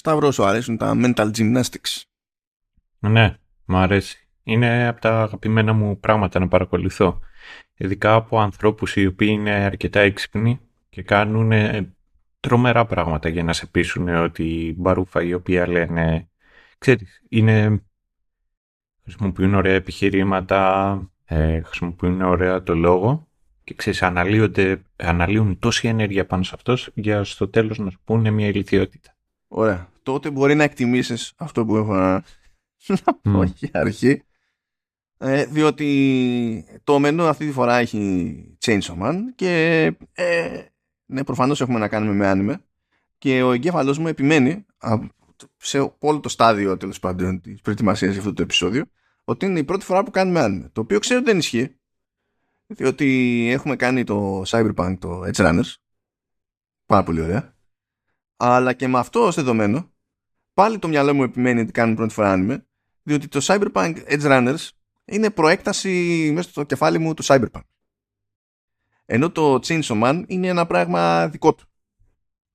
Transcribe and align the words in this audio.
Σταύρο, 0.00 0.30
σου 0.30 0.44
αρέσουν 0.44 0.76
τα 0.76 0.92
mental 0.96 1.30
gymnastics. 1.36 2.02
Ναι, 2.98 3.36
μου 3.64 3.76
αρέσει. 3.76 4.28
Είναι 4.42 4.86
από 4.86 5.00
τα 5.00 5.22
αγαπημένα 5.22 5.72
μου 5.72 6.00
πράγματα 6.00 6.38
να 6.38 6.48
παρακολουθώ. 6.48 7.20
Ειδικά 7.74 8.14
από 8.14 8.40
ανθρώπους 8.40 8.96
οι 8.96 9.06
οποίοι 9.06 9.28
είναι 9.30 9.50
αρκετά 9.50 10.00
έξυπνοι 10.00 10.60
και 10.88 11.02
κάνουν 11.02 11.52
τρομερά 12.40 12.86
πράγματα 12.86 13.28
για 13.28 13.42
να 13.42 13.52
σε 13.52 13.66
πείσουν 13.66 14.08
ότι 14.08 14.42
η 14.44 14.74
μπαρούφα 14.78 15.22
η 15.22 15.34
οποία 15.34 15.68
λένε, 15.68 16.28
ξέρεις, 16.78 17.22
είναι, 17.28 17.82
χρησιμοποιούν 19.02 19.54
ωραία 19.54 19.74
επιχειρήματα, 19.74 21.10
ε, 21.24 21.62
χρησιμοποιούν 21.62 22.20
ωραία 22.20 22.62
το 22.62 22.74
λόγο 22.74 23.28
και 23.64 23.74
ξέρεις, 23.74 24.02
αναλύουν 24.96 25.58
τόση 25.58 25.88
ενέργεια 25.88 26.26
πάνω 26.26 26.42
σε 26.42 26.52
αυτός 26.54 26.90
για 26.94 27.24
στο 27.24 27.48
τέλος 27.48 27.78
να 27.78 27.90
σου 27.90 28.00
πούνε 28.04 28.30
μια 28.30 28.46
ηλικιότητα. 28.46 29.14
Ωραία. 29.48 29.89
Τότε 30.02 30.30
μπορεί 30.30 30.54
να 30.54 30.64
εκτιμήσεις 30.64 31.32
αυτό 31.36 31.64
που 31.64 31.76
έχω 31.76 31.94
να, 31.94 32.22
πω 33.22 33.42
για 33.42 33.70
αρχή. 33.72 34.22
Ε, 35.18 35.44
διότι 35.44 36.80
το 36.84 36.98
μενού 36.98 37.26
αυτή 37.26 37.46
τη 37.46 37.52
φορά 37.52 37.76
έχει 37.76 38.56
Chainsaw 38.60 38.98
Man 39.02 39.16
και 39.34 39.84
ε, 40.12 40.64
ναι, 41.06 41.24
προφανώς 41.24 41.60
έχουμε 41.60 41.78
να 41.78 41.88
κάνουμε 41.88 42.12
με 42.12 42.26
άνιμε 42.26 42.64
και 43.18 43.42
ο 43.42 43.52
εγκέφαλός 43.52 43.98
μου 43.98 44.08
επιμένει 44.08 44.66
σε 45.56 45.94
όλο 45.98 46.20
το 46.20 46.28
στάδιο 46.28 46.76
τέλος 46.76 46.98
πάντων 46.98 47.40
της 47.40 47.60
προετοιμασίας 47.60 48.10
για 48.10 48.20
αυτό 48.20 48.32
το 48.32 48.42
επεισόδιο 48.42 48.84
ότι 49.24 49.46
είναι 49.46 49.58
η 49.58 49.64
πρώτη 49.64 49.84
φορά 49.84 50.02
που 50.02 50.10
κάνουμε 50.10 50.40
άνιμε. 50.40 50.68
Το 50.72 50.80
οποίο 50.80 50.98
ξέρω 50.98 51.18
ότι 51.20 51.28
δεν 51.28 51.38
ισχύει 51.38 51.76
διότι 52.66 53.48
έχουμε 53.52 53.76
κάνει 53.76 54.04
το 54.04 54.42
Cyberpunk, 54.46 54.96
το 54.98 55.22
Edge 55.24 55.46
Runners 55.46 55.74
πάρα 56.86 57.02
πολύ 57.02 57.20
ωραία 57.20 57.54
αλλά 58.36 58.72
και 58.72 58.88
με 58.88 58.98
αυτό 58.98 59.26
ως 59.26 59.34
δεδομένο 59.34 59.90
πάλι 60.60 60.78
το 60.78 60.88
μυαλό 60.88 61.14
μου 61.14 61.22
επιμένει 61.22 61.60
ότι 61.60 61.72
κάνουμε 61.72 61.96
πρώτη 61.96 62.12
φορά 62.12 62.32
άνιμε 62.32 62.66
διότι 63.02 63.28
το 63.28 63.40
Cyberpunk 63.42 63.94
Edge 64.08 64.22
Runners 64.22 64.68
είναι 65.04 65.30
προέκταση 65.30 66.30
μέσα 66.34 66.48
στο 66.48 66.62
κεφάλι 66.62 66.98
μου 66.98 67.14
του 67.14 67.24
Cyberpunk 67.24 67.62
ενώ 69.12 69.30
το 69.30 69.54
Chainsaw 69.54 70.02
Man 70.02 70.22
είναι 70.26 70.46
ένα 70.46 70.66
πράγμα 70.66 71.28
δικό 71.28 71.54
του. 71.54 71.64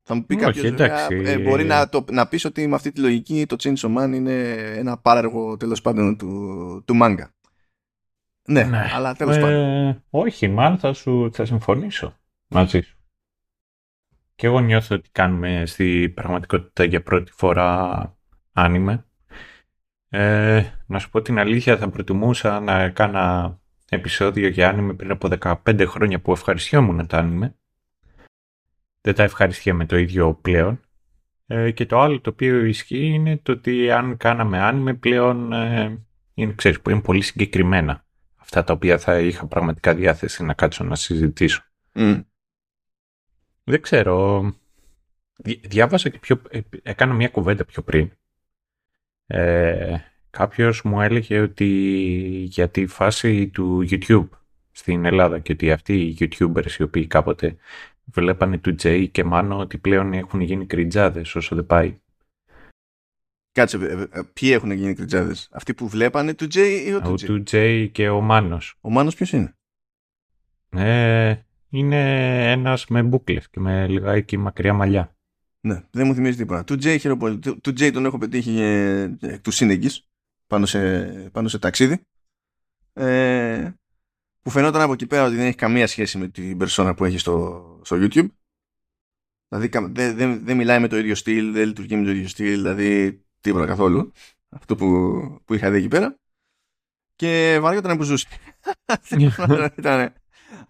Θα 0.02 0.16
μου 0.16 0.26
πει 0.26 0.36
κάποιος. 0.36 0.74
Ε, 1.10 1.38
μπορεί 1.38 1.64
να, 1.64 1.90
το, 1.90 2.06
να 2.12 2.28
πεις 2.28 2.46
ότι 2.46 2.68
με 2.68 2.76
αυτή 2.76 2.92
τη 2.92 3.02
λογική 3.02 3.46
το 3.46 3.56
Chainsaw 3.60 3.98
Man 3.98 4.12
είναι 4.14 4.52
ένα 4.54 4.98
πάραργο 4.98 5.58
τέλος 5.58 5.82
πάντων 5.82 6.18
του, 6.18 6.84
του 6.86 7.00
manga. 7.02 7.28
Ναι, 8.48 8.64
ναι. 8.64 8.90
αλλά 8.94 9.16
τέλος 9.16 9.36
ε, 9.36 9.40
πάντων. 9.40 10.04
Όχι, 10.10 10.48
μάλλον 10.48 10.78
θα, 10.78 10.94
σου, 10.94 11.30
θα 11.34 11.46
συμφωνήσω 11.46 12.18
μαζί 12.48 12.82
σου. 12.82 12.98
Και 14.36 14.48
εγώ 14.48 14.60
νιώθω 14.60 14.96
ότι 14.96 15.10
κάνουμε 15.12 15.66
στη 15.66 16.12
πραγματικότητα 16.16 16.84
για 16.84 17.04
πρώτη 17.04 17.32
φορά 17.32 18.18
άνιμε. 18.54 19.06
Ε, 20.10 20.64
να 20.86 21.00
σου 21.00 21.10
πω 21.10 21.22
την 21.22 21.40
αλήθεια, 21.40 21.78
θα 21.78 21.90
προτιμούσα 21.90 22.60
να 22.60 22.90
κάνα 22.90 23.58
επεισόδιο 23.90 24.48
για 24.48 24.70
άνιμε 24.70 24.94
πριν 24.94 25.12
από 25.12 25.30
15 25.66 25.86
χρόνια 25.88 26.22
που 26.22 26.32
ευχαριστιόμουν 26.32 27.08
τα 27.08 27.18
άνιμε. 27.18 27.56
Δεν 29.02 29.16
τα 29.16 29.24
ευχαριστιέμαι 29.24 29.86
το 29.86 29.98
ίδιο 29.98 30.34
πλέον. 30.34 30.80
Ε, 31.48 31.72
και 31.72 31.86
το 31.86 32.00
άλλο 32.00 32.22
το 32.22 32.30
οποίο 32.30 32.66
ισχύει 32.66 33.06
είναι 33.06 33.38
το 33.38 33.52
ότι 33.52 33.92
αν 33.92 34.18
κάναμε 34.18 34.60
άνιμε 34.60 34.94
πλέον 34.94 35.54
ε, 35.54 36.06
είναι, 36.34 36.54
ξέρεις, 36.54 36.80
είναι 36.90 37.02
πολύ 37.02 37.22
συγκεκριμένα 37.22 38.06
αυτά 38.46 38.64
τα 38.64 38.74
οποία 38.74 38.98
θα 38.98 39.20
είχα 39.20 39.48
πραγματικά 39.48 39.94
διάθεση 39.94 40.44
να 40.44 40.54
κάτσω 40.54 40.84
να 40.84 40.96
συζητήσω. 40.96 41.64
Δεν 43.68 43.82
ξέρω. 43.82 44.44
Διάβασα 45.62 46.10
και 46.10 46.20
πιο... 46.20 46.42
Ε, 46.50 46.60
έκανα 46.84 47.14
μια 47.14 47.30
κουβέντα 47.30 47.66
πιο 47.66 47.82
πριν. 47.82 48.12
Ε, 49.28 49.98
κάποιος 50.30 50.82
μου 50.82 51.02
έλεγε 51.02 51.40
ότι 51.40 51.66
για 52.48 52.70
τη 52.70 52.88
φάση 52.88 53.48
του 53.48 53.88
YouTube 53.90 54.30
στην 54.72 55.06
Ελλάδα 55.06 55.40
και 55.40 55.52
ότι 55.52 55.72
αυτοί 55.72 56.02
οι 56.02 56.18
YouTubers 56.20 56.72
οι 56.80 56.84
οποίοι 56.84 57.08
κάποτε 57.08 57.56
βλέπανε 58.06 58.58
του 58.58 58.76
Jay 58.82 59.08
και 59.12 59.24
μάνο 59.24 59.60
ότι 59.60 59.78
πλέον 59.78 60.14
έχουν 60.14 60.42
γίνει 60.42 60.66
κριτζάδες 60.66 61.36
όσο 61.36 61.56
δεν 61.56 61.66
πάει. 61.66 62.00
Κάτσε, 63.52 63.78
ε, 63.78 64.02
ε, 64.02 64.22
ποιοι 64.34 64.50
έχουν 64.54 64.72
γίνει 64.72 64.94
κριτζάδες, 64.94 65.50
αυτοί 65.52 65.74
που 65.74 65.88
βλέπανε 65.88 66.34
του 66.34 66.46
Jay 66.46 66.84
ή 66.86 66.94
ο 66.94 67.02
του 67.02 67.14
Jay. 67.14 67.26
του 67.26 67.44
Jay 67.52 67.90
και 67.92 68.10
ο 68.10 68.22
Μάνος. 68.22 68.78
Ο 68.82 68.90
Μάνος 68.90 69.16
ποιος 69.16 69.32
είναι; 69.32 69.56
Ε, 70.70 71.45
είναι 71.70 72.52
ένας 72.52 72.88
με 72.88 73.04
μπούκλες 73.04 73.50
και 73.50 73.60
με 73.60 73.88
λιγάκι 73.88 74.38
μακριά 74.38 74.74
μαλλιά. 74.74 75.16
Ναι, 75.60 75.84
δεν 75.92 76.08
μου 76.08 76.14
θυμίζει 76.14 76.38
τίποτα. 76.38 76.64
Του 76.64 76.74
Jay 76.74 76.98
χαίρομαι 77.00 77.36
Του, 77.36 77.60
του 77.60 77.70
Jay 77.70 77.92
τον 77.94 78.06
έχω 78.06 78.18
πετύχει 78.18 78.60
ε, 78.60 79.16
εκ 79.22 79.42
του 79.42 79.52
σύνεγγης 79.52 80.08
πάνω 80.48 80.66
σε, 80.66 81.04
πάνω 81.32 81.48
σε 81.48 81.60
ταξίδι. 81.60 82.02
Ε, 82.94 83.72
που 84.42 84.50
φαινόταν 84.50 84.82
από 84.82 84.94
εκεί 84.94 85.08
πέρα 85.08 85.26
ότι 85.26 85.36
δεν 85.36 85.46
έχει 85.46 85.56
καμία 85.56 85.88
σχέση 85.88 86.18
με 86.18 86.28
την 86.28 86.58
περσόνα 86.58 86.94
που 86.94 87.06
έχει 87.06 87.18
στο, 87.18 87.80
στο 87.84 87.98
YouTube. 88.00 88.28
Δηλαδή 89.48 89.68
δεν, 89.92 90.16
δεν, 90.16 90.46
δεν 90.46 90.58
μιλάει 90.58 90.80
με 90.80 90.88
το 90.88 90.98
ίδιο 90.98 91.16
στυλ 91.16 91.52
δεν 91.52 91.68
λειτουργεί 91.68 91.96
με 91.96 92.04
το 92.04 92.12
ίδιο 92.12 92.28
στυλ 92.28 92.56
δηλαδή 92.56 93.22
τίποτα 93.42 93.66
καθόλου. 93.66 94.12
Αυτό 94.50 94.76
που, 94.76 94.88
που 95.46 95.54
είχα 95.54 95.72
δει 95.72 95.78
εκεί 95.78 95.88
πέρα. 95.88 96.20
Και 97.16 97.58
βαριόταν 97.62 97.98
που 97.98 98.04
ζούσε. 98.04 98.28
Ήταν 99.78 100.14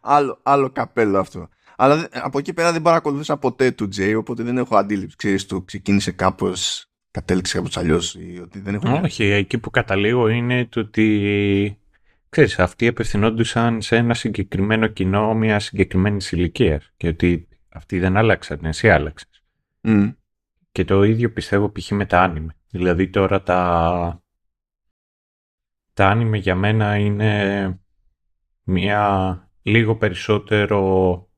άλλο, 0.05 0.39
άλλο 0.43 0.69
καπέλο 0.69 1.19
αυτό 1.19 1.49
αλλά 1.77 2.07
από 2.11 2.39
εκεί 2.39 2.53
πέρα 2.53 2.71
δεν 2.71 2.81
παρακολουθούσα 2.81 3.37
ποτέ 3.37 3.71
του 3.71 3.87
Τζέι 3.87 4.13
οπότε 4.13 4.43
δεν 4.43 4.57
έχω 4.57 4.75
αντίληψη 4.75 5.15
ξέρεις 5.15 5.45
το 5.45 5.61
ξεκίνησε 5.61 6.11
κάπως 6.11 6.89
κατέληξε 7.11 7.57
κάπως 7.57 7.77
αλλιώς 7.77 8.15
ή 8.15 8.39
ότι 8.43 8.59
δεν 8.59 8.75
έχω... 8.75 9.01
Όχι, 9.03 9.23
εκεί 9.23 9.57
που 9.57 9.69
καταλήγω 9.69 10.27
είναι 10.27 10.65
το 10.65 10.79
ότι 10.79 11.79
ξέρεις, 12.35 12.59
αυτοί 12.59 12.87
απευθυνόντουσαν 12.87 13.81
σε 13.81 13.95
ένα 13.95 14.13
συγκεκριμένο 14.13 14.87
κοινό 14.87 15.33
μια 15.33 15.59
συγκεκριμένη 15.59 16.25
ηλικία 16.31 16.81
και 16.97 17.07
ότι 17.07 17.47
αυτοί 17.69 17.99
δεν 17.99 18.17
άλλαξαν, 18.17 18.59
εσύ 18.65 18.89
άλλαξες. 18.89 19.43
Mm. 19.81 20.15
Και 20.71 20.85
το 20.85 21.03
ίδιο 21.03 21.31
πιστεύω 21.31 21.71
π.χ. 21.71 21.91
με 21.91 22.05
τα 22.05 22.21
άνιμε. 22.21 22.55
Δηλαδή 22.69 23.09
τώρα 23.09 23.43
τα, 23.43 24.23
τα 25.93 26.07
άνιμε 26.07 26.37
για 26.37 26.55
μένα 26.55 26.95
είναι 26.95 27.79
μια 28.63 29.44
λίγο 29.65 29.95
περισσότερο 29.95 31.29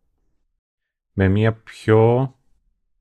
με 1.14 1.28
μια 1.28 1.54
πιο 1.54 2.34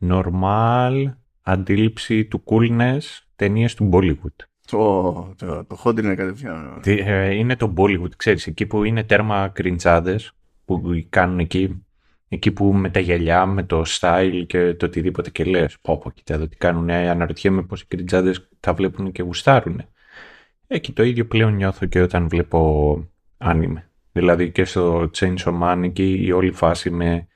normal 0.00 1.04
αντίληψη 1.42 2.25
του 2.25 2.42
coolness 2.44 3.00
ταινίες 3.37 3.75
του 3.75 3.91
Bollywood. 3.92 4.44
Το, 4.66 5.34
το, 5.37 5.64
το 5.64 5.81
hot 5.84 5.98
είναι 5.98 6.14
κατευθείαν. 6.14 6.81
Ε, 6.84 7.34
είναι 7.34 7.56
το 7.56 7.75
Bollywood, 7.76 8.16
ξέρεις, 8.16 8.47
εκεί 8.47 8.66
που 8.66 8.84
είναι 8.84 9.04
τέρμα 9.04 9.48
κριντζάδες 9.48 10.32
που 10.64 10.82
κάνουν 11.09 11.38
εκεί, 11.38 11.87
εκεί 12.28 12.53
που 12.53 12.72
με 12.72 12.91
τα 12.91 13.00
γυαλιά, 13.00 13.47
με 13.47 13.62
το 13.62 13.82
style 13.87 14.44
και 14.47 14.75
το 14.75 14.87
οτιδήποτε 14.87 15.31
και 15.31 15.44
λες, 15.44 15.78
πω 15.81 15.98
πω, 15.98 16.10
κοίτα 16.10 16.34
εδώ 16.34 16.48
τι 16.48 16.56
κάνουν, 16.56 16.91
αναρωτιέμαι 16.91 17.62
πως 17.62 17.81
οι 17.81 17.87
κριντζάδες 17.87 18.48
τα 18.60 18.75
βλέπουν 18.75 19.12
και 19.12 19.22
γουστάρουν. 19.22 19.82
Εκεί 20.66 20.93
το 20.93 21.03
ίδιο 21.03 21.26
πλέον 21.26 21.54
νιώθω 21.54 21.87
και 21.87 22.00
όταν 22.00 22.28
βλέπω 22.28 23.00
άνιμε. 23.37 23.91
Δηλαδή 24.16 24.50
και 24.50 24.65
στο 24.65 25.10
Chainsaw 25.15 25.62
Man 25.62 25.91
και 25.93 26.10
η 26.10 26.31
όλη 26.31 26.53
φάση 26.53 26.91
με, 26.91 27.27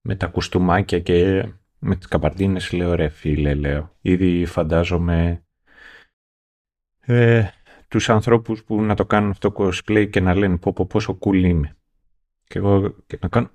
με 0.00 0.16
τα 0.16 0.26
κουστούμάκια 0.26 1.00
και 1.00 1.48
με 1.78 1.96
τις 1.96 2.08
καπαρτίνες 2.08 2.72
λέω 2.72 2.94
ρε 2.94 3.08
φίλε 3.08 3.54
λέω. 3.54 3.96
Ήδη 4.00 4.44
φαντάζομαι 4.44 5.42
ε, 7.00 7.48
τους 7.88 8.08
ανθρώπους 8.08 8.64
που 8.64 8.82
να 8.82 8.94
το 8.94 9.06
κάνουν 9.06 9.30
αυτό 9.30 9.52
cosplay 9.56 10.08
και 10.10 10.20
να 10.20 10.34
λένε 10.34 10.56
πω, 10.56 10.72
πω 10.72 10.86
πόσο 10.86 11.18
cool 11.20 11.34
είμαι. 11.34 11.76
Και 12.44 12.58
εγώ 12.58 12.94
και 13.06 13.18
να 13.20 13.28
κάνω 13.28 13.50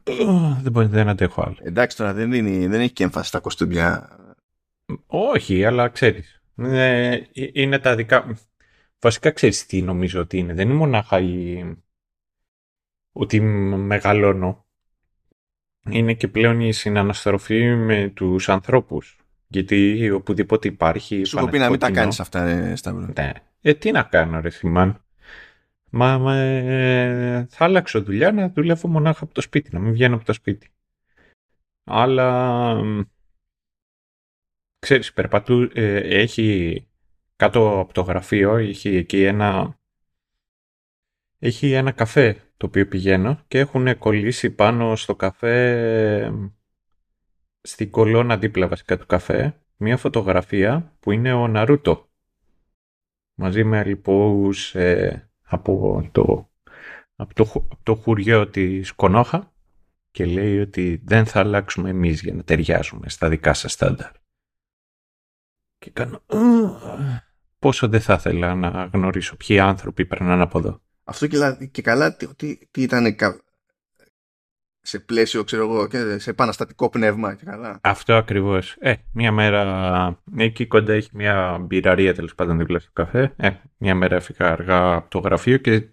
δεν 0.62 0.72
μπορεί 0.72 0.88
δεν 0.88 1.10
αντέχω 1.10 1.42
άλλο. 1.42 1.58
Εντάξει 1.60 1.98
τώρα 1.98 2.14
δεν, 2.14 2.32
είναι, 2.34 2.68
δεν 2.68 2.80
έχει 2.80 2.94
και 2.94 3.04
έμφαση 3.04 3.28
στα 3.28 3.40
κοστούμια. 3.40 4.10
Όχι, 5.06 5.66
αλλά 5.66 5.90
ξέρεις. 5.90 6.44
Ε, 6.56 7.18
είναι 7.34 7.80
τα 7.80 7.96
δικά... 7.96 8.38
Βασικά 9.00 9.32
ξέρεις 9.32 9.66
τι 9.66 9.82
νομίζω 9.82 10.22
ότι 10.22 10.38
είναι. 10.38 10.54
Δεν 10.54 10.70
είναι 10.70 10.78
μονάχα 10.78 11.20
η... 11.20 11.64
ότι 13.14 13.42
μεγαλώνω 13.42 14.66
είναι 15.90 16.14
και 16.14 16.28
πλέον 16.28 16.60
η 16.60 16.74
συναναστροφή 16.74 17.76
με 17.76 18.12
τους 18.16 18.50
ανθρώπους. 18.50 19.18
Γιατί 19.48 20.10
οπουδήποτε 20.10 20.68
υπάρχει... 20.68 21.24
Σου 21.24 21.38
έχω 21.38 21.48
πει 21.48 21.58
να 21.58 21.70
μην 21.70 21.80
τα 21.80 21.92
κάνεις 21.92 22.20
αυτά, 22.20 22.46
ε, 22.46 22.76
Σταύρο. 22.76 23.14
Ναι. 23.16 23.32
Ε, 23.62 23.74
τι 23.74 23.92
να 23.92 24.04
κάνω, 24.04 24.40
ρε 24.40 24.50
Θημάν. 24.50 25.06
Μα 25.90 26.34
ε, 26.36 27.46
θα 27.50 27.66
άλλαξω 27.66 28.02
δουλειά 28.02 28.32
να 28.32 28.50
δουλεύω 28.50 28.88
μονάχα 28.88 29.24
από 29.24 29.34
το 29.34 29.42
σπίτι, 29.42 29.70
να 29.74 29.80
μην 29.80 29.92
βγαίνω 29.94 30.16
από 30.16 30.26
το 30.26 30.34
σπίτι. 30.34 30.72
Αλλά, 31.84 32.82
ξέρεις, 34.80 35.14
περπατού, 35.14 35.70
ε, 35.74 35.98
έχει 35.98 36.88
κάτω 37.36 37.80
από 37.80 37.94
το 37.94 38.02
γραφείο, 38.02 38.56
έχει 38.56 38.96
εκεί 38.96 39.24
ένα, 39.24 39.80
έχει 41.46 41.72
ένα 41.72 41.92
καφέ 41.92 42.52
το 42.58 42.66
οποίο 42.66 42.88
πηγαίνω 42.88 43.40
και 43.48 43.60
έχουν 43.60 43.98
κολλήσει 43.98 44.50
πάνω 44.50 44.96
στο 44.96 45.16
καφέ 45.16 46.32
στην 47.62 47.90
κολόνα 47.90 48.38
δίπλα 48.38 48.68
βασικά 48.68 48.98
του 48.98 49.06
καφέ 49.06 49.62
μια 49.76 49.98
φωτογραφία 49.98 50.96
που 51.00 51.12
είναι 51.12 51.34
ο 51.34 51.48
Ναρούτο 51.48 52.10
μαζί 53.34 53.64
με 53.64 53.84
λοιπούς 53.84 54.76
ε, 54.76 55.30
από, 55.42 56.10
το, 56.12 56.50
από, 57.16 57.34
το, 57.34 57.44
από 57.54 57.84
το 57.84 57.96
χουριό 57.96 58.48
της 58.48 58.92
Κονόχα 58.92 59.54
και 60.12 60.26
λέει 60.26 60.60
ότι 60.60 61.02
δεν 61.04 61.26
θα 61.26 61.40
αλλάξουμε 61.40 61.90
εμείς 61.90 62.22
για 62.22 62.34
να 62.34 62.44
ταιριάζουμε 62.44 63.10
στα 63.10 63.30
δικά 63.30 63.54
σας 63.54 63.72
στάνταρ. 63.72 64.12
Και 65.78 65.92
κάνω... 65.92 66.22
Πόσο 67.60 67.88
δεν 67.88 68.02
θα 68.02 68.14
ήθελα 68.14 68.56
να 68.56 68.90
γνωρίσω 68.94 69.36
ποιοι 69.38 69.60
άνθρωποι 69.60 70.06
περνάνε 70.06 70.44
από 70.44 70.60
εδώ. 70.60 70.82
Αυτό 71.04 71.28
και, 71.28 71.68
και 71.72 71.82
καλά 71.82 72.16
τι, 72.16 72.36
τι, 72.36 72.58
τι 72.72 72.82
ήταν 72.82 73.16
σε 74.86 75.00
πλαίσιο, 75.00 75.44
ξέρω 75.44 75.64
εγώ, 75.64 75.88
και 75.88 76.18
σε 76.18 76.30
επαναστατικό 76.30 76.90
πνεύμα 76.90 77.36
και 77.36 77.46
καλά. 77.46 77.80
Αυτό 77.84 78.16
ακριβώς. 78.16 78.76
Ε, 78.80 78.94
μία 79.12 79.32
μέρα 79.32 80.22
εκεί 80.38 80.68
κοντά 80.68 80.94
έχει 80.94 81.10
μία 81.14 81.58
μπειραρία 81.58 82.14
τέλος 82.14 82.36
πάντων 82.36 82.58
δίπλα 82.58 82.80
στο 82.80 82.90
καφέ. 82.94 83.34
Ε, 83.38 83.50
μία 83.78 83.96
μέρα 83.96 84.16
έφυγα 84.16 84.52
αργά 84.52 84.94
από 84.94 85.10
το 85.10 85.20
γραφείο 85.20 85.58
και 85.58 85.88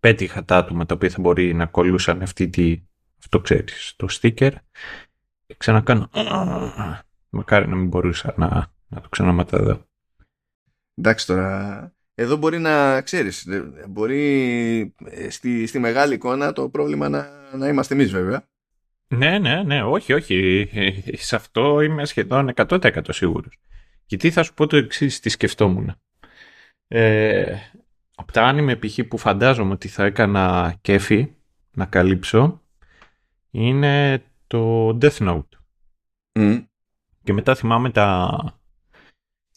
πέτυχα 0.00 0.44
τα 0.44 0.56
άτομα 0.56 0.86
τα 0.86 0.94
οποία 0.94 1.10
θα 1.10 1.20
μπορεί 1.20 1.54
να 1.54 1.66
κολλούσαν 1.66 2.22
αυτή 2.22 2.48
τη, 2.48 2.82
αυτό 3.18 3.40
ξέρεις, 3.40 3.94
το 3.96 4.06
sticker. 4.10 4.52
Και 5.46 5.54
ξανακάνω. 5.56 6.08
Μακάρι 7.30 7.68
να 7.68 7.76
μην 7.76 7.88
μπορούσα 7.88 8.34
να, 8.36 8.72
να 8.88 9.00
το 9.00 9.08
ξαναματαδώ. 9.08 9.86
Εντάξει 10.94 11.26
τώρα, 11.26 11.92
εδώ 12.14 12.36
μπορεί 12.36 12.58
να 12.58 13.00
ξέρεις, 13.00 13.48
μπορεί 13.88 14.94
ε, 15.04 15.30
στη, 15.30 15.66
στη 15.66 15.78
μεγάλη 15.78 16.14
εικόνα 16.14 16.52
το 16.52 16.68
πρόβλημα 16.68 17.08
να, 17.08 17.28
να 17.56 17.68
είμαστε 17.68 17.94
εμείς 17.94 18.10
βέβαια. 18.10 18.48
Ναι, 19.08 19.38
ναι, 19.38 19.62
ναι, 19.62 19.82
όχι, 19.82 20.12
όχι. 20.12 20.68
Σε 21.12 21.36
αυτό 21.36 21.80
είμαι 21.80 22.04
σχεδόν 22.04 22.52
100% 22.54 23.00
σίγουρος. 23.08 23.58
Γιατί 24.06 24.30
θα 24.30 24.42
σου 24.42 24.54
πω 24.54 24.66
το 24.66 24.76
εξής 24.76 25.20
τι 25.20 25.28
σκεφτόμουν. 25.28 25.94
Ε, 26.88 27.56
από 28.14 28.32
τα 28.32 28.42
άνιμε 28.42 28.76
π.χ. 28.76 28.98
που 29.08 29.18
φαντάζομαι 29.18 29.72
ότι 29.72 29.88
θα 29.88 30.04
έκανα 30.04 30.74
κέφι 30.80 31.32
να 31.70 31.86
καλύψω 31.86 32.62
είναι 33.50 34.22
το 34.46 34.88
Death 35.00 35.18
Note. 35.18 35.48
Και 37.22 37.32
μετά 37.32 37.54
θυμάμαι 37.54 37.90
τα, 37.90 38.38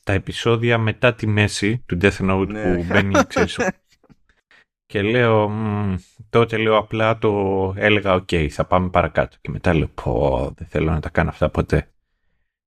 τα 0.08 0.14
επεισόδια 0.14 0.78
μετά 0.78 1.14
τη 1.14 1.28
μέση 1.28 1.84
του 1.86 1.98
Death 2.02 2.30
Note 2.30 2.48
ναι. 2.48 2.76
που 2.76 2.84
μπαίνει, 2.84 3.14
ξέρεις, 3.28 3.60
και 4.86 5.02
λέω, 5.02 5.52
τότε 6.30 6.58
λέω 6.58 6.78
απλά 6.78 7.18
το 7.18 7.74
έλεγα 7.78 8.14
οκ, 8.14 8.30
θα 8.50 8.66
πάμε 8.66 8.90
παρακάτω 8.90 9.38
και 9.42 9.50
μετά 9.52 9.74
λέω 9.74 9.88
πω 9.88 10.54
δεν 10.58 10.68
θέλω 10.68 10.92
να 10.92 11.00
τα 11.00 11.10
κάνω 11.10 11.30
αυτά 11.30 11.50
ποτέ. 11.50 11.92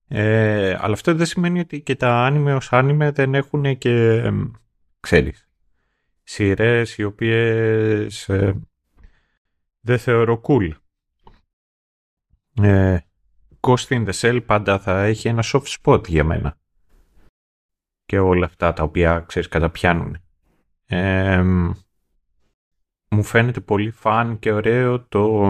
Ε, 0.07 0.77
αλλά 0.79 0.93
αυτό 0.93 1.15
δεν 1.15 1.25
σημαίνει 1.25 1.59
ότι 1.59 1.81
και 1.81 1.95
τα 1.95 2.25
άνιμε 2.25 2.53
ως 2.53 2.73
άνιμε 2.73 3.11
δεν 3.11 3.35
έχουν 3.35 3.77
και, 3.77 4.23
ξέρεις, 4.99 5.49
σειρές 6.23 6.97
οι 6.97 7.03
οποίες 7.03 8.29
ε, 8.29 8.61
δεν 9.79 9.99
θεωρώ 9.99 10.41
cool. 10.43 10.69
Ε, 12.61 12.97
Ghost 13.59 13.87
in 13.87 14.07
the 14.07 14.13
Shell 14.13 14.45
πάντα 14.45 14.79
θα 14.79 15.03
έχει 15.03 15.27
ένα 15.27 15.43
soft 15.45 15.75
spot 15.81 16.07
για 16.07 16.23
μένα 16.23 16.59
και 18.11 18.19
όλα 18.19 18.45
αυτά 18.45 18.73
τα 18.73 18.83
οποία 18.83 19.19
ξέρεις 19.19 19.47
καταπιάνουν. 19.47 20.17
Ε, 20.85 21.43
μου 23.09 23.23
φαίνεται 23.23 23.59
πολύ 23.59 23.91
φαν 23.91 24.39
και 24.39 24.51
ωραίο 24.51 25.05
το 25.05 25.49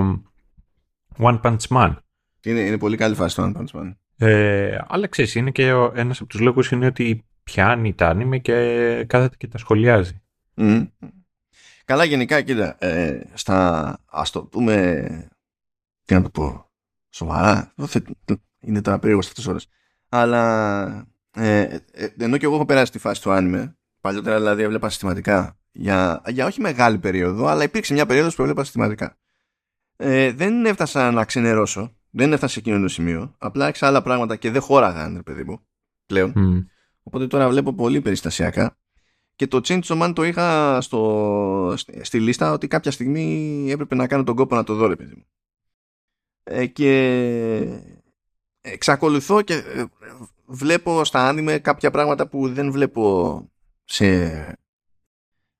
One 1.18 1.42
Punch 1.42 1.68
Man. 1.69 1.96
Είναι, 2.44 2.60
είναι 2.60 2.78
πολύ 2.78 2.98
καλή 2.98 3.16
φάση 3.16 3.36
το 3.36 3.44
One 3.44 3.58
Punch 3.58 3.80
Man. 3.80 3.96
Ε, 4.18 4.78
αλλά 4.88 5.08
ξέρεις, 5.08 5.36
είναι 5.36 5.52
και 5.52 5.68
ένας 5.94 6.19
από 6.19 6.30
τους 6.30 6.40
λόγους 6.40 6.72
είναι 6.72 6.86
ότι 6.86 7.25
πιάνει 7.44 7.94
τα 7.94 8.08
άνιμε 8.08 8.38
και 8.38 9.06
κάθεται 9.08 9.36
και 9.38 9.48
τα 9.48 9.58
σχολιάζει. 9.58 10.22
Καλά 11.86 12.04
γενικά, 12.04 12.42
κοίτα, 12.42 12.86
ε, 12.86 13.22
στα, 13.34 13.98
ας 14.06 14.31
το 14.31 14.44
πούμε, 14.44 15.06
τι 16.06 16.13
να 16.13 16.22
το 16.22 16.30
πω, 16.30 16.72
σοβαρά, 17.10 17.74
είναι 18.60 18.81
τώρα 18.81 19.00
περίεργο 19.00 19.19
αυτές 19.19 19.34
τις 19.34 19.48
ώρες, 19.48 19.68
αλλά 20.10 21.11
ε, 21.33 21.62
ε, 21.92 22.07
ενώ 22.18 22.38
και 22.38 22.45
εγώ 22.45 22.56
έχω 22.56 22.66
περάσει 22.66 22.92
τη 22.92 23.00
φάση 23.00 23.22
του 23.22 23.31
άνιμε, 23.31 23.78
παλιότερα 24.01 24.38
δηλαδή 24.38 24.63
έβλεπα 24.63 24.89
συστηματικά 24.89 25.60
για, 25.72 26.22
για 26.28 26.45
όχι 26.45 26.62
μεγάλη 26.62 26.98
περίοδο, 26.98 27.45
αλλά 27.45 27.63
υπήρξε 27.63 27.94
μια 27.94 28.06
περίοδος 28.06 28.36
που 28.36 28.42
έβλεπα 28.42 28.63
συστηματικά. 28.63 29.18
Ε, 29.95 30.31
δεν 30.31 30.66
έφτασα 30.66 31.12
να 31.12 31.25
ξενερώσω, 31.25 31.95
δεν 32.10 32.33
έφτασα 32.33 32.54
σε 32.54 32.60
εκείνο 32.60 32.80
το 32.80 32.88
σημείο. 32.88 33.36
Απλά 33.38 33.68
έξα 33.68 33.88
άλλα 33.88 34.01
πράγματα 34.01 34.36
και 34.36 34.51
δεν 34.51 34.62
χώραγαν, 34.62 35.16
ρε 35.16 35.22
παιδί 35.22 35.44
μου, 35.44 35.62
πλέον. 36.06 36.33
Οπότε 37.04 37.28
τώρα 37.28 37.50
βλέπω 37.50 37.74
πολύ 37.74 38.01
περιστασιακά. 38.01 38.77
Και 39.36 39.48
το 39.48 39.62
Change 39.63 39.84
of 39.84 40.01
Man 40.01 40.12
το 40.16 40.24
είχα 40.24 40.81
στο, 40.81 41.74
στη 42.01 42.19
λίστα 42.19 42.51
ότι 42.51 42.68
κάποια 42.68 42.92
στιγμή 42.92 43.68
έπρεπε 43.69 43.95
να 43.95 44.07
κάνω 44.07 44.24
τον 44.24 44.36
κόπο 44.36 44.56
να 44.56 44.63
το 44.63 44.75
δω, 44.75 44.88
ρε 44.88 44.95
παιδί 44.95 45.13
μου. 45.16 45.25
Ε, 46.44 46.66
και 46.66 47.81
εξακολουθώ 48.62 49.42
και 49.42 49.54
ε, 49.54 49.86
βλέπω 50.51 51.03
στα 51.03 51.27
άνιμε 51.27 51.59
κάποια 51.59 51.92
πράγματα 51.92 52.27
που 52.27 52.53
δεν 52.53 52.71
βλέπω 52.71 53.51
σε 53.83 54.57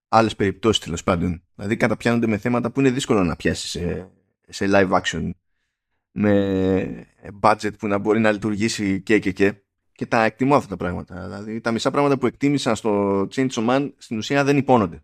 άλλες 0.08 0.36
περιπτώσεις 0.36 0.84
τέλος 0.84 1.04
πάντων. 1.04 1.44
Δηλαδή 1.56 1.78
καταπιάνονται 1.78 2.28
με 2.28 2.38
θέματα 2.38 2.72
που 2.72 2.80
είναι 2.80 2.90
δύσκολο 2.90 3.24
να 3.24 3.36
πιάσει 3.36 3.68
σε, 3.68 4.10
σε 4.48 4.66
live 4.70 5.02
action 5.02 5.30
με 6.12 7.08
budget 7.42 7.78
που 7.80 7.88
να 7.88 7.98
μπορεί 7.98 8.20
να 8.20 8.32
λειτουργήσει 8.32 9.02
και 9.02 9.20
και 9.20 9.32
και 9.32 9.54
και 9.92 10.06
τα 10.06 10.24
εκτιμώ 10.24 10.56
αυτά 10.56 10.70
τα 10.70 10.78
πράγματα. 10.78 11.24
Δηλαδή 11.24 11.62
τα 11.62 11.72
μισά 11.72 11.92
πράγματα 11.92 12.18
που 12.18 12.26
εκτίμησα 12.26 12.76
στο 12.76 13.22
Chainsaw 13.32 13.70
Man 13.70 13.92
στην 13.98 14.18
ουσία 14.18 14.44
δεν 14.44 14.58
υπόνονται. 14.58 15.04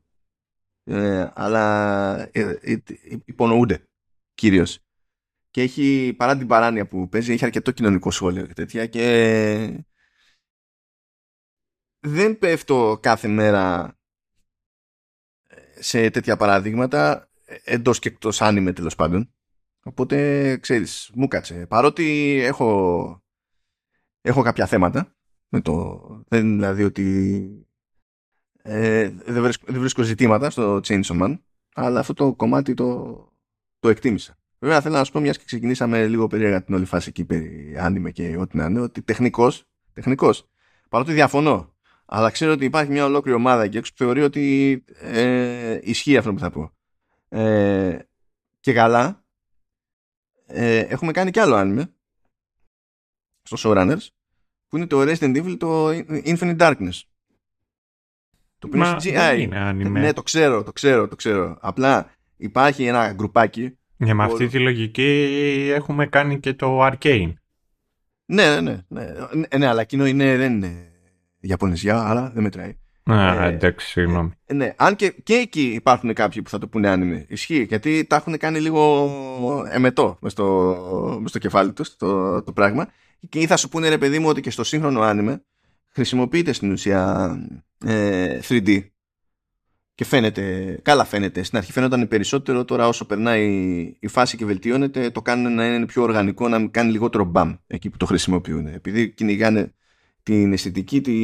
Ε, 0.84 1.28
αλλά 1.34 2.16
ε, 2.32 2.58
ε, 2.62 2.78
υπονοούνται 3.26 3.84
κυρίως 4.34 4.80
και 5.58 5.64
έχει 5.64 6.14
παρά 6.18 6.38
την 6.38 6.48
παράνοια 6.48 6.88
που 6.88 7.10
παίζει 7.10 7.32
έχει 7.32 7.46
αρκετό 7.46 7.72
κοινωνικό 7.72 8.12
σχόλιο 8.12 8.46
και 8.46 8.54
τέτοια 8.54 8.86
και 8.86 9.86
δεν 12.00 12.38
πέφτω 12.38 13.00
κάθε 13.02 13.28
μέρα 13.28 13.98
σε 15.80 16.10
τέτοια 16.10 16.38
παραδείγματα 16.38 17.30
εντός 17.64 18.00
και 18.00 18.08
εκτός 18.08 18.42
άνιμε 18.42 18.74
τέλος 18.74 18.96
πάντων. 18.96 19.34
Οπότε 19.84 20.58
ξέρεις 20.58 21.12
μου 21.14 21.28
κάτσε. 21.28 21.66
Παρότι 21.66 22.38
έχω 22.44 23.24
έχω 24.22 24.42
κάποια 24.42 24.66
θέματα 24.66 25.16
με 25.48 25.62
το, 25.62 26.00
δεν 26.28 26.56
δηλαδή 26.56 26.84
ότι 26.84 27.68
ε, 28.62 29.10
δεν, 29.10 29.44
βρίσκω, 29.44 29.66
δεν 29.68 29.80
βρίσκω 29.80 30.02
ζητήματα 30.02 30.50
στο 30.50 30.80
Chainsaw 30.84 31.22
Man 31.22 31.40
αλλά 31.74 32.00
αυτό 32.00 32.14
το 32.14 32.34
κομμάτι 32.36 32.74
το, 32.74 33.16
το 33.80 33.90
εκτίμησα 33.90 34.37
Βέβαια 34.60 34.82
θέλω 34.82 34.96
να 34.96 35.04
σου 35.04 35.12
πω, 35.12 35.20
μιας 35.20 35.38
και 35.38 35.44
ξεκινήσαμε 35.46 36.08
λίγο 36.08 36.28
περίεργα 36.28 36.64
την 36.64 36.76
όλη 36.76 36.86
φάση 36.86 37.10
εκεί 37.10 37.26
περί 37.26 37.76
άνιμε 37.80 38.12
και 38.12 38.38
ό,τι 38.38 38.58
να 38.58 38.66
είναι, 38.66 38.80
ότι 38.80 39.02
τεχνικός, 39.02 39.68
τεχνικός, 39.94 40.50
παρότι 40.90 41.14
διαφωνώ, 41.14 41.76
αλλά 42.06 42.30
ξέρω 42.30 42.52
ότι 42.52 42.66
υπάρχει 42.66 42.92
μια 42.92 43.06
ολόκληρη 43.06 43.38
ομάδα 43.38 43.64
εκεί 43.64 43.78
έξω 43.78 43.92
που 43.92 43.98
θεωρεί 43.98 44.22
ότι 44.22 44.84
ε, 45.02 45.80
ισχύει 45.82 46.18
αυτό 46.18 46.34
που 46.34 46.40
θα 46.40 46.50
πω. 46.50 46.72
Ε, 47.30 48.00
και 48.60 48.74
καλά, 48.74 49.24
ε, 50.46 50.80
έχουμε 50.80 51.12
κάνει 51.12 51.32
κι 51.32 51.40
άλλο 51.40 51.56
άνιμε 51.56 51.94
στο 53.42 53.58
Showrunners, 53.60 54.08
που 54.68 54.78
είναι 54.78 54.88
το 54.88 55.02
Resident 55.02 55.44
Evil, 55.44 55.56
το 55.58 55.90
Infinite 56.26 56.58
Darkness. 56.58 57.02
Το 58.60 58.68
οποίο 58.68 58.80
είναι 58.80 58.98
CGI. 59.04 59.76
Ναι, 59.90 60.14
το 60.14 60.24
ξέρω, 60.24 60.64
το 60.64 60.72
ξέρω, 60.72 61.08
το 61.08 61.16
ξέρω. 61.16 61.58
Απλά 61.62 62.12
υπάρχει 62.38 62.86
ένα 62.86 63.14
γκρουπάκι 63.14 63.78
για 63.98 64.16
με 64.16 64.24
αυτή 64.24 64.48
τη 64.48 64.60
λογική 64.60 65.72
έχουμε 65.74 66.06
κάνει 66.06 66.40
και 66.40 66.54
το 66.54 66.86
Arcane. 66.86 67.34
Ναι, 68.26 68.50
ναι, 68.50 68.62
ναι. 68.62 68.84
Ναι, 68.88 69.04
ναι, 69.34 69.58
ναι 69.58 69.68
αλλά 69.68 69.82
εκείνο 69.82 70.06
είναι, 70.06 70.38
δεν 70.38 70.54
είναι 70.54 70.92
Ιαπωνεζιά, 71.40 72.02
αλλά 72.02 72.32
δεν 72.34 72.44
μετράει. 72.44 72.78
Α, 73.04 73.46
ε, 73.46 73.54
εντάξει, 73.54 73.88
συγγνώμη. 73.88 74.32
Ε, 74.46 74.54
ναι, 74.54 74.74
αν 74.78 74.96
και, 74.96 75.16
και 75.24 75.34
εκεί 75.34 75.62
υπάρχουν 75.62 76.14
κάποιοι 76.14 76.42
που 76.42 76.50
θα 76.50 76.58
το 76.58 76.68
πούνε 76.68 76.90
άνιμε. 76.90 77.26
Ισχύει, 77.28 77.64
γιατί 77.64 78.06
τα 78.06 78.16
έχουν 78.16 78.38
κάνει 78.38 78.60
λίγο 78.60 79.12
εμετό 79.72 80.18
μες 80.22 80.32
στο, 80.32 81.22
στο 81.26 81.40
κεφάλι 81.40 81.74
τους 81.74 81.96
το, 81.96 82.44
το 82.44 82.52
πράγμα. 82.52 82.88
Και 83.30 83.40
ή 83.40 83.46
θα 83.46 83.58
σου 83.58 83.70
πούνε 83.70 83.90
ρε 83.90 83.98
παιδί 83.98 84.20
μου 84.20 84.28
ότι 84.30 84.42
και 84.42 84.52
στο 84.52 84.64
σύγχρονο 84.64 85.02
άνιμε 85.02 85.44
χρησιμοποιείται 85.88 86.54
στην 86.54 86.72
ουσία 86.72 87.32
ε, 87.86 88.40
3D 88.48 88.86
και 89.98 90.06
φαίνεται, 90.06 90.80
καλά 90.82 91.06
φαίνεται. 91.06 91.44
Στην 91.44 91.58
αρχή 91.58 91.72
φαίνονταν 91.72 92.08
περισσότερο, 92.08 92.66
τώρα 92.66 92.88
όσο 92.88 93.06
περνάει 93.06 93.48
η 94.00 94.08
φάση 94.08 94.38
και 94.38 94.46
βελτιώνεται, 94.46 95.10
το 95.10 95.22
κάνουν 95.22 95.54
να 95.54 95.66
είναι 95.66 95.86
πιο 95.86 96.02
οργανικό, 96.02 96.48
να 96.48 96.68
κάνει 96.68 96.92
λιγότερο 96.92 97.24
μπαμ 97.24 97.56
εκεί 97.68 97.90
που 97.90 97.98
το 97.98 98.06
χρησιμοποιούν. 98.06 98.68
Επειδή 98.68 99.10
κυνηγάνε 99.10 99.74
την 100.24 100.54
αισθητική, 100.54 101.02
τη 101.02 101.16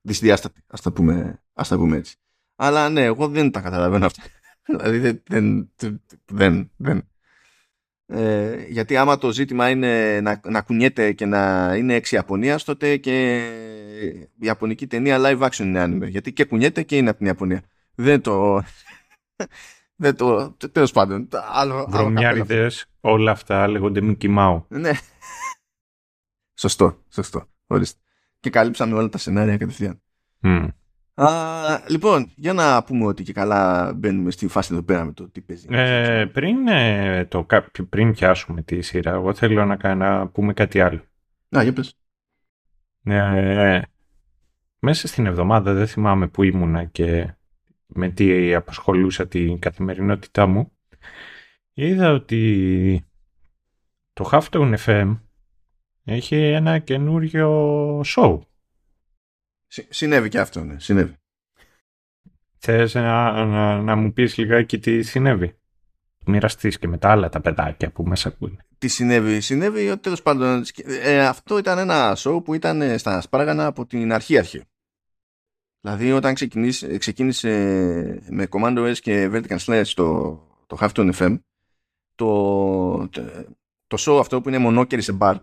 δυσδιάστατη, 0.00 0.60
ας 0.66 0.80
τα 0.80 0.92
πούμε, 0.92 1.42
ας 1.52 1.68
τα 1.68 1.76
πούμε 1.76 1.96
έτσι. 1.96 2.16
Αλλά 2.56 2.88
ναι, 2.88 3.02
εγώ 3.02 3.28
δεν 3.28 3.50
τα 3.50 3.60
καταλαβαίνω 3.60 4.06
αυτά. 4.06 4.22
δηλαδή 4.66 4.98
δεν, 4.98 5.22
δεν, 5.26 5.70
δεν, 6.26 6.70
δεν. 6.76 7.08
Ε, 8.10 8.64
γιατί 8.68 8.96
άμα 8.96 9.18
το 9.18 9.32
ζήτημα 9.32 9.68
είναι 9.68 10.20
να, 10.20 10.40
να 10.44 10.62
κουνιέται 10.62 11.12
και 11.12 11.26
να 11.26 11.72
είναι 11.76 11.94
εξ 11.94 12.12
Ιαπωνίας, 12.12 12.64
τότε 12.64 12.96
και 12.96 13.36
η 14.38 14.46
Ιαπωνική 14.46 14.86
ταινία 14.86 15.18
live 15.20 15.48
action 15.48 15.58
είναι 15.58 15.84
anime. 15.84 16.08
Γιατί 16.08 16.32
και 16.32 16.44
κουνιέται 16.44 16.82
και 16.82 16.96
είναι 16.96 17.08
από 17.08 17.18
την 17.18 17.26
Ιαπωνία. 17.26 17.62
Δεν 17.94 18.20
το... 18.20 18.62
δεν 20.02 20.16
το... 20.16 20.56
Τέλος 20.72 20.92
πάντων. 20.92 21.28
Άλλο, 21.52 21.86
Βρωμιάριδες, 21.88 22.86
όλα 23.00 23.30
αυτά 23.30 23.68
λέγονται 23.68 24.00
Mickey 24.02 24.38
Mouse. 24.38 24.62
Ναι. 24.68 24.90
σωστό, 26.54 27.04
σωστό. 27.08 27.48
Ορίστε. 27.66 28.00
Και 28.40 28.50
καλύψαμε 28.50 28.94
όλα 28.94 29.08
τα 29.08 29.18
σενάρια 29.18 29.56
κατευθείαν. 29.56 30.02
Mm. 30.42 30.68
Α, 31.20 31.82
λοιπόν, 31.88 32.30
για 32.36 32.52
να 32.52 32.82
πούμε 32.82 33.04
ότι 33.04 33.22
και 33.22 33.32
καλά 33.32 33.92
μπαίνουμε 33.94 34.30
στη 34.30 34.48
φάση 34.48 34.72
εδώ 34.72 34.82
πέρα 34.82 35.04
με 35.04 35.12
το 35.12 35.28
τι 35.28 35.40
παίζει. 35.40 35.66
Ε, 35.70 36.24
πριν, 36.32 36.68
ε, 36.68 37.24
το, 37.24 37.46
πριν 37.88 38.12
πιάσουμε 38.12 38.62
τη 38.62 38.80
σειρά, 38.82 39.10
εγώ 39.10 39.34
θέλω 39.34 39.64
να, 39.64 39.94
να 39.94 40.28
πούμε 40.28 40.52
κάτι 40.52 40.80
άλλο. 40.80 41.00
Α, 41.56 41.62
για 41.62 41.72
πες. 41.72 41.96
Ε, 43.04 43.80
μέσα 44.78 45.06
στην 45.08 45.26
εβδομάδα, 45.26 45.72
δεν 45.72 45.86
θυμάμαι 45.86 46.28
που 46.28 46.42
ήμουνα 46.42 46.84
και 46.84 47.34
με 47.86 48.08
τι 48.08 48.54
απασχολούσα 48.54 49.26
την 49.28 49.58
καθημερινότητά 49.58 50.46
μου, 50.46 50.72
είδα 51.72 52.12
ότι 52.12 53.04
το 54.12 54.28
Halftone 54.32 54.74
FM 54.86 55.18
έχει 56.04 56.36
ένα 56.36 56.78
καινούριο 56.78 58.00
show. 58.00 58.38
Συνέβη 59.68 60.28
και 60.28 60.40
αυτό, 60.40 60.64
ναι. 60.64 60.78
Συνέβη. 60.78 61.16
Θες 62.58 62.94
να, 62.94 63.44
να, 63.44 63.82
να 63.82 63.96
μου 63.96 64.12
πεις 64.12 64.36
λιγάκι 64.36 64.78
τι 64.78 65.02
συνέβη; 65.02 65.58
Μοιραστείς 66.26 66.78
και 66.78 66.88
με 66.88 66.98
τα 66.98 67.10
άλλα 67.10 67.28
τα 67.28 67.40
παιδάκια 67.40 67.90
που 67.90 68.02
μέσα 68.02 68.28
ακούνε. 68.28 68.66
Τι 68.78 68.88
συνέβη. 68.88 69.40
Συνέβη 69.40 69.90
ότι 69.90 70.00
τέλος 70.00 70.22
πάντων 70.22 70.64
ε, 70.84 71.26
αυτό 71.26 71.58
ήταν 71.58 71.78
ένα 71.78 72.16
show 72.18 72.44
που 72.44 72.54
ήταν 72.54 72.98
στα 72.98 73.20
σπάργανα 73.20 73.66
από 73.66 73.86
την 73.86 74.12
αρχή 74.12 74.38
αρχή. 74.38 74.62
Δηλαδή 75.80 76.12
όταν 76.12 76.34
ξεκίνησε, 76.34 76.98
ξεκίνησε 76.98 77.48
με 78.30 78.46
Commando 78.50 78.92
S 78.92 78.96
και 78.98 79.30
Vertical 79.32 79.58
Slash 79.58 79.86
το, 79.94 80.32
το 80.66 80.76
Halftone 80.80 81.12
FM 81.12 81.38
το, 82.14 83.08
το 83.86 83.96
show 83.98 84.18
αυτό 84.20 84.40
που 84.40 84.48
είναι 84.48 84.58
μονόκερη 84.58 85.02
σε 85.02 85.12
μπαρ 85.12 85.36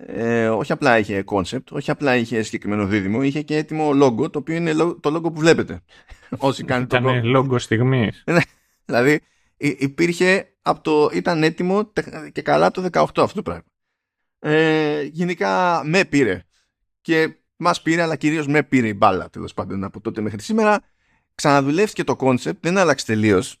ε, 0.00 0.48
όχι 0.48 0.72
απλά 0.72 0.98
είχε 0.98 1.24
concept, 1.26 1.64
όχι 1.70 1.90
απλά 1.90 2.16
είχε 2.16 2.42
συγκεκριμένο 2.42 2.86
δίδυμο, 2.86 3.22
είχε 3.22 3.42
και 3.42 3.56
έτοιμο 3.56 3.90
logo, 3.90 4.32
το 4.32 4.38
οποίο 4.38 4.54
είναι 4.54 4.74
το 4.74 5.16
logo 5.16 5.22
που 5.22 5.40
βλέπετε. 5.40 5.82
Όσοι 6.38 6.64
κάνετε 6.64 7.00
το 7.00 7.08
logo. 7.08 7.36
logo 7.36 7.60
στιγμής. 7.60 8.22
Ναι, 8.26 8.40
δηλαδή 8.84 9.20
υπήρχε 9.56 10.56
από 10.62 10.80
το, 10.80 11.10
ήταν 11.16 11.42
έτοιμο 11.42 11.92
και 12.32 12.42
καλά 12.42 12.70
το 12.70 12.82
18 12.92 13.00
αυτό 13.02 13.34
το 13.34 13.42
πράγμα. 13.42 13.64
Ε, 14.38 15.02
γενικά 15.02 15.82
με 15.84 16.04
πήρε 16.04 16.44
και 17.00 17.36
μας 17.56 17.82
πήρε, 17.82 18.02
αλλά 18.02 18.16
κυρίως 18.16 18.46
με 18.46 18.62
πήρε 18.62 18.88
η 18.88 18.94
μπάλα 18.96 19.30
τέλος 19.30 19.54
πάντων 19.54 19.84
από 19.84 20.00
τότε 20.00 20.20
μέχρι 20.20 20.40
σήμερα. 20.42 20.80
Ξαναδουλεύτηκε 21.34 22.04
το 22.04 22.16
concept, 22.20 22.60
δεν 22.60 22.78
άλλαξε 22.78 23.06
τελείως. 23.06 23.56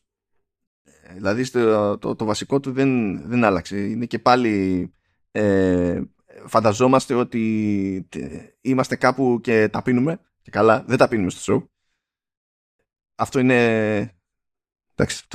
Ε, 0.84 1.14
δηλαδή 1.14 1.50
το, 1.50 1.98
το, 1.98 2.14
το, 2.14 2.24
βασικό 2.24 2.60
του 2.60 2.72
δεν, 2.72 3.20
δεν 3.28 3.44
άλλαξε. 3.44 3.78
Είναι 3.78 4.06
και 4.06 4.18
πάλι 4.18 4.92
ε, 5.30 6.00
φανταζόμαστε 6.46 7.14
ότι 7.14 8.08
είμαστε 8.60 8.96
κάπου 8.96 9.40
και 9.42 9.68
τα 9.68 9.82
πίνουμε 9.82 10.20
και 10.42 10.50
καλά, 10.50 10.84
δεν 10.86 10.98
τα 10.98 11.08
πίνουμε 11.08 11.30
στο 11.30 11.54
show. 11.54 11.66
Αυτό 13.14 13.38
είναι... 13.38 14.12
Εντάξει, 14.94 15.26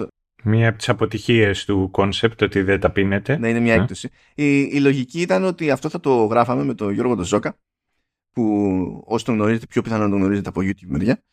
Μία 0.44 0.70
από 0.70 0.78
τις 0.78 0.90
αποτυχίες 0.90 1.66
του 1.66 1.90
concept 1.92 2.42
ότι 2.42 2.62
δεν 2.62 2.80
τα 2.80 2.92
πίνετε. 2.92 3.38
Ναι, 3.38 3.50
είναι 3.50 3.60
μια 3.60 3.74
ε. 3.74 3.78
έκπτωση. 3.78 4.10
Η, 4.36 4.60
η 4.60 4.80
λογική 4.80 5.22
ήταν 5.22 5.44
ότι 5.44 5.72
αυτό 5.72 5.90
θα 5.90 6.00
το 6.00 6.26
γράφαμε 6.26 6.64
με 6.64 6.74
τον 6.74 6.92
Γιώργο 6.94 7.16
Ντοζόκα, 7.16 7.58
που 8.32 9.04
όσοι 9.06 9.26
τον 9.26 9.36
γνωρίζετε, 9.36 9.66
πιο 9.66 9.82
πιθανό 9.82 10.04
να 10.04 10.10
τον 10.10 10.20
γνωρίζετε 10.20 10.50
από 10.50 10.62
YouTube 10.62 10.88
μεριά. 10.88 11.24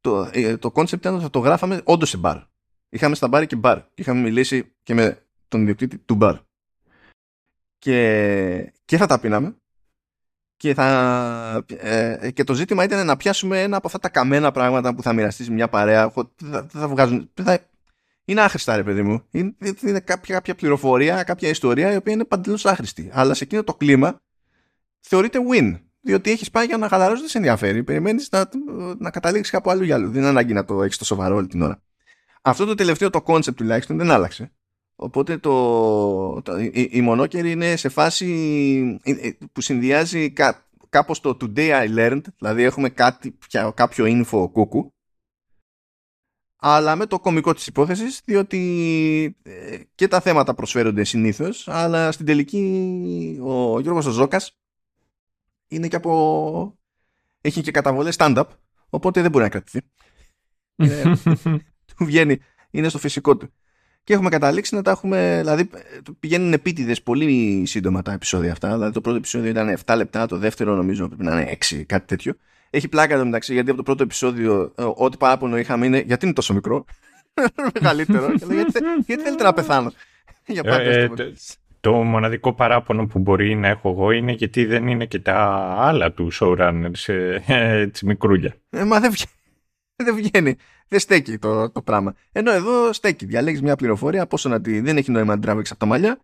Το, 0.00 0.30
ε, 0.32 0.56
το 0.56 0.70
concept 0.70 1.02
ήταν 1.02 1.14
ότι 1.14 1.24
θα 1.24 1.30
το 1.30 1.38
γράφαμε 1.38 1.80
όντως 1.84 2.08
σε 2.08 2.16
μπαρ. 2.16 2.38
Είχαμε 2.88 3.14
στα 3.14 3.28
μπαρ 3.28 3.46
και 3.46 3.56
μπαρ. 3.56 3.82
είχαμε 3.94 4.20
μιλήσει 4.20 4.74
και 4.82 4.94
με 4.94 5.26
τον 5.48 5.62
ιδιοκτήτη 5.62 5.98
του 5.98 6.14
μπαρ 6.14 6.36
και, 7.80 8.72
και 8.84 8.96
θα 8.96 9.06
τα 9.06 9.20
πίναμε 9.20 9.56
και, 10.56 10.74
θα, 10.74 11.64
ε, 11.78 12.30
και 12.30 12.44
το 12.44 12.54
ζήτημα 12.54 12.84
ήταν 12.84 13.06
να 13.06 13.16
πιάσουμε 13.16 13.62
ένα 13.62 13.76
από 13.76 13.86
αυτά 13.86 13.98
τα 13.98 14.08
καμένα 14.08 14.50
πράγματα 14.50 14.94
που 14.94 15.02
θα 15.02 15.12
μοιραστείς 15.12 15.50
μια 15.50 15.68
παρέα 15.68 16.10
θα, 16.50 16.66
θα 16.70 16.88
βγάζουν, 16.88 17.30
θα, 17.42 17.58
είναι 18.24 18.40
άχρηστα 18.40 18.76
ρε 18.76 18.82
παιδί 18.82 19.02
μου 19.02 19.22
είναι, 19.30 19.54
είναι 19.82 20.00
κάποια, 20.00 20.34
κάποια 20.34 20.54
πληροφορία, 20.54 21.22
κάποια 21.22 21.48
ιστορία 21.48 21.92
η 21.92 21.96
οποία 21.96 22.12
είναι 22.12 22.24
παντελώς 22.24 22.66
άχρηστη 22.66 23.10
αλλά 23.12 23.34
σε 23.34 23.44
εκείνο 23.44 23.64
το 23.64 23.74
κλίμα 23.74 24.20
θεωρείται 25.00 25.38
win 25.52 25.78
διότι 26.00 26.30
έχεις 26.30 26.50
πάει 26.50 26.66
για 26.66 26.76
να 26.76 26.88
χαλαρώσεις, 26.88 27.20
δεν 27.20 27.28
σε 27.28 27.38
ενδιαφέρει. 27.38 27.84
Περιμένεις 27.84 28.28
να, 28.30 28.48
να 28.98 29.10
καταλήξεις 29.10 29.52
κάπου 29.52 29.70
αλλού 29.70 29.82
για 29.82 29.94
άλλο. 29.94 30.08
Δεν 30.08 30.20
είναι 30.20 30.28
ανάγκη 30.28 30.52
να 30.52 30.64
το 30.64 30.82
έχεις 30.82 30.96
το 30.96 31.04
σοβαρό 31.04 31.36
όλη 31.36 31.46
την 31.46 31.62
ώρα. 31.62 31.82
Αυτό 32.42 32.64
το 32.64 32.74
τελευταίο 32.74 33.10
το 33.10 33.22
concept 33.26 33.54
τουλάχιστον 33.54 33.96
δεν 33.96 34.10
άλλαξε. 34.10 34.52
Οπότε 35.02 35.38
το, 35.38 36.42
το, 36.42 36.58
η, 36.58 36.88
η 36.90 37.00
μονόκερη 37.00 37.50
είναι 37.50 37.76
σε 37.76 37.88
φάση 37.88 38.28
ε, 39.02 39.10
ε, 39.10 39.36
που 39.52 39.60
συνδυάζει 39.60 40.30
κά, 40.30 40.66
κάπως 40.88 41.20
το 41.20 41.36
today 41.40 41.70
I 41.70 41.96
learned, 41.96 42.22
δηλαδή 42.38 42.62
έχουμε 42.62 42.88
κάτι, 42.88 43.38
κάποιο 43.74 44.04
info 44.06 44.50
κούκου, 44.52 44.94
αλλά 46.56 46.96
με 46.96 47.06
το 47.06 47.20
κομικό 47.20 47.54
της 47.54 47.66
υπόθεσης, 47.66 48.20
διότι 48.24 49.36
ε, 49.42 49.78
και 49.94 50.08
τα 50.08 50.20
θέματα 50.20 50.54
προσφέρονται 50.54 51.04
συνήθως, 51.04 51.68
αλλά 51.68 52.12
στην 52.12 52.26
τελική 52.26 53.38
ο 53.42 53.80
Γιώργος 53.80 54.06
ο 54.06 54.10
Ζώκας 54.10 54.58
είναι 55.68 55.88
και 55.88 55.96
από... 55.96 56.78
έχει 57.40 57.62
και 57.62 57.70
καταβολές 57.70 58.16
stand-up, 58.18 58.46
οπότε 58.90 59.22
δεν 59.22 59.30
μπορεί 59.30 59.44
να 59.44 59.50
κρατηθεί. 59.50 59.80
του 61.96 62.04
βγαίνει, 62.04 62.38
είναι 62.70 62.88
στο 62.88 62.98
φυσικό 62.98 63.36
του 63.36 63.52
και 64.04 64.12
έχουμε 64.12 64.28
καταλήξει 64.28 64.74
να 64.74 64.82
τα 64.82 64.90
έχουμε. 64.90 65.36
Δηλαδή, 65.38 65.70
πηγαίνουν 66.20 66.52
επίτηδες 66.52 67.02
πολύ 67.02 67.62
σύντομα 67.66 68.02
τα 68.02 68.12
επεισόδια 68.12 68.52
αυτά. 68.52 68.72
Δηλαδή, 68.72 68.92
το 68.92 69.00
πρώτο 69.00 69.16
επεισόδιο 69.16 69.50
ήταν 69.50 69.78
7 69.84 69.96
λεπτά, 69.96 70.26
το 70.26 70.36
δεύτερο 70.36 70.74
νομίζω 70.74 71.06
πρέπει 71.08 71.24
να 71.24 71.40
είναι 71.40 71.56
6, 71.70 71.82
κάτι 71.86 72.06
τέτοιο. 72.06 72.34
Έχει 72.70 72.88
πλάκα 72.88 73.14
εδώ 73.14 73.24
μεταξύ, 73.24 73.52
γιατί 73.52 73.68
από 73.68 73.78
το 73.78 73.84
πρώτο 73.84 74.02
επεισόδιο, 74.02 74.72
ε, 74.76 74.82
ό,τι 74.94 75.16
παράπονο 75.16 75.58
είχαμε 75.58 75.86
είναι 75.86 76.00
γιατί 76.00 76.24
είναι 76.24 76.34
τόσο 76.34 76.54
μικρό; 76.54 76.84
Μεγαλύτερο. 77.74 78.32
γιατί, 78.32 78.54
γιατί 79.06 79.22
θέλετε 79.22 79.42
να 79.42 79.52
πεθάνω; 79.52 79.92
Για 80.46 80.62
πάντα. 80.62 80.82
Ε, 80.82 81.02
ε, 81.02 81.10
το 81.80 81.92
μοναδικό 81.92 82.52
παράπονο 82.52 83.06
που 83.06 83.18
μπορεί 83.18 83.54
να 83.54 83.68
έχω 83.68 83.90
εγώ 83.90 84.10
είναι 84.10 84.32
γιατί 84.32 84.64
δεν 84.64 84.88
είναι 84.88 85.06
και 85.06 85.18
τα 85.18 85.36
άλλα 85.78 86.12
του 86.12 86.30
showrunners 86.40 87.06
ε, 87.06 87.38
έτσι 87.80 88.06
μικρούλια. 88.06 88.54
Ε, 88.70 88.84
μα 88.84 89.00
δεν 89.00 89.10
βγαίνει. 89.10 89.32
Δεν 89.96 90.14
βγαίνει 90.14 90.56
δεν 90.90 91.00
στέκει 91.00 91.38
το, 91.38 91.70
το 91.70 91.82
πράγμα. 91.82 92.14
Ενώ 92.32 92.50
εδώ 92.52 92.92
στέκει. 92.92 93.26
Διαλέγεις 93.26 93.62
μια 93.62 93.76
πληροφορία, 93.76 94.26
πόσο 94.26 94.48
να 94.48 94.60
τη. 94.60 94.80
Δεν 94.80 94.96
έχει 94.96 95.10
νόημα 95.10 95.26
να 95.26 95.32
την 95.32 95.42
τραβήξεις 95.42 95.70
από 95.70 95.80
τα 95.80 95.86
μαλλιά. 95.86 96.20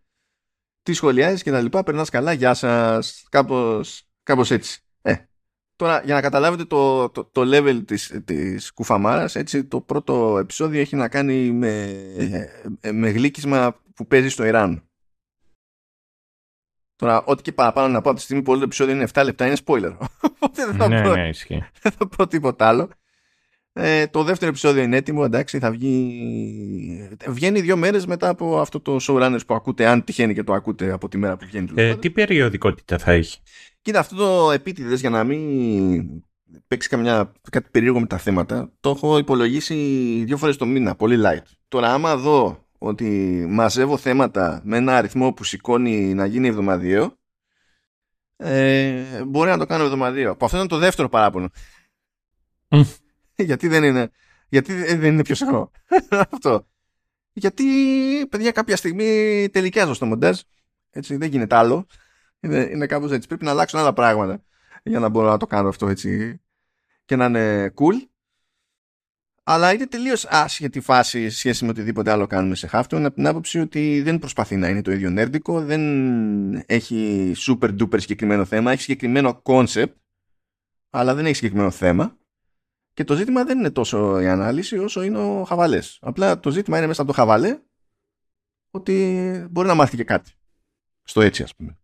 Τι 0.82 0.92
σχολιάζεις 0.92 1.42
και 1.42 1.50
τα 1.50 1.60
λοιπά. 1.60 1.82
Περνάς 1.82 2.10
καλά. 2.10 2.32
Γεια 2.32 2.54
σας. 2.54 3.26
Κάπως 3.30 4.06
κάπως 4.22 4.50
έτσι. 4.50 4.80
Ε. 5.02 5.14
Τώρα, 5.76 6.02
για 6.04 6.14
να 6.14 6.20
καταλάβετε 6.20 6.64
το, 6.64 7.10
το, 7.10 7.24
το 7.24 7.42
level 7.44 7.82
της, 7.86 8.20
της 8.24 8.72
κουφαμάρας, 8.72 9.34
έτσι, 9.34 9.64
το 9.64 9.80
πρώτο 9.80 10.38
επεισόδιο 10.38 10.80
έχει 10.80 10.96
να 10.96 11.08
κάνει 11.08 11.50
με, 11.50 11.82
ε, 12.80 12.92
με 12.92 13.08
γλύκισμα 13.10 13.80
που 13.94 14.06
παίζει 14.06 14.28
στο 14.28 14.44
Ιράν. 14.44 14.88
Τώρα, 16.96 17.24
ό,τι 17.24 17.42
και 17.42 17.52
παραπάνω 17.52 17.88
να 17.88 18.00
πω 18.00 18.08
από 18.08 18.18
τη 18.18 18.24
στιγμή 18.24 18.42
που 18.42 18.50
όλο 18.50 18.60
το 18.60 18.66
επεισόδιο 18.66 18.94
είναι 18.94 19.08
7 19.12 19.22
λεπτά 19.24 19.46
είναι 19.46 19.56
spoiler. 19.64 19.96
Οπότε 20.20 20.66
δεν 20.66 20.74
θα, 20.74 20.88
ναι, 20.88 21.02
πω, 21.02 21.14
ναι, 21.14 21.30
δεν 21.80 21.92
θα 21.92 22.08
πω 22.08 22.26
τίποτα 22.26 22.68
άλλο. 22.68 22.90
Ε, 23.78 24.06
το 24.06 24.22
δεύτερο 24.22 24.50
επεισόδιο 24.50 24.82
είναι 24.82 24.96
έτοιμο, 24.96 25.22
εντάξει, 25.24 25.58
θα 25.58 25.70
βγει. 25.70 27.08
Βγαίνει 27.26 27.60
δύο 27.60 27.76
μέρες 27.76 28.06
μετά 28.06 28.28
από 28.28 28.60
αυτό 28.60 28.80
το 28.80 28.96
showrunners 29.00 29.40
που 29.46 29.54
ακούτε, 29.54 29.86
αν 29.86 30.04
τυχαίνει 30.04 30.34
και 30.34 30.42
το 30.42 30.52
ακούτε 30.52 30.92
από 30.92 31.08
τη 31.08 31.18
μέρα 31.18 31.36
που 31.36 31.46
βγαίνει. 31.46 31.68
Ε, 31.74 31.96
τι 31.96 32.10
περιοδικότητα 32.10 32.98
θα 32.98 33.12
έχει; 33.12 33.38
Κοίτα, 33.82 33.98
αυτό 33.98 34.16
το 34.16 34.50
επίτηδες 34.50 35.00
για 35.00 35.10
να 35.10 35.24
μην 35.24 36.22
παίξει 36.68 36.88
καμιά, 36.88 37.32
κάτι 37.50 37.68
περίεργο 37.70 38.00
με 38.00 38.06
τα 38.06 38.18
θέματα, 38.18 38.72
το 38.80 38.90
έχω 38.90 39.18
υπολογίσει 39.18 39.74
δύο 40.26 40.36
φορές 40.36 40.56
το 40.56 40.66
μήνα, 40.66 40.94
πολύ 40.94 41.22
light. 41.26 41.46
Τώρα, 41.68 41.92
άμα 41.92 42.16
δω 42.16 42.66
ότι 42.78 43.06
μαζεύω 43.48 43.96
θέματα 43.96 44.60
με 44.64 44.76
ένα 44.76 44.96
αριθμό 44.96 45.32
που 45.32 45.44
σηκώνει 45.44 46.14
να 46.14 46.26
γίνει 46.26 46.48
εβδομαδιαίο, 46.48 47.18
ε, 48.36 49.24
μπορεί 49.26 49.50
να 49.50 49.58
το 49.58 49.66
κάνω 49.66 49.84
εβδομαδιαίο. 49.84 50.36
αυτό 50.40 50.56
ήταν 50.56 50.68
το 50.68 50.78
δεύτερο 50.78 51.08
παράπονο. 51.08 51.48
γιατί 53.48 53.68
δεν 53.68 53.84
είναι, 53.84 54.10
γιατί 54.48 54.72
δεν 54.72 55.12
είναι 55.12 55.22
πιο 55.22 55.34
σεχό. 55.34 55.70
Αυτό. 56.30 56.66
Γιατί, 57.32 57.64
παιδιά, 58.30 58.50
κάποια 58.50 58.76
στιγμή 58.76 59.48
τελικιάζω 59.52 59.94
στο 59.94 60.06
μοντάζ. 60.06 60.40
Έτσι, 60.90 61.16
δεν 61.16 61.30
γίνεται 61.30 61.56
άλλο. 61.56 61.86
Είναι, 62.40 62.68
είναι 62.72 62.86
κάπως 62.86 63.12
έτσι. 63.12 63.28
Πρέπει 63.28 63.44
να 63.44 63.50
αλλάξουν 63.50 63.80
άλλα 63.80 63.92
πράγματα 63.92 64.44
για 64.82 64.98
να 64.98 65.08
μπορώ 65.08 65.28
να 65.28 65.36
το 65.36 65.46
κάνω 65.46 65.68
αυτό 65.68 65.88
έτσι 65.88 66.40
και 67.04 67.16
να 67.16 67.24
είναι 67.24 67.72
cool. 67.76 68.08
αλλά 69.42 69.72
είναι 69.72 69.86
τελείως 69.86 70.24
άσχετη 70.24 70.80
φάση 70.80 71.30
σε 71.30 71.36
σχέση 71.36 71.64
με 71.64 71.70
οτιδήποτε 71.70 72.10
άλλο 72.10 72.26
κάνουμε 72.26 72.54
σε 72.54 72.68
Halftone 72.72 73.02
από 73.04 73.14
την 73.14 73.26
άποψη 73.26 73.58
ότι 73.58 74.02
δεν 74.02 74.18
προσπαθεί 74.18 74.56
να 74.56 74.68
είναι 74.68 74.82
το 74.82 74.92
ίδιο 74.92 75.10
νέρντικο, 75.10 75.64
δεν 75.64 75.82
έχει 76.66 77.32
super 77.36 77.78
duper 77.78 78.00
συγκεκριμένο 78.00 78.44
θέμα, 78.44 78.72
έχει 78.72 78.80
συγκεκριμένο 78.80 79.42
concept, 79.44 79.92
αλλά 80.90 81.14
δεν 81.14 81.24
έχει 81.24 81.34
συγκεκριμένο 81.34 81.70
θέμα. 81.70 82.16
Και 82.96 83.04
το 83.04 83.14
ζήτημα 83.14 83.44
δεν 83.44 83.58
είναι 83.58 83.70
τόσο 83.70 84.20
η 84.20 84.28
ανάλυση 84.28 84.78
όσο 84.78 85.02
είναι 85.02 85.18
ο 85.18 85.44
χαβαλές. 85.44 85.98
Απλά 86.00 86.40
το 86.40 86.50
ζήτημα 86.50 86.76
είναι 86.78 86.86
μέσα 86.86 87.02
από 87.02 87.10
το 87.10 87.16
χαβαλέ 87.16 87.58
ότι 88.70 89.46
μπορεί 89.50 89.68
να 89.68 89.74
μάθει 89.74 89.96
και 89.96 90.04
κάτι. 90.04 90.32
Στο 91.02 91.20
έτσι, 91.20 91.42
ας 91.42 91.54
πούμε. 91.54 91.78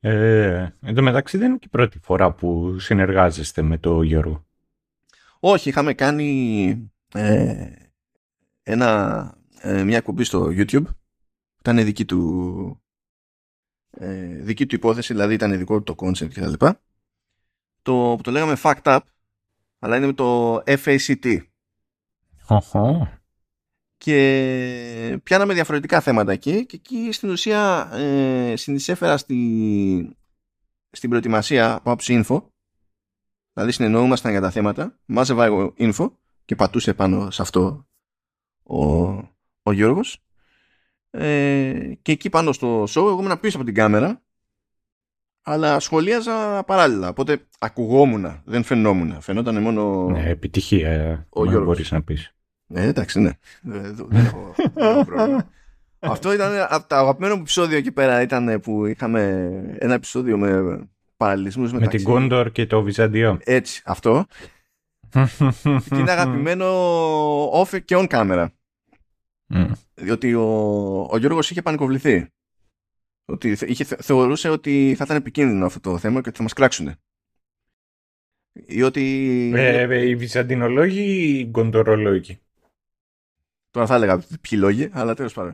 Ε, 0.00 0.68
εν 0.80 0.94
τω 0.94 1.02
μεταξύ 1.02 1.38
δεν 1.38 1.48
είναι 1.48 1.58
και 1.58 1.66
η 1.66 1.70
πρώτη 1.70 1.98
φορά 1.98 2.32
που 2.32 2.78
συνεργάζεστε 2.78 3.62
με 3.62 3.78
το 3.78 4.02
Γιώργο. 4.02 4.46
Όχι, 5.40 5.68
είχαμε 5.68 5.94
κάνει 5.94 6.90
ε, 7.14 7.72
ένα, 8.62 9.34
ε, 9.60 9.82
μια 9.82 9.96
εκπομπή 9.96 10.24
στο 10.24 10.46
YouTube. 10.50 10.86
Ήταν 11.58 11.84
δική 11.84 12.04
του, 12.04 12.82
ε, 13.90 14.24
δική 14.24 14.66
του 14.66 14.74
υπόθεση, 14.74 15.12
δηλαδή 15.12 15.34
ήταν 15.34 15.58
δικό 15.58 15.82
του 15.82 15.94
το 15.94 16.06
concept 16.06 16.28
κτλ. 16.28 16.66
Το 17.82 18.14
που 18.16 18.22
το 18.22 18.30
λέγαμε 18.30 18.56
Fact 18.62 18.82
Up, 18.82 19.00
αλλά 19.78 19.96
είναι 19.96 20.06
με 20.06 20.12
το 20.12 20.56
FACT. 20.56 21.38
Και 23.96 25.20
πιάναμε 25.22 25.54
διαφορετικά 25.54 26.00
θέματα 26.00 26.32
εκεί 26.32 26.66
και 26.66 26.76
εκεί 26.76 27.12
στην 27.12 27.30
ουσία 27.30 27.90
ε, 27.92 28.56
συνεισέφερα 28.56 29.16
στη, 29.16 30.16
στην 30.90 31.08
προετοιμασία 31.08 31.74
από 31.74 31.90
άψη 31.90 32.24
info. 32.24 32.42
Δηλαδή 33.52 33.72
συνεννοούμασταν 33.72 34.30
για 34.30 34.40
τα 34.40 34.50
θέματα, 34.50 34.98
μάζευα 35.04 35.44
εγώ 35.44 35.74
info 35.78 36.10
και 36.44 36.56
πατούσε 36.56 36.94
πάνω 36.94 37.30
σε 37.30 37.42
αυτό 37.42 37.86
ο, 38.62 38.84
ο 39.62 39.72
Γιώργος. 39.72 40.22
Ε, 41.10 41.92
και 42.02 42.12
εκεί 42.12 42.30
πάνω 42.30 42.52
στο 42.52 42.82
show 42.82 42.96
εγώ 42.96 43.20
ήμουν 43.22 43.40
πίσω 43.40 43.56
από 43.56 43.66
την 43.66 43.74
κάμερα 43.74 44.22
αλλά 45.50 45.80
σχολίαζα 45.80 46.62
παράλληλα 46.66 47.08
οπότε 47.08 47.46
ακουγόμουν, 47.58 48.42
δεν 48.44 48.62
φαινόμουν 48.62 49.20
φαινόταν 49.20 49.62
μόνο 49.62 50.08
ναι, 50.10 50.28
επιτυχία 50.28 51.26
ο 51.28 51.44
Γιώργος 51.44 51.64
μπορείς 51.64 51.90
να 51.90 52.02
πεις 52.02 52.34
ναι 52.66 52.82
εντάξει 52.82 53.20
ναι 53.20 53.30
δεν 53.62 54.06
έχω 54.10 54.54
πρόβλημα 55.04 55.50
αυτό 55.98 56.32
ήταν 56.32 56.66
από 56.68 56.88
τα 56.88 56.98
αγαπημένα 56.98 57.34
μου 57.34 57.40
επεισόδιο 57.40 57.76
εκεί 57.76 57.92
πέρα 57.92 58.22
ήταν 58.22 58.60
που 58.60 58.86
είχαμε 58.86 59.50
ένα 59.78 59.94
επεισόδιο 59.94 60.38
με 60.38 60.78
παραλληλισμούς 61.18 61.72
με 61.72 61.86
την 61.86 62.02
Κόντορ 62.02 62.52
και 62.52 62.66
το 62.66 62.82
Βυζαντιό. 62.82 63.38
Έτσι, 63.44 63.82
αυτό. 63.84 64.26
και 65.88 65.98
είναι 65.98 66.10
αγαπημένο 66.10 66.66
off 67.50 67.82
και 67.84 67.96
on 67.98 68.06
camera. 68.08 68.46
Mm. 69.54 69.70
Διότι 69.94 70.34
ο, 70.34 70.46
ο 71.10 71.18
Γιώργος 71.18 71.50
είχε 71.50 71.62
πανικοβληθεί. 71.62 72.26
Ότι 73.30 73.56
είχε, 73.66 73.84
θεωρούσε 73.84 74.48
ότι 74.48 74.94
θα 74.96 75.04
ήταν 75.04 75.16
επικίνδυνο 75.16 75.66
αυτό 75.66 75.80
το 75.80 75.98
θέμα 75.98 76.20
και 76.20 76.28
ότι 76.28 76.36
θα 76.36 76.42
μας 76.42 76.52
κράξουν. 76.52 76.94
Ή 78.52 78.82
ότι... 78.82 79.02
Ε, 79.54 79.82
ε, 79.82 80.08
οι 80.08 80.16
Βυζαντινολόγοι 80.16 81.00
ή 81.00 81.38
οι 81.38 81.44
Γκοντορολόγοι. 81.44 82.40
Τώρα 83.70 83.86
θα 83.86 83.94
έλεγα 83.94 84.18
ποιοι 84.18 84.58
λόγοι, 84.60 84.88
αλλά 84.92 85.14
τέλος 85.14 85.32
πάντων. 85.32 85.52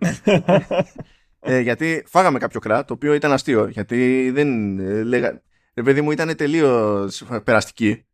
ε, 1.41 1.61
γιατί 1.61 2.05
φάγαμε 2.07 2.39
κάποιο 2.39 2.61
κράτ, 2.61 2.87
το 2.87 2.93
οποίο 2.93 3.15
ήταν 3.15 3.33
αστείο. 3.33 3.67
Γιατί 3.67 4.31
δεν 4.31 4.79
ε, 4.79 5.03
λέγα 5.03 5.43
ρε 5.75 5.83
παιδί 5.83 6.01
μου 6.01 6.11
ήταν 6.11 6.37
τελείως 6.37 7.25
περαστική 7.45 8.07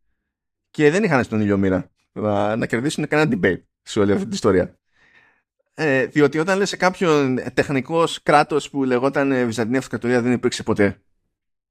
και 0.70 0.90
δεν 0.90 1.04
είχαν 1.04 1.24
στον 1.24 1.40
ήλιο 1.40 1.58
μοίρα 1.58 1.90
να, 2.12 2.56
να 2.56 2.66
κερδίσουν 2.66 3.08
κανένα 3.08 3.38
debate 3.40 3.62
σε 3.82 4.00
όλη 4.00 4.12
αυτή 4.12 4.24
την 4.24 4.32
ιστορία. 4.32 4.79
Ε, 5.74 6.06
διότι 6.06 6.38
όταν 6.38 6.58
λες 6.58 6.68
σε 6.68 6.76
κάποιον 6.76 7.38
τεχνικός 7.54 8.22
κράτος 8.22 8.70
που 8.70 8.84
λεγόταν 8.84 9.46
Βυζαντινή 9.46 9.76
Αυτοκρατορία 9.76 10.22
δεν 10.22 10.32
υπήρξε 10.32 10.62
ποτέ. 10.62 11.00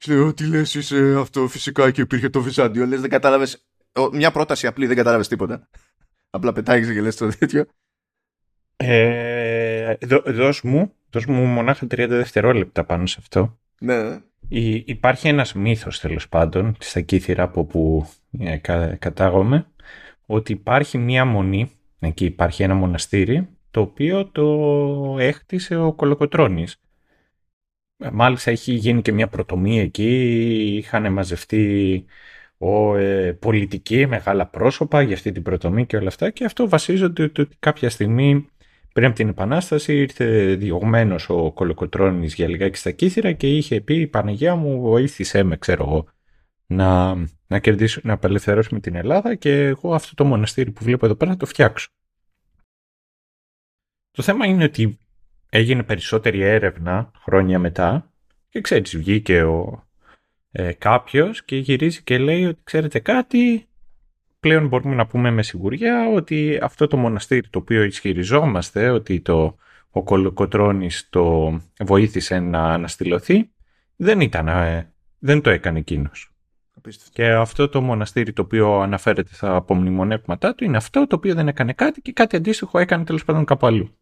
Λέω, 0.07 0.33
τι 0.33 0.47
λες 0.47 0.73
είσαι 0.73 1.15
αυτό 1.19 1.47
φυσικά 1.47 1.91
και 1.91 2.01
υπήρχε 2.01 2.29
το 2.29 2.41
Βυζάντιο. 2.41 2.85
Λες 2.85 3.01
δεν 3.01 3.09
κατάλαβες, 3.09 3.67
μια 4.11 4.31
πρόταση 4.31 4.67
απλή 4.67 4.87
δεν 4.87 4.95
κατάλαβες 4.95 5.27
τίποτα. 5.27 5.67
Απλά 6.29 6.53
πετάγεις 6.53 6.93
και 6.93 7.01
λες 7.01 7.15
το 7.15 7.27
τέτοιο. 7.39 7.65
Ε, 8.75 9.93
δώσ' 10.25 10.61
μου, 10.61 10.93
δώσ' 11.09 11.25
μου 11.25 11.45
μονάχα 11.45 11.85
30 11.85 12.05
δευτερόλεπτα 12.09 12.83
πάνω 12.83 13.05
σε 13.05 13.17
αυτό. 13.19 13.59
Ναι. 13.79 14.19
Υπάρχει 14.85 15.27
ένας 15.27 15.53
μύθος 15.53 15.99
τέλος 15.99 16.29
πάντων 16.29 16.75
στα 16.79 17.01
Κύθυρα 17.01 17.43
από 17.43 17.65
που 17.65 18.09
ε, 18.39 18.57
κατάγομαι 18.99 19.67
ότι 20.25 20.51
υπάρχει 20.51 20.97
μία 20.97 21.25
μονή, 21.25 21.71
εκεί 21.99 22.25
υπάρχει 22.25 22.63
ένα 22.63 22.73
μοναστήρι 22.73 23.47
το 23.71 23.81
οποίο 23.81 24.25
το 24.25 25.15
έχτισε 25.19 25.75
ο 25.75 25.93
Κολοκοτρώνης. 25.93 26.81
Μάλιστα 28.11 28.51
έχει 28.51 28.73
γίνει 28.73 29.01
και 29.01 29.11
μια 29.11 29.27
πρωτομία 29.27 29.81
εκεί, 29.81 30.75
είχαν 30.77 31.13
μαζευτεί 31.13 32.05
ο, 32.57 32.95
ε, 32.95 33.33
πολιτικοί, 33.33 34.05
μεγάλα 34.07 34.47
πρόσωπα 34.47 35.01
για 35.01 35.15
αυτή 35.15 35.31
την 35.31 35.43
πρωτομία 35.43 35.83
και 35.83 35.97
όλα 35.97 36.07
αυτά 36.07 36.29
και 36.29 36.45
αυτό 36.45 36.69
βασίζονται 36.69 37.23
ότι 37.23 37.47
κάποια 37.59 37.89
στιγμή 37.89 38.47
πριν 38.93 39.05
από 39.05 39.15
την 39.15 39.27
Επανάσταση 39.27 39.97
ήρθε 39.97 40.55
διωγμένος 40.55 41.29
ο 41.29 41.51
Κολοκοτρώνης 41.51 42.33
για 42.33 42.47
λιγάκι 42.47 42.77
στα 42.77 42.91
κύθυρα 42.91 43.31
και 43.31 43.55
είχε 43.55 43.81
πει 43.81 44.07
Παναγία 44.07 44.55
μου 44.55 44.81
βοήθησέ 44.81 45.43
με 45.43 45.57
ξέρω 45.57 45.83
εγώ 45.83 46.07
να, 46.65 47.15
να, 47.47 47.59
κερδίσω, 47.59 48.01
να 48.03 48.13
απελευθερώσουμε 48.13 48.79
την 48.79 48.95
Ελλάδα 48.95 49.35
και 49.35 49.63
εγώ 49.63 49.93
αυτό 49.93 50.15
το 50.15 50.25
μοναστήρι 50.25 50.71
που 50.71 50.83
βλέπω 50.83 51.05
εδώ 51.05 51.15
πέρα 51.15 51.31
θα 51.31 51.37
το 51.37 51.45
φτιάξω. 51.45 51.89
Το 54.11 54.23
θέμα 54.23 54.45
είναι 54.45 54.63
ότι 54.63 54.99
έγινε 55.49 55.83
περισσότερη 55.83 56.41
έρευνα 56.41 57.11
χρόνια 57.21 57.59
μετά 57.59 58.11
και 58.49 58.61
ξέρεις 58.61 58.97
βγήκε 58.97 59.43
ο, 59.43 59.87
ε, 60.51 60.73
κάποιος 60.73 61.43
και 61.43 61.57
γυρίζει 61.57 62.03
και 62.03 62.17
λέει 62.17 62.45
ότι 62.45 62.61
ξέρετε 62.63 62.99
κάτι 62.99 63.67
πλέον 64.39 64.67
μπορούμε 64.67 64.95
να 64.95 65.07
πούμε 65.07 65.31
με 65.31 65.43
σιγουριά 65.43 66.09
ότι 66.13 66.59
αυτό 66.61 66.87
το 66.87 66.97
μοναστήρι 66.97 67.47
το 67.49 67.59
οποίο 67.59 67.83
ισχυριζόμαστε 67.83 68.89
ότι 68.89 69.21
το, 69.21 69.57
ο 69.89 70.03
Κολοκοτρώνης 70.03 71.07
το 71.09 71.57
βοήθησε 71.79 72.39
να 72.39 72.63
αναστηλωθεί 72.63 73.49
δεν, 73.95 74.21
ήταν, 74.21 74.47
ε, 74.47 74.91
δεν 75.19 75.41
το 75.41 75.49
έκανε 75.49 75.79
εκείνος. 75.79 76.28
Και 77.11 77.31
αυτό 77.31 77.69
το 77.69 77.81
μοναστήρι 77.81 78.33
το 78.33 78.41
οποίο 78.41 78.79
αναφέρεται 78.79 79.33
στα 79.33 79.55
απομνημονεύματά 79.55 80.55
του 80.55 80.63
είναι 80.63 80.77
αυτό 80.77 81.07
το 81.07 81.15
οποίο 81.15 81.35
δεν 81.35 81.47
έκανε 81.47 81.73
κάτι 81.73 82.01
και 82.01 82.11
κάτι 82.11 82.35
αντίστοιχο 82.35 82.79
έκανε 82.79 83.03
τέλος 83.03 83.25
πάντων 83.25 83.45
κάπου 83.45 83.65
αλλού. 83.67 83.97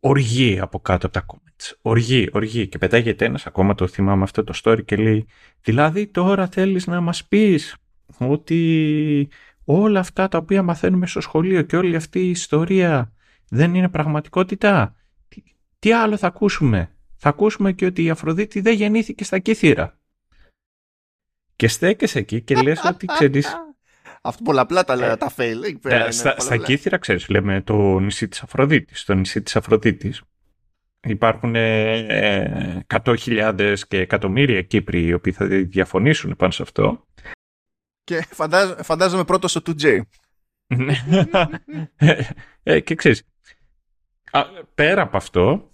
Οργή 0.00 0.60
από 0.60 0.80
κάτω 0.80 1.06
από 1.06 1.14
τα 1.14 1.26
comments. 1.26 1.72
Οργή, 1.82 2.28
οργή. 2.32 2.68
Και 2.68 2.78
πετάγεται 2.78 3.24
ένας, 3.24 3.46
ακόμα 3.46 3.74
το 3.74 3.86
θυμάμαι 3.86 4.22
αυτό 4.22 4.44
το 4.44 4.52
story 4.62 4.84
και 4.84 4.96
λέει 4.96 5.26
«Δηλαδή 5.60 6.06
τώρα 6.06 6.46
θέλεις 6.46 6.86
να 6.86 7.00
μας 7.00 7.24
πεις 7.24 7.76
ότι 8.18 9.28
όλα 9.64 10.00
αυτά 10.00 10.28
τα 10.28 10.38
οποία 10.38 10.62
μαθαίνουμε 10.62 11.06
στο 11.06 11.20
σχολείο 11.20 11.62
και 11.62 11.76
όλη 11.76 11.96
αυτή 11.96 12.20
η 12.20 12.30
ιστορία 12.30 13.12
δεν 13.48 13.74
είναι 13.74 13.88
πραγματικότητα; 13.88 14.96
Τι, 15.78 15.92
άλλο 15.92 16.16
θα 16.16 16.26
ακούσουμε; 16.26 16.96
Θα 17.16 17.28
ακούσουμε 17.28 17.72
και 17.72 17.86
ότι 17.86 18.04
η 18.04 18.10
Αφροδίτη 18.10 18.60
δεν 18.60 18.74
γεννήθηκε 18.74 19.24
στα 19.24 19.38
Κύθυρα. 19.38 19.98
Και 21.56 21.68
στέκεσαι 21.68 22.18
εκεί 22.18 22.40
και 22.40 22.54
λες 22.54 22.84
ότι 22.90 23.06
ξέρεις... 23.06 23.58
Αυτό 24.22 24.42
πολλαπλά 24.42 24.84
τα, 24.84 25.04
ε, 25.04 25.16
τα 25.16 25.32
fail. 25.36 25.76
Ε, 25.82 26.10
στα, 26.10 26.40
στα 26.40 26.56
Κύθυρα 26.56 26.98
ξέρεις, 26.98 27.28
λέμε 27.28 27.62
το 27.62 27.98
νησί 27.98 28.28
της 28.28 28.42
Αφροδίτης. 28.42 29.04
Το 29.04 29.14
νησί 29.14 29.42
της 29.42 29.56
Αφροδίτης 29.56 30.22
υπάρχουν 31.06 31.54
ε, 31.54 32.84
100.000 33.04 33.78
και 33.88 33.98
εκατομμύρια 33.98 34.62
Κύπροι 34.62 35.04
οι 35.04 35.12
οποίοι 35.12 35.32
θα 35.32 35.46
διαφωνήσουν 35.46 36.36
πάνω 36.36 36.52
σε 36.52 36.62
αυτό. 36.62 37.06
Και 38.04 38.26
φαντάζ, 38.30 38.70
φαντάζομαι 38.82 39.24
πρώτος 39.24 39.50
στο 39.50 39.62
2J. 39.66 40.00
ε, 42.62 42.80
και 42.80 42.94
ξέρεις, 42.94 43.22
πέρα 44.74 45.02
από 45.02 45.16
αυτό, 45.16 45.73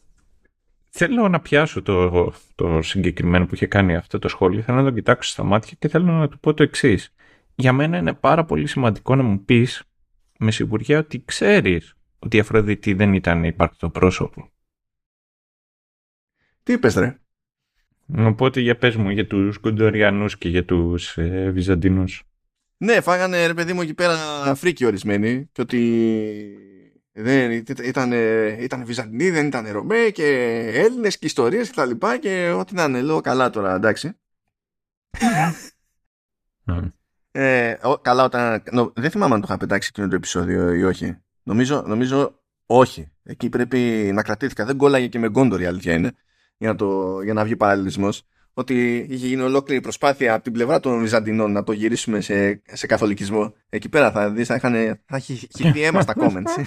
θέλω 0.91 1.29
να 1.29 1.41
πιάσω 1.41 1.83
το, 1.83 2.33
το 2.55 2.83
συγκεκριμένο 2.83 3.47
που 3.47 3.55
είχε 3.55 3.67
κάνει 3.67 3.97
αυτό 3.97 4.19
το 4.19 4.29
σχόλιο, 4.29 4.63
θέλω 4.63 4.79
να 4.79 4.85
τον 4.85 4.95
κοιτάξω 4.95 5.31
στα 5.31 5.43
μάτια 5.43 5.77
και 5.79 5.89
θέλω 5.89 6.13
να 6.13 6.29
του 6.29 6.39
πω 6.39 6.55
το 6.55 6.63
εξής. 6.63 7.15
Για 7.55 7.73
μένα 7.73 7.99
είναι 7.99 8.15
πάρα 8.15 8.45
πολύ 8.45 8.67
σημαντικό 8.67 9.15
να 9.15 9.23
μου 9.23 9.45
πεις 9.45 9.83
με 10.39 10.51
σιγουριά 10.51 10.99
ότι 10.99 11.23
ξέρεις 11.25 11.97
ότι 12.19 12.37
η 12.37 12.41
Αφροδίτη 12.41 12.93
δεν 12.93 13.15
ήταν 13.15 13.45
υπάρκτο 13.45 13.91
πρόσωπο. 13.91 14.51
Τι 16.63 16.73
είπες 16.73 16.95
ρε; 16.95 17.19
Οπότε 18.19 18.61
για 18.61 18.77
πες 18.77 18.97
μου 18.97 19.11
για 19.11 19.27
τους 19.27 19.59
Κοντοριανούς 19.59 20.39
και 20.39 20.49
για 20.49 20.65
τους 20.65 21.17
ε, 21.17 21.51
Βυζαντινούς. 21.51 22.23
Ναι, 22.77 23.01
φάγανε 23.01 23.47
ρε 23.47 23.55
παιδί 23.55 23.73
μου 23.73 23.81
εκεί 23.81 23.95
πέρα 23.95 24.17
φρίκι 24.55 24.85
ορισμένοι 24.85 25.49
και 25.53 25.61
ότι 25.61 25.81
δεν 27.13 27.51
ήταν, 27.83 28.13
ήταν 28.59 28.85
Βυζαντινοί, 28.85 29.31
δεν 29.31 29.47
ήταν 29.47 29.69
Ρωμαίοι 29.71 30.13
και 30.13 30.27
Έλληνες 30.75 31.19
και 31.19 31.27
ιστορίες 31.27 31.69
και 31.69 31.75
τα 31.75 31.85
λοιπά 31.85 32.19
και 32.19 32.51
ό,τι 32.51 32.75
να 32.75 32.85
είναι, 32.85 33.01
λέω 33.01 33.21
καλά 33.21 33.51
τώρα, 33.51 33.75
εντάξει. 33.75 34.13
Ε, 37.33 37.75
καλά, 38.03 38.25
όταν. 38.25 38.63
δεν 38.95 39.11
θυμάμαι 39.11 39.35
αν 39.35 39.41
το 39.41 39.47
είχα 39.49 39.59
πετάξει 39.59 39.89
εκείνο 39.93 40.09
το 40.09 40.15
επεισόδιο 40.15 40.73
ή 40.73 40.85
όχι. 40.85 41.17
Νομίζω, 41.43 41.83
νομίζω 41.87 42.43
όχι. 42.67 43.13
Εκεί 43.23 43.49
πρέπει 43.49 44.11
να 44.15 44.23
κρατήθηκα. 44.23 44.65
Δεν 44.65 44.77
κόλλαγε 44.77 45.07
και 45.07 45.19
με 45.19 45.29
γκόντορ 45.29 45.61
η 45.61 45.67
αλήθεια 45.67 45.95
είναι. 45.95 46.13
Για 46.57 46.69
να, 46.69 46.75
το, 46.75 47.21
για 47.23 47.33
να 47.33 47.45
βγει 47.45 47.57
παραλληλισμός. 47.57 48.27
Ότι 48.55 49.07
είχε 49.11 49.27
γίνει 49.27 49.43
ολόκληρη 49.43 49.81
προσπάθεια 49.81 50.35
από 50.35 50.43
την 50.43 50.53
πλευρά 50.53 50.81
των 50.81 51.01
Βυζαντινών 51.01 51.53
να 51.53 51.65
το 51.65 51.73
γυρίσουμε 51.73 52.21
σε, 52.21 52.63
σε 52.65 52.87
καθολικισμό. 52.87 53.55
Εκεί 53.69 53.89
πέρα 53.89 54.11
θα 54.11 54.31
δεις, 54.31 54.47
θα, 54.47 54.59
θα 55.07 55.17
έχει 55.17 55.35
χυθεί 55.57 55.83
αίμα 55.83 56.01
στα 56.01 56.15
comments. 56.17 56.65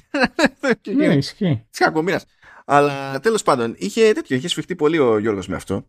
Ναι, 0.96 1.06
ισχύει. 1.16 1.66
Της 1.70 1.80
κακομοίρας. 1.80 2.26
Αλλά 2.66 3.20
τέλος 3.20 3.44
πάντων, 3.44 3.76
είχε 3.78 4.12
τέτοιο, 4.14 4.36
είχε 4.36 4.48
σφιχτεί 4.48 4.76
πολύ 4.76 4.98
ο 5.00 5.18
Γιώργος 5.18 5.48
με 5.48 5.56
αυτό. 5.56 5.88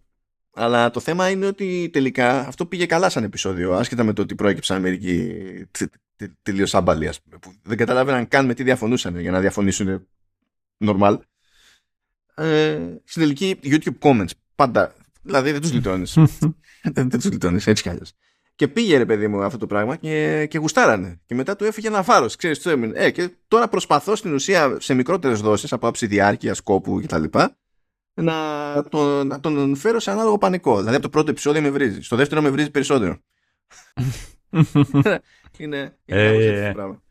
Αλλά 0.55 0.91
το 0.91 1.01
θέμα 1.01 1.31
είναι 1.31 1.47
ότι 1.47 1.91
τελικά 1.93 2.47
αυτό 2.47 2.67
πήγε 2.67 2.87
καλά 2.87 3.09
σαν 3.09 3.25
επεισόδιο, 3.25 3.73
άσχετα 3.73 4.05
με 4.05 4.13
το 4.13 4.23
ότι 4.23 4.35
προέκυψαν 4.35 4.81
μερικοί 4.81 5.33
τελείως 6.43 6.75
άμπαλοι, 6.75 7.11
που 7.41 7.55
δεν 7.63 7.77
καταλάβαιναν 7.77 8.29
καν 8.29 8.47
με 8.47 8.55
τι 8.55 8.63
διαφωνούσαν 8.63 9.19
για 9.21 9.31
να 9.31 9.41
διαφωνήσουν 9.41 10.07
normal. 10.85 11.19
Ε, 12.35 12.79
στην 13.05 13.23
τελική 13.23 13.59
YouTube 13.63 13.99
comments 13.99 14.31
πάντα, 14.55 14.95
δηλαδή 15.25 15.53
δεν 15.53 15.61
τους 15.61 15.73
λιτώνεις. 15.73 16.15
δεν, 16.83 17.11
δεν 17.11 17.21
τους 17.21 17.31
λιτώνεις, 17.31 17.67
έτσι 17.67 17.83
κι 17.83 17.89
αλλιώς. 17.89 18.13
Και 18.57 18.69
πήγε 18.69 18.97
ρε 18.97 19.07
παιδί 19.07 19.29
μου 19.29 19.43
αυτό 19.43 19.59
το 19.59 19.67
πράγμα 19.67 19.97
και, 19.97 20.47
και 20.51 20.59
γουστάρανε. 20.59 21.21
Και 21.27 21.35
μετά 21.35 21.57
του 21.57 21.65
έφυγε 21.65 21.89
ένα 21.89 22.03
βάρο. 22.03 22.27
Ξέρεις 22.39 22.59
τι 22.59 22.71
έμεινε. 22.71 22.99
Ε, 22.99 23.11
και 23.11 23.31
τώρα 23.49 23.69
προσπαθώ 23.69 24.17
στην 24.17 24.35
ουσία 24.35 24.77
σε 24.81 24.95
μικρότερες 24.95 25.41
δόσεις 25.41 25.73
από 25.73 25.89
άψη 25.89 26.07
διάρκεια, 26.07 26.55
σκόπου 26.55 27.01
κτλ. 27.03 27.25
Να 28.15 28.35
τον, 28.89 29.27
να 29.27 29.41
τον 29.41 29.77
φέρω 29.77 30.01
σε 30.01 30.11
ανάλογο 30.11 30.39
πανικό. 30.39 30.77
Δηλαδή 30.79 30.95
από 30.95 31.05
το 31.05 31.11
πρώτο 31.11 31.31
επεισόδιο 31.31 31.63
με 31.63 31.71
βρίζει. 31.71 32.03
Στο 32.03 32.17
δεύτερο 32.17 32.43
με 32.43 32.51
βρίζει 32.51 32.71
περισσότερο. 32.71 33.19
είναι 35.59 35.99
είναι 36.05 36.33
ε, 36.37 36.71
πράγμα. 36.75 37.03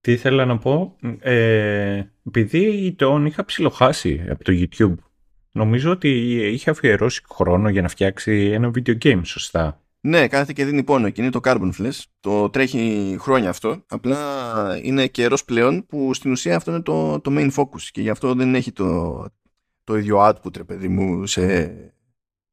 Τι 0.00 0.12
ήθελα 0.12 0.44
να 0.44 0.58
πω. 0.58 0.96
Ε, 1.18 2.02
επειδή 2.26 2.94
τον 2.98 3.26
είχα 3.26 3.44
ψιλοχάσει 3.44 4.26
από 4.30 4.44
το 4.44 4.52
YouTube. 4.54 4.94
Νομίζω 5.52 5.90
ότι 5.90 6.08
είχε 6.52 6.70
αφιερώσει 6.70 7.22
χρόνο 7.30 7.68
για 7.68 7.82
να 7.82 7.88
φτιάξει 7.88 8.50
ένα 8.52 8.70
video 8.74 8.98
game, 9.02 9.20
σωστά. 9.24 9.80
Ναι, 10.00 10.28
κάθεται 10.28 10.52
και 10.52 10.64
δίνει 10.64 10.82
πόνο 10.82 11.10
και 11.10 11.22
είναι 11.22 11.30
το 11.30 11.40
Carbon 11.42 11.70
Flash. 11.78 12.02
Το 12.20 12.50
τρέχει 12.50 13.16
χρόνια 13.20 13.48
αυτό. 13.48 13.84
Απλά 13.88 14.80
είναι 14.82 15.06
καιρός 15.06 15.44
πλέον 15.44 15.86
που 15.86 16.14
στην 16.14 16.30
ουσία 16.30 16.56
αυτό 16.56 16.70
είναι 16.70 16.82
το, 16.82 17.20
το 17.20 17.30
main 17.34 17.50
focus 17.54 17.82
και 17.90 18.00
γι' 18.00 18.10
αυτό 18.10 18.34
δεν 18.34 18.54
έχει 18.54 18.72
το, 18.72 19.24
το 19.84 19.96
ίδιο 19.96 20.18
output, 20.28 20.56
ρε 20.56 20.64
παιδί 20.64 20.88
μου, 20.88 21.26
σε, 21.26 21.74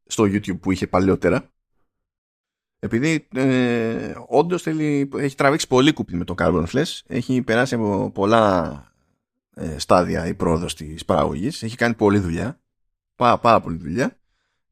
στο 0.06 0.24
YouTube 0.24 0.60
που 0.60 0.72
είχε 0.72 0.88
παλιότερα. 0.88 1.50
Επειδή 2.80 3.28
ε, 3.36 4.14
όντως 4.28 4.68
έχει 4.68 5.36
τραβήξει 5.36 5.68
πολύ 5.68 5.94
κούπι 5.94 6.16
με 6.16 6.24
το 6.24 6.36
Carbon 6.38 6.66
Flash, 6.66 7.00
έχει 7.08 7.42
περάσει 7.42 7.76
από 7.76 8.12
πολλά 8.14 8.84
ε, 9.56 9.80
στάδια 9.80 10.28
η 10.28 10.34
πρόοδος 10.34 10.76
της 10.76 11.06
παραγωγής, 11.06 11.64
έχει 11.64 11.76
κάνει 11.76 11.94
πολλή 11.94 12.20
δουλειά. 12.20 12.60
Πάρα, 13.16 13.40
πάρα 13.40 13.62
πολλή 13.62 13.78
δουλειά. 13.78 14.20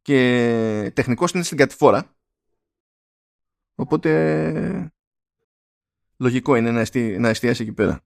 Και 0.02 0.92
τεχνικός 0.94 1.32
είναι 1.32 1.44
στην 1.44 1.58
κατηφόρα 1.58 2.14
Οπότε 3.76 4.92
λογικό 6.18 6.56
είναι 6.56 6.72
να, 6.72 6.80
εστί, 6.80 7.18
να 7.20 7.30
εστιάσει 7.30 7.62
εκεί 7.62 7.74
πέρα. 7.74 8.02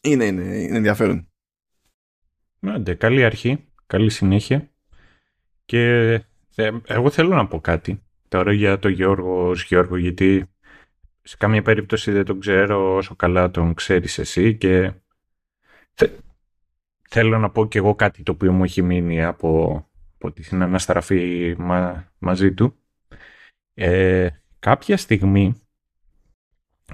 Είναι, 0.00 0.24
είναι, 0.24 0.42
είναι 0.42 0.76
ενδιαφέρον. 0.76 1.28
Ναι, 2.58 2.94
καλή 2.94 3.24
αρχή, 3.24 3.68
καλή 3.86 4.10
συνέχεια. 4.10 4.70
Και 5.64 6.12
εγώ 6.86 7.10
θέλω 7.10 7.34
να 7.34 7.46
πω 7.46 7.60
κάτι 7.60 8.02
τώρα 8.28 8.52
για 8.52 8.78
τον 8.78 8.90
Γιώργο 8.90 9.52
Γιώργο, 9.52 9.96
γιατί 9.96 10.50
σε 11.22 11.36
καμία 11.36 11.62
περίπτωση 11.62 12.10
δεν 12.10 12.24
τον 12.24 12.40
ξέρω 12.40 12.94
όσο 12.94 13.16
καλά 13.16 13.50
τον 13.50 13.74
ξέρεις 13.74 14.18
εσύ 14.18 14.56
και 14.56 14.92
θέλω 17.08 17.38
να 17.38 17.50
πω 17.50 17.66
και 17.66 17.78
εγώ 17.78 17.94
κάτι 17.94 18.22
το 18.22 18.32
οποίο 18.32 18.52
μου 18.52 18.64
έχει 18.64 18.82
μείνει 18.82 19.24
από, 19.24 19.84
από 20.14 20.32
τη 20.32 20.42
συναναστραφή 20.42 21.54
μα, 21.58 22.08
μαζί 22.18 22.54
του 22.54 22.78
ε, 23.80 24.28
κάποια 24.58 24.96
στιγμή 24.96 25.60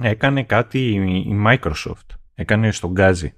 έκανε 0.01 0.45
κάτι 0.45 0.79
η 1.27 1.45
Microsoft. 1.47 2.07
Έκανε 2.35 2.71
στον 2.71 2.91
Γκάζι. 2.91 3.35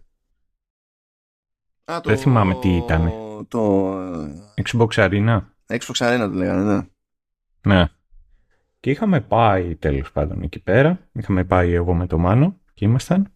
το... 1.84 2.00
Δεν 2.04 2.18
θυμάμαι 2.18 2.54
τι 2.54 2.76
ήταν. 2.76 3.12
Το... 3.48 3.92
Xbox 4.62 4.88
Arena. 4.88 5.40
Xbox 5.66 5.94
Arena 5.94 6.28
το 6.30 6.34
λέγανε, 6.34 6.74
ναι. 6.74 6.86
Ναι. 7.74 7.88
Και 8.80 8.90
είχαμε 8.90 9.20
πάει 9.20 9.76
τέλος 9.76 10.12
πάντων 10.12 10.42
εκεί 10.42 10.58
πέρα. 10.58 11.08
Είχαμε 11.12 11.44
πάει 11.44 11.72
εγώ 11.72 11.94
με 11.94 12.06
το 12.06 12.18
Μάνο 12.18 12.60
και 12.74 12.84
ήμασταν. 12.84 13.32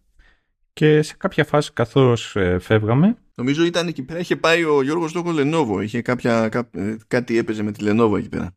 Και 0.73 1.01
σε 1.01 1.15
κάποια 1.17 1.45
φάση 1.45 1.73
καθώς 1.73 2.35
ε, 2.35 2.59
φεύγαμε. 2.59 3.17
Νομίζω 3.35 3.65
ήταν 3.65 3.87
εκεί 3.87 4.03
πέρα, 4.03 4.19
είχε 4.19 4.35
πάει 4.35 4.63
ο 4.63 4.83
Γιώργος 4.83 5.09
στο 5.09 5.23
Lenovo. 5.25 5.83
Είχε 5.83 6.01
κάποια, 6.01 6.49
ε, 6.71 6.95
κάτι 7.07 7.37
έπαιζε 7.37 7.63
με 7.63 7.71
τη 7.71 7.85
Lenovo 7.87 8.17
εκεί 8.17 8.29
πέρα. 8.29 8.55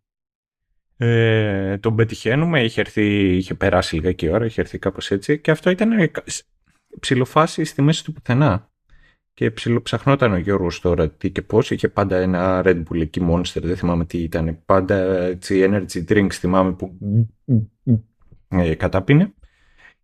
Ε, 0.96 1.78
τον 1.78 1.96
πετυχαίνουμε, 1.96 2.64
είχε, 2.64 2.80
έρθει, 2.80 3.36
είχε 3.36 3.54
περάσει 3.54 3.96
λίγα 3.96 4.32
ώρα, 4.32 4.44
είχε 4.44 4.60
έρθει 4.60 4.78
κάπως 4.78 5.10
έτσι 5.10 5.38
και 5.38 5.50
αυτό 5.50 5.70
ήταν 5.70 6.10
ψηλοφάση 7.00 7.64
στη 7.64 7.82
μέση 7.82 8.04
του 8.04 8.12
πουθενά. 8.12 8.68
Και 9.34 9.50
ψιλοψαχνόταν 9.50 10.32
ο 10.32 10.36
Γιώργος 10.36 10.80
τώρα 10.80 11.10
τι 11.10 11.30
και 11.30 11.42
πώς, 11.42 11.70
είχε 11.70 11.88
πάντα 11.88 12.16
ένα 12.16 12.62
Red 12.64 12.82
Bull 12.82 13.00
εκεί 13.00 13.20
Monster, 13.30 13.62
δεν 13.62 13.76
θυμάμαι 13.76 14.04
τι 14.04 14.18
ήταν, 14.18 14.58
πάντα 14.66 14.96
έτσι 15.24 15.68
energy 15.70 16.04
drinks 16.08 16.32
θυμάμαι 16.32 16.72
που 16.72 16.98
ε, 18.48 18.74
κατάπινε. 18.74 19.34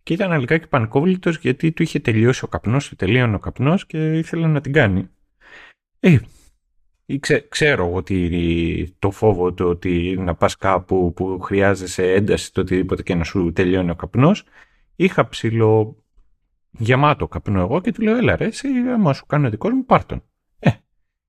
Και 0.02 0.12
ήταν 0.12 0.38
λιγάκι 0.38 0.68
πανικόβλητος 0.68 1.38
γιατί 1.38 1.72
του 1.72 1.82
είχε 1.82 1.98
τελειώσει 1.98 2.44
ο 2.44 2.48
καπνός, 2.48 2.88
του 2.88 2.96
τελείωνε 2.96 3.34
ο 3.34 3.38
καπνός 3.38 3.86
και 3.86 4.18
ήθελε 4.18 4.46
να 4.46 4.60
την 4.60 4.72
κάνει. 4.72 5.08
Ε, 6.00 6.18
ξέρω 7.48 7.92
ότι 7.92 8.96
το 8.98 9.10
φόβο 9.10 9.52
του 9.52 9.66
ότι 9.66 10.16
να 10.18 10.34
πας 10.34 10.56
κάπου 10.56 11.12
που 11.16 11.40
χρειάζεσαι 11.40 12.12
ένταση 12.12 12.52
το 12.52 12.60
οτιδήποτε 12.60 13.02
και 13.02 13.14
να 13.14 13.24
σου 13.24 13.52
τελειώνει 13.52 13.90
ο 13.90 13.94
καπνός 13.94 14.44
είχα 14.96 15.28
ψηλό 15.28 16.04
γεμάτο 16.70 17.28
καπνό 17.28 17.60
εγώ 17.60 17.80
και 17.80 17.92
του 17.92 18.02
λέω 18.02 18.16
έλα 18.16 18.36
ρε 18.36 18.44
εσύ 18.44 18.68
άμα 18.68 19.12
σου 19.12 19.26
κάνω 19.26 19.50
δικό 19.50 19.70
μου 19.70 19.84
πάρ' 19.84 20.04
τον. 20.04 20.22
Ε, 20.58 20.70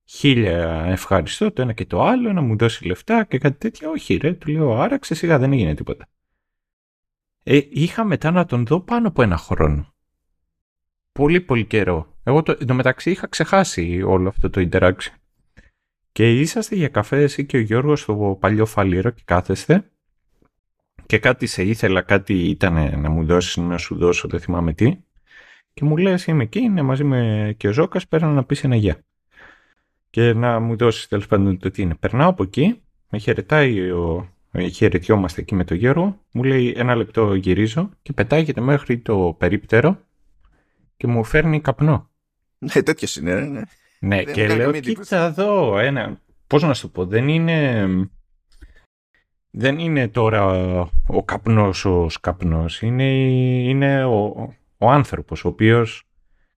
χίλια 0.04 0.84
ευχαριστώ 0.86 1.52
το 1.52 1.62
ένα 1.62 1.72
και 1.72 1.86
το 1.86 2.02
άλλο 2.02 2.32
να 2.32 2.40
μου 2.40 2.56
δώσει 2.56 2.86
λεφτά 2.86 3.24
και 3.24 3.38
κάτι 3.38 3.58
τέτοιο 3.58 3.90
όχι 3.90 4.16
ρε 4.16 4.32
του 4.32 4.50
λέω 4.50 4.80
άραξε 4.80 5.14
σιγά 5.14 5.38
δεν 5.38 5.52
έγινε 5.52 5.74
τίποτα. 5.74 6.06
Ε, 7.42 7.60
είχα 7.70 8.04
μετά 8.04 8.30
να 8.30 8.44
τον 8.44 8.66
δω 8.66 8.80
πάνω 8.80 9.08
από 9.08 9.22
ένα 9.22 9.36
χρόνο. 9.36 9.94
Πολύ 11.12 11.40
πολύ 11.40 11.64
καιρό. 11.64 12.16
Εγώ 12.22 12.42
το, 12.42 12.74
μεταξύ 12.74 13.10
είχα 13.10 13.26
ξεχάσει 13.26 14.02
όλο 14.02 14.28
αυτό 14.28 14.50
το 14.50 14.68
interaction. 14.70 15.14
Και 16.12 16.40
είσαστε 16.40 16.74
για 16.74 16.88
καφέ 16.88 17.22
εσύ 17.22 17.46
και 17.46 17.56
ο 17.56 17.60
Γιώργος 17.60 18.00
στο 18.00 18.36
παλιό 18.40 18.66
φαλήρο 18.66 19.10
και 19.10 19.22
κάθεστε 19.24 19.92
και 21.06 21.18
κάτι 21.18 21.46
σε 21.46 21.62
ήθελα, 21.62 22.02
κάτι 22.02 22.34
ήταν 22.34 23.00
να 23.00 23.10
μου 23.10 23.24
δώσεις, 23.24 23.56
να 23.56 23.78
σου 23.78 23.96
δώσω, 23.96 24.28
δεν 24.28 24.40
θυμάμαι 24.40 24.72
τι. 24.72 24.98
Και 25.74 25.84
μου 25.84 25.96
λες 25.96 26.26
είμαι 26.26 26.42
εκεί, 26.42 26.58
είναι 26.58 26.82
μαζί 26.82 27.04
με 27.04 27.54
και 27.56 27.68
ο 27.68 27.72
Ζώκας, 27.72 28.08
πέρα 28.08 28.26
να 28.26 28.44
πεις 28.44 28.64
ένα 28.64 28.76
γεια. 28.76 29.04
Και 30.10 30.32
να 30.32 30.60
μου 30.60 30.76
δώσεις 30.76 31.08
τέλος 31.08 31.26
πάντων 31.26 31.58
το 31.58 31.70
τι 31.70 31.82
είναι. 31.82 31.94
Περνάω 31.94 32.28
από 32.28 32.42
εκεί, 32.42 32.82
με 33.08 33.18
χαιρετάει 33.18 33.90
ο, 33.90 34.32
χαιρετιόμαστε 34.60 35.40
εκεί 35.40 35.54
με 35.54 35.64
τον 35.64 35.76
Γιώργο, 35.76 36.20
μου 36.32 36.42
λέει 36.42 36.74
ένα 36.76 36.94
λεπτό 36.94 37.34
γυρίζω 37.34 37.90
και 38.02 38.12
πετάγεται 38.12 38.60
μέχρι 38.60 38.98
το 38.98 39.36
περίπτερο 39.38 39.98
και 40.96 41.06
μου 41.06 41.24
φέρνει 41.24 41.60
καπνό. 41.60 42.10
Ναι, 42.58 42.82
τέτοιος 42.82 43.16
είναι, 43.16 43.40
ναι. 43.40 43.62
Ναι, 44.00 44.24
και 44.24 44.54
λέω, 44.54 44.72
κοίτα 44.72 45.24
εδώ, 45.24 45.78
ένα, 45.78 46.20
πώς 46.46 46.62
να 46.62 46.74
σου 46.74 46.90
πω, 46.90 47.06
δεν 47.06 47.28
είναι, 47.28 47.88
δεν 49.50 49.78
είναι 49.78 50.08
τώρα 50.08 50.44
ο 51.06 51.24
καπνός 51.24 51.84
ο 51.84 52.08
σκαπνός, 52.08 52.82
είναι, 52.82 53.04
είναι 53.68 54.04
ο, 54.04 54.54
ο 54.78 54.90
άνθρωπος, 54.90 55.44
ο 55.44 55.48
οποίος, 55.48 56.08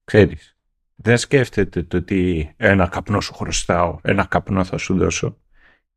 ξέρεις, 0.03 0.57
δεν 0.95 1.17
σκέφτεται 1.17 1.83
το 1.83 1.97
ότι 1.97 2.53
ένα 2.57 2.87
καπνό 2.87 3.21
σου 3.21 3.33
χρωστάω, 3.33 3.99
ένα 4.01 4.25
καπνό 4.25 4.63
θα 4.63 4.77
σου 4.77 4.97
δώσω. 4.97 5.37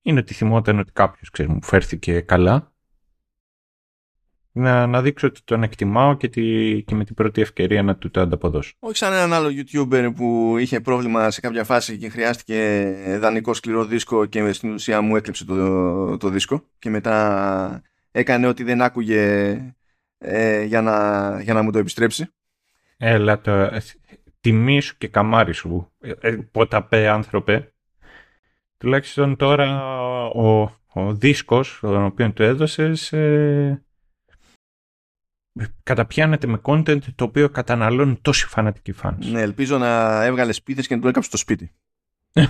Είναι 0.08 0.20
ότι 0.20 0.34
θυμόταν 0.34 0.78
ότι 0.78 0.92
κάποιος, 0.92 1.30
ξέρεις, 1.30 1.52
μου 1.52 1.62
φέρθηκε 1.62 2.20
καλά 2.20 2.72
να, 4.52 4.86
να 4.86 5.02
δείξω 5.02 5.26
ότι 5.26 5.40
τον 5.44 5.62
εκτιμάω 5.62 6.16
και, 6.16 6.28
τη, 6.28 6.42
και 6.82 6.94
με 6.94 7.04
την 7.04 7.14
πρώτη 7.14 7.40
ευκαιρία 7.40 7.82
να 7.82 7.96
του 7.96 8.10
το 8.10 8.20
ανταποδώσω. 8.20 8.72
Όχι 8.78 8.96
σαν 8.96 9.12
έναν 9.12 9.32
άλλο 9.32 9.48
YouTuber 9.48 10.10
που 10.16 10.56
είχε 10.58 10.80
πρόβλημα 10.80 11.30
σε 11.30 11.40
κάποια 11.40 11.64
φάση 11.64 11.98
και 11.98 12.08
χρειάστηκε 12.08 12.92
δανεικό 13.20 13.54
σκληρό 13.54 13.84
δίσκο 13.84 14.26
και 14.26 14.52
στην 14.52 14.72
ουσία 14.72 15.00
μου 15.00 15.16
έκλειψε 15.16 15.44
το, 15.44 16.16
το 16.16 16.28
δίσκο 16.28 16.64
και 16.78 16.90
μετά 16.90 17.82
έκανε 18.10 18.46
ότι 18.46 18.62
δεν 18.62 18.82
άκουγε 18.82 19.52
ε, 20.18 20.62
για, 20.62 20.82
να, 20.82 21.40
για 21.42 21.54
να 21.54 21.62
μου 21.62 21.70
το 21.70 21.78
επιστρέψει. 21.78 22.26
Έλα 22.96 23.40
το 23.40 23.70
τιμή 24.40 24.80
σου 24.80 24.96
και 24.98 25.08
καμάρι 25.08 25.52
σου. 25.52 25.92
Ε, 26.00 26.12
ε, 26.20 26.32
ποταπέ 26.32 27.08
άνθρωπε. 27.08 27.72
Τουλάχιστον 28.78 29.36
τώρα 29.36 29.80
ο, 30.28 30.70
ο 30.92 31.14
δίσκος 31.14 31.78
τον 31.80 32.04
οποίο 32.04 32.32
του 32.32 32.42
έδωσες 32.42 33.12
ε, 33.12 33.82
καταπιάνεται 35.82 36.46
με 36.46 36.60
content 36.62 37.02
το 37.14 37.24
οποίο 37.24 37.50
καταναλώνει 37.50 38.18
τόσοι 38.22 38.46
φανατικοί 38.46 38.94
fans. 39.02 39.16
Ναι, 39.18 39.40
ελπίζω 39.40 39.78
να 39.78 40.22
έβγαλες 40.24 40.56
σπίτι 40.56 40.86
και 40.86 40.94
να 40.94 41.00
του 41.00 41.08
έκαψες 41.08 41.30
το 41.30 41.36
σπίτι. 41.36 41.72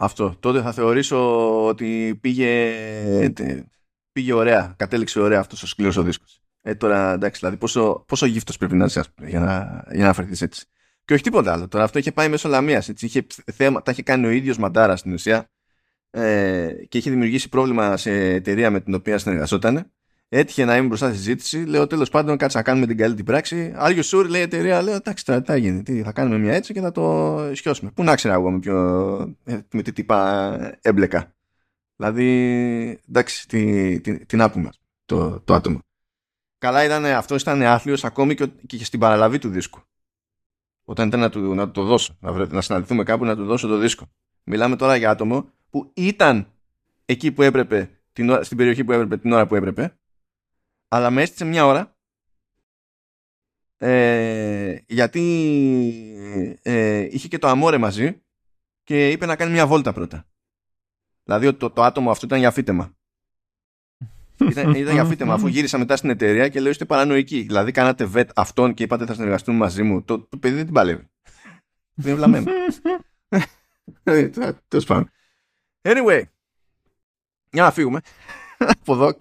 Αυτό. 0.00 0.36
Τότε 0.40 0.62
θα 0.62 0.72
θεωρήσω 0.72 1.66
ότι 1.66 2.18
πήγε, 2.20 3.32
πήγε 4.12 4.32
ωραία. 4.32 4.74
Κατέληξε 4.76 5.20
ωραία 5.20 5.40
αυτός 5.40 5.62
ο 5.62 5.66
σκληρός 5.66 5.96
ο 5.96 6.02
δίσκος. 6.02 6.42
Ε, 6.62 6.74
τώρα 6.74 7.12
εντάξει, 7.12 7.40
δηλαδή 7.40 7.56
πόσο, 7.56 8.04
πόσο 8.06 8.26
γύφτος 8.26 8.56
πρέπει 8.56 8.76
να 8.76 8.84
είσαι 8.84 9.04
για 9.26 9.40
να, 9.40 9.84
για 9.92 10.04
να 10.04 10.10
αφαιρθείς 10.10 10.42
έτσι. 10.42 10.66
Και 11.08 11.14
όχι 11.14 11.22
τίποτα 11.22 11.52
άλλο. 11.52 11.68
Τώρα 11.68 11.84
αυτό 11.84 11.98
είχε 11.98 12.12
πάει 12.12 12.28
μέσω 12.28 12.48
λαμίας. 12.48 12.88
Έτσι. 12.88 13.06
Είχε, 13.06 13.26
θέμα, 13.52 13.82
τα 13.82 13.90
είχε 13.90 14.02
κάνει 14.02 14.26
ο 14.26 14.30
ίδιος 14.30 14.58
Μαντάρα 14.58 14.96
στην 14.96 15.12
ουσία 15.12 15.50
ε, 16.10 16.72
και 16.88 16.98
είχε 16.98 17.10
δημιουργήσει 17.10 17.48
πρόβλημα 17.48 17.96
σε 17.96 18.10
εταιρεία 18.12 18.70
με 18.70 18.80
την 18.80 18.94
οποία 18.94 19.18
συνεργαζόταν. 19.18 19.92
Έτυχε 20.28 20.64
να 20.64 20.76
είμαι 20.76 20.86
μπροστά 20.86 21.08
στη 21.08 21.16
συζήτηση. 21.16 21.64
Λέω 21.64 21.86
τέλος 21.86 22.10
πάντων, 22.10 22.36
κάτσε 22.36 22.56
να 22.56 22.62
κάνουμε 22.62 22.86
την 22.86 22.96
καλή 22.96 23.14
την 23.14 23.24
πράξη. 23.24 23.72
Άριο 23.76 24.02
Σούρ 24.02 24.28
λέει 24.28 24.40
η 24.40 24.44
εταιρεία, 24.44 24.82
λέω 24.82 24.94
εντάξει 24.94 25.24
τώρα 25.24 25.40
τι 25.40 25.46
θα 25.46 25.56
γίνει. 25.56 25.82
Τι, 25.82 26.02
θα 26.02 26.12
κάνουμε 26.12 26.38
μια 26.38 26.54
έτσι 26.54 26.72
και 26.72 26.80
θα 26.80 26.92
το 26.92 27.38
σιώσουμε. 27.52 27.90
Πού 27.90 28.02
να 28.02 28.14
ξέρω 28.14 28.34
εγώ 28.34 28.50
με, 28.50 28.58
ποιο, 28.58 29.36
ε, 29.44 29.58
με 29.72 29.82
τι 29.82 29.92
τύπα 29.92 30.78
έμπλεκα. 30.82 31.34
Δηλαδή, 31.96 32.28
εντάξει, 33.08 33.48
τι, 33.48 34.00
τι, 34.00 34.26
τι 34.26 34.36
να 34.36 34.50
πούμε 34.50 34.70
το, 35.04 35.40
το 35.40 35.54
άτομο. 35.54 35.78
Καλά 36.58 36.84
ήταν, 36.84 37.04
αυτός 37.04 37.42
ήταν 37.42 37.62
άθλιος 37.62 38.04
ακόμη 38.04 38.34
και, 38.34 38.46
και 38.66 38.84
στην 38.84 39.00
παραλαβή 39.00 39.38
του 39.38 39.48
δίσκου. 39.48 39.82
Όταν 40.90 41.08
ήταν 41.08 41.20
να, 41.20 41.30
του, 41.30 41.54
να 41.54 41.70
το 41.70 41.84
δώσω, 41.84 42.16
να, 42.20 42.46
να 42.46 42.60
συναντηθούμε 42.60 43.02
κάπου 43.02 43.24
να 43.24 43.36
του 43.36 43.44
δώσω 43.44 43.68
το 43.68 43.76
δίσκο. 43.76 44.10
Μιλάμε 44.44 44.76
τώρα 44.76 44.96
για 44.96 45.10
άτομο 45.10 45.50
που 45.70 45.90
ήταν 45.94 46.52
εκεί 47.04 47.32
που 47.32 47.42
έπρεπε, 47.42 47.90
την, 48.12 48.44
στην 48.44 48.56
περιοχή 48.56 48.84
που 48.84 48.92
έπρεπε, 48.92 49.16
την 49.16 49.32
ώρα 49.32 49.46
που 49.46 49.54
έπρεπε, 49.54 49.98
αλλά 50.88 51.10
με 51.10 51.22
έστησε 51.22 51.44
μια 51.44 51.66
ώρα 51.66 51.96
ε, 53.76 54.76
γιατί 54.86 55.22
ε, 56.62 56.98
είχε 57.10 57.28
και 57.28 57.38
το 57.38 57.48
αμόρε 57.48 57.78
μαζί 57.78 58.22
και 58.84 59.10
είπε 59.10 59.26
να 59.26 59.36
κάνει 59.36 59.52
μια 59.52 59.66
βόλτα 59.66 59.92
πρώτα. 59.92 60.26
Δηλαδή 61.24 61.54
το, 61.54 61.70
το 61.70 61.82
άτομο 61.82 62.10
αυτό 62.10 62.26
ήταν 62.26 62.38
για 62.38 62.50
φύτεμα. 62.50 62.97
Ήταν, 64.50 64.74
ήταν 64.74 64.94
για 64.94 65.04
φύτεμα 65.04 65.34
αφού 65.34 65.46
γύρισα 65.46 65.78
μετά 65.78 65.96
στην 65.96 66.10
εταιρεία 66.10 66.48
και 66.48 66.60
λέω 66.60 66.70
είστε 66.70 66.84
παρανοϊκοί. 66.84 67.40
Δηλαδή 67.40 67.70
κάνατε 67.70 68.04
βετ 68.04 68.30
αυτόν 68.34 68.74
και 68.74 68.82
είπατε 68.82 69.06
θα 69.06 69.14
συνεργαστούν 69.14 69.56
μαζί 69.56 69.82
μου. 69.82 70.02
Το, 70.02 70.18
το 70.18 70.36
παιδί 70.36 70.54
δεν 70.54 70.64
την 70.64 70.74
παλεύει. 70.74 71.08
δεν 71.94 72.06
είναι 72.12 72.14
βλαμμένο. 72.14 72.50
Ε, 74.02 74.28
Τέλος 74.68 74.84
πάντων. 74.86 75.10
Anyway, 75.82 76.22
για 77.50 77.62
να 77.62 77.70
φύγουμε 77.70 78.00
από 78.58 78.92
εδώ. 78.92 79.12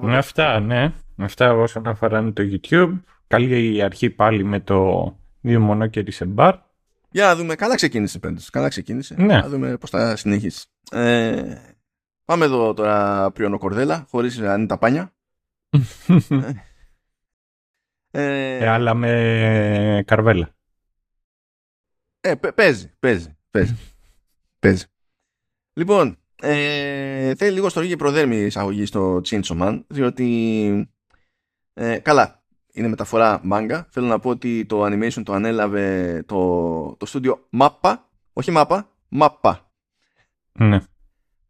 Με 0.00 0.16
αυτά, 0.16 0.60
ναι. 0.60 0.92
Με 1.14 1.24
αυτά 1.24 1.52
όσον 1.52 1.86
αφορά 1.86 2.32
το 2.32 2.42
YouTube. 2.52 3.00
Καλή 3.26 3.74
η 3.74 3.82
αρχή 3.82 4.10
πάλι 4.10 4.44
με 4.44 4.60
το 4.60 5.12
δύο 5.40 5.60
μονόκερι 5.60 6.10
σε 6.10 6.24
μπαρ. 6.24 6.54
Για 7.10 7.26
να 7.26 7.36
δούμε. 7.36 7.54
Καλά 7.54 7.74
ξεκίνησε 7.74 8.18
πέντος. 8.18 8.50
Καλά 8.50 8.68
ξεκίνησε. 8.68 9.14
Ναι. 9.18 9.36
Να 9.36 9.48
δούμε 9.48 9.76
πώς 9.76 9.90
θα 9.90 10.16
συνεχίσει. 10.16 10.66
Ε, 10.90 11.54
πάμε 12.30 12.44
εδώ 12.44 12.74
τώρα 12.74 13.30
πριόνο 13.30 13.58
κορδέλα, 13.58 14.06
χωρίς 14.10 14.38
αν 14.38 14.66
τα 14.66 14.78
πάνια. 14.78 15.14
ε, 18.10 18.56
ε, 18.56 18.68
αλλά 18.68 18.94
με 18.94 20.02
καρβέλα. 20.06 20.48
Ε, 22.20 22.34
παίζει, 22.34 22.92
παίζει, 22.98 23.36
παίζει. 23.50 23.76
παίζει. 24.58 24.84
Λοιπόν, 25.72 26.16
ε, 26.42 27.34
θέλει 27.34 27.52
λίγο 27.52 27.68
στο 27.68 27.86
και 27.86 27.96
προδέρμη 27.96 28.36
εισαγωγή 28.36 28.86
στο 28.86 29.20
Chainsaw 29.24 29.60
Man, 29.60 29.82
διότι 29.88 30.90
ε, 31.74 31.98
καλά, 31.98 32.42
είναι 32.72 32.88
μεταφορά 32.88 33.40
manga. 33.50 33.82
Θέλω 33.88 34.06
να 34.06 34.18
πω 34.18 34.30
ότι 34.30 34.66
το 34.66 34.84
animation 34.84 35.22
το 35.24 35.32
ανέλαβε 35.32 36.22
το, 36.26 36.96
το 36.96 37.06
studio 37.08 37.34
Mappa, 37.58 37.96
όχι 38.32 38.52
Mappa, 38.56 38.82
Mappa. 39.20 39.56
Ναι. 40.52 40.80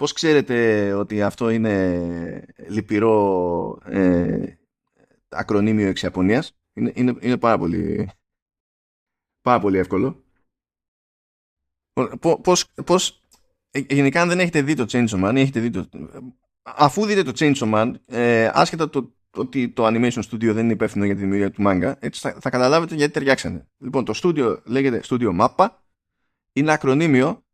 Πώς 0.00 0.12
ξέρετε 0.12 0.92
ότι 0.92 1.22
αυτό 1.22 1.50
είναι 1.50 2.44
λυπηρό 2.68 3.78
ε, 3.84 4.54
ακρονίμιο 5.28 5.88
εξ 5.88 6.02
Ιαπωνίας. 6.02 6.56
Είναι, 6.72 6.92
είναι, 6.94 7.14
είναι 7.20 7.36
πάρα 7.36 7.58
πολύ 7.58 8.10
πάρα 9.40 9.60
πολύ 9.60 9.78
εύκολο. 9.78 10.24
Πώς, 12.20 12.66
πώς 12.84 13.22
ε, 13.70 13.78
γενικά 13.78 14.22
αν 14.22 14.28
δεν 14.28 14.40
έχετε 14.40 14.62
δει 14.62 14.74
το 14.74 14.86
Chainsaw 14.88 15.24
Man 15.24 15.32
ή 15.36 15.40
έχετε 15.40 15.60
δει 15.60 15.70
το, 15.70 15.88
αφού 16.62 17.04
δείτε 17.04 17.22
το 17.22 17.32
Chainsaw 17.34 17.74
Man 17.74 17.92
ε, 18.06 18.50
άσχετα 18.52 18.90
το 18.90 19.14
ότι 19.30 19.68
το 19.68 19.86
animation 19.86 20.22
studio 20.30 20.52
δεν 20.52 20.64
είναι 20.64 20.72
υπεύθυνο 20.72 21.04
για 21.04 21.14
τη 21.14 21.20
δημιουργία 21.20 21.50
του 21.50 21.62
manga 21.66 21.92
έτσι 21.98 22.20
θα, 22.20 22.36
θα 22.40 22.50
καταλάβετε 22.50 22.94
γιατί 22.94 23.12
ταιριάξανε 23.12 23.68
λοιπόν 23.78 24.04
το 24.04 24.20
studio 24.22 24.62
λέγεται 24.64 25.02
Studio 25.04 25.38
Mappa 25.40 25.68
είναι 26.52 26.72
ακρονίμιο 26.72 27.44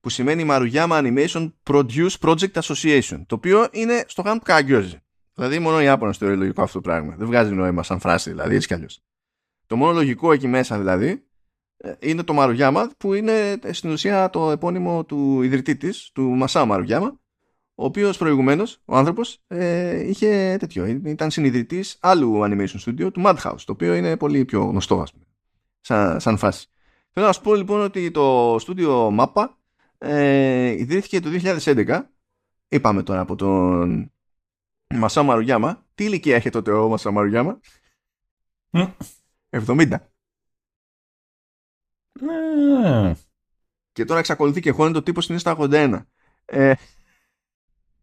που 0.00 0.08
σημαίνει 0.08 0.46
Maruyama 0.48 1.02
Animation 1.02 1.52
Produce 1.70 2.14
Project 2.20 2.52
Association 2.52 3.22
το 3.26 3.34
οποίο 3.34 3.68
είναι 3.70 4.04
στο 4.06 4.22
χάμ 4.22 4.38
του 4.38 5.00
δηλαδή 5.34 5.58
μόνο 5.58 5.80
οι 5.80 5.84
Ιάπωνες 5.84 6.16
θεωρεί 6.16 6.36
λογικό 6.36 6.62
αυτό 6.62 6.80
το 6.80 6.88
πράγμα. 6.88 7.14
Δεν 7.18 7.26
βγάζει 7.26 7.52
νόημα 7.54 7.82
σαν 7.82 8.00
φράση 8.00 8.30
δηλαδή 8.30 8.54
έτσι 8.54 8.66
κι 8.66 8.74
αλλιώς. 8.74 9.00
Το 9.66 9.76
μόνο 9.76 9.92
λογικό 9.92 10.32
εκεί 10.32 10.48
μέσα 10.48 10.78
δηλαδή 10.78 11.26
ε, 11.76 11.92
είναι 11.98 12.22
το 12.22 12.32
Μαρουγιάμα 12.32 12.90
που 12.98 13.14
είναι 13.14 13.58
ε, 13.62 13.72
στην 13.72 13.90
ουσία 13.90 14.30
το 14.30 14.50
επώνυμο 14.50 15.04
του 15.04 15.42
ιδρυτή 15.42 15.76
της, 15.76 16.10
του 16.14 16.22
Μασάου 16.22 16.66
Μαρουγιάμα 16.66 17.20
ο 17.80 17.84
οποίος 17.84 18.18
προηγουμένως, 18.18 18.80
ο 18.84 18.96
άνθρωπος, 18.96 19.42
ε, 19.46 20.08
είχε 20.08 20.56
τέτοιο, 20.58 20.86
ήταν 20.86 21.30
συνειδητής 21.30 21.98
άλλου 22.00 22.40
animation 22.42 22.80
studio, 22.86 23.12
του 23.12 23.22
Madhouse, 23.24 23.60
το 23.64 23.72
οποίο 23.72 23.94
είναι 23.94 24.16
πολύ 24.16 24.44
πιο 24.44 24.64
γνωστό, 24.64 25.00
ας 25.00 25.12
πούμε, 25.12 25.24
σαν, 25.80 26.20
σαν 26.20 26.38
φάση. 26.38 26.66
Θέλω 27.12 27.26
να 27.26 27.32
σου 27.32 27.40
πω 27.40 27.54
λοιπόν 27.54 27.80
ότι 27.80 28.10
το 28.10 28.54
studio 28.54 29.18
Mappa 29.18 29.46
ε, 29.98 30.68
ιδρύθηκε 30.68 31.20
το 31.20 31.28
2011, 31.32 32.02
είπαμε 32.68 33.02
τώρα 33.02 33.20
από 33.20 33.34
τον 33.36 34.12
Μασάου 34.94 35.24
Μαρουγιάμα. 35.24 35.86
Τι 35.94 36.04
ηλικία 36.04 36.36
έχει 36.36 36.50
τότε 36.50 36.72
ο 36.72 36.88
Μασάου 36.88 37.12
Μαρουγιάμα; 37.12 37.60
70. 39.50 39.96
Ναι. 42.20 43.14
Και 43.92 44.04
τώρα 44.04 44.18
εξακολουθεί 44.18 44.60
και 44.60 44.70
χώνει 44.70 44.92
το 44.92 45.02
τύπος 45.02 45.28
είναι 45.28 45.38
στα 45.38 45.56
81. 45.58 46.02
Ε, 46.44 46.74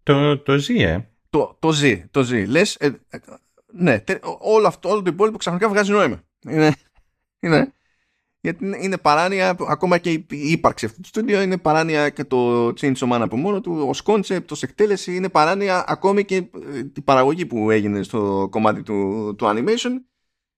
το, 0.04 0.40
το 0.40 0.58
ζει, 0.58 0.82
ε. 0.82 1.10
Το, 1.30 1.58
το 1.60 1.72
ζει, 1.72 2.08
το 2.08 2.24
ζει. 2.24 2.46
Λες, 2.46 2.76
ε, 2.76 2.86
ε, 3.10 3.18
ναι, 3.66 4.04
όλο 4.40 4.68
αυτό, 4.68 4.90
όλο 4.90 5.02
το 5.02 5.10
υπόλοιπο 5.10 5.38
ξαφνικά 5.38 5.70
βγάζει 5.70 5.92
νόημα. 5.92 6.24
Είναι, 6.40 6.76
είναι, 7.40 7.74
γιατί 8.46 8.78
είναι 8.82 8.98
παράνοια, 8.98 9.56
ακόμα 9.68 9.98
και 9.98 10.12
η 10.12 10.26
ύπαρξη 10.30 10.86
αυτού 10.86 11.02
του 11.02 11.08
στούντιο 11.08 11.42
είναι 11.42 11.58
παράνοια 11.58 12.10
και 12.10 12.24
το 12.24 12.68
Chainsaw 12.68 13.12
Man 13.12 13.20
από 13.22 13.38
μόνο 13.38 13.62
του, 13.62 13.86
ως 13.88 14.02
concept, 14.06 14.46
ως 14.52 14.64
εκτέλεση, 14.64 15.16
είναι 15.16 15.30
παράνοια 15.30 15.84
ακόμη 15.88 16.26
και 16.26 16.36
η 16.96 17.02
παραγωγή 17.04 17.46
που 17.46 17.72
έγινε 17.72 18.04
στο 18.04 18.48
κομμάτι 18.52 18.84
του, 18.84 19.34
του 19.38 19.46
animation, 19.46 19.92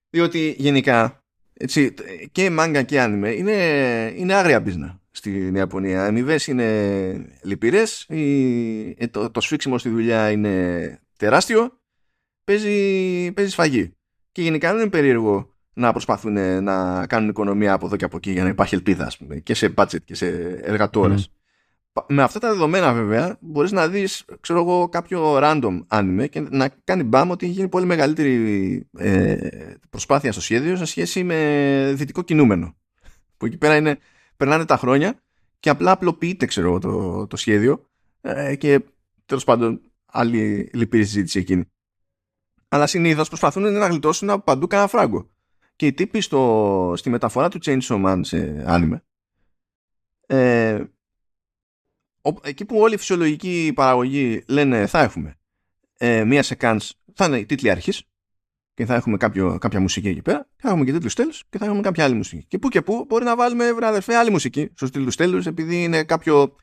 διότι 0.10 0.56
γενικά 0.58 1.24
έτσι, 1.54 1.94
και 2.32 2.56
manga 2.60 2.84
και 2.86 3.04
anime 3.04 3.34
είναι, 3.38 3.58
είναι 4.16 4.34
άγρια 4.34 4.60
μπίζνα 4.60 5.02
στην 5.12 5.56
Ιαπωνία. 5.56 6.04
Οι 6.04 6.08
αμοιβές 6.08 6.48
είναι 6.48 7.40
λυπηρές, 7.44 8.06
ε, 8.08 9.08
το, 9.12 9.32
το 9.32 9.42
σφίξιμο 9.42 9.78
στη 9.78 9.90
δουλειά 9.90 10.32
είναι 10.32 11.00
τεράστιο, 11.18 11.80
παίζει, 12.44 13.32
παίζει 13.32 13.52
σφαγή. 13.52 13.92
Και 14.32 14.42
γενικά 14.42 14.72
δεν 14.72 14.82
είναι 14.82 14.90
περίεργο 14.90 15.57
να 15.78 15.92
προσπαθούν 15.92 16.64
να 16.64 17.06
κάνουν 17.08 17.30
οικονομία 17.30 17.74
από 17.74 17.86
εδώ 17.86 17.96
και 17.96 18.06
από 18.06 18.18
εκεί 18.18 18.32
για 18.32 18.44
να 18.44 18.50
υπάρχει 18.50 18.76
ελπίδα, 18.76 19.12
και 19.44 19.54
σε 19.54 19.74
budget 19.78 20.02
και 20.06 20.16
σε 20.16 20.28
εργατόρες. 20.62 21.32
Με 22.08 22.22
αυτά 22.22 22.40
τα 22.40 22.50
δεδομένα 22.50 22.94
βέβαια 22.94 23.38
μπορείς 23.40 23.72
να 23.72 23.88
δεις 23.88 24.26
ξέρω 24.40 24.60
εγώ 24.60 24.90
κάποιο 24.90 25.38
random 25.42 25.86
anime 25.88 26.26
και 26.30 26.40
να 26.40 26.70
κάνει 26.84 27.04
μπαμ 27.04 27.32
ότι 27.32 27.48
γίνει 27.48 27.68
πολύ 27.68 27.86
μεγαλύτερη 27.86 28.88
ε, 28.98 29.50
προσπάθεια 29.90 30.32
στο 30.32 30.42
σχέδιο 30.42 30.76
σε 30.76 30.86
σχέση 30.86 31.24
με 31.24 31.92
δυτικό 31.96 32.22
κινούμενο. 32.22 32.76
Που 33.38 33.46
εκεί 33.46 33.58
πέρα 33.58 33.76
είναι, 33.76 33.98
περνάνε 34.38 34.66
τα 34.66 34.78
χρόνια 34.78 35.22
και 35.60 35.70
απλά 35.70 35.92
απλοποιείται 35.92 36.46
ξέρω 36.46 36.80
το, 36.80 37.28
το 37.28 37.36
σχέδιο 37.38 37.90
ε, 38.22 38.56
και 38.56 38.84
τέλος 39.26 39.44
πάντων 39.44 39.82
άλλη 40.06 40.70
λυπηρή 40.74 41.04
συζήτηση 41.04 41.40
εκείνη. 41.40 41.64
Αλλά 42.68 42.88
συνήθως 42.88 43.28
προσπαθούν 43.28 43.74
να 43.74 43.88
γλιτώσουν 43.88 44.30
από 44.30 44.44
παντού 44.44 44.68
κανένα 44.68 44.90
φράγκο 44.90 45.30
και 45.78 45.86
οι 45.86 45.94
τύποι 45.94 46.22
στο, 46.22 46.94
στη 46.98 47.10
μεταφορά 47.10 47.50
του 47.50 47.60
Chainsaw 47.62 48.06
Man 48.06 48.20
σε 48.24 48.66
anime 48.68 49.00
ε, 50.28 50.84
εκεί 52.44 52.66
που 52.66 52.78
όλη 52.80 52.94
η 52.94 52.98
φυσιολογική 52.98 53.72
παραγωγή 53.76 54.44
λένε 54.48 54.88
θα 54.88 55.00
έχουμε 55.00 55.36
ε, 55.98 56.24
μία 56.24 56.44
σεκάνς, 56.44 56.94
θα 57.14 57.26
είναι 57.26 57.38
η 57.38 57.46
τίτλη 57.46 57.70
αρχής 57.70 58.04
και 58.74 58.86
θα 58.86 58.96
έχουμε 58.96 59.18
κάποιο, 59.18 59.58
κάποια 59.58 59.80
μουσική 59.80 60.08
εκεί 60.08 60.22
πέρα, 60.22 60.50
θα 60.56 60.70
έχουμε 60.70 60.86
και 60.86 60.92
τίτλους 60.92 61.14
τέλους 61.14 61.44
και 61.50 61.58
θα 61.58 61.66
έχουμε 61.66 61.82
κάποια 61.82 62.04
άλλη 62.04 62.16
μουσική. 62.16 62.46
Και 62.48 62.58
που 62.58 62.70
και 62.70 62.82
που 62.82 63.06
μπορεί 63.08 63.24
να 63.24 63.36
βάλουμε, 63.36 63.74
βρε 63.74 63.86
αδερφέ, 63.86 64.16
άλλη 64.16 64.30
μουσική 64.30 64.70
στους 64.74 64.92
τίτλους 64.92 65.16
τέλους 65.16 65.46
επειδή 65.46 65.84
είναι 65.84 66.04
κάποιο 66.04 66.56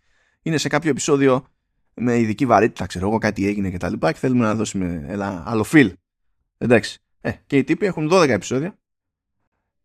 είναι 0.43 0.57
σε 0.57 0.69
κάποιο 0.69 0.91
επεισόδιο 0.91 1.49
με 1.95 2.19
ειδική 2.19 2.47
βαρύτητα, 2.47 2.87
ξέρω 2.87 3.09
εγώ, 3.09 3.19
κάτι 3.19 3.47
έγινε 3.47 3.71
και 3.71 3.77
τα 3.77 3.89
λοιπά 3.89 4.13
και 4.13 4.19
θέλουμε 4.19 4.45
να 4.45 4.55
δώσουμε 4.55 5.05
ένα 5.09 5.43
άλλο 5.47 5.65
feel. 5.73 5.93
Εντάξει. 6.59 6.99
Ε, 7.21 7.33
και 7.47 7.57
οι 7.57 7.65
τύποι 7.65 7.87
έχουν 7.87 8.09
12 8.13 8.29
επεισόδια. 8.29 8.79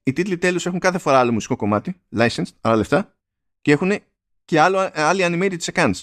Οι 0.09 0.13
τίτλοι 0.13 0.37
τέλους 0.37 0.65
έχουν 0.65 0.79
κάθε 0.79 0.97
φορά 0.97 1.19
άλλο 1.19 1.31
μουσικό 1.31 1.55
κομμάτι, 1.55 2.01
licensed, 2.17 2.53
άλλα 2.61 2.75
λεφτά, 2.75 3.17
και 3.61 3.71
έχουν 3.71 3.91
και 4.45 4.59
άλλο, 4.59 4.91
άλλη 4.93 5.23
animated 5.25 5.59
sequence. 5.59 6.01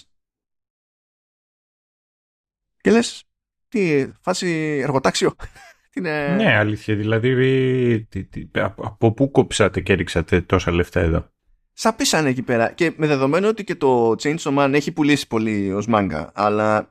Και 2.81 2.91
λες, 2.91 3.23
τι, 3.67 4.11
φάση 4.21 4.47
εργοτάξιο; 4.83 5.35
Είναι... 5.95 6.35
Ναι, 6.35 6.57
αλήθεια. 6.57 6.95
Δηλαδή, 6.95 8.05
τι, 8.09 8.23
τι, 8.23 8.49
από 8.53 9.13
πού 9.13 9.31
κόψατε 9.31 9.81
και 9.81 9.93
έριξατε 9.93 10.41
τόσα 10.41 10.71
λεφτά 10.71 10.99
εδώ; 10.99 11.29
Σα 11.73 11.95
πήσανε 11.95 12.29
εκεί 12.29 12.43
πέρα. 12.43 12.71
Και 12.71 12.93
με 12.97 13.07
δεδομένο 13.07 13.47
ότι 13.47 13.63
και 13.63 13.75
το 13.75 14.11
Chainsaw 14.11 14.57
Man 14.57 14.71
έχει 14.73 14.91
πουλήσει 14.91 15.27
πολύ 15.27 15.73
ως 15.73 15.87
μάγκα, 15.87 16.31
αλλά 16.35 16.89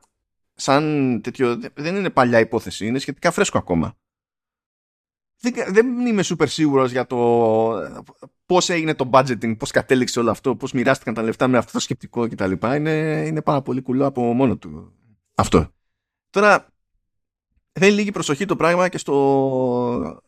σαν 0.53 1.21
τέτοιο 1.23 1.59
δεν 1.73 1.95
είναι 1.95 2.09
παλιά 2.09 2.39
υπόθεση, 2.39 2.85
είναι 2.85 2.99
σχετικά 2.99 3.31
φρέσκο 3.31 3.57
ακόμα. 3.57 3.97
Δεν, 5.39 5.53
δεν 5.67 6.05
είμαι 6.05 6.23
super 6.25 6.47
σίγουρος 6.47 6.91
για 6.91 7.05
το 7.05 7.17
πώς 8.45 8.69
έγινε 8.69 8.95
το 8.95 9.09
budgeting, 9.13 9.57
πώς 9.57 9.71
κατέληξε 9.71 10.19
όλο 10.19 10.31
αυτό, 10.31 10.55
πώς 10.55 10.71
μοιράστηκαν 10.71 11.13
τα 11.13 11.21
λεφτά 11.21 11.47
με 11.47 11.57
αυτό 11.57 11.71
το 11.71 11.79
σκεπτικό 11.79 12.27
κτλ. 12.27 12.51
Είναι, 12.75 13.23
είναι 13.27 13.41
πάρα 13.41 13.61
πολύ 13.61 13.81
κουλό 13.81 14.05
από 14.05 14.21
μόνο 14.33 14.57
του 14.57 14.93
αυτό. 15.35 15.69
Τώρα, 16.29 16.67
θέλει 17.71 17.95
λίγη 17.95 18.11
προσοχή 18.11 18.45
το 18.45 18.55
πράγμα 18.55 18.89
και 18.89 18.97
στο 18.97 20.21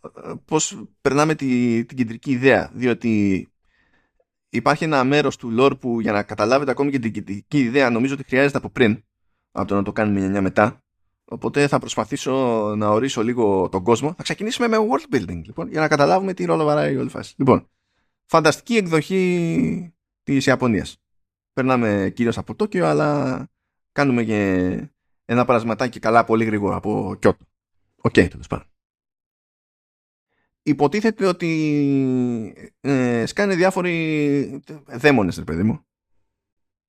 πώς 0.45 0.83
περνάμε 1.01 1.35
τη, 1.35 1.85
την 1.85 1.97
κεντρική 1.97 2.31
ιδέα. 2.31 2.71
Διότι 2.73 3.47
υπάρχει 4.49 4.83
ένα 4.83 5.03
μέρος 5.03 5.37
του 5.37 5.55
lore 5.59 5.79
που 5.79 6.01
για 6.01 6.11
να 6.11 6.23
καταλάβετε 6.23 6.71
ακόμη 6.71 6.91
και 6.91 6.99
την 6.99 7.11
κεντρική 7.11 7.59
ιδέα 7.59 7.89
νομίζω 7.89 8.13
ότι 8.13 8.23
χρειάζεται 8.23 8.57
από 8.57 8.69
πριν 8.69 9.03
από 9.51 9.67
το 9.67 9.75
να 9.75 9.83
το 9.83 9.91
κάνουμε 9.91 10.27
μια 10.27 10.41
μετά. 10.41 10.83
Οπότε 11.31 11.67
θα 11.67 11.79
προσπαθήσω 11.79 12.33
να 12.77 12.89
ορίσω 12.89 13.23
λίγο 13.23 13.69
τον 13.69 13.83
κόσμο. 13.83 14.13
Θα 14.13 14.23
ξεκινήσουμε 14.23 14.67
με 14.67 14.77
world 14.77 15.15
building 15.15 15.41
λοιπόν, 15.45 15.69
για 15.69 15.79
να 15.79 15.87
καταλάβουμε 15.87 16.33
τι 16.33 16.45
ρόλο 16.45 16.63
βαράει 16.63 16.93
η 16.93 16.97
όλη 16.97 17.09
φάση. 17.09 17.33
Λοιπόν, 17.37 17.69
φανταστική 18.25 18.75
εκδοχή 18.75 19.93
της 20.23 20.45
Ιαπωνίας. 20.45 20.97
Περνάμε 21.53 22.11
κυρίως 22.15 22.37
από 22.37 22.55
Τόκιο, 22.55 22.85
αλλά 22.85 23.49
κάνουμε 23.91 24.23
και 24.23 24.91
ένα 25.25 25.45
παρασματάκι 25.45 25.99
καλά 25.99 26.23
πολύ 26.23 26.45
γρήγορα 26.45 26.75
από 26.75 27.15
Κιώτο. 27.19 27.45
Ok, 28.01 28.13
okay, 28.15 28.29
τέλος 28.29 28.47
πάντων. 28.47 28.65
Υποτίθεται 30.61 31.25
ότι 31.25 32.71
ε, 32.79 33.25
σκάνε 33.25 33.55
διάφοροι 33.55 34.61
δαίμονες, 34.87 35.37
ρε 35.37 35.43
παιδί 35.43 35.63
μου. 35.63 35.85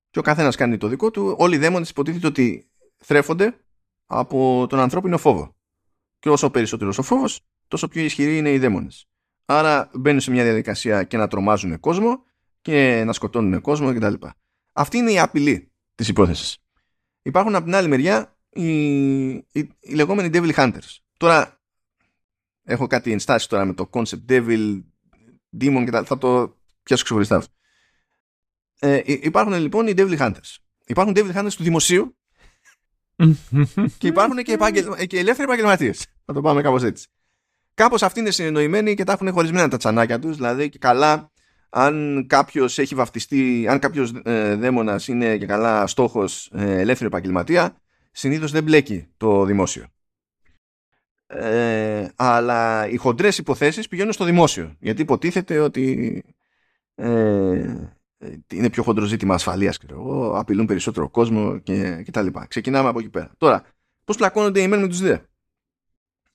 Και 0.09 0.19
ο 0.19 0.21
καθένας 0.21 0.55
κάνει 0.55 0.77
το 0.77 0.87
δικό 0.87 1.11
του. 1.11 1.35
Όλοι 1.37 1.55
οι 1.55 1.57
δαίμονες 1.57 1.89
υποτίθεται 1.89 2.27
ότι 2.27 2.69
θρέφονται 2.97 3.55
από 4.11 4.65
τον 4.69 4.79
ανθρώπινο 4.79 5.17
φόβο. 5.17 5.55
Και 6.19 6.29
όσο 6.29 6.49
περισσότερος 6.49 6.97
ο 6.97 7.01
φόβος, 7.01 7.39
τόσο 7.67 7.87
πιο 7.87 8.03
ισχυροί 8.03 8.37
είναι 8.37 8.51
οι 8.51 8.57
δαίμονες. 8.57 9.05
Άρα 9.45 9.89
μπαίνουν 9.93 10.19
σε 10.19 10.31
μια 10.31 10.43
διαδικασία 10.43 11.03
και 11.03 11.17
να 11.17 11.27
τρομάζουν 11.27 11.79
κόσμο 11.79 12.23
και 12.61 13.03
να 13.05 13.13
σκοτώνουν 13.13 13.61
κόσμο 13.61 13.93
κτλ. 13.93 14.13
Αυτή 14.73 14.97
είναι 14.97 15.11
η 15.11 15.19
απειλή 15.19 15.71
της 15.95 16.07
υπόθεσης. 16.07 16.57
Υπάρχουν 17.21 17.55
από 17.55 17.65
την 17.65 17.75
άλλη 17.75 17.87
μεριά 17.87 18.37
οι, 18.49 19.29
οι, 19.29 19.43
οι 19.79 19.93
λεγόμενοι 19.93 20.29
Devil 20.33 20.53
Hunters. 20.53 20.97
Τώρα 21.17 21.61
έχω 22.63 22.87
κάτι 22.87 23.11
ενστάσεις 23.11 23.47
τώρα 23.47 23.65
με 23.65 23.73
το 23.73 23.89
concept 23.93 24.25
Devil, 24.29 24.83
Demon 25.59 25.81
και 25.85 25.91
τα, 25.91 26.03
θα 26.03 26.17
το 26.17 26.57
πιάσω 26.83 27.03
ξεχωριστά 27.03 27.35
αυτό. 27.35 27.53
Ε, 28.79 29.01
υπάρχουν 29.05 29.53
λοιπόν 29.53 29.87
οι 29.87 29.93
Devil 29.97 30.17
Hunters. 30.17 30.55
Υπάρχουν 30.85 31.13
Devil 31.17 31.33
Hunters 31.35 31.53
του 31.55 31.63
δημοσίου 31.63 32.15
και 33.97 34.07
υπάρχουν 34.07 34.37
και, 34.37 34.51
επαγγελ... 34.51 34.85
και 35.07 35.19
ελεύθεροι 35.19 35.43
επαγγελματίες. 35.43 36.05
Θα 36.25 36.33
το 36.33 36.41
πάμε 36.41 36.61
κάπως 36.61 36.83
έτσι. 36.83 37.07
Κάπως 37.73 38.03
αυτοί 38.03 38.19
είναι 38.19 38.31
συνεννοημένοι 38.31 38.95
και 38.95 39.03
τα 39.03 39.11
έχουν 39.11 39.31
χωρισμένα 39.31 39.67
τα 39.67 39.77
τσανάκια 39.77 40.19
τους. 40.19 40.35
Δηλαδή 40.35 40.69
και 40.69 40.77
καλά 40.77 41.31
αν 41.69 42.25
κάποιος 42.27 42.79
έχει 42.79 42.95
βαφτιστεί, 42.95 43.67
αν 43.69 43.79
κάποιος 43.79 44.13
ε, 44.23 44.55
δαίμονας 44.55 45.07
είναι 45.07 45.37
και 45.37 45.45
καλά 45.45 45.87
στόχος 45.87 46.51
ε, 46.53 46.79
ελεύθερο 46.79 47.07
επαγγελματία, 47.07 47.75
συνήθως 48.11 48.51
δεν 48.51 48.63
μπλέκει 48.63 49.07
το 49.17 49.45
δημόσιο. 49.45 49.85
Ε, 51.27 52.07
αλλά 52.15 52.87
οι 52.87 52.95
χοντρές 52.95 53.37
υποθέσεις 53.37 53.87
πηγαίνουν 53.87 54.13
στο 54.13 54.25
δημόσιο. 54.25 54.75
Γιατί 54.79 55.01
υποτίθεται 55.01 55.59
ότι 55.59 56.23
ε, 56.95 57.75
είναι 58.53 58.69
πιο 58.69 58.83
χοντρό 58.83 59.05
ζήτημα 59.05 59.33
ασφαλείας, 59.33 59.79
απειλούν 60.33 60.65
περισσότερο 60.65 61.09
κόσμο 61.09 61.59
και, 61.59 62.01
και 62.03 62.11
τα 62.11 62.21
λοιπά. 62.21 62.45
Ξεκινάμε 62.45 62.89
από 62.89 62.99
εκεί 62.99 63.09
πέρα. 63.09 63.31
Τώρα, 63.37 63.63
πώς 64.03 64.17
πλακώνονται 64.17 64.61
οι 64.61 64.67
μεν 64.67 64.79
με 64.79 64.87
τους 64.87 64.99
δε; 64.99 65.17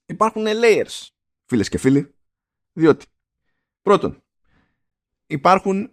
Υπάρχουν 0.07 0.45
layers, 0.47 1.07
φίλες 1.45 1.69
και 1.69 1.79
φίλοι, 1.79 2.15
διότι 2.73 3.07
πρώτον, 3.83 4.23
υπάρχουν 5.27 5.91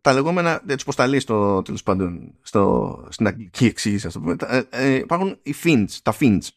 τα 0.00 0.12
λεγόμενα, 0.12 0.62
έτσι 0.68 0.84
πως 0.84 0.96
τα 0.96 1.06
λέει 1.06 1.20
στο, 1.20 1.62
τέλος 1.62 1.82
πάντων, 1.82 2.34
στο, 2.42 3.06
στην 3.10 3.26
αγγλική 3.26 3.64
εξήγηση, 3.64 4.06
ας 4.06 4.12
το 4.12 4.20
πούμε, 4.20 4.36
ε, 4.40 4.62
ε, 4.70 4.94
υπάρχουν 4.94 5.38
οι 5.42 5.54
fins, 5.64 5.88
τα 6.02 6.14
fins, 6.20 6.48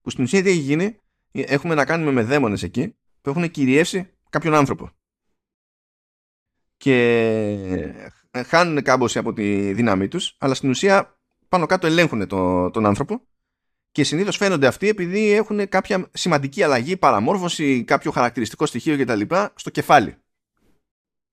που 0.00 0.10
στην 0.10 0.24
ουσία 0.24 0.42
τι 0.42 0.48
έχει 0.48 0.58
γίνει, 0.58 0.96
έχουμε 1.32 1.74
να 1.74 1.84
κάνουμε 1.84 2.10
με 2.12 2.22
δαίμονες 2.22 2.62
εκεί, 2.62 2.94
που 3.20 3.30
έχουν 3.30 3.50
κυριεύσει 3.50 4.10
κάποιον 4.30 4.54
άνθρωπο. 4.54 4.90
Και 6.82 6.96
ε, 8.30 8.42
χάνουν 8.42 8.82
κάμποση 8.82 9.18
από 9.18 9.32
τη 9.32 9.72
δύναμή 9.72 10.08
τους, 10.08 10.36
αλλά 10.38 10.54
στην 10.54 10.70
ουσία 10.70 11.18
πάνω 11.48 11.66
κάτω 11.66 11.86
ελέγχουν 11.86 12.26
το, 12.26 12.70
τον 12.70 12.86
άνθρωπο 12.86 13.20
και 13.92 14.04
συνήθως 14.04 14.36
φαίνονται 14.36 14.66
αυτοί 14.66 14.88
επειδή 14.88 15.30
έχουν 15.30 15.68
κάποια 15.68 16.08
σημαντική 16.12 16.62
αλλαγή, 16.62 16.96
παραμόρφωση, 16.96 17.84
κάποιο 17.84 18.10
χαρακτηριστικό 18.10 18.66
στοιχείο 18.66 18.98
κτλ. 18.98 19.20
στο 19.54 19.70
κεφάλι. 19.70 20.16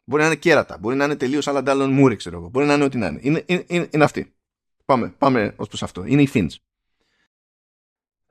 Μπορεί 0.04 0.22
να 0.22 0.28
είναι 0.28 0.38
κέρατα, 0.38 0.78
μπορεί 0.78 0.96
να 0.96 1.06
είναι 1.06 1.16
τελείως 1.16 1.48
άλλα 1.48 1.64
ντάλλον 1.64 1.92
μούρι, 1.92 2.16
ξέρω 2.16 2.38
εγώ. 2.38 2.50
Μπορεί 2.50 2.66
να 2.66 2.74
είναι 2.74 2.84
ό,τι 2.84 2.98
να 2.98 3.08
είναι. 3.08 3.20
Είναι, 3.22 3.44
είναι, 3.48 3.88
είναι 3.92 4.04
αυτή. 4.04 4.34
Πάμε, 4.86 5.14
πάμε 5.18 5.54
ως 5.56 5.68
προς 5.68 5.84
αυτό. 5.84 6.06
Είναι 6.06 6.22
οι 6.22 6.30
Finns. 6.34 6.56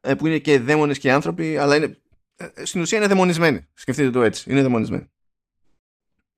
Ε, 0.01 0.15
που 0.15 0.27
είναι 0.27 0.39
και 0.39 0.59
δαίμονες 0.59 0.99
και 0.99 1.13
άνθρωποι, 1.13 1.57
αλλά 1.57 1.77
είναι, 1.77 1.99
ε, 2.37 2.65
στην 2.65 2.81
ουσία 2.81 2.99
είναι 2.99 3.07
δαιμονισμένοι. 3.07 3.67
Σκεφτείτε 3.75 4.11
το 4.11 4.23
έτσι. 4.23 4.51
Είναι 4.51 4.63
δαιμονισμένοι. 4.63 5.11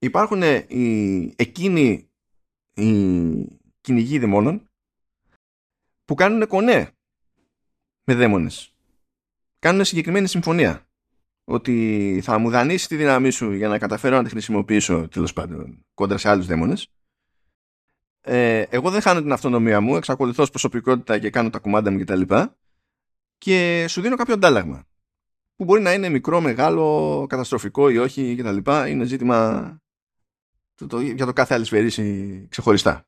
Υπάρχουν 0.03 0.43
οι, 0.69 1.35
εκείνοι 1.37 2.11
οι 2.75 2.91
κυνηγοί 3.81 4.19
δαιμόνων 4.19 4.71
που 6.05 6.15
κάνουν 6.15 6.47
κονέ 6.47 6.91
με 8.05 8.15
δαίμονες. 8.15 8.75
Κάνουν 9.59 9.85
συγκεκριμένη 9.85 10.29
συμφωνία 10.29 10.87
ότι 11.45 12.21
θα 12.23 12.39
μου 12.39 12.51
δανείσει 12.51 12.89
τη 12.89 12.97
δύναμή 12.97 13.31
σου 13.31 13.53
για 13.53 13.69
να 13.69 13.79
καταφέρω 13.79 14.17
να 14.17 14.23
τη 14.23 14.29
χρησιμοποιήσω 14.31 15.09
τέλος 15.09 15.33
πάντων 15.33 15.85
κόντρα 15.95 16.19
σε 16.19 16.29
άλλους 16.29 16.47
δαίμονες. 16.47 16.89
Ε, 18.21 18.61
εγώ 18.61 18.91
δεν 18.91 19.01
χάνω 19.01 19.23
την 19.23 19.33
αυτονομία 19.33 19.81
μου, 19.81 19.97
εξακολουθώ 19.97 20.43
ως 20.43 20.51
προσωπικότητα 20.51 21.19
και 21.19 21.31
κάνω 21.31 21.51
τα 21.51 21.59
κουμάντα 21.59 21.91
μου 21.91 21.99
κτλ. 21.99 22.23
Και, 22.23 22.49
και 23.39 23.87
σου 23.89 24.01
δίνω 24.01 24.17
κάποιο 24.17 24.35
αντάλλαγμα. 24.35 24.85
Που 25.57 25.65
μπορεί 25.65 25.83
να 25.83 25.93
είναι 25.93 26.09
μικρό, 26.09 26.41
μεγάλο, 26.41 27.27
καταστροφικό 27.29 27.89
ή 27.89 27.99
όχι 27.99 28.37
κτλ. 28.37 28.89
Είναι 28.89 29.05
ζήτημα 29.05 29.81
το, 30.81 30.87
το, 30.87 31.01
για 31.01 31.27
το 31.27 31.33
κάθε 31.33 31.55
αλυσφαιρίσει 31.55 32.47
ξεχωριστά. 32.51 33.07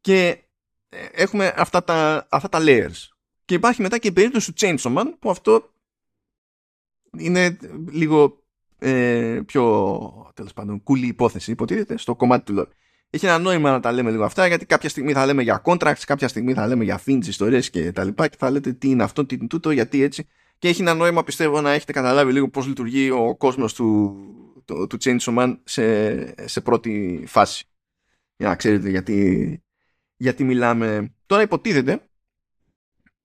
Και 0.00 0.42
ε, 0.88 1.06
έχουμε 1.12 1.54
αυτά 1.56 1.84
τα, 1.84 2.26
αυτά 2.30 2.48
τα 2.48 2.58
layers. 2.62 3.08
Και 3.44 3.54
υπάρχει 3.54 3.82
μετά 3.82 3.98
και 3.98 4.08
η 4.08 4.12
περίπτωση 4.12 4.52
του 4.52 4.58
Chainsaw 4.66 4.98
Man 4.98 5.06
που 5.18 5.30
αυτό 5.30 5.72
είναι 7.18 7.56
λίγο 7.90 8.42
ε, 8.78 9.40
πιο 9.46 10.32
τέλος 10.34 10.52
πάντων 10.52 10.82
κουλή 10.82 11.06
υπόθεση 11.06 11.50
υποτίθεται 11.50 11.96
στο 11.96 12.16
κομμάτι 12.16 12.52
του 12.52 12.60
lore. 12.60 12.70
Έχει 13.10 13.26
ένα 13.26 13.38
νόημα 13.38 13.70
να 13.70 13.80
τα 13.80 13.92
λέμε 13.92 14.10
λίγο 14.10 14.24
αυτά 14.24 14.46
γιατί 14.46 14.66
κάποια 14.66 14.88
στιγμή 14.88 15.12
θα 15.12 15.26
λέμε 15.26 15.42
για 15.42 15.62
contracts, 15.64 16.02
κάποια 16.06 16.28
στιγμή 16.28 16.52
θα 16.52 16.66
λέμε 16.66 16.84
για 16.84 17.00
fins, 17.06 17.26
ιστορίες 17.26 17.70
και 17.70 17.92
τα 17.92 18.04
λοιπά 18.04 18.28
και 18.28 18.36
θα 18.38 18.50
λέτε 18.50 18.72
τι 18.72 18.88
είναι 18.88 19.02
αυτό, 19.02 19.26
τι 19.26 19.34
είναι 19.34 19.46
τούτο, 19.46 19.70
γιατί 19.70 20.02
έτσι 20.02 20.28
και 20.58 20.68
έχει 20.68 20.80
ένα 20.80 20.94
νόημα 20.94 21.24
πιστεύω 21.24 21.60
να 21.60 21.72
έχετε 21.72 21.92
καταλάβει 21.92 22.32
λίγο 22.32 22.48
πώς 22.48 22.66
λειτουργεί 22.66 23.10
ο 23.10 23.36
κόσμος 23.36 23.74
του, 23.74 24.16
του, 24.64 24.86
του 24.86 24.96
Chainsaw 25.00 25.38
Man 25.38 25.58
σε, 25.64 26.48
σε 26.48 26.60
πρώτη 26.60 27.24
φάση 27.26 27.64
για 28.36 28.48
να 28.48 28.56
ξέρετε 28.56 28.90
γιατί, 28.90 29.62
γιατί 30.16 30.44
μιλάμε 30.44 31.14
τώρα 31.26 31.42
υποτίθεται 31.42 32.08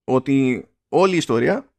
ότι 0.03 0.68
όλη 0.89 1.14
η 1.14 1.18
ιστορία 1.18 1.74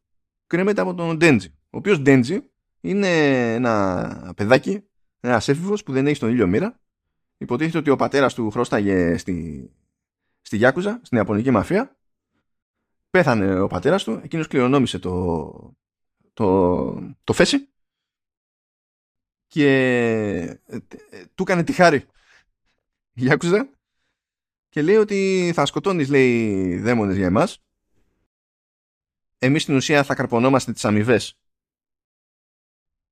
κρέμεται 0.47 0.80
από 0.80 0.95
τον 0.95 1.18
Denji 1.20 1.47
ο 1.70 1.76
οποίος 1.76 2.01
Ντέντζι 2.01 2.43
είναι 2.80 3.09
ένα 3.55 4.33
παιδάκι, 4.37 4.85
ένας 5.20 5.49
έφηβος 5.49 5.83
που 5.83 5.93
δεν 5.93 6.07
έχει 6.07 6.16
στον 6.16 6.30
ήλιο 6.30 6.47
μοίρα. 6.47 6.80
Υποτίθεται 7.39 7.78
ότι 7.78 7.91
ο 7.91 7.97
πατέρας 7.97 8.35
του 8.35 8.51
χρώσταγε 8.51 9.16
στη, 9.16 9.70
στη 10.41 10.57
Γιάκουζα, 10.57 11.01
στην 11.03 11.18
Ιαπωνική 11.18 11.51
μαφία. 11.51 11.97
Πέθανε 13.11 13.61
ο 13.61 13.66
πατέρας 13.66 14.05
του, 14.05 14.20
εκείνος 14.24 14.47
κληρονόμησε 14.47 14.99
το, 14.99 15.76
το, 16.33 17.14
το 17.24 17.33
φέση 17.33 17.68
και 19.49 19.68
ε, 20.66 20.78
του 21.34 21.42
έκανε 21.42 21.64
τη 21.64 21.72
χάρη 21.72 21.96
η 23.12 23.20
Γιάκουζα 23.20 23.70
και 24.68 24.82
λέει 24.82 24.96
ότι 24.96 25.51
θα 25.55 25.66
σκοτώνεις 25.66 26.09
λέει 26.09 26.76
δαίμονες 26.78 27.16
για 27.16 27.26
εμάς 27.26 27.62
εμείς 29.38 29.62
στην 29.62 29.76
ουσία 29.76 30.03
θα 30.05 30.14
καρπονόμαστε 30.14 30.72
τις 30.72 30.84
αμοιβές 30.84 31.38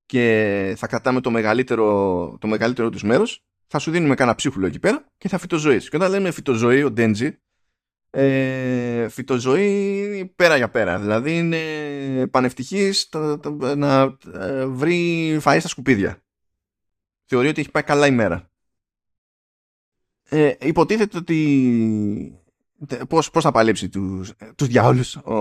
και 0.07 0.75
θα 0.77 0.87
κρατάμε 0.87 1.21
το 1.21 1.31
μεγαλύτερο, 1.31 2.37
το 2.41 2.47
μεγαλύτερο 2.47 2.91
τους 2.91 3.03
μέρος 3.03 3.45
θα 3.67 3.79
σου 3.79 3.91
δίνουμε 3.91 4.15
κανένα 4.15 4.37
ψίχουλο 4.37 4.67
εκεί 4.67 4.79
πέρα 4.79 5.07
και 5.19 5.29
θα 5.29 5.39
φυτοζωείς. 5.39 5.89
Και 5.89 5.97
όταν 5.97 6.11
λέμε 6.11 6.31
φυτοζωή, 6.31 6.83
ο 6.83 6.91
Ντέντζι, 6.91 7.39
ε, 8.11 9.09
φυτοζωή 9.09 10.33
πέρα 10.37 10.57
για 10.57 10.71
πέρα. 10.71 10.99
Δηλαδή 10.99 11.39
είναι 11.39 12.27
πανευτυχής 12.27 13.09
να 13.77 14.17
ε, 14.35 14.67
βρει 14.67 15.39
φαΐ 15.43 15.57
στα 15.59 15.69
σκουπίδια. 15.69 16.26
Θεωρεί 17.27 17.49
ότι 17.49 17.61
έχει 17.61 17.71
πάει 17.71 17.83
καλά 17.83 18.07
ημέρα. 18.07 18.51
Ε, 20.29 20.55
υποτίθεται 20.61 21.19
ότι 21.19 22.41
πώς, 23.09 23.31
πώς 23.31 23.43
θα 23.43 23.51
παλέψει 23.51 23.89
τους, 23.89 24.33
τους 24.55 24.67
διάολους 24.67 25.17
ο, 25.17 25.35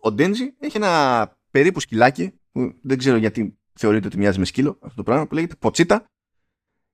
ο 0.00 0.12
Ντέντζι 0.12 0.54
έχει 0.58 0.76
ένα 0.76 1.36
περίπου 1.50 1.80
σκυλάκι 1.80 2.32
που 2.52 2.74
δεν 2.82 2.98
ξέρω 2.98 3.16
γιατί 3.16 3.58
θεωρείται 3.72 4.06
ότι 4.06 4.18
μοιάζει 4.18 4.38
με 4.38 4.44
σκύλο 4.44 4.78
αυτό 4.80 4.96
το 4.96 5.02
πράγμα 5.02 5.26
που 5.26 5.34
λέγεται 5.34 5.54
ποτσίτα 5.54 6.10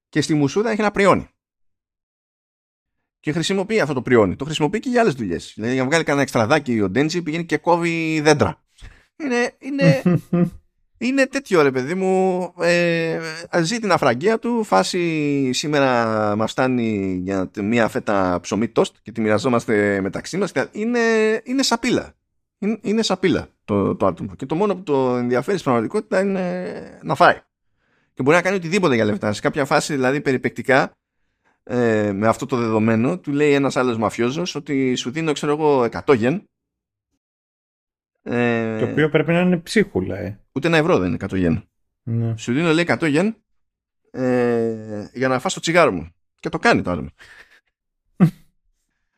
και 0.09 0.21
στη 0.21 0.35
μουσούδα 0.35 0.71
έχει 0.71 0.81
ένα 0.81 0.91
πριόνι. 0.91 1.29
Και 3.21 3.33
χρησιμοποιεί 3.33 3.81
αυτό 3.81 3.95
το 3.95 4.03
πριόνι. 4.03 4.37
Το 4.37 4.45
χρησιμοποιεί 4.45 4.81
και 4.81 4.89
για 4.89 5.01
άλλες 5.01 5.15
δουλειές. 5.15 5.53
Δηλαδή, 5.55 5.73
για 5.73 5.83
να 5.83 5.89
βγάλει 5.89 6.05
κανένα 6.05 6.23
εξτραδάκι 6.23 6.81
ο 6.81 6.91
Ντέντζι 6.91 7.23
πηγαίνει 7.23 7.45
και 7.45 7.57
κόβει 7.57 8.21
δέντρα. 8.21 8.65
Είναι, 9.17 9.57
είναι, 9.59 10.03
είναι 11.07 11.27
τέτοιο 11.27 11.63
ρε 11.63 11.71
παιδί 11.71 11.95
μου. 11.95 12.43
Ε, 12.61 13.21
ζει 13.63 13.79
την 13.79 13.93
αφραγία 13.93 14.39
του. 14.39 14.65
Φάση 14.65 15.51
σήμερα 15.53 16.37
μας 16.37 16.51
φτάνει 16.51 17.21
για 17.23 17.51
μία 17.61 17.89
φέτα 17.89 18.39
ψωμί 18.43 18.69
τόστ 18.69 18.95
και 19.03 19.13
τη 19.13 19.21
μοιραζόμαστε 19.21 20.01
μεταξύ 20.01 20.37
μας. 20.37 20.53
Είναι, 20.73 21.01
είναι 21.45 21.63
σαπίλα. 21.63 22.13
Είναι, 22.59 22.79
είναι 22.83 23.03
σαπίλα 23.03 23.49
το, 23.65 23.95
το 23.95 24.07
άτομο. 24.07 24.35
Και 24.37 24.47
το 24.47 24.55
μόνο 24.55 24.75
που 24.75 24.83
το 24.83 25.17
ενδιαφέρει 25.17 25.59
στην 25.59 25.71
πραγματικότητα 25.71 26.21
είναι 26.21 26.99
να 27.03 27.15
φάει 27.15 27.41
και 28.15 28.23
μπορεί 28.23 28.37
να 28.37 28.43
κάνει 28.43 28.57
οτιδήποτε 28.57 28.95
για 28.95 29.05
λεφτά. 29.05 29.33
Σε 29.33 29.41
κάποια 29.41 29.65
φάση, 29.65 29.95
δηλαδή 29.95 30.21
περιπεκτικά, 30.21 30.93
ε, 31.63 32.13
με 32.13 32.29
αυτό 32.29 32.47
το 32.47 32.57
δεδομένο, 32.57 33.19
του 33.19 33.33
λέει 33.33 33.53
ένας 33.53 33.77
άλλος 33.77 33.97
μαφιόζος 33.97 34.55
ότι 34.55 34.95
σου 34.95 35.11
δίνω, 35.11 35.33
ξέρω 35.33 35.53
εγώ, 35.53 35.89
100 36.07 36.15
γεν. 36.15 36.45
Ε, 38.23 38.79
το 38.79 38.91
οποίο 38.91 39.09
πρέπει 39.09 39.33
να 39.33 39.41
είναι 39.41 39.57
ψίχουλα, 39.57 40.19
ε. 40.19 40.41
Ούτε 40.53 40.67
ένα 40.67 40.77
ευρώ 40.77 40.99
δεν 40.99 41.09
είναι 41.09 41.25
100 41.31 41.37
γεν. 41.37 41.69
Ναι. 42.03 42.37
Σου 42.37 42.53
δίνω, 42.53 42.73
λέει, 42.73 42.85
100 42.89 43.09
γεν 43.09 43.37
ε, 44.13 45.09
για 45.13 45.29
να 45.29 45.39
φας 45.39 45.55
το 45.55 45.61
τσιγάρο 45.61 45.93
μου. 45.93 46.15
Και 46.41 46.49
το 46.49 46.59
κάνει 46.59 46.83
το 46.83 46.91
άτομο. 46.91 47.09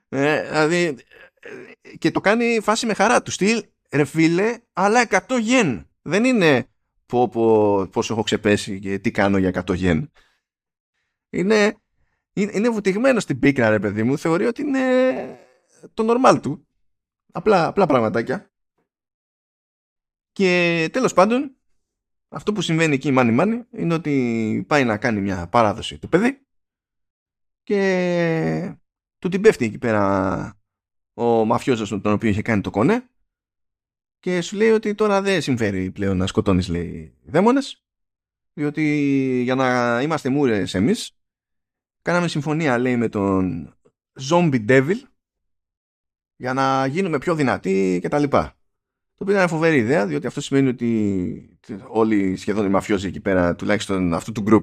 ε, 0.08 0.42
δηλαδή, 0.42 0.82
ε, 0.82 1.96
και 1.96 2.10
το 2.10 2.20
κάνει 2.20 2.60
φάση 2.62 2.86
με 2.86 2.94
χαρά 2.94 3.22
του. 3.22 3.30
Στυλ, 3.30 3.64
ρε 3.90 4.04
φίλε, 4.04 4.58
αλλά 4.72 5.06
100 5.28 5.40
γεν. 5.40 5.88
Δεν 6.02 6.24
είναι 6.24 6.68
πω, 7.06 7.28
πω, 7.28 7.86
πόσο 7.86 8.12
έχω 8.12 8.22
ξεπέσει 8.22 8.78
και 8.78 8.98
τι 8.98 9.10
κάνω 9.10 9.38
για 9.38 9.64
100 9.66 9.74
γεν. 9.74 10.10
Είναι, 11.30 11.76
είναι, 12.32 12.52
είναι 12.54 12.68
βουτυγμένο 12.68 13.20
στην 13.20 13.38
πίκρα 13.38 13.70
ρε 13.70 13.78
παιδί 13.78 14.02
μου. 14.02 14.18
Θεωρεί 14.18 14.46
ότι 14.46 14.62
είναι 14.62 14.80
το 15.94 16.06
normal 16.08 16.38
του. 16.42 16.66
Απλά, 17.32 17.66
απλά 17.66 17.86
πραγματάκια. 17.86 18.50
Και 20.34 20.88
τέλος 20.92 21.12
πάντων, 21.12 21.56
αυτό 22.28 22.52
που 22.52 22.60
συμβαίνει 22.60 22.94
εκεί 22.94 23.10
μάνι 23.10 23.32
μάνι 23.32 23.64
είναι 23.70 23.94
ότι 23.94 24.64
πάει 24.68 24.84
να 24.84 24.96
κάνει 24.98 25.20
μια 25.20 25.48
παράδοση 25.48 25.98
του 25.98 26.08
παιδί 26.08 26.46
και 27.62 28.76
του 29.18 29.28
την 29.28 29.40
πέφτει 29.40 29.64
εκεί 29.64 29.78
πέρα 29.78 30.58
ο 31.14 31.44
μαφιόζος 31.44 31.88
τον 31.88 32.12
οποίο 32.12 32.28
είχε 32.28 32.42
κάνει 32.42 32.60
το 32.60 32.70
κονέ 32.70 33.08
και 34.18 34.40
σου 34.40 34.56
λέει 34.56 34.70
ότι 34.70 34.94
τώρα 34.94 35.22
δεν 35.22 35.42
συμφέρει 35.42 35.90
πλέον 35.90 36.16
να 36.16 36.26
σκοτώνεις 36.26 36.68
λέει 36.68 37.18
δαίμονες 37.24 37.84
διότι 38.52 38.82
για 39.42 39.54
να 39.54 40.00
είμαστε 40.02 40.28
μούρες 40.28 40.74
εμείς 40.74 41.18
κάναμε 42.02 42.28
συμφωνία 42.28 42.78
λέει 42.78 42.96
με 42.96 43.08
τον 43.08 43.74
Zombie 44.30 44.68
Devil 44.68 44.96
για 46.36 46.52
να 46.52 46.86
γίνουμε 46.86 47.18
πιο 47.18 47.34
δυνατοί 47.34 47.98
και 48.00 48.08
τα 48.08 48.18
λοιπά. 48.18 48.56
Το 49.16 49.24
οποίο 49.24 49.34
είναι 49.34 49.46
φοβερή 49.46 49.76
ιδέα 49.76 50.06
διότι 50.06 50.26
αυτό 50.26 50.40
σημαίνει 50.40 50.68
ότι 50.68 51.58
όλοι 51.88 52.36
σχεδόν 52.36 52.66
οι 52.66 52.68
μαφιόζοι 52.68 53.06
εκεί 53.06 53.20
πέρα 53.20 53.54
τουλάχιστον 53.54 54.14
αυτού 54.14 54.32
του 54.32 54.44
group 54.46 54.62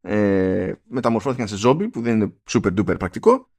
ε, 0.00 0.72
μεταμορφώθηκαν 0.84 1.48
σε 1.48 1.56
ζόμπι 1.56 1.88
που 1.88 2.00
δεν 2.00 2.14
είναι 2.14 2.34
super 2.50 2.78
duper 2.78 2.98
πρακτικό 2.98 3.50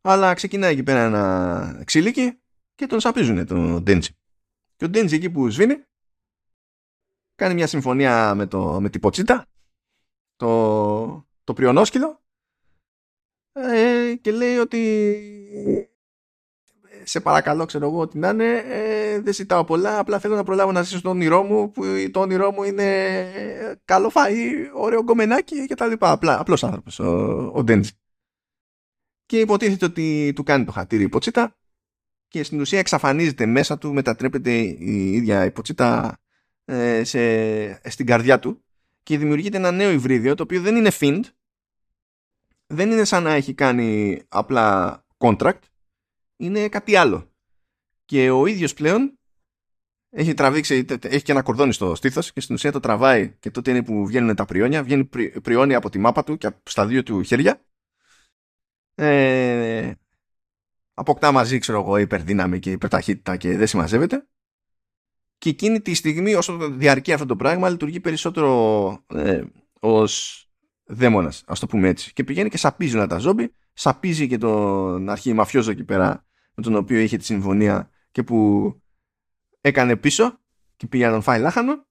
αλλά 0.00 0.34
ξεκινάει 0.34 0.72
εκεί 0.72 0.82
πέρα 0.82 1.04
ένα 1.04 1.82
ξύλικι 1.84 2.40
και 2.74 2.86
τον 2.86 3.00
σαπίζουν 3.00 3.46
τον 3.46 3.84
Denji. 3.86 4.08
Και 4.76 4.84
ο 4.84 4.88
Ντέντζι 4.88 5.14
εκεί 5.14 5.30
που 5.30 5.48
σβήνει 5.48 5.84
κάνει 7.34 7.54
μια 7.54 7.66
συμφωνία 7.66 8.34
με, 8.34 8.46
το, 8.46 8.80
με 8.80 8.90
την 8.90 9.00
Ποτσίτα 9.00 9.46
το, 10.36 11.28
το 11.44 11.52
πριονόσκυλο 11.52 12.22
ε, 13.52 14.14
και 14.20 14.32
λέει 14.32 14.56
ότι 14.56 15.97
σε 17.08 17.20
παρακαλώ 17.20 17.64
ξέρω 17.64 17.86
εγώ 17.86 17.98
ότι 17.98 18.18
να 18.18 18.28
είναι 18.28 18.64
ε, 18.66 19.20
δεν 19.20 19.32
ζητάω 19.32 19.64
πολλά 19.64 19.98
απλά 19.98 20.18
θέλω 20.18 20.34
να 20.34 20.42
προλάβω 20.44 20.72
να 20.72 20.82
ζήσω 20.82 21.00
το 21.00 21.10
όνειρό 21.10 21.42
μου 21.42 21.70
που 21.70 21.82
το 22.10 22.20
όνειρό 22.20 22.52
μου 22.52 22.62
είναι 22.62 22.86
καλό 23.84 24.10
φαΐ, 24.14 24.70
ωραίο 24.74 25.02
γκομενάκι 25.02 25.66
και 25.66 25.74
τα 25.74 25.86
λοιπά. 25.86 26.10
Απλά, 26.10 26.40
απλός 26.40 26.64
άνθρωπος 26.64 26.98
ο, 26.98 27.50
ο 27.54 27.64
Ντέντζι 27.64 27.90
και 29.26 29.40
υποτίθεται 29.40 29.84
ότι 29.84 30.32
του 30.34 30.42
κάνει 30.42 30.64
το 30.64 30.72
χατήρι 30.72 31.02
η 31.02 31.08
Ποτσίτα 31.08 31.56
και 32.28 32.42
στην 32.42 32.60
ουσία 32.60 32.78
εξαφανίζεται 32.78 33.46
μέσα 33.46 33.78
του, 33.78 33.92
μετατρέπεται 33.92 34.52
η 34.60 35.12
ίδια 35.12 35.44
υποτσίτα 35.44 36.18
ε, 36.64 37.04
σε, 37.04 37.90
στην 37.90 38.06
καρδιά 38.06 38.38
του 38.38 38.64
και 39.02 39.18
δημιουργείται 39.18 39.56
ένα 39.56 39.70
νέο 39.70 39.90
υβρίδιο 39.90 40.34
το 40.34 40.42
οποίο 40.42 40.60
δεν 40.60 40.76
είναι 40.76 40.90
fiend, 41.00 41.20
δεν 42.66 42.90
είναι 42.90 43.04
σαν 43.04 43.22
να 43.22 43.32
έχει 43.32 43.54
κάνει 43.54 44.20
απλά 44.28 45.04
contract, 45.18 45.60
είναι 46.38 46.68
κάτι 46.68 46.96
άλλο. 46.96 47.32
Και 48.04 48.30
ο 48.30 48.46
ίδιος 48.46 48.74
πλέον 48.74 49.18
έχει 50.10 50.34
τραβήξει, 50.34 50.84
έχει 51.02 51.22
και 51.22 51.32
ένα 51.32 51.42
κορδόνι 51.42 51.72
στο 51.72 51.94
στήθος 51.94 52.32
και 52.32 52.40
στην 52.40 52.54
ουσία 52.54 52.72
το 52.72 52.80
τραβάει 52.80 53.36
και 53.38 53.50
τότε 53.50 53.70
είναι 53.70 53.82
που 53.82 54.06
βγαίνουν 54.06 54.34
τα 54.34 54.44
πριόνια, 54.44 54.82
βγαίνει 54.82 55.04
πριόνια 55.42 55.76
από 55.76 55.90
τη 55.90 55.98
μάπα 55.98 56.24
του 56.24 56.36
και 56.36 56.50
στα 56.62 56.86
δύο 56.86 57.02
του 57.02 57.22
χέρια. 57.22 57.64
Ε, 58.94 59.92
αποκτά 60.94 61.32
μαζί, 61.32 61.58
ξέρω 61.58 61.80
εγώ, 61.80 61.96
υπερδύναμη 61.96 62.58
και 62.58 62.70
υπερταχύτητα 62.70 63.36
και 63.36 63.56
δεν 63.56 63.66
συμμαζεύεται. 63.66 64.26
Και 65.38 65.48
εκείνη 65.48 65.80
τη 65.80 65.94
στιγμή, 65.94 66.34
όσο 66.34 66.70
διαρκεί 66.70 67.12
αυτό 67.12 67.26
το 67.26 67.36
πράγμα, 67.36 67.68
λειτουργεί 67.68 68.00
περισσότερο 68.00 69.04
ε, 69.14 69.42
ως 69.80 70.42
δαίμονας, 70.84 71.42
ας 71.46 71.60
το 71.60 71.66
πούμε 71.66 71.88
έτσι. 71.88 72.12
Και 72.12 72.24
πηγαίνει 72.24 72.48
και 72.48 72.56
σαπίζει 72.56 72.96
όλα 72.96 73.06
τα 73.06 73.18
ζόμπι, 73.18 73.52
σαπίζει 73.72 74.26
και 74.26 74.38
τον 74.38 75.08
αρχή 75.08 75.32
μαφιόζο 75.32 75.70
εκεί 75.70 75.84
πέρα, 75.84 76.27
με 76.58 76.64
τον 76.64 76.74
οποίο 76.74 76.98
είχε 76.98 77.16
τη 77.16 77.24
συμφωνία 77.24 77.90
και 78.10 78.22
που 78.22 78.72
έκανε 79.60 79.96
πίσω 79.96 80.38
και 80.76 80.86
πήγε 80.86 81.06
να 81.06 81.12
τον 81.12 81.22
φάει 81.22 81.40
λάχανο. 81.40 81.86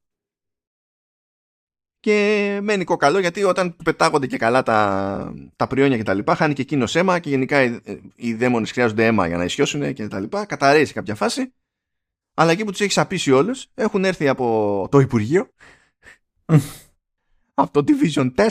Και 2.00 2.60
μένει 2.62 2.84
κοκαλό 2.84 3.20
γιατί 3.20 3.44
όταν 3.44 3.76
πετάγονται 3.84 4.28
και 4.28 4.38
καλά 4.38 4.64
τα, 4.64 5.34
τα 5.56 5.68
πριόνια 5.68 5.98
και 5.98 6.04
τα 6.04 6.14
λοιπά 6.14 6.36
χάνει 6.36 6.54
και 6.54 6.62
εκείνος 6.62 6.96
αίμα 6.96 7.20
και 7.20 7.30
γενικά 7.30 7.64
οι, 7.64 7.82
οι 8.16 8.34
δαίμονες 8.34 8.72
χρειάζονται 8.72 9.06
αίμα 9.06 9.28
για 9.28 9.38
να 9.38 9.44
ισιώσουν 9.44 9.94
και 9.94 10.08
τα 10.08 10.20
λοιπά. 10.20 10.46
Καταραίει 10.46 10.86
σε 10.86 10.94
κάποια 10.94 11.16
φάση. 11.16 11.54
Αλλά 12.34 12.52
εκεί 12.52 12.64
που 12.64 12.72
τους 12.72 12.82
έχει 12.82 12.92
σαπίσει 12.92 13.32
όλους 13.32 13.68
έχουν 13.74 14.06
έρθει 14.06 14.28
από 14.28 14.88
το 14.92 15.00
Υπουργείο 15.00 15.50
από 17.54 17.84
το 17.84 17.84
Division 17.88 18.36
4 18.36 18.48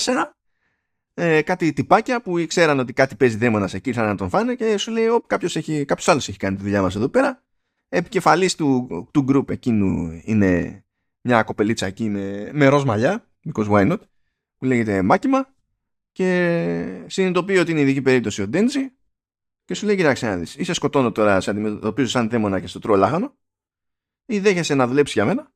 ε, 1.19 1.43
κάτι 1.43 1.73
τυπάκια 1.73 2.23
που 2.23 2.45
ξέραν 2.47 2.79
ότι 2.79 2.93
κάτι 2.93 3.14
παίζει 3.14 3.37
δαίμονας 3.37 3.75
εκεί 3.75 3.89
ήρθαν 3.89 4.07
να 4.07 4.14
τον 4.14 4.29
φάνε 4.29 4.55
και 4.55 4.79
σου 4.79 4.91
λέει 4.91 5.07
κάποιος, 5.27 5.57
έχει, 5.57 5.85
κάποιος 5.85 6.09
άλλος 6.09 6.29
έχει 6.29 6.39
κάνει 6.39 6.57
τη 6.57 6.62
δουλειά 6.62 6.83
μας 6.83 6.95
εδώ 6.97 7.09
πέρα 7.09 7.43
επικεφαλής 7.89 8.55
του, 8.55 8.89
του 9.12 9.25
group 9.29 9.51
εκείνου 9.51 10.21
είναι 10.25 10.85
μια 11.21 11.43
κοπελίτσα 11.43 11.87
εκεί 11.87 12.09
με, 12.09 12.51
με 12.53 12.67
ροζ 12.67 12.85
μαλλιά 12.85 13.27
because 13.49 13.69
why 13.69 13.93
not, 13.93 13.99
που 14.59 14.64
λέγεται 14.64 15.03
Μάκημα 15.03 15.55
και 16.12 17.05
συνειδητοποιεί 17.07 17.57
ότι 17.61 17.71
είναι 17.71 17.81
ειδική 17.81 18.03
περίπτωση 18.03 18.43
ο 18.43 18.49
Ντέντζι 18.49 18.93
και 19.64 19.75
σου 19.75 19.87
λέει 19.87 19.97
κοιτάξτε 19.97 20.27
να 20.27 20.37
δεις, 20.37 20.57
είσαι 20.57 20.73
σκοτώνω 20.73 21.12
τώρα, 21.12 21.41
σε 21.41 21.51
αντιμετωπίζω 21.51 22.09
σαν 22.09 22.29
δαίμονα 22.29 22.61
και 22.61 22.67
στο 22.67 22.79
τρώω 22.79 22.97
λάχανο. 22.97 23.37
Ή 24.27 24.39
δέχεσαι 24.39 24.75
να 24.75 24.87
δουλέψεις 24.87 25.14
για 25.14 25.25
μένα 25.25 25.53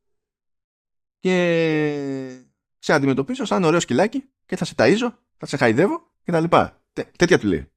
και 1.18 2.42
σε 2.78 2.92
αντιμετωπίζω 2.92 3.44
σαν 3.44 3.64
ωραίο 3.64 3.80
σκυλάκι 3.80 4.24
και 4.46 4.56
θα 4.56 4.64
σε 4.64 4.74
ταΐζω, 4.76 5.12
θα 5.40 5.46
σε 5.46 5.56
χαϊδεύω 5.56 6.12
και 6.22 6.32
τα 6.32 6.40
λοιπά. 6.40 6.82
Τέ, 6.92 7.04
τέτοια 7.16 7.38
του 7.38 7.46
λέει. 7.46 7.72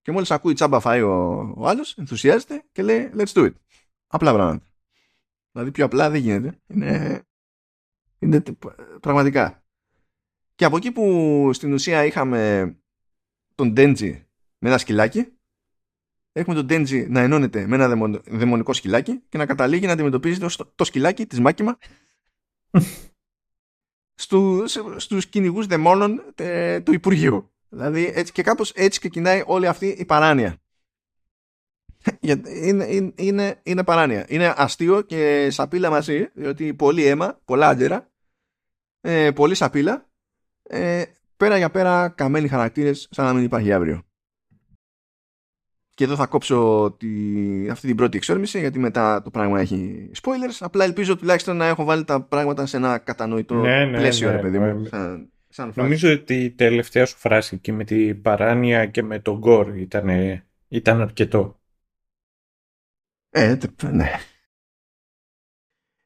Και 0.00 0.12
μόλις 0.12 0.30
ακούει 0.30 0.54
τσάμπα 0.54 0.80
φάει 0.80 1.02
ο, 1.02 1.38
ο 1.56 1.68
άλλος, 1.68 1.98
ενθουσιάζεται 1.98 2.64
και 2.72 2.82
λέει 2.82 3.10
let's 3.14 3.32
do 3.32 3.44
it. 3.44 3.52
Απλά 4.06 4.32
πράγματα. 4.32 4.66
Δηλαδή 5.52 5.70
πιο 5.70 5.84
απλά 5.84 6.10
δεν 6.10 6.20
γίνεται. 6.20 6.60
Είναι 6.66 7.22
είναι 8.18 8.42
πραγματικά. 9.00 9.64
Και 10.54 10.64
από 10.64 10.76
εκεί 10.76 10.92
που 10.92 11.50
στην 11.52 11.72
ουσία 11.72 12.04
είχαμε 12.04 12.74
τον 13.54 13.72
Denji 13.76 14.22
με 14.58 14.68
ένα 14.68 14.78
σκυλάκι 14.78 15.32
έχουμε 16.32 16.62
τον 16.62 16.66
Denji 16.70 17.08
να 17.08 17.20
ενώνεται 17.20 17.66
με 17.66 17.74
ένα 17.76 18.20
δαιμονικό 18.26 18.72
σκυλάκι 18.72 19.22
και 19.28 19.38
να 19.38 19.46
καταλήγει 19.46 19.86
να 19.86 19.92
αντιμετωπίζει 19.92 20.38
το, 20.38 20.72
το 20.74 20.84
σκυλάκι 20.84 21.26
της 21.26 21.40
Μάκημα 21.40 21.78
στους, 24.14 24.78
στους 24.96 25.26
κυνηγούς 25.26 25.66
δαιμόνων 25.66 26.22
τε, 26.34 26.80
του 26.80 26.92
Υπουργείου. 26.92 27.50
Δηλαδή 27.68 28.12
έτσι 28.14 28.32
και 28.32 28.42
κάπως 28.42 28.70
έτσι 28.70 28.98
ξεκινάει 28.98 29.42
όλη 29.46 29.66
αυτή 29.66 29.86
η 29.86 30.04
παράνοια. 30.04 30.56
είναι, 32.20 32.86
είναι, 32.88 33.12
είναι, 33.16 33.60
είναι 33.62 33.84
παράνοια. 33.84 34.24
Είναι 34.28 34.54
αστείο 34.56 35.00
και 35.00 35.50
σαπίλα 35.50 35.90
μαζί, 35.90 36.28
διότι 36.34 36.74
πολύ 36.74 37.04
αίμα, 37.04 37.40
πολλά 37.44 37.68
άντερα, 37.68 38.10
ε, 39.00 39.30
πολύ 39.30 39.54
σαπίλα, 39.54 40.10
ε, 40.62 41.02
πέρα 41.36 41.56
για 41.56 41.70
πέρα 41.70 42.08
καμένοι 42.08 42.48
χαρακτήρες 42.48 43.08
σαν 43.10 43.24
να 43.24 43.32
μην 43.32 43.44
υπάρχει 43.44 43.72
αύριο. 43.72 44.02
Και 46.02 46.08
εδώ 46.08 46.16
θα 46.16 46.26
κόψω 46.26 46.90
τη, 46.98 47.08
αυτή 47.70 47.86
την 47.86 47.96
πρώτη 47.96 48.16
εξόρμηση 48.16 48.58
γιατί 48.58 48.78
μετά 48.78 49.22
το 49.22 49.30
πράγμα 49.30 49.60
έχει 49.60 50.10
spoilers. 50.22 50.56
Απλά 50.60 50.84
ελπίζω 50.84 51.16
τουλάχιστον 51.16 51.56
να 51.56 51.66
έχω 51.66 51.84
βάλει 51.84 52.04
τα 52.04 52.22
πράγματα 52.22 52.66
σε 52.66 52.76
ένα 52.76 52.98
κατανοητό 52.98 53.54
ναι, 53.54 53.84
ναι, 53.84 53.98
πλαίσιο, 53.98 54.28
ναι, 54.30 54.36
ρε 54.36 54.42
παιδί 54.42 54.58
μου. 54.58 54.84
Σαν, 54.84 55.32
σαν 55.48 55.72
Νομίζω 55.76 56.12
ότι 56.12 56.34
η 56.34 56.50
τελευταία 56.50 57.06
σου 57.06 57.16
φράση 57.16 57.58
και 57.58 57.72
με 57.72 57.84
την 57.84 58.22
παράνοια 58.22 58.86
και 58.86 59.02
με 59.02 59.18
τον 59.18 59.38
γκορ 59.38 59.76
ήταν, 59.76 60.08
ήταν 60.68 61.00
αρκετό. 61.00 61.60
Ε, 63.30 63.56
ναι. 63.90 64.10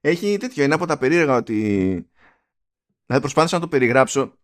Έχει 0.01 0.37
τέτοιο, 0.37 0.65
είναι 0.65 0.75
από 0.75 0.87
τα 0.87 0.99
περίεργα 0.99 1.37
ότι... 1.37 1.55
Δηλαδή 3.07 3.21
προσπάθησα 3.21 3.55
να 3.57 3.63
το 3.63 3.69
περιγράψω 3.69 4.39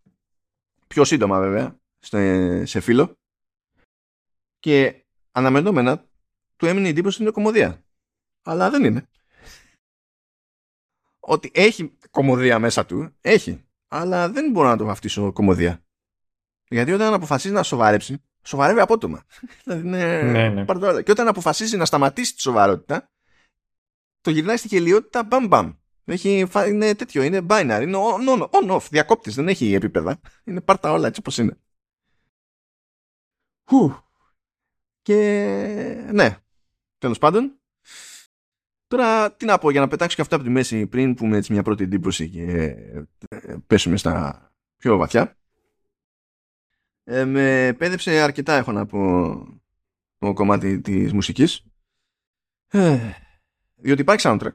πιο 0.86 1.04
σύντομα 1.04 1.40
βέβαια, 1.40 1.78
σε, 1.98 2.64
σε 2.64 2.80
φίλο. 2.80 3.16
Και 4.58 5.01
αναμενόμενα 5.32 6.04
του 6.56 6.66
έμεινε 6.66 6.86
η 6.86 6.90
εντύπωση 6.90 7.14
ότι 7.14 7.22
είναι 7.22 7.32
κομμωδία. 7.32 7.84
Αλλά 8.42 8.70
δεν 8.70 8.84
είναι. 8.84 9.08
Ότι 11.20 11.50
έχει 11.54 11.98
κομμωδία 12.10 12.58
μέσα 12.58 12.86
του, 12.86 13.16
έχει. 13.20 13.64
Αλλά 13.88 14.28
δεν 14.30 14.50
μπορώ 14.50 14.68
να 14.68 14.76
το 14.76 14.84
βαφτίσω 14.84 15.32
κομμωδία. 15.32 15.84
Γιατί 16.68 16.92
όταν 16.92 17.14
αποφασίζει 17.14 17.54
να 17.54 17.62
σοβαρέψει, 17.62 18.22
σοβαρεύει 18.42 18.80
απότομα. 18.80 19.24
δηλαδή 19.64 19.86
είναι... 19.88 20.22
ναι, 20.22 20.48
ναι. 20.48 21.02
Και 21.02 21.10
όταν 21.10 21.28
αποφασίζει 21.28 21.76
να 21.76 21.84
σταματήσει 21.84 22.34
τη 22.34 22.40
σοβαρότητα, 22.40 23.10
το 24.20 24.30
γυρνάει 24.30 24.56
στη 24.56 24.68
γελιότητα 24.68 25.24
μπαμ 25.24 25.46
μπαμ. 25.46 25.72
Έχει, 26.04 26.46
είναι 26.66 26.94
τέτοιο, 26.94 27.22
είναι 27.22 27.46
binary, 27.48 27.80
είναι 27.82 27.98
on, 27.98 28.28
on, 28.28 28.48
on 28.50 28.76
off, 28.76 28.86
διακόπτης, 28.90 29.34
δεν 29.34 29.48
έχει 29.48 29.74
επίπεδα. 29.74 30.20
Είναι 30.44 30.60
πάρτα 30.60 30.92
όλα 30.92 31.06
έτσι 31.06 31.20
όπως 31.20 31.38
είναι. 31.38 31.58
Και 35.02 36.08
ναι, 36.12 36.36
τέλος 36.98 37.18
πάντων. 37.18 37.56
Τώρα 38.86 39.32
τι 39.32 39.44
να 39.44 39.58
πω 39.58 39.70
για 39.70 39.80
να 39.80 39.88
πετάξω 39.88 40.16
και 40.16 40.22
αυτά 40.22 40.34
από 40.34 40.44
τη 40.44 40.50
μέση 40.50 40.86
πριν 40.86 41.14
πούμε 41.14 41.36
έτσι 41.36 41.52
μια 41.52 41.62
πρώτη 41.62 41.84
εντύπωση 41.84 42.28
και 42.28 42.42
ε, 43.28 43.56
πέσουμε 43.66 43.96
στα 43.96 44.46
πιο 44.76 44.96
βαθιά. 44.96 45.36
Ε, 47.04 47.24
με 47.24 47.74
πέδεψε 47.78 48.20
αρκετά 48.20 48.56
έχω 48.56 48.72
να 48.72 48.86
πω 48.86 49.32
το 50.18 50.32
κομμάτι 50.32 50.80
της 50.80 51.12
μουσικής. 51.12 51.64
Ε, 52.68 53.12
διότι 53.76 54.00
υπάρχει 54.00 54.26
soundtrack. 54.28 54.54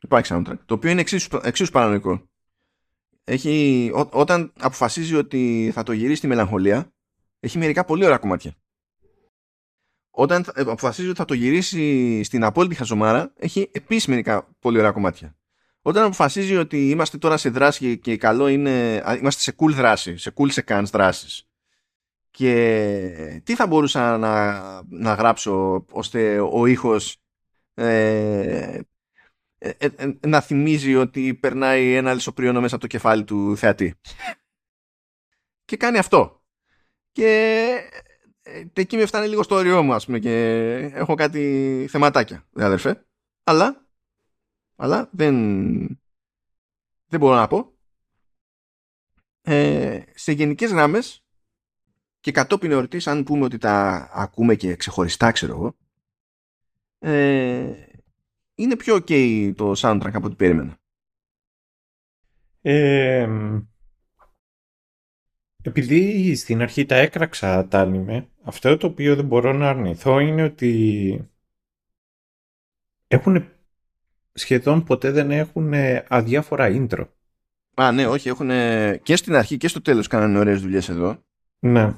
Υπάρχει 0.00 0.32
soundtrack. 0.34 0.58
Το 0.64 0.74
οποίο 0.74 0.90
είναι 0.90 1.00
εξίσου, 1.00 1.40
εξίσου 1.42 1.72
παρανοϊκό. 1.72 2.28
Έχει, 3.24 3.90
ό, 3.94 4.08
όταν 4.12 4.52
αποφασίζει 4.58 5.14
ότι 5.14 5.70
θα 5.74 5.82
το 5.82 5.92
γυρίσει 5.92 6.16
στη 6.16 6.26
μελαγχολία, 6.26 6.92
έχει 7.40 7.58
μερικά 7.58 7.84
πολύ 7.84 8.04
ωραία 8.04 8.18
κομμάτια 8.18 8.56
όταν 10.14 10.44
ε, 10.54 10.60
αποφασίζει 10.60 11.08
ότι 11.08 11.18
θα 11.18 11.24
το 11.24 11.34
γυρίσει 11.34 12.22
στην 12.22 12.44
απόλυτη 12.44 12.74
χαζομάρα, 12.74 13.32
έχει 13.36 13.70
επίση 13.72 14.10
μερικά 14.10 14.48
πολύ 14.58 14.78
ωραία 14.78 14.90
κομμάτια. 14.90 15.36
Όταν 15.82 16.04
αποφασίζει 16.04 16.56
ότι 16.56 16.90
είμαστε 16.90 17.18
τώρα 17.18 17.36
σε 17.36 17.48
δράση 17.48 17.98
και 17.98 18.16
καλό 18.16 18.48
είναι. 18.48 19.02
είμαστε 19.18 19.42
σε 19.42 19.54
cool 19.58 19.70
δράση, 19.70 20.16
σε 20.16 20.32
cool 20.36 20.50
sequence 20.52 20.84
δράσεις. 20.92 21.46
Και 22.30 23.40
τι 23.44 23.54
θα 23.54 23.66
μπορούσα 23.66 24.18
να, 24.18 24.60
να 24.88 25.14
γράψω 25.14 25.84
ώστε 25.90 26.40
ο 26.40 26.66
ήχος 26.66 27.16
ε, 27.74 28.80
ε, 29.58 29.88
να 30.26 30.40
θυμίζει 30.40 30.94
ότι 30.94 31.34
περνάει 31.34 31.94
ένα 31.94 32.14
λισοπρίωνο 32.14 32.60
μέσα 32.60 32.74
από 32.74 32.84
το 32.84 32.90
κεφάλι 32.90 33.24
του 33.24 33.56
θεατή. 33.56 33.94
Και 35.64 35.76
κάνει 35.76 35.98
αυτό. 35.98 36.42
Και 37.12 37.28
ε, 37.92 38.11
εκεί 38.72 38.96
με 38.96 39.06
φτάνει 39.06 39.28
λίγο 39.28 39.42
στο 39.42 39.54
όριό 39.54 39.82
μου, 39.82 39.94
ας 39.94 40.04
πούμε, 40.04 40.18
και 40.18 40.74
έχω 40.94 41.14
κάτι 41.14 41.86
θεματάκια, 41.88 42.46
αδερφέ. 42.54 43.06
Αλλά, 43.44 43.86
αλλά 44.76 45.08
δεν, 45.12 45.36
δεν 47.06 47.20
μπορώ 47.20 47.34
να 47.34 47.46
πω. 47.46 47.72
Ε, 49.42 50.02
σε 50.14 50.32
γενικές 50.32 50.70
γράμμες 50.70 51.24
και 52.20 52.32
κατόπιν 52.32 52.70
εορτής, 52.70 53.06
αν 53.06 53.24
πούμε 53.24 53.44
ότι 53.44 53.58
τα 53.58 54.08
ακούμε 54.12 54.54
και 54.54 54.76
ξεχωριστά, 54.76 55.32
ξέρω 55.32 55.52
εγώ, 55.52 55.76
ε, 56.98 57.86
είναι 58.54 58.76
πιο 58.76 58.96
ok 58.96 59.52
το 59.56 59.72
soundtrack 59.76 60.10
από 60.12 60.26
ό,τι 60.26 60.34
περίμενα. 60.34 60.80
Ε, 62.60 63.28
επειδή 65.62 66.34
στην 66.34 66.62
αρχή 66.62 66.84
τα 66.84 66.96
έκραξα 66.96 67.68
τα 67.68 67.80
άνιμε, 67.80 68.28
αυτό 68.42 68.76
το 68.76 68.86
οποίο 68.86 69.16
δεν 69.16 69.24
μπορώ 69.24 69.52
να 69.52 69.68
αρνηθώ 69.68 70.18
είναι 70.18 70.42
ότι 70.42 71.30
έχουν 73.08 73.44
σχεδόν 74.32 74.84
ποτέ 74.84 75.10
δεν 75.10 75.30
έχουν 75.30 75.72
αδιάφορα 76.08 76.68
intro. 76.72 77.06
Α, 77.74 77.92
ναι, 77.92 78.06
όχι, 78.06 78.28
έχουν 78.28 78.50
και 79.02 79.16
στην 79.16 79.34
αρχή 79.34 79.56
και 79.56 79.68
στο 79.68 79.82
τέλος 79.82 80.06
κάνανε 80.06 80.38
ωραίες 80.38 80.60
δουλειές 80.60 80.88
εδώ. 80.88 81.22
Ναι. 81.58 81.96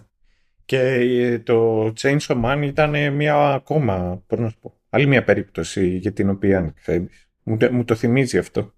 Και 0.64 0.78
ε, 0.78 1.38
το 1.38 1.86
Chainsaw 1.86 2.44
Man 2.44 2.60
ήταν 2.64 3.14
μια 3.14 3.52
ακόμα, 3.52 4.22
πώς 4.26 4.38
να 4.38 4.48
σου 4.48 4.58
πω, 4.60 4.74
άλλη 4.88 5.06
μια 5.06 5.24
περίπτωση 5.24 5.86
για 5.86 6.12
την 6.12 6.28
οποία 6.28 6.72
ξέρεις. 6.76 7.28
Μου, 7.42 7.56
μου 7.70 7.84
το 7.84 7.94
θυμίζει 7.94 8.38
αυτό. 8.38 8.74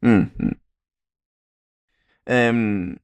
Mm, 0.00 0.30
ε, 2.32 2.52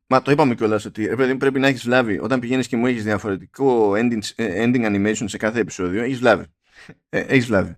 μα 0.07 0.23
το 0.23 0.31
είπαμε 0.31 0.55
κιόλας 0.55 0.85
ότι 0.85 1.09
πρέπει 1.39 1.59
να 1.59 1.67
έχεις 1.67 1.83
βλάβει 1.83 2.19
όταν 2.19 2.41
πηγαίνεις 2.41 2.69
και 2.69 2.77
μου 2.77 2.87
έχεις 2.87 3.05
διαφορετικό 3.05 3.91
ending, 3.91 4.19
ε, 4.35 4.65
ending 4.65 4.87
animation 4.87 5.25
σε 5.25 5.37
κάθε 5.37 5.61
επεισόδιο. 5.61 6.03
Έχεις 6.03 6.19
βλάβει. 6.19 6.45
Ε, 7.09 7.21
έχεις 7.21 7.47
βλάβει. 7.47 7.77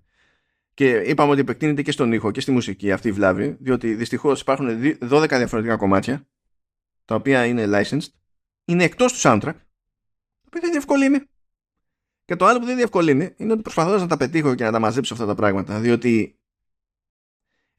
Και 0.73 0.89
είπαμε 0.89 1.31
ότι 1.31 1.39
επεκτείνεται 1.39 1.81
και 1.81 1.91
στον 1.91 2.13
ήχο 2.13 2.31
και 2.31 2.41
στη 2.41 2.51
μουσική 2.51 2.91
αυτή 2.91 3.07
η 3.07 3.11
βλάβη, 3.11 3.57
διότι 3.59 3.95
δυστυχώς 3.95 4.41
υπάρχουν 4.41 4.67
12 5.09 5.27
διαφορετικά 5.27 5.75
κομμάτια 5.75 6.27
τα 7.05 7.15
οποία 7.15 7.45
είναι 7.45 7.65
licensed, 7.67 8.07
είναι 8.65 8.83
εκτός 8.83 9.13
του 9.13 9.19
soundtrack, 9.21 9.53
το 10.41 10.45
οποίο 10.45 10.61
δεν 10.61 10.71
διευκολύνει. 10.71 11.19
Και 12.25 12.35
το 12.35 12.45
άλλο 12.45 12.59
που 12.59 12.65
δεν 12.65 12.75
διευκολύνει 12.75 13.33
είναι 13.37 13.51
ότι 13.51 13.61
προσπαθώ 13.61 13.97
να 13.97 14.07
τα 14.07 14.17
πετύχω 14.17 14.55
και 14.55 14.63
να 14.63 14.71
τα 14.71 14.79
μαζέψω 14.79 15.13
αυτά 15.13 15.25
τα 15.25 15.35
πράγματα, 15.35 15.79
διότι 15.79 16.38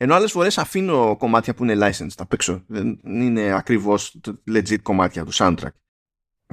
ενώ 0.03 0.14
άλλες 0.14 0.30
φορές 0.30 0.59
αφήνω 0.59 1.16
κομμάτια 1.16 1.55
που 1.55 1.64
είναι 1.64 1.88
licensed 1.88 2.14
απ' 2.16 2.32
έξω. 2.32 2.64
Δεν 2.66 3.01
είναι 3.05 3.53
ακριβώς 3.53 4.20
legit 4.53 4.82
κομμάτια 4.82 5.24
του 5.24 5.32
soundtrack. 5.34 5.72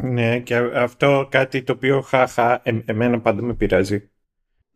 Ναι, 0.02 0.40
και 0.40 0.56
αυτό 0.56 1.28
κάτι 1.32 1.64
το 1.64 1.74
οποίο 1.74 2.02
χαχα, 2.02 2.62
ε, 2.64 2.82
εμένα 2.86 3.22
πάντα 3.22 3.42
με 3.42 3.54
πειράζει. 3.54 4.10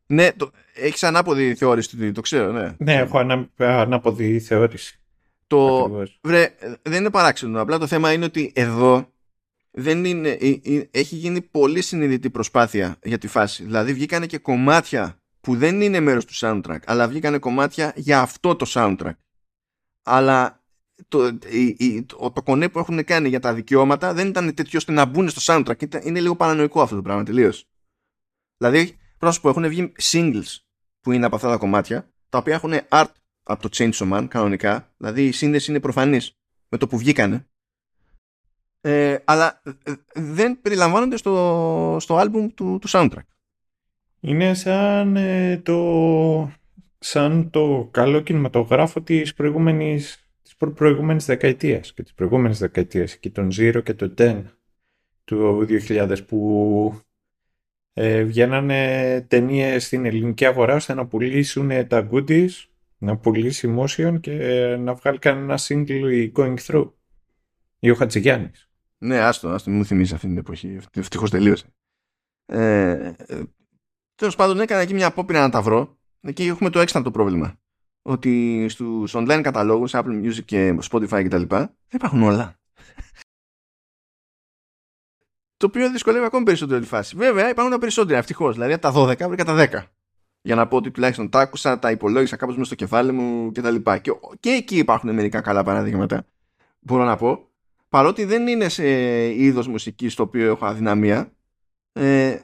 Ναι, 0.06 0.32
το, 0.32 0.52
έχεις 0.74 1.04
ανάποδη 1.04 1.56
θεώρηση, 1.56 2.12
το 2.12 2.22
ξέρω, 2.22 2.52
ναι. 2.52 2.76
Ναι, 2.78 2.94
έχω 2.94 3.18
ανα, 3.18 3.50
ανάποδη 3.58 4.40
θεώρηση. 4.40 5.00
Το, 5.48 5.90
βρε, 6.22 6.56
δεν 6.82 7.00
είναι 7.00 7.10
παράξενο. 7.10 7.62
Απλά 7.62 7.78
το 7.78 7.88
θέμα 7.88 8.14
είναι 8.14 8.26
ότι 8.26 8.52
εδώ 8.56 9.14
δεν 9.72 10.06
είναι, 10.06 10.30
ε, 10.30 10.50
ε, 10.64 10.90
έχει 10.92 11.16
γίνει 11.16 11.42
πολύ 11.42 11.82
συνειδητή 11.82 12.30
προσπάθεια 12.30 13.00
για 13.04 13.18
τη 13.18 13.28
φάση. 13.28 13.64
Δηλαδή 13.64 13.94
βγήκανε 13.94 14.26
και 14.26 14.38
κομμάτια 14.38 15.21
που 15.42 15.56
δεν 15.56 15.82
είναι 15.82 16.00
μέρος 16.00 16.26
του 16.26 16.34
soundtrack 16.36 16.80
αλλά 16.86 17.08
βγήκανε 17.08 17.38
κομμάτια 17.38 17.94
για 17.96 18.22
αυτό 18.22 18.56
το 18.56 18.66
soundtrack. 18.70 19.16
Αλλά 20.04 20.64
το, 21.08 21.28
η, 21.50 22.04
το, 22.04 22.32
το 22.32 22.44
κονέ 22.44 22.70
που 22.70 22.80
έχουν 22.80 23.04
κάνει 23.04 23.30
για 23.30 23.40
τα 23.40 23.54
δικαιώματα 23.54 24.14
δεν 24.14 24.28
ήταν 24.28 24.54
τέτοιο 24.54 24.80
ώστε 24.80 24.92
να 24.92 25.06
μπουν 25.06 25.30
στο 25.30 25.42
soundtrack. 25.54 26.06
Είναι 26.06 26.20
λίγο 26.20 26.36
παρανοϊκό 26.36 26.82
αυτό 26.82 26.96
το 26.96 27.02
πράγμα 27.02 27.24
τελείως. 27.24 27.66
Δηλαδή 28.58 28.98
πρόσωπο 29.18 29.50
έχουν 29.50 29.68
βγει 29.68 29.92
singles 30.02 30.58
που 31.02 31.12
είναι 31.12 31.26
από 31.26 31.36
αυτά 31.36 31.50
τα 31.50 31.58
κομμάτια 31.58 32.14
τα 32.30 32.38
οποία 32.38 32.54
έχουν 32.54 32.74
art 32.90 33.12
από 33.44 33.62
το 33.62 33.70
Chainsaw 33.72 34.14
Man 34.14 34.28
κανονικά. 34.30 34.94
Δηλαδή 34.98 35.28
η 35.28 35.32
σύνδεση 35.32 35.72
είναι 35.72 35.80
προφανής 35.80 36.38
με 36.70 36.78
το 36.78 36.88
που 36.88 36.98
βγήκανε. 36.98 37.46
Ε, 38.82 39.18
αλλά 39.26 39.62
ε, 39.84 39.94
δεν 40.14 40.62
περιλαμβάνονται 40.62 41.18
στο, 41.18 41.98
στο 42.00 42.20
album 42.20 42.50
του, 42.56 42.78
του 42.82 42.90
soundtrack 42.90 43.26
είναι 44.22 44.54
σαν, 44.54 45.16
ε, 45.16 45.58
το, 45.58 46.52
σαν 47.00 47.50
το 47.50 47.88
καλό 47.92 48.22
κινηματογράφο 48.22 49.02
της 49.02 49.34
προηγούμενης, 49.34 50.30
της 50.44 50.56
προ- 50.56 50.74
προηγούμενης 50.74 51.26
δεκαετίας 51.26 51.94
και 51.94 52.04
της 52.04 52.14
προηγούμενης 52.14 52.60
δεκαετίας 52.60 53.18
και 53.18 53.30
τον 53.30 53.50
Zero 53.58 53.82
και 53.84 53.94
τον 53.94 54.14
Ten 54.18 54.44
του 55.24 55.66
2000 55.70 56.18
που 56.28 57.02
ε, 57.94 58.24
βγαίνανε 58.24 59.22
ταινίες 59.28 59.86
στην 59.86 60.06
ελληνική 60.06 60.46
αγορά 60.46 60.76
ώστε 60.76 60.94
να 60.94 61.08
πουλήσουν 61.08 61.88
τα 61.88 62.10
goodies, 62.12 62.50
να 62.98 63.18
πουλήσει 63.18 63.76
motion 63.80 64.18
και 64.20 64.36
να 64.80 64.94
βγάλει 64.94 65.18
κανένα 65.18 65.60
single 65.62 66.10
η 66.12 66.32
going 66.36 66.58
through. 66.58 66.92
Ή 67.80 67.90
ο 67.90 67.96
Χατζηγιάννης. 67.96 68.70
Ναι, 68.98 69.20
άστο, 69.20 69.50
άστο, 69.50 69.72
μου 69.72 69.86
θυμίζεις 69.86 70.14
αυτή 70.14 70.28
την 70.28 70.38
εποχή. 70.38 70.78
Ευτυχώς 70.96 71.30
τελείωσε. 71.30 71.66
Ε, 72.46 73.14
ε, 73.28 73.42
Τέλος 74.22 74.36
πάντων, 74.36 74.60
έκανα 74.60 74.82
εκεί 74.82 74.94
μια 74.94 75.08
απόπειρα 75.08 75.40
να 75.40 75.50
τα 75.50 75.62
βρω. 75.62 75.98
Εκεί 76.22 76.44
έχουμε 76.44 76.70
το 76.70 76.80
έξτρατο 76.80 77.12
πρόβλημα. 77.12 77.60
Ότι 78.02 78.66
στους 78.70 79.16
online 79.16 79.40
καταλόγους, 79.44 79.92
Apple 79.94 80.24
Music 80.24 80.44
και 80.46 80.78
Spotify 80.90 81.24
κτλ. 81.26 81.44
δεν 81.48 81.70
υπάρχουν 81.92 82.24
όλα. 82.24 82.54
το 85.58 85.66
οποίο 85.66 85.92
δυσκολεύει 85.92 86.26
ακόμη 86.26 86.46
περισσότερο 86.46 86.80
τη 86.80 86.86
φάση. 86.86 87.16
Βέβαια, 87.16 87.50
υπάρχουν 87.50 87.74
τα 87.74 87.80
περισσότερα 87.80 88.18
ευτυχώς. 88.18 88.54
Δηλαδή, 88.54 88.74
από 88.74 88.82
τα 88.82 88.94
12 88.96 89.28
βρήκα 89.28 89.46
τα 89.46 89.70
10. 89.72 89.84
Για 90.42 90.56
να 90.56 90.68
πω 90.68 90.78
ότι 90.78 90.92
τουλάχιστον 90.92 91.30
τα 91.30 91.40
άκουσα, 91.40 91.80
τα 91.80 91.92
υπολόγισα 91.92 92.36
κάπως 92.36 92.56
μέσα 92.56 92.66
στο 92.66 92.76
κεφάλι 92.76 93.12
μου 93.12 93.52
κτλ. 93.52 93.76
Και, 94.02 94.12
και 94.40 94.50
εκεί 94.50 94.78
υπάρχουν 94.78 95.14
μερικά 95.14 95.42
καλά 95.42 95.64
παραδείγματα. 95.64 96.26
Μπορώ 96.80 97.04
να 97.04 97.16
πω. 97.16 97.50
Παρότι 97.90 98.26
δεν 98.26 98.48
είναι 98.48 98.70
σε 98.70 98.86
είδος 99.34 99.68
μουσικής 99.68 100.14
στο 100.14 100.24
οποίο 100.24 100.52
έχω 100.52 100.66
αδυναμία, 100.66 101.32
ε, 101.94 102.40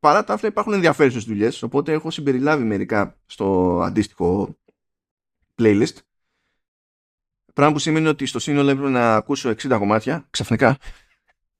παρά 0.00 0.24
τα 0.24 0.32
αυτά 0.34 0.46
υπάρχουν 0.46 0.72
ενδιαφέρουσες 0.72 1.24
δουλειές 1.24 1.62
οπότε 1.62 1.92
έχω 1.92 2.10
συμπεριλάβει 2.10 2.64
μερικά 2.64 3.16
στο 3.26 3.78
αντίστοιχο 3.82 4.56
playlist. 5.58 5.96
Πράγμα 7.54 7.72
που 7.72 7.78
σημαίνει 7.80 8.06
ότι 8.06 8.26
στο 8.26 8.38
σύνολο 8.38 8.70
έπρεπε 8.70 8.90
να 8.90 9.14
ακούσω 9.14 9.50
60 9.50 9.76
κομμάτια 9.78 10.26
ξαφνικά. 10.30 10.78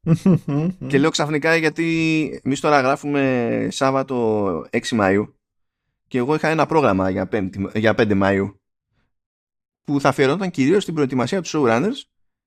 Και 0.88 0.98
λέω 0.98 1.10
ξαφνικά 1.10 1.56
γιατί 1.56 2.40
εμείς 2.44 2.60
τώρα 2.60 2.80
γράφουμε 2.80 3.68
Σάββατο 3.70 4.68
6 4.70 4.80
Μαΐου 4.80 5.32
και 6.08 6.18
εγώ 6.18 6.34
είχα 6.34 6.48
ένα 6.48 6.66
πρόγραμμα 6.66 7.10
για 7.10 7.28
5, 7.32 7.70
για 7.74 7.94
5 7.96 8.22
Μαΐου 8.22 8.54
που 9.84 10.00
θα 10.00 10.08
αφιερώνονταν 10.08 10.50
κυρίως 10.50 10.82
στην 10.82 10.94
προετοιμασία 10.94 11.42
του 11.42 11.48
showrunners 11.52 12.02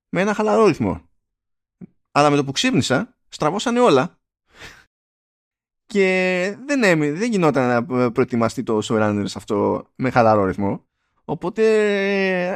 με 0.10 0.22
ένα 0.22 0.34
χαλαρό 0.34 0.66
ρυθμό. 0.66 1.10
Αλλά 2.12 2.30
με 2.30 2.36
το 2.36 2.44
που 2.44 2.52
ξύπνησα, 2.52 3.18
στραβώσανε 3.28 3.80
όλα 3.80 4.21
και 5.92 6.58
δεν, 6.66 6.84
έμει, 6.84 7.10
δεν 7.10 7.32
γινόταν 7.32 7.68
να 7.68 8.12
προετοιμαστεί 8.12 8.64
το 8.64 8.80
showrunners 8.84 9.32
αυτό 9.36 9.88
με 9.96 10.10
χαλαρό 10.10 10.46
ρυθμό. 10.46 10.86
Οπότε 11.26 11.64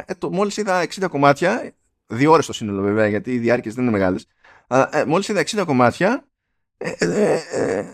ε, 0.06 0.14
το, 0.18 0.30
μόλις 0.30 0.56
είδα 0.56 0.86
60 1.00 1.06
κομμάτια, 1.10 1.74
δύο 2.06 2.32
ώρες 2.32 2.46
το 2.46 2.52
σύνολο 2.52 2.82
βέβαια 2.82 3.06
γιατί 3.06 3.32
οι 3.32 3.38
διάρκειες 3.38 3.74
δεν 3.74 3.82
είναι 3.82 3.92
μεγάλες, 3.92 4.26
αλλά 4.66 4.96
ε, 4.96 5.04
μόλις 5.04 5.28
είδα 5.28 5.42
60 5.46 5.62
κομμάτια 5.66 6.28
ε, 6.76 6.94
ε, 6.98 7.40
ε, 7.52 7.88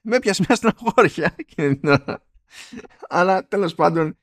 με 0.00 0.18
πιάσει 0.18 0.44
μια 0.48 0.56
στεναχώρια. 0.56 1.36
αλλά 3.08 3.46
τέλος 3.48 3.74
πάντων 3.74 4.18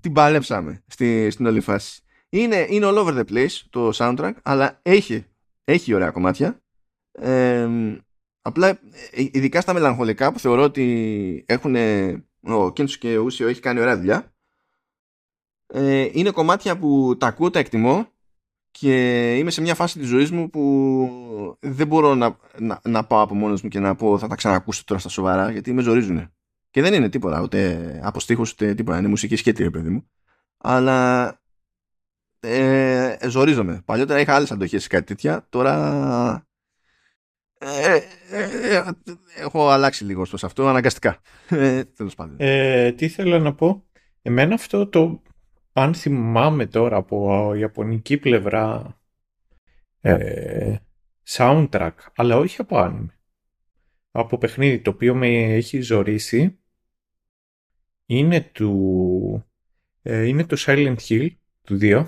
την 0.00 0.12
παλέψαμε 0.12 0.82
στη, 0.86 1.30
στην 1.30 1.46
όλη 1.46 1.60
φάση. 1.60 2.02
Είναι, 2.28 2.66
είναι 2.68 2.86
all 2.88 2.96
over 2.96 3.18
the 3.18 3.24
place 3.30 3.60
το 3.70 3.90
soundtrack, 3.94 4.32
αλλά 4.42 4.78
έχει, 4.82 5.26
έχει 5.64 5.94
ωραία 5.94 6.10
κομμάτια. 6.10 6.60
Ε, 8.42 8.48
Απλά, 8.48 8.68
ε, 8.68 8.78
ειδικά 9.32 9.60
στα 9.60 9.72
μελαγχολικά 9.72 10.32
που 10.32 10.38
θεωρώ 10.38 10.62
ότι 10.62 11.44
έχουν 11.48 11.76
ο 12.40 12.72
Κέντσο 12.72 12.98
και 12.98 13.18
ο 13.18 13.22
Ούσιο 13.22 13.48
έχει 13.48 13.60
κάνει 13.60 13.80
ωραία 13.80 13.96
δουλειά 13.96 14.32
ε, 15.74 16.08
είναι 16.12 16.30
κομμάτια 16.30 16.78
που 16.78 17.16
τα 17.18 17.26
ακούω, 17.26 17.50
τα 17.50 17.58
εκτιμώ 17.58 18.06
και 18.70 19.36
είμαι 19.36 19.50
σε 19.50 19.60
μια 19.60 19.74
φάση 19.74 19.98
της 19.98 20.08
ζωής 20.08 20.30
μου 20.30 20.50
που 20.50 21.58
δεν 21.60 21.86
μπορώ 21.86 22.14
να, 22.14 22.36
να, 22.58 22.80
να 22.84 23.04
πάω 23.04 23.20
από 23.20 23.34
μόνος 23.34 23.62
μου 23.62 23.68
και 23.68 23.80
να 23.80 23.94
πω 23.94 24.18
θα 24.18 24.26
τα 24.26 24.34
ξανακούσω 24.34 24.82
τώρα 24.84 25.00
στα 25.00 25.08
σοβαρά 25.08 25.50
γιατί 25.50 25.72
με 25.72 25.82
ζορίζουν. 25.82 26.32
Και 26.70 26.82
δεν 26.82 26.94
είναι 26.94 27.08
τίποτα, 27.08 27.40
ούτε 27.40 28.00
από 28.02 28.20
στίχους, 28.20 28.50
ούτε 28.50 28.74
τίποτα. 28.74 28.98
Είναι 28.98 29.08
μουσική 29.08 29.36
σκέτη, 29.36 29.70
παιδί 29.70 29.88
μου. 29.88 30.10
Αλλά 30.56 31.28
ε, 32.40 33.16
ζορίζομαι. 33.28 33.82
Παλιότερα 33.84 34.20
είχα 34.20 34.34
άλλες 34.34 34.50
αντοχές 34.50 34.82
σε 34.82 34.88
κάτι 34.88 35.04
τέτοια. 35.04 35.46
Τώρα 35.48 36.46
ε, 37.64 38.00
ε, 38.30 38.76
ε, 38.76 38.82
έχω 39.38 39.68
αλλάξει 39.68 40.04
λίγο 40.04 40.24
στο 40.24 40.46
αυτό, 40.46 40.66
αναγκαστικά. 40.66 41.20
Τέλος 41.96 42.14
πάντων. 42.14 42.36
τι 42.96 43.04
ήθελα 43.04 43.38
να 43.38 43.54
πω; 43.54 43.84
Εμένα 44.22 44.54
αυτό 44.54 44.86
το, 44.86 45.22
αν 45.72 45.94
θυμάμαι 45.94 46.66
τώρα 46.66 46.96
από 46.96 47.54
ιαπωνική 47.54 48.18
πλευρά, 48.18 48.96
soundtrack, 51.28 51.92
αλλά 52.16 52.36
όχι 52.36 52.60
από 52.60 52.78
άνιμε. 52.78 53.16
Από 54.10 54.38
παιχνίδι 54.38 54.80
το 54.80 54.90
οποίο 54.90 55.14
με 55.14 55.28
έχει 55.28 55.80
ζωρίσει 55.80 56.58
είναι 58.06 58.40
του, 58.40 59.46
είναι 60.02 60.44
το 60.44 60.56
Silent 60.66 60.96
Hill 61.08 61.28
του 61.64 61.78
2 61.80 62.06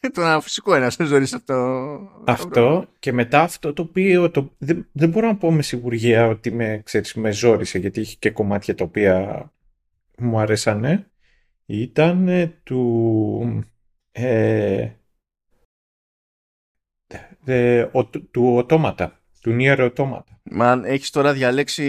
το 0.14 0.40
φυσικό 0.40 0.74
ένα 0.74 0.90
σε 0.90 1.04
ζωή 1.04 1.22
αυτό. 1.22 1.98
Αυτό 2.24 2.88
και 2.98 3.12
μετά 3.12 3.40
αυτό 3.40 3.72
το 3.72 3.82
οποίο 3.82 4.30
το, 4.30 4.54
δεν, 4.58 4.88
δεν 4.92 5.08
μπορώ 5.08 5.26
να 5.26 5.36
πω 5.36 5.52
με 5.52 5.62
σιγουριά 5.62 6.26
ότι 6.26 6.52
με, 6.52 6.80
ξέρεις, 6.84 7.14
με 7.14 7.30
ζόρισε 7.30 7.78
γιατί 7.78 8.00
είχε 8.00 8.16
και 8.18 8.30
κομμάτια 8.30 8.74
τα 8.74 8.84
οποία 8.84 9.46
μου 10.18 10.38
αρέσανε. 10.38 11.10
Ήταν 11.66 12.28
του... 12.62 13.64
Ε, 14.12 14.88
ο, 17.92 18.04
του 18.06 18.54
οτόματα, 18.56 19.20
του 19.40 19.56
Nier 19.58 19.78
οτόματα. 19.80 20.40
Μα 20.42 20.82
έχεις 20.84 21.10
τώρα 21.10 21.32
διαλέξει 21.32 21.84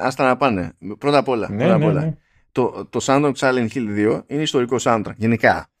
άστα 0.00 0.24
να 0.24 0.36
πάνε. 0.36 0.72
Πρώτα 0.98 1.18
απ' 1.18 1.28
όλα. 1.28 1.50
Ναι, 1.50 1.66
πρώτα 1.66 1.78
ναι, 1.78 1.92
ναι. 1.92 2.16
Το, 2.52 2.86
το 2.90 3.00
Sound 3.02 3.24
of 3.24 3.32
Silent 3.32 3.68
Hill 3.74 4.16
2 4.18 4.22
είναι 4.26 4.42
ιστορικό 4.42 4.76
soundtrack. 4.80 5.16
Γενικά. 5.16 5.71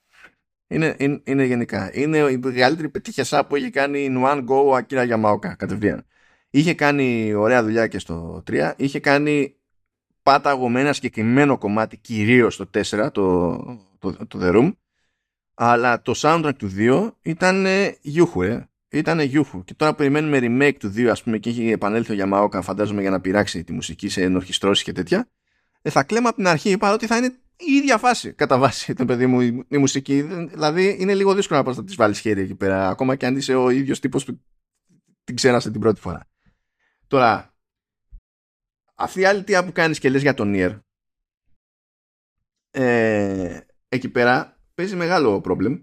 Είναι, 0.72 0.96
είναι, 0.98 1.20
είναι 1.24 1.44
γενικά. 1.44 1.90
Είναι 1.92 2.18
η 2.18 2.40
μεγαλύτερη 2.42 2.88
πετύχια 2.88 3.46
που 3.46 3.56
είχε 3.56 3.70
κάνει 3.70 4.08
in 4.10 4.24
one 4.24 4.44
go 4.44 4.64
ο 4.64 4.74
Ακύρα 4.74 5.02
Γιαμάοκα 5.02 5.54
κατευθείαν. 5.54 6.06
Είχε 6.50 6.74
κάνει 6.74 7.34
ωραία 7.34 7.62
δουλειά 7.62 7.86
και 7.86 7.98
στο 7.98 8.42
3. 8.50 8.72
Είχε 8.76 9.00
κάνει 9.00 9.56
πάταγο 10.22 10.68
με 10.68 10.80
ένα 10.80 10.92
συγκεκριμένο 10.92 11.58
κομμάτι, 11.58 11.96
κυρίως 11.96 12.56
το 12.56 12.70
4, 12.74 13.08
το, 13.12 13.56
το, 13.98 14.26
το, 14.26 14.38
The 14.42 14.54
Room. 14.54 14.72
Αλλά 15.54 16.02
το 16.02 16.12
soundtrack 16.16 16.54
του 16.56 16.70
2 16.76 17.10
ήταν 17.22 17.66
γιούχου, 18.00 18.42
ε. 18.42 18.68
Ήταν 18.88 19.20
γιούχου. 19.20 19.64
Και 19.64 19.74
τώρα 19.74 19.94
περιμένουμε 19.94 20.38
remake 20.42 20.76
του 20.78 20.92
2, 20.96 21.06
ας 21.06 21.22
πούμε, 21.22 21.38
και 21.38 21.50
έχει 21.50 21.70
επανέλθει 21.70 22.12
ο 22.12 22.14
Γιαμάοκα, 22.14 22.62
φαντάζομαι, 22.62 23.00
για 23.00 23.10
να 23.10 23.20
πειράξει 23.20 23.64
τη 23.64 23.72
μουσική 23.72 24.08
σε 24.08 24.22
ενορχιστρώσεις 24.22 24.84
και 24.84 24.92
τέτοια. 24.92 25.28
Ε, 25.82 25.90
θα 25.90 26.02
κλαίμε 26.04 26.28
από 26.28 26.36
την 26.36 26.46
αρχή, 26.46 26.76
παρότι 26.76 27.06
θα 27.06 27.16
είναι 27.16 27.36
η 27.56 27.72
ίδια 27.72 27.98
φάση 27.98 28.32
κατά 28.32 28.58
βάση 28.58 28.94
το 28.94 29.04
παιδί 29.04 29.26
μου 29.26 29.40
η, 29.40 29.66
η 29.68 29.76
μουσική. 29.76 30.22
Δηλαδή 30.22 30.96
είναι 31.00 31.14
λίγο 31.14 31.34
δύσκολο 31.34 31.58
να 31.58 31.64
πας 31.64 31.76
να 31.76 31.84
της 31.84 31.94
βάλεις 31.94 32.20
χέρι 32.20 32.40
εκεί 32.40 32.54
πέρα. 32.54 32.88
Ακόμα 32.88 33.16
και 33.16 33.26
αν 33.26 33.36
είσαι 33.36 33.54
ο 33.54 33.70
ίδιος 33.70 34.00
τύπος 34.00 34.24
που 34.24 34.40
την 35.24 35.36
ξέρασε 35.36 35.70
την 35.70 35.80
πρώτη 35.80 36.00
φορά. 36.00 36.28
Τώρα, 37.06 37.54
αυτή 38.94 39.20
η 39.20 39.24
άλλη 39.24 39.44
τία 39.44 39.64
που 39.64 39.72
κάνεις 39.72 39.98
και 39.98 40.10
λες 40.10 40.22
για 40.22 40.34
τον 40.34 40.52
Nier, 40.54 40.80
ε, 42.70 43.60
εκεί 43.88 44.08
πέρα 44.08 44.60
παίζει 44.74 44.96
μεγάλο 44.96 45.40
πρόβλημα. 45.40 45.82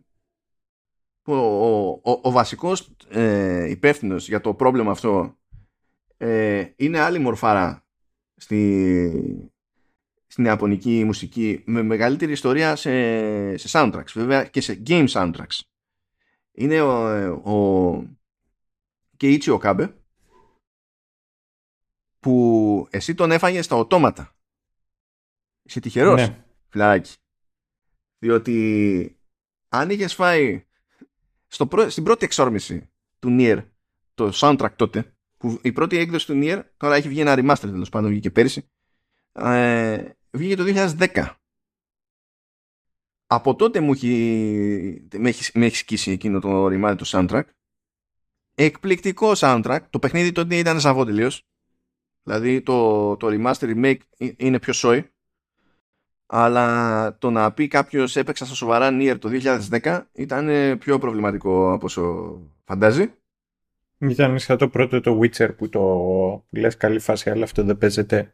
Ο, 1.23 1.35
ο, 1.35 1.89
ο, 1.89 2.19
ο 2.21 2.31
βασικός 2.31 2.95
ε, 3.09 3.69
υπεύθυνος 3.69 4.27
για 4.27 4.41
το 4.41 4.53
πρόβλημα 4.53 4.91
αυτό 4.91 5.37
ε, 6.17 6.67
είναι 6.75 6.99
άλλη 6.99 7.19
μορφάρα 7.19 7.85
στη, 8.35 9.51
στην 10.39 10.51
Ιαπωνική 10.51 11.03
μουσική 11.03 11.63
με 11.65 11.81
μεγαλύτερη 11.81 12.31
ιστορία 12.31 12.75
σε, 12.75 13.57
σε 13.57 13.69
soundtracks 13.71 14.11
βέβαια 14.13 14.45
και 14.45 14.61
σε 14.61 14.81
game 14.87 15.07
soundtracks. 15.07 15.59
Είναι 16.51 16.81
ο, 16.81 17.33
ο 17.33 18.17
Keiichi 19.19 19.59
Okabe 19.59 19.93
που 22.19 22.87
εσύ 22.89 23.13
τον 23.13 23.31
έφαγες 23.31 23.65
στα 23.65 23.75
οτόματα 23.75 24.35
είσαι 25.61 25.79
τυχερός 25.79 26.27
ναι. 26.27 26.45
φιλαράκι 26.69 27.15
διότι 28.19 29.19
αν 29.69 29.89
είχες 29.89 30.13
φάει 30.13 30.65
στο 31.47 31.67
στην 31.87 32.03
πρώτη 32.03 32.25
εξόρμηση 32.25 32.89
του 33.19 33.37
Nier 33.39 33.65
το 34.13 34.31
soundtrack 34.33 34.71
τότε 34.75 35.13
που 35.37 35.59
η 35.61 35.71
πρώτη 35.71 35.97
έκδοση 35.97 36.25
του 36.25 36.39
Nier 36.43 36.63
τώρα 36.77 36.95
έχει 36.95 37.07
βγει 37.07 37.19
ένα 37.19 37.35
remaster 37.37 37.59
τέλος 37.59 37.89
πάντων 37.89 38.09
βγήκε 38.09 38.31
πέρυσι 38.31 38.69
ε, 39.31 40.09
βγήκε 40.31 40.55
το 40.55 40.63
2010. 40.97 41.29
Από 43.25 43.55
τότε 43.55 43.79
μου 43.79 43.91
έχει, 43.91 45.07
με, 45.17 45.29
έχεις, 45.29 45.51
με 45.53 45.65
έχεις 45.65 45.79
σκίσει 45.79 46.11
εκείνο 46.11 46.39
το 46.39 46.67
ρημάδι 46.67 46.95
του 46.95 47.07
soundtrack. 47.07 47.43
Εκπληκτικό 48.55 49.31
soundtrack. 49.35 49.79
Το 49.89 49.99
παιχνίδι 49.99 50.31
τότε 50.31 50.57
ήταν 50.57 50.79
σαβό 50.79 51.05
τελείως. 51.05 51.43
Δηλαδή 52.23 52.61
το, 52.61 53.17
το 53.17 53.27
remaster 53.31 53.75
remake 53.75 53.97
είναι 54.37 54.59
πιο 54.59 54.73
σόι. 54.73 55.11
Αλλά 56.25 57.17
το 57.17 57.29
να 57.29 57.53
πει 57.53 57.67
κάποιος 57.67 58.15
έπαιξα 58.15 58.45
στα 58.45 58.55
σοβαρά 58.55 58.89
Nier 58.91 59.17
το 59.19 59.29
2010 59.81 60.05
ήταν 60.11 60.77
πιο 60.77 60.99
προβληματικό 60.99 61.73
από 61.73 61.85
όσο 61.85 62.35
φαντάζει. 62.63 63.13
Ήταν 63.97 64.39
σαν 64.39 64.57
το 64.57 64.69
πρώτο 64.69 65.01
το 65.01 65.19
Witcher 65.19 65.55
που 65.57 65.69
το 65.69 65.79
που 66.49 66.55
λες 66.55 66.77
καλή 66.77 66.99
φάση, 66.99 67.29
αλλά 67.29 67.43
αυτό 67.43 67.63
δεν 67.63 67.77
παίζεται. 67.77 68.33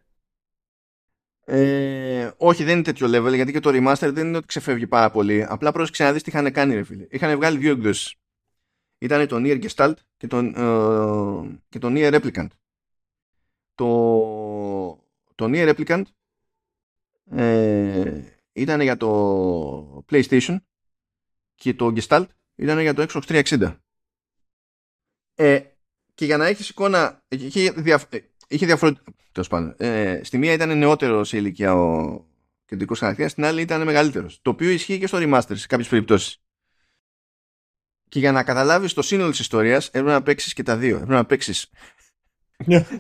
Ε, 1.48 2.32
όχι, 2.38 2.64
δεν 2.64 2.74
είναι 2.74 2.84
τέτοιο 2.84 3.08
level, 3.08 3.34
γιατί 3.36 3.52
και 3.52 3.60
το 3.60 3.70
remaster 3.74 4.10
δεν 4.14 4.28
είναι 4.28 4.38
ότι 4.38 4.48
ξεφεύγει 4.48 4.88
πάρα 4.88 5.12
πολύ. 5.12 5.46
Απλά 5.48 5.72
πρόσεξε 5.72 6.04
να 6.04 6.14
δεις 6.14 6.24
τι 6.24 6.30
είχαν 6.30 6.52
κάνει, 6.52 6.76
ρε 6.76 6.84
φίλε. 6.84 7.08
Είχαν 7.10 7.36
βγάλει 7.36 7.58
δύο 7.58 7.72
εκδόσεις. 7.72 8.16
Ήταν 8.98 9.28
το 9.28 9.36
Nier 9.40 9.66
Gestalt 9.66 9.94
και 10.18 10.28
τον, 10.28 10.48
ε, 10.48 11.60
και 11.70 11.80
το 11.80 11.88
Nier 11.92 12.14
Replicant. 12.14 12.48
Το, 13.76 13.88
το 15.36 15.46
Nier 15.48 15.76
Replicant 15.76 16.04
ε, 17.32 18.22
ήταν 18.54 18.82
για 18.82 18.98
το 18.98 20.06
PlayStation 20.10 20.56
και 21.56 21.74
το 21.74 21.94
Gestalt 21.96 22.26
ήταν 22.56 22.80
για 22.80 22.94
το 22.94 23.06
Xbox 23.10 23.44
360. 23.44 23.76
Ε, 25.36 25.60
και 26.14 26.26
για 26.26 26.38
να 26.38 26.46
έχεις 26.46 26.70
εικόνα, 26.70 27.24
είχε, 27.28 27.72
διαφ... 27.72 28.04
Ε, 28.48 28.56
είχε 28.56 28.66
διαφορετικό. 28.66 29.14
Ε, 29.78 30.20
στη 30.24 30.38
μία 30.38 30.54
ήταν 30.54 30.78
νεότερο 30.78 31.24
σε 31.24 31.38
ηλικία 31.38 31.76
ο 31.76 32.26
κεντρικός 32.66 33.00
χαρακτήρας, 33.00 33.32
στην 33.32 33.46
άλλη 33.46 33.62
ήταν 33.62 33.84
μεγαλύτερος. 33.84 34.40
Το 34.42 34.50
οποίο 34.50 34.70
ισχύει 34.70 35.00
και 35.00 35.08
στο 35.08 35.18
remaster 35.22 35.52
σε 35.54 35.68
κάποιες 35.68 35.88
περιπτώσεις. 35.88 36.40
Και 38.10 38.20
για 38.20 38.32
να 38.32 38.44
καταλάβεις 38.44 38.94
το 38.94 39.02
σύνολο 39.02 39.30
της 39.30 39.40
ιστορίας, 39.40 39.88
έπρεπε 39.88 40.12
να 40.12 40.22
παίξεις 40.24 40.54
και 40.54 40.64
τα 40.64 40.78
δύο. 40.78 40.96
Έπρεπε 40.96 41.14
να 41.14 41.26
παίξεις 41.26 41.70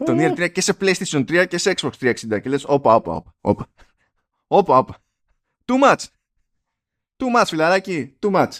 το 0.05 0.15
Nier 0.17 0.33
3 0.37 0.51
και 0.51 0.61
σε 0.61 0.77
PlayStation 0.79 1.25
3 1.25 1.45
και 1.47 1.57
σε 1.57 1.73
Xbox 1.75 1.91
360. 1.99 2.41
Και 2.41 2.49
λες, 2.49 2.63
όπα, 2.67 2.95
όπα, 2.95 3.23
όπα. 3.41 3.67
Όπα, 4.47 4.77
όπα. 4.77 4.97
Too 5.65 5.83
much. 5.83 6.03
Too 7.17 7.41
much, 7.41 7.45
φιλαράκι. 7.47 8.17
Too 8.21 8.31
much 8.31 8.57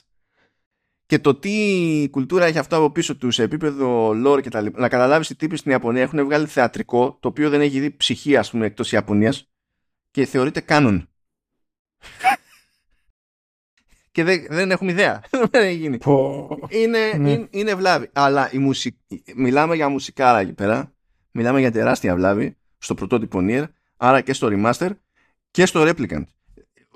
και 1.06 1.20
το 1.20 1.36
τι 1.36 2.08
κουλτούρα 2.12 2.45
έχει 2.45 2.58
αυτό 2.58 2.76
από 2.76 2.91
πίσω 2.91 3.18
τους 3.18 3.36
σε 3.36 3.43
επίπεδο 3.43 4.10
lore 4.26 4.41
και 4.41 4.49
τα 4.49 4.62
λοιπά. 4.62 4.80
Να 4.80 4.89
καταλάβεις 4.89 5.28
τι 5.28 5.36
τύποι 5.36 5.58
στην 5.58 5.72
Ιαπωνία 5.72 6.01
έχουν 6.01 6.26
βγάλει 6.26 6.45
θεατρικό 6.45 7.18
το 7.20 7.28
οποίο 7.28 7.49
δεν 7.49 7.62
έχει 7.62 7.80
δει 7.80 7.91
ψυχή, 7.91 8.38
ας 8.38 8.49
πούμε, 8.49 8.66
εκτός 8.66 8.91
Ιαπωνίας 8.91 9.49
και 10.12 10.26
θεωρείται 10.26 10.60
κάνον. 10.60 11.10
και 14.12 14.24
δεν, 14.24 14.45
δεν 14.49 14.72
έχουμε 14.72 14.91
ιδέα. 14.91 15.24
δεν 15.51 15.64
έχει 15.64 15.76
γίνει. 15.76 15.97
είναι, 16.68 17.14
ναι. 17.18 17.32
είναι, 17.32 17.47
είναι, 17.49 17.76
βλάβη. 17.76 18.10
Αλλά 18.14 18.51
η 18.51 18.58
μουσική, 18.58 19.24
μιλάμε 19.36 19.76
για 19.76 19.89
μουσικάρα 19.89 20.39
εκεί 20.39 20.53
πέρα. 20.53 20.93
Μιλάμε 21.32 21.60
για 21.60 21.72
τεράστια 21.72 22.16
βλάβη 22.16 22.58
στο 22.78 22.93
πρωτότυπο 22.93 23.39
Nier, 23.41 23.66
άρα 23.97 24.22
και 24.22 24.34
στο 24.34 24.47
Remaster 24.51 24.89
και 25.51 25.66
στο 25.66 25.84
Replicant. 25.88 26.24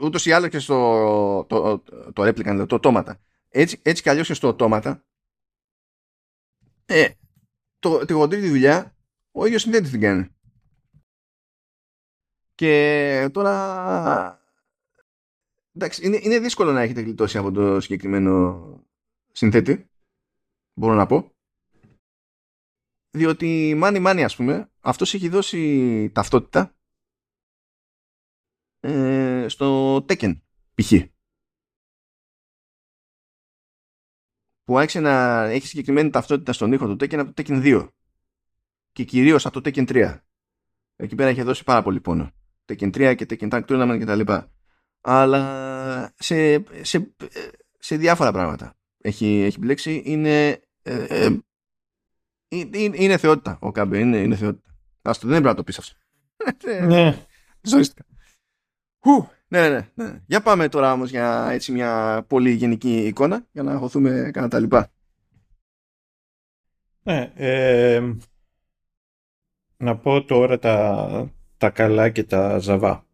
Ούτως 0.01 0.25
ή 0.25 0.31
άλλως 0.31 0.49
και 0.49 0.59
στο 0.59 1.45
το, 1.49 1.79
το, 1.79 2.13
το 2.13 2.23
Replicant, 2.23 2.65
το 2.67 2.79
Automata 2.81 3.13
έτσι, 3.49 3.79
έτσι 3.81 4.01
κι 4.01 4.09
αλλιώς 4.09 4.27
και 4.27 4.33
στο 4.33 4.47
οτόματα 4.47 5.03
ε, 6.85 7.09
το, 7.79 8.05
τη 8.05 8.13
γοντρή 8.13 8.41
τη 8.41 8.49
δουλειά 8.49 8.95
ο 9.31 9.45
ίδιος 9.45 9.61
συνθέτης 9.61 9.91
την 9.91 10.01
κάνει. 10.01 10.27
Και 12.55 13.29
τώρα 13.31 14.41
εντάξει, 15.75 16.05
είναι, 16.05 16.19
είναι 16.21 16.39
δύσκολο 16.39 16.71
να 16.71 16.81
έχετε 16.81 17.01
γλιτώσει 17.01 17.37
από 17.37 17.51
το 17.51 17.79
συγκεκριμένο 17.79 18.83
συνθέτη 19.31 19.89
μπορώ 20.73 20.93
να 20.93 21.05
πω 21.05 21.31
διότι 23.11 23.73
μάνι 23.77 23.99
μάνι 23.99 24.23
ας 24.23 24.35
πούμε 24.35 24.71
αυτός 24.79 25.13
έχει 25.13 25.29
δώσει 25.29 26.11
ταυτότητα 26.13 26.75
ε, 28.79 29.45
στο 29.47 29.95
Tekken 29.95 30.39
π.χ. 30.75 30.93
που 34.69 34.77
άρχισε 34.77 34.99
να 34.99 35.43
έχει 35.43 35.67
συγκεκριμένη 35.67 36.09
ταυτότητα 36.09 36.53
στον 36.53 36.71
ήχο 36.71 36.87
του 36.87 36.93
Tekken 36.93 37.17
από 37.17 37.33
το 37.33 37.43
Tekken 37.45 37.63
2 37.63 37.87
και 38.91 39.03
κυρίως 39.03 39.45
από 39.45 39.61
το 39.61 39.69
Tekken 39.69 39.89
3. 39.91 40.19
Εκεί 40.95 41.15
πέρα 41.15 41.29
έχει 41.29 41.41
δώσει 41.41 41.63
πάρα 41.63 41.81
πολύ 41.81 41.99
πόνο. 41.99 42.31
Tekken 42.65 42.95
3 42.95 43.15
και 43.17 43.25
Tekken 43.29 43.49
Tag 43.49 43.65
Tournament 43.65 43.97
κτλ. 43.99 44.33
Αλλά 45.01 46.13
σε, 46.19 46.63
σε, 46.81 47.15
σε 47.79 47.95
διάφορα 47.95 48.31
πράγματα 48.31 48.75
έχει, 48.97 49.41
έχει 49.41 49.59
μπλέξει. 49.59 50.01
Είναι, 50.05 50.61
ε, 50.81 51.03
ε, 51.09 51.37
είναι, 52.47 52.97
είναι 52.97 53.17
θεότητα 53.17 53.57
ο 53.61 53.71
Κάμπε. 53.71 53.99
Είναι, 53.99 54.17
είναι 54.17 54.35
θεότητα. 54.35 54.69
Άστο, 55.01 55.27
δεν 55.27 55.41
πρέπει 55.41 55.47
να 55.47 55.55
το 55.55 55.63
πεις 55.63 55.77
αυτό. 55.77 55.97
Ναι. 56.85 57.25
Ζωρίστηκα. 57.61 58.05
Ναι, 59.51 59.69
ναι, 59.69 59.89
ναι. 59.93 60.21
Για 60.25 60.41
πάμε 60.41 60.69
τώρα 60.69 60.91
όμως 60.91 61.09
για 61.09 61.49
έτσι 61.51 61.71
μια 61.71 62.23
πολύ 62.27 62.51
γενική 62.51 62.97
εικόνα 62.97 63.45
για 63.51 63.63
να 63.63 63.77
χωθούμε 63.77 64.29
κάνα 64.33 64.47
τα 64.47 64.59
λοιπά. 64.59 64.91
Ναι, 67.03 67.31
ε, 67.35 68.13
να 69.77 69.97
πω 69.97 70.23
τώρα 70.23 70.59
τα, 70.59 71.31
τα 71.57 71.69
καλά 71.69 72.09
και 72.09 72.23
τα 72.23 72.57
ζαβά. 72.57 73.05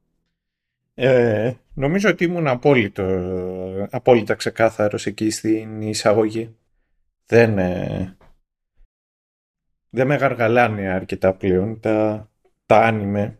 Ε, 0.93 1.53
νομίζω 1.73 2.09
ότι 2.09 2.23
ήμουν 2.23 2.47
απόλυτο, 2.47 3.03
απόλυτα 3.89 4.35
ξεκάθαρος 4.35 5.05
εκεί 5.05 5.29
στην 5.29 5.81
εισαγωγή. 5.81 6.55
Δεν, 7.25 7.57
ε, 7.57 8.17
δεν 9.89 10.07
με 10.07 10.15
γαργαλάνε 10.15 10.89
αρκετά 10.89 11.33
πλέον 11.33 11.79
τα, 11.79 12.29
τα 12.65 12.79
άνιμε. 12.79 13.39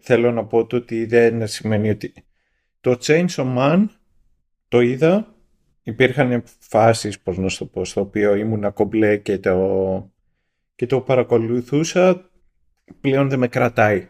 Θέλω 0.00 0.32
να 0.32 0.44
πω 0.44 0.66
το 0.66 0.76
ότι 0.76 1.06
δεν 1.06 1.46
σημαίνει 1.46 1.90
ότι 1.90 2.12
το 2.80 2.96
Chainsaw 3.00 3.56
Man 3.56 3.86
το 4.68 4.80
είδα. 4.80 5.34
Υπήρχαν 5.82 6.42
φάσεις, 6.58 7.20
πώς 7.20 7.38
να 7.38 7.48
το 7.58 7.66
πω, 7.66 7.84
στο 7.84 8.00
οποίο 8.00 8.34
ήμουν 8.34 8.72
κομπλέ 8.72 9.16
και 9.16 9.38
το, 9.38 10.12
και 10.74 10.86
το 10.86 11.00
παρακολουθούσα. 11.00 12.30
Πλέον 13.00 13.28
δεν 13.28 13.38
με 13.38 13.48
κρατάει 13.48 14.08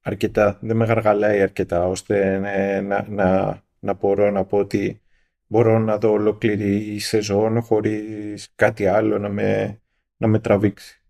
αρκετά, 0.00 0.58
δεν 0.60 0.76
με 0.76 0.84
γαργαλάει 0.84 1.40
αρκετά, 1.40 1.86
ώστε 1.86 2.38
να, 2.80 3.08
να, 3.08 3.62
να 3.78 3.92
μπορώ 3.92 4.30
να 4.30 4.44
πω 4.44 4.58
ότι 4.58 5.00
μπορώ 5.46 5.78
να 5.78 5.98
δω 5.98 6.10
ολόκληρη 6.10 6.76
η 6.76 6.98
σεζόν 6.98 7.62
χωρίς 7.62 8.52
κάτι 8.54 8.86
άλλο 8.86 9.18
να 9.18 9.28
με, 9.28 9.80
να 10.16 10.26
με 10.26 10.38
τραβήξει. 10.38 11.02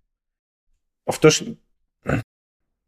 Αυτός 1.05 1.57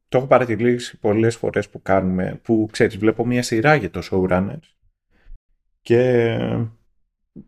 το 0.09 0.19
έχω 0.19 0.27
παρατηρήσει 0.27 0.99
πολλές 0.99 1.37
φορές 1.37 1.69
που 1.69 1.83
κάνουμε, 1.83 2.41
που 2.43 2.69
ξέρεις, 2.73 2.99
βλέπω 2.99 3.27
μια 3.27 3.43
σειρά 3.43 3.75
για 3.75 3.91
το 3.91 4.09
showrunners 4.11 4.75
και 5.81 6.39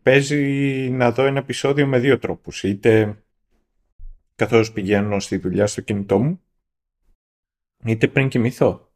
παίζει 0.01 0.39
να 0.89 1.11
δω 1.11 1.25
ένα 1.25 1.39
επεισόδιο 1.39 1.87
με 1.87 1.99
δύο 1.99 2.19
τρόπους. 2.19 2.63
Είτε 2.63 3.23
καθώς 4.35 4.71
πηγαίνω 4.71 5.19
στη 5.19 5.37
δουλειά 5.37 5.67
στο 5.67 5.81
κινητό 5.81 6.19
μου, 6.19 6.41
είτε 7.85 8.07
πριν 8.07 8.27
κοιμηθώ. 8.27 8.91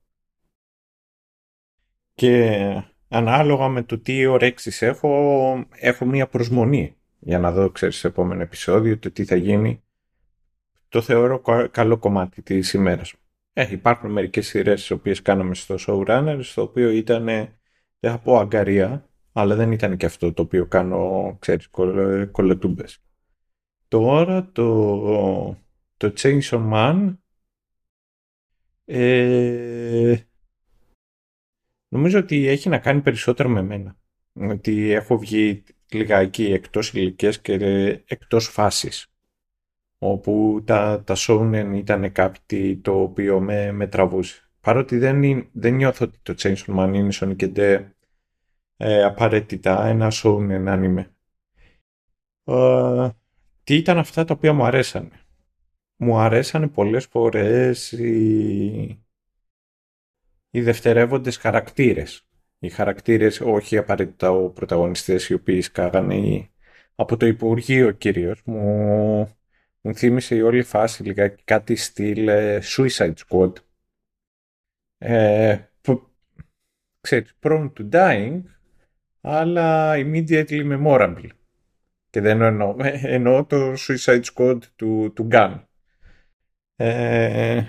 Και 2.14 2.84
ανάλογα 3.08 3.68
με 3.68 3.84
το 3.84 4.00
τι 4.00 4.26
ωρέξεις 4.26 4.82
έχω, 4.82 5.66
έχω 5.72 6.06
μία 6.06 6.28
προσμονή 6.28 6.96
για 7.20 7.40
να 7.40 7.52
δω, 7.52 7.70
ξέρεις, 7.70 7.96
σε 7.96 8.08
επόμενο 8.08 8.42
επεισόδιο, 8.42 9.00
το 9.00 9.12
τι 9.12 9.26
θα 9.26 9.36
γίνει. 9.36 9.84
Το 10.90 11.02
θεωρώ 11.02 11.42
καλό 11.72 11.98
κομμάτι 11.98 12.42
της 12.42 12.74
ημέρας 12.74 13.14
μου. 13.14 13.20
Ε, 13.58 13.72
υπάρχουν 13.72 14.12
μερικές 14.12 14.48
σειρές 14.48 14.80
τις 14.80 14.92
οποίες 14.92 15.22
κάναμε 15.22 15.56
στο 15.56 15.76
showrunner, 15.80 16.40
στο 16.42 16.62
οποίο 16.62 16.90
ήταν, 16.90 17.26
δεν 18.00 18.12
θα 18.12 18.20
πω 18.20 18.38
αγκαρία, 18.38 19.10
αλλά 19.32 19.56
δεν 19.56 19.72
ήταν 19.72 19.98
και 19.98 20.06
αυτό 20.06 20.34
το 20.34 20.42
οποίο 20.42 20.66
κάνω, 20.66 21.36
ξέρεις, 21.40 21.70
κολοτούμπες. 22.32 23.04
Τώρα 23.88 24.52
το, 24.52 25.58
το 25.98 26.14
Chainsaw 26.18 26.72
Man 26.74 27.18
ε, 28.86 30.16
νομίζω 31.88 32.20
ότι 32.20 32.48
έχει 32.48 32.70
να 32.70 32.80
κάνει 32.80 33.02
περισσότερο 33.02 33.50
με 33.50 33.62
μένα. 33.62 33.98
Ότι 34.34 34.92
έχω 34.92 35.18
βγει 35.18 35.64
λιγάκι 35.92 36.46
εκτός 36.46 36.94
ηλικίας 36.94 37.42
και 37.42 37.54
εκτός 38.06 38.48
φάσης 38.48 39.15
όπου 40.12 40.64
τα, 40.66 41.04
τα 41.04 41.16
shonen 41.18 41.72
ήταν 41.76 42.12
κάτι 42.12 42.78
το 42.78 43.02
οποίο 43.02 43.40
με, 43.40 43.72
με 43.72 43.88
τραβούσε. 43.88 44.50
Παρότι 44.62 44.98
δεν, 44.98 45.50
δεν 45.52 45.76
νιώθω 45.76 46.06
ότι 46.06 46.18
το 46.22 46.34
Chainsaw 46.38 46.80
Man 46.80 46.92
είναι 46.94 47.14
Sonic 47.14 47.86
ε, 48.78 49.04
απαραίτητα 49.04 49.86
ένα 49.86 50.12
shonen 50.12 50.68
anime. 50.68 51.06
Ε, 52.44 53.10
τι 53.64 53.76
ήταν 53.76 53.98
αυτά 53.98 54.24
τα 54.24 54.34
οποία 54.34 54.54
μου 54.54 54.64
αρέσανε; 54.64 55.20
Μου 55.96 56.18
αρέσανε 56.18 56.68
πολλές 56.68 57.06
φορές 57.06 57.92
οι, 57.92 59.04
οι 60.50 60.62
δευτερεύοντες 60.62 61.38
χαρακτήρες. 61.38 62.28
Οι 62.60 62.70
χαρακτήρες, 62.70 63.42
όχι 63.42 63.78
απαραίτητα 63.78 64.32
ο 64.32 64.50
πρωταγωνιστές 64.50 65.30
οι 65.30 65.34
οποίοι 65.34 65.62
σκάγανε 65.62 66.50
από 66.96 67.18
το 67.18 67.26
Υπουργείο 67.26 67.92
κυρίως, 67.92 68.42
μου, 68.46 69.38
μου 69.86 69.96
θύμισε 69.96 70.36
η 70.36 70.42
όλη 70.42 70.64
φάση 70.64 71.04
λιγάκι 71.04 71.44
κάτι 71.44 71.76
στυλ 71.76 72.28
ε, 72.28 72.62
Suicide 72.64 73.14
Squad. 73.28 73.54
Ε, 74.98 75.60
ξέρεις, 77.02 77.38
prone 77.42 77.72
to 77.78 77.90
dying, 77.90 78.42
αλλά 79.22 79.94
immediately 79.96 80.78
memorable. 80.78 81.30
Και 82.10 82.22
δεν 82.22 82.42
εννοώ, 82.42 82.76
ε, 82.80 83.00
εννοώ 83.16 83.46
το 83.46 83.74
Suicide 83.78 84.24
Squad 84.34 84.60
του, 84.76 85.14
του 85.16 85.28
Gun. 85.32 85.64
Ε, 86.76 87.64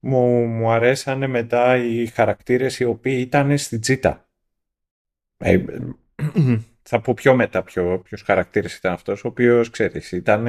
μου, 0.00 0.46
μου 0.46 0.70
αρέσανε 0.70 1.26
μετά 1.26 1.76
οι 1.76 2.06
χαρακτήρες 2.06 2.78
οι 2.78 2.84
οποίοι 2.84 3.18
ήταν 3.26 3.58
στη 3.58 3.78
τζίτα. 3.78 4.28
Ε, 5.36 5.64
θα 6.92 7.00
πω 7.00 7.14
πιο 7.14 7.34
μετά 7.34 7.62
ποιο, 7.62 8.00
ποιος 8.04 8.22
χαρακτήρας 8.22 8.76
ήταν 8.76 8.92
αυτός, 8.92 9.24
ο 9.24 9.28
οποίος, 9.28 9.70
ξέρεις, 9.70 10.12
ήταν, 10.12 10.46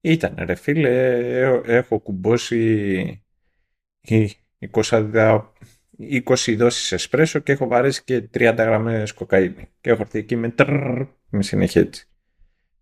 ήταν 0.00 0.34
ρε 0.38 0.54
φίλε, 0.54 1.38
έχω 1.64 1.98
κουμπώσει 1.98 3.24
20, 4.08 4.28
20 5.98 6.54
δόσεις 6.56 6.92
εσπρέσο 6.92 7.38
και 7.38 7.52
έχω 7.52 7.66
βαρέσει 7.66 8.04
και 8.04 8.28
30 8.34 8.54
γραμμές 8.58 9.12
κοκαίνη. 9.12 9.68
Και 9.80 9.90
έχω 9.90 10.02
έρθει 10.02 10.18
εκεί 10.18 10.36
με 10.36 10.48
τρρρ, 10.48 11.06
με 11.28 11.42
συνέχεια 11.42 11.80
έτσι. 11.80 12.08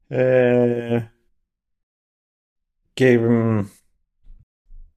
Ε, 0.08 1.06
και 2.92 3.20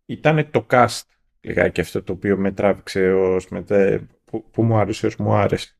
ήταν 0.05 0.51
το 0.51 0.65
cast 0.69 1.01
λιγάκι 1.41 1.81
αυτό 1.81 2.03
το 2.03 2.13
οποίο 2.13 2.37
με 2.37 2.51
τράβηξε 2.51 3.11
ως 3.11 3.47
μετέ, 3.47 4.07
που, 4.25 4.49
που 4.51 4.63
μου 4.63 4.77
άρεσε 4.77 5.05
ως 5.05 5.15
μου 5.15 5.33
άρεσε. 5.33 5.75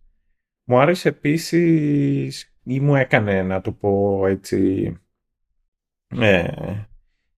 Μου 0.68 0.80
άρεσε 0.80 1.09
επίσης 1.09 2.55
ή 2.63 2.80
μου 2.80 2.95
έκανε 2.95 3.41
να 3.41 3.61
το 3.61 3.72
πω 3.72 4.26
έτσι 4.28 4.93
ε, 6.07 6.47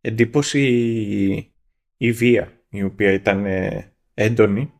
εντύπωση 0.01 0.61
η, 0.61 1.53
η 1.97 2.11
βία 2.11 2.65
η 2.69 2.83
οποία 2.83 3.11
ήταν 3.11 3.45
έντονη 4.13 4.73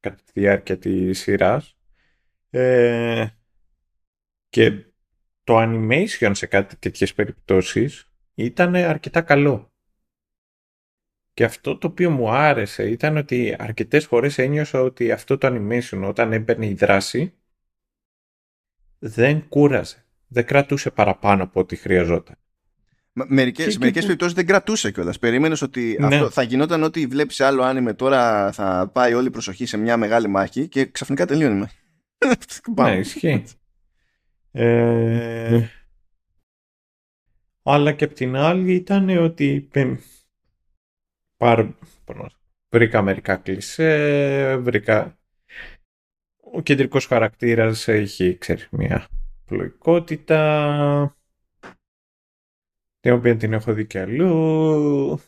κατά 0.00 0.16
τη 0.16 0.40
διάρκεια 0.40 0.78
της 0.78 1.18
σειράς 1.18 1.76
ε, 2.50 3.26
και 4.48 4.70
το 5.44 5.56
animation 5.58 6.30
σε 6.32 6.46
κάτι 6.46 6.76
τέτοιες 6.76 7.14
περιπτώσεις 7.14 8.12
ήταν 8.34 8.74
αρκετά 8.74 9.22
καλό. 9.22 9.72
Και 11.32 11.44
αυτό 11.44 11.78
το 11.78 11.86
οποίο 11.86 12.10
μου 12.10 12.30
άρεσε 12.30 12.90
ήταν 12.90 13.16
ότι 13.16 13.56
αρκετές 13.58 14.06
φορές 14.06 14.38
ένιωσα 14.38 14.80
ότι 14.80 15.12
αυτό 15.12 15.38
το 15.38 15.48
animation 15.50 16.02
όταν 16.08 16.32
έμπαινε 16.32 16.66
η 16.66 16.74
δράση 16.74 17.37
δεν 18.98 19.48
κούραζε. 19.48 20.04
Δεν 20.28 20.44
κρατούσε 20.44 20.90
παραπάνω 20.90 21.42
από 21.42 21.60
ό,τι 21.60 21.76
χρειαζόταν. 21.76 22.36
Μερικές, 23.12 23.64
και, 23.64 23.70
σε 23.70 23.78
μερικές 23.78 24.04
περιπτώσεις 24.04 24.34
δεν 24.34 24.46
κρατούσε 24.46 24.90
κιόλας. 24.90 25.18
Περίμενες 25.18 25.62
ότι 25.62 25.96
ναι. 26.00 26.06
αυτό 26.06 26.30
θα 26.30 26.42
γινόταν 26.42 26.82
ότι 26.82 27.06
βλέπεις 27.06 27.40
άλλο 27.40 27.62
άνιμε 27.62 27.94
τώρα 27.94 28.52
θα 28.52 28.90
πάει 28.92 29.14
όλη 29.14 29.26
η 29.26 29.30
προσοχή 29.30 29.66
σε 29.66 29.76
μια 29.76 29.96
μεγάλη 29.96 30.28
μάχη 30.28 30.68
και 30.68 30.86
ξαφνικά 30.86 31.26
τελείωνε. 31.26 31.70
ναι, 32.76 32.96
ισχύει. 32.96 33.44
Ε, 34.52 35.66
αλλά 37.62 37.92
και 37.92 38.04
απ' 38.04 38.12
την 38.12 38.36
άλλη 38.36 38.74
ήταν 38.74 39.08
ότι 39.08 39.68
βρήκα 42.68 43.02
μερικά 43.02 43.36
κλισέ, 43.36 44.56
βρήκα 44.56 45.17
ο 46.52 46.60
κεντρικός 46.62 47.06
χαρακτήρας 47.06 47.88
έχει, 47.88 48.38
ξέρεις, 48.38 48.68
μια 48.70 49.08
πλοϊκότητα 49.44 51.16
την 53.00 53.12
οποία 53.12 53.36
την 53.36 53.52
έχω 53.52 53.72
δει 53.72 53.86
κι 53.86 53.98
αλλού. 53.98 55.18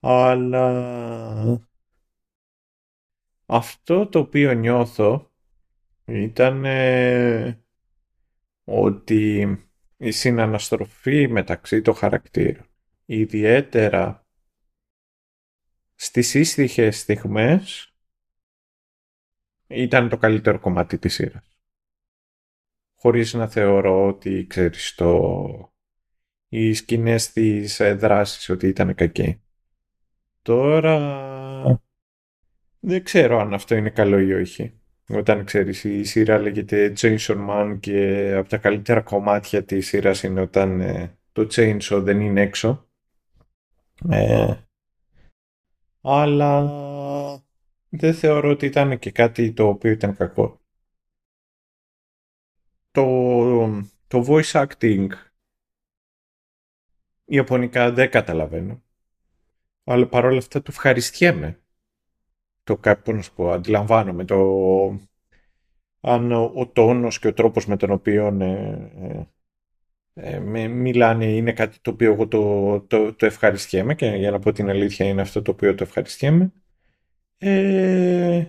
Αλλά 0.00 1.66
αυτό 3.46 4.06
το 4.06 4.18
οποίο 4.18 4.52
νιώθω 4.52 5.30
ήταν 6.04 6.64
ότι 8.64 9.56
η 9.96 10.10
συναναστροφή 10.10 11.28
μεταξύ 11.28 11.82
των 11.82 11.94
χαρακτήρων 11.94 12.66
ιδιαίτερα 13.06 14.26
στις 15.94 16.34
ίστοιχες 16.34 16.98
στιγμές 16.98 17.91
ήταν 19.74 20.08
το 20.08 20.16
καλύτερο 20.16 20.58
κομμάτι 20.58 20.98
της 20.98 21.14
σειράς. 21.14 21.56
Χωρίς 22.98 23.34
να 23.34 23.48
θεωρώ 23.48 24.06
ότι, 24.06 24.46
ξέρεις, 24.46 24.94
το... 24.94 25.74
οι 26.48 26.72
σκηνές 26.72 27.32
της 27.32 27.80
ε, 27.80 27.94
δράσης 27.94 28.48
ότι 28.48 28.66
ήταν 28.68 28.94
κακοί. 28.94 29.42
Τώρα 30.42 30.98
δεν 32.80 33.04
ξέρω 33.04 33.40
αν 33.40 33.54
αυτό 33.54 33.74
είναι 33.74 33.90
καλό 33.90 34.18
ή 34.18 34.32
όχι. 34.32 34.80
Όταν 35.08 35.44
ξέρεις 35.44 35.84
η 35.84 36.04
σειρά 36.04 36.38
λέγεται 36.38 36.92
Chainsaw 36.96 37.48
Man 37.48 37.76
και 37.80 38.32
από 38.36 38.48
τα 38.48 38.56
καλύτερα 38.56 39.00
κομμάτια 39.00 39.64
της 39.64 39.86
σειράς 39.86 40.22
είναι 40.22 40.40
όταν 40.40 40.80
ε, 40.80 41.18
το 41.32 41.48
Chainsaw 41.50 42.00
δεν 42.02 42.20
είναι 42.20 42.40
έξω. 42.40 42.88
Ε, 44.10 44.54
αλλά 46.00 46.70
δεν 47.94 48.14
θεωρώ 48.14 48.50
ότι 48.50 48.66
ήταν 48.66 48.98
και 48.98 49.10
κάτι 49.10 49.52
το 49.52 49.68
οποίο 49.68 49.90
ήταν 49.90 50.16
κακό. 50.16 50.60
Το, 52.90 53.04
το 54.06 54.24
voice 54.28 54.66
acting 54.66 55.08
Ιαπωνικά 57.24 57.92
δεν 57.92 58.10
καταλαβαίνω. 58.10 58.82
Αλλά 59.84 60.08
παρόλα 60.08 60.38
αυτά 60.38 60.58
το 60.58 60.66
ευχαριστιέμαι. 60.70 61.60
Το 62.62 62.76
κάποιο 62.76 63.12
να 63.14 63.22
σου 63.22 63.34
πω, 63.34 63.50
αντιλαμβάνομαι 63.50 64.24
το 64.24 64.36
αν 66.00 66.32
ο, 66.32 66.52
ο 66.54 66.68
τόνος 66.68 67.18
και 67.18 67.26
ο 67.28 67.32
τρόπος 67.32 67.66
με 67.66 67.76
τον 67.76 67.90
οποίο 67.90 68.26
ε, 68.26 69.28
ε, 70.14 70.38
με 70.38 70.68
μιλάνε 70.68 71.24
είναι 71.24 71.52
κάτι 71.52 71.80
το 71.80 71.90
οποίο 71.90 72.12
εγώ 72.12 72.28
το, 72.28 72.80
το, 72.80 73.14
το 73.14 73.26
ευχαριστιέμαι 73.26 73.94
και 73.94 74.06
για 74.06 74.30
να 74.30 74.38
πω 74.38 74.52
την 74.52 74.68
αλήθεια 74.68 75.06
είναι 75.06 75.20
αυτό 75.20 75.42
το 75.42 75.50
οποίο 75.50 75.74
το 75.74 75.84
ευχαριστιέμαι. 75.84 76.52
Ε, 77.44 78.46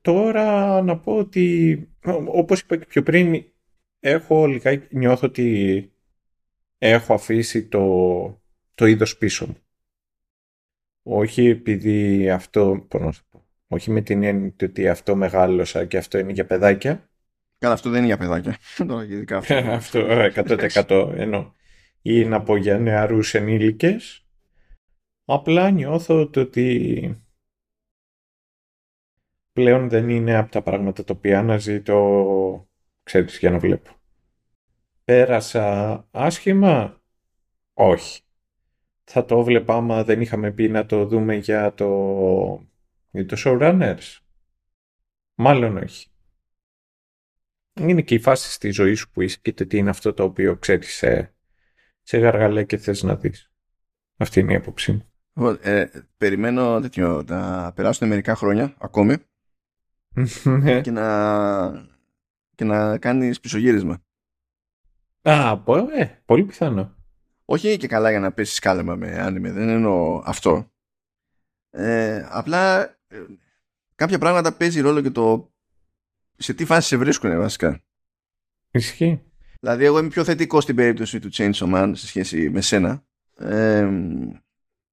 τώρα 0.00 0.82
να 0.82 0.98
πω 0.98 1.16
ότι 1.16 1.88
όπως 2.26 2.60
είπα 2.60 2.76
και 2.76 2.84
πιο 2.84 3.02
πριν 3.02 3.44
έχω 4.00 4.46
λιγάκι, 4.46 4.96
νιώθω 4.96 5.26
ότι 5.26 5.92
έχω 6.78 7.14
αφήσει 7.14 7.68
το, 7.68 8.42
το 8.74 8.86
είδος 8.86 9.18
πίσω 9.18 9.46
μου. 9.46 9.56
Όχι 11.02 11.46
επειδή 11.46 12.30
αυτό, 12.30 12.86
πώς 12.88 13.22
πω, 13.30 13.46
όχι 13.66 13.90
με 13.90 14.00
την 14.00 14.22
έννοια 14.22 14.54
ότι 14.62 14.88
αυτό 14.88 15.16
μεγάλωσα 15.16 15.84
και 15.84 15.96
αυτό 15.96 16.18
είναι 16.18 16.32
για 16.32 16.46
παιδάκια, 16.46 17.10
Καλά, 17.58 17.74
αυτό 17.74 17.90
δεν 17.90 17.98
είναι 17.98 18.06
για 18.06 18.16
παιδάκια. 18.16 18.56
αυτό. 19.74 20.06
αυτό 20.10 20.56
100% 20.88 21.12
ενώ 21.16 21.54
είναι 22.02 22.34
από 22.34 22.56
για 22.56 22.78
νεαρούς 22.78 23.34
ενήλικες. 23.34 24.26
Απλά 25.34 25.70
νιώθω 25.70 26.30
ότι 26.36 27.22
πλέον 29.52 29.88
δεν 29.88 30.08
είναι 30.08 30.36
από 30.36 30.50
τα 30.50 30.62
πράγματα 30.62 31.04
τα 31.04 31.14
οποία 31.16 31.38
αναζητώ, 31.38 32.68
ξέρεις, 33.02 33.38
για 33.38 33.50
να 33.50 33.58
βλέπω. 33.58 33.90
Πέρασα 35.04 36.08
άσχημα; 36.10 37.02
Όχι. 37.72 38.22
Θα 39.04 39.24
το 39.24 39.42
βλέπα 39.42 39.74
άμα 39.74 40.04
δεν 40.04 40.20
είχαμε 40.20 40.52
πει 40.52 40.68
να 40.68 40.86
το 40.86 41.06
δούμε 41.06 41.34
για 41.34 41.74
το, 41.74 41.88
για 43.10 43.26
το 43.26 43.36
showrunners. 43.38 44.18
Μάλλον 45.34 45.76
όχι 45.76 46.12
είναι 47.74 48.02
και 48.02 48.14
η 48.14 48.18
φάση 48.18 48.52
στη 48.52 48.70
ζωή 48.70 48.94
σου 48.94 49.10
που 49.10 49.22
είσαι 49.22 49.38
και 49.42 49.52
τι 49.52 49.76
είναι 49.76 49.90
αυτό 49.90 50.14
το 50.14 50.22
οποίο 50.22 50.56
ξέρεις 50.56 50.94
σε, 50.94 51.34
σε 52.02 52.18
γαργαλέ 52.18 52.64
και 52.64 52.76
θες 52.76 53.02
να 53.02 53.16
δεις. 53.16 53.52
Αυτή 54.16 54.40
είναι 54.40 54.52
η 54.52 54.56
άποψή 54.56 54.92
μου. 54.92 55.11
Λοιπόν, 55.34 55.58
ε, 55.60 55.86
περιμένω 56.16 56.80
τέτοιο, 56.80 57.24
να 57.26 57.72
περάσουν 57.72 58.08
μερικά 58.08 58.34
χρόνια 58.34 58.74
ακόμη 58.78 59.16
ναι. 60.44 60.80
και, 60.80 60.90
να, 60.90 61.86
και 62.54 62.64
να 62.64 62.98
κάνεις 62.98 63.40
πισωγύρισμα. 63.40 64.02
Α, 65.22 65.58
πω, 65.58 65.76
ε, 65.76 66.22
πολύ 66.24 66.44
πιθανό. 66.44 66.96
Όχι 67.44 67.76
και 67.76 67.86
καλά 67.86 68.10
για 68.10 68.20
να 68.20 68.32
πέσεις 68.32 68.58
κάλεμα 68.58 68.94
με 68.94 69.20
άνιμε, 69.20 69.52
δεν 69.52 69.68
εννοώ 69.68 70.22
αυτό. 70.24 70.70
Ε, 71.70 72.26
απλά 72.30 72.82
ε, 73.08 73.24
κάποια 73.94 74.18
πράγματα 74.18 74.52
παίζει 74.52 74.80
ρόλο 74.80 75.00
και 75.00 75.10
το 75.10 75.52
σε 76.36 76.54
τι 76.54 76.64
φάση 76.64 76.88
σε 76.88 76.96
βρίσκουν 76.96 77.38
βασικά. 77.38 77.82
Ισχύει. 78.70 79.22
Δηλαδή 79.60 79.84
εγώ 79.84 79.98
είμαι 79.98 80.08
πιο 80.08 80.24
θετικός 80.24 80.62
στην 80.62 80.76
περίπτωση 80.76 81.18
του 81.20 81.28
Chainsaw 81.32 81.74
Man 81.74 81.92
σε 81.94 82.06
σχέση 82.06 82.50
με 82.50 82.60
σένα 82.60 83.04
ε, 83.36 83.88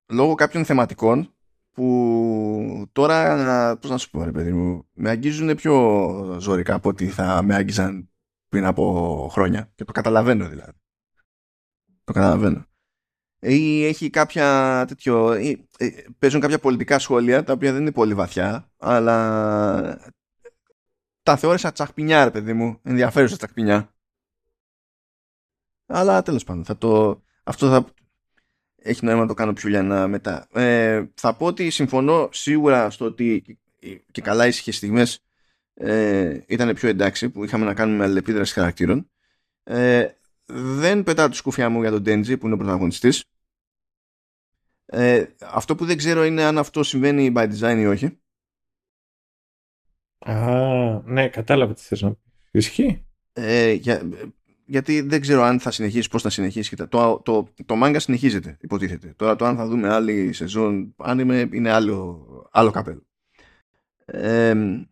λόγω 0.10 0.36
κάποιων 0.36 0.66
θεματικών 0.66 1.34
που 1.72 2.90
τώρα 2.92 3.78
πώς 3.78 3.90
να 3.90 3.98
σου 3.98 4.10
πω 4.10 4.24
ρε 4.24 4.32
παιδί 4.32 4.52
μου 4.52 4.88
με 4.94 5.10
αγγίζουν 5.10 5.56
πιο 5.56 6.38
ζωρικά 6.40 6.74
από 6.74 6.90
ότι 6.90 7.08
θα 7.08 7.42
με 7.44 7.56
άγγιζαν 7.56 8.10
πριν 8.50 8.66
από 8.66 9.28
χρόνια 9.32 9.72
και 9.76 9.84
το 9.84 9.92
καταλαβαίνω 9.92 10.50
δηλαδή. 10.50 10.72
Το 12.04 12.14
καταλαβαίνω. 12.14 12.68
Ή 13.42 13.86
έχει 13.86 14.10
κάποια 14.10 14.86
τέτοιο, 14.88 15.36
ή, 15.36 15.68
παίζουν 16.20 16.42
κάποια 16.42 16.60
πολιτικά 16.60 17.00
σχόλια 17.00 17.44
τα 17.44 17.54
οποία 17.54 17.72
δεν 17.72 17.82
είναι 17.82 17.92
πολύ 17.92 18.14
βαθιά 18.14 18.72
αλλά 18.78 20.12
τα 21.24 21.38
θεώρησα 21.38 21.72
τσαχπινιά, 21.72 22.24
ρε 22.24 22.32
παιδί 22.32 22.54
μου. 22.54 22.80
Ενδιαφέρουσα 22.84 23.38
τσαχπινιά. 23.38 23.94
Αλλά 25.86 26.22
τέλος 26.22 26.44
πάντων, 26.44 26.66
θα 26.66 26.78
το, 26.78 27.22
αυτό 27.44 27.70
θα 27.70 27.86
έχει 28.82 29.06
νόημα 29.06 29.22
να 29.22 29.28
το 29.28 29.34
κάνω 29.34 29.54
πιο 29.54 29.70
λιανά 29.70 30.08
μετά. 30.08 30.48
Ε, 30.54 31.06
θα 31.14 31.36
πω 31.36 31.46
ότι 31.46 31.70
συμφωνώ 31.70 32.30
σίγουρα 32.32 32.90
στο 32.90 33.06
ότι 33.06 33.60
και 34.12 34.22
καλά 34.22 34.48
ήσυχες 34.48 34.76
στιγμές 34.76 35.24
ε, 35.74 36.40
ήταν 36.48 36.74
πιο 36.74 36.90
εντάξει 36.90 37.30
που 37.30 37.44
είχαμε 37.44 37.66
να 37.66 37.74
κάνουμε 37.74 38.04
αλληλεπίδραση 38.04 38.54
χαρακτήρων. 38.54 39.10
Ε, 39.64 40.08
δεν 40.52 41.04
πετάω 41.04 41.30
τη 41.30 41.36
σκούφια 41.36 41.70
μου 41.70 41.82
για 41.82 41.92
τον 41.92 42.04
Denji 42.06 42.40
που 42.40 42.46
είναι 42.46 42.56
ο 42.56 42.58
πρωταγωνιστής. 42.58 43.24
Ε, 44.86 45.26
αυτό 45.40 45.76
που 45.76 45.86
δεν 45.86 45.98
ξέρω 45.98 46.24
είναι 46.24 46.44
αν 46.44 46.58
αυτό 46.58 46.84
συμβαίνει 46.84 47.34
by 47.36 47.50
design 47.60 47.78
ή 47.80 47.86
όχι. 47.86 48.20
Α, 50.20 51.02
ναι, 51.04 51.30
κατάλαβα 51.30 51.74
τι 51.74 51.82
θες 51.82 52.02
να 52.02 52.14
πεις. 52.14 52.22
Ισχύει; 52.52 53.06
Ε, 53.34 53.72
για, 53.72 54.10
γιατί 54.70 55.02
δεν 55.02 55.22
ξέρω 55.22 55.42
αν 55.44 55.60
θα 55.60 55.72
συνεχίσει, 55.72 56.10
πώς 56.10 56.22
θα 56.22 56.30
συνεχίσει. 56.30 56.76
Το, 56.76 56.88
το, 56.88 57.22
το, 57.24 57.54
το 57.66 57.76
μάγκα 57.76 58.00
συνεχίζεται, 58.00 58.58
υποτίθεται. 58.62 59.14
Τώρα 59.16 59.36
το 59.36 59.46
αν 59.46 59.56
θα 59.56 59.68
δούμε 59.68 59.94
άλλη 59.94 60.34
σεζόν, 60.34 60.94
αν 60.98 61.20
είμαι, 61.20 61.50
είναι 61.52 61.72
άλλο, 61.72 62.50
άλλο 62.52 62.72
καπέλο. 62.72 63.08
Ε, 64.06 64.86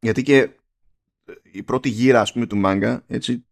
γιατί 0.00 0.22
και 0.22 0.50
η 1.42 1.62
πρώτη 1.62 1.88
γύρα, 1.88 2.20
ας 2.20 2.32
πούμε, 2.32 2.46
του 2.46 2.56
μάγκα, 2.56 3.04
έτσι, 3.06 3.46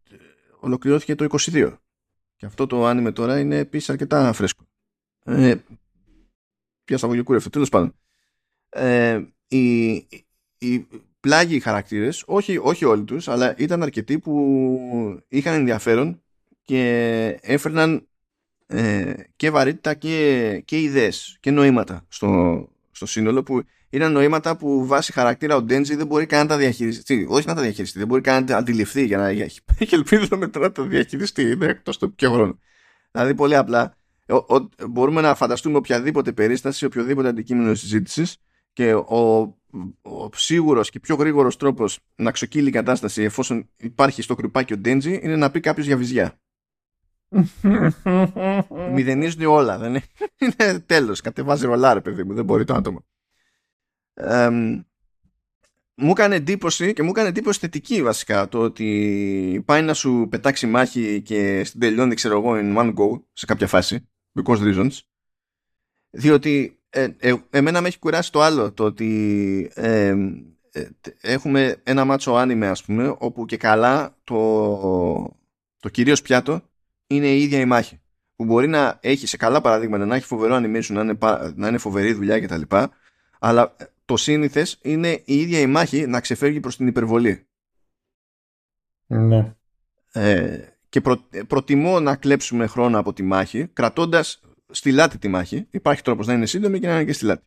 ολοκληρώθηκε 0.61 1.15
το 1.15 1.27
22. 1.31 1.77
Και 2.37 2.47
αυτό 2.47 2.67
το 2.67 2.87
άνιμε 2.87 3.13
τώρα 3.13 3.39
είναι 3.39 3.59
επίσης 3.59 3.91
αρκετά 3.91 4.33
φρέσκο. 4.33 4.65
Ε, 5.25 5.55
πια 6.85 6.99
στα 6.99 7.23
κούρευτο, 7.23 7.51
τέλος 7.51 7.69
πάντων. 7.69 7.95
Ε, 8.69 9.25
οι, 11.27 11.31
οι 11.31 11.59
πλάγιοι 11.59 11.61
χαρακτήρες, 11.61 12.23
όχι, 12.27 12.59
όχι 12.63 12.85
όλοι 12.85 13.05
τους, 13.05 13.29
αλλά 13.29 13.55
ήταν 13.59 13.83
αρκετοί 13.83 14.19
που 14.19 15.23
είχαν 15.29 15.55
ενδιαφέρον 15.55 16.23
και 16.65 17.39
έφερναν 17.43 18.07
ε, 18.67 19.13
και 19.37 19.51
βαρύτητα 19.51 19.95
και, 19.95 20.63
και 20.65 20.81
ιδέες 20.81 21.37
και 21.41 21.51
νοήματα 21.51 22.05
στο, 22.09 22.69
στο 22.91 23.07
σύνολο 23.07 23.43
που 23.43 23.63
είναι 23.91 24.09
νοήματα 24.09 24.57
που 24.57 24.87
βάσει 24.87 25.13
χαρακτήρα 25.13 25.57
ο 25.57 25.63
Ντέντζι 25.63 25.95
δεν 25.95 26.07
μπορεί 26.07 26.27
καν 26.27 26.41
να 26.41 26.47
τα 26.47 26.57
διαχειριστεί. 26.57 27.27
Όχι 27.29 27.47
να 27.47 27.55
τα 27.55 27.61
διαχειριστεί, 27.61 27.99
δεν 27.99 28.07
μπορεί 28.07 28.21
καν 28.21 28.41
να 28.41 28.47
τα 28.47 28.57
αντιληφθεί 28.57 29.05
για 29.05 29.17
να 29.17 29.29
έχει 29.29 29.61
ελπίδα 29.95 30.37
μετά 30.37 30.61
να 30.61 30.73
τα 30.73 30.83
διαχειριστεί. 30.83 31.43
Είναι 31.43 31.67
εκτός 31.67 31.99
του 31.99 32.15
πιο 32.15 32.33
χρόνο. 32.33 32.59
Δηλαδή, 33.13 33.35
πολύ 33.35 33.57
απλά, 33.57 33.97
ο, 34.29 34.35
ο, 34.35 34.69
μπορούμε 34.89 35.21
να 35.21 35.35
φανταστούμε 35.35 35.77
οποιαδήποτε 35.77 36.33
περίσταση, 36.33 36.85
οποιοδήποτε 36.85 37.29
αντικείμενο 37.29 37.75
συζήτησης 37.75 38.37
και 38.77 38.95
ο, 38.95 39.41
ο 40.03 40.31
σίγουρος 40.35 40.91
και 40.91 41.01
πιο 41.01 41.15
γρήγορος 41.15 41.57
τρόπος 41.57 41.99
να 42.17 42.31
ξοκύλει 42.31 42.69
η 42.69 42.73
κατάσταση 42.73 43.23
εφόσον 43.23 43.69
υπάρχει 43.77 44.23
στο 44.23 44.35
κρουπάκι 44.35 44.73
ο 44.73 44.77
Ντέντζι 44.77 45.21
είναι 45.23 45.37
να 45.37 45.51
πει 45.51 45.61
κάποιος 45.61 45.87
για 45.87 45.97
βυζιά. 45.97 46.41
Μηδενίζουν 48.93 49.45
όλα. 49.45 49.79
Δεν 49.79 49.89
είναι, 49.89 50.03
είναι 50.39 50.79
τέλος. 50.79 51.21
Κατεβάζει 51.21 51.67
ρολάρε, 51.67 52.01
παιδί 52.01 52.25
μου. 52.25 52.35
Δεν 52.35 52.45
μπορεί 52.45 52.65
το 52.65 52.75
άτομο 52.75 53.05
μου 55.97 56.11
έκανε 56.11 56.35
εντύπωση 56.35 56.93
και 56.93 57.03
μου 57.03 57.11
έκανε 57.11 57.29
εντύπωση 57.29 57.59
θετική 57.59 58.03
βασικά 58.03 58.49
το 58.49 58.59
ότι 58.59 59.63
πάει 59.65 59.83
να 59.83 59.95
σου 59.95 60.27
πετάξει 60.31 60.67
μάχη 60.67 61.23
και 61.23 61.65
στην 61.65 61.81
τελειώνει 61.81 62.15
ξέρω 62.15 62.39
εγώ 62.39 62.53
in 62.55 62.77
one 62.77 62.95
go 62.95 63.23
σε 63.33 63.47
κάποια 63.47 63.67
φάση 63.67 64.09
because 64.35 64.59
reasons 64.59 64.91
διότι 66.11 66.76
ε, 66.97 67.15
ε, 67.19 67.35
εμένα 67.51 67.81
με 67.81 67.89
έχει 67.89 67.99
κουράσει 67.99 68.33
το 68.33 68.43
άλλο 68.43 68.73
το 68.73 68.85
ότι 68.85 69.71
ε, 69.75 70.15
έχουμε 71.21 71.77
ένα 71.83 72.05
μάτσο 72.05 72.33
άνιμε 72.33 72.69
ας 72.69 72.85
πούμε 72.85 73.15
όπου 73.19 73.47
και 73.47 73.57
καλά 73.57 74.17
το, 74.25 75.37
το 75.81 75.89
κυρίως 75.89 76.23
πιάτο 76.23 76.61
είναι 77.07 77.27
η 77.27 77.43
ίδια 77.43 77.61
η 77.61 77.65
μάχη 77.65 78.01
που 78.37 78.45
μπορεί 78.45 78.67
να 78.67 78.99
έχει 79.01 79.27
σε 79.27 79.37
καλά 79.37 79.61
παραδείγματα 79.61 80.07
να 80.07 80.15
έχει 80.17 80.27
φοβερό 80.27 80.57
animation 80.57 80.87
να 80.89 81.01
είναι, 81.01 81.19
να 81.55 81.69
είναι 81.69 81.79
φοβερή 81.79 82.13
δουλειά 82.13 82.41
κτλ 82.41 82.77
αλλά 83.39 83.77
το 84.05 84.17
σύνηθες 84.17 84.79
είναι 84.83 85.23
η 85.25 85.41
ίδια 85.41 85.61
η 85.61 85.67
μάχη 85.67 86.07
να 86.07 86.21
ξεφεύγει 86.21 86.61
προς 86.61 86.77
την 86.77 86.87
υπερβολή. 86.87 87.47
Ναι. 89.07 89.55
Ε, 90.13 90.59
και 90.89 91.01
προτιμώ 91.47 92.01
να 92.01 92.17
κλέψουμε 92.17 92.67
χρόνο 92.67 92.99
από 92.99 93.13
τη 93.13 93.23
μάχη 93.23 93.67
κρατώντας 93.67 94.41
στη 94.71 94.93
λάτη 94.93 95.19
τη 95.19 95.29
μάχη. 95.29 95.67
Υπάρχει 95.71 96.03
τρόπος 96.03 96.27
να 96.27 96.33
είναι 96.33 96.47
σύντομη 96.47 96.81
και 96.81 96.87
να 96.87 96.95
είναι 96.95 97.05
και 97.05 97.13
στη 97.13 97.25
λάτη. 97.25 97.45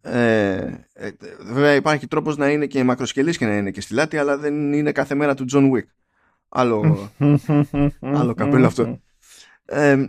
Ε, 0.00 0.86
ε, 0.92 1.10
βέβαια 1.40 1.74
υπάρχει 1.74 2.06
τρόπος 2.06 2.36
να 2.36 2.50
είναι 2.50 2.66
και 2.66 2.84
μακροσκελής 2.84 3.38
και 3.38 3.46
να 3.46 3.56
είναι 3.56 3.70
και 3.70 3.80
στη 3.80 3.94
λάτη 3.94 4.16
αλλά 4.16 4.38
δεν 4.38 4.72
είναι 4.72 4.92
κάθε 4.92 5.14
μέρα 5.14 5.34
του 5.34 5.44
John 5.52 5.72
Wick. 5.72 5.86
Άλλο, 6.48 7.10
άλλο 8.18 8.34
καπέλο 8.34 8.66
αυτό. 8.66 9.00
Ε, 9.64 10.06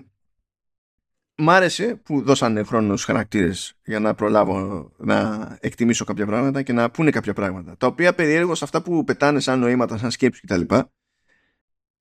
Μ' 1.35 1.49
άρεσε 1.49 1.95
που 1.95 2.21
δώσανε 2.21 2.63
χρόνο 2.63 2.87
στους 2.87 3.03
χαρακτήρες 3.03 3.73
για 3.85 3.99
να 3.99 4.13
προλάβω 4.13 4.91
να 4.97 5.47
εκτιμήσω 5.61 6.05
κάποια 6.05 6.25
πράγματα 6.25 6.61
και 6.61 6.73
να 6.73 6.91
πούνε 6.91 7.09
κάποια 7.09 7.33
πράγματα. 7.33 7.77
Τα 7.77 7.87
οποία 7.87 8.13
περιέργω 8.13 8.55
σε 8.55 8.63
αυτά 8.63 8.81
που 8.81 9.03
πετάνε 9.03 9.39
σαν 9.39 9.59
νοήματα, 9.59 9.97
σαν 9.97 10.11
σκέψη 10.11 10.41
κτλ. 10.41 10.75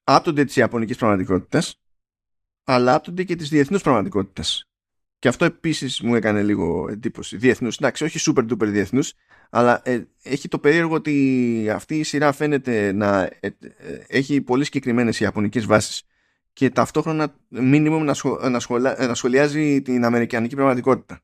Άπτονται 0.04 0.44
της 0.44 0.56
ιαπωνικής 0.56 0.96
πραγματικότητας, 0.96 1.81
αλλά 2.64 2.94
άπτονται 2.94 3.24
και 3.24 3.36
της 3.36 3.48
διεθνούς 3.48 3.82
πραγματικότητας. 3.82 4.66
Και 5.18 5.28
αυτό 5.28 5.44
επίσης 5.44 6.00
μου 6.00 6.14
έκανε 6.14 6.42
λίγο 6.42 6.88
εντύπωση. 6.90 7.36
Διεθνούς, 7.36 7.76
εντάξει, 7.76 8.04
όχι 8.04 8.32
super 8.32 8.50
duper 8.50 8.66
διεθνούς, 8.66 9.14
αλλά 9.50 9.80
ε, 9.84 10.04
έχει 10.22 10.48
το 10.48 10.58
περίεργο 10.58 10.94
ότι 10.94 11.70
αυτή 11.70 11.98
η 11.98 12.02
σειρά 12.02 12.32
φαίνεται 12.32 12.92
να 12.92 13.22
ε, 13.22 13.38
ε, 13.40 13.50
έχει 14.06 14.40
πολύ 14.40 14.64
συγκεκριμένες 14.64 15.20
ιαπωνικές 15.20 15.66
βάσεις 15.66 16.02
και 16.52 16.70
ταυτόχρονα 16.70 17.34
μήνυμο 17.48 17.98
να, 17.98 18.14
να, 19.06 19.14
σχολιάζει 19.14 19.82
την 19.82 20.04
αμερικανική 20.04 20.54
πραγματικότητα 20.54 21.20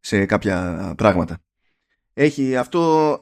σε 0.00 0.26
κάποια 0.26 0.92
πράγματα. 0.96 1.38
Έχει 2.12 2.56
αυτό, 2.56 3.12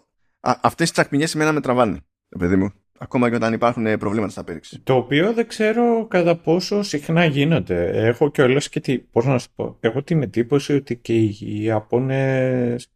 α, 0.41 0.59
αυτές 0.61 0.87
τις 0.87 0.93
τσακμινιές 0.93 1.35
εμένα 1.35 1.53
με 1.53 1.61
τραβάνε, 1.61 2.01
παιδί 2.39 2.57
μου. 2.57 2.73
Ακόμα 2.99 3.29
και 3.29 3.35
όταν 3.35 3.53
υπάρχουν 3.53 3.99
προβλήματα 3.99 4.33
στα 4.33 4.45
πέριξη. 4.45 4.81
Το 4.81 4.95
οποίο 4.95 5.33
δεν 5.33 5.47
ξέρω 5.47 6.07
κατά 6.07 6.37
πόσο 6.37 6.83
συχνά 6.83 7.25
γίνονται. 7.25 8.07
Έχω 8.07 8.31
και 8.31 8.43
όλες 8.43 8.69
και 8.69 8.81
τι, 8.81 8.99
πώς 8.99 9.27
να 9.27 9.39
σου 9.39 9.49
πω. 9.55 9.77
Έχω 9.81 10.03
την 10.03 10.23
εντύπωση 10.23 10.75
ότι 10.75 10.97
και 10.97 11.19
οι 11.19 11.63
Ιαπώνες 11.63 12.93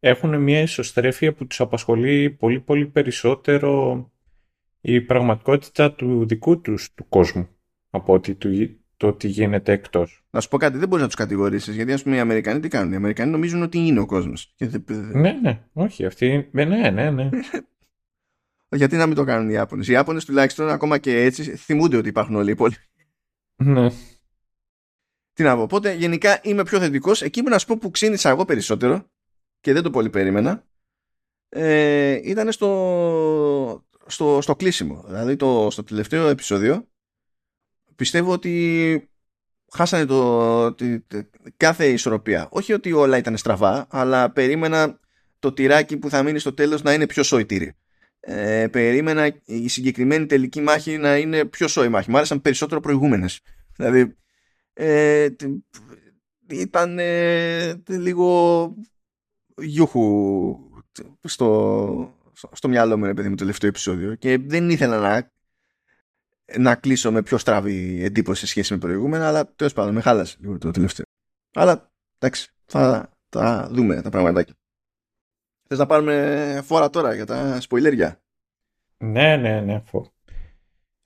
έχουν 0.00 0.42
μια 0.42 0.60
ισοστρέφεια 0.60 1.32
που 1.32 1.46
τους 1.46 1.60
απασχολεί 1.60 2.30
πολύ 2.30 2.60
πολύ 2.60 2.86
περισσότερο 2.86 4.04
η 4.80 5.00
πραγματικότητα 5.00 5.92
του 5.92 6.26
δικού 6.26 6.60
τους 6.60 6.94
του 6.94 7.08
κόσμου 7.08 7.48
από 7.90 8.12
ότι 8.12 8.36
το 8.96 9.12
τι 9.12 9.28
γίνεται 9.28 9.72
εκτός. 9.72 10.24
Να 10.30 10.40
σου 10.40 10.48
πω 10.48 10.56
κάτι, 10.56 10.78
δεν 10.78 10.88
μπορείς 10.88 11.02
να 11.02 11.08
τους 11.08 11.18
κατηγορήσεις 11.18 11.74
γιατί 11.74 11.92
ας 11.92 12.02
πούμε 12.02 12.16
οι 12.16 12.18
Αμερικανοί 12.18 12.60
τι 12.60 12.68
κάνουν; 12.68 12.92
Οι 12.92 12.96
Αμερικανοί 12.96 13.30
νομίζουν 13.30 13.62
ότι 13.62 13.78
είναι 13.78 14.00
ο 14.00 14.06
κόσμος. 14.06 14.54
Ναι, 15.12 15.38
ναι, 15.42 15.60
όχι, 15.72 16.04
αυτοί. 16.04 16.48
Ναι, 16.52 16.64
ναι, 16.64 17.10
ναι. 17.10 17.28
ναι. 18.68 18.78
γιατί 18.78 18.96
να 18.96 19.06
μην 19.06 19.16
το 19.16 19.24
κάνουν 19.24 19.48
οι 19.48 19.52
Ιάπωνες; 19.52 19.88
Οι 19.88 19.92
Ιάπωνες 19.92 20.24
τουλάχιστον 20.24 20.68
ακόμα 20.68 20.98
και 20.98 21.22
έτσι 21.22 21.56
θυμούνται 21.56 21.96
ότι 21.96 22.08
υπάρχουν 22.08 22.34
όλοι 22.34 22.48
οι 22.48 22.52
υπόλοιποι. 22.52 22.82
Ναι. 23.56 23.88
Τι 25.32 25.42
να 25.42 25.56
πω. 25.56 25.62
Οπότε 25.62 25.92
γενικά 25.92 26.40
είμαι 26.42 26.62
πιο 26.62 26.78
θετικός. 26.78 27.22
Εκεί 27.22 27.42
που 27.42 27.48
να 27.48 27.58
σου 27.58 27.66
πω 27.66 27.78
που 27.78 27.90
ξύνησα 27.90 28.28
εγώ 28.28 28.44
περισσότερο 28.44 29.10
και 29.60 29.72
δεν 29.72 29.82
το 29.82 29.90
πολύ 29.90 30.10
περίμενα 30.10 30.64
ε, 31.48 32.20
ήταν 32.22 32.52
στο, 32.52 33.86
στο, 34.06 34.38
στο 34.42 34.56
κλείσιμο. 34.56 35.04
Δηλαδή 35.06 35.36
το, 35.36 35.68
στο 35.70 35.84
τελευταίο 35.84 36.28
επεισόδιο 36.28 36.88
πιστεύω 37.96 38.32
ότι 38.32 39.10
χάσανε 39.72 40.04
το, 40.04 40.74
τη, 40.74 40.98
κάθε 41.56 41.88
ισορροπία. 41.88 42.48
Όχι 42.50 42.72
ότι 42.72 42.92
όλα 42.92 43.16
ήταν 43.16 43.36
στραβά, 43.36 43.86
αλλά 43.90 44.30
περίμενα 44.30 45.00
το 45.38 45.52
τυράκι 45.52 45.96
που 45.96 46.10
θα 46.10 46.22
μείνει 46.22 46.38
στο 46.38 46.54
τέλος 46.54 46.82
να 46.82 46.92
είναι 46.92 47.06
πιο 47.06 47.22
σοϊτήρι. 47.22 47.76
Ε, 48.20 48.66
περίμενα 48.70 49.40
η 49.44 49.68
συγκεκριμένη 49.68 50.26
τελική 50.26 50.60
μάχη 50.60 50.98
να 50.98 51.16
είναι 51.16 51.44
πιο 51.44 51.68
σόη 51.68 51.88
μάχη. 51.88 52.10
Μου 52.10 52.16
άρεσαν 52.16 52.40
περισσότερο 52.40 52.80
προηγούμενες. 52.80 53.40
Δηλαδή, 53.76 54.16
ε, 54.72 55.28
ήταν 56.50 56.98
ε, 56.98 57.82
λίγο 57.86 58.74
γιούχου 59.56 60.56
στο, 61.24 62.14
στο 62.52 62.68
μυαλό 62.68 62.96
μου, 62.96 63.14
παιδί 63.14 63.28
μου, 63.28 63.34
το 63.34 63.42
τελευταίο 63.42 63.68
επεισόδιο 63.68 64.14
και 64.14 64.38
δεν 64.38 64.70
ήθελα 64.70 64.98
να, 64.98 65.32
να 66.58 66.74
κλείσω 66.74 67.12
με 67.12 67.22
πιο 67.22 67.38
στραβή 67.38 68.04
εντύπωση 68.04 68.40
σε 68.40 68.46
σχέση 68.46 68.72
με 68.72 68.78
προηγούμενα, 68.78 69.28
αλλά 69.28 69.54
τέλος 69.54 69.72
πάντων 69.72 69.94
με 69.94 70.00
χάλασε 70.00 70.36
λίγο 70.40 70.58
το 70.58 70.70
τελευταίο. 70.70 71.04
Αλλά 71.54 71.92
εντάξει, 72.18 72.50
θα 72.66 73.12
τα 73.28 73.68
δούμε 73.72 74.02
τα 74.02 74.10
πραγματάκια. 74.10 74.54
Θες 75.68 75.78
να 75.78 75.86
πάρουμε 75.86 76.60
φόρα 76.64 76.90
τώρα 76.90 77.14
για 77.14 77.26
τα 77.26 77.60
σποιλέρια; 77.60 78.20
Ναι, 78.98 79.36
ναι, 79.36 79.60
ναι. 79.60 79.80
Φω... 79.80 80.12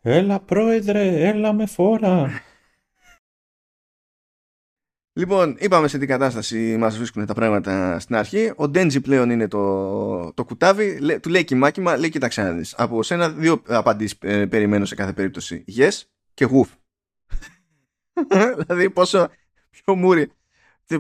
Έλα 0.01 0.41
πρόεδρε, 0.41 1.29
έλα 1.29 1.53
με 1.53 1.67
φόρα. 1.67 2.31
Λοιπόν, 5.15 5.57
είπαμε 5.59 5.89
σε 5.89 5.99
τι 5.99 6.07
κατάσταση 6.07 6.77
μας 6.77 6.97
βρίσκουν 6.97 7.27
τα 7.27 7.35
πράγματα 7.35 7.99
στην 7.99 8.15
αρχή. 8.15 8.53
Ο 8.57 8.69
Ντέντζι 8.69 9.01
πλέον 9.01 9.31
είναι 9.31 9.49
το, 9.49 10.33
το 10.33 10.45
κουτάβι. 10.45 11.19
του 11.21 11.29
λέει 11.29 11.45
κοιμάκιμα, 11.45 11.97
λέει 11.97 12.11
κοίταξε 12.11 12.43
να 12.43 12.53
δεις. 12.53 12.75
Από 12.77 13.03
σένα 13.03 13.31
δύο 13.31 13.63
απαντήσεις 13.67 14.19
ε, 14.21 14.47
περιμένω 14.47 14.85
σε 14.85 14.95
κάθε 14.95 15.13
περίπτωση. 15.13 15.65
Yes 15.77 16.03
και 16.35 16.49
woof. 16.51 16.69
δηλαδή 18.67 18.91
πόσο 18.91 19.29
πιο 19.71 19.95
μούρι, 19.95 20.33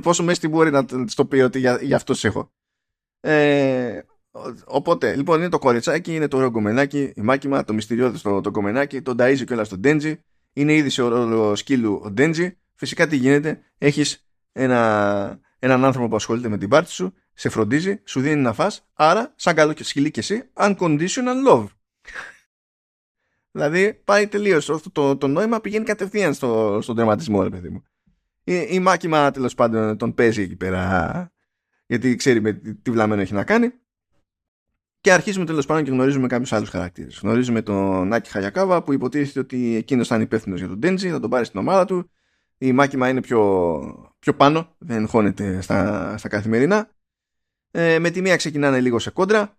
πόσο 0.02 0.22
μέσα 0.22 0.36
στην 0.36 0.50
μπορεί 0.50 0.70
να 0.70 0.84
το 1.14 1.26
πει 1.26 1.40
ότι 1.40 1.58
για, 1.58 1.78
για 1.82 1.96
αυτό 1.96 2.14
έχω. 2.22 2.52
Ε, 3.24 4.00
οπότε, 4.64 5.16
λοιπόν, 5.16 5.38
είναι 5.38 5.48
το 5.48 5.58
κοριτσάκι, 5.58 6.14
είναι 6.14 6.28
το 6.28 6.36
ωραίο 6.36 6.50
κομμενάκι, 6.50 7.12
η 7.16 7.20
μάκημα, 7.20 7.64
το 7.64 7.72
μυστηριώδη 7.72 8.18
στο 8.18 8.40
το 8.40 8.50
κομμενάκι, 8.50 9.02
τον 9.02 9.16
ταΐζει 9.18 9.44
κιόλας 9.46 9.66
στον 9.66 9.78
Ντέντζι. 9.78 10.20
Είναι 10.52 10.74
ήδη 10.74 10.88
σε 10.88 11.02
ρόλο 11.02 11.54
σκύλου 11.54 12.00
ο 12.04 12.10
Ντέντζι. 12.10 12.56
Φυσικά 12.74 13.06
τι 13.06 13.16
γίνεται, 13.16 13.60
έχεις 13.78 14.26
ένα, 14.52 15.40
έναν 15.58 15.84
άνθρωπο 15.84 16.08
που 16.08 16.16
ασχολείται 16.16 16.48
με 16.48 16.58
την 16.58 16.68
πάρτι 16.68 16.90
σου, 16.90 17.14
σε 17.34 17.48
φροντίζει, 17.48 18.00
σου 18.04 18.20
δίνει 18.20 18.40
να 18.40 18.52
φας, 18.52 18.86
άρα 18.92 19.32
σαν 19.36 19.54
καλό 19.54 19.72
και 19.72 19.84
σκυλί 19.84 20.10
και 20.10 20.20
εσύ, 20.20 20.50
unconditional 20.54 21.48
love. 21.48 21.66
δηλαδή 23.50 23.94
πάει 24.04 24.26
τελείως. 24.26 24.64
Το, 24.64 24.80
το, 24.92 25.16
το, 25.16 25.26
νόημα 25.26 25.60
πηγαίνει 25.60 25.84
κατευθείαν 25.84 26.34
στο, 26.34 26.78
στον 26.82 26.96
τερματισμό, 26.96 27.42
ρε 27.42 27.48
παιδί 27.48 27.68
μου. 27.68 27.82
Η, 28.44 28.66
η 28.68 28.78
μάκημα 28.78 29.30
τέλος 29.30 29.54
πάντων 29.54 29.96
τον 29.96 30.14
παίζει 30.14 30.42
εκεί 30.42 30.56
πέρα, 30.56 31.31
γιατί 31.92 32.16
ξέρει 32.16 32.40
με 32.40 32.52
τι 32.52 32.90
βλαμμένο 32.90 33.20
έχει 33.20 33.34
να 33.34 33.44
κάνει. 33.44 33.72
Και 35.00 35.12
αρχίζουμε 35.12 35.44
τέλος 35.44 35.66
πάντων 35.66 35.84
και 35.84 35.90
γνωρίζουμε 35.90 36.26
κάποιους 36.26 36.52
άλλους 36.52 36.68
χαρακτήρες. 36.68 37.18
Γνωρίζουμε 37.22 37.62
τον 37.62 38.08
Νάκη 38.08 38.30
Χαγιακάβα 38.30 38.82
που 38.82 38.92
υποτίθεται 38.92 39.40
ότι 39.40 39.76
εκείνος 39.76 40.08
θα 40.08 40.14
είναι 40.14 40.24
υπεύθυνος 40.24 40.58
για 40.58 40.68
τον 40.68 40.78
Ντέντζι, 40.78 41.10
θα 41.10 41.20
τον 41.20 41.30
πάρει 41.30 41.44
στην 41.44 41.60
ομάδα 41.60 41.84
του 41.84 42.10
η 42.58 42.72
μάκημα 42.72 43.08
είναι 43.08 43.20
πιο, 43.20 44.12
πιο 44.18 44.34
πάνω, 44.34 44.74
δεν 44.78 45.08
χώνεται 45.08 45.60
στα, 45.60 46.14
στα 46.18 46.28
καθημερινά. 46.28 46.90
Ε, 47.70 47.98
με 47.98 48.10
τη 48.10 48.20
μία 48.20 48.36
ξεκινάνε 48.36 48.80
λίγο 48.80 48.98
σε 48.98 49.10
κόντρα, 49.10 49.58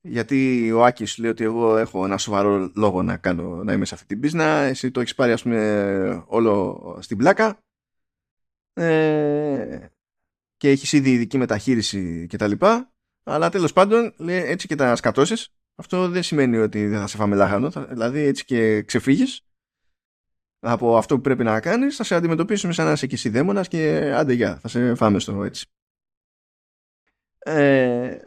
γιατί 0.00 0.70
ο 0.72 0.84
Άκης 0.84 1.18
λέει 1.18 1.30
ότι 1.30 1.44
εγώ 1.44 1.76
έχω 1.76 2.04
ένα 2.04 2.18
σοβαρό 2.18 2.72
λόγο 2.74 3.02
να, 3.02 3.16
κάνω, 3.16 3.64
να 3.64 3.72
είμαι 3.72 3.84
σε 3.84 3.94
αυτή 3.94 4.06
την 4.06 4.20
πίσνα, 4.20 4.44
εσύ 4.44 4.90
το 4.90 5.00
έχεις 5.00 5.14
πάρει 5.14 5.32
ας 5.32 5.42
πούμε 5.42 6.24
όλο 6.26 6.96
στην 7.00 7.16
πλάκα 7.16 7.58
ε, 8.72 9.86
και 10.60 10.68
έχεις 10.68 10.92
ήδη 10.92 11.12
ειδική 11.12 11.38
μεταχείριση 11.38 12.26
κτλ. 12.26 12.52
Αλλά 13.22 13.50
τέλος 13.50 13.72
πάντων 13.72 14.14
λέει, 14.16 14.42
έτσι 14.42 14.66
και 14.66 14.74
τα 14.74 14.96
σκατώσεις, 14.96 15.48
αυτό 15.74 16.08
δεν 16.08 16.22
σημαίνει 16.22 16.56
ότι 16.56 16.86
δεν 16.86 17.00
θα 17.00 17.06
σε 17.06 17.16
φάμε 17.16 17.36
λάχανο, 17.36 17.70
δηλαδή 17.70 18.20
έτσι 18.20 18.44
και 18.44 18.82
ξεφύγεις 18.82 19.46
από 20.58 20.96
αυτό 20.96 21.14
που 21.14 21.20
πρέπει 21.20 21.44
να 21.44 21.60
κάνεις 21.60 21.96
θα 21.96 22.04
σε 22.04 22.14
αντιμετωπίσουμε 22.14 22.72
σαν 22.72 22.86
να 22.86 22.92
είσαι 22.92 23.06
και 23.06 23.14
εσύ 23.14 23.28
δαίμονας 23.28 23.68
και 23.68 24.12
άντε 24.14 24.32
γεια, 24.32 24.58
θα 24.58 24.68
σε 24.68 24.94
φάμε 24.94 25.18
στο 25.18 25.44
έτσι. 25.44 25.66
Ε, 27.38 28.18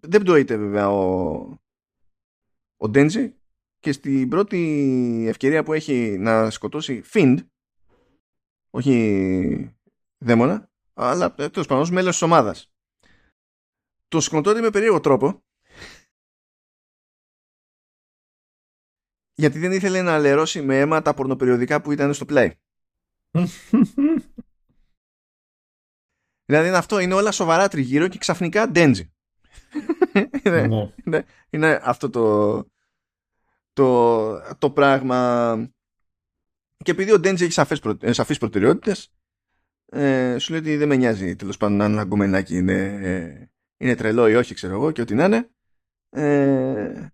δεν 0.00 0.22
πτωείται 0.22 0.56
βέβαια 0.56 0.90
ο, 0.90 1.58
ο 2.76 2.88
Ντέντζι 2.88 3.34
και 3.78 3.92
στην 3.92 4.28
πρώτη 4.28 5.24
ευκαιρία 5.28 5.62
που 5.62 5.72
έχει 5.72 6.16
να 6.18 6.50
σκοτώσει 6.50 7.02
Φιντ 7.02 7.38
όχι 8.70 9.76
δαίμονα 10.18 10.70
αλλά 10.98 11.34
τέλος 11.34 11.66
πάντων 11.66 11.88
μέλος 11.92 12.10
της 12.10 12.22
ομάδας 12.22 12.70
το 14.08 14.20
σκοτώνει 14.20 14.60
με 14.60 14.70
περίεργο 14.70 15.00
τρόπο 15.00 15.44
γιατί 19.34 19.58
δεν 19.58 19.72
ήθελε 19.72 20.02
να 20.02 20.14
αλερώσει 20.14 20.62
με 20.62 20.78
αίμα 20.78 21.02
τα 21.02 21.14
πορνοπεριοδικά 21.14 21.80
που 21.80 21.92
ήταν 21.92 22.14
στο 22.14 22.26
play. 22.28 22.50
δηλαδή 26.44 26.68
είναι 26.68 26.76
αυτό, 26.76 26.98
είναι 26.98 27.14
όλα 27.14 27.30
σοβαρά 27.30 27.68
τριγύρω 27.68 28.08
και 28.08 28.18
ξαφνικά 28.18 28.70
ντέντζι. 28.70 29.10
είναι, 30.44 30.92
ναι. 31.04 31.24
είναι, 31.50 31.80
αυτό 31.82 32.10
το, 32.10 32.66
το, 33.72 34.54
το 34.58 34.70
πράγμα. 34.70 35.70
Και 36.76 36.90
επειδή 36.90 37.12
ο 37.12 37.18
Ντέντζι 37.18 37.44
έχει 37.44 37.52
σαφές, 37.52 37.80
προ, 37.80 37.96
ε, 38.00 38.12
σαφείς 38.12 38.38
προτεραιότητες, 38.38 39.15
ε, 39.96 40.38
σου 40.38 40.52
λέει 40.52 40.60
ότι 40.60 40.76
δεν 40.76 40.88
με 40.88 40.96
νοιάζει 40.96 41.36
τέλος 41.36 41.56
πάντων 41.56 41.80
αν 41.80 41.92
ένα 41.92 42.04
γκομενάκι 42.04 42.56
είναι, 42.56 42.98
ε, 43.02 43.50
είναι 43.76 43.94
τρελό 43.94 44.28
ή 44.28 44.34
όχι, 44.34 44.54
ξέρω 44.54 44.74
εγώ, 44.74 44.90
και 44.90 45.00
ό,τι 45.00 45.14
να 45.14 45.24
είναι. 45.24 45.50
Ε, 46.10 47.06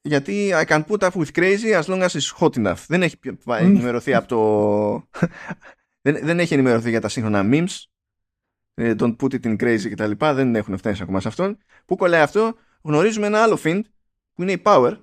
γιατί 0.00 0.50
I 0.54 0.64
can 0.64 0.84
put 0.84 0.98
up 0.98 1.10
with 1.10 1.32
crazy 1.34 1.80
as 1.80 1.84
long 1.84 2.02
as 2.02 2.08
it's 2.08 2.38
hot 2.38 2.56
enough. 2.56 2.84
Δεν 2.88 3.02
έχει 3.02 3.18
ενημερωθεί 3.46 4.14
από 4.14 4.28
το... 4.28 5.18
δεν, 6.04 6.18
δεν 6.22 6.38
έχει 6.38 6.54
ενημερωθεί 6.54 6.90
για 6.90 7.00
τα 7.00 7.08
σύγχρονα 7.08 7.42
memes. 7.44 7.84
Ε, 8.74 8.94
don't 8.98 9.16
put 9.16 9.32
it 9.32 9.44
in 9.44 9.56
crazy 9.56 9.90
κτλ. 9.90 10.10
Δεν 10.16 10.54
έχουν 10.54 10.76
φτάσει 10.76 11.02
ακόμα 11.02 11.20
σε 11.20 11.28
αυτόν. 11.28 11.58
Πού 11.84 11.96
κολλάει 11.96 12.20
αυτό. 12.20 12.54
Γνωρίζουμε 12.82 13.26
ένα 13.26 13.42
άλλο 13.42 13.58
fiend 13.64 13.82
που 14.34 14.42
είναι 14.42 14.52
η 14.52 14.62
Power. 14.64 14.96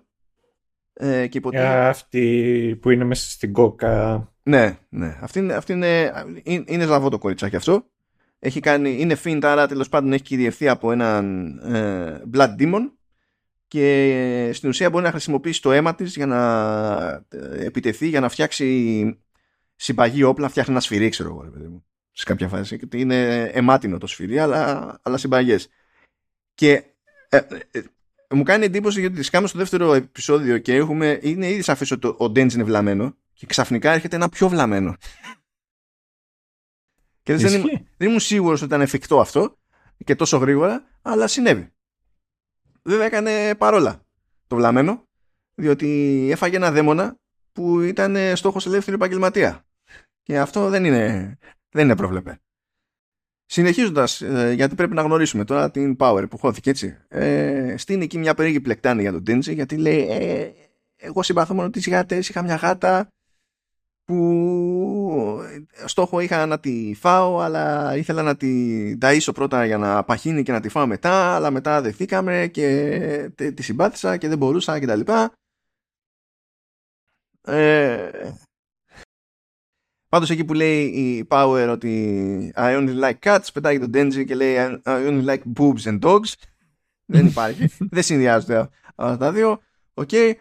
Ε, 0.94 1.28
και 1.28 1.38
υποτί... 1.38 1.58
αυτή 1.58 2.78
που 2.82 2.90
είναι 2.90 3.04
μέσα 3.04 3.30
στην 3.30 3.54
κόκα. 3.54 4.31
Ναι, 4.44 4.78
ναι. 4.90 5.18
Αυτή 5.22 5.40
είναι, 5.40 5.54
αυτή 5.54 5.74
είναι, 5.74 6.12
είναι, 6.44 6.64
είναι 6.68 6.86
ζαβό 6.86 7.10
το 7.10 7.18
κοριτσάκι 7.18 7.56
αυτό. 7.56 7.86
Έχει 8.40 8.60
κάνει, 8.60 9.00
είναι 9.00 9.18
fiend 9.24 9.40
άρα 9.44 9.68
τέλος 9.68 9.90
πάντων 9.90 10.14
έχει 10.14 10.24
κυριευθεί 10.24 10.68
από 10.68 10.92
έναν 10.92 11.48
ε, 11.58 12.22
Blood 12.34 12.56
Demon 12.60 12.92
και 13.68 14.50
στην 14.54 14.70
ουσία 14.70 14.90
μπορεί 14.90 15.04
να 15.04 15.12
χρησιμοποιήσει 15.12 15.62
το 15.62 15.72
αίμα 15.72 15.96
της 15.96 16.16
για 16.16 16.26
να 16.26 16.42
ε, 17.30 17.66
επιτεθεί, 17.66 18.08
για 18.08 18.20
να 18.20 18.30
φτιάξει 18.30 19.20
συμπαγή 19.76 20.24
όπλα, 20.24 20.50
φτιάχνει 20.50 20.72
ένα 20.72 20.82
σφυρί, 20.82 21.10
ξέρω 21.10 21.30
εγώ, 21.30 21.52
παιδί 21.52 21.68
μου, 21.68 21.86
σε 22.12 22.26
κάποια 22.26 22.48
φάση. 22.48 22.80
Είναι 22.94 23.44
αιμάτινο 23.44 23.98
το 23.98 24.08
σφυρί, 24.08 24.40
αλλά, 24.40 25.00
αλλά 25.02 25.18
συμπαγές. 25.18 25.70
Και 26.54 26.84
ε, 27.30 27.38
ε, 27.72 27.82
μου 28.30 28.44
κάνει 28.44 28.66
εντύπωση 28.66 29.00
γιατί 29.00 29.16
τη 29.16 29.24
στο 29.24 29.58
δεύτερο 29.58 29.94
επεισόδιο 29.94 30.58
και 30.58 30.76
έχουμε, 30.76 31.20
είναι 31.22 31.50
ήδη 31.50 31.62
σαφές 31.62 31.92
ότι 31.92 32.14
ο 32.18 32.30
Ντέντζ 32.30 32.54
είναι 32.54 32.64
βλαμμένο 32.64 33.16
και 33.42 33.48
ξαφνικά 33.48 33.92
έρχεται 33.92 34.16
ένα 34.16 34.30
πιο 34.30 34.50
βλαμμένο. 34.50 34.96
και 37.24 37.36
δεν, 37.36 37.62
δεν 37.98 38.08
ήμουν 38.08 38.20
σίγουρος 38.20 38.58
ότι 38.58 38.66
ήταν 38.66 38.82
εφικτό 38.82 39.20
αυτό 39.20 39.58
και 40.06 40.16
τόσο 40.16 40.38
γρήγορα, 40.38 40.84
αλλά 41.02 41.28
συνέβη 41.28 41.72
βέβαια 42.84 43.06
έκανε 43.06 43.56
παρόλα 43.56 44.06
το 44.48 44.56
βλαμμένο, 44.56 45.08
διότι 45.56 46.28
έφαγε 46.32 46.56
ένα 46.56 46.72
δαίμονα 46.72 47.16
που 47.52 47.82
ήταν 47.82 48.36
στόχος 48.36 48.66
ελεύθερου 48.66 48.96
επαγγελματία. 48.96 49.66
Και 50.22 50.40
αυτό 50.40 50.70
δεν 50.70 50.86
είναι, 50.86 51.38
δεν 51.70 51.86
είναι 51.86 51.96
προβλεπέ. 51.96 52.40
Συνεχίζοντας, 53.46 54.22
ε, 54.22 54.52
γιατί 54.56 54.76
πρέπει 54.76 54.94
να 54.94 55.02
γνωρίσουμε 55.02 55.44
τώρα 55.46 55.72
την 55.72 55.96
Power 56.00 56.26
που 56.30 56.38
χώθηκε 56.38 56.70
έτσι. 56.70 56.98
Ε, 57.08 57.76
στείνει 57.78 58.04
εκεί 58.04 58.18
μια 58.18 58.34
περίεργη 58.34 58.62
πλεκτάνη 58.62 59.02
για 59.02 59.12
τον 59.12 59.24
Τέντζι, 59.24 59.54
γιατί 59.54 59.78
λέει: 59.78 60.08
ε, 60.10 60.52
Εγώ 60.96 61.24
συμπαθώ 61.24 61.54
μόνο 61.54 61.70
τις 61.70 61.90
γάτες. 61.90 62.30
Είχα 62.30 62.44
μια 62.44 62.56
γάτα 62.56 63.08
που 64.12 65.42
στόχο 65.86 66.20
είχα 66.20 66.46
να 66.46 66.60
τη 66.60 66.94
φάω 66.96 67.40
αλλά 67.40 67.96
ήθελα 67.96 68.22
να 68.22 68.36
τη 68.36 68.98
ταΐσω 69.02 69.32
πρώτα 69.34 69.66
για 69.66 69.78
να 69.78 70.04
παχύνει 70.04 70.44
και 70.44 70.52
να 70.52 70.60
τη 70.60 70.70
φάω 70.70 70.88
μετά 70.88 71.36
αλλά 71.36 71.52
μετά 71.52 71.82
δεθήκαμε 71.82 72.50
και 72.52 73.32
τη 73.36 73.64
συμπάθησα 73.64 74.18
και 74.18 74.28
δεν 74.28 74.38
μπορούσα 74.38 74.80
και 74.80 74.86
τα 74.86 74.96
λοιπά. 74.96 75.34
Ε... 77.42 78.10
Πάντως 80.10 80.30
εκεί 80.30 80.46
που 80.46 80.54
λέει 80.54 80.86
η 80.86 81.28
Power 81.30 81.68
ότι 81.72 82.54
I 82.56 82.78
only 82.78 83.00
like 83.00 83.20
cats 83.20 83.48
πετάει 83.54 83.80
τον 83.80 83.92
Denji 83.94 84.26
και 84.26 84.36
λέει 84.36 84.56
I 84.84 85.08
only 85.08 85.26
like 85.26 85.42
boobs 85.60 85.84
and 85.84 86.00
dogs 86.00 86.34
δεν 87.06 87.26
υπάρχει, 87.26 87.70
δεν 87.96 88.04
συνδυάζονται 88.04 88.70
αυτά 88.96 89.18
τα 89.18 89.32
δύο. 89.32 89.60
Ok, 89.94 90.10
okay 90.12 90.34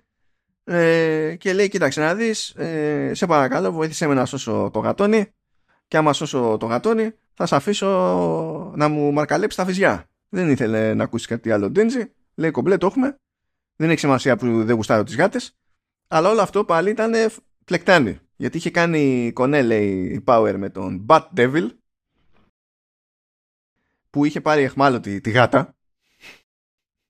ε, 0.70 1.36
και 1.38 1.52
λέει 1.52 1.68
κοίταξε 1.68 2.00
να 2.00 2.14
δεις 2.14 2.50
ε, 2.50 3.10
σε 3.14 3.26
παρακαλώ 3.26 3.72
βοήθησέ 3.72 4.06
με 4.06 4.14
να 4.14 4.24
σώσω 4.24 4.70
το 4.72 4.78
γατόνι. 4.78 5.32
Και 5.88 5.96
άμα 5.96 6.12
σώσω 6.12 6.56
το 6.60 6.66
γατόνι 6.66 7.10
θα 7.34 7.46
σε 7.46 7.56
αφήσω 7.56 7.86
να 8.76 8.88
μου 8.88 9.12
μαρκαλέψεις 9.12 9.56
τα 9.56 9.64
βυζιά 9.64 10.08
δεν 10.28 10.50
ήθελε 10.50 10.94
να 10.94 11.04
ακούσει 11.04 11.26
κάτι 11.26 11.50
άλλο 11.50 11.70
Ντέντζι. 11.70 12.12
Λέει 12.34 12.50
κομπλέ 12.50 12.76
το 12.76 12.86
έχουμε. 12.86 13.16
Δεν 13.76 13.90
έχει 13.90 13.98
σημασία 13.98 14.36
που 14.36 14.64
δεν 14.64 14.76
γουστάρω 14.76 15.02
τις 15.02 15.16
γάτες 15.16 15.56
αλλά 16.08 16.30
όλο 16.30 16.40
αυτό 16.40 16.64
πάλι 16.64 16.90
ήταν 16.90 17.12
πλεκτάνι 17.64 18.18
γιατί 18.36 18.56
είχε 18.56 18.70
κάνει 18.70 19.32
κονέ 19.32 19.62
λέει 19.62 20.04
η 20.04 20.24
Power 20.26 20.54
με 20.56 20.70
τον 20.70 21.06
Bat 21.08 21.22
Devil 21.36 21.68
που 24.10 24.24
είχε 24.24 24.40
πάρει 24.40 24.62
εχμάλωτη 24.62 25.20
τη 25.20 25.30
γάτα. 25.30 25.76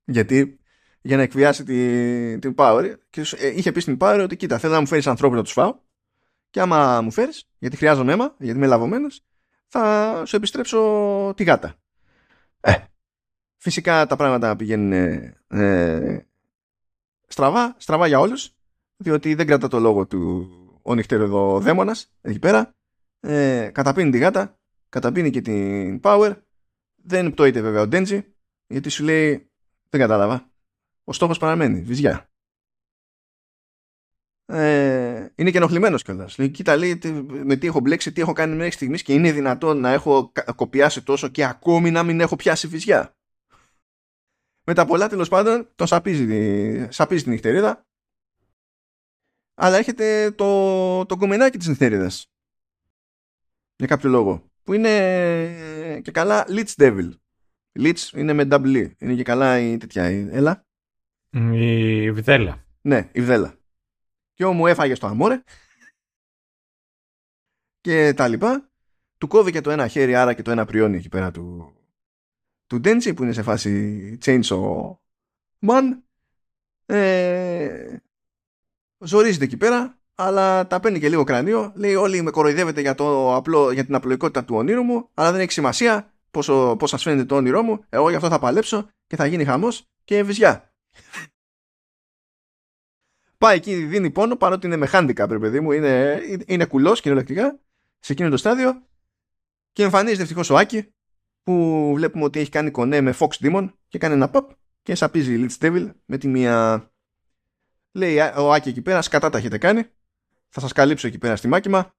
Γιατί 0.05 0.60
για 1.01 1.17
να 1.17 1.23
εκβιάσει 1.23 1.65
την, 1.65 2.41
την 2.41 2.55
Power 2.57 2.95
και 3.11 3.21
ε, 3.37 3.49
είχε 3.49 3.73
πει 3.73 3.81
στην 3.81 3.97
Power 4.01 4.21
ότι 4.23 4.37
κοίτα 4.37 4.59
θέλω 4.59 4.73
να 4.73 4.81
μου 4.81 4.87
φέρεις 4.87 5.07
ανθρώπους 5.07 5.37
να 5.37 5.43
τους 5.43 5.53
φάω 5.53 5.75
και 6.51 6.61
άμα 6.61 7.01
μου 7.01 7.11
φέρεις 7.11 7.49
γιατί 7.59 7.77
χρειάζομαι 7.77 8.13
αίμα 8.13 8.35
γιατί 8.39 8.57
είμαι 8.57 8.67
λαβωμένος 8.67 9.25
θα 9.69 10.23
σου 10.27 10.37
επιστρέψω 10.37 11.33
τη 11.37 11.45
γάτα 11.45 11.75
ε, 12.61 12.75
φυσικά 13.57 14.07
τα 14.07 14.17
πράγματα 14.17 14.57
πηγαίνουν 14.57 14.93
ε, 15.49 16.27
στραβά 17.27 17.75
στραβά 17.79 18.07
για 18.07 18.19
όλους 18.19 18.55
διότι 18.97 19.35
δεν 19.35 19.47
κρατά 19.47 19.69
το 19.69 19.79
λόγο 19.79 20.07
του 20.07 20.49
ο 20.83 20.95
νυχτεροδό 20.95 21.61
δαίμονας 21.61 22.13
εκεί 22.21 22.39
πέρα 22.39 22.75
ε, 23.21 23.71
καταπίνει 23.73 24.11
τη 24.11 24.19
γάτα, 24.19 24.59
καταπίνει 24.89 25.31
και 25.31 25.41
την 25.41 26.01
Power. 26.03 26.37
Δεν 26.95 27.33
πτώεται 27.33 27.61
βέβαια 27.61 27.81
ο 27.81 27.87
Ντέντζι, 27.87 28.25
γιατί 28.67 28.89
σου 28.89 29.05
λέει 29.05 29.51
δεν 29.91 30.01
κατάλαβα. 30.01 30.50
Ο 31.11 31.13
στόχος 31.13 31.39
παραμένει, 31.39 31.81
βυζιά. 31.81 32.31
Ε, 34.45 35.29
είναι 35.35 35.51
και 35.51 35.57
ενοχλημένος 35.57 36.03
κιόλας. 36.03 36.39
Λέει, 36.39 36.49
κοίτα, 36.51 36.77
λέει, 36.77 36.99
με 37.45 37.57
τι 37.57 37.67
έχω 37.67 37.81
μπλέξει, 37.81 38.13
τι 38.13 38.21
έχω 38.21 38.33
κάνει 38.33 38.57
μέχρι 38.57 38.71
στιγμής 38.71 39.03
και 39.03 39.13
είναι 39.13 39.33
δυνατόν 39.33 39.81
να 39.81 39.91
έχω 39.91 40.33
κοπιάσει 40.57 41.03
τόσο 41.03 41.29
και 41.29 41.45
ακόμη 41.45 41.91
να 41.91 42.03
μην 42.03 42.21
έχω 42.21 42.37
πιάσει 42.37 42.67
βυζιά. 42.67 43.17
Με 44.65 44.75
τα 44.75 44.87
πολλά 44.87 45.09
τέλος 45.09 45.29
πάντων 45.29 45.69
τον 45.75 45.87
σαπίζει, 45.87 46.87
σαπίζει 46.91 47.23
την 47.23 47.33
νυχτερίδα. 47.33 47.87
Αλλά 49.55 49.77
έρχεται 49.77 50.31
το, 50.31 51.07
το 51.07 51.17
κομμενάκι 51.17 51.59
της 51.59 51.69
νυχτερίδας. 51.69 52.31
Για 53.77 53.87
κάποιο 53.87 54.11
λόγο. 54.11 54.51
Που 54.63 54.73
είναι 54.73 56.01
και 56.05 56.11
καλά 56.11 56.47
Lich 56.49 56.75
Devil. 56.77 57.11
Lich 57.79 58.13
είναι 58.13 58.33
με 58.33 58.47
double 58.51 58.77
e. 58.77 58.93
Είναι 58.99 59.15
και 59.15 59.23
καλά 59.23 59.59
η 59.59 59.77
τέτοια. 59.77 60.05
Έλα. 60.05 60.69
Η 61.33 62.11
Βδέλα. 62.11 62.65
Ναι, 62.81 63.09
η 63.13 63.21
Βδέλα 63.21 63.61
και 64.41 64.47
μου 64.47 64.67
έφαγε 64.67 64.95
στο 64.95 65.07
αμόρε. 65.07 65.43
Και 67.81 68.15
τα 68.15 68.29
λοιπά. 68.29 68.71
Του 69.19 69.29
κόβει 69.29 69.61
το 69.61 69.71
ένα 69.71 69.89
χέρι 69.89 70.15
άρα 70.15 70.35
και 70.35 70.43
το 70.43 70.51
ένα 70.51 70.65
πριόνι 70.65 70.97
εκεί 70.97 71.09
πέρα 71.09 71.31
του 71.31 71.75
του 72.67 72.81
Ντέντσι 72.81 73.15
που 73.15 73.23
είναι 73.23 73.33
σε 73.33 73.43
φάση 73.43 74.19
chainsaw 74.25 74.97
man. 75.67 75.83
Ε, 76.87 77.97
ζορίζεται 78.99 79.45
εκεί 79.45 79.57
πέρα 79.57 79.99
αλλά 80.15 80.67
τα 80.67 80.81
παίρνει 80.81 80.99
και 80.99 81.09
λίγο 81.09 81.25
κρανίο. 81.25 81.73
Λέει 81.77 81.95
όλοι 81.95 82.23
με 82.23 82.31
κοροϊδεύετε 82.31 82.81
για, 82.81 82.95
το 82.95 83.35
απλό, 83.35 83.73
για 83.73 83.85
την 83.85 83.95
απλοϊκότητα 83.95 84.45
του 84.45 84.57
ονείρου 84.57 84.83
μου 84.83 85.09
αλλά 85.15 85.33
δεν 85.33 85.41
έχει 85.41 85.53
σημασία 85.53 86.13
πόσο, 86.31 86.77
πώς 86.79 86.91
σας 86.91 87.03
φαίνεται 87.03 87.25
το 87.25 87.37
όνειρό 87.37 87.63
μου. 87.63 87.85
Εγώ 87.89 88.11
γι' 88.11 88.17
αυτό 88.17 88.29
θα 88.29 88.39
παλέψω 88.39 88.91
και 89.07 89.17
θα 89.17 89.27
γίνει 89.27 89.45
χαμός 89.45 89.89
και 90.05 90.23
βυζιά 90.23 90.70
Πάει 93.39 93.57
εκεί, 93.57 93.75
δίνει 93.75 94.11
πόνο, 94.11 94.37
παρότι 94.37 94.67
είναι 94.67 94.77
με 94.77 94.87
χάντικα, 94.87 95.27
παιδί 95.27 95.61
μου, 95.61 95.73
είναι, 95.73 96.21
είναι 96.47 96.65
κουλός 96.65 97.01
κυριολεκτικά 97.01 97.61
σε 97.99 98.13
εκείνο 98.13 98.29
το 98.29 98.37
στάδιο. 98.37 98.87
Και 99.73 99.83
εμφανίζεται 99.83 100.23
ευτυχώς 100.23 100.51
ο 100.51 100.57
Άκη, 100.57 100.95
που 101.43 101.93
βλέπουμε 101.95 102.25
ότι 102.25 102.41
έχει 102.41 102.51
κάνει 102.51 102.71
κονέ 102.71 103.01
με 103.01 103.15
Fox 103.19 103.29
Demon 103.41 103.73
και 103.89 103.99
κάνει 103.99 104.15
ένα 104.15 104.31
pop 104.33 104.47
και 104.83 104.95
σαπίζει 104.95 105.35
η 105.35 105.47
Lich 105.49 105.65
Devil 105.65 105.91
με 106.05 106.19
τη 106.19 106.29
μία. 106.29 106.85
Λέει 107.93 108.19
ο 108.19 108.53
Άκη 108.53 108.69
εκεί 108.69 108.83
πέρα, 108.83 109.03
σκατά 109.03 109.31
τα 109.31 109.39
έχετε 109.39 109.59
κάνει. 109.59 109.85
Θα 110.49 110.61
σας 110.61 110.73
καλύψω 110.73 111.07
εκεί 111.07 111.19
πέρα 111.19 111.37
στη 111.37 111.49
μάκημα. 111.49 111.95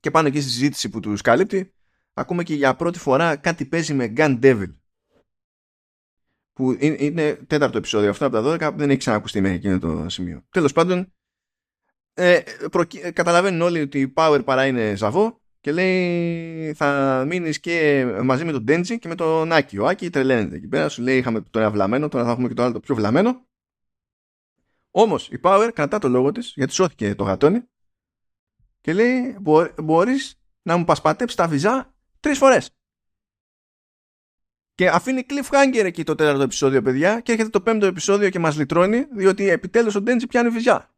Και 0.00 0.10
πάνω 0.10 0.28
εκεί 0.28 0.40
στη 0.40 0.50
συζήτηση 0.50 0.88
που 0.88 1.00
τους 1.00 1.20
καλύπτει, 1.20 1.74
ακούμε 2.14 2.42
και 2.42 2.54
για 2.54 2.76
πρώτη 2.76 2.98
φορά 2.98 3.36
κάτι 3.36 3.64
παίζει 3.64 3.94
με 3.94 4.12
Gun 4.16 4.38
Devil 4.42 4.74
που 6.52 6.76
είναι 6.80 7.34
τέταρτο 7.46 7.78
επεισόδιο 7.78 8.10
αυτό 8.10 8.26
από 8.26 8.58
τα 8.58 8.70
12 8.70 8.76
δεν 8.76 8.90
έχει 8.90 8.98
ξανακουστεί 8.98 9.40
μέχρι 9.40 9.56
εκείνο 9.56 9.78
το 9.78 10.08
σημείο. 10.08 10.44
Τέλος 10.50 10.72
πάντων, 10.72 11.12
ε, 12.14 12.40
προκύ... 12.70 13.12
καταλαβαίνουν 13.12 13.60
όλοι 13.60 13.80
ότι 13.80 14.00
η 14.00 14.12
Power 14.16 14.40
παρά 14.44 14.66
είναι 14.66 14.94
ζαβό 14.96 15.40
και 15.60 15.72
λέει 15.72 16.72
θα 16.74 17.24
μείνεις 17.26 17.60
και 17.60 18.06
μαζί 18.22 18.44
με 18.44 18.52
τον 18.52 18.64
Denji 18.68 18.98
και 18.98 19.08
με 19.08 19.14
τον 19.14 19.52
Άκη. 19.52 19.78
Ο 19.78 19.86
Άκη 19.86 20.10
τρελαίνεται 20.10 20.56
εκεί 20.56 20.68
πέρα, 20.68 20.88
σου 20.88 21.02
λέει 21.02 21.18
είχαμε 21.18 21.40
το 21.40 21.58
ένα 21.58 21.70
βλαμμένο, 21.70 22.08
τώρα 22.08 22.24
θα 22.24 22.30
έχουμε 22.30 22.48
και 22.48 22.54
το 22.54 22.62
άλλο 22.62 22.72
το 22.72 22.80
πιο 22.80 22.94
βλαμμένο. 22.94 23.46
Όμως 24.90 25.28
η 25.28 25.40
Power 25.42 25.70
κρατά 25.74 25.98
το 25.98 26.08
λόγο 26.08 26.32
της 26.32 26.52
γιατί 26.56 26.72
σώθηκε 26.72 27.14
το 27.14 27.24
γατόνι 27.24 27.62
και 28.80 28.92
λέει 28.92 29.36
μπορείς 29.82 30.40
να 30.62 30.76
μου 30.76 30.84
πασπατέψεις 30.84 31.36
τα 31.36 31.48
βυζά 31.48 31.94
τρεις 32.20 32.38
φορές. 32.38 32.70
Και 34.80 34.88
αφήνει 34.88 35.26
cliffhanger 35.28 35.82
εκεί 35.84 36.04
το 36.04 36.14
τέταρτο 36.14 36.42
επεισόδιο, 36.42 36.82
παιδιά, 36.82 37.20
και 37.20 37.32
έρχεται 37.32 37.50
το 37.50 37.60
πέμπτο 37.60 37.86
επεισόδιο 37.86 38.30
και 38.30 38.38
μας 38.38 38.56
λυτρώνει, 38.56 39.04
διότι 39.04 39.48
επιτέλους 39.48 39.94
ο 39.94 40.00
Ντέντζι 40.00 40.26
πιάνει 40.26 40.48
βυζιά. 40.48 40.94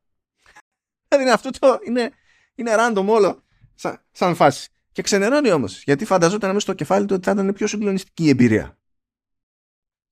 Δηλαδή 1.09 1.31
αυτό 1.31 1.51
το 1.51 1.79
είναι, 1.87 2.11
είναι 2.55 2.75
random 2.79 3.05
όλο 3.07 3.43
σαν, 3.75 4.03
σαν 4.11 4.35
φάση. 4.35 4.71
Και 4.93 5.03
ξενερώνει 5.03 5.51
όμως, 5.51 5.83
γιατί 5.83 6.05
φανταζόταν 6.05 6.49
μέσα 6.49 6.61
στο 6.61 6.73
κεφάλι 6.73 7.07
του 7.07 7.15
ότι 7.15 7.25
θα 7.25 7.31
ήταν 7.31 7.53
πιο 7.53 7.67
συγκλονιστική 7.67 8.25
η 8.25 8.29
εμπειρία. 8.29 8.79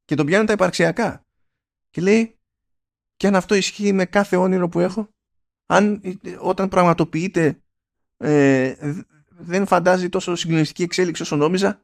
Και 0.05 0.15
τον 0.15 0.27
πιάνει 0.27 0.47
τα 0.47 0.53
υπαρξιακά. 0.53 1.27
Και 1.91 2.01
λέει, 2.01 2.39
και 3.17 3.27
αν 3.27 3.35
αυτό 3.35 3.55
ισχύει 3.55 3.93
με 3.93 4.05
κάθε 4.05 4.37
όνειρο 4.37 4.69
που 4.69 4.81
έχω, 4.81 5.09
αν 5.67 6.03
όταν 6.39 6.69
πραγματοποιείται 6.69 7.63
ε, 8.17 8.95
δεν 9.29 9.67
φαντάζει 9.67 10.09
τόσο 10.09 10.35
συγκλονιστική 10.35 10.83
εξέλιξη 10.83 11.23
όσο 11.23 11.37
νόμιζα, 11.37 11.83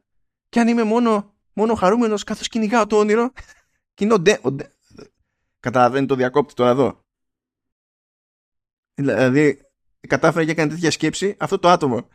και 0.49 0.59
αν 0.59 0.67
είμαι 0.67 0.83
μόνο 0.83 1.35
μόνο 1.57 1.75
χαρούμενος 1.75 2.23
καθώς 2.23 2.47
κυνηγάω 2.47 2.87
το 2.87 2.97
όνειρο 2.97 3.31
και 3.93 4.03
είναι 4.03 4.13
ο 4.13 4.19
ντε, 4.19 4.39
ο 4.41 4.51
ντε. 4.51 4.71
Καταλαβαίνει 5.59 6.05
το 6.05 6.15
διακόπτη 6.15 6.53
τώρα 6.53 6.69
εδώ. 6.69 7.05
Δηλαδή 8.93 9.61
κατάφερε 10.07 10.45
και 10.45 10.51
έκανε 10.51 10.69
τέτοια 10.69 10.91
σκέψη 10.91 11.35
αυτό 11.39 11.59
το 11.59 11.69
άτομο. 11.69 12.07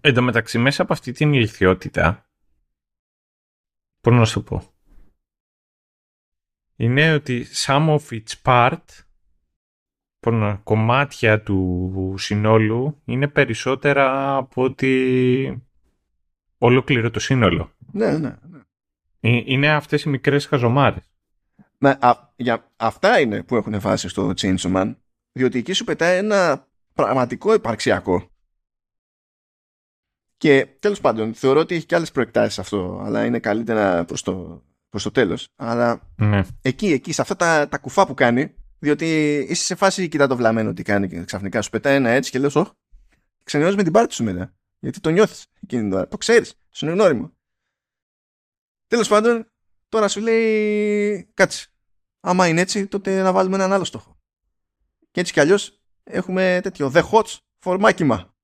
Εν 0.00 0.14
τω 0.14 0.22
μεταξύ 0.22 0.58
μέσα 0.58 0.82
από 0.82 0.92
αυτή 0.92 1.12
την 1.12 1.32
ηλικιότητα 1.32 2.28
πώς 4.00 4.14
να 4.14 4.24
σου 4.24 4.42
πω 4.42 4.74
είναι 6.76 7.14
ότι 7.14 7.46
some 7.66 7.98
of 7.98 8.00
its 8.10 8.42
part 8.42 8.84
κομμάτια 10.62 11.42
του 11.42 12.14
συνόλου 12.18 13.02
είναι 13.04 13.28
περισσότερα 13.28 14.36
από 14.36 14.62
ότι 14.62 15.64
ολόκληρο 16.64 17.10
το 17.10 17.20
σύνολο. 17.20 17.74
Ναι, 17.92 18.18
ναι. 18.18 18.34
ναι. 18.50 18.60
Ε, 19.20 19.42
είναι 19.44 19.72
αυτές 19.72 20.02
οι 20.02 20.08
μικρές 20.08 20.46
χαζομάρες. 20.46 21.10
Μα, 21.78 21.90
α, 22.00 22.32
για, 22.36 22.70
αυτά 22.76 23.20
είναι 23.20 23.42
που 23.42 23.56
έχουν 23.56 23.80
βάσει 23.80 24.08
στο 24.08 24.32
Chainsaw 24.36 24.74
Man, 24.74 24.94
διότι 25.32 25.58
εκεί 25.58 25.72
σου 25.72 25.84
πετάει 25.84 26.18
ένα 26.18 26.68
πραγματικό 26.92 27.54
υπαρξιακό. 27.54 28.28
Και 30.36 30.66
τέλος 30.78 31.00
πάντων, 31.00 31.34
θεωρώ 31.34 31.60
ότι 31.60 31.74
έχει 31.74 31.86
και 31.86 31.94
άλλες 31.94 32.12
προεκτάσεις 32.12 32.58
αυτό, 32.58 33.02
αλλά 33.04 33.24
είναι 33.24 33.38
καλύτερα 33.38 34.04
προς 34.04 34.22
το, 34.22 34.62
προς 34.88 35.02
το 35.02 35.10
τέλος. 35.10 35.48
Αλλά 35.56 36.00
ναι. 36.16 36.42
εκεί, 36.62 36.86
εκεί, 36.92 37.12
σε 37.12 37.20
αυτά 37.20 37.36
τα, 37.36 37.68
τα 37.68 37.78
κουφά 37.78 38.06
που 38.06 38.14
κάνει, 38.14 38.54
διότι 38.78 39.36
είσαι 39.48 39.64
σε 39.64 39.74
φάση 39.74 40.08
κοιτά 40.08 40.26
το 40.26 40.36
βλαμμένο 40.36 40.72
τι 40.72 40.82
κάνει 40.82 41.08
και 41.08 41.24
ξαφνικά 41.24 41.62
σου 41.62 41.70
πετάει 41.70 41.94
ένα 41.94 42.10
έτσι 42.10 42.30
και 42.30 42.38
λες, 42.38 42.54
όχι, 42.54 42.70
ξενιώνεις 43.44 43.76
με 43.76 43.82
την 43.82 43.92
πάρτι 43.92 44.14
σου 44.14 44.24
μετά. 44.24 44.54
Γιατί 44.84 45.00
το 45.00 45.10
νιώθεις 45.10 45.46
εκείνη 45.62 45.82
την 45.82 45.92
ώρα. 45.92 46.08
Το 46.08 46.16
ξέρεις. 46.16 46.54
Σου 46.70 46.84
είναι 46.84 46.94
γνώριμο. 46.94 47.32
Τέλος 48.86 49.08
πάντων, 49.08 49.50
τώρα 49.88 50.08
σου 50.08 50.20
λέει 50.20 51.28
κάτσε. 51.34 51.68
Άμα 52.20 52.48
είναι 52.48 52.60
έτσι, 52.60 52.86
τότε 52.86 53.22
να 53.22 53.32
βάλουμε 53.32 53.56
έναν 53.56 53.72
άλλο 53.72 53.84
στόχο. 53.84 54.18
Και 55.10 55.20
έτσι 55.20 55.32
κι 55.32 55.40
αλλιώς 55.40 55.80
έχουμε 56.02 56.60
τέτοιο 56.62 56.92
The 56.94 57.02
Hots 57.10 57.36
for 57.64 57.78
μάκημα. 57.80 58.34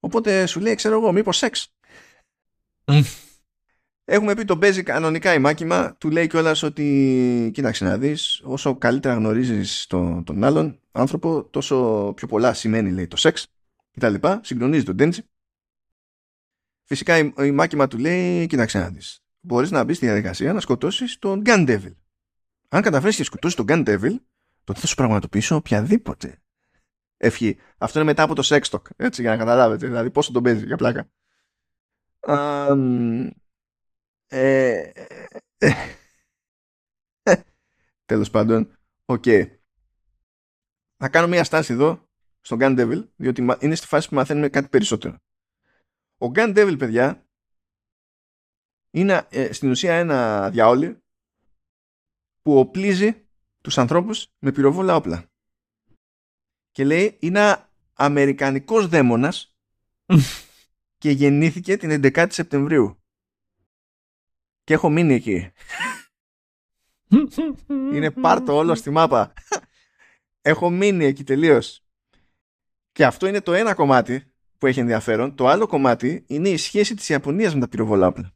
Οπότε 0.00 0.46
σου 0.46 0.60
λέει, 0.60 0.74
ξέρω 0.74 0.94
εγώ, 0.94 1.12
μήπως 1.12 1.36
σεξ. 1.36 1.74
Έχουμε 4.04 4.34
πει 4.34 4.44
τον 4.44 4.58
παίζει 4.58 4.82
κανονικά 4.82 5.34
η 5.34 5.38
μάκημα, 5.38 5.96
του 5.96 6.10
λέει 6.10 6.26
κιόλας 6.26 6.62
ότι 6.62 7.50
κοίταξε 7.54 7.84
να 7.84 7.98
δεις, 7.98 8.40
όσο 8.44 8.76
καλύτερα 8.76 9.14
γνωρίζεις 9.14 9.86
τον, 9.86 10.24
τον 10.24 10.44
άλλον 10.44 10.80
άνθρωπο, 10.92 11.44
τόσο 11.44 12.12
πιο 12.16 12.26
πολλά 12.26 12.54
σημαίνει 12.54 12.90
λέει 12.90 13.06
το 13.06 13.16
σεξ 13.16 13.46
και 13.92 14.08
λοιπά, 14.08 14.40
συγκλονίζει 14.44 14.84
τον 14.84 14.94
Ντέντζι. 14.94 15.22
Φυσικά 16.84 17.18
η, 17.18 17.32
η 17.38 17.50
μάκημα 17.50 17.88
του 17.88 17.98
λέει, 17.98 18.46
κοίταξε 18.46 18.78
να 18.78 18.88
δεις, 18.90 19.24
μπορείς 19.40 19.70
να 19.70 19.84
μπει 19.84 19.94
στη 19.94 20.06
διαδικασία 20.06 20.52
να 20.52 20.60
σκοτώσεις 20.60 21.18
τον 21.18 21.42
Gun 21.46 21.68
Devil. 21.68 21.94
Αν 22.68 22.82
καταφέρεις 22.82 23.16
και 23.16 23.24
σκοτώσεις 23.24 23.56
τον 23.56 23.66
Gun 23.68 23.88
Devil, 23.88 24.16
τότε 24.64 24.80
θα 24.80 24.86
σου 24.86 24.94
πραγματοποιήσω 24.94 25.56
οποιαδήποτε 25.56 26.42
ευχή. 27.16 27.58
Αυτό 27.78 27.98
είναι 27.98 28.08
μετά 28.08 28.22
από 28.22 28.34
το 28.34 28.42
sextalk, 28.44 28.82
έτσι 28.96 29.20
για 29.20 29.30
να 29.30 29.36
καταλάβετε, 29.36 29.86
δηλαδή 29.86 30.10
πόσο 30.10 30.32
τον 30.32 30.42
παίζει 30.42 30.66
για 30.66 30.76
πλάκα. 30.76 31.10
Um, 32.20 33.30
ε, 34.26 34.90
ε, 35.58 35.74
τέλος 38.04 38.30
πάντων, 38.30 38.76
ok. 39.04 39.22
Okay. 39.26 39.56
Θα 40.96 41.08
κάνω 41.08 41.28
μια 41.28 41.44
στάση 41.44 41.72
εδώ 41.72 42.08
στον 42.42 42.58
Gun 42.60 42.78
Devil, 42.78 43.08
διότι 43.16 43.46
είναι 43.60 43.74
στη 43.74 43.86
φάση 43.86 44.08
που 44.08 44.14
μαθαίνουμε 44.14 44.48
κάτι 44.48 44.68
περισσότερο. 44.68 45.18
Ο 46.16 46.26
Gun 46.34 46.56
Devil, 46.56 46.74
παιδιά, 46.78 47.26
είναι 48.90 49.26
ε, 49.30 49.52
στην 49.52 49.70
ουσία 49.70 49.94
ένα 49.94 50.50
διαόλι 50.50 51.02
που 52.42 52.58
οπλίζει 52.58 53.26
τους 53.60 53.78
ανθρώπους 53.78 54.26
με 54.38 54.52
πυροβόλα 54.52 54.96
όπλα. 54.96 55.30
Και 56.70 56.84
λέει, 56.84 57.16
είναι 57.20 57.68
αμερικανικός 57.92 58.88
δαίμονας 58.88 59.56
και 60.98 61.10
γεννήθηκε 61.10 61.76
την 61.76 62.00
11η 62.04 62.32
Σεπτεμβρίου. 62.32 63.02
Και 64.64 64.74
έχω 64.74 64.90
μείνει 64.90 65.14
εκεί. 65.14 65.52
είναι 67.94 68.10
πάρτο 68.10 68.56
όλο 68.56 68.74
στη 68.74 68.90
μάπα. 68.90 69.32
έχω 70.52 70.70
μείνει 70.70 71.04
εκεί 71.04 71.24
τελείως 71.24 71.81
Και 72.92 73.04
αυτό 73.04 73.26
είναι 73.26 73.40
το 73.40 73.52
ένα 73.52 73.74
κομμάτι 73.74 74.32
που 74.58 74.66
έχει 74.66 74.80
ενδιαφέρον. 74.80 75.34
Το 75.34 75.46
άλλο 75.46 75.66
κομμάτι 75.66 76.24
είναι 76.26 76.48
η 76.48 76.56
σχέση 76.56 76.94
της 76.94 77.08
Ιαπωνίας 77.08 77.54
με 77.54 77.60
τα 77.60 77.68
πυροβολά 77.68 78.06
όπλα. 78.06 78.34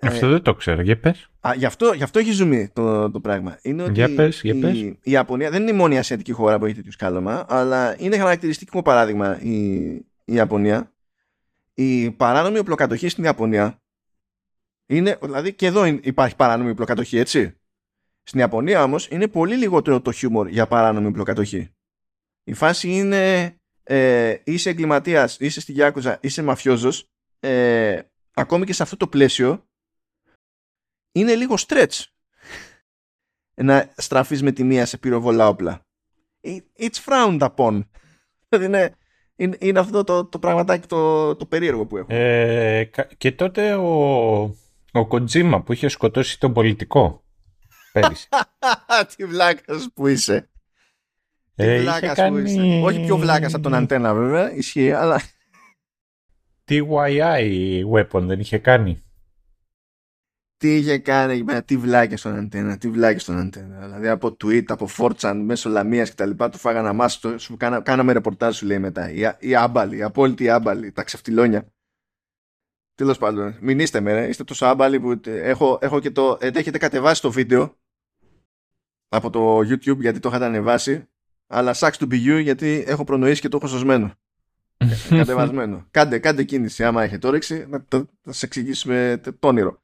Αυτό 0.00 0.26
ε, 0.26 0.28
δεν 0.28 0.42
το 0.42 0.54
ξέρω. 0.54 0.82
Για 0.82 0.98
πες. 0.98 1.30
Α, 1.40 1.54
γι, 1.56 1.64
αυτό, 1.64 1.92
γι' 1.92 2.02
αυτό 2.02 2.18
έχει 2.18 2.32
ζουμί 2.32 2.68
το, 2.68 3.10
το 3.10 3.20
πράγμα. 3.20 3.58
Είναι 3.62 3.82
ότι 3.82 3.92
για 3.92 4.14
πες, 4.14 4.40
για 4.42 4.54
η, 4.54 4.60
πες. 4.60 4.78
η 4.78 4.98
Ιαπωνία 5.02 5.50
δεν 5.50 5.62
είναι 5.62 5.70
η 5.70 5.74
μόνη 5.74 5.98
ασιατική 5.98 6.32
χώρα 6.32 6.58
που 6.58 6.64
έχει 6.64 6.74
τέτοιο 6.74 6.92
σκάλωμα, 6.92 7.46
αλλά 7.48 7.96
είναι 7.98 8.18
χαρακτηριστικό 8.18 8.82
παράδειγμα 8.82 9.40
η, 9.40 9.84
η 9.94 10.34
Ιαπωνία. 10.34 10.92
Η 11.74 12.10
παράνομη 12.10 12.58
οπλοκατοχή 12.58 13.08
στην 13.08 13.24
Ιαπωνία 13.24 13.82
είναι, 14.86 15.18
δηλαδή 15.22 15.54
και 15.54 15.66
εδώ 15.66 15.84
υπάρχει 15.84 16.36
παράνομη 16.36 16.70
οπλοκατοχή, 16.70 17.18
έτσι; 17.18 17.57
Στην 18.28 18.40
Ιαπωνία 18.40 18.82
όμως 18.82 19.08
είναι 19.08 19.28
πολύ 19.28 19.56
λιγότερο 19.56 20.00
το 20.00 20.12
χιούμορ 20.12 20.48
για 20.48 20.66
παράνομη 20.66 21.06
οπλοκατοχή. 21.06 21.70
Η 22.44 22.52
φάση 22.52 22.88
είναι 22.90 23.54
ε, 23.82 24.36
είσαι 24.44 24.70
εγκληματίας, 24.70 25.36
είσαι 25.40 25.60
στη 25.60 25.72
Γιάκουζα, 25.72 26.18
είσαι 26.22 26.42
μαφιόζος, 26.42 27.10
ε, 27.40 28.00
ακόμη 28.34 28.64
και 28.64 28.72
σε 28.72 28.82
αυτό 28.82 28.96
το 28.96 29.06
πλαίσιο 29.08 29.66
είναι 31.12 31.34
λίγο 31.34 31.54
stretch 31.66 32.02
να 33.54 33.92
στραφείς 33.96 34.42
με 34.42 34.52
τη 34.52 34.64
μία 34.64 34.86
σε 34.86 34.98
πυροβολά 34.98 35.48
όπλα. 35.48 35.80
It's 36.78 37.04
frowned 37.04 37.48
upon. 37.54 37.82
Δηλαδή 38.48 38.66
είναι, 38.66 38.96
είναι, 39.36 39.56
είναι 39.60 39.78
αυτό 39.78 40.04
το, 40.04 40.24
το 40.24 40.38
πραγματάκι 40.38 40.86
το, 40.86 41.36
το 41.36 41.46
περίεργο 41.46 41.86
που 41.86 41.96
έχω. 41.96 42.14
Ε, 42.14 42.90
και 43.16 43.32
τότε 43.32 43.74
ο, 43.74 43.92
ο 44.92 45.06
Κοτζίμα 45.06 45.62
που 45.62 45.72
είχε 45.72 45.88
σκοτώσει 45.88 46.40
τον 46.40 46.52
πολιτικό 46.52 47.22
πέρυσι. 47.92 48.28
Τι 49.16 49.24
βλάκας 49.24 49.88
που 49.94 50.06
είσαι. 50.06 50.48
Τι 51.54 51.64
Ε, 51.64 51.80
βλάκας 51.80 52.02
είχε 52.02 52.10
που 52.10 52.34
κάνει- 52.34 52.46
είσαι. 52.48 52.80
Όχι 52.84 53.04
πιο 53.04 53.16
βλάκας 53.16 53.54
από 53.54 53.62
τον 53.62 53.74
αντένα 53.74 54.14
βέβαια, 54.14 54.52
ισχύει, 54.54 54.92
αλλά 54.92 55.20
TYI 56.68 57.82
weapon 57.94 58.20
δεν 58.22 58.40
είχε 58.40 58.58
κάνει. 58.58 59.02
τι 60.56 60.76
είχε 60.76 60.98
κάνει 60.98 61.32
εκεί 61.32 61.44
πέρα, 61.44 61.62
τι 61.62 61.76
βλάκες 61.76 62.20
στον 62.20 62.36
αντένα, 62.36 62.78
τι 62.78 62.90
βλάκες 62.90 63.22
στον 63.22 63.38
αντένα. 63.38 63.78
Δηλαδή 63.86 64.08
από 64.08 64.36
tweet, 64.44 64.64
από 64.68 64.88
4chan, 64.96 65.40
μέσω 65.44 65.68
λαμίας 65.68 66.08
και 66.08 66.14
τα 66.14 66.26
λοιπά, 66.26 66.48
του 66.48 66.58
φάγανε 66.58 66.88
αμάσου, 66.88 67.40
σου 67.40 67.56
κάνα, 67.56 67.80
κάναμε 67.80 68.12
ρεπορτάζ 68.12 68.56
σου 68.56 68.66
λέει 68.66 68.78
μετά. 68.78 69.10
Η, 69.10 69.20
η 69.38 69.54
άμπαλη, 69.54 69.96
η 69.96 70.02
απόλυτη 70.02 70.48
άμπαλη, 70.50 70.92
τα 70.92 71.02
ξεφτυλόνια. 71.02 71.72
Τέλος 72.98 73.18
πάντων, 73.18 73.56
μην 73.60 73.78
είστε 73.78 74.00
με, 74.00 74.12
ρε. 74.12 74.28
είστε 74.28 74.44
τόσο 74.44 74.66
άμπαλοι 74.66 75.00
που 75.00 75.20
ε, 75.26 75.40
έχω, 75.40 75.78
έχω 75.82 76.00
και 76.00 76.10
το. 76.10 76.38
ε, 76.40 76.50
έχετε 76.54 76.78
κατεβάσει 76.78 77.20
το 77.22 77.30
βίντεο 77.30 77.76
από 79.08 79.30
το 79.30 79.58
YouTube 79.58 79.98
γιατί 79.98 80.18
το 80.20 80.28
είχατε 80.28 80.44
ανεβάσει. 80.44 81.08
Αλλά 81.46 81.74
sucks 81.74 81.92
to 81.98 82.04
be 82.04 82.14
you 82.26 82.40
γιατί 82.42 82.84
έχω 82.86 83.04
προνοήσει 83.04 83.40
και 83.40 83.48
το 83.48 83.56
έχω 83.56 83.66
σωσμένο. 83.66 84.12
Κατεβασμένο. 85.08 85.86
κάντε, 85.90 86.18
κάντε 86.18 86.42
κίνηση 86.44 86.84
άμα 86.84 87.02
έχετε 87.02 87.26
όρεξη 87.26 87.66
να 87.68 87.84
το, 87.84 87.96
να 87.98 88.32
σας 88.32 88.42
εξηγήσουμε 88.42 89.20
το, 89.22 89.32
το 89.32 89.48
όνειρο. 89.48 89.82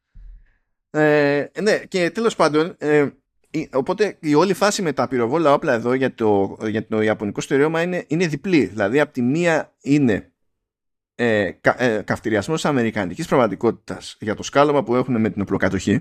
Ε, 0.90 1.46
ναι, 1.62 1.78
και 1.78 2.10
τέλος 2.10 2.36
πάντων, 2.36 2.74
ε, 2.78 3.08
η- 3.50 3.68
οπότε 3.72 4.16
η 4.20 4.34
όλη 4.34 4.54
φάση 4.54 4.82
με 4.82 4.92
τα 4.92 5.08
πυροβόλα 5.08 5.52
όπλα 5.52 5.72
εδώ 5.72 5.92
για 5.92 6.14
το, 6.14 6.56
για 6.66 6.86
το 6.86 7.00
ιαπωνικό 7.00 7.40
στερεώμα 7.40 7.82
είναι, 7.82 8.04
είναι 8.08 8.26
διπλή. 8.26 8.64
Δηλαδή, 8.64 9.00
από 9.00 9.12
τη 9.12 9.22
μία 9.22 9.72
είναι 9.80 10.32
ε, 11.14 11.50
κα, 11.50 11.82
ε, 11.82 12.02
καυτηριασμός 12.02 12.64
αμερικανικής 12.64 13.26
πραγματικότητας 13.26 14.16
για 14.20 14.34
το 14.34 14.42
σκάλωμα 14.42 14.82
που 14.82 14.94
έχουν 14.94 15.20
με 15.20 15.30
την 15.30 15.42
οπλοκατοχή. 15.42 16.00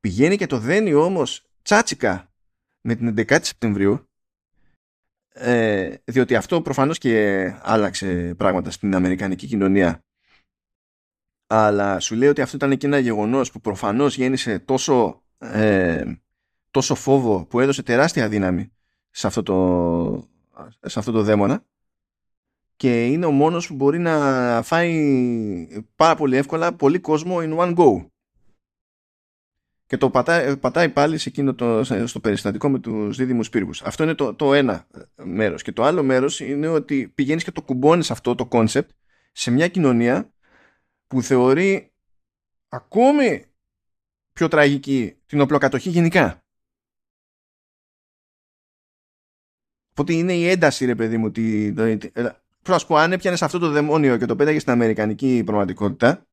Πηγαίνει 0.00 0.36
και 0.36 0.46
το 0.46 0.58
δένει 0.58 0.94
όμως 0.94 1.48
τσάτσικα 1.62 2.32
με 2.80 2.94
την 2.94 3.14
11η 3.16 3.38
Σεπτεμβρίου. 3.42 4.08
Ε, 5.28 5.94
διότι 6.04 6.36
αυτό 6.36 6.62
προφανώς 6.62 6.98
και 6.98 7.44
άλλαξε 7.62 8.34
πράγματα 8.36 8.70
στην 8.70 8.94
αμερικανική 8.94 9.46
κοινωνία. 9.46 10.04
Αλλά 11.46 12.00
σου 12.00 12.14
λέει 12.14 12.28
ότι 12.28 12.40
αυτό 12.40 12.56
ήταν 12.56 12.76
και 12.76 12.86
ένα 12.86 12.98
γεγονός 12.98 13.50
που 13.50 13.60
προφανώς 13.60 14.16
γέννησε 14.16 14.58
τόσο, 14.58 15.22
ε, 15.38 16.04
τόσο 16.70 16.94
φόβο 16.94 17.44
που 17.44 17.60
έδωσε 17.60 17.82
τεράστια 17.82 18.28
δύναμη 18.28 18.72
σε 19.10 19.26
αυτό 19.26 19.42
το, 19.42 20.28
σε 20.80 20.98
αυτό 20.98 21.12
το 21.12 21.22
δαίμονα 21.22 21.64
και 22.76 23.06
είναι 23.06 23.26
ο 23.26 23.30
μόνος 23.30 23.66
που 23.66 23.74
μπορεί 23.74 23.98
να 23.98 24.62
φάει 24.62 25.84
πάρα 25.96 26.14
πολύ 26.14 26.36
εύκολα 26.36 26.74
πολύ 26.74 26.98
κόσμο 26.98 27.36
in 27.38 27.56
one 27.56 27.76
go. 27.76 28.06
Και 29.86 29.96
το 29.96 30.10
πατάει, 30.10 30.56
πατάει 30.56 30.88
πάλι 30.88 31.18
σε 31.18 31.28
εκείνο 31.28 31.54
το, 31.54 31.84
στο 31.84 32.20
περιστατικό 32.20 32.68
με 32.68 32.78
τους 32.78 33.16
δίδυμους 33.16 33.48
πύργους. 33.48 33.82
Αυτό 33.82 34.02
είναι 34.02 34.14
το, 34.14 34.34
το 34.34 34.54
ένα 34.54 34.86
μέρος. 35.16 35.62
Και 35.62 35.72
το 35.72 35.82
άλλο 35.82 36.02
μέρος 36.02 36.40
είναι 36.40 36.68
ότι 36.68 37.08
πηγαίνεις 37.08 37.44
και 37.44 37.50
το 37.50 37.62
κουμπώνεις 37.62 38.10
αυτό 38.10 38.34
το 38.34 38.48
concept 38.50 38.88
σε 39.32 39.50
μια 39.50 39.68
κοινωνία 39.68 40.32
που 41.06 41.22
θεωρεί 41.22 41.92
ακόμη 42.68 43.44
πιο 44.32 44.48
τραγική 44.48 45.16
την 45.26 45.40
οπλοκατοχή 45.40 45.90
γενικά. 45.90 46.44
Οπότε 49.90 50.12
είναι 50.12 50.32
η 50.32 50.48
ένταση, 50.48 50.84
ρε 50.84 50.94
παιδί 50.94 51.16
μου. 51.16 51.30
Τη, 51.30 51.72
το, 52.66 52.72
τη, 52.72 52.72
ε, 52.72 52.74
πώς 52.74 52.74
να 52.74 52.78
σου 52.78 52.86
πω, 52.86 52.96
αν 52.96 53.12
έπιανε 53.12 53.36
αυτό 53.40 53.58
το 53.58 53.70
δαιμόνιο 53.70 54.16
και 54.16 54.26
το 54.26 54.36
πέταγε 54.36 54.58
στην 54.58 54.72
αμερικανική 54.72 55.42
πραγματικότητα, 55.46 56.26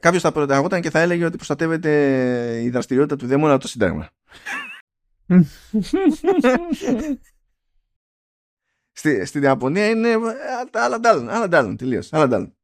κάποιος 0.00 0.22
θα 0.22 0.32
προταγόταν 0.32 0.80
και 0.80 0.90
θα 0.90 1.00
έλεγε 1.00 1.24
ότι 1.24 1.36
προστατεύεται 1.36 2.62
η 2.62 2.70
δραστηριότητα 2.70 3.16
του 3.16 3.26
δαίμονα 3.26 3.52
από 3.52 3.62
το 3.62 3.68
Σύνταγμα. 3.68 4.08
Στη, 8.92 9.24
στην 9.24 9.42
Ιαπωνία 9.42 9.88
είναι 9.88 10.08
ε, 10.08 10.18
άλλα 10.72 11.00
ντάλλον, 11.00 11.28
άλλα 11.28 11.48
ντάλλον, 11.48 11.76
τελείως, 11.76 12.12
άλλα 12.12 12.28
ντάλλον. 12.28 12.54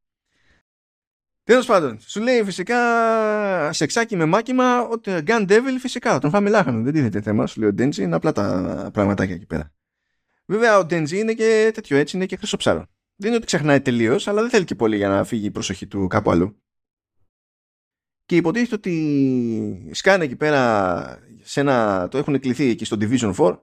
Τέλος 1.43 1.65
πάντων, 1.65 1.99
σου 1.99 2.21
λέει 2.21 2.43
φυσικά 2.43 3.73
σεξάκι 3.73 4.15
με 4.15 4.25
μάκημα 4.25 4.81
ότι 4.81 5.11
Gun 5.27 5.49
Devil 5.49 5.75
φυσικά 5.79 6.11
θα 6.11 6.19
τον 6.19 6.29
φάμε 6.29 6.49
λάχανο. 6.49 6.81
Δεν 6.83 6.93
τίθεται 6.93 7.21
θέμα, 7.21 7.47
σου 7.47 7.59
λέει 7.59 7.69
ο 7.69 7.73
Ντέντζι, 7.73 8.03
είναι 8.03 8.15
απλά 8.15 8.31
τα 8.31 8.89
πραγματάκια 8.93 9.35
εκεί 9.35 9.45
πέρα. 9.45 9.76
Βέβαια, 10.49 10.77
ο 10.77 10.85
Ντέντζι 10.85 11.19
είναι 11.19 11.33
και 11.33 11.71
τέτοιο 11.73 11.97
έτσι, 11.97 12.15
είναι 12.15 12.25
και 12.25 12.35
χρυσοψάρο. 12.35 12.85
Δεν 13.15 13.27
είναι 13.27 13.35
ότι 13.35 13.45
ξεχνάει 13.45 13.81
τελείως, 13.81 14.27
αλλά 14.27 14.41
δεν 14.41 14.49
θέλει 14.49 14.65
και 14.65 14.75
πολύ 14.75 14.95
για 14.95 15.09
να 15.09 15.23
φύγει 15.23 15.45
η 15.45 15.51
προσοχή 15.51 15.87
του 15.87 16.07
κάπου 16.07 16.31
αλλού. 16.31 16.61
Και 18.25 18.35
υποτίθεται 18.35 18.75
ότι 18.75 19.89
σκάνε 19.91 20.23
εκεί 20.23 20.35
πέρα, 20.35 21.19
σε 21.41 21.59
ένα, 21.59 22.07
το 22.07 22.17
έχουν 22.17 22.39
κληθεί 22.39 22.69
εκεί 22.69 22.85
στο 22.85 22.97
Division 22.99 23.33
4, 23.33 23.61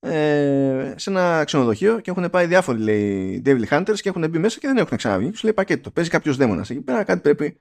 ε, 0.00 0.94
σε 0.96 1.10
ένα 1.10 1.44
ξενοδοχείο 1.44 2.00
και 2.00 2.10
έχουν 2.10 2.30
πάει 2.30 2.46
διάφοροι 2.46 2.78
λέει 2.78 3.42
Devil 3.44 3.64
Hunters 3.68 4.00
και 4.00 4.08
έχουν 4.08 4.28
μπει 4.30 4.38
μέσα 4.38 4.58
και 4.58 4.66
δεν 4.66 4.76
έχουν 4.76 4.96
ξαναβγεί. 4.96 5.32
Σου 5.34 5.44
λέει 5.44 5.52
πακέτο. 5.52 5.90
Παίζει 5.90 6.10
κάποιος 6.10 6.36
δαίμονας 6.36 6.70
εκεί 6.70 6.80
πέρα, 6.80 7.04
κάτι 7.04 7.20
πρέπει 7.20 7.60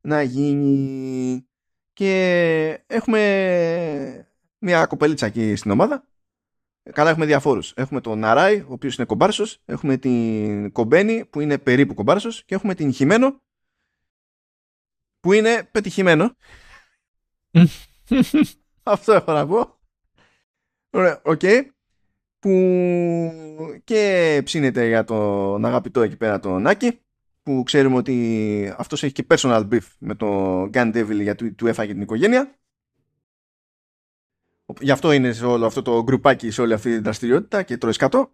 να 0.00 0.22
γίνει. 0.22 1.46
Και 1.92 2.84
έχουμε 2.86 4.28
μια 4.58 4.86
κοπελίτσα 4.86 5.26
εκεί 5.26 5.56
στην 5.56 5.70
ομάδα. 5.70 6.04
Καλά, 6.82 7.10
έχουμε 7.10 7.26
διαφόρους. 7.26 7.72
Έχουμε 7.76 8.00
τον 8.00 8.18
Ναράι, 8.18 8.60
ο 8.60 8.72
οποίος 8.72 8.96
είναι 8.96 9.06
κομπάρσος. 9.06 9.62
Έχουμε 9.64 9.96
την 9.96 10.72
Κομπένη, 10.72 11.24
που 11.24 11.40
είναι 11.40 11.58
περίπου 11.58 11.94
κομπάρσος. 11.94 12.44
Και 12.44 12.54
έχουμε 12.54 12.74
την 12.74 12.92
Χιμένο, 12.92 13.42
που 15.20 15.32
είναι 15.32 15.68
πετυχημένο. 15.70 16.36
Αυτό 18.82 19.12
έχω 19.12 19.32
να 19.32 19.46
πω. 19.46 19.78
Ωραία, 20.90 21.20
οκ. 21.24 21.40
Που 22.38 22.50
και 23.84 24.40
ψήνεται 24.44 24.86
για 24.86 25.04
τον 25.04 25.64
αγαπητό 25.64 26.02
εκεί 26.02 26.16
πέρα 26.16 26.40
τον 26.40 26.62
Άκι 26.62 27.00
που 27.42 27.62
ξέρουμε 27.62 27.96
ότι 27.96 28.74
αυτός 28.76 29.02
έχει 29.02 29.12
και 29.12 29.26
personal 29.28 29.68
beef 29.68 29.86
με 29.98 30.14
το 30.14 30.62
Gun 30.62 30.94
Devil 30.94 31.20
γιατί 31.22 31.52
του 31.52 31.66
έφαγε 31.66 31.92
την 31.92 32.02
οικογένεια. 32.02 32.58
Γι' 34.80 34.90
αυτό 34.90 35.12
είναι 35.12 35.32
σε 35.32 35.46
όλο 35.46 35.66
αυτό 35.66 35.82
το 35.82 36.02
γκρουπάκι 36.02 36.50
σε 36.50 36.60
όλη 36.60 36.72
αυτή 36.72 36.92
την 36.92 37.02
δραστηριότητα 37.02 37.62
και 37.62 37.76
τρώει 37.76 37.92
σκατό. 37.92 38.30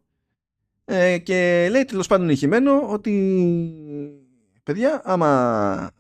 Ε, 0.85 1.19
και 1.19 1.69
λέει 1.71 1.85
τέλος 1.85 2.07
πάντων 2.07 2.29
η 2.29 2.36
Χιμένο 2.36 2.89
ότι 2.89 3.13
παιδιά 4.63 5.01
άμα 5.05 5.91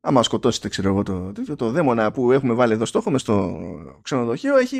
άμα 0.00 0.22
σκοτώσετε 0.22 0.68
ξέρω 0.68 0.88
εγώ 0.88 1.02
το, 1.02 1.32
το, 1.32 1.56
το 1.56 1.70
δαίμονα 1.70 2.12
που 2.12 2.32
έχουμε 2.32 2.54
βάλει 2.54 2.72
εδώ 2.72 2.84
στόχο 2.84 3.10
μες 3.10 3.20
στο 3.20 3.60
ξενοδοχείο 4.02 4.56
έχει, 4.56 4.78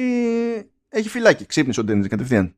έχει 0.89 1.09
φυλάκι. 1.09 1.47
Ξύπνησε 1.47 1.81
ο 1.81 1.85
Ντένις 1.85 2.09
κατευθείαν. 2.09 2.57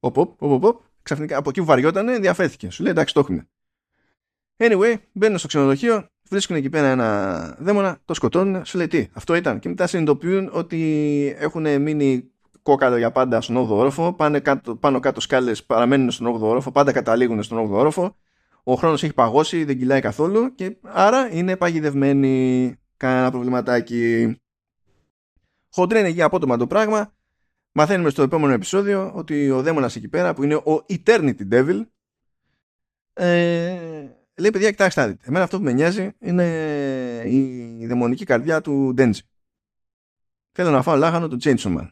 Οπ, 0.00 0.18
οπ, 0.18 0.42
οπ, 0.42 0.64
οπ, 0.64 0.80
Ξαφνικά 1.02 1.36
από 1.36 1.48
εκεί 1.48 1.60
που 1.60 1.66
βαριότανε 1.66 2.14
ενδιαφέρθηκε. 2.14 2.70
Σου 2.70 2.82
λέει 2.82 2.92
εντάξει 2.92 3.14
το 3.14 3.20
έχουμε. 3.20 3.48
Anyway, 4.56 4.94
μπαίνουν 5.12 5.38
στο 5.38 5.46
ξενοδοχείο, 5.46 6.08
βρίσκουν 6.30 6.56
εκεί 6.56 6.68
πέρα 6.68 6.86
ένα 6.86 7.56
δαίμονα, 7.58 7.98
το 8.04 8.14
σκοτώνουν, 8.14 8.64
σου 8.64 8.76
λέει 8.76 8.86
τι, 8.86 9.08
αυτό 9.12 9.34
ήταν. 9.34 9.58
Και 9.58 9.68
μετά 9.68 9.86
συνειδητοποιούν 9.86 10.50
ότι 10.52 11.36
έχουν 11.38 11.82
μείνει 11.82 12.30
κόκαλο 12.62 12.96
για 12.96 13.10
πάντα 13.10 13.40
στον 13.40 13.56
8ο 13.56 13.68
όροφο, 13.68 14.12
πάνε 14.12 14.40
κάτω, 14.40 14.76
πάνω 14.76 15.00
κάτω 15.00 15.20
σκάλες 15.20 15.64
παραμένουν 15.64 16.10
στον 16.10 16.36
8ο 16.36 16.40
όροφο, 16.40 16.70
πάντα 16.70 16.92
καταλήγουν 16.92 17.42
στον 17.42 17.58
8ο 17.58 17.70
όροφο, 17.70 18.16
ο 18.62 18.74
χρόνος 18.74 19.02
έχει 19.02 19.14
παγώσει, 19.14 19.64
δεν 19.64 19.78
κυλάει 19.78 20.00
καθόλου 20.00 20.54
και 20.54 20.76
άρα 20.82 21.28
είναι 21.32 21.56
παγιδευμένοι 21.56 22.74
κανένα 22.96 23.30
προβληματάκι. 23.30 24.36
Χοντρένει 25.72 26.08
εκεί 26.08 26.22
απότομα 26.22 26.56
το 26.56 26.66
πράγμα. 26.66 27.12
Μαθαίνουμε 27.72 28.10
στο 28.10 28.22
επόμενο 28.22 28.52
επεισόδιο 28.52 29.12
ότι 29.14 29.50
ο 29.50 29.62
δαίμονας 29.62 29.96
εκεί 29.96 30.08
πέρα 30.08 30.34
που 30.34 30.42
είναι 30.42 30.54
ο 30.54 30.84
Eternity 30.88 31.52
Devil 31.52 31.80
ε, 33.12 33.76
λέει 34.38 34.50
παιδιά 34.50 34.70
κοιτάξτε 34.70 35.06
δείτε. 35.06 35.24
Εμένα 35.28 35.44
αυτό 35.44 35.58
που 35.58 35.64
με 35.64 35.72
νοιάζει 35.72 36.12
είναι 36.18 36.46
η 37.78 37.86
δαιμονική 37.86 38.24
καρδιά 38.24 38.60
του 38.60 38.94
Denji. 38.98 39.20
Θέλω 40.52 40.70
να 40.70 40.82
φάω 40.82 40.96
λάχανο 40.96 41.28
του 41.28 41.38
Chainsaw 41.40 41.78
Man. 41.78 41.88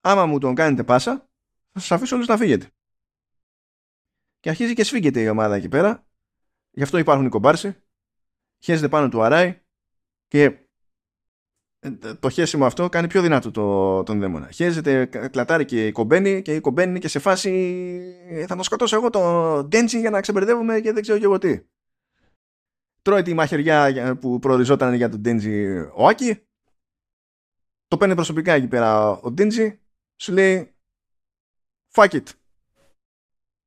Άμα 0.00 0.26
μου 0.26 0.38
τον 0.38 0.54
κάνετε 0.54 0.84
πάσα 0.84 1.28
θα 1.72 1.80
σας 1.80 1.92
αφήσω 1.92 2.14
όλους 2.14 2.26
να 2.26 2.36
φύγετε. 2.36 2.70
Και 4.40 4.48
αρχίζει 4.48 4.74
και 4.74 4.84
σφίγγεται 4.84 5.22
η 5.22 5.28
ομάδα 5.28 5.54
εκεί 5.54 5.68
πέρα. 5.68 6.06
Γι' 6.70 6.82
αυτό 6.82 6.98
υπάρχουν 6.98 7.26
οι 7.26 7.28
κομπάρσοι. 7.28 7.76
Χέζεται 8.58 8.88
πάνω 8.88 9.08
του 9.08 9.22
αράει 9.22 9.60
και 10.28 10.42
ε, 10.42 10.67
το 12.20 12.28
χέσιμο 12.28 12.66
αυτό 12.66 12.88
κάνει 12.88 13.06
πιο 13.06 13.22
δυνατό 13.22 13.50
το, 13.50 14.02
τον 14.02 14.20
δαίμονα. 14.20 14.50
Χέζεται, 14.50 15.06
κλατάρει 15.06 15.64
και 15.64 15.92
κομπαίνει 15.92 16.42
και 16.42 16.54
η 16.54 16.60
κομπαίνει 16.60 16.90
είναι 16.90 16.98
και 16.98 17.08
σε 17.08 17.18
φάση 17.18 17.50
«Ε, 18.28 18.46
θα 18.46 18.54
τον 18.54 18.64
σκοτώσω 18.64 18.96
εγώ 18.96 19.10
τον 19.10 19.66
Ντέντζι 19.68 20.00
για 20.00 20.10
να 20.10 20.20
ξεμπερδεύουμε 20.20 20.80
και 20.80 20.92
δεν 20.92 21.02
ξέρω 21.02 21.18
και 21.18 21.24
εγώ 21.24 21.38
τι. 21.38 21.60
Τρώει 23.02 23.22
τη 23.22 23.34
μαχαιριά 23.34 24.16
που 24.20 24.38
προοριζόταν 24.38 24.94
για 24.94 25.08
τον 25.08 25.20
Ντέντζι 25.20 25.78
ο 25.94 26.06
Άκη. 26.06 26.42
Το 27.86 27.96
παίρνει 27.96 28.14
προσωπικά 28.14 28.52
εκεί 28.52 28.68
πέρα 28.68 29.08
ο 29.08 29.30
Ντέντζι. 29.30 29.80
Σου 30.20 30.32
λέει 30.32 30.74
fuck 31.94 32.10
it. 32.10 32.26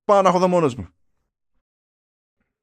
Πάω 0.04 0.22
να 0.22 0.30
έχω 0.30 0.40
δω 0.40 0.48
μόνος 0.48 0.76
μου. 0.76 0.88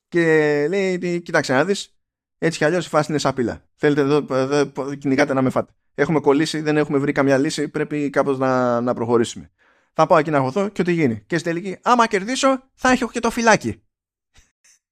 Και 0.08 0.66
λέει, 0.68 1.20
κοίταξε 1.22 1.52
να 1.52 1.64
δεις, 1.64 1.97
έτσι 2.38 2.58
κι 2.58 2.64
αλλιώς 2.64 2.86
η 2.86 2.88
φάση 2.88 3.10
είναι 3.10 3.18
σαπίλα. 3.18 3.62
Θέλετε 3.76 4.00
εδώ, 4.00 4.26
εδώ 4.30 4.94
κυνηγάτε 4.94 5.34
να 5.34 5.42
με 5.42 5.50
φάτε. 5.50 5.72
Έχουμε 5.94 6.20
κολλήσει, 6.20 6.60
δεν 6.60 6.76
έχουμε 6.76 6.98
βρει 6.98 7.12
καμιά 7.12 7.38
λύση, 7.38 7.68
πρέπει 7.68 8.10
κάπως 8.10 8.38
να, 8.38 8.80
να 8.80 8.94
προχωρήσουμε. 8.94 9.50
Θα 9.92 10.06
πάω 10.06 10.18
εκεί 10.18 10.30
να 10.30 10.40
χωθώ 10.40 10.68
και 10.68 10.80
ό,τι 10.80 10.92
γίνει. 10.92 11.22
Και 11.26 11.38
στην 11.38 11.52
τελική, 11.52 11.78
άμα 11.82 12.06
κερδίσω, 12.06 12.62
θα 12.74 12.90
έχω 12.90 13.10
και 13.10 13.20
το 13.20 13.30
φυλάκι. 13.30 13.82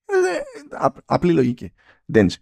Ε, 0.04 0.16
απλή 1.04 1.32
λογική. 1.32 1.72
Ντέντζι. 2.12 2.36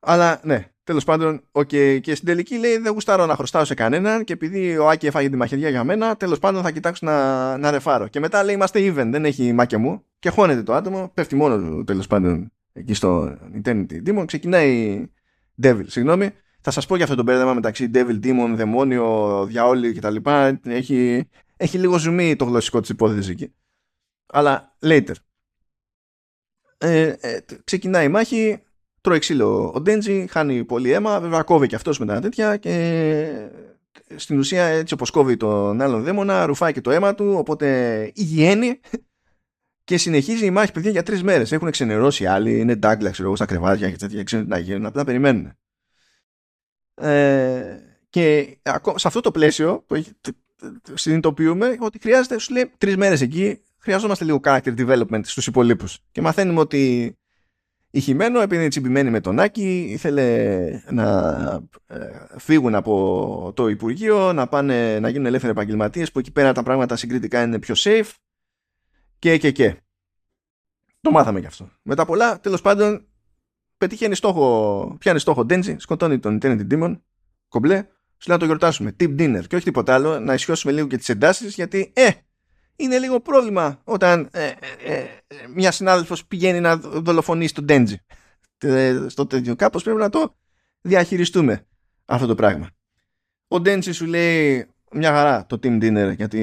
Αλλά 0.00 0.40
ναι, 0.42 0.68
τέλος 0.84 1.04
πάντων, 1.04 1.48
okay. 1.52 2.00
και 2.00 2.14
στην 2.14 2.26
τελική 2.26 2.58
λέει 2.58 2.76
δεν 2.78 2.92
γουστάρω 2.92 3.26
να 3.26 3.34
χρωστάω 3.34 3.64
σε 3.64 3.74
κανέναν 3.74 4.24
και 4.24 4.32
επειδή 4.32 4.78
ο 4.78 4.88
Άκη 4.88 5.06
έφαγε 5.06 5.30
τη 5.30 5.36
μαχαιριά 5.36 5.68
για 5.68 5.84
μένα, 5.84 6.16
τέλος 6.16 6.38
πάντων 6.38 6.62
θα 6.62 6.70
κοιτάξω 6.70 7.06
να, 7.06 7.56
να 7.56 7.70
ρεφάρω. 7.70 8.08
Και 8.08 8.20
μετά 8.20 8.44
λέει 8.44 8.54
είμαστε 8.54 8.80
even, 8.80 9.08
δεν 9.10 9.24
έχει 9.24 9.52
μάκια 9.52 9.78
μου 9.78 10.04
και 10.18 10.28
χώνεται 10.28 10.62
το 10.62 10.74
άτομο, 10.74 11.10
πέφτει 11.14 11.34
μόνος 11.34 11.62
του 11.62 11.84
τέλος 11.84 12.06
πάντων 12.06 12.52
εκεί 12.74 12.94
στο 12.94 13.38
Eternity 13.62 14.02
Demon, 14.06 14.24
ξεκινάει 14.26 15.02
Devil, 15.62 15.84
συγγνώμη. 15.86 16.30
Θα 16.60 16.70
σας 16.70 16.86
πω 16.86 16.94
για 16.94 17.04
αυτό 17.04 17.16
το 17.16 17.22
μπέρδεμα 17.22 17.54
μεταξύ 17.54 17.90
Devil, 17.94 18.20
Demon, 18.24 18.52
Δαιμόνιο, 18.54 19.44
Διαόλη 19.46 19.92
κτλ. 19.92 20.16
Έχει, 20.64 21.28
έχει 21.56 21.78
λίγο 21.78 21.98
ζουμί 21.98 22.36
το 22.36 22.44
γλωσσικό 22.44 22.80
της 22.80 22.88
υπόθεσης 22.88 23.28
εκεί. 23.28 23.54
Αλλά 24.26 24.76
later. 24.82 25.14
Ε, 26.78 27.14
ε, 27.20 27.40
ξεκινάει 27.64 28.04
η 28.04 28.08
μάχη, 28.08 28.62
τρώει 29.00 29.18
ξύλο 29.18 29.72
ο 29.74 29.80
Ντέντζι, 29.80 30.26
χάνει 30.30 30.64
πολύ 30.64 30.90
αίμα, 30.90 31.20
βέβαια 31.20 31.42
κόβει 31.42 31.66
και 31.66 31.74
αυτός 31.74 31.98
μετά 31.98 32.20
τέτοια 32.20 32.56
και 32.56 33.48
στην 34.16 34.38
ουσία 34.38 34.64
έτσι 34.64 34.94
όπως 34.94 35.10
κόβει 35.10 35.36
τον 35.36 35.80
άλλον 35.80 36.02
δαίμονα 36.02 36.46
ρουφάει 36.46 36.72
και 36.72 36.80
το 36.80 36.90
αίμα 36.90 37.14
του 37.14 37.34
οπότε 37.36 38.10
υγιένει 38.14 38.80
και 39.84 39.96
συνεχίζει 39.96 40.46
η 40.46 40.50
μάχη, 40.50 40.72
παιδιά, 40.72 40.90
για 40.90 41.02
τρεις 41.02 41.22
μέρες. 41.22 41.52
Έχουν 41.52 41.70
ξενερώσει 41.70 42.26
άλλοι, 42.26 42.60
είναι 42.60 42.74
ντάγκλα, 42.74 43.10
ξέρω 43.10 43.26
εγώ, 43.26 43.36
στα 43.36 43.46
κρεβάτια 43.46 43.90
και 43.90 43.96
τέτοια, 43.96 44.22
ξέρουν 44.22 44.44
τι 44.44 44.50
να 44.50 44.58
γίνουν, 44.58 44.86
απλά 44.86 45.04
περιμένουν. 45.04 45.52
Ε, 46.94 47.78
και 48.10 48.58
σε 48.94 49.08
αυτό 49.08 49.20
το 49.20 49.30
πλαίσιο 49.30 49.84
που 49.86 50.04
συνειδητοποιούμε 50.94 51.76
ότι 51.80 51.98
χρειάζεται, 51.98 52.38
σου 52.38 52.52
λέει, 52.52 52.72
τρεις 52.78 52.96
μέρες 52.96 53.20
εκεί, 53.20 53.60
χρειαζόμαστε 53.78 54.24
λίγο 54.24 54.40
character 54.44 54.74
development 54.78 55.20
στους 55.22 55.46
υπολείπους. 55.46 55.98
Και 56.10 56.20
μαθαίνουμε 56.20 56.60
ότι 56.60 57.14
η 57.90 58.00
Χιμένο, 58.00 58.40
επειδή 58.40 58.60
είναι 58.60 58.68
τσιμπημένη 58.68 59.10
με 59.10 59.20
τον 59.20 59.40
Άκη, 59.40 59.86
ήθελε 59.90 60.66
να 60.90 61.06
ε, 61.86 61.98
φύγουν 62.38 62.74
από 62.74 63.52
το 63.56 63.68
Υπουργείο, 63.68 64.32
να, 64.32 64.46
πάνε, 64.46 65.00
να 65.00 65.08
γίνουν 65.08 65.26
ελεύθεροι 65.26 65.52
επαγγελματίες, 65.52 66.12
που 66.12 66.18
εκεί 66.18 66.32
πέρα 66.32 66.52
τα 66.52 66.62
πράγματα 66.62 66.96
συγκριτικά 66.96 67.42
είναι 67.42 67.58
πιο 67.58 67.74
safe 67.78 68.10
και 69.24 69.38
και 69.38 69.50
και. 69.50 69.76
Το 71.00 71.10
μάθαμε 71.10 71.40
γι' 71.40 71.46
αυτό. 71.46 71.70
Μετά 71.82 72.04
πολλά, 72.04 72.40
τέλος 72.40 72.60
πάντων, 72.60 73.06
πετυχαίνει 73.78 74.14
στόχο, 74.14 74.96
πιάνει 74.98 75.18
στόχο 75.18 75.44
Ντέντζι, 75.44 75.76
σκοτώνει 75.78 76.18
τον 76.18 76.38
Eternity 76.42 76.66
Demon, 76.70 77.00
κομπλέ, 77.48 77.76
σου 78.18 78.28
λέει 78.28 78.36
να 78.36 78.38
το 78.38 78.44
γιορτάσουμε. 78.44 78.96
Tip 79.00 79.20
dinner 79.20 79.42
και 79.46 79.56
όχι 79.56 79.64
τίποτα 79.64 79.94
άλλο, 79.94 80.20
να 80.20 80.34
ισιώσουμε 80.34 80.72
λίγο 80.72 80.86
και 80.86 80.96
τις 80.96 81.08
εντάσεις, 81.08 81.54
γιατί, 81.54 81.92
ε, 81.94 82.10
είναι 82.76 82.98
λίγο 82.98 83.20
πρόβλημα 83.20 83.80
όταν 83.84 84.28
ε, 84.32 84.52
ε, 84.84 84.94
ε 84.94 85.06
μια 85.54 85.70
συνάδελφος 85.70 86.26
πηγαίνει 86.26 86.60
να 86.60 86.76
δολοφονήσει 86.76 87.54
τον 87.54 87.64
Ντέντζι. 87.64 87.96
Στο 89.06 89.26
τέτοιο 89.26 89.56
κάπως 89.56 89.82
πρέπει 89.82 89.98
να 89.98 90.08
το 90.08 90.36
διαχειριστούμε 90.80 91.66
αυτό 92.04 92.26
το 92.26 92.34
πράγμα. 92.34 92.70
Ο 93.48 93.60
Ντέντζι 93.60 93.92
σου 93.92 94.06
λέει 94.06 94.66
μια 94.94 95.12
χαρά 95.12 95.46
το 95.46 95.58
team 95.62 95.82
dinner 95.82 96.14
γιατί 96.16 96.38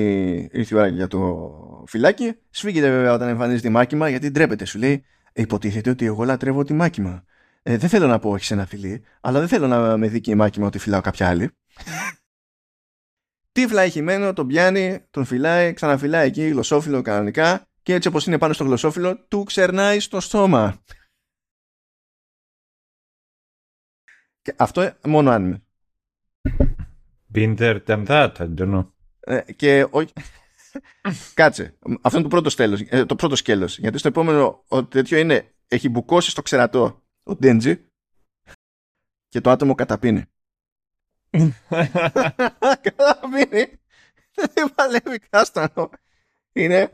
ήρθε 0.52 0.76
η 0.76 0.78
ώρα 0.78 0.88
για 0.88 1.08
το 1.08 1.84
φυλάκι. 1.88 2.34
Σφίγγεται 2.50 2.90
βέβαια 2.90 3.14
όταν 3.14 3.28
εμφανίζεται 3.28 3.68
η 3.68 3.72
μάκημα 3.72 4.10
γιατί 4.10 4.32
ντρέπεται. 4.32 4.66
Σου 4.66 4.80
λέει 4.80 5.06
υποτίθεται 5.34 5.90
ότι 5.90 6.06
εγώ 6.06 6.24
λατρεύω 6.24 6.64
τη 6.64 6.74
μάκημα. 6.74 7.24
Ε, 7.64 7.78
δεν 7.78 7.90
θέλω 7.90 8.08
να 8.08 8.20
πω 8.20 8.30
όχι 8.30 8.46
σε 8.46 8.54
ένα 8.54 8.66
φιλί, 8.66 9.04
αλλά 9.22 9.40
δεν 9.40 9.48
θέλω 9.48 9.68
να 9.68 9.98
με 9.98 10.08
δει 10.08 10.22
και 10.22 10.32
η 10.32 10.36
μάκημα 10.36 10.68
ότι 10.68 10.80
φυλάω 10.80 11.02
κάποια 11.02 11.28
άλλη. 11.28 11.50
Τύφλα 13.52 13.82
έχει 13.82 14.02
μένο, 14.02 14.34
τον 14.34 14.48
πιάνει, 14.48 15.06
τον 15.10 15.26
φυλάει, 15.26 15.74
ξαναφυλάει 15.74 16.28
εκεί 16.28 16.48
γλωσσόφυλλο 16.48 17.02
κανονικά 17.02 17.68
και 17.82 17.94
έτσι 17.94 18.08
όπως 18.08 18.28
είναι 18.28 18.38
πάνω 18.38 18.54
στο 18.54 18.64
γλωσσόφυλλο 18.64 19.26
του 19.28 19.44
ξερνάει 19.44 20.00
στο 20.00 20.20
στόμα. 20.20 20.84
Και 24.42 24.54
αυτό 24.58 24.94
μόνο 25.04 25.32
αν 25.32 25.66
Been 27.34 27.56
there, 27.58 27.80
done 27.88 28.06
that, 28.06 28.32
I 28.40 28.48
don't 28.56 28.74
know. 28.74 28.88
Ε, 29.20 29.42
και 29.56 29.88
όχι... 29.90 30.14
Κάτσε. 31.34 31.78
Αυτό 32.02 32.18
είναι 32.18 32.28
το 32.28 32.36
πρώτο, 32.36 32.50
στέλος, 32.50 32.82
ε, 32.90 33.06
το 33.06 33.16
πρώτο 33.16 33.36
σκέλος. 33.36 33.78
Γιατί 33.78 33.98
στο 33.98 34.08
επόμενο 34.08 34.64
ο 34.68 34.86
τέτοιο 34.86 35.18
είναι 35.18 35.54
έχει 35.68 35.90
μπουκώσει 35.90 36.30
στο 36.30 36.42
ξερατό 36.42 37.04
ο 37.24 37.36
Ντέντζι 37.36 37.86
και 39.28 39.42
το 39.42 39.50
άτομο 39.50 39.76
καταπίνει. 39.76 40.26
καταπίνει. 42.82 43.80
Δεν 44.54 44.74
παλεύει 44.76 45.20
κάστανο. 45.30 45.90
Είναι 46.52 46.92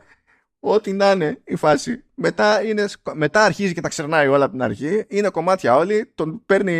ό,τι 0.60 0.92
να 0.92 1.10
είναι 1.10 1.40
η 1.44 1.56
φάση. 1.56 2.04
Μετά, 2.14 2.62
είναι, 2.62 2.88
μετά 3.14 3.44
αρχίζει 3.44 3.74
και 3.74 3.80
τα 3.80 3.88
ξερνάει 3.88 4.26
όλα 4.26 4.44
από 4.44 4.52
την 4.52 4.62
αρχή. 4.62 5.04
Είναι 5.08 5.30
κομμάτια 5.30 5.76
όλοι. 5.76 6.12
Τον 6.14 6.44
παίρνει 6.46 6.72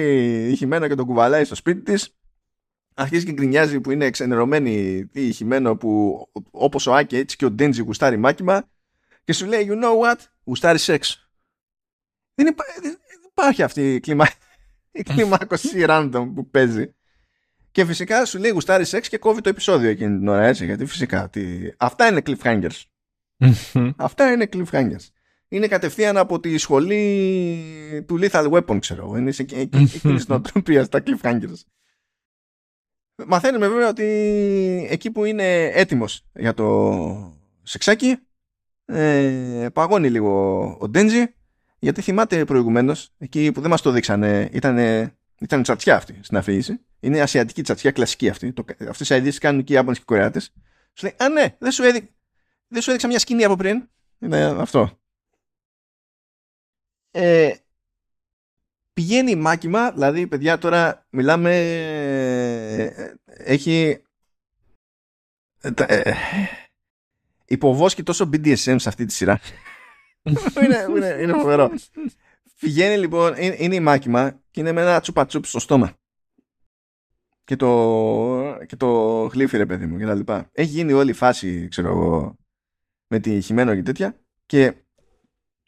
ηχημένο 0.51 0.89
και 0.89 0.94
τον 0.94 1.06
κουβαλάει 1.06 1.44
στο 1.44 1.55
σπίτι 1.55 1.82
της 1.82 2.17
αρχίζει 2.98 3.24
και 3.24 3.32
γκρινιάζει 3.32 3.80
που 3.80 3.90
είναι 3.90 4.04
εξενερωμένη 4.04 4.70
ή 5.12 5.28
ηχημένο 5.28 5.76
που 5.76 6.22
όπως 6.50 6.86
ο 6.86 6.94
Άκη 6.94 7.16
έτσι 7.16 7.36
και 7.36 7.44
ο 7.44 7.50
Ντέντζι 7.50 7.82
γουστάρει 7.82 8.16
μάκημα 8.16 8.68
και 9.24 9.32
σου 9.32 9.46
λέει 9.46 9.68
you 9.70 9.84
know 9.84 10.00
what 10.02 10.16
γουστάρει 10.44 10.78
σεξ. 10.78 11.30
Δεν, 12.34 12.46
υπά... 12.46 12.64
δεν 12.82 12.98
υπάρχει 13.30 13.62
αυτή 13.62 13.94
η, 13.94 14.00
κλιμα... 14.00 14.28
η 14.90 15.02
κλιμάκωση 15.02 15.84
random 15.88 16.30
που 16.34 16.50
παίζει. 16.50 16.94
Και 17.70 17.84
φυσικά 17.84 18.24
σου 18.24 18.38
λέει 18.38 18.50
γουστάρει 18.50 18.84
σεξ 18.84 19.08
και 19.08 19.18
κόβει 19.18 19.40
το 19.40 19.48
επεισόδιο 19.48 19.90
εκείνη 19.90 20.18
την 20.18 20.28
ώρα 20.28 20.46
έτσι 20.46 20.64
γιατί 20.64 20.86
φυσικά 20.86 21.24
ότι... 21.24 21.74
αυτά 21.76 22.08
είναι 22.08 22.22
cliffhangers. 22.26 22.82
Αυτά 23.96 24.32
είναι 24.32 24.48
cliffhangers. 24.52 25.06
Είναι 25.48 25.66
κατευθείαν 25.66 26.16
από 26.16 26.40
τη 26.40 26.58
σχολή 26.58 28.04
του 28.06 28.18
Lethal 28.20 28.50
Weapon 28.50 28.78
ξέρω 28.80 29.16
είναι 29.16 29.30
σε 29.30 29.42
εκείνη 29.42 29.86
τη 29.86 30.24
νοοτροπία 30.26 30.84
στα 30.88 31.02
cliffhangers 31.06 31.62
Μαθαίνουμε 33.26 33.68
βέβαια 33.68 33.88
ότι 33.88 34.04
εκεί 34.90 35.10
που 35.10 35.24
είναι 35.24 35.64
έτοιμος 35.64 36.24
για 36.34 36.54
το 36.54 37.38
σεξάκι 37.62 38.18
ε, 38.84 39.68
παγώνει 39.72 40.10
λίγο 40.10 40.60
ο 40.80 40.88
Ντέντζι 40.88 41.24
γιατί 41.78 42.00
θυμάται 42.02 42.44
προηγουμένως 42.44 43.14
εκεί 43.18 43.52
που 43.52 43.60
δεν 43.60 43.70
μας 43.70 43.82
το 43.82 43.90
δείξανε 43.90 44.48
ήταν, 44.52 44.78
ήταν 45.40 45.62
τσατσιά 45.62 45.96
αυτή 45.96 46.18
στην 46.22 46.36
αφήγηση. 46.36 46.80
Είναι 47.00 47.20
ασιατική 47.20 47.62
τσατσιά 47.62 47.90
κλασική 47.90 48.28
αυτή. 48.28 48.52
Το, 48.52 48.64
αυτές 48.88 49.08
οι 49.08 49.14
αειδήσεις 49.14 49.38
κάνουν 49.38 49.64
και 49.64 49.72
οι 49.72 49.76
Ιάπωνες 49.76 49.96
και 49.96 50.02
οι 50.02 50.06
Κορεάτες. 50.06 50.52
Σου 50.92 51.06
λέει 51.06 51.14
α 51.18 51.28
ναι 51.28 51.56
δεν 51.58 51.70
σου, 51.70 51.82
έδει, 51.82 52.14
δεν 52.68 52.82
σου 52.82 52.90
έδειξα 52.90 53.08
μια 53.08 53.18
σκηνή 53.18 53.44
από 53.44 53.56
πριν 53.56 53.88
είναι 54.18 54.44
αυτό. 54.44 54.98
Ε, 57.10 57.54
πηγαίνει 58.98 59.34
μάκημα, 59.34 59.92
δηλαδή 59.92 60.26
παιδιά 60.26 60.58
τώρα 60.58 61.06
μιλάμε, 61.10 61.52
έχει 63.26 64.02
ε, 65.60 66.12
υποβόσκει 67.44 68.02
τόσο 68.02 68.30
BDSM 68.32 68.74
σε 68.78 68.88
αυτή 68.88 69.04
τη 69.04 69.12
σειρά. 69.12 69.40
είναι, 70.64 70.86
είναι, 70.96 71.16
είναι 71.22 71.32
φοβερό. 71.32 71.70
Πηγαίνει 72.60 72.98
λοιπόν, 72.98 73.34
είναι, 73.36 73.56
είναι 73.58 73.74
η 73.74 73.80
μάκημα 73.80 74.40
και 74.50 74.60
είναι 74.60 74.72
με 74.72 74.80
ένα 74.80 75.00
τσουπατσουπ 75.00 75.44
στο 75.44 75.58
στόμα. 75.58 75.92
και 77.44 77.56
το, 77.56 78.64
και 78.66 78.76
το 78.76 79.22
γλύφι 79.26 79.56
ρε 79.56 79.66
παιδί 79.66 79.86
μου 79.86 79.98
και 79.98 80.06
τα 80.06 80.14
λοιπά. 80.14 80.48
Έχει 80.52 80.70
γίνει 80.70 80.92
όλη 80.92 81.10
η 81.10 81.14
φάση, 81.14 81.68
ξέρω 81.68 81.88
εγώ, 81.88 82.36
με 83.08 83.18
τη 83.18 83.40
χειμένο 83.40 83.74
και 83.74 83.82
τέτοια 83.82 84.20
και 84.46 84.74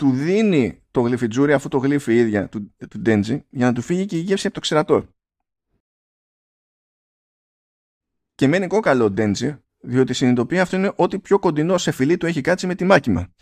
του 0.00 0.10
δίνει 0.10 0.82
το 0.90 1.00
γλυφιτζούρι 1.00 1.52
αφού 1.52 1.68
το 1.68 1.78
γλύφει 1.78 2.12
η 2.12 2.18
ίδια 2.18 2.48
του, 2.48 2.74
του 2.90 2.98
Ντέντζι 2.98 3.46
για 3.50 3.66
να 3.66 3.72
του 3.72 3.82
φύγει 3.82 4.06
και 4.06 4.16
η 4.16 4.20
γεύση 4.20 4.46
από 4.46 4.54
το 4.54 4.60
ξερατό. 4.60 5.08
Και 8.34 8.46
μένει 8.46 8.66
κόκαλο 8.66 9.04
ο 9.04 9.10
Ντέντζι 9.10 9.62
διότι 9.78 10.12
συνειδητοποιεί 10.12 10.58
αυτό 10.58 10.76
είναι 10.76 10.92
ό,τι 10.96 11.18
πιο 11.18 11.38
κοντινό 11.38 11.78
σε 11.78 11.90
φιλί 11.90 12.16
του 12.16 12.26
έχει 12.26 12.40
κάτσει 12.40 12.66
με 12.66 12.74
τη 12.74 12.84
μάκημα. 12.84 13.34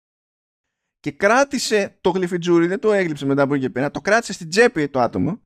και 1.02 1.10
κράτησε 1.12 1.98
το 2.00 2.10
γλυφιτζούρι, 2.10 2.66
δεν 2.66 2.80
το 2.80 2.92
έγλειψε 2.92 3.26
μετά 3.26 3.42
από 3.42 3.54
εκεί 3.54 3.62
και 3.62 3.70
πέρα, 3.70 3.90
το 3.90 4.00
κράτησε 4.00 4.32
στην 4.32 4.48
τσέπη 4.48 4.88
το 4.88 5.00
άτομο 5.00 5.40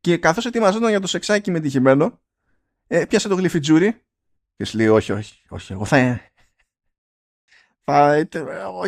και 0.00 0.18
καθώς 0.18 0.46
ετοιμαζόταν 0.46 0.88
για 0.88 1.00
το 1.00 1.06
σεξάκι 1.06 1.50
με 1.50 1.60
τυχημένο, 1.60 2.22
ε, 2.86 3.04
πιάσε 3.04 3.28
το 3.28 3.34
γλυφιτζούρι 3.34 4.02
και 4.56 4.64
σου 4.64 4.76
λέει 4.76 4.88
όχι, 4.88 5.12
όχι, 5.12 5.42
όχι, 5.48 5.72
εγώ 5.72 5.84
θα... 5.84 6.20
θα 7.90 8.28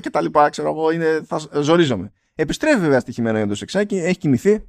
και 0.01 0.11
τα 0.11 0.21
λοιπά, 0.21 0.49
ξέρω 0.49 0.69
εγώ, 0.69 0.91
είναι, 0.91 1.21
θα 1.27 1.41
ζορίζομαι. 1.61 2.13
Επιστρέφει 2.35 2.81
βέβαια 2.81 3.01
στοιχημένο 3.01 3.39
για 3.39 3.47
το 3.47 3.55
σεξάκι, 3.55 3.97
έχει 3.97 4.19
κοιμηθεί, 4.19 4.65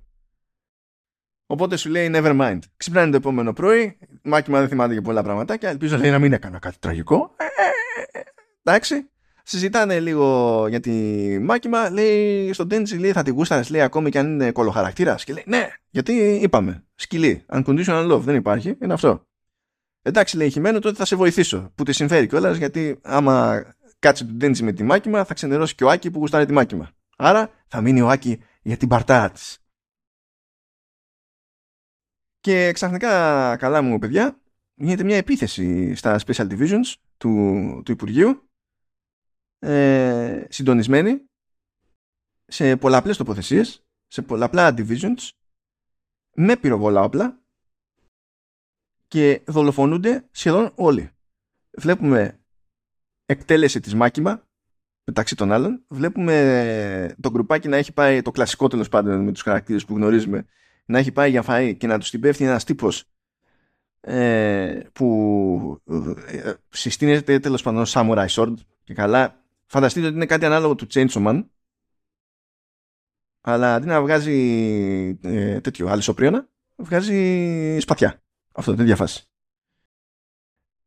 Οπότε 1.52 1.78
σου 1.78 1.90
λέει 1.90 2.12
never 2.14 2.40
mind. 2.42 2.60
Ξυπνάει 2.78 3.10
το 3.10 3.16
επόμενο 3.16 3.54
πρωί, 3.54 3.98
μάκημα 4.24 4.60
δεν 4.60 4.68
θυμάται 4.68 4.94
και 4.94 5.02
πολλά 5.02 5.24
πραγματάκια, 5.24 5.70
ελπίζω 5.70 5.98
λέει, 5.98 6.12
να 6.12 6.20
μην 6.20 6.34
έκανα 6.34 6.60
κάτι 6.60 6.76
τραγικό. 6.80 7.36
Ε, 7.38 7.44
ε, 7.44 8.20
ε, 8.20 8.24
εντάξει. 8.64 9.10
Συζητάνε 9.44 10.00
λίγο 10.00 10.66
για 10.70 10.80
τη 10.80 10.92
μάκημα, 11.40 11.90
λέει 11.90 12.54
στον 12.54 12.68
Τέντζι 12.68 12.98
λέει 12.98 13.12
θα 13.12 13.24
τη 13.24 13.32
γούσταρες 13.32 13.70
λέει 13.70 13.82
ακόμη 13.82 14.10
και 14.10 14.20
αν 14.20 14.34
είναι 14.34 14.52
κολοχαρακτήρας 14.52 15.24
και 15.24 15.34
λέει 15.34 15.44
ναι, 15.48 15.68
γιατί 15.90 16.14
είπαμε, 16.42 16.86
σκυλή, 16.96 17.46
unconditional 17.54 18.12
love 18.12 18.20
δεν 18.20 18.36
υπάρχει, 18.36 18.78
είναι 18.82 18.94
αυτό. 18.94 19.28
Εντάξει 20.02 20.38
λέει 20.38 20.50
χειμένο 20.50 20.80
τότε 20.80 20.96
θα 20.96 21.06
σε 21.06 21.16
βοηθήσω, 21.16 21.72
που 21.76 21.84
τη 21.84 21.94
συμφέρει 21.94 22.28
κιόλας 22.28 22.58
γιατί 22.58 23.00
άμα 23.02 23.64
κάτσει 24.02 24.26
τον 24.26 24.40
Τέντζι 24.40 24.64
με 24.64 24.72
τη 24.72 24.84
μάκημα 24.84 25.26
θα 25.26 25.34
ξενερώσει 25.34 25.76
και 25.76 25.84
ο 25.84 25.90
Άκη 25.90 26.12
που 26.12 26.20
γουστάρει 26.20 26.46
τη 26.46 26.54
μάκημα. 26.54 26.92
Άρα 27.18 27.52
θα 27.68 27.82
μείνει 27.82 28.02
ο 28.02 28.10
Άκη 28.10 28.44
για 28.62 28.78
την 28.78 28.88
παρτά 28.88 29.32
της. 29.32 29.60
Και 32.40 32.72
ξαφνικά, 32.72 33.56
καλά 33.58 33.82
μου 33.82 34.00
παιδιά, 34.00 34.42
γίνεται 34.74 35.04
μια 35.04 35.18
επίθεση 35.18 35.96
στα 35.96 36.20
Special 36.26 36.50
Divisions 36.50 36.94
του, 37.18 37.82
του 37.86 37.92
Υπουργείου 37.92 38.50
ε, 39.60 40.46
συντονισμένοι 40.50 41.26
σε 42.46 42.78
πολλαπλές 42.78 43.18
τοποθεσίες, 43.18 43.86
σε 44.08 44.22
πολλαπλά 44.22 44.74
divisions, 44.78 45.30
με 46.36 46.58
πυροβόλα 46.58 47.02
όπλα 47.02 47.42
και 49.08 49.44
δολοφονούνται 49.48 50.28
σχεδόν 50.32 50.72
όλοι. 50.76 51.12
Βλέπουμε 51.78 52.41
εκτέλεση 53.32 53.80
της 53.80 53.96
μάκημα 53.96 54.48
μεταξύ 55.04 55.36
των 55.36 55.52
άλλων. 55.52 55.84
Βλέπουμε 55.88 57.16
το 57.22 57.30
γκρουπάκι 57.32 57.68
να 57.68 57.78
έχει 57.78 57.94
πάει, 57.94 58.22
το 58.22 58.32
κλασικό 58.32 58.68
τέλος 58.68 58.90
πάντων 58.90 59.24
με 59.24 59.32
τους 59.32 59.42
χαρακτήρες 59.42 59.86
που 59.86 59.96
γνωρίζουμε, 59.96 60.46
να 60.86 60.98
έχει 60.98 61.12
πάει 61.12 61.30
για 61.30 61.44
φαΐ 61.48 61.76
και 61.78 61.88
να 61.88 62.00
τους 62.00 62.10
την 62.10 62.20
πέφτει 62.20 62.44
ένας 62.44 62.64
τύπος 62.64 63.04
ε, 64.02 64.80
που 64.94 65.82
ε, 66.28 66.54
συστήνεται 66.70 67.40
τέλος 67.40 67.62
πάντων 67.62 67.86
Samurai 67.88 68.28
Sword 68.28 68.54
και 68.84 68.94
καλά. 68.94 69.44
Φανταστείτε 69.66 70.06
ότι 70.06 70.16
είναι 70.16 70.26
κάτι 70.26 70.46
ανάλογο 70.46 70.76
του 70.76 70.88
Chainsaw 70.94 71.28
Man 71.28 71.46
αλλά 73.42 73.76
αντί 73.76 73.88
να 73.88 74.02
βγάζει 74.02 74.38
ε, 75.22 75.62
τέτοιο 75.62 75.88
αλυσοπρίωνα 75.88 76.50
βγάζει 76.76 77.80
σπαθιά. 77.80 78.22
Αυτό 78.52 78.72
είναι 78.72 78.84
διαφάση 78.84 79.31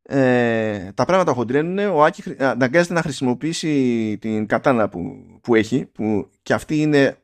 ε, 0.07 0.91
τα 0.91 1.05
πράγματα 1.05 1.33
χοντρένουν. 1.33 1.77
Ο 1.77 2.03
Άκη 2.03 2.23
αναγκάζεται 2.39 2.93
να 2.93 3.01
χρησιμοποιήσει 3.01 4.17
την 4.21 4.45
κατάνα 4.45 4.89
που, 4.89 5.25
που 5.41 5.55
έχει 5.55 5.85
που 5.85 6.29
και 6.41 6.53
αυτή 6.53 6.81
είναι 6.81 7.17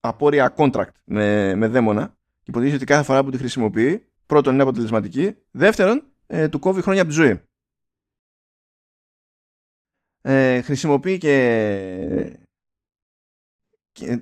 απόρρια 0.00 0.54
contract 0.56 0.92
με, 1.04 1.54
με 1.54 1.66
δαίμονα 1.66 2.06
και 2.38 2.44
υποτίθεται 2.50 2.76
ότι 2.76 2.84
κάθε 2.84 3.02
φορά 3.02 3.24
που 3.24 3.30
τη 3.30 3.38
χρησιμοποιεί 3.38 4.02
πρώτον 4.26 4.52
είναι 4.52 4.62
αποτελεσματική. 4.62 5.36
Δεύτερον 5.50 6.02
ε, 6.26 6.48
του 6.48 6.58
κόβει 6.58 6.82
χρόνια 6.82 7.02
από 7.02 7.10
τη 7.10 7.16
ζωή. 7.16 7.40
Ε, 10.20 10.60
χρησιμοποιεί 10.60 11.18
και, 11.18 11.34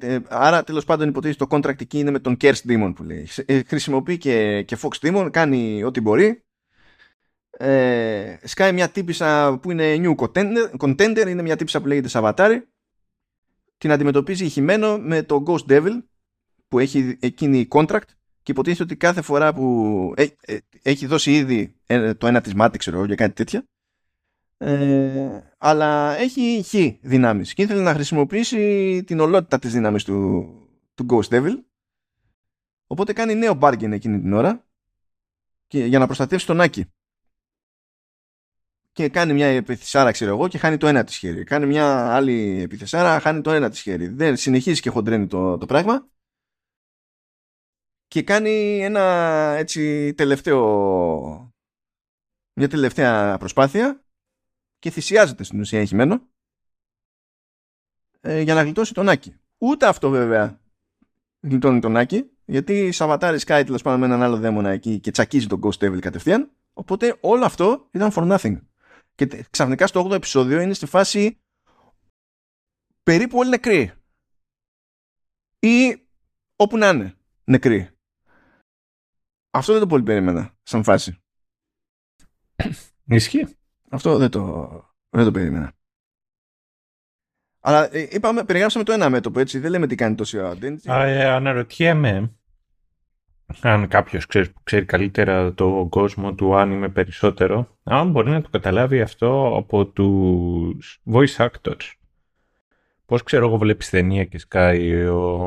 ε, 0.01 0.19
άρα 0.29 0.65
τέλος 0.65 0.85
πάντων 0.85 1.09
υποτίθεται 1.09 1.47
το 1.47 1.57
contract 1.57 1.81
εκεί 1.81 1.99
είναι 1.99 2.11
με 2.11 2.19
τον 2.19 2.37
Curse 2.41 2.61
Demon 2.69 2.93
που 2.97 3.03
λέει. 3.03 3.29
Ε, 3.47 3.63
χρησιμοποιεί 3.63 4.19
και, 4.19 4.63
και 4.63 4.79
Fox 4.83 5.07
Demon 5.07 5.29
κάνει 5.33 5.85
ό,τι 5.85 6.01
μπορεί 6.01 6.46
ε, 7.59 8.37
σκάει 8.43 8.73
μια 8.73 8.89
τύπησα 8.89 9.59
που 9.63 9.71
είναι 9.71 9.97
new 9.99 10.15
contender, 10.79 11.25
είναι 11.29 11.43
μια 11.43 11.57
τύπησα 11.57 11.81
που 11.81 11.87
λέγεται 11.87 12.09
Σαβατάρι. 12.09 12.69
Την 13.79 13.91
αντιμετωπίζει 13.91 14.49
χειμένο 14.49 14.99
με 14.99 15.23
το 15.23 15.43
Ghost 15.47 15.67
Devil 15.71 16.03
που 16.69 16.79
έχει 16.79 17.17
εκείνη 17.21 17.69
contract 17.71 18.09
και 18.43 18.53
υποτίθεται 18.53 18.83
ότι 18.83 18.97
κάθε 18.97 19.23
φορά 19.23 19.55
που 19.55 20.15
ε, 20.17 20.27
έχει 20.83 21.07
δώσει 21.07 21.35
ήδη 21.35 21.77
το 22.19 22.27
ένα 22.27 22.41
της 22.41 22.55
μάτι 22.55 22.79
ξέρω 22.79 23.05
για 23.05 23.15
κάτι 23.15 23.35
τέτοια. 23.35 23.65
Ε, 24.59 25.41
αλλά 25.59 26.17
έχει 26.17 26.63
χ 26.63 26.75
δυνάμεις 27.07 27.55
και 27.55 27.63
ήθελε 27.63 27.83
να 27.83 27.95
χρησιμοποιήσει 27.95 29.03
την 29.07 29.21
ολότητα 29.21 29.59
της 29.59 29.73
δύναμης 29.73 30.05
του, 30.05 30.47
του 30.95 31.07
Ghost 31.11 31.29
Devil. 31.29 31.55
Οπότε 32.87 33.13
κάνει 33.13 33.35
νέο 33.35 33.59
bargain 33.61 33.91
εκείνη 33.91 34.21
την 34.21 34.33
ώρα 34.33 34.67
και, 35.67 35.85
για 35.85 35.99
να 35.99 36.07
προστατεύσει 36.07 36.47
τον 36.47 36.61
Άκη 36.61 36.85
και 38.97 39.09
κάνει 39.09 39.33
μια 39.33 39.47
επιθυσάρα 39.47 40.11
ξέρω 40.11 40.31
εγώ 40.31 40.49
και 40.49 40.59
χάνει 40.59 40.77
το 40.77 40.87
ένα 40.87 41.05
της 41.05 41.17
χέρι 41.17 41.45
κάνει 41.45 41.67
μια 41.67 42.15
άλλη 42.15 42.61
επιθυσάρα 42.63 43.21
χάνει 43.21 43.41
το 43.41 43.51
ένα 43.51 43.71
της 43.71 43.81
χέρι 43.81 44.09
δεν 44.09 44.37
συνεχίζει 44.37 44.81
και 44.81 44.91
χοντρένει 44.91 45.27
το, 45.27 45.59
το 45.59 45.67
πράγμα 45.67 46.09
και 48.07 48.23
κάνει 48.23 48.79
ένα 48.83 49.03
έτσι 49.57 50.15
τελευταίο 50.15 51.55
μια 52.53 52.69
τελευταία 52.69 53.39
προσπάθεια 53.39 54.05
και 54.79 54.91
θυσιάζεται 54.91 55.45
στην 55.45 55.61
ουσία 55.61 55.79
εγχειμένο 55.79 56.21
ε, 58.21 58.41
για 58.41 58.55
να 58.55 58.63
γλιτώσει 58.63 58.95
τον 58.95 59.09
Άκη. 59.09 59.37
Ούτε 59.59 59.87
αυτό 59.87 60.11
βέβαια 60.11 60.61
γλιτώνει 61.41 61.81
τον 61.81 61.97
Άκη, 61.97 62.31
γιατί 62.45 62.93
Σαββατάρη 62.93 63.39
σκάει 63.39 63.65
τέλος 63.65 63.83
πάντων 63.83 64.01
με 64.01 64.07
έναν 64.07 64.23
άλλο 64.23 64.37
δαίμονα 64.37 64.71
εκεί 64.71 65.01
και 65.01 65.11
τσακίζει 65.11 65.47
τον 65.47 65.61
Ghost 65.63 65.85
Devil 65.85 65.99
κατευθείαν. 66.01 66.51
Οπότε 66.73 67.17
όλο 67.21 67.45
αυτό 67.45 67.89
ήταν 67.91 68.11
for 68.15 68.37
nothing. 68.37 68.57
Και 69.17 69.45
ξαφνικά 69.51 69.87
στο 69.87 70.07
8ο 70.07 70.13
επεισόδιο 70.13 70.61
είναι 70.61 70.75
στη 70.75 70.87
φάση 70.87 71.41
περίπου 73.03 73.39
όλοι 73.39 73.49
νεκροί. 73.49 73.93
Ή 75.59 76.07
όπου 76.57 76.79
να 76.79 76.89
είναι 76.89 77.17
νεκροί. 77.45 77.91
Αυτό 79.51 79.73
δεν 79.73 79.81
το 79.81 79.87
πολύ 79.87 80.03
περίμενα 80.03 80.57
σαν 80.63 80.83
φάση. 80.83 81.23
Ισχύει. 83.05 83.57
Αυτό 83.91 84.17
δεν 84.17 84.31
το, 84.31 84.69
δεν 85.09 85.25
το 85.25 85.31
περίμενα. 85.31 85.73
Αλλά 87.61 87.95
ε, 87.95 88.09
είπαμε, 88.11 88.45
περιγράψαμε 88.45 88.85
το 88.85 88.93
ένα 88.93 89.11
μέτωπο, 89.11 89.41
έτσι. 89.41 89.59
Δεν 89.59 89.71
λέμε 89.71 89.87
τι 89.87 89.95
κάνει 89.95 90.15
τόση 90.15 90.39
ώρα. 90.39 90.59
Ε, 90.85 91.25
αναρωτιέμαι 91.25 92.36
αν 93.61 93.89
κάποιος 93.89 94.27
ξέρει, 94.27 94.53
ξέρει 94.63 94.85
καλύτερα 94.85 95.55
το 95.55 95.87
κόσμο 95.91 96.35
του 96.35 96.57
αν 96.57 96.71
είμαι 96.71 96.89
περισσότερο, 96.89 97.79
αν 97.83 98.11
μπορεί 98.11 98.31
να 98.31 98.43
το 98.43 98.49
καταλάβει 98.51 99.01
αυτό 99.01 99.57
από 99.57 99.87
τους 99.87 101.01
voice 101.13 101.37
actors. 101.37 101.93
Πώς 103.07 103.23
ξέρω 103.23 103.47
εγώ 103.47 103.59
βλέπεις 103.59 103.91
ταινία 103.91 104.25
και 104.25 104.39
σκάει 104.39 105.07
ο, 105.07 105.43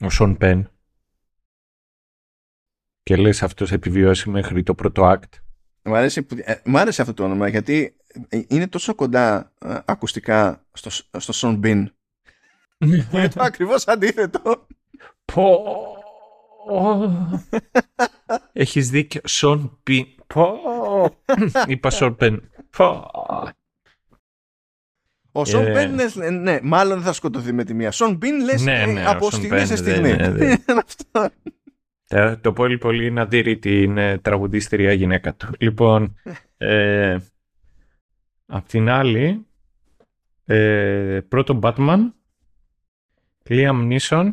ο 0.00 0.10
Σον 0.10 0.36
Πεν 0.36 0.70
και 3.02 3.16
λες 3.16 3.42
αυτός 3.42 3.72
επιβιώσει 3.72 4.30
μέχρι 4.30 4.62
το 4.62 4.74
πρώτο 4.74 5.12
act 5.12 5.38
Μ' 5.82 5.94
άρεσε, 5.94 6.26
ε, 6.36 6.54
άρεσε 6.64 7.02
αυτό 7.02 7.14
το 7.14 7.24
όνομα 7.24 7.48
γιατί 7.48 7.96
ε, 8.28 8.40
είναι 8.48 8.66
τόσο 8.66 8.94
κοντά 8.94 9.52
ε, 9.58 9.78
ακουστικά 9.84 10.66
στο, 10.72 10.90
στο 11.18 11.32
Son 11.34 11.60
Bin. 11.64 11.84
είναι 13.12 13.28
το 13.28 13.42
ακριβώς 13.42 13.86
αντίθετο. 13.88 14.66
Πω. 15.24 15.64
Έχεις 18.52 18.90
δίκιο. 18.90 19.20
Son 19.28 19.70
Bin. 19.90 20.04
Πω. 20.26 20.58
Είπα 21.66 21.90
Son 21.92 22.16
Bin. 22.16 22.38
Ο 25.32 25.44
Σον 25.44 25.62
Μπεν 25.62 25.94
λες, 25.94 26.16
ναι, 26.16 26.58
μάλλον 26.62 26.94
δεν 26.94 27.06
θα 27.06 27.12
σκοτωθεί 27.12 27.52
με 27.52 27.64
τη 27.64 27.74
μία. 27.74 27.90
Σον 27.90 28.16
Μπιν 28.16 28.44
λες 28.44 28.62
ναι, 28.62 28.86
ναι, 28.86 29.06
από 29.06 29.30
στιγμής 29.30 29.66
σε 29.66 29.76
στιγμή. 29.76 30.16
Ναι, 30.16 30.28
ναι. 30.28 30.54
αυτό. 30.86 31.30
Ε, 32.08 32.36
το 32.36 32.52
πολύ 32.52 32.78
πολύ 32.78 33.10
να 33.10 33.26
δει 33.26 33.58
την 33.58 33.98
ε, 33.98 34.18
τραγουδίστρια 34.18 34.92
γυναίκα 34.92 35.34
του. 35.34 35.48
Λοιπόν, 35.58 36.16
ε, 36.56 37.16
απ' 38.46 38.66
την 38.66 38.88
άλλη, 38.88 39.46
ε, 40.44 41.20
πρώτο 41.28 41.58
Batman, 41.62 41.98
Liam 43.48 43.98
Neeson, 43.98 44.30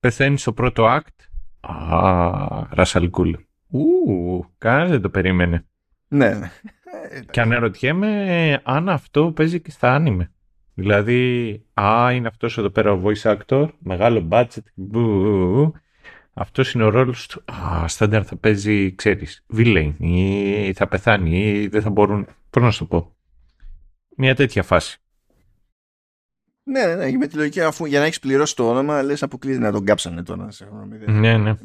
πεθαίνει 0.00 0.38
στο 0.38 0.52
πρώτο 0.52 0.86
act 0.96 1.29
Α, 1.60 2.66
Ρασαλκούλ. 2.70 3.32
Ου, 3.70 4.44
κανένας 4.58 4.90
δεν 4.90 5.00
το 5.00 5.10
περίμενε. 5.10 5.64
Ναι. 6.08 6.50
Και 7.30 7.40
αναρωτιέμαι 7.40 8.60
αν 8.64 8.88
αυτό 8.88 9.32
παίζει 9.32 9.60
και 9.60 9.70
στα 9.70 9.94
άνιμε. 9.94 10.32
Δηλαδή, 10.74 11.52
α, 11.74 12.12
είναι 12.12 12.28
αυτός 12.28 12.58
εδώ 12.58 12.70
πέρα 12.70 12.92
ο 12.92 13.02
voice 13.04 13.36
actor, 13.36 13.68
μεγάλο 13.78 14.28
budget, 14.30 14.64
μπου, 14.74 15.72
αυτός 16.32 16.72
είναι 16.72 16.84
ο 16.84 16.88
ρόλος 16.88 17.26
του. 17.26 17.42
Α, 17.52 17.88
στάνταρ 17.88 18.26
θα 18.26 18.36
παίζει, 18.36 18.94
ξέρεις, 18.94 19.44
villain 19.56 19.92
ή 19.98 20.72
θα 20.72 20.88
πεθάνει 20.88 21.38
ή 21.38 21.68
δεν 21.68 21.82
θα 21.82 21.90
μπορούν, 21.90 22.26
πώς 22.50 22.62
να 22.62 22.70
σου 22.70 22.78
το 22.78 22.84
πω. 22.84 23.14
Μια 24.16 24.34
τέτοια 24.34 24.62
φάση. 24.62 24.99
Ναι, 26.70 26.86
ναι, 26.86 26.94
ναι, 26.94 27.16
με 27.16 27.26
τη 27.26 27.36
λογική 27.36 27.60
αφού 27.60 27.84
για 27.84 27.98
να 27.98 28.04
έχεις 28.04 28.18
πληρώσει 28.18 28.56
το 28.56 28.70
όνομα, 28.70 29.02
λες 29.02 29.22
αποκλείεται 29.22 29.60
να 29.60 29.72
τον 29.72 29.84
κάψανε 29.84 30.22
τώρα. 30.22 30.50
Σε 30.50 30.68
ναι, 31.06 31.36
ναι. 31.36 31.56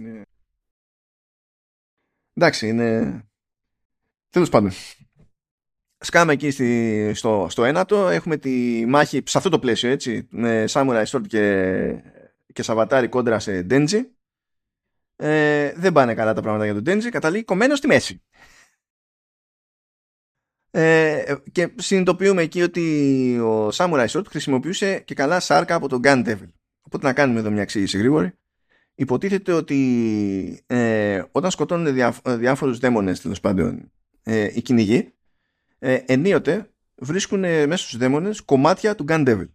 Εντάξει, 2.34 2.68
είναι. 2.68 3.20
Τέλος 4.30 4.50
πάντων. 4.50 4.72
Σκάμε 5.98 6.34
εκεί 6.34 6.52
στη, 6.52 7.12
στο, 7.14 7.48
στο 7.50 7.64
ένατο, 7.64 8.08
έχουμε 8.08 8.38
τη 8.38 8.86
μάχη 8.88 9.22
σε 9.26 9.38
αυτό 9.38 9.50
το 9.50 9.60
πλαίσιο, 9.60 9.90
έτσι, 9.90 10.28
με 10.30 10.66
Samurai 10.70 11.06
Sword 11.06 11.28
και, 11.28 12.04
και 12.54 12.64
Σαβατάρι 12.64 13.08
κόντρα 13.08 13.40
σε 13.40 13.66
Denji. 13.70 14.02
Ε, 15.16 15.74
δεν 15.76 15.94
πάνε 15.94 16.14
καλά 16.14 16.34
τα 16.34 16.42
πράγματα 16.42 16.66
για 16.66 16.82
τον 16.82 16.84
Denji, 16.88 17.10
καταλήγει 17.10 17.44
κομμένος 17.44 17.78
στη 17.78 17.88
μέση. 17.88 18.25
Ε, 20.78 21.36
και 21.52 21.72
συνειδητοποιούμε 21.76 22.42
εκεί 22.42 22.62
ότι 22.62 23.40
ο 23.40 23.70
Samurai 23.74 24.06
Sword 24.08 24.26
χρησιμοποιούσε 24.30 25.00
και 25.00 25.14
καλά 25.14 25.40
σάρκα 25.40 25.76
από 25.76 25.88
τον 25.88 26.02
Gun 26.04 26.28
Devil. 26.28 26.50
Οπότε 26.82 27.06
να 27.06 27.14
κάνουμε 27.14 27.40
εδώ 27.40 27.50
μια 27.50 27.62
εξήγηση 27.62 27.98
γρήγορη. 27.98 28.34
Υποτίθεται 28.96 29.52
ότι 29.52 30.64
ε, 30.68 31.24
όταν 31.32 31.52
σκοτώνουν 31.52 31.94
διά, 31.94 32.16
διάφορους 32.26 32.80
δαίμονες 32.80 33.22
τέλος 33.22 33.40
πάντων 33.40 33.92
ε, 34.24 34.50
οι 34.54 34.62
κυνηγοί 34.62 35.14
ε, 35.80 36.00
ενίοτε 36.06 36.70
βρίσκουν 36.96 37.40
μέσα 37.40 37.78
στους 37.78 37.98
δαίμονες 37.98 38.42
κομμάτια 38.42 38.96
του 38.96 39.06
Gun 39.08 39.28
Devil. 39.28 39.50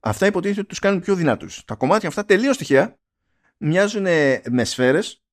Αυτά 0.00 0.26
υποτίθεται 0.26 0.60
ότι 0.60 0.68
τους 0.68 0.78
κάνουν 0.78 1.00
πιο 1.00 1.14
δυνατούς. 1.14 1.64
Τα 1.64 1.74
κομμάτια 1.74 2.08
αυτά 2.08 2.24
τελείως 2.24 2.56
τυχαία 2.56 2.98
μοιάζουν 3.56 4.06
με 4.50 4.64
σφαίρες 4.64 5.24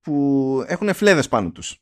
που 0.00 0.64
έχουν 0.66 0.94
φλέβες 0.94 1.28
πάνω 1.28 1.50
τους. 1.50 1.80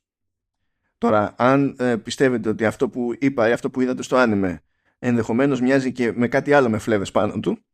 Τώρα, 0.98 1.34
αν 1.38 1.76
ε, 1.78 1.96
πιστεύετε 1.96 2.48
ότι 2.48 2.64
αυτό 2.64 2.88
που 2.88 3.14
είπα 3.18 3.48
ή 3.48 3.52
αυτό 3.52 3.70
που 3.70 3.80
είδατε 3.80 4.02
στο 4.02 4.16
άνιμε 4.16 4.62
ενδεχομένως 4.98 5.60
μοιάζει 5.60 5.92
και 5.92 6.12
με 6.12 6.28
κάτι 6.28 6.52
άλλο 6.52 6.68
με 6.68 6.78
φλέβες 6.78 7.10
πάνω 7.10 7.40
του, 7.40 7.64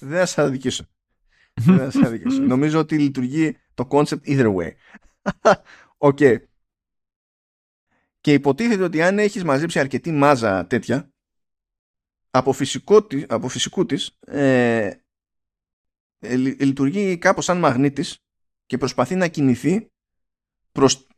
δεν 0.00 0.18
θα 0.18 0.26
σας 0.26 0.38
αδικήσω. 0.38 0.84
δεν 1.54 1.78
θα 1.78 1.90
σας 1.90 2.02
αδικήσω. 2.02 2.42
Νομίζω 2.42 2.78
ότι 2.78 2.98
λειτουργεί 2.98 3.56
το 3.74 3.88
concept 3.90 4.22
either 4.24 4.54
way. 4.54 4.70
Ok. 5.96 6.18
okay. 6.20 6.36
Και 8.20 8.32
υποτίθεται 8.32 8.82
ότι 8.82 9.02
αν 9.02 9.18
έχεις 9.18 9.44
μαζέψει 9.44 9.78
αρκετή 9.78 10.12
μάζα 10.12 10.66
τέτοια, 10.66 11.12
από, 12.30 12.52
φυσικό, 12.52 13.06
από 13.28 13.48
φυσικού 13.48 13.86
της, 13.86 14.18
ε, 14.20 14.90
ε, 16.18 16.36
λειτουργεί 16.36 17.18
κάπως 17.18 17.44
σαν 17.44 17.58
μαγνήτης 17.58 18.18
και 18.66 18.78
προσπαθεί 18.78 19.14
να 19.14 19.28
κινηθεί 19.28 19.90
προς 20.72 21.06
τη, 21.06 21.06
προς, 21.06 21.16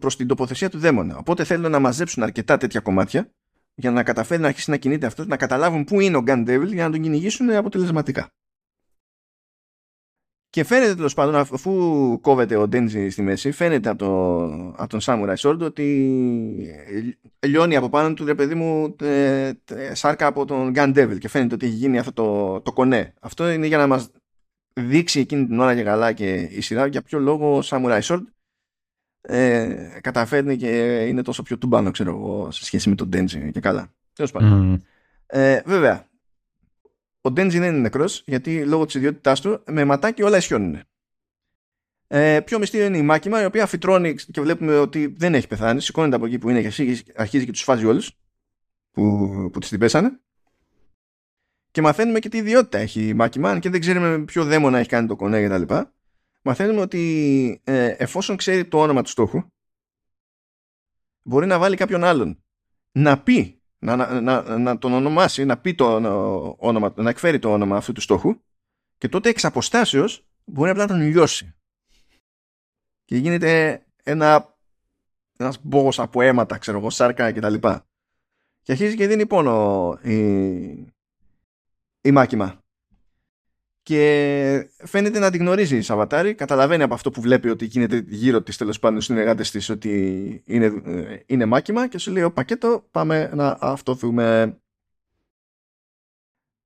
προς 0.00 0.16
την 0.16 0.26
τοποθεσία 0.26 0.70
του 0.70 0.78
δαίμονα. 0.78 1.16
Οπότε 1.16 1.44
θέλουν 1.44 1.70
να 1.70 1.78
μαζέψουν 1.78 2.22
αρκετά 2.22 2.56
τέτοια 2.56 2.80
κομμάτια 2.80 3.30
για 3.74 3.90
να 3.90 4.02
καταφέρει 4.02 4.40
να 4.40 4.48
αρχίσει 4.48 4.70
να 4.70 4.76
κινείται 4.76 5.06
αυτός, 5.06 5.26
να 5.26 5.36
καταλάβουν 5.36 5.84
πού 5.84 6.00
είναι 6.00 6.16
ο 6.16 6.22
Gun 6.26 6.48
Devil 6.48 6.66
για 6.66 6.84
να 6.84 6.90
τον 6.90 7.00
κυνηγήσουν 7.00 7.50
αποτελεσματικά. 7.50 8.28
Και 10.50 10.64
φαίνεται 10.64 10.94
τέλος 10.94 11.14
πάντων, 11.14 11.34
αφού 11.34 12.18
κόβεται 12.20 12.56
ο 12.56 12.68
Ντέντζι 12.68 13.08
στη 13.08 13.22
μέση, 13.22 13.50
φαίνεται 13.50 13.88
από, 13.88 13.98
το, 13.98 14.44
από 14.82 14.86
τον 14.86 15.00
Samurai 15.02 15.34
Sword 15.36 15.58
ότι 15.58 15.84
λιώνει 17.46 17.76
από 17.76 17.88
πάνω 17.88 18.14
του, 18.14 18.24
ρε 18.24 18.34
παιδί 18.34 18.54
μου, 18.54 18.94
τε, 18.96 19.52
τε, 19.64 19.94
σάρκα 19.94 20.26
από 20.26 20.44
τον 20.44 20.72
Gun 20.74 20.96
Devil 20.96 21.18
και 21.18 21.28
φαίνεται 21.28 21.54
ότι 21.54 21.66
έχει 21.66 21.74
γίνει 21.74 21.98
αυτό 21.98 22.12
το, 22.12 22.60
το 22.60 22.72
κονέ. 22.72 23.14
Αυτό 23.20 23.50
είναι 23.50 23.66
για 23.66 23.78
να 23.78 23.86
μας 23.86 24.10
δείξει 24.72 25.20
εκείνη 25.20 25.46
την 25.46 25.60
ώρα 25.60 25.74
και 25.74 25.82
καλά 25.82 26.12
και 26.12 26.34
η 26.34 26.60
σειρά 26.60 26.86
για 26.86 27.02
ποιο 27.02 27.18
λόγο 27.18 27.56
ο 27.56 27.60
Samurai 27.64 28.00
Sword 28.00 28.22
ε, 29.30 29.98
καταφέρνει 30.00 30.56
και 30.56 30.68
είναι 31.08 31.22
τόσο 31.22 31.42
πιο 31.42 31.58
τουμπάνο 31.58 31.90
ξέρω 31.90 32.10
εγώ 32.10 32.50
σε 32.50 32.64
σχέση 32.64 32.88
με 32.88 32.94
τον 32.94 33.08
Denji 33.12 33.50
και 33.52 33.60
καλά. 33.60 33.92
Τέλος 34.12 34.30
πάντων. 34.30 34.84
Ε, 35.26 35.60
βέβαια 35.64 36.08
ο 37.20 37.30
Denji 37.30 37.32
δεν 37.32 37.62
είναι 37.62 37.70
νεκρός 37.70 38.22
γιατί 38.26 38.64
λόγω 38.64 38.84
της 38.84 38.94
ιδιότητάς 38.94 39.40
του 39.40 39.62
με 39.66 39.84
ματάκι 39.84 40.22
όλα 40.22 40.36
ισιώνουν. 40.36 40.80
Ε, 42.06 42.40
πιο 42.40 42.58
μυστήριο 42.58 42.86
είναι 42.86 42.96
η 42.96 43.02
Μάκημα 43.02 43.42
η 43.42 43.44
οποία 43.44 43.66
φυτρώνει 43.66 44.14
και 44.14 44.40
βλέπουμε 44.40 44.78
ότι 44.78 45.14
δεν 45.18 45.34
έχει 45.34 45.46
πεθάνει. 45.46 45.80
Σηκώνεται 45.80 46.16
από 46.16 46.26
εκεί 46.26 46.38
που 46.38 46.50
είναι 46.50 46.60
και 46.60 47.02
αρχίζει 47.16 47.44
και 47.44 47.52
τους 47.52 47.62
φάζει 47.62 47.84
όλους 47.84 48.12
που, 48.90 49.02
που 49.52 49.58
τις 49.58 49.68
την 49.68 49.78
πέσανε. 49.78 50.20
Και 51.70 51.82
μαθαίνουμε 51.82 52.18
και 52.18 52.28
τι 52.28 52.38
ιδιότητα 52.38 52.78
έχει 52.78 53.08
η 53.08 53.14
Μάκημα 53.14 53.50
αν 53.50 53.60
και 53.60 53.70
δεν 53.70 53.80
ξέρουμε 53.80 54.18
ποιο 54.18 54.44
δαίμονα 54.44 54.78
έχει 54.78 54.88
κάνει 54.88 55.06
το 55.06 55.16
κονέ 55.16 55.40
και 55.40 55.48
τα 55.48 55.58
λοιπά 55.58 55.92
μαθαίνουμε 56.48 56.80
ότι 56.80 57.60
ε, 57.64 57.86
εφόσον 57.98 58.36
ξέρει 58.36 58.68
το 58.68 58.78
όνομα 58.80 59.02
του 59.02 59.08
στόχου 59.08 59.42
μπορεί 61.22 61.46
να 61.46 61.58
βάλει 61.58 61.76
κάποιον 61.76 62.04
άλλον 62.04 62.42
να 62.92 63.22
πει, 63.22 63.62
να, 63.78 63.96
να, 63.96 64.20
να, 64.20 64.58
να 64.58 64.78
τον 64.78 64.92
ονομάσει, 64.92 65.44
να 65.44 65.58
πει 65.58 65.74
το 65.74 65.94
όνομα, 66.58 66.92
να 66.96 67.10
εκφέρει 67.10 67.38
το 67.38 67.52
όνομα 67.52 67.76
αυτού 67.76 67.92
του 67.92 68.00
στόχου 68.00 68.40
και 68.98 69.08
τότε 69.08 69.28
εξ 69.28 69.44
αποστάσεως 69.44 70.26
μπορεί 70.44 70.70
απλά 70.70 70.82
να 70.86 70.88
τον 70.88 71.00
λιώσει. 71.00 71.54
Και 73.04 73.16
γίνεται 73.16 73.82
ένα 74.02 74.56
ένας 75.36 75.58
μπόγος 75.62 75.98
από 75.98 76.20
αίματα, 76.22 76.58
ξέρω 76.58 76.78
εγώ, 76.78 76.90
σάρκα 76.90 77.32
και 77.32 77.40
τα 77.40 77.50
λοιπά. 77.50 77.86
Και 78.62 78.72
αρχίζει 78.72 78.96
και 78.96 79.06
δίνει 79.06 79.26
πόνο 79.26 79.98
η, 80.02 80.16
η 82.00 82.10
μάκημα 82.12 82.62
και 83.88 84.70
φαίνεται 84.84 85.18
να 85.18 85.30
την 85.30 85.40
γνωρίζει 85.40 85.76
η 85.76 85.80
Σαββατάρη. 85.80 86.34
Καταλαβαίνει 86.34 86.82
από 86.82 86.94
αυτό 86.94 87.10
που 87.10 87.20
βλέπει 87.20 87.48
ότι 87.48 87.64
γίνεται 87.64 88.04
γύρω 88.08 88.42
της 88.42 88.56
τέλος 88.56 88.78
πάντων 88.78 89.00
συνεργάτες 89.00 89.50
της 89.50 89.68
ότι 89.68 90.42
είναι, 90.46 90.64
ε, 90.84 91.22
είναι 91.26 91.44
μάκημα 91.44 91.88
και 91.88 91.98
σου 91.98 92.10
λέει: 92.10 92.22
Ο 92.22 92.32
πακέτο, 92.32 92.86
πάμε 92.90 93.30
να 93.34 93.56
αυτοθούμε. 93.60 94.56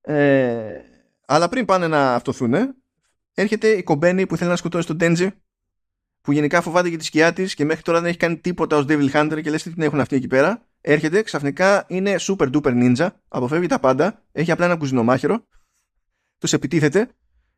Ε, 0.00 0.80
αλλά 1.26 1.48
πριν 1.48 1.64
πάνε 1.64 1.86
να 1.86 2.14
αυτοθούν, 2.14 2.54
έρχεται 3.34 3.68
η 3.68 3.82
κομπένη 3.82 4.26
που 4.26 4.36
θέλει 4.36 4.50
να 4.50 4.56
σκοτώσει 4.56 4.86
τον 4.86 4.98
Τέντζι, 4.98 5.30
που 6.20 6.32
γενικά 6.32 6.60
φοβάται 6.60 6.88
για 6.88 6.98
τη 6.98 7.04
σκιά 7.04 7.32
της 7.32 7.54
και 7.54 7.64
μέχρι 7.64 7.82
τώρα 7.82 8.00
δεν 8.00 8.08
έχει 8.08 8.18
κάνει 8.18 8.38
τίποτα 8.38 8.76
ως 8.76 8.84
Devil 8.88 9.10
Hunter 9.12 9.40
και 9.42 9.50
λες 9.50 9.62
τι 9.62 9.72
την 9.72 9.82
έχουν 9.82 10.00
αυτοί 10.00 10.16
εκεί 10.16 10.26
πέρα. 10.26 10.66
Έρχεται, 10.80 11.22
ξαφνικά 11.22 11.84
είναι 11.88 12.14
super 12.18 12.50
duper 12.52 12.94
ninja, 12.94 13.08
αποφεύγει 13.28 13.66
τα 13.66 13.78
πάντα, 13.78 14.22
έχει 14.32 14.50
απλά 14.50 14.64
ένα 14.64 14.76
κουζινομάχαιρο 14.76 15.46
τους 16.42 16.52
επιτίθεται 16.52 17.08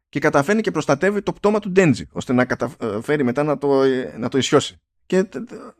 και 0.08 0.18
καταφέρνει 0.18 0.60
και 0.60 0.70
προστατεύει 0.70 1.22
το 1.22 1.32
πτώμα 1.32 1.58
του 1.58 1.70
Ντέντζι, 1.70 2.08
ώστε 2.12 2.32
να 2.32 2.44
καταφέρει 2.44 3.24
μετά 3.24 3.42
να 3.42 3.58
το, 3.58 3.82
να 4.18 4.28
το 4.28 4.38
ισιώσει. 4.38 4.80
Και 5.06 5.28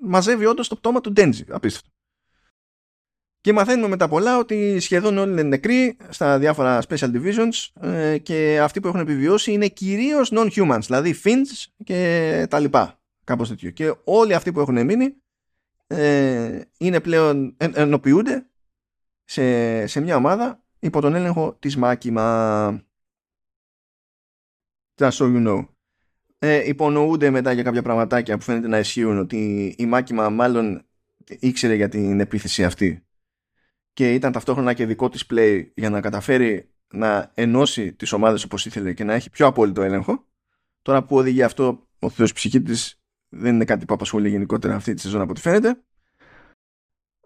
μαζεύει 0.01 0.47
όντως 0.47 0.69
το 0.69 0.77
πτώμα 0.77 1.01
του 1.01 1.13
Ντέντζι. 1.13 1.45
Απίστευτο. 1.49 1.89
Και 3.41 3.53
μαθαίνουμε 3.53 3.89
μετά 3.89 4.09
πολλά 4.09 4.39
ότι 4.39 4.81
σχεδόν 4.81 5.19
όλοι 5.19 5.31
είναι 5.31 5.43
νεκροί 5.43 5.97
στα 6.09 6.39
διάφορα 6.39 6.83
special 6.89 7.11
divisions 7.15 7.83
ε, 7.89 8.19
και 8.19 8.61
αυτοί 8.61 8.81
που 8.81 8.89
έχουν 8.89 9.01
επιβιώσει 9.01 9.53
είναι 9.53 9.69
κυρίως 9.69 10.33
non-humans, 10.35 10.83
δηλαδή 10.83 11.15
fins 11.25 11.65
και 11.85 12.47
τα 12.51 12.59
λοιπά. 12.59 13.01
Κάπως 13.25 13.49
τέτοιο. 13.49 13.71
Και 13.71 13.95
όλοι 14.05 14.35
αυτοί 14.35 14.53
που 14.53 14.61
έχουν 14.61 14.85
μείνει 14.85 15.15
ε, 15.87 16.61
είναι 16.79 17.01
πλέον 17.01 17.57
ενοποιούνται 17.59 18.47
σε, 19.25 19.87
σε 19.87 20.01
μια 20.01 20.17
ομάδα 20.17 20.63
υπό 20.79 21.01
τον 21.01 21.15
έλεγχο 21.15 21.57
της 21.59 21.77
Μάκημα. 21.77 22.85
Just 24.97 25.11
so 25.11 25.25
you 25.25 25.47
know. 25.47 25.67
Ε, 26.39 26.69
υπονοούνται 26.69 27.31
μετά 27.31 27.53
για 27.53 27.63
κάποια 27.63 27.83
πραγματάκια 27.83 28.37
που 28.37 28.43
φαίνεται 28.43 28.69
να 28.69 28.79
ισχύουν 28.79 29.19
ότι 29.19 29.75
η 29.79 29.87
Μάκημα 29.87 30.29
μάλλον 30.29 30.87
ήξερε 31.39 31.75
για 31.75 31.89
την 31.89 32.21
επίθεση 32.21 32.65
αυτή 32.65 33.07
και 33.93 34.15
ήταν 34.15 34.33
ταυτόχρονα 34.33 34.73
και 34.73 34.87
δικό 34.87 35.09
της 35.09 35.27
play 35.31 35.67
για 35.75 35.91
να 35.91 36.01
καταφέρει 36.01 36.75
να 36.93 37.31
ενώσει 37.35 37.93
τις 37.93 38.13
ομάδες 38.13 38.45
όπως 38.45 38.67
ήθελε 38.67 38.93
και 38.93 39.05
να 39.05 39.13
έχει 39.13 39.31
πιο 39.31 39.47
απόλυτο 39.47 39.83
έλεγχο. 39.83 40.27
Τώρα 40.83 41.05
που 41.05 41.17
οδηγεί 41.17 41.43
αυτό 41.43 41.89
ο 41.99 42.11
Θεός 42.11 42.33
ψυχή 42.33 42.63
της 42.63 43.01
δεν 43.29 43.55
είναι 43.55 43.65
κάτι 43.65 43.85
που 43.85 43.95
απασχολεί 43.95 44.29
γενικότερα 44.29 44.75
αυτή 44.75 44.95
τη 44.95 45.01
σεζόν 45.01 45.21
από 45.21 45.31
ό,τι 45.31 45.41
φαίνεται. 45.41 45.83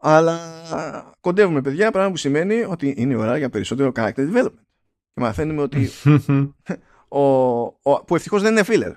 Αλλά 0.01 0.39
κοντεύουμε 1.20 1.61
παιδιά, 1.61 1.90
πράγμα 1.90 2.11
που 2.11 2.16
σημαίνει 2.16 2.62
ότι 2.62 2.95
είναι 2.97 3.12
η 3.12 3.16
ώρα 3.16 3.39
για 3.39 3.51
περισσότερο 3.51 3.93
character 3.95 4.32
development. 4.32 4.59
Και 5.12 5.20
μαθαίνουμε 5.20 5.62
ότι 5.62 5.89
ο, 7.09 7.20
ο, 7.64 8.05
που 8.05 8.14
ευτυχώς 8.14 8.43
δεν 8.43 8.52
είναι 8.52 8.62
φίλερ. 8.62 8.93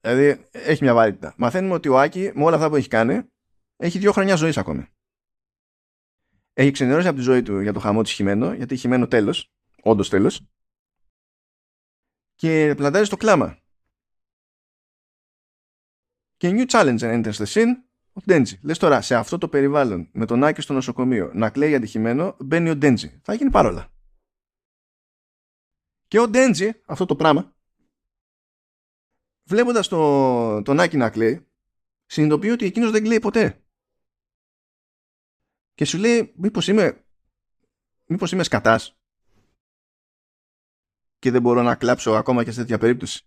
Δηλαδή 0.00 0.44
έχει 0.50 0.82
μια 0.82 0.94
βαρύτητα. 0.94 1.34
Μαθαίνουμε 1.36 1.74
ότι 1.74 1.88
ο 1.88 1.98
Άκη 1.98 2.30
με 2.34 2.44
όλα 2.44 2.56
αυτά 2.56 2.68
που 2.68 2.76
έχει 2.76 2.88
κάνει 2.88 3.22
έχει 3.76 3.98
δύο 3.98 4.12
χρόνια 4.12 4.34
ζωής 4.34 4.56
ακόμη. 4.56 4.86
Έχει 6.52 6.70
ξενερώσει 6.70 7.06
από 7.06 7.16
τη 7.16 7.22
ζωή 7.22 7.42
του 7.42 7.60
για 7.60 7.72
το 7.72 7.80
χαμό 7.80 8.02
της 8.02 8.12
Χιμένο, 8.12 8.52
γιατί 8.52 8.76
Χιμένο 8.76 9.06
τέλος, 9.06 9.52
όντως 9.82 10.08
τέλος. 10.08 10.46
Και 12.34 12.74
πλαντάρει 12.76 13.04
στο 13.04 13.16
κλάμα. 13.16 13.58
Και 16.36 16.50
new 16.52 16.66
challenge 16.70 17.00
enters 17.00 17.32
the 17.32 17.46
scene, 17.46 17.68
ο 18.12 18.20
Ντέντζι. 18.24 18.58
Λες 18.62 18.78
τώρα, 18.78 19.00
σε 19.00 19.14
αυτό 19.14 19.38
το 19.38 19.48
περιβάλλον, 19.48 20.08
με 20.12 20.26
τον 20.26 20.44
Άκη 20.44 20.60
στο 20.60 20.72
νοσοκομείο, 20.72 21.30
να 21.34 21.50
κλαίει 21.50 21.74
αντιχημένο, 21.74 22.36
μπαίνει 22.40 22.70
ο 22.70 22.76
Ντέντζι. 22.76 23.20
Θα 23.22 23.34
γίνει 23.34 23.50
παρόλα. 23.50 23.92
Και 26.10 26.18
ο 26.18 26.28
Ντέντζι, 26.28 26.82
αυτό 26.86 27.06
το 27.06 27.16
πράγμα, 27.16 27.56
βλέποντας 29.44 29.88
το, 29.88 30.62
τον 30.62 30.80
Άκη 30.80 30.96
να 30.96 31.10
κλαίει, 31.10 31.48
συνειδητοποιεί 32.06 32.50
ότι 32.52 32.64
εκείνος 32.64 32.90
δεν 32.90 33.02
κλαίει 33.02 33.20
ποτέ. 33.20 33.64
Και 35.74 35.84
σου 35.84 35.98
λέει, 35.98 36.32
μήπως 36.36 36.68
είμαι, 36.68 37.04
μήπως 38.06 38.32
είμαι 38.32 38.42
σκατάς 38.42 38.98
και 41.18 41.30
δεν 41.30 41.42
μπορώ 41.42 41.62
να 41.62 41.76
κλάψω 41.76 42.10
ακόμα 42.10 42.44
και 42.44 42.50
σε 42.50 42.60
τέτοια 42.60 42.78
περίπτωση. 42.78 43.26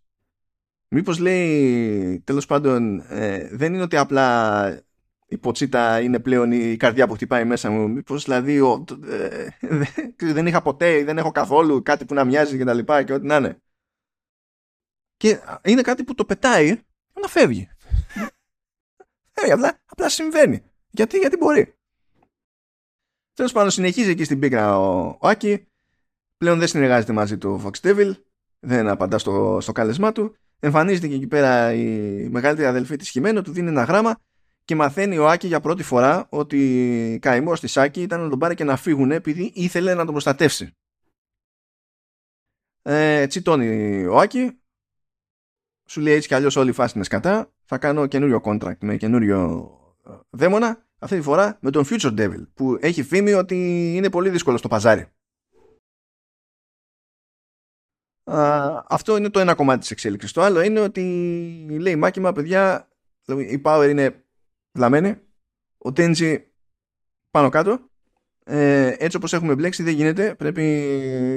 Μήπως 0.88 1.19
λέει, 1.19 2.19
τέλος 2.19 2.45
πάντων, 2.45 2.99
ε, 2.99 3.55
δεν 3.55 3.73
είναι 3.73 3.84
ότι 3.84 3.97
απλά 3.97 4.88
η 5.34 5.38
ποτσίτα 5.38 5.99
είναι 5.99 6.19
πλέον 6.19 6.51
η 6.51 6.77
καρδιά 6.77 7.07
που 7.07 7.14
χτυπάει 7.14 7.45
μέσα 7.45 7.69
μου. 7.69 7.89
Μήπως 7.89 8.23
δηλαδή 8.23 8.60
ο, 8.60 8.85
ε, 9.05 9.47
δεν 10.18 10.47
είχα 10.47 10.61
ποτέ, 10.61 11.03
δεν 11.03 11.18
έχω 11.18 11.31
καθόλου 11.31 11.81
κάτι 11.81 12.05
που 12.05 12.14
να 12.14 12.26
μοιάζει 12.26 12.57
και 12.57 12.64
τα 12.64 12.73
λοιπά 12.73 13.03
και 13.03 13.14
ό,τι 13.14 13.26
να 13.26 13.35
είναι. 13.35 13.61
Και 15.18 15.39
είναι 15.64 15.81
κάτι 15.81 16.03
που 16.03 16.14
το 16.14 16.26
πετάει 16.26 16.81
να 17.22 17.27
φεύγει. 17.27 17.69
φεύγει, 19.31 19.51
απλά, 19.51 19.81
απλά 19.85 20.10
συμβαίνει. 20.10 20.64
Γιατί, 20.89 21.18
γιατί 21.18 21.38
μπορεί. 21.38 21.73
Τέλος 23.34 23.51
πάντων, 23.51 23.72
συνεχίζει 23.72 24.10
εκεί 24.10 24.23
στην 24.23 24.39
πίκρα 24.39 24.80
ο, 24.80 25.07
ο 25.19 25.27
Άκη. 25.27 25.68
Πλέον 26.38 26.60
δεν 26.60 26.68
συνεργάζεται 26.68 27.14
μαζί 27.14 27.38
του 27.38 27.49
ο 27.49 27.61
Fox 27.65 27.88
Devil. 27.88 28.14
Δεν 28.60 28.88
απαντά 28.88 29.18
στο, 29.18 29.57
στο 29.61 29.72
κάλεσμά 29.72 30.11
του. 30.11 30.35
Εμφανίζεται 30.60 31.07
και 31.07 31.15
εκεί 31.15 31.27
πέρα 31.27 31.73
η 31.73 31.88
μεγαλύτερη 32.30 32.68
αδελφή 32.68 32.95
της 32.95 33.10
Χιμένο, 33.10 33.41
του 33.41 33.51
δίνει 33.51 33.69
ένα 33.69 33.84
γράμμα 33.84 34.19
και 34.65 34.76
μαθαίνει 34.76 35.18
ο 35.18 35.30
Άκη 35.30 35.48
για 35.48 35.60
πρώτη 35.60 35.84
φορά 35.84 36.27
ότι 36.30 37.19
καημό 37.22 37.53
τη 37.53 37.73
Άκη 37.76 38.02
ήταν 38.02 38.22
να 38.22 38.30
τον 38.30 38.40
πάρει 38.40 38.56
και 38.56 38.64
να 38.64 38.76
φύγουν 38.76 39.11
επειδή 39.11 39.52
ήθελε 39.56 39.94
να 39.94 40.03
τον 40.03 40.11
προστατεύσει. 40.11 40.72
Ε, 42.81 43.27
τσιτώνει 43.27 44.06
ο 44.06 44.18
Άκη. 44.18 44.57
Σου 45.85 46.02
λέει 46.02 46.14
έτσι 46.14 46.27
κι 46.27 46.34
αλλιώς 46.34 46.56
όλη 46.56 46.69
η 46.69 46.73
φάση 46.73 46.94
είναι 46.95 47.03
σκατά. 47.03 47.52
Θα 47.65 47.77
κάνω 47.77 48.07
καινούριο 48.07 48.41
contract 48.44 48.77
με 48.80 48.98
καινούριο 48.98 49.69
ε, 50.07 50.11
δαίμονα. 50.30 50.88
Αυτή 50.99 51.15
τη 51.15 51.22
φορά 51.22 51.57
με 51.61 51.72
τον 51.72 51.85
Future 51.85 52.19
Devil 52.19 52.48
που 52.53 52.77
έχει 52.81 53.03
φήμη 53.03 53.34
ότι 53.34 53.56
είναι 53.95 54.10
πολύ 54.10 54.30
δύσκολο 54.30 54.57
στο 54.57 54.68
παζάρι. 54.68 55.07
Α, 58.23 58.84
αυτό 58.88 59.18
είναι 59.18 59.30
το 59.30 59.40
ένα 59.40 59.56
κομμάτι 59.56 59.80
της 59.80 59.91
εξέλιξης. 59.91 60.31
Το 60.31 60.41
άλλο 60.41 60.61
είναι 60.61 60.80
ότι 60.80 61.02
λέει 61.80 61.95
μάκημα 61.95 62.31
παιδιά 62.31 62.88
η 63.27 63.61
Power 63.64 63.88
είναι 63.90 64.23
βλαμμένη 64.74 65.10
ο 65.78 65.90
Tenji 65.95 66.44
πάνω 67.32 67.50
κάτω. 67.50 67.90
Ε, 68.45 68.95
έτσι 68.98 69.18
όπως 69.18 69.34
έχουμε 69.34 69.56
μπλέξει 69.56 69.84
δεν 69.84 69.94
γίνεται. 69.94 70.36
Πρέπει 70.36 70.62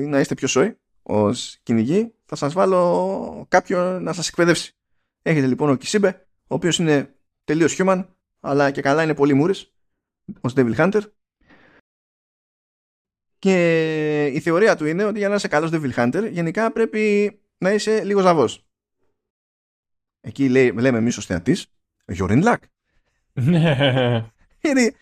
να 0.09 0.21
είστε 0.21 0.35
πιο 0.35 0.49
σόι 0.49 0.79
ως 1.03 1.59
κυνηγοί. 1.63 2.15
Θα 2.25 2.37
σας 2.37 2.53
βάλω 2.53 3.47
κάποιον 3.49 4.03
να 4.03 4.13
σας 4.13 4.29
εκπαιδεύσει. 4.29 4.77
Έχετε 5.23 5.47
λοιπόν 5.47 5.71
ο 5.71 5.77
Κισίμπε 5.77 6.27
ο 6.47 6.55
οποίος 6.55 6.79
είναι 6.79 7.15
τελείως 7.45 7.77
human 7.79 8.07
αλλά 8.41 8.71
και 8.71 8.81
καλά 8.81 9.03
είναι 9.03 9.15
πολύ 9.15 9.35
μούρης 9.35 9.75
ως 10.41 10.53
Devil 10.57 10.75
Hunter. 10.77 11.03
Και 13.39 14.27
η 14.27 14.41
θεωρία 14.41 14.77
του 14.77 14.87
είναι 14.87 15.05
ότι 15.05 15.19
για 15.19 15.29
να 15.29 15.35
είσαι 15.35 15.49
καλός 15.49 15.71
Devil 15.73 15.95
Hunter 15.95 16.29
γενικά 16.33 16.73
πρέπει 16.73 17.33
να 17.59 17.73
είσαι 17.73 18.05
λίγο 18.05 18.21
ζαβός. 18.21 18.67
Εκεί 20.21 20.49
λέει, 20.49 20.73
λέμε 20.73 20.99
εμείς 20.99 21.17
ως 21.17 21.27
θεατής 21.27 21.67
You're 22.13 22.31
in 22.31 22.45
luck. 22.45 22.59
Είναι 24.61 24.93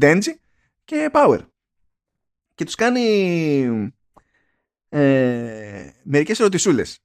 Denji 0.00 0.34
και 0.84 1.10
Power. 1.12 1.38
Και 2.54 2.64
τους 2.64 2.74
κάνει 2.74 3.02
ε, 4.88 5.90
μερικές 6.02 6.40
ερωτησούλες 6.40 6.98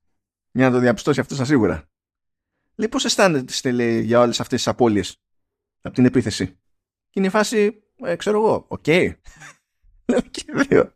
για 0.51 0.69
να 0.69 0.75
το 0.75 0.79
διαπιστώσει 0.79 1.19
αυτό 1.19 1.35
σίγουρα. 1.45 1.89
Λέει 2.75 2.87
πώς 2.87 3.05
αισθάνεται 3.05 3.71
λέει, 3.71 4.01
για 4.01 4.19
όλες 4.19 4.39
αυτές 4.39 4.57
τις 4.57 4.67
απώλειες 4.67 5.21
από 5.81 5.95
την 5.95 6.05
επίθεση; 6.05 6.47
Και 7.09 7.19
είναι 7.19 7.27
η 7.27 7.29
φάση, 7.29 7.83
ε, 7.95 8.15
ξέρω 8.15 8.37
εγώ, 8.37 8.65
ok. 8.67 8.83
Okay. 10.11 10.21
και 10.31 10.43
δύο. 10.67 10.93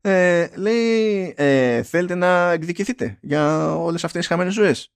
Ε, 0.00 0.56
λέει, 0.56 1.34
ε, 1.36 1.82
θέλετε 1.82 2.14
να 2.14 2.50
εκδικηθείτε 2.50 3.18
για 3.20 3.74
όλες 3.76 4.04
αυτές 4.04 4.20
τις 4.20 4.28
χαμένες 4.28 4.52
ζωές; 4.52 4.92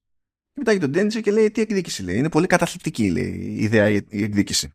Και 0.57 0.62
μετά 0.65 0.78
τον 0.78 0.91
Ντέντζι 0.91 1.20
και 1.20 1.31
λέει, 1.31 1.51
τι 1.51 1.61
εκδίκηση 1.61 2.03
λέει. 2.03 2.16
Είναι 2.16 2.28
πολύ 2.28 2.47
καταθλιπτική 2.47 3.11
λέει, 3.11 3.31
η 3.31 3.62
ιδέα 3.62 3.89
η 3.89 4.23
εκδίκηση. 4.23 4.70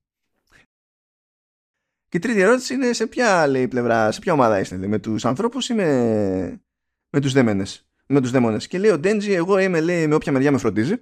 Και 2.08 2.18
η 2.18 2.20
τρίτη 2.20 2.40
ερώτηση 2.40 2.74
είναι 2.74 2.94
σε 2.94 3.08
ποια 3.08 3.48
λέει, 3.48 3.68
πλευρά, 3.68 4.12
σε 4.12 4.20
ποια 4.20 4.34
ομάδα 4.34 4.60
είστε, 4.60 4.78
λέει, 4.78 4.90
με 4.90 5.00
τους 5.00 5.26
ανθρώπους 5.26 5.70
ή 5.70 5.74
με, 5.74 6.62
με 7.10 7.20
τους 7.20 7.34
δέμενες. 7.34 7.88
Με 8.06 8.22
τους 8.22 8.32
δαίμονες; 8.32 8.68
Και 8.68 8.78
λέει 8.80 8.92
ο 8.92 9.00
Ντέντζι, 9.00 9.32
εγώ 9.32 9.58
είμαι 9.58 9.82
λέει, 9.82 10.08
με 10.08 10.16
όποια 10.16 10.32
μεριά 10.32 10.52
με 10.52 10.58
φροντίζει. 10.58 10.96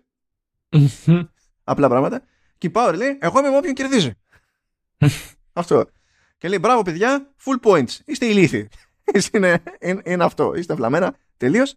Απλά 1.63 1.87
πράγματα. 1.89 2.23
Και 2.57 2.67
η 2.67 2.71
Power 2.73 2.93
λέει, 2.95 3.17
εγώ 3.21 3.39
είμαι 3.39 3.49
με 3.49 3.57
όποιον 3.57 3.73
κερδίζει. 3.73 4.11
Αυτό. 5.53 5.89
Και 6.37 6.47
λέει, 6.47 6.57
μπράβο 6.61 6.81
παιδιά, 6.81 7.33
full 7.43 7.69
points. 7.69 7.97
Είστε 8.05 8.25
ηλίθιοι. 8.25 8.69
είναι, 9.33 9.63
είναι, 9.79 10.01
είναι, 10.05 10.23
αυτό. 10.23 10.53
Είστε 10.53 10.75
φλαμμένα 10.75 11.15
τελείως. 11.37 11.75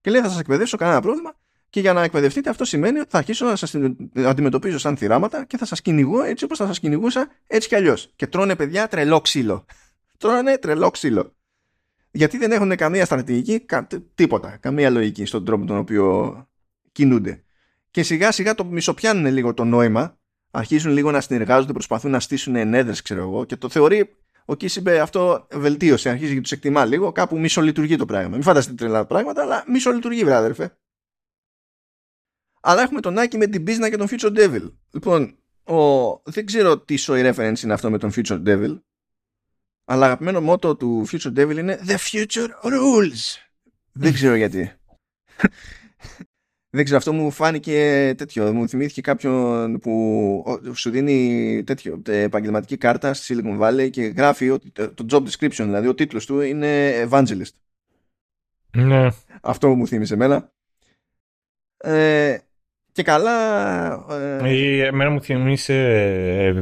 Και 0.00 0.10
λέει, 0.10 0.20
θα 0.20 0.28
σας 0.28 0.38
εκπαιδεύσω 0.38 0.76
κανένα 0.76 1.00
πρόβλημα. 1.00 1.34
Και 1.70 1.80
για 1.80 1.92
να 1.92 2.02
εκπαιδευτείτε, 2.02 2.50
αυτό 2.50 2.64
σημαίνει 2.64 2.98
ότι 2.98 3.10
θα 3.10 3.18
αρχίσω 3.18 3.46
να 3.46 3.56
σας 3.56 3.74
αντιμετωπίζω 4.14 4.78
σαν 4.78 4.96
θυράματα 4.96 5.44
και 5.44 5.56
θα 5.56 5.64
σας 5.64 5.80
κυνηγώ 5.80 6.22
έτσι 6.22 6.44
όπως 6.44 6.58
θα 6.58 6.66
σας 6.66 6.78
κυνηγούσα 6.78 7.28
έτσι 7.46 7.68
κι 7.68 7.74
αλλιώς. 7.74 8.12
Και 8.16 8.26
τρώνε 8.26 8.56
παιδιά 8.56 8.88
τρελό 8.88 9.20
ξύλο. 9.20 9.64
τρώνε 10.18 10.56
τρελό 10.56 10.90
ξύλο. 10.90 11.36
Γιατί 12.10 12.38
δεν 12.38 12.52
έχουν 12.52 12.76
καμία 12.76 13.04
στρατηγική, 13.04 13.60
κα, 13.60 13.86
τίποτα. 14.14 14.56
Καμία 14.60 14.90
λογική 14.90 15.24
στον 15.24 15.44
τρόπο 15.44 15.64
τον 15.64 15.76
οποίο 15.76 16.36
κινούνται. 16.92 17.42
Και 17.90 18.02
σιγά 18.02 18.32
σιγά 18.32 18.54
το 18.54 18.64
μισοπιάνουν 18.64 19.32
λίγο 19.32 19.54
το 19.54 19.64
νόημα 19.64 20.18
αρχίζουν 20.50 20.92
λίγο 20.92 21.10
να 21.10 21.20
συνεργάζονται, 21.20 21.72
προσπαθούν 21.72 22.10
να 22.10 22.20
στήσουν 22.20 22.56
ενέδρες, 22.56 23.02
ξέρω 23.02 23.20
εγώ, 23.20 23.44
και 23.44 23.56
το 23.56 23.68
θεωρεί 23.68 24.16
ο 24.44 24.54
Κίσιμπε 24.54 25.00
αυτό 25.00 25.46
βελτίωσε, 25.50 26.08
αρχίζει 26.08 26.34
και 26.34 26.40
τους 26.40 26.52
εκτιμά 26.52 26.84
λίγο, 26.84 27.12
κάπου 27.12 27.38
μισολειτουργεί 27.38 27.96
το 27.96 28.04
πράγμα. 28.04 28.28
Μην 28.28 28.42
φανταστείτε 28.42 28.76
τρελά 28.76 29.04
πράγματα, 29.06 29.42
αλλά 29.42 29.64
μισολειτουργεί, 29.66 30.24
βράδερφε. 30.24 30.76
Αλλά 32.68 32.82
έχουμε 32.82 33.00
τον 33.00 33.18
Άκη 33.18 33.36
με 33.36 33.46
την 33.46 33.64
Πίσνα 33.64 33.90
και 33.90 33.96
τον 33.96 34.08
Future 34.10 34.36
Devil. 34.36 34.72
Λοιπόν, 34.90 35.38
ο... 35.64 36.12
δεν 36.24 36.46
ξέρω 36.46 36.78
τι 36.78 36.96
σοϊ 36.96 37.22
reference 37.24 37.62
είναι 37.62 37.72
αυτό 37.72 37.90
με 37.90 37.98
τον 37.98 38.12
Future 38.14 38.42
Devil, 38.46 38.80
αλλά 39.84 40.06
αγαπημένο 40.06 40.40
μότο 40.40 40.76
του 40.76 41.06
Future 41.10 41.38
Devil 41.38 41.56
είναι 41.56 41.80
The 41.86 41.96
Future 41.96 42.48
Rules. 42.62 43.36
δεν 43.92 44.12
ξέρω 44.12 44.34
γιατί. 44.34 44.72
Δεν 46.70 46.84
ξέρω, 46.84 46.98
αυτό 46.98 47.12
μου 47.12 47.30
φάνηκε 47.30 48.14
τέτοιο. 48.16 48.52
Μου 48.52 48.68
θυμήθηκε 48.68 49.00
κάποιον 49.00 49.78
που 49.78 50.62
σου 50.74 50.90
δίνει 50.90 51.62
τέτοιο, 51.66 52.02
επαγγελματική 52.06 52.76
κάρτα 52.76 53.14
στη 53.14 53.36
Silicon 53.36 53.60
Valley 53.60 53.90
και 53.90 54.02
γράφει 54.02 54.50
ότι 54.50 54.70
το 54.70 55.06
job 55.10 55.22
description, 55.22 55.64
δηλαδή 55.64 55.88
ο 55.88 55.94
τίτλος 55.94 56.26
του 56.26 56.40
είναι 56.40 57.02
Evangelist. 57.10 57.54
Ναι. 58.76 59.08
Αυτό 59.40 59.74
μου 59.74 59.86
θύμισε 59.86 60.14
εμένα. 60.14 60.52
Ε, 61.76 62.38
και 62.98 63.04
καλά... 63.04 63.88
Ε, 64.42 64.86
εμένα 64.86 65.10
μου 65.10 65.20
θυμίσε 65.20 65.74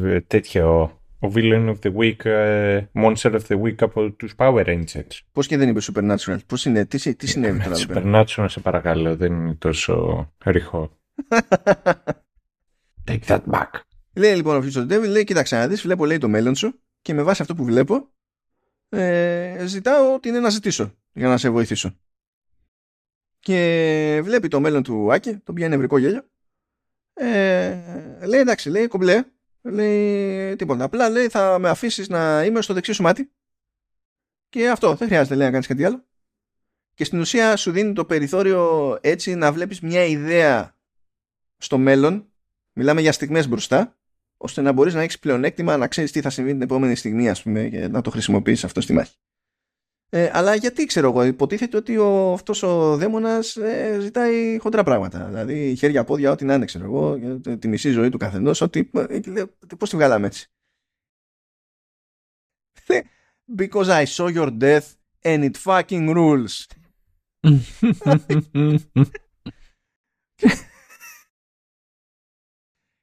ε, 0.05 0.21
τέτοιο 0.21 0.81
ο 1.21 1.31
Villain 1.35 1.69
of 1.69 1.77
the 1.83 1.93
Week, 1.97 2.17
uh, 2.25 3.05
Monster 3.05 3.33
of 3.33 3.41
the 3.49 3.63
Week 3.63 3.75
από 3.81 4.11
τους 4.11 4.35
Power 4.37 4.67
Rangers. 4.67 5.19
Πώς 5.33 5.47
και 5.47 5.57
δεν 5.57 5.69
είπε 5.69 5.81
Supernatural, 5.83 6.39
πώς 6.47 6.65
είναι, 6.65 6.85
τι, 6.85 7.15
τι 7.15 7.27
συνέβη 7.27 7.61
τώρα. 7.63 7.77
Supernatural, 7.77 8.45
σε 8.49 8.61
παρακαλώ, 8.61 9.17
δεν 9.17 9.33
είναι 9.33 9.55
τόσο 9.55 10.27
ρηχό. 10.45 10.99
Take 13.09 13.25
that 13.27 13.41
back. 13.51 13.71
Λέει 14.15 14.35
λοιπόν 14.35 14.57
ο 14.57 14.65
Future 14.67 14.93
Devil, 14.93 15.09
λέει 15.09 15.25
κοίταξε 15.25 15.57
να 15.57 15.69
δεις, 15.69 15.83
βλέπω 15.83 16.07
λέει 16.07 16.19
το 16.19 16.29
μέλλον 16.29 16.55
σου 16.55 16.81
και 17.03 17.15
με 17.15 17.23
βάση 17.23 17.43
αυτό 17.43 17.55
που 17.55 17.65
βλέπω 17.65 18.09
ε, 18.89 19.65
ζητάω 19.67 20.15
ό,τι 20.15 20.29
είναι 20.29 20.41
να 20.41 20.49
ζητήσω 20.49 20.93
για 21.13 21.29
να 21.29 21.37
σε 21.37 21.51
βοηθήσω. 21.51 21.97
Και 23.47 24.20
βλέπει 24.23 24.48
το 24.48 24.60
μέλλον 24.60 24.82
του 24.82 25.12
Άκη, 25.12 25.36
τον 25.36 25.55
πιάνει 25.55 25.73
νευρικό 25.73 25.98
γέλιο. 25.98 26.23
Ε, 27.14 27.78
λέει 28.27 28.40
εντάξει, 28.40 28.70
λέει 28.70 28.86
κομπλέ, 28.86 29.24
Λέει 29.62 30.56
τίποτα. 30.56 30.85
Απλά 30.85 31.09
λέει 31.09 31.28
θα 31.28 31.59
με 31.59 31.68
αφήσεις 31.68 32.09
να 32.09 32.44
είμαι 32.44 32.62
στο 32.62 32.74
δεξί 32.74 32.93
σου 32.93 33.02
μάτι. 33.02 33.31
Και 34.48 34.70
αυτό. 34.70 34.94
Δεν 34.94 35.09
χρειάζεται 35.09 35.35
λέει 35.35 35.47
να 35.47 35.52
κάνεις 35.52 35.66
κάτι 35.66 35.85
άλλο. 35.85 36.05
Και 36.94 37.05
στην 37.05 37.20
ουσία 37.20 37.56
σου 37.56 37.70
δίνει 37.70 37.93
το 37.93 38.05
περιθώριο 38.05 38.98
έτσι 39.01 39.35
να 39.35 39.52
βλέπεις 39.52 39.81
μια 39.81 40.05
ιδέα 40.05 40.77
στο 41.56 41.78
μέλλον. 41.78 42.32
Μιλάμε 42.73 43.01
για 43.01 43.12
στιγμές 43.12 43.48
μπροστά. 43.48 43.97
ώστε 44.36 44.60
να 44.60 44.73
μπορείς 44.73 44.94
να 44.94 45.02
έχεις 45.02 45.18
πλεονέκτημα 45.18 45.77
να 45.77 45.89
ξέρεις 45.89 46.12
τι 46.12 46.20
θα 46.20 46.31
συμβεί 46.31 46.51
την 46.51 46.62
επόμενη 46.62 46.94
στιγμή 46.94 47.31
ας 47.31 47.43
πούμε 47.43 47.68
και 47.68 47.89
να 47.89 48.01
το 48.01 48.10
χρησιμοποιήσεις 48.10 48.64
αυτό 48.64 48.81
στη 48.81 48.93
μάχη. 48.93 49.16
Ε, 50.17 50.31
αλλά 50.33 50.55
γιατί 50.55 50.87
ξέρω 50.87 51.09
εγώ, 51.09 51.25
υποτίθεται 51.25 51.77
ότι 51.77 51.97
ο, 51.97 52.33
αυτός 52.33 52.63
ο 52.63 52.97
δαίμονας 52.97 53.57
ε, 53.57 53.99
ζητάει 54.01 54.59
χοντρά 54.59 54.83
πράγματα. 54.83 55.25
Δηλαδή 55.27 55.75
χέρια, 55.77 56.05
πόδια, 56.05 56.31
ό,τι 56.31 56.45
να 56.45 56.55
είναι, 56.55 56.65
ξέρω 56.65 56.85
εγώ, 56.85 57.19
τη 57.59 57.69
μισή 57.69 57.91
ζωή 57.91 58.09
του 58.09 58.19
καθενός, 58.19 58.61
ότι 58.61 58.91
ε, 59.09 59.45
πώς 59.79 59.91
τη 59.91 59.97
βγάλαμε 59.97 60.27
έτσι; 60.27 60.51
Because 63.57 63.89
I 63.89 64.05
saw 64.05 64.29
your 64.35 64.51
death 64.59 64.87
and 65.23 65.51
it 65.51 65.57
fucking 65.65 66.09
rules. 66.17 66.65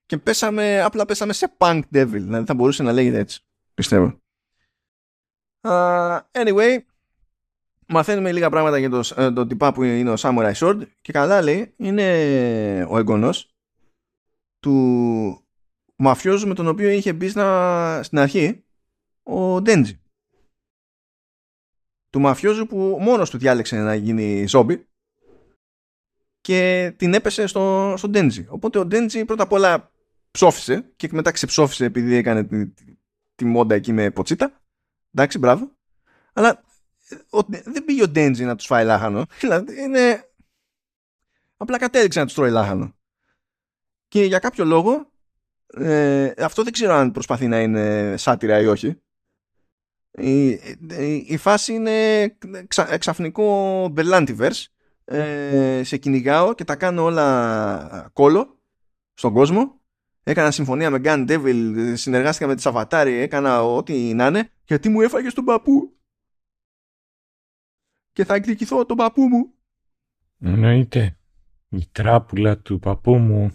και 0.06 0.18
πέσαμε, 0.18 0.82
απλά 0.82 1.06
πέσαμε 1.06 1.34
σε 1.34 1.56
punk 1.58 1.82
devil. 1.94 2.10
Δηλαδή 2.10 2.46
θα 2.46 2.54
μπορούσε 2.54 2.84
να 2.84 2.92
λέγεται 2.92 3.20
έτσι. 3.20 3.46
Πιστεύω. 3.74 4.22
Uh, 5.66 6.20
anyway, 6.32 6.80
μαθαίνουμε 7.94 8.32
λίγα 8.32 8.50
πράγματα 8.50 8.78
για 8.78 8.90
το, 8.90 9.02
ε, 9.16 9.32
το 9.32 9.48
τυπά 9.48 9.74
που 9.74 9.84
είναι 9.84 10.12
ο 10.12 10.16
Samurai 10.18 10.54
Sword 10.54 10.82
και 11.02 11.12
καλά 11.12 11.42
λέει 11.42 11.74
είναι 11.78 12.88
ο 12.90 12.98
εγγονός 12.98 13.56
του 14.60 15.46
μαφιόζου 15.96 16.48
με 16.48 16.54
τον 16.54 16.68
οποίο 16.68 16.90
είχε 16.90 17.14
μπει 17.14 17.30
στην 18.02 18.20
αρχή 18.20 18.64
ο 19.24 19.62
Ντέντζι 19.62 20.02
του 22.10 22.20
μαφιόζου 22.20 22.66
που 22.66 22.98
μόνος 23.02 23.30
του 23.30 23.38
διάλεξε 23.38 23.76
να 23.76 23.96
γίνει 23.96 24.46
ζόμπι 24.48 24.88
και 26.42 26.94
την 26.98 27.14
έπεσε 27.14 27.48
στο, 27.48 27.94
στο 27.98 28.10
Ντέντζι. 28.10 28.46
Οπότε 28.50 28.80
ο 28.80 28.86
Ντέντζι 28.86 29.26
πρώτα 29.26 29.44
απ' 29.44 29.52
όλα 29.52 29.92
ψόφισε 30.32 30.92
και 30.96 31.10
μετά 31.12 31.32
ξεψόφισε 31.32 31.86
επειδή 31.86 32.16
έκανε 32.16 32.44
τη, 32.44 32.68
τη, 32.68 32.98
τη 33.36 33.46
μόντα 33.46 33.76
εκεί 33.76 33.94
με 33.94 34.12
ποτσίτα. 34.12 34.62
Εντάξει, 35.14 35.38
μπράβο. 35.38 35.72
Αλλά 36.34 36.64
ο, 36.73 36.73
δεν 37.64 37.86
πήγε 37.86 38.04
ο 38.04 38.08
Ντέντζι 38.08 38.46
να 38.46 38.56
τους 38.56 38.66
φάει 38.66 38.86
λάχανο. 38.86 39.26
Δηλαδή 39.40 39.82
είναι. 39.82 40.30
Απλά 41.58 41.78
κατέληξε 41.78 42.20
να 42.20 42.26
τους 42.26 42.34
τρώει 42.34 42.50
λάχανο. 42.50 42.96
Και 44.08 44.24
για 44.24 44.40
κάποιο 44.40 44.66
λόγο. 44.66 45.12
Ε, 45.78 46.32
αυτό 46.38 46.64
δεν 46.64 46.74
ξέρω 46.74 46.94
αν 46.94 47.12
προσπαθεί 47.12 47.48
να 47.48 47.62
είναι 47.62 48.14
σάτυρα 48.18 48.60
ή 48.60 48.66
όχι. 48.66 49.02
Η, 50.12 50.50
η, 51.28 51.38
φάση 51.38 51.74
είναι 51.74 52.28
ξα, 52.68 52.98
ξαφνικό 52.98 53.84
Berlantiverse. 53.98 54.66
Ε, 55.06 55.82
σε 55.84 55.98
κυνηγάω 55.98 56.54
και 56.54 56.64
τα 56.64 56.76
κάνω 56.76 57.04
όλα 57.04 58.10
κόλο 58.14 58.60
στον 59.14 59.34
κόσμο. 59.34 59.82
Έκανα 60.24 60.52
συμφωνία 60.52 60.90
με 60.90 61.02
Gun 61.04 61.30
Devil, 61.30 61.92
συνεργάστηκα 61.94 62.48
με 62.48 62.56
τη 62.56 62.62
Σαββατάρη, 62.62 63.14
έκανα 63.14 63.64
ό,τι 63.64 64.14
να 64.14 64.28
είναι, 64.28 64.50
γιατί 64.64 64.90
μου 64.90 65.02
έφαγε 65.02 65.32
τον 65.32 65.44
παππού. 65.44 65.94
Και 68.14 68.26
θα 68.26 68.36
εκδικηθώ 68.36 68.86
τον 68.86 68.98
παππού 68.98 69.22
μου. 69.22 69.54
Εννοείται. 70.40 71.18
Η 71.70 71.88
τράπουλα 71.92 72.58
του 72.58 72.80
παππού 72.80 73.16
μου 73.18 73.52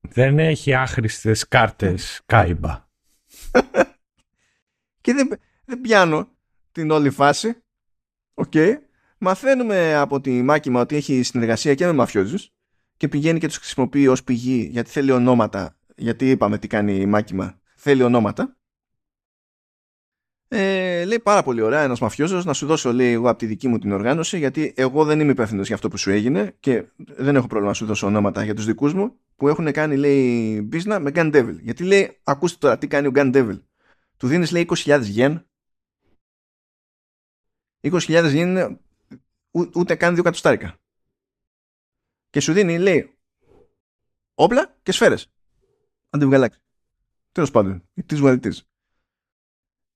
δεν 0.00 0.38
έχει 0.38 0.74
άχρηστες 0.74 1.48
κάρτες 1.48 2.22
κάιμπα. 2.26 2.88
και 5.00 5.12
δεν, 5.12 5.28
δεν 5.64 5.80
πιάνω 5.80 6.28
την 6.72 6.90
όλη 6.90 7.10
φάση. 7.10 7.62
Ok. 8.34 8.52
Okay. 8.54 8.74
Μαθαίνουμε 9.18 9.94
από 9.94 10.20
τη 10.20 10.42
Μάκιμα 10.42 10.80
ότι 10.80 10.96
έχει 10.96 11.22
συνεργασία 11.22 11.74
και 11.74 11.86
με 11.86 11.92
μαφιόζους 11.92 12.50
και 12.96 13.08
πηγαίνει 13.08 13.38
και 13.38 13.46
τους 13.46 13.56
χρησιμοποιεί 13.56 14.08
ως 14.08 14.24
πηγή 14.24 14.68
γιατί 14.70 14.90
θέλει 14.90 15.10
ονόματα. 15.10 15.78
Γιατί 15.96 16.30
είπαμε 16.30 16.58
τι 16.58 16.66
κάνει 16.66 16.96
η 16.96 17.06
Μάκιμα. 17.06 17.60
Θέλει 17.76 18.02
ονόματα. 18.02 18.56
Ε, 20.48 21.04
λέει 21.04 21.20
πάρα 21.20 21.42
πολύ 21.42 21.60
ωραία 21.60 21.82
ένας 21.82 22.00
μαφιόζος 22.00 22.44
να 22.44 22.52
σου 22.52 22.66
δώσω 22.66 22.92
λέει 22.92 23.12
εγώ 23.12 23.28
από 23.28 23.38
τη 23.38 23.46
δική 23.46 23.68
μου 23.68 23.78
την 23.78 23.92
οργάνωση 23.92 24.38
γιατί 24.38 24.72
εγώ 24.76 25.04
δεν 25.04 25.20
είμαι 25.20 25.32
υπεύθυνος 25.32 25.66
για 25.66 25.74
αυτό 25.74 25.88
που 25.88 25.96
σου 25.96 26.10
έγινε 26.10 26.56
και 26.60 26.84
δεν 26.96 27.36
έχω 27.36 27.46
πρόβλημα 27.46 27.68
να 27.68 27.74
σου 27.74 27.86
δώσω 27.86 28.06
ονόματα 28.06 28.44
για 28.44 28.54
τους 28.54 28.64
δικούς 28.64 28.94
μου 28.94 29.18
που 29.36 29.48
έχουν 29.48 29.72
κάνει 29.72 29.96
λέει 29.96 30.60
μπίσνα 30.64 30.98
με 30.98 31.10
Gun 31.14 31.34
Devil. 31.34 31.56
Γιατί 31.60 31.84
λέει 31.84 32.20
ακούστε 32.24 32.56
τώρα 32.60 32.78
τι 32.78 32.86
κάνει 32.86 33.06
ο 33.06 33.10
Gun 33.14 33.34
Devil. 33.34 33.60
Του 34.16 34.26
δίνεις 34.26 34.50
λέει 34.50 34.66
20.000 34.68 35.00
γεν. 35.02 35.46
20.000 37.80 37.98
γεν 38.08 38.48
είναι 38.48 38.80
ούτε 39.50 39.94
καν 39.94 40.14
δύο 40.14 40.22
κατοστάρικα. 40.22 40.78
Και 42.30 42.40
σου 42.40 42.52
δίνει 42.52 42.78
λέει 42.78 43.18
όπλα 44.34 44.76
και 44.82 44.92
σφαίρες. 44.92 45.32
Αντιβγαλάξει 46.10 46.58
τέλος 47.34 47.50
πάντων 47.50 47.88
it 47.96 48.14
is 48.14 48.22
what 48.22 48.40
it 48.40 48.46
is 48.46 48.58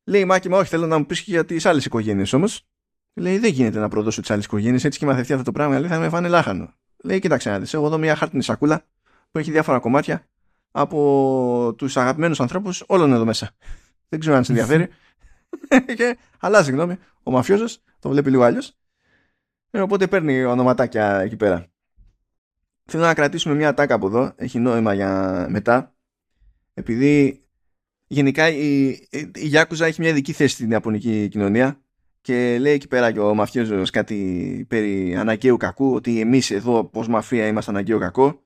Λέει 0.08 0.20
η 0.20 0.24
Μάκη, 0.24 0.48
μα 0.48 0.58
όχι, 0.58 0.68
θέλω 0.68 0.86
να 0.86 0.98
μου 0.98 1.06
πεις 1.06 1.22
και 1.22 1.30
για 1.30 1.44
τις 1.44 1.66
άλλες 1.66 1.84
οικογένειες 1.84 2.32
όμως. 2.32 2.66
Λέει, 3.14 3.38
δεν 3.38 3.52
γίνεται 3.52 3.78
να 3.78 3.88
προδώσω 3.88 4.20
τις 4.20 4.30
άλλες 4.30 4.44
οικογένειες, 4.44 4.84
έτσι 4.84 4.98
και 4.98 5.06
μαθευτεί 5.06 5.32
αυτό 5.32 5.44
το 5.44 5.52
πράγμα. 5.52 5.78
Λέει, 5.78 5.88
θα 5.88 5.98
με 5.98 6.08
φάνε 6.08 6.28
λάχανο. 6.28 6.74
Λέει, 7.04 7.18
κοίταξε 7.18 7.50
να 7.50 7.58
δεις. 7.58 7.74
Έχω 7.74 7.86
εδώ 7.86 7.98
μια 7.98 8.16
χάρτινη 8.16 8.42
σακούλα 8.42 8.84
που 9.30 9.38
έχει 9.38 9.50
διάφορα 9.50 9.78
κομμάτια 9.78 10.26
από 10.70 11.74
τους 11.76 11.96
αγαπημένους 11.96 12.40
ανθρώπους 12.40 12.84
όλων 12.86 13.12
εδώ 13.12 13.24
μέσα. 13.24 13.50
Δεν 14.08 14.20
ξέρω 14.20 14.36
αν 14.36 14.44
σε 14.44 14.52
ενδιαφέρει. 14.52 14.88
και 15.96 16.18
αλλάζει 16.38 16.70
γνώμη. 16.70 16.98
Ο 17.22 17.30
μαφιόζος 17.30 17.82
το 17.98 18.08
βλέπει 18.08 18.30
λίγο 18.30 18.42
αλλιώς. 18.42 18.76
Ε, 19.70 19.80
οπότε 19.80 20.06
παίρνει 20.06 20.44
ονοματάκια 20.44 21.20
εκεί 21.20 21.36
πέρα. 21.36 21.66
Θέλω 22.84 23.02
να 23.02 23.14
κρατήσουμε 23.14 23.54
μια 23.54 23.74
τάκα 23.74 23.94
από 23.94 24.06
εδώ. 24.06 24.32
Έχει 24.36 24.58
νόημα 24.58 24.94
για 24.94 25.46
μετά. 25.50 25.94
Επειδή 26.74 27.42
γενικά 28.08 28.48
η, 28.48 28.88
η 29.34 29.46
Γιάκουζα 29.46 29.86
έχει 29.86 30.00
μια 30.00 30.10
ειδική 30.10 30.32
θέση 30.32 30.54
στην 30.54 30.70
Ιαπωνική 30.70 31.28
κοινωνία 31.30 31.80
και 32.20 32.58
λέει 32.60 32.72
εκεί 32.72 32.88
πέρα 32.88 33.12
και 33.12 33.20
ο 33.20 33.34
μαφιόζος 33.34 33.90
κάτι 33.90 34.64
περί 34.68 35.14
αναγκαίου 35.16 35.56
κακού 35.56 35.94
ότι 35.94 36.20
εμείς 36.20 36.50
εδώ 36.50 36.90
ως 36.92 37.08
μαφία 37.08 37.46
είμαστε 37.46 37.70
αναγκαίο 37.70 37.98
κακό 37.98 38.42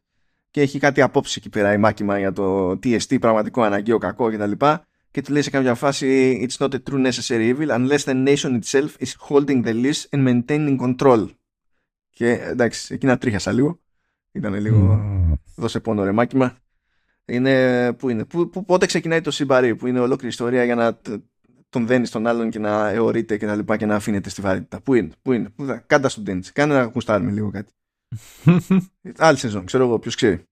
και 0.51 0.61
έχει 0.61 0.79
κάτι 0.79 1.01
απόψη 1.01 1.35
εκεί 1.39 1.49
πέρα 1.49 1.73
η 1.73 1.79
μάκημα 1.79 2.19
για 2.19 2.33
το 2.33 2.71
TST 2.71 3.21
πραγματικό 3.21 3.63
αναγκαίο 3.63 3.99
κακό 3.99 4.31
κτλ. 4.31 4.51
Και, 4.51 4.79
και 5.11 5.23
του 5.23 5.33
λέει 5.33 5.43
σε 5.43 5.51
κάποια 5.51 5.75
φάση 5.75 6.39
It's 6.49 6.65
not 6.65 6.75
a 6.75 6.79
true 6.91 7.07
necessary 7.07 7.55
evil 7.55 7.69
unless 7.69 8.05
the 8.05 8.15
nation 8.27 8.61
itself 8.61 8.97
is 8.99 9.15
holding 9.29 9.65
the 9.65 9.73
leash 9.73 10.07
and 10.11 10.29
maintaining 10.29 10.79
control. 10.79 11.29
Και 12.11 12.31
εντάξει, 12.31 12.95
εκεί 12.95 13.07
να 13.07 13.19
τρίχασα 13.19 13.53
λίγο. 13.53 13.81
Ήταν 14.33 14.55
λίγο 14.55 15.01
mm. 15.33 15.39
δώσε 15.57 15.81
πόνο 15.81 16.05
ρε 16.05 16.13
μάκημα. 16.13 16.57
Είναι, 17.25 17.93
πού 17.93 18.09
είναι, 18.09 18.25
πού, 18.25 18.49
πού, 18.49 18.65
πότε 18.65 18.87
ξεκινάει 18.87 19.21
το 19.21 19.31
συμπαρί, 19.31 19.77
που 19.77 19.87
είναι 19.87 20.01
ολόκληρη 20.01 20.29
ιστορία 20.29 20.65
για 20.65 20.75
να 20.75 20.99
τον 21.69 21.87
δένεις 21.87 22.09
στον 22.09 22.27
άλλον 22.27 22.51
και 22.51 22.59
να 22.59 22.89
αιωρείται 22.89 23.37
και 23.37 23.47
τα 23.47 23.55
λοιπά 23.55 23.77
και 23.77 23.87
να 23.87 23.95
αφήνεται 23.95 24.29
στη 24.29 24.41
βαρύτητα. 24.41 24.81
Πού 24.81 24.95
είναι, 24.95 25.11
πού 25.23 25.33
είναι, 25.33 25.49
πού 25.49 25.65
θα, 25.65 25.77
κάντα 25.87 26.09
στον 26.09 26.25
τέντσι, 26.25 26.53
κάνε 26.53 26.75
να 26.75 26.83
γουστάρουμε 26.83 27.31
λίγο 27.31 27.51
κάτι. 27.51 27.73
Άλλη 29.17 29.39
σεζόν, 29.39 29.65
ξέρω 29.65 29.85
εγώ, 29.85 29.99
ποιος 29.99 30.15
ξέρει. 30.15 30.43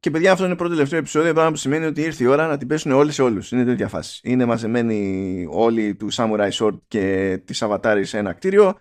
Και 0.00 0.10
παιδιά, 0.10 0.32
αυτό 0.32 0.44
είναι 0.44 0.52
το 0.52 0.58
πρώτο 0.58 0.74
τελευταίο 0.74 0.98
επεισόδιο, 0.98 1.32
πράγμα 1.32 1.50
που 1.50 1.56
σημαίνει 1.56 1.84
ότι 1.84 2.00
ήρθε 2.00 2.24
η 2.24 2.26
ώρα 2.26 2.46
να 2.46 2.56
την 2.56 2.68
πέσουν 2.68 2.92
όλοι 2.92 3.12
σε 3.12 3.22
όλους. 3.22 3.52
Είναι 3.52 3.64
τέτοια 3.64 3.88
φάση. 3.88 4.20
Είναι 4.22 4.44
μαζεμένοι 4.44 5.46
όλοι 5.50 5.94
του 5.94 6.08
Samurai 6.12 6.50
Sword 6.50 6.78
και 6.88 7.40
της 7.44 7.62
Avatar 7.64 8.00
σε 8.02 8.18
ένα 8.18 8.32
κτίριο 8.32 8.68
ε, 8.68 8.72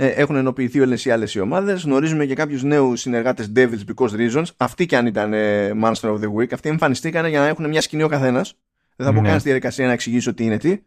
έχουν 0.00 0.36
ενοποιηθεί 0.36 0.80
όλες 0.80 1.04
οι 1.04 1.10
άλλες 1.10 1.34
οι 1.34 1.40
ομάδες. 1.40 1.82
Γνωρίζουμε 1.82 2.26
και 2.26 2.34
κάποιους 2.34 2.62
νέους 2.62 3.00
συνεργάτες 3.00 3.52
Devils 3.56 3.80
because 3.86 4.10
reasons. 4.10 4.44
Αυτοί 4.56 4.86
κι 4.86 4.96
αν 4.96 5.06
ήταν 5.06 5.32
ε, 5.32 5.70
Monster 5.82 6.10
of 6.10 6.20
the 6.20 6.32
Week, 6.36 6.52
αυτοί 6.52 6.68
εμφανιστήκαν 6.68 7.26
για 7.26 7.40
να 7.40 7.46
έχουν 7.46 7.68
μια 7.68 7.80
σκηνή 7.80 8.02
ο 8.02 8.08
καθένας. 8.08 8.58
Δεν 8.96 9.06
θα 9.06 9.12
πω 9.12 9.20
ναι. 9.20 9.28
καν 9.28 9.38
στη 9.38 9.48
διαδικασία 9.48 9.86
να 9.86 9.92
εξηγήσω 9.92 10.34
τι 10.34 10.44
είναι 10.44 10.56
τι. 10.56 10.78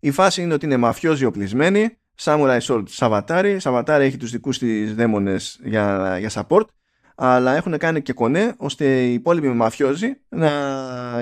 Η 0.00 0.10
φάση 0.10 0.42
είναι 0.42 0.54
ότι 0.54 0.66
είναι 0.66 0.76
μαφιόζοι 0.76 1.24
οπλισμένοι. 1.24 1.98
Samurai 2.20 2.58
Sword 2.60 2.82
Σαβατάρι. 2.88 3.58
Σαβατάρι 3.60 4.04
έχει 4.04 4.16
τους 4.16 4.30
δικούς 4.30 4.58
της 4.58 4.94
δαίμονες 4.94 5.60
για, 5.64 6.16
για 6.18 6.30
support. 6.32 6.64
Αλλά 7.14 7.54
έχουν 7.56 7.78
κάνει 7.78 8.02
και 8.02 8.12
κονέ 8.12 8.54
ώστε 8.56 9.04
οι 9.04 9.12
υπόλοιποι 9.12 9.48
μαφιόζοι 9.48 10.20
να 10.28 10.50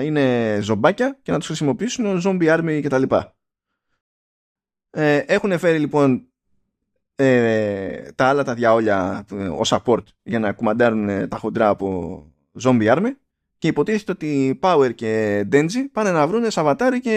είναι 0.03 0.57
ζωμπάκια 0.61 1.19
και 1.21 1.31
να 1.31 1.37
τους 1.37 1.47
χρησιμοποιήσουν 1.47 2.05
ως 2.05 2.25
zombie 2.27 2.57
army 2.57 2.81
κτλ. 2.83 3.03
Ε, 4.89 5.17
έχουν 5.17 5.59
φέρει 5.59 5.79
λοιπόν 5.79 6.27
ε, 7.19 8.11
τα 8.15 8.25
άλλα 8.27 8.43
τα 8.43 8.53
διαόλια 8.53 9.25
ε, 9.31 9.47
ως 9.47 9.73
support 9.73 10.03
για 10.23 10.39
να 10.39 10.53
κουμαντάρουν 10.53 11.09
ε, 11.09 11.27
τα 11.27 11.37
χοντρά 11.37 11.69
από 11.69 12.25
zombie 12.63 12.95
army. 12.95 13.11
Και 13.57 13.67
υποτίθεται 13.67 14.11
ότι 14.11 14.59
Power 14.61 14.95
και 14.95 15.41
Denji 15.51 15.85
πάνε 15.91 16.11
να 16.11 16.27
βρουν 16.27 16.51
Σαβατάρι 16.51 16.99
και 16.99 17.13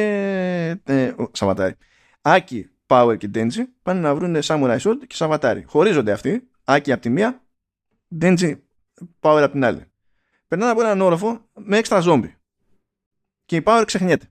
ε, 0.85 1.15
Σαβατάρι. 1.33 1.77
Άκη, 2.21 2.71
Power 2.87 3.19
και 3.19 3.31
Denji 3.35 3.65
πάνε 3.83 4.01
να 4.01 4.15
βρουν 4.15 4.37
Samurai 4.43 4.79
Sword 4.79 4.99
και 5.07 5.15
Σαβατάρι. 5.15 5.63
Χωρίζονται 5.63 6.13
αυτοί, 6.13 6.49
Άκη 6.65 6.93
από 6.93 7.03
τη 7.03 7.11
μία 7.11 7.43
Denji 8.21 8.55
Power 9.21 9.41
από 9.43 9.53
την 9.53 9.65
άλλη. 9.65 9.85
Περνάνε 10.49 10.71
από 10.71 10.81
έναν 10.81 11.01
όροφο 11.01 11.49
με 11.55 11.79
έξτρα 11.79 12.03
zombie. 12.05 12.35
Και 13.45 13.57
η 13.57 13.63
Power 13.65 13.83
ξεχνιέται. 13.87 14.31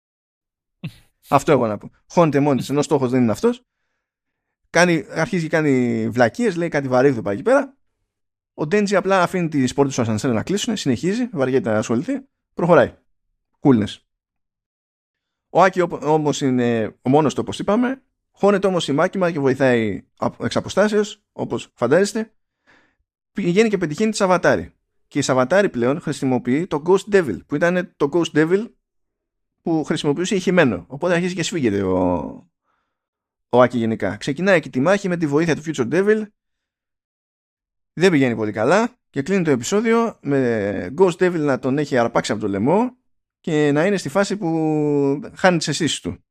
Αυτό 1.28 1.52
εγώ 1.52 1.66
να 1.66 1.78
πω. 1.78 1.90
Χώνεται 2.08 2.40
μόνη 2.40 2.58
της 2.58 2.68
ενώ 2.68 2.82
στόχος 2.82 3.10
δεν 3.10 3.22
είναι 3.22 3.32
αυτός 3.32 3.62
κάνει, 4.72 5.04
αρχίζει 5.10 5.42
και 5.42 5.48
κάνει 5.48 6.08
βλακίες, 6.08 6.56
λέει 6.56 6.68
κάτι 6.68 6.88
βαρύδι 6.88 7.22
πάει 7.22 7.34
εκεί 7.34 7.42
πέρα. 7.42 7.76
Ο 8.54 8.66
Ντέντζι 8.66 8.96
απλά 8.96 9.22
αφήνει 9.22 9.48
τι 9.48 9.74
πόρτε 9.74 9.92
του 9.94 10.00
ασανσέρ 10.00 10.32
να 10.32 10.42
κλείσουν, 10.42 10.76
συνεχίζει, 10.76 11.28
βαριέται 11.32 11.70
να 11.70 11.78
ασχοληθεί, 11.78 12.12
προχωράει. 12.54 12.94
Coolness. 13.60 13.96
Ο 15.48 15.62
Άκη 15.62 15.80
όμως 16.02 16.40
είναι 16.40 16.96
ο 17.02 17.08
μόνος 17.08 17.34
του 17.34 17.40
όπως 17.42 17.58
είπαμε. 17.58 18.02
Χώνεται 18.30 18.66
όμως 18.66 18.88
η 18.88 18.92
μάκημα 18.92 19.30
και 19.30 19.38
βοηθάει 19.38 20.02
εξ 20.40 20.56
αποστάσεως 20.56 21.22
όπως 21.32 21.72
φαντάζεστε. 21.74 22.32
Πηγαίνει 23.32 23.68
και 23.68 23.78
πετυχαίνει 23.78 24.10
τη 24.10 24.16
Σαββατάρη. 24.16 24.72
Και 25.08 25.18
η 25.18 25.22
Σαββατάρη 25.22 25.68
πλέον 25.68 26.00
χρησιμοποιεί 26.00 26.66
το 26.66 26.82
Ghost 26.86 27.14
Devil 27.14 27.38
που 27.46 27.54
ήταν 27.54 27.92
το 27.96 28.08
Ghost 28.12 28.36
Devil 28.36 28.70
που 29.62 29.84
χρησιμοποιούσε 29.84 30.34
ηχημένο. 30.34 30.84
Οπότε 30.88 31.14
αρχίζει 31.14 31.34
και 31.34 31.42
σφίγγεται 31.42 31.82
ο, 31.82 32.51
ο 33.54 33.60
Άκη 33.60 33.78
γενικά. 33.78 34.16
Ξεκινάει 34.16 34.60
και 34.60 34.68
τη 34.68 34.80
μάχη 34.80 35.08
με 35.08 35.16
τη 35.16 35.26
βοήθεια 35.26 35.56
του 35.56 35.62
Future 35.64 35.92
Devil. 35.92 36.26
Δεν 37.92 38.10
πηγαίνει 38.10 38.34
πολύ 38.34 38.52
καλά 38.52 38.96
και 39.10 39.22
κλείνει 39.22 39.44
το 39.44 39.50
επεισόδιο 39.50 40.18
με 40.22 40.94
Ghost 40.98 41.16
Devil 41.16 41.40
να 41.40 41.58
τον 41.58 41.78
έχει 41.78 41.98
αρπάξει 41.98 42.32
από 42.32 42.40
το 42.40 42.48
λαιμό 42.48 42.96
και 43.40 43.72
να 43.72 43.86
είναι 43.86 43.96
στη 43.96 44.08
φάση 44.08 44.36
που 44.36 44.48
χάνει 45.34 45.58
τις 45.58 45.68
αισθήσεις 45.68 46.00
του. 46.00 46.24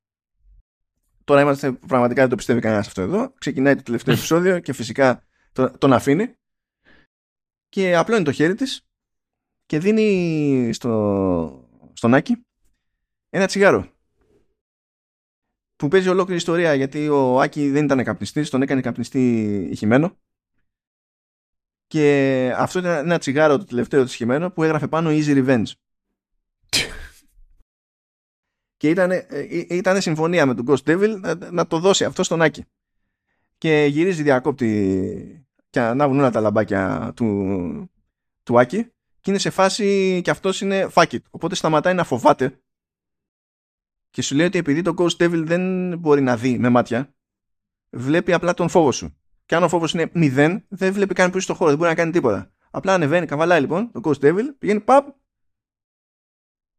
Τώρα 1.24 1.40
είμαστε 1.40 1.72
πραγματικά 1.72 2.20
δεν 2.20 2.30
το 2.30 2.36
πιστεύει 2.36 2.60
κανένας 2.60 2.86
αυτό 2.86 3.02
εδώ. 3.02 3.32
Ξεκινάει 3.38 3.76
το 3.76 3.82
τελευταίο 3.82 4.14
επεισόδιο 4.18 4.58
και 4.58 4.72
φυσικά 4.72 5.24
τον 5.78 5.92
αφήνει 5.92 6.34
και 7.68 7.96
απλώνει 7.96 8.24
το 8.24 8.32
χέρι 8.32 8.54
της 8.54 8.86
και 9.66 9.78
δίνει 9.78 10.70
στο, 10.72 11.68
στον 11.92 12.14
Άκη 12.14 12.46
ένα 13.30 13.46
τσιγάρο 13.46 13.92
που 15.82 15.88
παίζει 15.88 16.08
ολόκληρη 16.08 16.38
ιστορία 16.38 16.74
γιατί 16.74 17.08
ο 17.08 17.40
Άκη 17.40 17.70
δεν 17.70 17.84
ήταν 17.84 18.04
καπνιστής, 18.04 18.50
τον 18.50 18.62
έκανε 18.62 18.80
καπνιστή 18.80 19.50
ηχημένο. 19.70 20.16
Και 21.86 22.52
αυτό 22.56 22.78
ήταν 22.78 22.92
ένα 22.92 23.18
τσιγάρο 23.18 23.58
το 23.58 23.64
τελευταίο 23.64 24.04
του 24.04 24.10
ηχημένο 24.10 24.50
που 24.50 24.62
έγραφε 24.62 24.88
πάνω 24.88 25.10
Easy 25.12 25.46
Revenge 25.46 25.64
και 28.76 28.88
ήταν, 28.88 29.10
ε, 29.10 29.26
ε, 29.28 29.76
ήταν 29.76 30.00
συμφωνία 30.00 30.46
με 30.46 30.54
τον 30.54 30.66
Ghost 30.68 30.90
Devil 30.90 31.20
να, 31.20 31.50
να 31.50 31.66
το 31.66 31.78
δώσει 31.78 32.04
αυτό 32.04 32.22
στον 32.22 32.42
Άκη. 32.42 32.64
Και 33.58 33.86
γυρίζει 33.90 34.22
διακόπτη 34.22 35.46
και 35.70 35.80
ανάβουν 35.80 36.18
όλα 36.18 36.30
τα 36.30 36.40
λαμπάκια 36.40 37.12
του, 37.16 37.90
του 38.42 38.60
Άκη 38.60 38.82
και 39.20 39.30
είναι 39.30 39.38
σε 39.38 39.50
φάση 39.50 40.20
και 40.24 40.30
αυτός 40.30 40.60
είναι 40.60 40.88
fuck 40.94 41.06
it. 41.06 41.22
Οπότε 41.30 41.54
σταματάει 41.54 41.94
να 41.94 42.04
φοβάται 42.04 42.60
και 44.12 44.22
σου 44.22 44.34
λέει 44.34 44.46
ότι 44.46 44.58
επειδή 44.58 44.82
το 44.82 44.94
Ghost 44.98 45.16
Devil 45.16 45.42
δεν 45.44 45.98
μπορεί 45.98 46.20
να 46.20 46.36
δει 46.36 46.58
με 46.58 46.68
μάτια 46.68 47.14
βλέπει 47.90 48.32
απλά 48.32 48.54
τον 48.54 48.68
φόβο 48.68 48.92
σου. 48.92 49.16
Και 49.46 49.54
αν 49.54 49.62
ο 49.62 49.68
φόβος 49.68 49.92
είναι 49.92 50.10
μηδέν 50.14 50.64
δεν 50.68 50.92
βλέπει 50.92 51.14
καν 51.14 51.30
που 51.30 51.36
είσαι 51.36 51.46
στο 51.46 51.54
χώρο, 51.54 51.68
δεν 51.68 51.78
μπορεί 51.78 51.90
να 51.90 51.96
κάνει 51.96 52.12
τίποτα. 52.12 52.52
Απλά 52.70 52.94
ανεβαίνει, 52.94 53.26
καβαλάει 53.26 53.60
λοιπόν 53.60 53.90
το 53.92 54.00
Ghost 54.04 54.20
Devil, 54.24 54.44
πηγαίνει 54.58 54.80
παπ, 54.80 55.14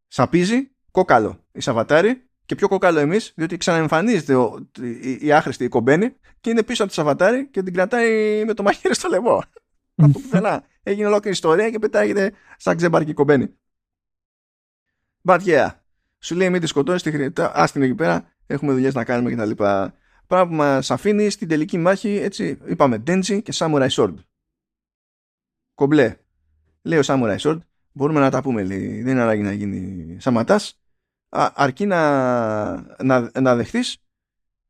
σαπίζει, 0.07 0.71
κόκαλο 0.91 1.45
η 1.51 1.59
Σαββατάρη 1.59 2.29
και 2.45 2.55
πιο 2.55 2.67
κόκαλο 2.67 2.99
εμείς, 2.99 3.33
διότι 3.35 3.57
ξαναεμφανίζεται 3.57 4.35
ο, 4.35 4.69
η, 4.81 5.17
η 5.21 5.31
άχρηστη 5.31 5.63
η 5.63 5.67
κομπένη 5.67 6.15
και 6.41 6.49
είναι 6.49 6.63
πίσω 6.63 6.83
από 6.83 6.91
τη 6.91 6.97
Σαββατάρη 6.97 7.47
και 7.47 7.63
την 7.63 7.73
κρατάει 7.73 8.43
με 8.45 8.53
το 8.53 8.63
μαχαίρι 8.63 8.95
στο 8.95 9.09
λαιμό. 9.09 9.43
Από 9.95 10.13
το 10.13 10.19
πουθενά. 10.19 10.63
Έγινε 10.83 11.07
ολόκληρη 11.07 11.35
ιστορία 11.35 11.69
και 11.69 11.79
πετάγεται 11.79 12.33
σαν 12.57 12.77
ξέμπαρκη 12.77 13.13
κομπένη. 13.13 13.57
But 15.23 15.39
yeah. 15.39 15.69
Σου 16.23 16.35
λέει 16.35 16.49
μην 16.49 16.61
τη 16.61 16.67
σκοτώσει, 16.67 17.11
τη 17.11 17.31
την 17.71 17.81
εκεί 17.81 17.95
πέρα, 17.95 18.31
έχουμε 18.47 18.71
δουλειές 18.71 18.93
να 18.93 19.03
κάνουμε 19.03 19.31
κτλ. 19.31 19.63
Πράγμα 20.27 20.47
που 20.47 20.53
μας 20.53 20.91
αφήνει 20.91 21.29
στην 21.29 21.47
τελική 21.47 21.77
μάχη, 21.77 22.09
έτσι, 22.09 22.59
είπαμε 22.65 23.03
Denji 23.07 23.43
και 23.43 23.53
Samurai 23.55 23.89
Sword. 23.89 24.13
Κομπλέ. 25.73 26.17
Λέει 26.81 26.99
ο 26.99 27.01
Samurai 27.05 27.37
Sword, 27.37 27.57
μπορούμε 27.91 28.19
να 28.19 28.29
τα 28.29 28.41
πούμε, 28.41 28.63
λέει. 28.63 29.01
Δεν 29.01 29.11
είναι 29.11 29.21
ανάγκη 29.21 29.41
να 29.41 29.51
γίνει 29.51 30.17
σαματάς 30.19 30.77
αρκεί 31.33 31.85
να, 31.85 33.03
να, 33.03 33.31
να 33.41 33.55
δεχτείς 33.55 33.97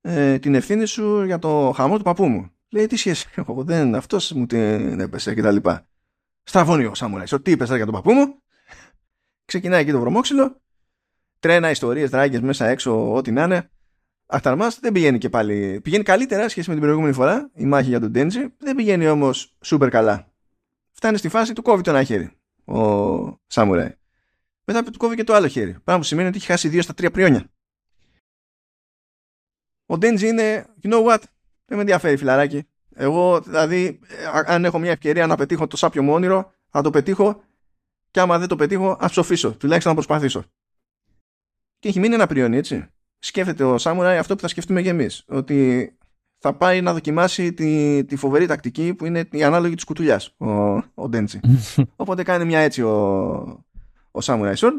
ε, 0.02 0.40
την 0.40 0.56
ευθύνη 0.56 0.86
σου 0.86 1.24
για 1.24 1.40
το 1.40 1.74
χαμό 1.76 1.98
του 1.98 2.04
παππού 2.04 2.28
μου. 2.28 2.52
Λέει 2.70 2.88
τι 2.88 2.96
σχέση 2.96 3.28
έχω, 3.36 3.64
δεν 3.64 3.96
αυτός 3.96 4.32
μου 4.32 4.46
την 4.46 5.00
έπεσε 5.00 5.34
και 5.34 5.42
τα 5.42 5.52
λοιπά. 5.52 5.88
Στραβώνει 6.44 6.86
ο 6.86 6.94
Σάμουραϊς, 6.94 7.34
τι 7.42 7.52
είπες 7.52 7.70
για 7.70 7.86
τον 7.86 7.94
παππού 7.94 8.12
μου; 8.12 8.42
Ξεκινάει 9.46 9.82
εκεί 9.82 9.92
το 9.92 10.00
βρωμόξυλο, 10.00 10.63
τρένα, 11.44 11.70
ιστορίες, 11.70 12.10
δράγκες 12.10 12.42
μέσα 12.42 12.66
έξω, 12.68 13.14
ό,τι 13.14 13.32
να 13.32 13.44
είναι. 13.44 13.70
Αχταρμάς 14.26 14.80
δεν 14.80 14.92
πηγαίνει 14.92 15.18
και 15.18 15.30
πάλι. 15.30 15.80
Πηγαίνει 15.84 16.04
καλύτερα 16.04 16.50
σχέση 16.50 16.70
με 16.70 16.76
την 16.76 16.84
προηγούμενη 16.84 17.14
φορά, 17.14 17.50
η 17.54 17.66
μάχη 17.66 17.90
για 17.90 18.00
τον 18.00 18.12
Τέντζι, 18.12 18.54
δεν 18.58 18.76
πηγαίνει 18.76 19.08
όμως 19.08 19.56
σούπερ 19.62 19.90
καλά. 19.90 20.28
Φτάνει 20.92 21.18
στη 21.18 21.30
φάση 21.30 21.54
του 21.54 21.62
κόβει 21.62 21.82
το 21.82 21.90
ένα 21.90 22.04
χέρι 22.04 22.32
ο 22.66 23.40
Σάμουραι 23.48 23.98
μετά 24.66 24.84
του 24.84 24.98
κόβει 24.98 25.16
και 25.16 25.24
το 25.24 25.34
άλλο 25.34 25.48
χέρι. 25.48 25.72
Πράγμα 25.72 26.02
που 26.02 26.08
σημαίνει 26.08 26.28
ότι 26.28 26.38
έχει 26.38 26.46
χάσει 26.46 26.68
δύο 26.68 26.82
στα 26.82 26.94
τρία 26.94 27.12
πριόνια. 27.12 27.52
Ο 29.86 29.98
Ντέντζι 29.98 30.28
είναι, 30.28 30.66
you 30.84 30.94
know 30.94 31.06
what, 31.06 31.20
δεν 31.66 31.78
με 31.78 31.80
ενδιαφέρει 31.80 32.18
φιλαράκι. 32.18 32.68
Εγώ, 32.96 33.42
δηλαδή, 33.42 34.00
αν 34.46 34.66
έχω 34.66 34.80
μια 34.80 34.92
ευκαιρία 34.92 35.28
να 35.28 35.36
πετύχω 35.36 35.68
το 35.68 35.78
σάπιο 35.78 36.04
μου 36.04 36.14
όνειρο, 36.14 36.54
θα 36.70 36.82
το 36.82 36.90
πετύχω 36.90 37.44
και 38.12 38.20
άμα 38.20 38.40
δεν 38.40 38.48
το 38.48 38.56
πετύχω, 38.56 38.98
ας 39.00 39.12
ψοφήσω. 39.12 39.52
Τουλάχιστον 39.52 39.96
να 39.96 40.02
προσπαθήσω. 40.04 40.44
Και 41.84 41.90
έχει 41.90 42.00
μείνει 42.00 42.14
ένα 42.14 42.28
πριόνι, 42.28 42.58
έτσι. 42.58 42.86
Σκέφτεται 43.20 43.64
ο 43.64 43.78
Σάμουράι 43.78 44.18
αυτό 44.18 44.36
που 44.36 44.42
θα 44.42 44.48
σκεφτούμε 44.48 44.82
και 44.82 44.90
εμείς. 44.90 45.24
Ότι 45.28 45.90
θα 46.38 46.54
πάει 46.54 46.82
να 46.82 46.94
δοκιμάσει 46.94 47.54
τη, 47.54 48.04
τη 48.06 48.16
φοβερή 48.16 48.46
τακτική 48.46 48.94
που 48.94 49.06
είναι 49.06 49.28
η 49.32 49.44
ανάλογη 49.44 49.76
της 49.76 49.84
κουτουλιάς, 49.84 50.36
ο, 50.38 50.52
ο 50.94 51.10
Ντέντζι. 51.10 51.40
Οπότε 51.96 52.24
κάνει 52.24 52.46
μια 52.46 52.60
έτσι 52.60 52.82
ο, 52.82 52.96
ο 54.12 54.20
Samurai 54.24 54.54
Sword 54.54 54.78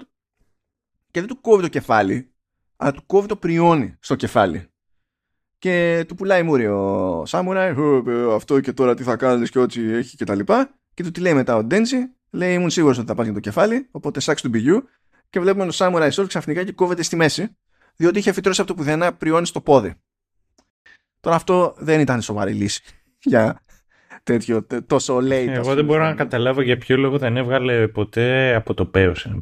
και 1.11 1.21
δεν 1.21 1.27
του 1.27 1.41
κόβει 1.41 1.63
το 1.63 1.69
κεφάλι, 1.69 2.33
αλλά 2.77 2.93
του 2.93 3.07
κόβει 3.07 3.29
το 3.29 3.37
πριόνι 3.37 3.97
στο 4.01 4.15
κεφάλι. 4.15 4.69
Και 5.59 6.05
του 6.09 6.15
πουλάει 6.15 6.43
μούρι 6.43 6.67
ο 6.67 7.23
Samurai, 7.29 7.75
αυτό 8.35 8.61
και 8.61 8.73
τώρα 8.73 8.95
τι 8.95 9.03
θα 9.03 9.17
κάνεις 9.17 9.51
και 9.51 9.59
ό,τι 9.59 9.93
έχει 9.93 10.17
και 10.17 10.25
τα 10.25 10.35
λοιπά. 10.35 10.79
Και 10.95 11.03
του 11.03 11.11
τι 11.11 11.21
λέει 11.21 11.35
μετά 11.35 11.57
ο 11.57 11.67
Denji, 11.71 12.01
λέει 12.31 12.55
ήμουν 12.55 12.71
σίγουρος 12.71 12.99
ότι 12.99 13.07
θα 13.07 13.15
πας 13.15 13.25
για 13.25 13.35
το 13.35 13.41
κεφάλι, 13.41 13.89
οπότε 13.91 14.21
σάξ 14.21 14.43
του 14.43 14.49
μπιγιού 14.49 14.89
και 15.31 15.41
βλέπουμε 15.41 15.65
τον 15.65 15.73
Samurai 15.75 16.11
Sword 16.11 16.27
ξαφνικά 16.29 16.65
και 16.65 16.73
κόβεται 16.73 17.03
στη 17.03 17.17
μέση, 17.17 17.57
διότι 17.97 18.19
είχε 18.19 18.33
φυτρώσει 18.33 18.61
από 18.61 18.71
το 18.71 18.77
πουθενά 18.77 19.15
πριόνι 19.15 19.47
στο 19.47 19.61
πόδι. 19.61 19.95
Τώρα 21.21 21.37
αυτό 21.37 21.75
δεν 21.79 22.01
ήταν 22.01 22.23
σοβαρή 22.23 22.53
λύση 22.53 22.83
για 23.31 23.61
τέτοιο 24.23 24.67
τόσο 24.87 25.17
late. 25.17 25.47
Εγώ 25.49 25.75
δεν 25.75 25.85
μπορώ 25.85 26.03
να 26.03 26.15
καταλάβω 26.15 26.61
για 26.61 26.79
ποιο 26.79 26.97
λόγο 26.97 27.19
δεν 27.19 27.37
έβγαλε 27.37 27.89
ποτέ 27.89 28.55
από 28.55 28.75
το 28.75 28.87
πέος 28.87 29.27
ένα 29.27 29.41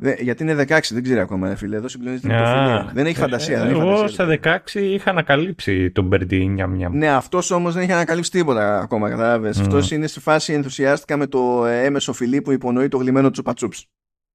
πριν. 0.00 0.14
γιατί 0.20 0.42
είναι 0.42 0.62
16, 0.68 0.80
δεν 0.90 1.02
ξέρει 1.02 1.20
ακόμα, 1.20 1.56
φίλε. 1.56 1.76
Εδώ 1.76 1.88
συγκλονίζεται 1.88 2.28
την 2.28 2.36
υποφιλία. 2.36 2.90
Δεν 2.94 3.06
έχει 3.06 3.16
φαντασία. 3.16 3.58
δεν 3.58 3.68
έχει 3.68 3.80
εγώ 3.80 3.96
φαντασία, 3.96 4.38
στα 4.40 4.62
16 4.74 4.80
είχα 4.80 5.10
ανακαλύψει 5.10 5.90
τον 5.90 6.06
Μπερντί 6.06 6.48
μια 6.48 6.88
Ναι, 6.88 7.08
αυτός 7.08 7.50
όμως 7.50 7.74
δεν 7.74 7.82
είχε 7.82 7.92
ανακαλύψει 7.92 8.30
τίποτα 8.30 8.78
ακόμα, 8.78 9.10
κατάλαβες. 9.10 9.58
Mm. 9.58 9.60
Αυτός 9.60 9.90
είναι 9.90 10.06
στη 10.06 10.20
φάση 10.20 10.52
ενθουσιάστηκα 10.52 11.16
με 11.16 11.26
το 11.26 11.66
έμεσο 11.66 12.12
φιλί 12.12 12.42
που 12.42 12.52
υπονοεί 12.52 12.88
το 12.88 12.96
γλυμμένο 12.96 13.30
τσουπατσούψ. 13.30 13.88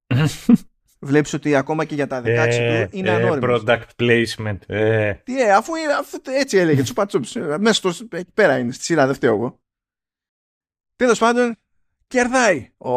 Βλέπεις 1.01 1.33
ότι 1.33 1.55
ακόμα 1.55 1.85
και 1.85 1.95
για 1.95 2.07
τα 2.07 2.21
16 2.21 2.25
ε, 2.25 2.85
του 2.85 2.97
είναι 2.97 3.09
ε, 3.09 3.13
ανώριμος. 3.13 3.63
Product 3.65 3.85
placement. 3.99 4.57
Ε. 4.67 5.13
Τι, 5.13 5.41
ε, 5.41 5.53
αφού, 5.53 5.73
αφού 5.99 6.17
έτσι 6.23 6.57
έλεγε, 6.57 6.81
τσουπα 6.81 7.05
τσούπ. 7.05 7.23
Μέσα 7.59 7.73
στο, 7.73 8.07
εκεί 8.11 8.31
πέρα 8.33 8.57
είναι, 8.57 8.71
στη 8.71 8.83
σειρά, 8.83 9.05
δεν 9.05 9.15
φταίω 9.15 9.33
εγώ. 9.33 9.59
Τέλος 10.95 11.19
πάντων, 11.19 11.55
κερδάει 12.07 12.71
ο, 12.77 12.91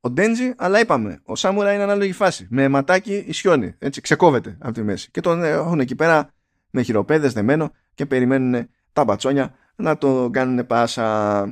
ο 0.00 0.10
Ντέντζι, 0.10 0.52
αλλά 0.56 0.80
είπαμε, 0.80 1.20
ο 1.24 1.36
Σάμουρα 1.36 1.72
είναι 1.72 1.82
ανάλογη 1.82 2.12
φάση. 2.12 2.46
Με 2.50 2.68
ματάκι 2.68 3.24
ισιώνει, 3.26 3.74
έτσι, 3.78 4.00
ξεκόβεται 4.00 4.56
από 4.60 4.72
τη 4.72 4.82
μέση. 4.82 5.10
Και 5.10 5.20
τον 5.20 5.42
έχουν 5.42 5.80
εκεί 5.80 5.94
πέρα 5.94 6.34
με 6.70 6.82
χειροπέδες 6.82 7.32
δεμένο 7.32 7.72
και 7.94 8.06
περιμένουν 8.06 8.68
τα 8.92 9.04
μπατσόνια 9.04 9.54
να 9.76 9.98
το 9.98 10.30
κάνουν 10.30 10.66
πάσα. 10.66 11.42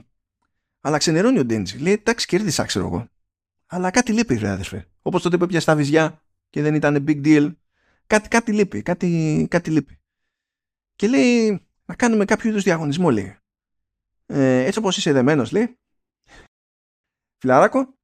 Αλλά 0.81 0.99
ξενερώνει 0.99 1.39
ο 1.39 1.45
Ντέντζι. 1.45 1.79
Λέει, 1.79 1.93
εντάξει, 1.93 2.27
κέρδισα, 2.27 2.65
ξέρω 2.65 2.87
εγώ. 2.87 3.09
Αλλά 3.67 3.91
κάτι 3.91 4.13
λείπει, 4.13 4.35
ρε 4.35 4.49
αδερφέ. 4.49 4.87
Όπως 5.03 5.23
τότε 5.23 5.37
που 5.37 5.45
έπιασε 5.45 5.67
τα 5.67 5.77
βυζιά 5.77 6.23
και 6.51 6.63
δεν 6.63 6.75
ήταν 6.75 7.05
big 7.09 7.25
deal. 7.25 7.55
Κάτι, 8.07 8.29
κάτι 8.29 8.53
λείπει, 8.53 8.83
κάτι, 8.83 9.47
κάτι 9.51 9.71
λείπει. 9.71 10.01
Και 10.97 11.09
λέει 11.09 11.67
να 11.85 11.95
κάνουμε 11.95 12.25
κάποιο 12.25 12.51
είδους 12.51 12.63
διαγωνισμό, 12.63 13.11
λέει. 13.11 13.37
Ε, 14.27 14.65
έτσι 14.65 14.79
όπως 14.79 14.97
είσαι 14.97 15.13
δεμένος, 15.13 15.53
λέει. 15.53 15.79
Φιλαράκο. 17.39 17.98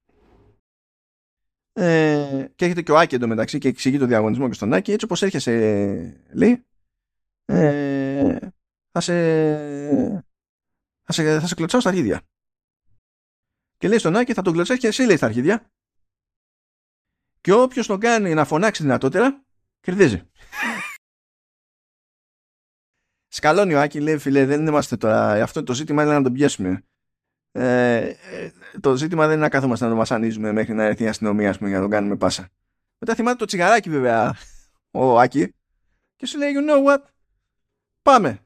Ε, 1.76 2.46
και 2.54 2.64
έχετε 2.64 2.82
και 2.82 2.92
ο 2.92 2.98
Άκη 2.98 3.14
εντωμεταξύ 3.14 3.58
και 3.58 3.68
εξηγεί 3.68 3.98
το 3.98 4.06
διαγωνισμό 4.06 4.48
και 4.48 4.54
στον 4.54 4.72
Άκη. 4.72 4.92
Έτσι 4.92 5.04
όπως 5.04 5.22
έρχεσαι, 5.22 6.24
λέει. 6.32 6.64
Ε, 7.44 8.38
θα 8.90 9.00
σε, 9.00 9.14
θα 11.02 11.12
σε, 11.12 11.40
θα 11.40 11.46
σε 11.46 11.54
κλωτσάω 11.54 11.80
στα 11.80 11.88
αρχίδια. 11.88 12.22
Και 13.78 13.88
λέει 13.88 13.98
στον 13.98 14.16
Άκη 14.16 14.32
θα 14.32 14.42
τον 14.42 14.52
κλωτσάσει 14.52 14.80
και 14.80 14.86
εσύ 14.86 15.02
λέει 15.02 15.16
στα 15.16 15.26
αρχίδια. 15.26 15.70
Και 17.40 17.52
όποιος 17.52 17.86
τον 17.86 18.00
κάνει 18.00 18.34
να 18.34 18.44
φωνάξει 18.44 18.82
δυνατότερα, 18.82 19.44
κερδίζει. 19.80 20.30
Σκαλώνει 23.28 23.74
ο 23.74 23.80
Άκη, 23.80 24.00
λέει 24.00 24.18
φίλε, 24.18 24.46
δεν 24.46 24.66
είμαστε 24.66 24.96
τώρα. 24.96 25.42
Αυτό 25.42 25.62
το 25.62 25.74
ζήτημα 25.74 26.02
είναι 26.02 26.12
να 26.12 26.22
τον 26.22 26.32
πιέσουμε. 26.32 26.84
Ε, 27.56 27.96
ε, 27.96 28.16
το 28.80 28.96
ζήτημα 28.96 29.22
δεν 29.22 29.32
είναι 29.32 29.42
να 29.42 29.48
κάθομαστε 29.48 29.84
να 29.84 29.90
τον 29.90 29.98
βασανίζουμε 29.98 30.52
μέχρι 30.52 30.74
να 30.74 30.84
έρθει 30.84 31.02
η 31.02 31.08
αστυνομία 31.08 31.52
πούμε, 31.52 31.68
για 31.68 31.76
να 31.76 31.82
τον 31.82 31.92
κάνουμε 31.92 32.16
πάσα. 32.16 32.48
Μετά 32.98 33.14
θυμάται 33.14 33.36
το 33.36 33.44
τσιγαράκι 33.44 33.90
βέβαια 33.90 34.36
ο 34.90 35.18
Άκη 35.18 35.54
και 36.16 36.26
σου 36.26 36.38
λέει 36.38 36.52
you 36.56 36.70
know 36.70 36.92
what; 36.92 37.02
Πάμε 38.02 38.38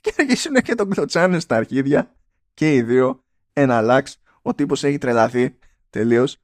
και 0.00 0.14
αρχίσουν 0.18 0.54
και 0.54 0.74
τον 0.74 0.90
κλωτσάνε 0.90 1.40
στα 1.40 1.56
αρχίδια 1.56 2.14
και 2.54 2.74
οι 2.74 2.82
δύο 2.82 3.24
ένα 3.52 3.80
λάξ 3.80 4.20
ο 4.42 4.54
τύπος 4.54 4.84
έχει 4.84 4.98
τρελαθεί 4.98 5.58
τελείως 5.90 6.36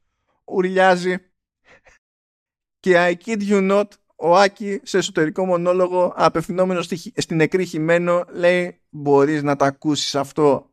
ουρλιάζει 0.44 1.16
και 2.80 2.94
I 2.96 3.26
kid 3.26 3.48
you 3.50 3.70
not 3.70 3.84
ο 4.16 4.36
Άκη 4.36 4.80
σε 4.82 4.98
εσωτερικό 4.98 5.46
μονόλογο 5.46 6.12
απευθυνόμενος 6.16 6.88
στην 7.16 7.36
νεκρή 7.36 7.64
χειμένο 7.64 8.24
λέει 8.28 8.80
μπορείς 8.88 9.42
να 9.42 9.56
τα 9.56 9.66
ακούσεις 9.66 10.14
αυτό 10.14 10.69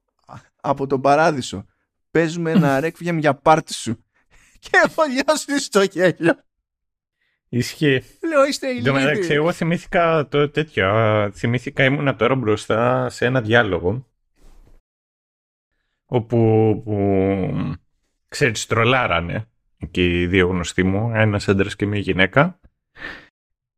από 0.69 0.87
τον 0.87 1.01
παράδεισο 1.01 1.65
παίζουμε 2.11 2.51
ένα 2.51 2.79
ρέκβιεμ 2.83 3.17
για 3.17 3.33
πάρτι 3.33 3.73
σου 3.73 4.03
και 4.59 4.69
έχω 4.85 5.03
λιώσει 5.03 5.59
στο 5.59 5.81
γέλιο 5.81 6.45
Ισχύει. 7.49 8.03
Λέω 8.27 8.45
είστε 8.45 8.67
ηλίθιοι. 8.67 8.91
μεταξύ, 8.91 9.33
εγώ 9.33 9.51
θυμήθηκα 9.51 10.27
το 10.27 10.49
τέτοιο. 10.49 11.31
Θυμήθηκα 11.33 11.83
ήμουν 11.83 12.17
τώρα 12.17 12.35
μπροστά 12.35 13.09
σε 13.09 13.25
ένα 13.25 13.41
διάλογο 13.41 14.05
όπου 16.05 16.37
που, 16.83 17.77
ξέρεις 18.27 18.65
τρολάρανε 18.65 19.49
και 19.91 20.05
οι 20.05 20.27
δύο 20.27 20.47
γνωστοί 20.47 20.83
μου, 20.83 21.11
ένας 21.13 21.47
άντρας 21.47 21.75
και 21.75 21.85
μια 21.85 21.99
γυναίκα 21.99 22.59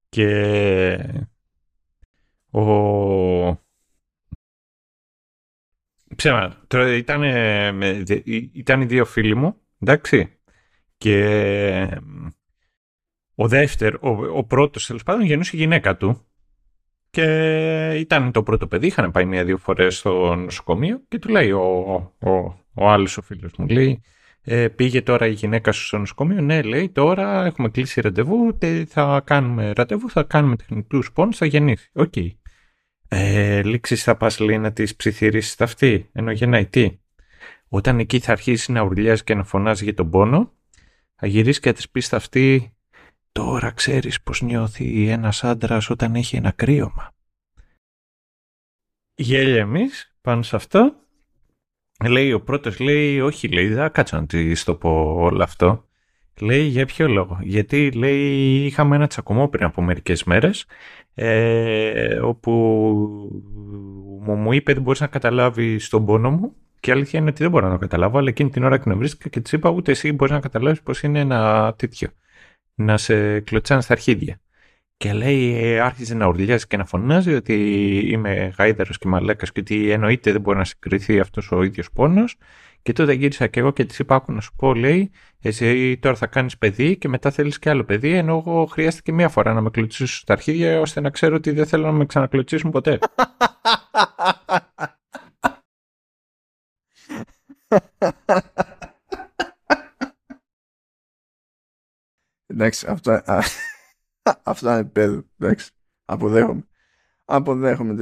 και 0.10 1.24
ο... 2.52 2.62
Ψέμα, 6.20 6.56
ήταν, 6.96 7.24
ήταν 8.54 8.82
οι 8.82 8.86
δύο 8.86 9.06
φίλοι 9.06 9.36
μου, 9.36 9.56
εντάξει, 9.80 10.40
και 10.98 11.98
ο 13.36 13.48
δεύτερο, 13.48 13.98
ο, 14.02 14.38
ο 14.38 14.44
πρώτος 14.44 14.86
τέλος 14.86 15.04
πάντων 15.04 15.26
γεννούσε 15.26 15.56
η 15.56 15.60
γυναίκα 15.60 15.98
του 15.98 16.26
και 17.10 17.24
ήταν 17.96 18.32
το 18.32 18.44
πρώτο 18.44 18.68
παιδί, 18.68 18.88
είχαν 18.88 19.12
πάει 19.12 19.26
μία-δύο 19.26 19.58
φορές 19.58 19.98
στο 19.98 20.36
νοσοκομείο 20.36 21.02
και 21.08 21.20
του 21.20 21.30
λέει 21.30 21.52
ο, 21.52 22.14
ο, 22.20 22.30
ο 22.74 22.90
άλλος 22.90 23.18
ο 23.18 23.22
φίλος 23.22 23.52
μου, 23.58 23.68
λέει 23.68 24.02
ε, 24.42 24.68
πήγε 24.68 25.02
τώρα 25.02 25.28
η 25.28 25.32
γυναίκα 25.32 25.72
σου 25.72 25.86
στο 25.86 25.98
νοσοκομείο, 25.98 26.42
ναι 26.42 26.62
λέει 26.62 26.90
τώρα 26.90 27.46
έχουμε 27.46 27.70
κλείσει 27.70 28.02
ραντεβού, 28.02 28.58
θα 28.88 29.22
κάνουμε 29.26 29.72
ραντεβού, 29.72 30.10
θα 30.10 30.24
κάνουμε 30.24 30.56
τεχνητούς 30.56 31.12
πόνους, 31.12 31.38
θα 31.38 31.46
γεννήσει. 31.46 31.90
Ok. 31.94 32.14
Okay. 32.16 32.30
Ε, 33.12 33.64
λήξεις 33.64 34.04
θα 34.04 34.18
πας 34.18 34.40
λέει 34.40 34.58
να 34.58 34.72
της 34.72 34.96
ψιθυρίσεις 34.96 35.56
τα 35.56 35.64
αυτή, 35.64 36.10
ενώ 36.12 36.32
γεννάει 36.32 36.66
τι; 36.66 37.00
Όταν 37.68 38.00
εκεί 38.00 38.20
θα 38.20 38.32
αρχίσει 38.32 38.72
να 38.72 38.82
ουρλιάζει 38.82 39.24
και 39.24 39.36
να 39.36 39.44
φωνάζει 39.44 39.84
για 39.84 39.94
τον 39.94 40.10
πόνο, 40.10 40.54
θα 41.16 41.28
γυρίσει 41.28 41.60
και 41.60 41.70
θα 41.70 41.76
της 41.76 41.90
πεις 41.90 42.14
αυτή 42.14 42.74
Τώρα 43.32 43.72
ξέρεις 43.72 44.22
πως 44.22 44.42
νιώθει 44.42 45.08
ένας 45.08 45.44
άντρας 45.44 45.90
όταν 45.90 46.16
έχει 46.16 46.36
ένα 46.36 46.52
κρύωμα. 46.52 47.12
Γέλια 49.16 49.60
εμείς 49.60 50.16
πάνω 50.22 50.42
σε 50.42 50.56
αυτό. 50.56 50.96
Λέει 52.10 52.32
ο 52.32 52.42
πρώτος, 52.42 52.80
λέει, 52.80 53.20
όχι, 53.20 53.48
λέει, 53.48 53.68
δεν 53.68 53.92
κάτσα 53.92 54.20
να 54.20 54.26
τη 54.26 54.64
το 54.64 54.76
πω 54.76 55.16
όλο 55.18 55.44
αυτό. 55.44 55.89
Λέει, 56.42 56.64
για 56.64 56.86
ποιο 56.86 57.08
λόγο; 57.08 57.40
Γιατί, 57.42 57.92
λέει, 57.92 58.66
είχαμε 58.66 58.96
ένα 58.96 59.08
τσακωμό 59.08 59.48
πριν 59.48 59.66
από 59.66 59.82
μερικές 59.82 60.24
μέρες, 60.24 60.66
ε, 61.14 62.20
όπου 62.22 62.52
μου 64.26 64.52
είπε 64.54 64.74
δεν 64.74 64.82
μπορείς 64.82 65.00
να 65.00 65.08
καταλάβει 65.08 65.80
τον 65.90 66.06
πόνο 66.06 66.32
μου 66.32 66.56
και 66.80 66.90
η 66.90 66.94
αλήθεια 66.94 67.20
είναι 67.20 67.30
ότι 67.30 67.42
δεν 67.42 67.52
μπορώ 67.52 67.66
να 67.66 67.74
το 67.74 67.80
καταλάβω, 67.80 68.18
αλλά 68.18 68.30
εκείνη 68.30 68.50
την 68.50 68.64
ώρα 68.64 68.76
εκνευρίστηκα 68.76 69.30
και 69.30 69.40
της 69.40 69.52
είπα 69.52 69.70
ούτε 69.70 69.92
εσύ 69.92 70.12
μπορείς 70.12 70.34
να 70.34 70.40
καταλάβεις 70.40 70.82
πως 70.82 71.04
είναι 71.04 71.20
ένα 71.20 71.74
τέτοιο 71.78 72.10
να 72.76 72.98
σε 72.98 73.40
κλωτσάνε 73.40 73.82
στα 73.82 73.94
αρχίδια. 73.94 74.42
Και 74.98 75.14
λέει, 75.14 75.56
ε, 75.64 75.80
άρχιζε 75.80 76.16
να 76.16 76.28
ουρλιάζει 76.28 76.68
και 76.68 76.78
να 76.78 76.86
φωνάζει 76.86 77.34
ότι 77.34 77.54
είμαι 78.12 78.54
γάιδαρος 78.58 78.98
και 78.98 79.08
μαλάκας 79.08 79.52
και 79.52 79.60
ότι 79.60 79.92
εννοείται 79.92 80.32
δεν 80.32 80.42
μπορεί 80.42 80.58
να 80.58 80.64
συγκριθεί 80.64 81.20
αυτός 81.20 81.52
ο 81.52 81.64
ίδιος 81.64 81.92
πόνος. 81.92 82.38
Και 82.82 82.94
τότε 82.94 83.14
γύρισα 83.14 83.48
και 83.48 83.60
εγώ 83.60 83.72
και 83.72 83.86
της 83.86 84.00
είπα: 84.00 84.16
Άκου 84.16 84.32
να 84.32 84.42
σου 84.42 84.56
πω, 84.56 84.74
λέει, 84.74 85.12
εσύ 85.40 85.98
τώρα 85.98 86.16
θα 86.16 86.28
κάνεις 86.28 86.58
παιδί 86.58 86.98
και 86.98 87.08
μετά 87.08 87.32
θέλεις 87.32 87.60
και 87.60 87.70
άλλο 87.70 87.84
παιδί. 87.84 88.14
Ενώ 88.14 88.38
εγώ 88.38 88.66
χρειάστηκε 88.66 89.12
μία 89.12 89.30
φορά 89.30 89.54
να 89.54 89.62
με 89.62 89.70
κλωτσίσουν 89.70 90.08
στα 90.08 90.34
αρχίδια 90.34 90.80
ώστε 90.80 91.02
να 91.02 91.10
ξέρω 91.10 91.36
ότι 91.36 91.52
δεν 91.52 91.66
θέλω 91.66 91.86
να 91.86 91.92
με 91.92 92.06
ξανακλωτσίσουν 92.06 92.72
ποτέ. 92.72 93.00
Εντάξει, 102.46 102.86
αυτά, 102.90 103.24
αυτά 104.44 104.74
είναι 104.74 104.90
παιδό. 104.90 105.24
Εντάξει, 105.40 105.72
αποδέχομαι. 106.06 106.68
Αποδέχομαι 107.26 107.94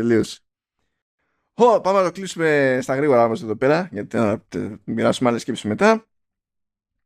τελείω. 1.57 1.81
πάμε 1.81 1.97
να 1.97 2.03
το 2.03 2.11
κλείσουμε 2.11 2.79
στα 2.81 2.95
γρήγορα 2.95 3.25
όμως 3.25 3.43
εδώ 3.43 3.55
πέρα, 3.55 3.89
γιατί 3.91 4.17
να 4.17 4.43
μοιράσουμε 4.83 5.29
άλλες 5.29 5.41
σκέψεις 5.41 5.65
μετά. 5.65 6.05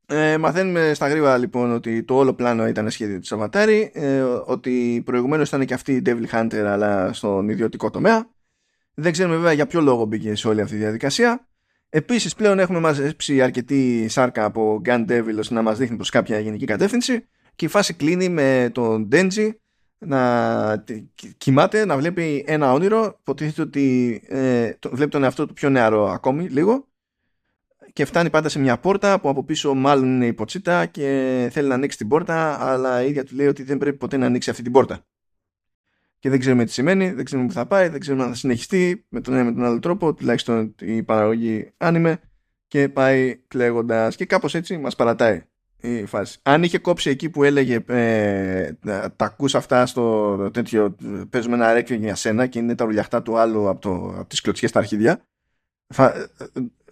Ε, 0.05 0.37
μαθαίνουμε 0.37 0.93
στα 0.93 1.07
γρήγορα 1.07 1.37
λοιπόν 1.37 1.71
ότι 1.71 2.03
το 2.03 2.15
όλο 2.15 2.33
πλάνο 2.33 2.67
ήταν 2.67 2.89
σχέδιο 2.89 3.19
του 3.19 3.25
Σαββατάρη, 3.25 3.91
ε, 3.93 4.21
ότι 4.21 5.01
προηγουμένως 5.05 5.47
ήταν 5.47 5.65
και 5.65 5.73
αυτή 5.73 5.93
η 5.93 6.01
Devil 6.05 6.25
Hunter 6.31 6.63
αλλά 6.65 7.13
στον 7.13 7.49
ιδιωτικό 7.49 7.89
τομέα. 7.89 8.29
Δεν 8.93 9.11
ξέρουμε 9.11 9.35
βέβαια 9.35 9.51
για 9.53 9.67
ποιο 9.67 9.81
λόγο 9.81 10.05
μπήκε 10.05 10.35
σε 10.35 10.47
όλη 10.47 10.61
αυτή 10.61 10.73
τη 10.73 10.79
διαδικασία. 10.79 11.47
Επίσης, 11.89 12.35
πλέον 12.35 12.59
έχουμε 12.59 12.79
μαζέψει 12.79 13.41
αρκετή 13.41 14.07
σάρκα 14.09 14.45
από 14.45 14.81
Gun 14.85 15.05
Devil 15.09 15.35
ώστε 15.39 15.53
να 15.53 15.61
μας 15.61 15.77
δείχνει 15.77 15.95
προς 15.95 16.09
κάποια 16.09 16.39
γενική 16.39 16.65
κατεύθυνση 16.65 17.27
και 17.55 17.65
η 17.65 17.67
φάση 17.67 17.93
κλείνει 17.93 18.29
με 18.29 18.69
τον 18.73 19.07
Denji 19.11 19.51
να 20.05 20.85
κοιμάται, 21.37 21.85
να 21.85 21.97
βλέπει 21.97 22.43
ένα 22.47 22.73
όνειρο. 22.73 23.17
Υποτίθεται 23.19 23.61
ότι 23.61 24.21
ε, 24.27 24.71
βλέπει 24.91 25.11
τον 25.11 25.23
εαυτό 25.23 25.45
του 25.45 25.53
πιο 25.53 25.69
νεαρό 25.69 26.09
ακόμη 26.09 26.47
λίγο 26.47 26.87
και 27.93 28.05
φτάνει 28.05 28.29
πάντα 28.29 28.49
σε 28.49 28.59
μια 28.59 28.77
πόρτα 28.79 29.19
που 29.19 29.29
από 29.29 29.43
πίσω 29.43 29.73
μάλλον 29.73 30.05
είναι 30.05 30.25
υποτσίτα 30.25 30.85
και 30.85 31.49
θέλει 31.51 31.67
να 31.67 31.73
ανοίξει 31.73 31.97
την 31.97 32.07
πόρτα, 32.07 32.69
αλλά 32.69 33.03
η 33.03 33.09
ίδια 33.09 33.23
του 33.23 33.35
λέει 33.35 33.47
ότι 33.47 33.63
δεν 33.63 33.77
πρέπει 33.77 33.97
ποτέ 33.97 34.17
να 34.17 34.25
ανοίξει 34.25 34.49
αυτή 34.49 34.63
την 34.63 34.71
πόρτα 34.71 35.05
και 36.21 36.29
δεν 36.29 36.39
ξέρουμε 36.39 36.65
τι 36.65 36.71
σημαίνει, 36.71 37.11
δεν 37.11 37.25
ξέρουμε 37.25 37.47
που 37.47 37.53
θα 37.53 37.65
πάει, 37.65 37.87
δεν 37.87 37.99
ξέρουμε 37.99 38.23
αν 38.23 38.29
θα 38.29 38.35
συνεχιστεί 38.35 39.05
με 39.09 39.21
τον 39.21 39.33
ένα 39.33 39.43
με 39.43 39.51
τον 39.51 39.63
άλλο 39.63 39.79
τρόπο, 39.79 40.13
τουλάχιστον 40.13 40.75
η 40.79 41.03
παραγωγή 41.03 41.71
άνιμε 41.77 42.19
και 42.67 42.89
πάει 42.89 43.35
κλαίγοντας 43.47 44.15
και 44.15 44.25
κάπως 44.25 44.55
έτσι 44.55 44.77
μας 44.77 44.95
παρατάει 44.95 45.43
η 45.81 46.05
φάση. 46.05 46.39
Αν 46.43 46.63
είχε 46.63 46.77
κόψει 46.77 47.09
εκεί 47.09 47.29
που 47.29 47.43
έλεγε 47.43 47.79
ε, 47.87 48.73
τα 49.15 49.25
ακούς 49.25 49.55
αυτά 49.55 49.85
στο 49.85 50.35
τέτοιο 50.53 50.95
παίζουμε 51.29 51.55
ένα 51.55 51.73
ρέκιο 51.73 51.95
για 51.95 52.15
σένα 52.15 52.47
και 52.47 52.59
είναι 52.59 52.75
τα 52.75 52.85
ρουλιαχτά 52.85 53.21
του 53.21 53.37
άλλου 53.37 53.69
από, 53.69 53.81
το, 53.81 54.13
από 54.17 54.29
τις 54.29 54.41
κλωτσιές 54.41 54.69
στα 54.69 54.79
αρχίδια 54.79 55.21
θα, 55.93 56.29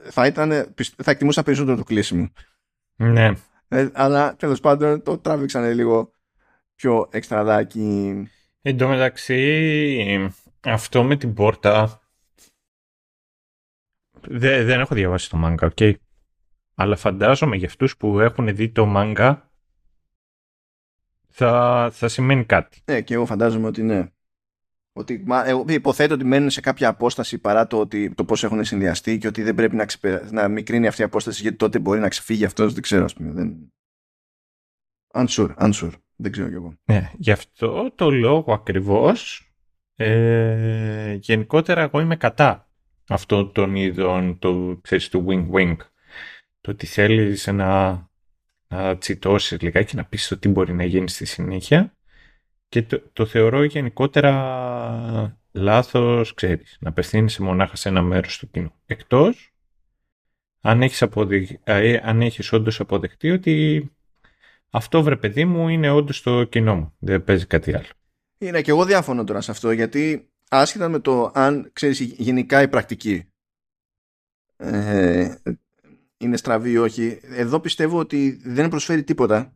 θα, 0.04 0.26
ήταν, 0.26 0.74
θα 1.04 1.12
εκτιμούσα 1.12 1.44
περισσότερο 1.44 1.78
το 1.78 1.84
κλείσιμο. 1.84 2.30
Ναι. 2.96 3.32
Ε, 3.68 3.90
αλλά 3.94 4.36
τέλος 4.36 4.60
πάντων 4.60 5.04
το 5.04 5.18
τράβηξαν 5.18 5.74
λίγο 5.74 6.14
πιο 6.76 7.08
εξτραδάκι. 7.12 8.28
Εν 8.62 8.78
τω 8.78 8.88
μεταξύ, 8.88 10.32
αυτό 10.64 11.04
με 11.04 11.18
την 11.18 11.34
πόρτα. 11.34 12.02
Δε, 14.22 14.64
δεν 14.64 14.80
έχω 14.80 14.96
διαβάσει 14.96 15.30
το 15.30 15.38
μάνγκα, 15.38 15.68
ok. 15.68 15.74
Okay. 15.80 15.94
Αλλά 16.82 16.96
φαντάζομαι 16.96 17.56
για 17.56 17.68
αυτούς 17.68 17.98
που 17.98 18.20
έχουν 18.20 18.56
δει 18.56 18.70
το 18.70 18.86
μάνγκα 18.86 19.52
θα, 21.30 21.90
θα 21.94 22.08
σημαίνει 22.08 22.46
κάτι. 22.46 22.82
Ναι, 22.86 23.02
και 23.02 23.14
εγώ 23.14 23.26
φαντάζομαι 23.26 23.68
ότι 23.68 23.84
ναι. 23.84 24.08
Ότι, 24.94 25.26
εγώ 25.46 25.66
υποθέτω 25.68 26.14
ότι 26.14 26.24
μένουν 26.24 26.50
σε 26.50 26.62
κάποια 26.62 26.88
απόσταση 26.88 27.38
παρά 27.38 27.68
το, 27.68 27.80
ότι, 27.80 28.14
το 28.14 28.26
πώς 28.26 28.44
έχουν 28.44 28.64
συνδυαστεί 28.64 29.18
και 29.18 29.28
ότι 29.28 29.44
δεν 29.44 29.56
πρέπει 29.56 29.76
να, 29.76 29.86
ξεπερα... 29.86 30.32
να 30.32 30.48
μικρύνει 30.48 30.88
αυτή 30.88 31.02
η 31.02 31.04
απόσταση 31.04 31.42
γιατί 31.42 31.58
τότε 31.58 31.80
μπορεί 31.80 32.00
να 32.00 32.10
ξεφύγει 32.10 32.46
αυτός, 32.46 32.74
δεν 32.74 32.82
ξέρω 32.82 33.04
ας 33.04 33.14
πούμε. 33.14 33.32
Δεν... 33.32 33.74
Unsure, 35.14 35.56
unsure. 35.56 35.94
Δεν 36.16 36.32
ξέρω 36.32 36.48
κι 36.48 36.54
εγώ. 36.54 36.74
Ναι, 36.84 37.12
γι' 37.18 37.32
αυτό 37.32 37.92
το 37.96 38.12
λόγο 38.12 38.54
ακριβώς 38.54 39.52
ε, 39.96 41.14
γενικότερα 41.14 41.82
εγώ 41.82 42.00
είμαι 42.00 42.16
κατά 42.16 42.70
αυτό 43.08 43.46
των 43.46 43.76
είδων 43.76 44.40
το, 44.40 44.80
ξέρεις, 44.82 45.10
του 45.10 45.26
wing-wing. 45.28 45.76
Το 46.70 46.76
ότι 46.76 46.86
θέλεις 46.86 47.48
να, 47.48 47.90
να 48.68 48.98
τσιτώσεις 48.98 49.62
λιγάκι, 49.62 49.96
να 49.96 50.06
πεις 50.06 50.28
το 50.28 50.38
τι 50.38 50.50
μπορεί 50.50 50.74
να 50.74 50.84
γίνει 50.84 51.10
στη 51.10 51.26
συνέχεια 51.26 51.98
και 52.68 52.84
το, 52.84 53.02
το 53.14 53.26
θεωρώ 53.26 53.64
γενικότερα 53.64 55.38
λάθος, 55.52 56.34
ξέρεις, 56.34 56.78
να 56.80 56.90
απευθύνεσαι 56.90 57.42
μονάχα 57.42 57.76
σε 57.76 57.90
ένα 57.90 58.02
μέρος 58.02 58.38
του 58.38 58.50
κοινού. 58.50 58.74
Εκτός 58.86 59.54
αν 60.62 60.82
έχεις, 60.82 61.02
αποδει... 61.02 61.60
ε, 61.64 62.00
αν 62.04 62.22
έχεις 62.22 62.52
όντως 62.52 62.80
αποδεχτεί 62.80 63.32
ότι 63.32 63.90
αυτό 64.70 65.04
βρε 65.04 65.16
παιδί 65.16 65.46
μου 65.46 65.68
είναι 65.68 65.90
όντως 65.90 66.22
το 66.22 66.44
κοινό 66.44 66.76
μου. 66.76 66.96
Δεν 67.00 67.24
παίζει 67.24 67.46
κάτι 67.46 67.76
άλλο. 67.76 67.90
Είναι 68.38 68.62
και 68.62 68.72
εγώ 68.72 68.86
διάφωνο 68.86 69.24
τώρα 69.24 69.42
σε 69.42 69.52
αυτό 69.52 69.72
γιατί 69.72 70.32
άσχετα 70.50 70.90
με 70.90 71.00
το 71.00 71.32
αν 71.34 71.70
ξέρεις 71.74 72.00
γενικά 72.00 72.62
η 72.62 72.68
πρακτική 72.68 73.30
ε, 74.56 75.36
είναι 76.20 76.38
στραβή 76.38 76.72
ή 76.72 76.78
όχι 76.78 77.20
εδώ 77.24 77.60
πιστεύω 77.60 78.00
ότι 78.00 78.42
δεν 78.44 78.70
προσφέρει 78.70 79.04
τίποτα 79.04 79.54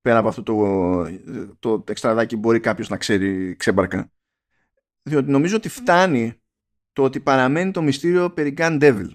πέρα 0.00 0.18
από 0.18 0.28
αυτό 0.28 0.42
το, 0.42 0.58
το 1.58 1.84
εξτραδάκι 1.88 2.36
μπορεί 2.36 2.60
κάποιος 2.60 2.88
να 2.88 2.96
ξέρει 2.96 3.56
ξέμπαρκα. 3.56 4.10
Διότι 5.02 5.30
νομίζω 5.30 5.56
ότι 5.56 5.68
φτάνει 5.68 6.40
το 6.92 7.02
ότι 7.02 7.20
παραμένει 7.20 7.70
το 7.70 7.82
μυστήριο 7.82 8.30
περί 8.30 8.54
Gun 8.56 8.82
Devil 8.82 9.10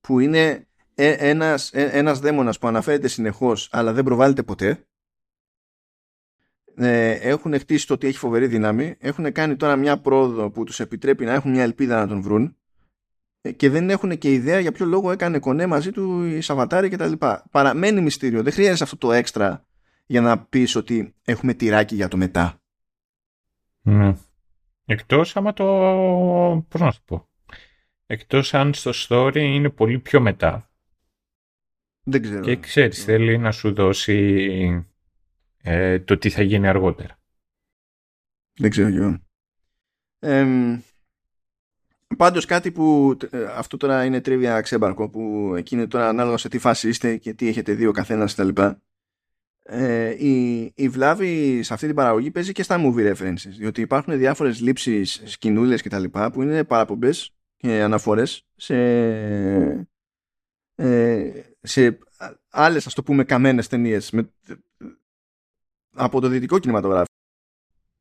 που 0.00 0.20
είναι 0.20 0.68
ε, 0.94 1.10
ένας, 1.10 1.72
ε, 1.72 1.82
ένας 1.82 2.18
δαίμονας 2.18 2.58
που 2.58 2.66
αναφέρεται 2.66 3.08
συνεχώς 3.08 3.68
αλλά 3.72 3.92
δεν 3.92 4.04
προβάλλεται 4.04 4.42
ποτέ. 4.42 4.86
Ε, 6.74 7.10
έχουν 7.10 7.58
χτίσει 7.58 7.86
το 7.86 7.94
ότι 7.94 8.06
έχει 8.06 8.18
φοβερή 8.18 8.46
δύναμη 8.46 8.96
έχουν 8.98 9.32
κάνει 9.32 9.56
τώρα 9.56 9.76
μια 9.76 10.00
πρόοδο 10.00 10.50
που 10.50 10.64
τους 10.64 10.80
επιτρέπει 10.80 11.24
να 11.24 11.32
έχουν 11.32 11.50
μια 11.50 11.62
ελπίδα 11.62 11.98
να 11.98 12.06
τον 12.06 12.20
βρουν. 12.20 12.44
ε, 12.44 12.65
και 13.52 13.70
δεν 13.70 13.90
έχουν 13.90 14.18
και 14.18 14.32
ιδέα 14.32 14.60
για 14.60 14.72
ποιο 14.72 14.86
λόγο 14.86 15.10
έκανε 15.10 15.38
κονέ 15.38 15.66
μαζί 15.66 15.90
του 15.90 16.24
η 16.24 16.40
Σαββατάρη 16.40 16.88
κτλ. 16.88 17.12
Παραμένει 17.50 18.00
μυστήριο. 18.00 18.42
Δεν 18.42 18.52
χρειάζεται 18.52 18.84
αυτό 18.84 18.96
το 18.96 19.12
έξτρα 19.12 19.66
για 20.06 20.20
να 20.20 20.38
πεις 20.38 20.76
ότι 20.76 21.14
έχουμε 21.24 21.54
τυράκι 21.54 21.94
για 21.94 22.08
το 22.08 22.16
μετά. 22.16 22.60
Ναι. 23.80 24.16
Εκτός 24.84 25.36
άμα 25.36 25.52
το... 25.52 25.64
Πώς 26.68 26.80
να 26.80 26.90
σου 26.90 27.02
πω. 27.04 27.28
Εκτός 28.06 28.54
αν 28.54 28.74
στο 28.74 28.90
story 28.94 29.36
είναι 29.36 29.70
πολύ 29.70 29.98
πιο 29.98 30.20
μετά. 30.20 30.70
Δεν 32.02 32.22
ξέρω. 32.22 32.40
Και 32.40 32.56
ξέρεις, 32.56 33.04
θέλει 33.04 33.38
να 33.38 33.52
σου 33.52 33.74
δώσει 33.74 34.86
ε, 35.62 35.98
το 36.00 36.18
τι 36.18 36.30
θα 36.30 36.42
γίνει 36.42 36.68
αργότερα. 36.68 37.18
Δεν 38.58 38.70
ξέρω 38.70 38.90
κι 38.90 38.96
εγώ. 38.96 39.20
Ε, 42.08 42.14
πάντως 42.16 42.44
κάτι 42.44 42.70
που 42.72 43.16
ε, 43.30 43.44
αυτό 43.44 43.76
τώρα 43.76 44.04
είναι 44.04 44.20
τρίβια 44.20 44.60
ξέμπαρκο 44.60 45.08
που 45.08 45.52
εκείνη 45.56 45.86
τώρα 45.86 46.08
ανάλογα 46.08 46.36
σε 46.36 46.48
τι 46.48 46.58
φάση 46.58 46.88
είστε 46.88 47.16
και 47.16 47.34
τι 47.34 47.48
έχετε 47.48 47.72
δει 47.72 47.86
ο 47.86 47.92
καθένας 47.92 48.34
κτλ. 48.34 48.62
Ε, 49.68 50.08
η, 50.26 50.72
η 50.74 50.88
βλάβη 50.88 51.62
σε 51.62 51.74
αυτή 51.74 51.86
την 51.86 51.94
παραγωγή 51.94 52.30
παίζει 52.30 52.52
και 52.52 52.62
στα 52.62 52.76
movie 52.80 53.14
references 53.14 53.54
διότι 53.56 53.80
υπάρχουν 53.80 54.18
διάφορες 54.18 54.60
λήψεις, 54.60 55.22
σκηνούλες 55.24 55.82
κτλ 55.82 56.04
που 56.04 56.42
είναι 56.42 56.64
παραπομπές 56.64 57.34
και 57.56 57.82
αναφορές 57.82 58.46
σε, 58.56 58.76
ε, 60.74 61.30
σε 61.60 61.98
άλλες 62.50 62.86
ας 62.86 62.94
το 62.94 63.02
πούμε 63.02 63.24
καμένες 63.24 63.68
ταινίες 63.68 64.10
με, 64.10 64.30
από 65.94 66.20
το 66.20 66.28
δυτικό 66.28 66.58
κινηματογράφο. 66.58 67.15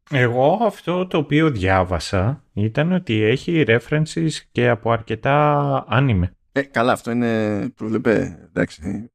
Εγώ 0.09 0.59
αυτό 0.61 1.07
το 1.07 1.17
οποίο 1.17 1.49
διάβασα 1.51 2.43
ήταν 2.53 2.91
ότι 2.91 3.21
έχει 3.21 3.63
references 3.67 4.29
και 4.51 4.69
από 4.69 4.91
αρκετά 4.91 5.85
άνιμε. 5.87 6.35
Ε, 6.51 6.61
καλά, 6.61 6.91
αυτό 6.91 7.11
είναι 7.11 7.59
προβλεπέ. 7.69 8.39
Εντάξει. 8.47 9.09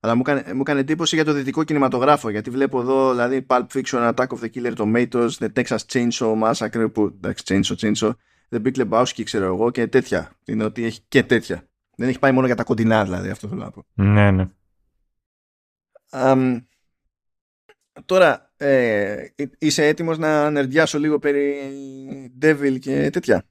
Αλλά 0.00 0.14
μου 0.14 0.22
έκανε, 0.26 0.54
μου 0.54 0.60
έκανε 0.60 0.80
εντύπωση 0.80 1.14
για 1.14 1.24
το 1.24 1.32
δυτικό 1.32 1.64
κινηματογράφο. 1.64 2.28
Γιατί 2.28 2.50
βλέπω 2.50 2.80
εδώ, 2.80 3.10
δηλαδή, 3.10 3.46
Pulp 3.48 3.66
Fiction, 3.72 4.12
Attack 4.14 4.26
of 4.26 4.38
the 4.40 4.48
Killer 4.54 4.74
Tomatoes, 4.76 5.30
The 5.38 5.48
Texas 5.54 5.78
Chainsaw 5.92 6.42
Massacre, 6.42 6.92
που 6.92 7.12
εντάξει, 7.14 7.44
Chainsaw, 7.46 7.74
Chainsaw, 7.76 8.12
The 8.48 8.62
Big 8.62 8.76
Lebowski, 8.76 9.22
ξέρω 9.24 9.44
εγώ, 9.44 9.70
και 9.70 9.86
τέτοια. 9.86 10.30
Είναι 10.44 10.64
ότι 10.64 10.84
έχει 10.84 11.00
και 11.08 11.22
τέτοια. 11.22 11.68
Δεν 11.96 12.08
έχει 12.08 12.18
πάει 12.18 12.32
μόνο 12.32 12.46
για 12.46 12.54
τα 12.54 12.64
κοντινά, 12.64 13.04
δηλαδή, 13.04 13.30
αυτό 13.30 13.48
θέλω 13.48 13.60
να 13.60 13.70
πω. 13.70 13.84
Ναι, 13.94 14.30
ναι. 14.30 14.48
Um, 16.10 16.62
τώρα, 18.04 18.52
ε, 18.56 19.26
είσαι 19.58 19.86
έτοιμος 19.86 20.18
να 20.18 20.50
νερδιάσω 20.50 20.98
λίγο 20.98 21.18
περί 21.18 21.54
Devil 22.42 22.78
και 22.80 23.10
τέτοια; 23.10 23.44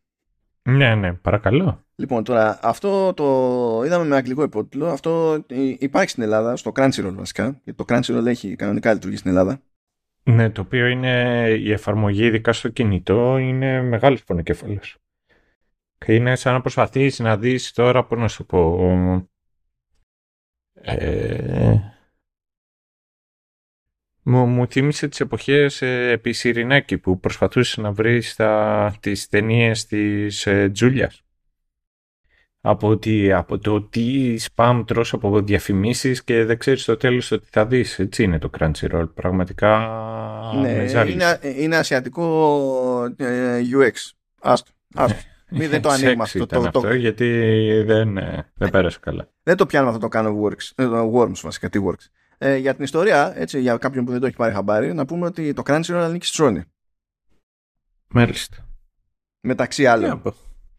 Ναι, 0.63 0.95
ναι, 0.95 1.13
παρακαλώ. 1.13 1.85
Λοιπόν, 1.95 2.23
τώρα 2.23 2.59
αυτό 2.61 3.13
το 3.13 3.81
είδαμε 3.85 4.05
με 4.05 4.15
αγγλικό 4.15 4.43
υπότιτλο. 4.43 4.87
Αυτό 4.87 5.43
υπάρχει 5.79 6.09
στην 6.09 6.23
Ελλάδα, 6.23 6.55
στο 6.55 6.71
Crunchyroll 6.75 7.13
βασικά. 7.13 7.61
Γιατί 7.63 7.83
το 7.83 7.85
Crunchyroll 7.87 8.25
έχει 8.25 8.55
κανονικά 8.55 8.93
λειτουργεί 8.93 9.15
στην 9.15 9.29
Ελλάδα. 9.29 9.61
Ναι, 10.23 10.49
το 10.49 10.61
οποίο 10.61 10.87
είναι 10.87 11.45
η 11.59 11.71
εφαρμογή, 11.71 12.25
ειδικά 12.25 12.53
στο 12.53 12.69
κινητό, 12.69 13.37
είναι 13.37 13.81
μεγάλος 13.81 14.23
πονοκέφαλος. 14.23 14.97
Και 15.97 16.15
είναι 16.15 16.35
σαν 16.35 16.53
να 16.53 16.61
προσπαθείς 16.61 17.19
να 17.19 17.37
δεις 17.37 17.71
τώρα, 17.71 18.05
πώς 18.05 18.19
να 18.19 18.27
σου 18.27 18.45
πω... 18.45 18.87
Ε, 20.73 21.75
μου, 24.23 24.45
μου 24.45 24.67
θύμισε 24.67 25.07
τις 25.07 25.19
εποχές 25.19 25.81
ε, 25.81 26.11
επί 26.11 26.33
Σιρινάκη 26.33 26.97
που 26.97 27.19
προσπαθούσε 27.19 27.81
να 27.81 27.91
βρει 27.91 28.21
τα, 28.35 28.95
τις 28.99 29.27
ταινίες 29.27 29.85
της 29.85 30.45
ε, 30.45 30.69
Τζούλιας. 30.69 31.23
Από, 32.65 32.87
ότι, 32.87 33.31
από 33.31 33.57
το 33.57 33.81
τι 33.81 34.35
spam 34.55 34.83
τρως 34.87 35.13
από 35.13 35.41
διαφημίσεις 35.41 36.23
και 36.23 36.45
δεν 36.45 36.57
ξέρεις 36.57 36.81
στο 36.81 36.97
τέλος 36.97 37.31
ότι 37.31 37.47
θα 37.49 37.65
δεις. 37.65 37.99
Έτσι 37.99 38.23
είναι 38.23 38.39
το 38.39 38.49
Crunchyroll. 38.59 39.09
Πραγματικά 39.13 39.89
ναι, 40.61 40.87
είναι, 41.07 41.39
είναι 41.55 41.75
ασιατικό 41.75 43.13
ε, 43.17 43.61
UX. 43.79 43.91
Άστο. 44.41 44.71
άστο. 44.95 45.17
Μην 45.49 45.69
δεν 45.69 45.81
το 45.81 45.89
ανοίγουμε 45.93 46.23
αυτό. 46.23 46.45
Το, 46.45 46.59
αυτό 46.59 46.79
το, 46.79 46.93
γιατί 46.93 47.27
δεν, 47.85 48.17
ε, 48.17 48.51
δεν 48.53 48.69
πέρασε 48.69 48.97
καλά. 49.01 49.29
Δεν 49.43 49.57
το 49.57 49.65
πιάνουμε 49.65 49.91
αυτό 49.91 50.01
το 50.01 50.07
κάνω 50.07 50.41
works. 50.43 50.85
worms 51.13 51.39
βασικά, 51.41 51.69
τι 51.69 51.79
works. 51.87 52.05
Ε, 52.37 52.55
για 52.55 52.75
την 52.75 52.83
ιστορία, 52.83 53.33
έτσι, 53.35 53.59
για 53.59 53.77
κάποιον 53.77 54.05
που 54.05 54.11
δεν 54.11 54.19
το 54.19 54.25
έχει 54.25 54.35
πάρει 54.35 54.53
χαμπάρι, 54.53 54.93
να 54.93 55.05
πούμε 55.05 55.25
ότι 55.25 55.53
το 55.53 55.63
Crunchyroll 55.65 55.93
ανήκει 55.93 56.25
στη 56.25 56.43
Sony. 56.43 56.61
Μάλιστα. 58.07 58.57
Μεταξύ 59.39 59.87
άλλων. 59.87 60.21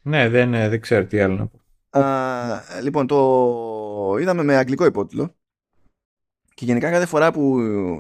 Ναι, 0.03 0.29
δεν, 0.29 0.51
δεν 0.51 0.81
ξέρω 0.81 1.07
τι 1.07 1.21
άλλο 1.21 1.37
να 1.37 1.47
πω. 1.47 1.61
Α, 1.99 2.81
λοιπόν, 2.83 3.07
το 3.07 4.17
είδαμε 4.21 4.43
με 4.43 4.57
αγγλικό 4.57 4.85
υπότιτλο 4.85 5.35
και 6.55 6.65
γενικά 6.65 6.91
κάθε 6.91 7.07
φορά 7.07 7.33
που 7.33 7.59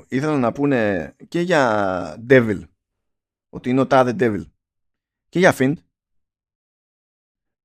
ήθελαν 0.08 0.40
να 0.40 0.52
πούνε 0.52 1.12
και 1.28 1.40
για 1.40 2.24
Devil 2.28 2.62
ότι 3.48 3.70
είναι 3.70 3.80
ο 3.80 3.86
τάδε 3.86 4.14
Devil 4.18 4.44
και 5.28 5.38
για 5.38 5.54
Find 5.58 5.74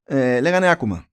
ε, 0.03 0.41
λέγανε 0.41 0.70
άκουμα 0.70 1.06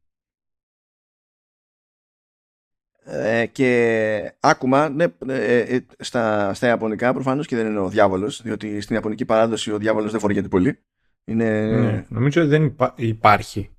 ε, 3.09 3.47
και 3.47 4.33
άκουμα 4.41 4.89
ναι, 4.89 5.05
ε, 5.27 5.59
ε, 5.59 5.87
στα, 5.99 6.55
στα 6.55 6.67
Ιαπωνικά 6.67 7.13
προφανώς 7.13 7.47
και 7.47 7.57
δεν 7.57 7.67
είναι 7.67 7.79
ο 7.79 7.89
διάβολος 7.89 8.43
διότι 8.43 8.81
στην 8.81 8.95
Ιαπωνική 8.95 9.25
παράδοση 9.25 9.73
ο 9.73 9.79
διάβολος 9.79 10.11
δεν 10.11 10.21
φοριέται 10.21 10.49
πολύ 10.49 10.79
είναι... 11.25 11.61
Ναι, 11.61 12.05
νομίζω 12.09 12.41
ότι 12.41 12.51
δεν 12.51 12.77
υπάρχει 12.97 13.71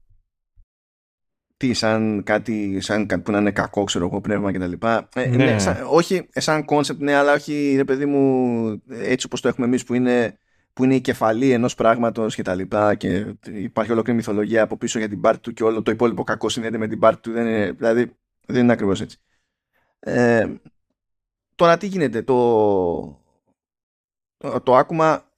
τι, 1.58 1.74
σαν 1.74 2.24
κάτι 2.24 2.82
σαν 2.82 3.06
που 3.24 3.32
να 3.32 3.38
είναι 3.38 3.52
κακό, 3.52 3.84
ξέρω 3.84 4.06
εγώ, 4.06 4.22
πνεύμα 4.22 4.52
κτλ. 4.52 4.72
Ε, 5.16 5.28
ναι. 5.28 5.36
ναι 5.36 5.56
όχι 5.90 6.28
σαν 6.34 6.66
concept, 6.66 7.02
ναι, 7.02 7.14
αλλά 7.14 7.34
όχι, 7.34 7.74
ρε 7.76 7.84
παιδί 7.84 8.06
μου, 8.06 8.82
έτσι 8.90 9.26
όπως 9.26 9.42
το 9.42 9.48
έχουμε 9.48 9.66
εμείς 9.66 9.84
που 9.84 9.94
είναι, 9.94 10.38
που 10.74 10.84
είναι 10.84 10.96
η 10.96 11.02
κεφαλή 11.02 11.52
ενός 11.52 11.76
πράγματος 11.76 12.36
και 12.36 12.42
τα 12.42 12.56
λοιπά 12.56 12.96
και 12.96 13.26
υπάρχει 13.54 13.92
ολόκληρη 13.92 14.18
μυθολογία 14.18 14.64
από 14.64 14.78
πίσω 14.78 15.00
για 15.00 15.10
την 15.10 15.22
πάρτη 15.22 15.42
του 15.42 15.54
και 15.54 15.64
όλο 15.64 15.82
το 15.82 15.92
υπόλοιπο 15.92 16.24
κακό 16.24 16.50
συνδέεται 16.50 16.78
με 16.78 16.88
την 16.88 17.00
πάρτη 17.00 17.22
του, 17.22 17.32
δεν 17.32 17.46
είναι, 17.46 17.72
δηλαδή 17.72 18.12
δεν 18.48 18.64
είναι 18.64 18.72
ακριβώς 18.72 19.02
έτσι. 19.02 19.18
Ε, 20.00 20.56
τώρα 21.56 21.78
τι 21.78 21.88
γίνεται, 21.88 22.22
το, 22.22 22.36
το, 24.38 24.62
το 24.62 24.76
akuma 24.76 25.32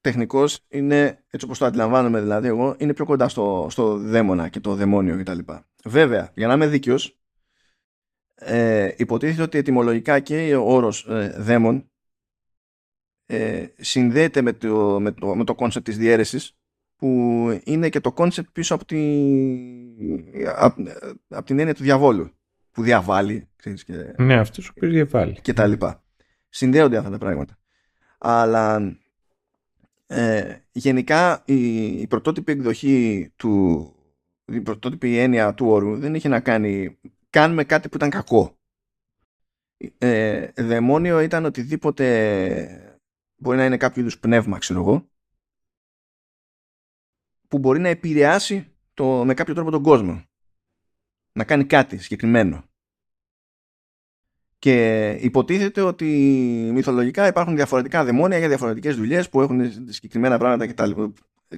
τεχνικώς 0.00 0.64
είναι, 0.68 1.24
έτσι 1.30 1.44
όπως 1.44 1.58
το 1.58 1.64
αντιλαμβάνομαι 1.64 2.20
δηλαδή 2.20 2.48
εγώ, 2.48 2.76
είναι 2.78 2.94
πιο 2.94 3.04
κοντά 3.04 3.28
στο, 3.28 3.66
στο 3.70 3.96
δαίμονα 3.96 4.48
και 4.48 4.60
το 4.60 4.74
δαιμόνιο 4.74 5.18
κτλ. 5.18 5.38
Βέβαια, 5.84 6.32
για 6.34 6.46
να 6.46 6.54
είμαι 6.54 6.66
δίκαιος, 6.66 7.18
ε, 8.34 8.94
υποτίθεται 8.96 9.42
ότι 9.42 9.58
ετυμολογικά 9.58 10.20
και 10.20 10.56
ο 10.56 10.74
όρος 10.74 11.06
ε, 11.06 11.34
δαίμον 11.38 11.90
ε, 13.26 13.66
συνδέεται 13.76 14.42
με 14.42 14.52
το, 14.52 15.00
με 15.00 15.12
το, 15.12 15.34
με 15.34 15.44
το 15.44 15.54
concept 15.58 15.84
της 15.84 15.98
διαίρεσης 15.98 16.56
που 16.96 17.60
είναι 17.64 17.88
και 17.88 18.00
το 18.00 18.14
concept 18.16 18.52
πίσω 18.52 18.74
από, 18.74 18.84
τη, 18.84 18.98
από, 20.56 20.82
από 21.28 21.46
την 21.46 21.58
έννοια 21.58 21.74
του 21.74 21.82
διαβόλου 21.82 22.35
που 22.76 22.82
διαβάλλει 22.82 23.48
ξέρεις, 23.56 23.84
και, 23.84 24.14
ναι 24.16 24.34
αυτός 24.34 24.68
ο 24.68 24.72
διαβάλλει 24.76 25.40
και 25.40 25.52
τα 25.52 25.66
λοιπά 25.66 26.04
συνδέονται 26.48 26.96
αυτά 26.96 27.10
τα 27.10 27.18
πράγματα 27.18 27.58
αλλά 28.18 28.96
ε, 30.06 30.56
γενικά 30.72 31.42
η, 31.44 31.86
η 31.86 32.06
πρωτότυπη 32.06 32.52
εκδοχή 32.52 33.32
του 33.36 33.90
η 34.44 34.60
πρωτότυπη 34.60 35.18
έννοια 35.18 35.54
του 35.54 35.66
όρου 35.66 35.98
δεν 35.98 36.14
είχε 36.14 36.28
να 36.28 36.40
κάνει 36.40 36.98
καν 37.30 37.54
με 37.54 37.64
κάτι 37.64 37.88
που 37.88 37.96
ήταν 37.96 38.10
κακό. 38.10 38.58
Ε, 39.98 40.48
δαιμόνιο 40.56 41.20
ήταν 41.20 41.44
οτιδήποτε 41.44 42.98
μπορεί 43.36 43.56
να 43.56 43.64
είναι 43.64 43.76
κάποιο 43.76 44.00
είδους 44.00 44.18
πνεύμα, 44.18 44.58
ξέρω 44.58 44.80
εγώ, 44.80 45.08
που 47.48 47.58
μπορεί 47.58 47.80
να 47.80 47.88
επηρεάσει 47.88 48.76
το, 48.94 49.24
με 49.24 49.34
κάποιο 49.34 49.54
τρόπο 49.54 49.70
τον 49.70 49.82
κόσμο. 49.82 50.24
Να 51.32 51.44
κάνει 51.44 51.64
κάτι 51.64 51.98
συγκεκριμένο. 51.98 52.65
Και 54.58 55.10
υποτίθεται 55.20 55.80
ότι 55.80 56.04
μυθολογικά 56.72 57.26
υπάρχουν 57.26 57.56
διαφορετικά 57.56 58.04
δαιμόνια 58.04 58.38
για 58.38 58.48
διαφορετικές 58.48 58.96
δουλειές 58.96 59.28
που 59.28 59.40
έχουν 59.40 59.70
συγκεκριμένα 59.88 60.38
πράγματα 60.38 60.66
και 60.66 60.72
τα 60.72 61.12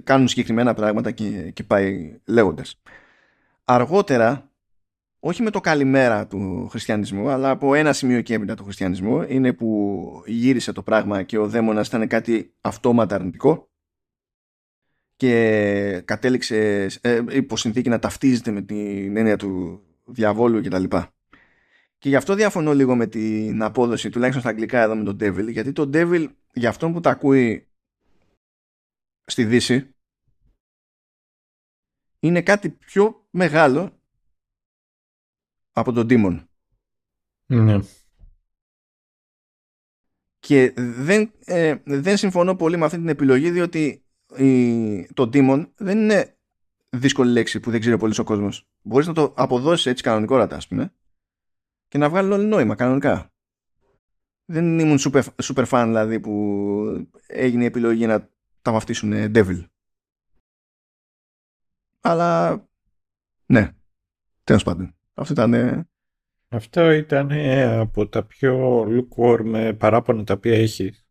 κάνουν 0.04 0.28
συγκεκριμένα 0.28 0.74
πράγματα 0.74 1.10
και, 1.10 1.50
και 1.50 1.62
πάει 1.62 2.18
λέγοντας. 2.24 2.80
Αργότερα 3.64 4.48
όχι 5.20 5.42
με 5.42 5.50
το 5.50 5.60
καλημέρα 5.60 6.26
του 6.26 6.68
χριστιανισμού, 6.70 7.28
αλλά 7.28 7.50
από 7.50 7.74
ένα 7.74 7.92
σημείο 7.92 8.20
και 8.20 8.34
έπειτα 8.34 8.54
του 8.54 8.64
χριστιανισμού, 8.64 9.22
είναι 9.22 9.52
που 9.52 10.22
γύρισε 10.26 10.72
το 10.72 10.82
πράγμα 10.82 11.22
και 11.22 11.38
ο 11.38 11.48
δαίμονας 11.48 11.86
ήταν 11.86 12.08
κάτι 12.08 12.54
αυτόματα 12.60 13.14
αρνητικό 13.14 13.70
και 15.16 16.02
κατέληξε 16.04 16.86
ε, 17.00 17.22
υπό 17.30 17.56
συνθήκη 17.56 17.88
να 17.88 17.98
ταυτίζεται 17.98 18.50
με 18.50 18.62
την 18.62 19.16
έννοια 19.16 19.36
του 19.36 19.82
διαβόλου 20.04 20.62
κτλ. 20.62 20.84
Και, 21.98 22.08
και 22.08 22.08
γι' 22.08 22.16
αυτό 22.16 22.34
διαφωνώ 22.34 22.74
λίγο 22.74 22.96
με 22.96 23.06
την 23.06 23.62
απόδοση, 23.62 24.10
τουλάχιστον 24.10 24.42
στα 24.42 24.50
αγγλικά 24.50 24.82
εδώ 24.82 24.96
με 24.96 25.04
τον 25.04 25.16
Devil, 25.20 25.50
γιατί 25.50 25.72
το 25.72 25.90
Devil 25.92 26.28
για 26.52 26.68
αυτόν 26.68 26.92
που 26.92 27.00
τα 27.00 27.10
ακούει 27.10 27.68
στη 29.24 29.44
Δύση 29.44 29.94
είναι 32.20 32.42
κάτι 32.42 32.70
πιο 32.70 33.26
μεγάλο 33.30 34.00
από 35.72 35.92
τον 35.92 36.06
Demon. 36.10 36.46
Ναι. 37.46 37.78
Και 40.38 40.72
δεν, 40.76 41.32
ε, 41.44 41.76
δεν 41.84 42.16
συμφωνώ 42.16 42.56
πολύ 42.56 42.76
με 42.76 42.84
αυτή 42.84 42.96
την 42.96 43.08
επιλογή 43.08 43.50
διότι 43.50 44.04
η, 44.36 45.06
το 45.06 45.30
Demon 45.32 45.70
δεν 45.76 45.98
είναι 45.98 46.38
δύσκολη 46.90 47.32
λέξη 47.32 47.60
που 47.60 47.70
δεν 47.70 47.80
ξέρει 47.80 47.98
πολύς 47.98 48.18
ο 48.18 48.24
κόσμος. 48.24 48.68
Μπορείς 48.82 49.06
να 49.06 49.12
το 49.12 49.34
αποδώσεις 49.36 49.86
έτσι 49.86 50.02
κανονικόρατα 50.02 50.56
ας 50.56 50.68
πούμε 50.68 50.92
και 51.88 51.98
να 51.98 52.08
βγάλει 52.08 52.32
όλο 52.32 52.42
νόημα 52.42 52.74
κανονικά. 52.74 53.32
Δεν 54.44 54.78
ήμουν 54.78 54.98
super, 55.00 55.22
super 55.42 55.66
fan 55.66 55.84
δηλαδή 55.86 56.20
που 56.20 57.08
έγινε 57.26 57.62
η 57.62 57.66
επιλογή 57.66 58.06
να 58.06 58.28
τα 58.62 58.72
βαφτίσουν 58.72 59.12
Devil. 59.34 59.64
Αλλά 62.00 62.62
ναι, 63.46 63.74
τέλος 64.44 64.62
πάντων. 64.62 64.96
Αυτό 65.14 65.32
ήταν... 65.32 65.88
Αυτό 66.50 66.90
ήταν 66.90 67.32
από 67.80 68.08
τα 68.08 68.24
πιο 68.24 68.82
lukewarm 68.82 69.74
παράπονα 69.78 70.24
τα 70.24 70.34
οποία 70.34 70.54
έχεις. 70.54 71.06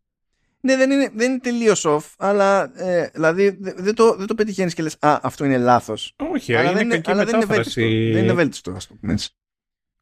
Ναι, 0.60 0.76
δεν 0.76 0.90
είναι, 0.90 1.10
δεν 1.14 1.30
είναι 1.30 1.40
τελείως 1.40 1.84
off, 1.86 2.14
αλλά 2.18 2.78
ε, 2.80 3.10
δηλαδή 3.12 3.50
δεν 3.60 3.94
το, 3.94 4.16
δεν 4.16 4.26
το 4.26 4.34
πετυχαίνεις 4.34 4.74
και 4.74 4.82
λες, 4.82 4.96
Α, 5.00 5.18
αυτό 5.22 5.44
είναι 5.44 5.58
λάθος. 5.58 6.14
Όχι, 6.16 6.54
αλλά 6.54 6.70
είναι 6.70 6.84
κακή 6.84 7.10
αλλά 7.10 7.24
μετάφραση. 7.24 7.80
Δεν 7.80 7.84
είναι 7.84 7.92
βέλτιστο, 7.94 8.12
δεν 8.12 8.24
είναι 8.24 8.32
βέλτιστο 8.32 8.70
ας 8.70 8.86
το 8.86 8.94
πούμε 9.00 9.12
έτσι. 9.12 9.30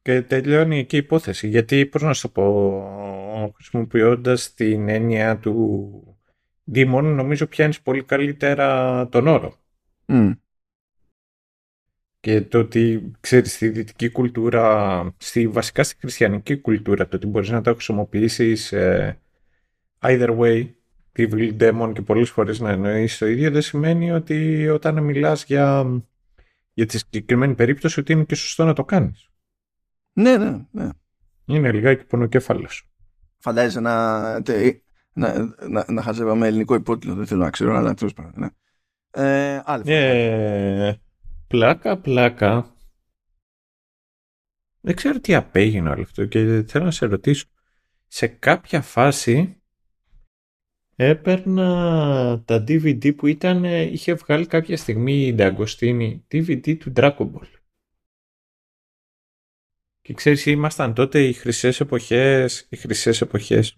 Και 0.07 0.21
τελειώνει 0.21 0.79
εκεί 0.79 0.95
η 0.95 0.99
υπόθεση. 0.99 1.47
Γιατί, 1.47 1.85
πώς 1.85 2.01
να 2.01 2.13
σου 2.13 2.21
το 2.21 2.29
πω, 2.29 3.51
χρησιμοποιώντας 3.55 4.53
την 4.53 4.89
έννοια 4.89 5.37
του 5.37 6.17
Demon, 6.73 7.03
νομίζω 7.03 7.47
πιάνεις 7.47 7.81
πολύ 7.81 8.03
καλύτερα 8.03 9.07
τον 9.09 9.27
όρο. 9.27 9.55
Mm 10.07 10.37
και 12.19 12.41
το 12.41 12.59
ότι 12.59 13.11
ξέρεις 13.19 13.53
στη 13.53 13.69
δυτική 13.69 14.09
κουλτούρα, 14.09 15.15
στη, 15.17 15.47
βασικά 15.47 15.83
στη 15.83 15.95
χριστιανική 15.99 16.57
κουλτούρα, 16.57 17.07
το 17.07 17.15
ότι 17.15 17.27
μπορείς 17.27 17.49
να 17.49 17.61
το 17.61 17.73
χρησιμοποιήσεις 17.73 18.71
ε, 18.71 19.19
either 20.01 20.37
way, 20.37 20.69
evil 21.17 21.57
demon 21.57 21.91
και 21.93 22.01
πολλές 22.01 22.29
φορές 22.29 22.59
να 22.59 22.71
εννοείς 22.71 23.17
το 23.17 23.27
ίδιο, 23.27 23.51
δεν 23.51 23.61
σημαίνει 23.61 24.11
ότι 24.11 24.67
όταν 24.67 25.03
μιλάς 25.03 25.45
για, 25.45 25.85
για 26.73 26.85
τη 26.85 26.97
συγκεκριμένη 26.97 27.55
περίπτωση 27.55 27.99
ότι 27.99 28.11
είναι 28.11 28.23
και 28.23 28.35
σωστό 28.35 28.65
να 28.65 28.73
το 28.73 28.85
κάνεις. 28.85 29.26
Ναι, 30.17 30.37
ναι, 30.37 30.65
ναι. 30.71 30.89
Είναι 31.45 31.71
λιγάκι 31.71 32.05
πονοκέφαλος. 32.05 32.89
Φαντάζεσαι 33.37 33.79
να, 33.79 34.19
να, 35.13 35.55
να, 35.69 35.85
να 35.87 36.01
χαζεύαμε 36.01 36.47
ελληνικό 36.47 36.75
υπότιτλο, 36.75 37.13
δεν 37.15 37.25
θέλω 37.25 37.43
να 37.43 37.49
ξέρω, 37.49 37.75
αλλά 37.75 37.93
τέλος 37.93 38.13
πάντων. 38.13 38.33
Ναι. 38.35 38.47
Ε, 39.11 39.61
άλλη 39.65 39.83
ε, 39.85 40.93
πλάκα, 41.47 41.97
πλάκα. 41.97 42.75
Δεν 44.81 44.95
ξέρω 44.95 45.19
τι 45.19 45.35
απέγινε 45.35 45.89
όλο 45.89 46.01
αυτό 46.01 46.25
και 46.25 46.63
θέλω 46.67 46.85
να 46.85 46.91
σε 46.91 47.05
ρωτήσω. 47.05 47.45
Σε 48.07 48.27
κάποια 48.27 48.81
φάση 48.81 49.61
έπαιρνα 50.95 52.43
τα 52.45 52.63
DVD 52.67 53.15
που 53.15 53.27
ήταν, 53.27 53.63
είχε 53.63 54.13
βγάλει 54.13 54.45
κάποια 54.45 54.77
στιγμή 54.77 55.25
η 55.25 55.33
Νταγκοστίνη 55.33 56.25
DVD 56.31 56.77
του 56.77 56.93
Dragon 56.95 57.31
Ball. 57.31 57.56
Και 60.07 60.13
ξέρεις, 60.13 60.45
ήμασταν 60.45 60.93
τότε 60.93 61.27
οι 61.27 61.33
χρυσές 61.33 61.79
εποχές, 61.79 62.67
οι 62.69 62.75
χρυσές 62.75 63.21
εποχές. 63.21 63.77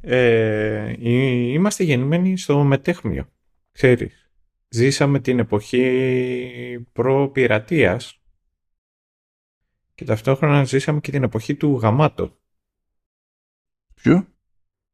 Ε, 0.00 0.94
είμαστε 1.52 1.84
γεννημένοι 1.84 2.36
στο 2.36 2.64
μετέχμιο, 2.64 3.32
ξέρεις 3.72 4.30
ζήσαμε 4.68 5.20
την 5.20 5.38
εποχή 5.38 6.86
προ-πειρατείας 6.92 8.20
και 9.94 10.04
ταυτόχρονα 10.04 10.64
ζήσαμε 10.64 11.00
και 11.00 11.10
την 11.10 11.22
εποχή 11.22 11.54
του 11.54 11.76
γαμάτο. 11.76 12.38
Ποιο; 13.94 14.26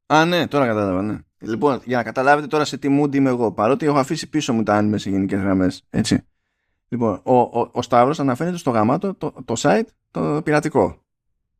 Α, 0.06 0.24
ναι, 0.24 0.48
τώρα 0.48 0.66
κατάλαβα, 0.66 1.02
ναι. 1.02 1.18
Λοιπόν, 1.38 1.82
για 1.84 1.96
να 1.96 2.02
καταλάβετε 2.02 2.46
τώρα 2.46 2.64
σε 2.64 2.78
τι 2.78 3.00
mood 3.00 3.14
είμαι 3.14 3.30
εγώ, 3.30 3.52
παρότι 3.52 3.86
έχω 3.86 3.98
αφήσει 3.98 4.28
πίσω 4.28 4.52
μου 4.52 4.62
τα 4.62 4.74
άνιμε 4.74 4.98
σε 4.98 5.10
γενικές 5.10 5.40
γραμμές. 5.40 5.86
Έτσι. 5.90 6.26
Λοιπόν, 6.92 7.20
ο, 7.22 7.34
ο, 7.34 7.70
ο 7.72 7.82
Σταύρος 7.82 8.20
αναφέρεται 8.20 8.56
στο 8.56 8.70
γαμάτο 8.70 9.14
το, 9.14 9.34
το 9.44 9.54
site 9.58 9.86
το 10.10 10.40
πειρατικό. 10.44 11.02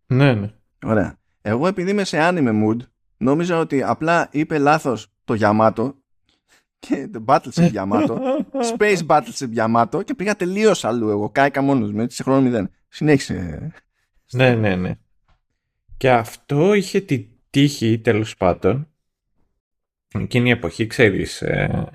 Ναι, 0.06 0.34
ναι. 0.34 0.50
Ωραία. 0.84 1.18
Εγώ 1.42 1.66
επειδή 1.66 1.90
είμαι 1.90 2.04
σε 2.04 2.18
anime 2.20 2.62
mood, 2.64 2.76
νόμιζα 3.16 3.59
ότι 3.59 3.82
απλά 3.82 4.28
είπε 4.32 4.59
λάθος 4.59 5.12
το 5.24 5.34
γαμάτο 5.34 5.94
και 6.78 7.09
το 7.12 7.24
Battleship 7.26 7.72
Yamato, 7.72 8.18
Space 8.76 9.06
Battleship 9.06 9.54
Yamato 9.56 10.04
και 10.04 10.14
πήγα 10.14 10.36
τελείως 10.36 10.84
αλλού 10.84 11.09
εγώ. 11.09 11.30
Κάηκα 11.30 11.62
μόνος 11.62 11.92
μου, 11.92 12.00
έτσι 12.00 12.16
σε 12.16 12.22
χρόνο 12.22 12.40
μηδέν. 12.40 12.70
Συνέχισε. 12.88 13.70
Ναι, 14.32 14.54
ναι, 14.54 14.76
ναι. 14.76 14.94
Και 15.96 16.10
αυτό 16.10 16.74
είχε 16.74 17.00
τη 17.00 17.28
τύχη 17.50 17.98
τέλος 17.98 18.36
πάντων. 18.36 18.88
Εκείνη 20.14 20.48
η 20.48 20.52
εποχή, 20.52 20.86
ξέρεις. 20.86 21.42
Ε, 21.42 21.86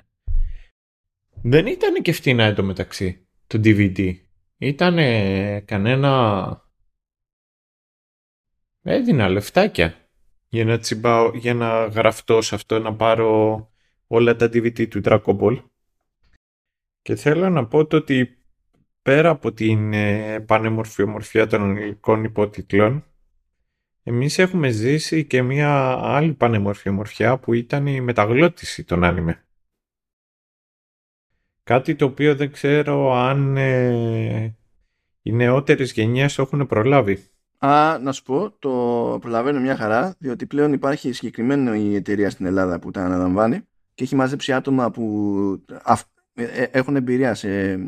δεν 1.42 1.66
ήταν 1.66 2.02
και 2.02 2.12
φτηνά 2.12 2.44
εντωμεταξύ 2.44 3.27
το 3.48 3.60
DVD. 3.64 4.14
Ήταν 4.58 4.96
κανένα. 5.64 6.62
Έδινα 8.82 9.28
λεφτάκια 9.28 9.94
για 10.48 10.64
να 10.64 10.78
τσιμπάω, 10.78 11.30
για 11.34 11.54
να 11.54 11.86
γραφτώ 11.86 12.40
σε 12.40 12.54
αυτό, 12.54 12.78
να 12.78 12.94
πάρω 12.94 13.70
όλα 14.06 14.36
τα 14.36 14.46
DVD 14.46 14.88
του 14.88 15.00
Dragon 15.04 15.38
Ball. 15.38 15.62
Και 17.02 17.14
θέλω 17.14 17.50
να 17.50 17.66
πω 17.66 17.86
το 17.86 17.96
ότι 17.96 18.38
πέρα 19.02 19.30
από 19.30 19.52
την 19.52 19.92
ε, 19.92 20.40
πανέμορφη 20.40 21.02
ομορφιά 21.02 21.46
των 21.46 21.76
ελληνικών 21.76 22.24
υπότιτλων, 22.24 23.04
εμείς 24.02 24.38
έχουμε 24.38 24.68
ζήσει 24.68 25.24
και 25.24 25.42
μια 25.42 25.98
άλλη 26.00 26.34
πανέμορφη 26.34 26.88
ομορφιά 26.88 27.38
που 27.38 27.52
ήταν 27.52 27.86
η 27.86 28.00
μεταγλώτηση 28.00 28.84
των 28.84 29.04
άνιμε. 29.04 29.47
Κάτι 31.68 31.94
το 31.94 32.04
οποίο 32.04 32.34
δεν 32.34 32.52
ξέρω 32.52 33.14
αν 33.14 33.56
ε, 33.56 34.56
οι 35.22 35.32
νεότερες 35.32 35.92
γενιές 35.92 36.34
το 36.34 36.42
έχουν 36.42 36.66
προλάβει. 36.66 37.24
Α, 37.58 37.98
να 37.98 38.12
σου 38.12 38.22
πω, 38.22 38.50
το 38.50 38.70
προλαβαίνω 39.20 39.60
μια 39.60 39.76
χαρά, 39.76 40.14
διότι 40.18 40.46
πλέον 40.46 40.72
υπάρχει 40.72 41.12
συγκεκριμένη 41.12 41.94
εταιρεία 41.94 42.30
στην 42.30 42.46
Ελλάδα 42.46 42.78
που 42.78 42.90
τα 42.90 43.04
αναλαμβάνει 43.04 43.60
και 43.94 44.04
έχει 44.04 44.14
μαζέψει 44.14 44.52
άτομα 44.52 44.90
που 44.90 45.04
ε, 46.34 46.44
ε, 46.44 46.62
έχουν 46.62 46.96
εμπειρία 46.96 47.34
σε, 47.34 47.78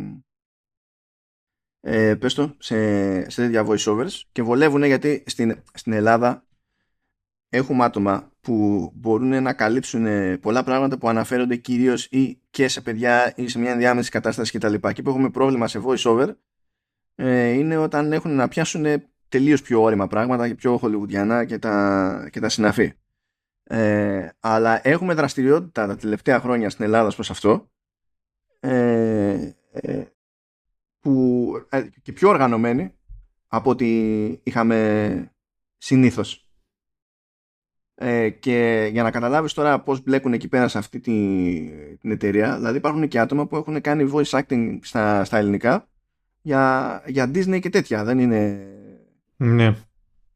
ε, 1.81 2.15
πες 2.15 2.35
το, 2.35 2.55
σε, 2.59 3.31
σε 3.31 3.43
τέτοια 3.43 3.67
voiceovers 3.67 4.21
και 4.33 4.43
βολεύουν 4.43 4.85
γιατί 4.85 5.23
στην, 5.27 5.63
στην 5.75 5.93
Ελλάδα 5.93 6.45
έχουμε 7.49 7.85
άτομα 7.85 8.30
που 8.41 8.91
μπορούν 8.95 9.43
να 9.43 9.53
καλύψουν 9.53 10.07
πολλά 10.41 10.63
πράγματα 10.63 10.99
που 10.99 11.09
αναφέρονται 11.09 11.57
κυρίως 11.57 12.05
ή 12.05 12.41
και 12.51 12.69
σε 12.69 12.81
παιδιά 12.81 13.33
ή 13.37 13.49
σε 13.49 13.59
μια 13.59 13.71
ενδιάμεση 13.71 14.11
κατάσταση 14.11 14.59
κτλ. 14.59 14.75
Και, 14.75 14.93
και 14.93 15.03
που 15.03 15.11
έχουμε 15.11 15.31
πρόβλημα 15.31 15.69
σε 15.69 15.81
voiceover 15.85 16.29
ε, 17.15 17.49
είναι 17.49 17.77
όταν 17.77 18.13
έχουν 18.13 18.35
να 18.35 18.49
πιάσουν 18.49 18.87
τελείως 19.29 19.63
πιο 19.63 19.83
όρημα 19.83 20.07
πράγματα 20.07 20.49
και 20.49 20.55
πιο 20.55 20.79
χολιγουδιανά 20.79 21.45
και 21.45 21.59
τα, 21.59 22.29
και 22.33 22.41
τα 22.41 22.49
συναφή. 22.49 22.93
Ε, 23.63 24.29
αλλά 24.41 24.89
έχουμε 24.89 25.15
δραστηριότητα 25.15 25.87
τα 25.87 25.97
τελευταία 25.97 26.41
χρόνια 26.41 26.71
στην 26.71 26.85
Ελλάδα 26.85 27.15
προς 27.15 27.31
αυτό 27.31 27.71
ε, 28.61 29.53
ε, 29.71 30.05
που, 31.01 31.53
ε, 31.69 31.89
και 32.03 32.13
πιο 32.13 32.29
οργανωμένη 32.29 32.95
από 33.47 33.71
ό,τι 33.71 33.89
είχαμε 34.43 35.33
συνήθως. 35.77 36.50
Ε, 38.03 38.29
και 38.29 38.89
για 38.93 39.03
να 39.03 39.11
καταλάβεις 39.11 39.53
τώρα 39.53 39.81
πώς 39.81 40.03
μπλέκουν 40.03 40.33
εκεί 40.33 40.49
πέρα 40.49 40.69
σε 40.69 40.79
αυτή 40.79 41.01
την, 41.01 41.71
την 42.01 42.11
εταιρεία, 42.11 42.57
δηλαδή 42.57 42.77
υπάρχουν 42.77 43.09
και 43.09 43.19
άτομα 43.19 43.47
που 43.47 43.57
έχουν 43.57 43.81
κάνει 43.81 44.11
voice 44.15 44.41
acting 44.41 44.79
στα, 44.83 45.25
στα 45.25 45.39
ελληνικά 45.39 45.89
για, 46.43 47.03
για 47.07 47.31
Disney 47.35 47.61
και 47.61 47.71
τέτοια, 47.71 48.05
δεν 48.05 48.19
είναι... 48.19 48.67
Ναι. 49.37 49.75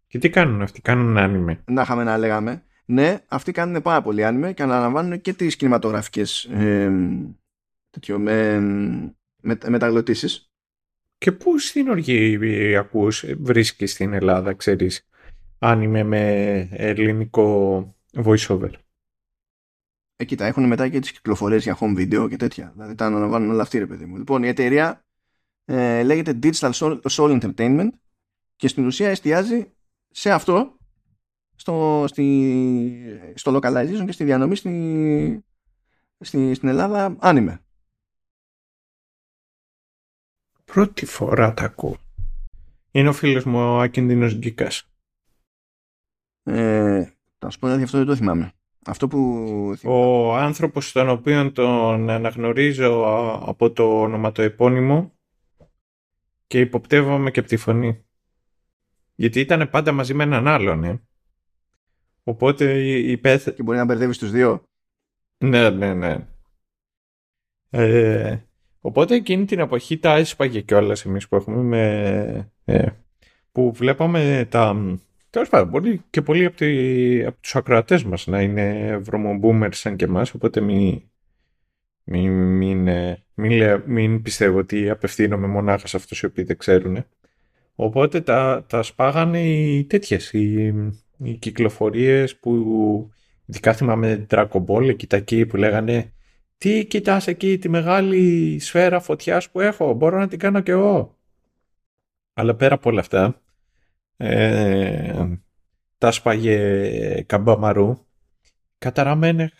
Και 0.06 0.18
τι 0.18 0.30
κάνουν 0.30 0.62
αυτοί, 0.62 0.80
κάνουν 0.80 1.18
άνιμε. 1.18 1.62
Να 1.64 1.82
είχαμε 1.82 2.04
να 2.04 2.18
λέγαμε 2.18 2.62
ναι, 2.84 3.18
αυτοί 3.28 3.52
κάνουν 3.52 3.82
πάρα 3.82 4.02
πολύ 4.02 4.24
άνιμε 4.24 4.52
και 4.52 4.62
αναλαμβάνουν 4.62 5.20
και 5.20 5.32
τις 5.32 5.56
κινηματογραφικές 5.56 6.44
ε, 6.44 6.92
τέτοιο, 7.90 8.18
με, 8.18 8.60
με, 9.40 9.58
μεταγλωτήσεις 9.68 10.50
Και 11.18 11.32
πού 11.32 11.58
στην 11.58 11.88
οργή 11.88 12.76
ακούς, 12.76 13.24
βρίσκεις 13.38 13.92
στην 13.92 14.12
Ελλάδα, 14.12 14.54
ξέρεις, 14.54 15.08
αν 15.64 15.82
είμαι 15.82 16.02
με 16.02 16.20
ελληνικό 16.70 17.96
voiceover. 18.12 18.70
Ε, 20.16 20.24
κοίτα, 20.24 20.44
έχουν 20.44 20.66
μετά 20.66 20.88
και 20.88 20.98
τις 20.98 21.12
κυκλοφορίες 21.12 21.62
για 21.62 21.78
home 21.80 21.96
video 21.98 22.26
και 22.28 22.36
τέτοια. 22.36 22.70
Δηλαδή 22.74 22.94
τα 22.94 23.06
αναλαμβάνουν 23.06 23.50
όλα 23.50 23.62
αυτοί, 23.62 23.78
ρε 23.78 23.86
παιδί 23.86 24.04
μου. 24.04 24.16
Λοιπόν, 24.16 24.42
η 24.42 24.48
εταιρεία 24.48 25.04
ε, 25.64 26.02
λέγεται 26.02 26.38
Digital 26.42 26.70
Soul, 27.02 27.40
Entertainment 27.40 27.88
και 28.56 28.68
στην 28.68 28.86
ουσία 28.86 29.08
εστιάζει 29.08 29.72
σε 30.10 30.30
αυτό 30.30 30.76
στο, 31.56 32.04
στη, 32.08 33.32
στο 33.34 33.56
localization 33.56 34.02
και 34.06 34.12
στη 34.12 34.24
διανομή 34.24 34.56
στη, 34.56 35.44
στη, 36.20 36.54
στην 36.54 36.68
Ελλάδα 36.68 37.16
άνιμε. 37.18 37.60
Πρώτη 40.64 41.06
φορά 41.06 41.54
τα 41.54 41.64
ακούω. 41.64 41.96
Είναι 42.90 43.08
ο 43.08 43.12
φίλος 43.12 43.44
μου 43.44 43.58
ο 43.58 43.80
Ακίνδυνος 43.80 44.34
Γκίκας. 44.34 44.88
Ε, 46.44 47.04
θα 47.38 47.50
σου 47.50 47.58
πω 47.58 47.72
ότι 47.72 47.82
αυτό 47.82 47.98
δεν 47.98 48.06
το 48.06 48.16
θυμάμαι. 48.16 48.52
Αυτό 48.86 49.08
που... 49.08 49.78
Ο 49.84 50.36
άνθρωπος 50.36 50.92
τον 50.92 51.08
οποίο 51.08 51.52
τον 51.52 52.10
αναγνωρίζω 52.10 53.04
από 53.46 53.70
το 53.70 54.00
ονοματοεπώνυμο 54.00 55.12
και 56.46 56.60
υποπτεύομαι 56.60 57.30
και 57.30 57.40
από 57.40 57.48
τη 57.48 57.56
φωνή. 57.56 58.04
Γιατί 59.14 59.40
ήταν 59.40 59.70
πάντα 59.70 59.92
μαζί 59.92 60.14
με 60.14 60.22
έναν 60.22 60.48
άλλον, 60.48 60.84
ε. 60.84 61.02
Οπότε 62.24 62.82
υπέθε... 62.88 63.50
Και 63.50 63.62
μπορεί 63.62 63.78
να 63.78 63.84
μπερδεύεις 63.84 64.18
τους 64.18 64.30
δύο. 64.30 64.62
Ναι, 65.38 65.70
ναι, 65.70 65.94
ναι. 65.94 66.26
Ε, 67.70 68.38
οπότε 68.80 69.14
εκείνη 69.14 69.44
την 69.44 69.58
εποχή 69.58 69.98
τα 69.98 70.14
έσπαγε 70.14 70.60
κιόλας 70.60 71.04
εμείς 71.04 71.28
που 71.28 71.36
έχουμε 71.36 71.62
με... 71.62 72.52
Ε, 72.64 72.88
που 73.52 73.72
βλέπαμε 73.72 74.46
τα... 74.50 74.98
Τέλος 75.34 75.48
πάντων, 75.48 75.70
πολύ, 75.70 76.02
και 76.10 76.22
πολλοί 76.22 76.44
από, 76.44 76.56
τη, 76.56 77.24
από 77.24 77.40
τους 77.40 77.56
ακροατές 77.56 78.04
μας 78.04 78.26
να 78.26 78.40
είναι 78.40 78.96
βρωμομπούμερς 78.96 79.78
σαν 79.78 79.96
και 79.96 80.04
εμάς, 80.04 80.34
οπότε 80.34 80.60
μην, 80.60 81.02
μην, 82.04 82.32
μην, 82.32 82.88
μην, 83.34 83.82
μην 83.86 84.22
πιστεύω 84.22 84.58
ότι 84.58 84.90
απευθύνομαι 84.90 85.46
μονάχα 85.46 85.86
σε 85.86 85.96
αυτούς 85.96 86.20
οι 86.20 86.26
οποίοι 86.26 86.44
δεν 86.44 86.56
ξέρουν. 86.56 87.04
Οπότε 87.74 88.20
τα, 88.20 88.64
τα 88.68 88.82
σπάγανε 88.82 89.42
οι 89.42 89.84
τέτοιες, 89.84 90.32
οι, 90.32 90.74
οι 91.16 91.34
κυκλοφορίες 91.34 92.36
που 92.36 92.52
ειδικά 93.46 93.72
θυμάμαι 93.72 94.26
Dragon 94.30 94.64
Ball 94.66 94.88
εκεί 94.88 95.06
τα 95.06 95.16
εκεί 95.16 95.46
που 95.46 95.56
λέγανε 95.56 96.12
τι 96.56 96.86
κοιτάς 96.86 97.26
εκεί 97.26 97.58
τη 97.58 97.68
μεγάλη 97.68 98.58
σφαίρα 98.58 99.00
φωτιάς 99.00 99.50
που 99.50 99.60
έχω, 99.60 99.92
μπορώ 99.92 100.18
να 100.18 100.28
την 100.28 100.38
κάνω 100.38 100.60
κι 100.60 100.70
εγώ. 100.70 101.18
Αλλά 102.34 102.54
πέρα 102.54 102.74
από 102.74 102.90
όλα 102.90 103.00
αυτά, 103.00 103.42
ε, 104.16 105.38
τα 105.98 106.10
σπάγε 106.10 107.22
καμπαμαρού, 107.26 108.06
καταραμένε 108.78 109.50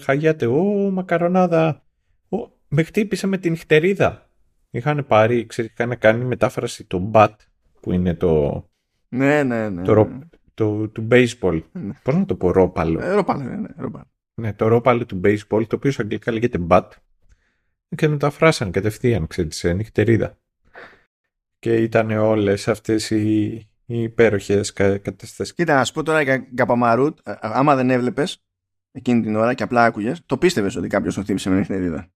χαγιάτε, 0.00 0.46
ω 0.46 0.90
μακαρονάδα, 0.90 1.84
ο, 2.28 2.36
με 2.68 2.82
χτύπησε 2.82 3.26
με 3.26 3.38
την 3.38 3.56
χτερίδα. 3.56 4.30
Είχαν 4.70 5.06
πάρει, 5.06 5.46
ξέρεις, 5.46 5.70
είχαν 5.70 5.98
κάνει 5.98 6.24
μετάφραση 6.24 6.84
το 6.84 7.10
BAT, 7.12 7.34
που 7.80 7.92
είναι 7.92 8.14
το... 8.14 8.64
Ναι, 9.08 9.42
ναι, 9.42 9.68
ναι. 9.68 9.82
Το, 9.82 10.04
ναι. 10.04 10.18
το, 10.54 10.88
του 10.88 11.08
baseball. 11.10 11.62
Ναι. 11.72 11.92
Πώς 12.02 12.14
να 12.14 12.24
το 12.26 12.34
πω, 12.34 12.50
ρόπαλο. 12.50 13.00
Ε, 13.00 13.12
ρόπαλο, 13.12 13.42
ναι, 13.42 13.56
ναι, 13.56 13.68
ρόπαλο. 13.76 14.10
Ναι, 14.34 14.52
το 14.52 14.68
ρόπαλο 14.68 15.06
του 15.06 15.20
baseball, 15.24 15.66
το 15.66 15.76
οποίο 15.76 15.90
σε 15.90 16.02
αγγλικά 16.02 16.32
λέγεται 16.32 16.58
BAT. 16.68 16.88
Και 17.96 18.08
μεταφράσαν 18.08 18.70
κατευθείαν, 18.70 19.26
ξέρεις, 19.26 19.56
σε 19.56 19.72
νυχτερίδα. 19.72 20.38
Και 21.58 21.74
ήταν 21.74 22.10
όλες 22.10 22.68
αυτές 22.68 23.10
οι, 23.10 23.68
οι 23.86 24.02
υπέροχες 24.02 24.72
καταστάσεις. 24.72 25.54
Κοίτα, 25.54 25.74
να 25.74 25.84
σου 25.84 25.92
πω 25.92 26.02
τώρα 26.02 26.20
για 26.20 26.38
Καπαμαρούτ, 26.54 27.18
άμα 27.40 27.76
δεν 27.76 27.90
έβλεπες 27.90 28.44
εκείνη 28.92 29.22
την 29.22 29.36
ώρα 29.36 29.54
και 29.54 29.62
απλά 29.62 29.84
άκουγες, 29.84 30.22
το 30.26 30.38
πίστευες 30.38 30.76
ότι 30.76 30.88
κάποιος 30.88 31.14
τον 31.14 31.22
χτύπησε 31.22 31.50
με 31.50 31.56
νυχτερίδα. 31.56 32.10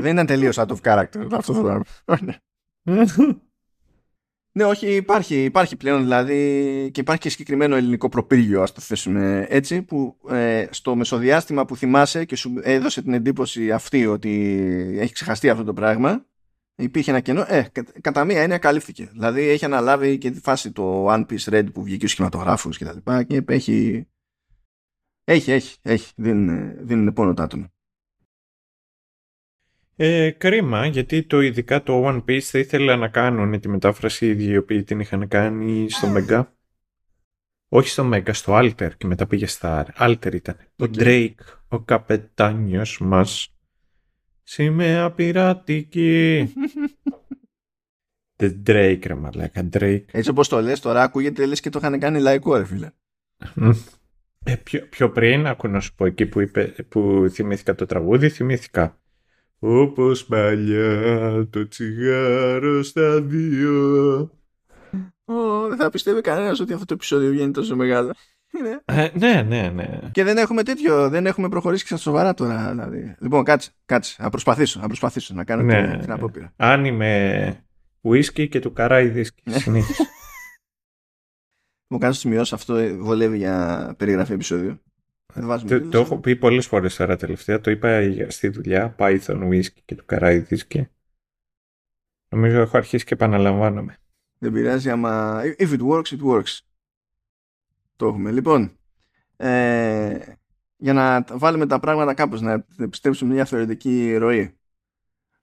δεν 0.00 0.12
ήταν 0.12 0.26
τελείως 0.26 0.58
out 0.58 0.66
of 0.66 0.80
character 0.82 1.28
αυτό 1.32 1.52
το 1.52 1.60
πράγμα. 1.60 1.84
Ναι, 4.56 4.64
όχι, 4.64 4.94
υπάρχει, 4.94 5.44
υπάρχει 5.44 5.76
πλέον 5.76 6.02
δηλαδή 6.02 6.90
και 6.92 7.00
υπάρχει 7.00 7.20
και 7.20 7.28
συγκεκριμένο 7.28 7.76
ελληνικό 7.76 8.08
προπύργιο, 8.08 8.62
ας 8.62 8.72
το 8.72 8.80
θέσουμε 8.80 9.46
έτσι, 9.48 9.82
που 9.82 10.16
ε, 10.28 10.66
στο 10.70 10.96
μεσοδιάστημα 10.96 11.64
που 11.64 11.76
θυμάσαι 11.76 12.24
και 12.24 12.36
σου 12.36 12.54
έδωσε 12.62 13.02
την 13.02 13.14
εντύπωση 13.14 13.72
αυτή 13.72 14.06
ότι 14.06 14.56
έχει 14.98 15.12
ξεχαστεί 15.12 15.48
αυτό 15.48 15.64
το 15.64 15.72
πράγμα, 15.72 16.26
υπήρχε 16.76 17.10
ένα 17.10 17.20
κενό, 17.20 17.44
ε, 17.48 17.66
κατά 18.00 18.24
μία 18.24 18.42
έννοια 18.42 18.58
καλύφθηκε. 18.58 19.08
Δηλαδή 19.12 19.48
έχει 19.48 19.64
αναλάβει 19.64 20.18
και 20.18 20.30
τη 20.30 20.40
φάση 20.40 20.72
το 20.72 21.06
One 21.08 21.26
Piece 21.26 21.52
Red 21.52 21.66
που 21.72 21.82
βγήκε 21.82 21.98
στους 21.98 22.10
σχηματογράφους 22.10 22.78
και 22.78 22.84
τα 22.84 22.92
λοιπά 22.92 23.22
και 23.22 23.42
έχει, 23.46 24.08
έχει, 25.24 25.52
έχει, 25.52 25.78
έχει, 25.82 26.12
δίνουν, 26.16 26.86
δίνουν 26.86 27.12
πόνο 27.12 27.34
τα 27.34 27.42
άτομα. 27.42 27.68
Ε, 29.96 30.30
κρίμα, 30.30 30.86
γιατί 30.86 31.22
το 31.22 31.40
ειδικά 31.40 31.82
το 31.82 32.08
One 32.08 32.24
Piece 32.24 32.40
θα 32.40 32.58
ήθελα 32.58 32.96
να 32.96 33.08
κάνουν 33.08 33.60
τη 33.60 33.68
μετάφραση 33.68 34.26
οι 34.26 34.36
οι 34.38 34.56
οποίοι 34.56 34.82
την 34.82 35.00
είχαν 35.00 35.28
κάνει 35.28 35.90
στο 35.90 36.08
Mega. 36.16 36.44
Όχι 37.68 37.88
στο 37.88 38.10
Mega, 38.12 38.30
στο 38.32 38.58
Alter 38.58 38.90
και 38.96 39.06
μετά 39.06 39.26
πήγε 39.26 39.46
στα 39.46 39.86
Alter 39.98 40.34
ήταν. 40.34 40.56
Okay. 40.76 40.88
Ο 40.88 40.90
Drake, 40.94 41.58
ο 41.68 41.80
καπετάνιος 41.80 43.00
μας, 43.00 43.53
σημαία 44.44 45.10
πειρατική. 45.10 46.52
The 48.36 48.52
Drake 48.66 49.06
ρε 49.06 49.14
μαλάκα, 49.14 49.68
Drake. 49.72 50.04
Έτσι 50.10 50.30
όπως 50.30 50.48
το 50.48 50.60
λες 50.60 50.80
τώρα 50.80 51.02
ακούγεται 51.02 51.46
λες 51.46 51.60
και 51.60 51.70
το 51.70 51.78
είχαν 51.82 51.98
κάνει 51.98 52.20
λαϊκό 52.20 52.56
ρε 52.56 52.64
φίλε. 52.64 52.90
Ε, 54.44 54.56
πιο, 54.56 54.86
πιο 54.88 55.10
πριν, 55.10 55.46
άκου 55.46 55.68
να 55.68 55.80
σου 55.80 55.94
πω 55.94 56.06
εκεί 56.06 56.26
που, 56.26 56.40
είπε, 56.40 56.74
που 56.88 57.26
θυμήθηκα 57.30 57.74
το 57.74 57.86
τραγούδι, 57.86 58.28
θυμήθηκα 58.28 58.98
όπως 59.58 60.24
παλιά 60.24 61.46
το 61.50 61.68
τσιγάρο 61.68 62.82
στα 62.82 63.22
δύο. 63.22 64.30
Oh, 65.24 65.68
δεν 65.68 65.76
θα 65.76 65.90
πιστεύει 65.90 66.20
κανένας 66.20 66.60
ότι 66.60 66.72
αυτό 66.72 66.84
το 66.84 66.94
επεισόδιο 66.94 67.30
βγαίνει 67.30 67.52
τόσο 67.52 67.76
μεγάλο. 67.76 68.12
Ε, 68.84 69.08
ναι, 69.14 69.42
ναι, 69.42 69.68
ναι. 69.68 70.00
Και 70.12 70.24
δεν 70.24 70.36
έχουμε 70.36 70.62
τέτοιο, 70.62 71.08
δεν 71.08 71.26
έχουμε 71.26 71.48
προχωρήσει 71.48 71.82
και 71.82 71.88
στα 71.88 71.96
σοβαρά 71.96 72.34
τώρα. 72.34 72.70
Δηλαδή. 72.70 73.16
Λοιπόν, 73.18 73.44
κάτσε, 73.44 73.70
κάτσε. 73.84 74.22
Να 74.22 74.30
προσπαθήσω, 74.30 74.80
να 74.80 74.86
προσπαθήσω 74.86 75.34
να 75.34 75.44
κάνω 75.44 75.62
ναι, 75.62 75.98
την 75.98 76.12
απόπειρα. 76.12 76.52
Αν 76.56 76.84
είμαι 76.84 77.64
ουίσκι 78.00 78.48
και 78.48 78.60
του 78.60 78.72
καράι 78.72 79.08
δίσκι. 79.08 79.42
Ναι. 79.44 79.80
Μου 81.90 81.98
κάνω 81.98 82.12
σημειώσεις 82.12 82.52
αυτό 82.52 82.96
βολεύει 82.98 83.36
για 83.36 83.94
περιγραφή 83.98 84.32
επεισόδιο. 84.32 84.78
Το, 85.68 85.88
το 85.88 85.98
έχω 85.98 86.18
πει 86.18 86.36
πολλές 86.36 86.66
φορές 86.66 86.96
τώρα 86.96 87.16
τελευταία. 87.16 87.60
Το 87.60 87.70
είπα 87.70 88.00
στη 88.28 88.48
δουλειά. 88.48 88.94
Python, 88.98 89.48
Whisky 89.48 89.82
και 89.84 89.94
του 89.94 90.04
Καράιδη 90.04 90.66
και 90.66 90.88
νομίζω 92.28 92.60
έχω 92.60 92.76
αρχίσει 92.76 93.04
και 93.04 93.14
επαναλαμβάνομαι. 93.14 93.96
Δεν 94.38 94.52
πειράζει 94.52 94.90
άμα. 94.90 95.42
If 95.58 95.68
it 95.68 95.80
works, 95.80 96.10
it 96.10 96.22
works. 96.32 96.58
Το 98.04 98.10
έχουμε. 98.10 98.30
Λοιπόν, 98.30 98.78
ε, 99.36 100.18
για 100.76 100.92
να 100.92 101.24
βάλουμε 101.30 101.66
τα 101.66 101.80
πράγματα 101.80 102.14
κάπως, 102.14 102.40
να 102.40 102.66
επιστρέψουμε 102.78 103.34
μια 103.34 103.44
θεωρητική 103.44 104.16
ροή. 104.16 104.58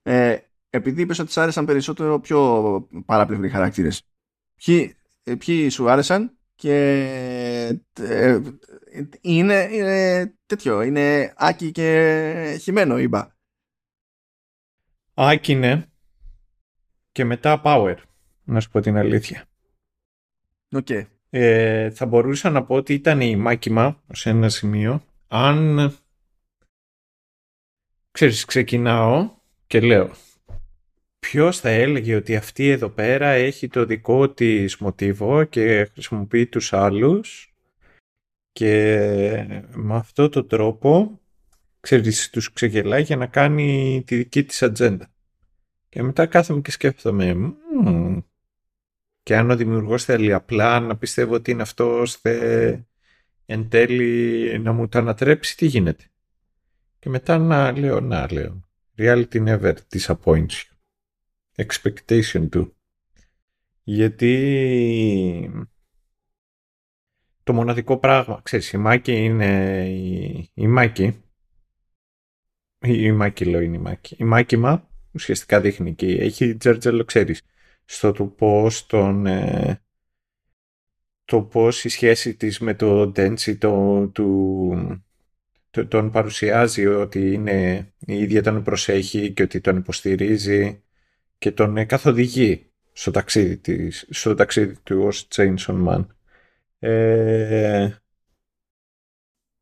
Ε, 0.02 0.38
επειδή 0.70 1.02
είπες 1.02 1.20
ότι 1.20 1.32
σ' 1.32 1.38
άρεσαν 1.38 1.66
περισσότερο 1.66 2.20
πιο 2.20 2.88
παράπλευροι 3.06 3.50
χαρακτήρες. 3.50 4.04
Ποιοι, 4.66 4.96
ε, 5.24 5.36
ποιοι 5.36 5.70
σου 5.70 5.90
άρεσαν 5.90 6.38
και 6.56 6.76
ε, 8.00 8.42
είναι, 9.22 9.70
είναι 9.72 10.34
τέτοιο, 10.46 10.82
είναι 10.82 11.34
άκη 11.36 11.72
και 11.72 12.58
χειμένο 12.62 12.98
είπα. 12.98 13.38
Άκη 15.14 15.52
είναι 15.52 15.92
και 17.12 17.26
μετά 17.26 17.62
power, 17.64 17.96
να 18.44 18.60
σου 18.60 18.70
πω 18.70 18.80
την 18.80 18.98
αλήθεια. 18.98 19.46
Okay. 20.76 21.06
Ε, 21.34 21.90
θα 21.90 22.06
μπορούσα 22.06 22.50
να 22.50 22.64
πω 22.64 22.76
ότι 22.76 22.94
ήταν 22.94 23.22
η 23.22 23.36
μάκημα 23.36 24.04
σε 24.12 24.30
ένα 24.30 24.50
σημείο 24.50 25.04
αν 25.28 25.92
ξέρεις 28.12 28.46
ξεκινάω 28.46 29.32
και 29.68 29.80
λέω 29.80 30.12
ποιος 31.20 31.60
θα 31.60 31.70
έλεγε 31.70 32.16
ότι 32.16 32.36
αυτή 32.36 32.70
εδώ 32.70 32.90
πέρα 32.90 33.28
έχει 33.28 33.68
το 33.68 33.86
δικό 33.86 34.30
της 34.30 34.78
μοτίβο 34.78 35.44
και 35.44 35.86
χρησιμοποιεί 35.86 36.48
τους 36.48 36.74
άλλους 36.74 37.56
και 38.52 38.96
με 39.74 39.96
αυτό 39.96 40.30
το 40.30 40.44
τρόπο 40.44 41.22
ξέρεις, 41.82 42.30
τους 42.30 42.54
ξεγελάει 42.54 43.02
για 43.02 43.16
να 43.16 43.26
κάνει 43.26 44.04
τη 44.06 44.16
δική 44.16 44.44
της 44.44 44.64
ατζέντα. 44.64 45.14
Και 45.90 46.04
μετά 46.04 46.26
κάθομαι 46.26 46.62
και 46.62 46.72
σκέφτομαι 46.72 47.56
και 49.32 49.38
αν 49.38 49.50
ο 49.50 49.56
δημιουργός 49.56 50.04
θέλει 50.04 50.34
απλά 50.34 50.80
να 50.80 50.98
πιστεύω 50.98 51.34
ότι 51.34 51.52
είναι 51.52 51.62
αυτός 51.62 52.16
θε, 52.16 52.80
εν 53.46 53.70
τέλει 53.70 54.60
να 54.60 54.72
μου 54.72 54.88
το 54.88 54.98
ανατρέψει 54.98 55.58
τι 55.58 55.66
γίνεται. 55.66 56.04
Και 57.00 57.10
μετά 57.10 57.38
να 57.38 57.72
λέω, 57.72 58.00
να 58.00 58.32
λέω, 58.32 58.70
reality 58.98 59.48
never 59.48 59.74
disappoints 59.94 60.48
you. 60.48 61.66
expectation 61.66 62.48
του. 62.50 62.76
Γιατί 63.84 65.66
το 67.44 67.54
μοναδικό 67.54 67.98
πράγμα, 67.98 68.42
ξέρεις, 68.44 68.72
η 68.72 68.78
Μάκη 68.78 69.14
είναι 69.14 69.84
η, 69.90 70.50
η 70.54 70.68
Μάκη, 70.68 71.04
η, 72.80 73.04
η 73.04 73.12
Μάκη 73.12 73.46
λέω 73.46 73.62
είναι 73.62 73.76
η 73.76 73.82
Μάκη, 73.82 74.16
η 74.20 74.24
Μάκη 74.24 74.58
μα 74.58 74.90
ουσιαστικά 75.12 75.62
δείχνει 75.62 75.96
και 75.96 76.06
έχει 76.06 76.56
τζέρτζελο, 76.56 77.06
ξέρεις, 77.06 77.42
στο 77.92 78.12
του 78.12 78.36
πώς 78.36 78.86
τον, 78.86 79.26
ε, 79.26 79.82
το 81.26 81.42
πώς 81.42 81.84
η 81.84 81.90
σχέση 81.90 82.36
της 82.36 82.60
με 82.60 82.74
το 82.74 83.08
Ντέντσι 83.08 83.58
το, 83.58 84.08
του, 84.08 85.04
το, 85.70 85.88
τον 85.88 86.12
παρουσιάζει 86.12 86.86
ότι 86.88 87.34
είναι 87.34 87.92
η 88.00 88.22
ίδια 88.22 88.44
τον 88.44 88.64
προσέχει 88.64 89.32
και 89.32 89.44
ότι 89.44 89.62
τον 89.62 89.78
υποστηρίζει 89.78 90.84
και 91.38 91.52
τον 91.52 91.78
ε, 91.78 91.86
καθοδηγεί 91.86 92.72
στο 92.94 93.12
ταξίδι, 93.12 93.58
της, 93.58 94.08
στο 94.10 94.36
ταξίδι 94.36 94.78
του 94.84 95.02
ως 95.04 95.28
Chainsaw 95.36 95.88
Man. 95.88 96.06
Ε, 96.80 97.90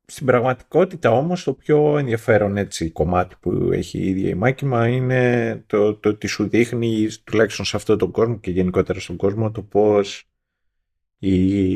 στην 0.09 0.25
πραγματικότητα 0.25 1.11
όμως 1.11 1.43
το 1.43 1.53
πιο 1.53 1.97
ενδιαφέρον 1.97 2.57
έτσι 2.57 2.91
κομμάτι 2.91 3.35
που 3.39 3.69
έχει 3.71 3.97
η 3.99 4.09
ίδια 4.09 4.29
η 4.29 4.33
Μάκημα 4.33 4.87
είναι 4.87 5.63
το, 5.67 5.95
το 5.95 6.09
ότι 6.09 6.27
σου 6.27 6.49
δείχνει 6.49 7.07
τουλάχιστον 7.23 7.65
σε 7.65 7.75
αυτόν 7.75 7.97
τον 7.97 8.11
κόσμο 8.11 8.37
και 8.39 8.51
γενικότερα 8.51 8.99
στον 8.99 9.15
κόσμο 9.15 9.51
το 9.51 9.61
πώς 9.61 10.29
η, 11.17 11.71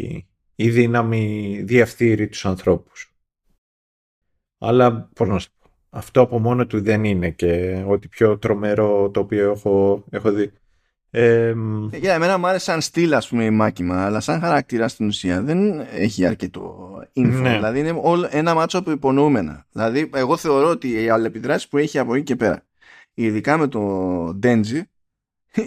η 0.56 0.70
δύναμη 0.70 1.62
διαφθείρει 1.64 2.28
τους 2.28 2.46
ανθρώπους. 2.46 3.16
Αλλά 4.58 5.10
πώς 5.16 5.28
να 5.28 5.40
σου 5.40 5.50
πω, 5.60 5.70
αυτό 5.90 6.22
από 6.22 6.40
μόνο 6.40 6.68
του 6.68 6.82
δεν 6.82 7.04
είναι 7.04 7.30
και 7.30 7.84
ό,τι 7.88 8.08
πιο 8.08 8.38
τρομερό 8.38 9.10
το 9.10 9.20
οποίο 9.20 9.52
έχω, 9.52 10.06
έχω 10.10 10.32
δει. 10.32 10.52
Ε, 11.16 11.54
για 11.94 12.14
εμένα 12.14 12.38
μου 12.38 12.48
άρεσε 12.48 12.64
σαν 12.64 12.82
στυλ 12.82 13.14
ας 13.14 13.28
πούμε 13.28 13.46
η 13.46 13.50
Μάκημα 13.50 14.06
αλλά 14.06 14.20
σαν 14.20 14.40
χαρακτήρα 14.40 14.88
στην 14.88 15.08
ουσία 15.08 15.42
δεν 15.42 15.80
έχει 15.80 16.26
αρκετό 16.26 16.90
info 17.16 17.42
ναι. 17.42 17.54
δηλαδή 17.54 17.80
είναι 17.80 18.00
όλο 18.02 18.28
ένα 18.32 18.54
μάτσο 18.54 18.78
από 18.78 18.92
υπονοούμενα 18.92 19.66
δηλαδή 19.72 20.10
εγώ 20.14 20.38
θεωρώ 20.38 20.70
ότι 20.70 21.04
οι 21.04 21.10
αλληλεπιδράσεις 21.10 21.68
που 21.68 21.78
έχει 21.78 22.00
από 22.00 22.16
εκεί 22.16 22.24
και 22.24 22.36
πέρα 22.36 22.64
ειδικά 23.14 23.58
με 23.58 23.68
το 23.68 24.26
Denji 24.44 24.82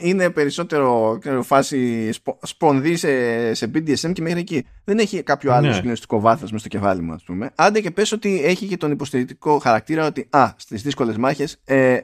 είναι 0.01 0.31
περισσότερο 0.31 1.19
φάση 1.43 2.11
σπονδύ 2.43 2.97
σε, 2.97 3.55
σε 3.55 3.71
BDSM 3.75 4.13
και 4.13 4.23
μέχρι 4.23 4.41
εκεί. 4.41 4.67
Δεν 4.85 4.99
έχει 4.99 5.23
κάποιο 5.23 5.53
άλλο 5.53 5.67
ναι. 5.67 5.75
συγκλονιστικό 5.75 6.21
βάθος 6.21 6.53
μες 6.53 6.61
στο 6.61 6.69
κεφάλι 6.69 7.03
μου, 7.03 7.13
ας 7.13 7.23
πούμε. 7.23 7.51
Άντε 7.55 7.81
και 7.81 7.91
πες 7.91 8.13
ότι 8.13 8.45
έχει 8.45 8.67
και 8.67 8.77
τον 8.77 8.91
υποστηρικτικό 8.91 9.59
χαρακτήρα 9.59 10.07
ότι 10.07 10.27
α, 10.31 10.51
στις 10.57 10.83
δύσκολες 10.83 11.17
μάχες, 11.17 11.61
ε, 11.65 11.99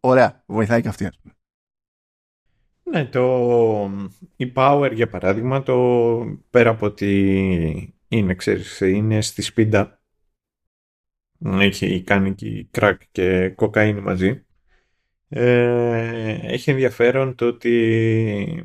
ωραία, 0.00 0.42
βοηθάει 0.46 0.82
και 0.82 0.88
αυτή, 0.88 1.06
ας 1.06 1.18
πούμε. 1.22 1.34
Ναι, 2.92 3.06
το, 3.06 3.90
η 4.36 4.52
Power 4.56 4.90
για 4.94 5.08
παράδειγμα, 5.08 5.62
το 5.62 6.38
πέρα 6.50 6.70
από 6.70 6.86
ότι 6.86 7.94
είναι, 8.08 8.34
ξέρεις, 8.34 8.80
είναι 8.80 9.20
στη 9.20 9.42
σπίντα, 9.42 10.00
έχει 11.44 12.02
κάνει 12.02 12.34
και 12.34 12.66
κράκ 12.70 13.02
και 13.12 13.48
κοκαίνη 13.48 14.00
μαζί, 14.00 14.44
ε, 15.28 16.52
έχει 16.52 16.70
ενδιαφέρον 16.70 17.34
το 17.34 17.46
ότι 17.46 18.64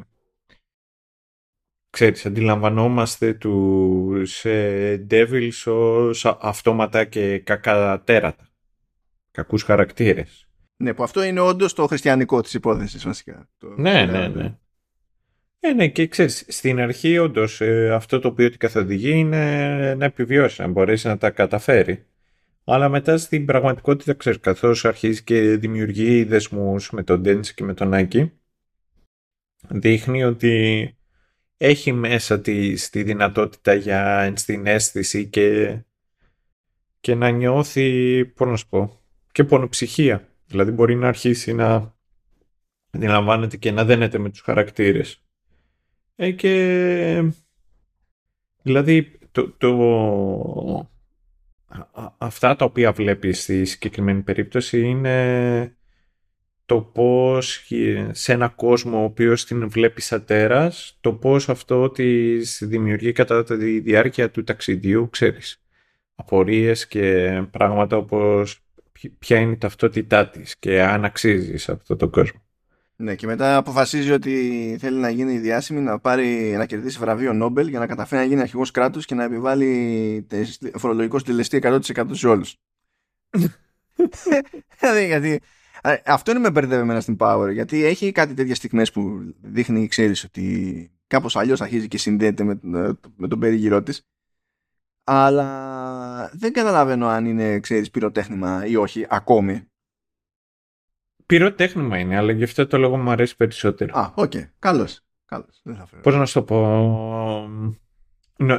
ξέρεις, 1.89 2.25
αντιλαμβανόμαστε 2.25 3.33
τους 3.33 4.45
ε, 4.45 5.07
Devils 5.09 5.63
ως 5.65 6.25
αυτόματα 6.25 7.05
και 7.05 7.39
κακά 7.39 8.03
τέρατα, 8.05 8.49
κακούς 9.31 9.63
χαρακτήρες. 9.63 10.46
Ναι, 10.77 10.93
που 10.93 11.03
αυτό 11.03 11.23
είναι 11.23 11.39
όντως 11.39 11.73
το 11.73 11.87
χριστιανικό 11.87 12.41
της 12.41 12.53
υπόθεσης 12.53 13.03
βασικά. 13.03 13.49
Το 13.57 13.73
ναι, 13.77 14.05
ναι, 14.05 14.27
ναι. 14.27 14.57
Ε, 15.59 15.73
ναι, 15.73 15.87
και 15.87 16.07
ξέρεις, 16.07 16.45
στην 16.47 16.79
αρχή 16.79 17.17
όντως 17.17 17.61
ε, 17.61 17.93
αυτό 17.93 18.19
το 18.19 18.27
οποίο 18.27 18.49
την 18.49 18.59
καθοδηγεί 18.59 19.11
είναι 19.11 19.95
να 19.95 20.05
επιβιώσει, 20.05 20.61
να 20.61 20.67
μπορέσει 20.67 21.07
να 21.07 21.17
τα 21.17 21.29
καταφέρει. 21.29 22.05
Αλλά 22.63 22.89
μετά 22.89 23.17
στην 23.17 23.45
πραγματικότητα, 23.45 24.13
ξέρεις, 24.13 24.39
καθώς 24.39 24.85
αρχίζει 24.85 25.23
και 25.23 25.41
δημιουργεί 25.41 26.23
δεσμούς 26.23 26.91
με 26.91 27.03
τον 27.03 27.21
Ντέντς 27.21 27.53
και 27.53 27.63
με 27.63 27.73
τον 27.73 27.93
Άκη, 27.93 28.31
δείχνει 29.67 30.23
ότι 30.23 30.95
έχει 31.57 31.91
μέσα 31.91 32.41
τη, 32.41 32.89
τη 32.89 33.03
δυνατότητα 33.03 33.73
για 33.73 34.19
ενστιναίσθηση 34.21 35.27
και, 35.27 35.77
και 36.99 37.15
να 37.15 37.29
νιώθει, 37.29 38.25
πώς 38.25 38.47
να 38.47 38.55
σου 38.55 38.67
πω, 38.67 39.01
και 39.31 39.43
πονοψυχία. 39.43 40.26
Δηλαδή 40.47 40.71
μπορεί 40.71 40.95
να 40.95 41.07
αρχίσει 41.07 41.53
να 41.53 41.95
αντιλαμβάνεται 42.89 43.57
και 43.57 43.71
να 43.71 43.85
δένεται 43.85 44.17
με 44.17 44.29
τους 44.29 44.41
χαρακτήρες. 44.41 45.23
Ε, 46.15 46.31
και 46.31 47.31
δηλαδή 48.61 49.19
το, 49.31 49.51
το, 49.51 50.89
αυτά 52.17 52.55
τα 52.55 52.65
οποία 52.65 52.91
βλέπεις 52.91 53.41
στη 53.41 53.65
συγκεκριμένη 53.65 54.21
περίπτωση 54.21 54.81
είναι 54.81 55.77
το 56.65 56.81
πώς 56.81 57.67
σε 58.11 58.33
ένα 58.33 58.47
κόσμο 58.47 59.01
ο 59.01 59.03
οποίος 59.03 59.45
την 59.45 59.69
βλέπει 59.69 60.01
σαν 60.01 60.25
τέρας, 60.25 60.97
το 61.01 61.13
πώς 61.13 61.49
αυτό 61.49 61.89
της 61.89 62.63
δημιουργεί 62.65 63.11
κατά 63.11 63.43
τη 63.43 63.79
διάρκεια 63.79 64.31
του 64.31 64.43
ταξιδιού, 64.43 65.09
ξέρεις, 65.09 65.63
απορίες 66.15 66.87
και 66.87 67.31
πράγματα 67.51 67.97
όπως 67.97 68.66
ποια 69.19 69.39
είναι 69.39 69.51
η 69.51 69.57
ταυτότητά 69.57 70.29
της 70.29 70.55
και 70.59 70.83
αν 70.83 71.05
αξίζει 71.05 71.57
σε 71.57 71.71
αυτό 71.71 71.95
το 71.95 72.09
κόσμο. 72.09 72.41
Ναι, 72.99 73.15
και 73.15 73.25
μετά 73.25 73.57
αποφασίζει 73.57 74.11
ότι 74.11 74.75
θέλει 74.79 74.97
να 74.97 75.09
γίνει 75.09 75.37
διάσημη, 75.37 75.81
να, 75.81 75.99
πάρει, 75.99 76.55
να 76.57 76.65
κερδίσει 76.65 76.99
βραβείο 76.99 77.33
Νόμπελ 77.33 77.67
για 77.67 77.79
να 77.79 77.87
καταφέρει 77.87 78.21
να 78.21 78.27
γίνει 78.27 78.41
αρχηγός 78.41 78.71
κράτους 78.71 79.05
και 79.05 79.15
να 79.15 79.23
επιβάλλει 79.23 80.27
φορολογικό 80.73 81.19
συντελεστή 81.19 81.59
100% 81.63 81.79
σε 82.11 82.27
όλους. 82.27 82.55
δηλαδή, 84.79 85.05
γιατί, 85.05 85.41
αυτό 86.05 86.31
είναι 86.31 86.39
με 86.39 86.51
μπερδεύει 86.51 86.81
εμένα 86.81 87.01
στην 87.01 87.15
Power, 87.19 87.49
γιατί 87.53 87.83
έχει 87.83 88.11
κάτι 88.11 88.33
τέτοιες 88.33 88.57
στιγμές 88.57 88.91
που 88.91 89.33
δείχνει, 89.41 89.87
ξέρεις, 89.87 90.23
ότι 90.23 90.91
κάπως 91.07 91.35
αλλιώς 91.35 91.61
αρχίζει 91.61 91.87
και 91.87 91.97
συνδέεται 91.97 92.43
με, 92.43 92.59
με 93.15 93.27
τον 93.27 93.39
περίγυρό 93.39 93.83
της. 93.83 94.01
Αλλά 95.09 96.29
δεν 96.33 96.53
καταλαβαίνω 96.53 97.07
αν 97.07 97.25
είναι, 97.25 97.59
ξέρεις, 97.59 97.91
πυροτέχνημα 97.91 98.65
ή 98.65 98.75
όχι 98.75 99.05
ακόμη 99.09 99.67
πυροτέχνημα 101.27 101.97
είναι, 101.97 102.17
αλλά 102.17 102.31
γι' 102.31 102.43
αυτό 102.43 102.67
το 102.67 102.77
λόγο 102.77 102.97
μου 102.97 103.09
αρέσει 103.09 103.35
περισσότερο. 103.35 103.99
Α, 103.99 104.11
ok. 104.15 104.31
Okay. 104.35 104.49
Καλώς. 104.59 105.01
Καλώς. 105.25 105.61
Πώς 106.01 106.15
να 106.15 106.25
σου 106.25 106.33
το 106.33 106.43
πω... 106.43 107.49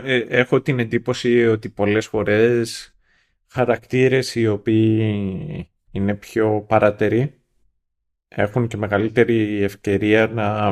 Ε, 0.03 0.17
έχω 0.17 0.61
την 0.61 0.79
εντύπωση 0.79 1.47
ότι 1.47 1.69
πολλές 1.69 2.07
φορές 2.07 2.95
χαρακτήρες 3.47 4.35
οι 4.35 4.47
οποίοι 4.47 5.71
είναι 5.91 6.15
πιο 6.15 6.65
παρατεροί 6.69 7.43
έχουν 8.29 8.67
και 8.67 8.77
μεγαλύτερη 8.77 9.63
ευκαιρία 9.63 10.27
να, 10.27 10.71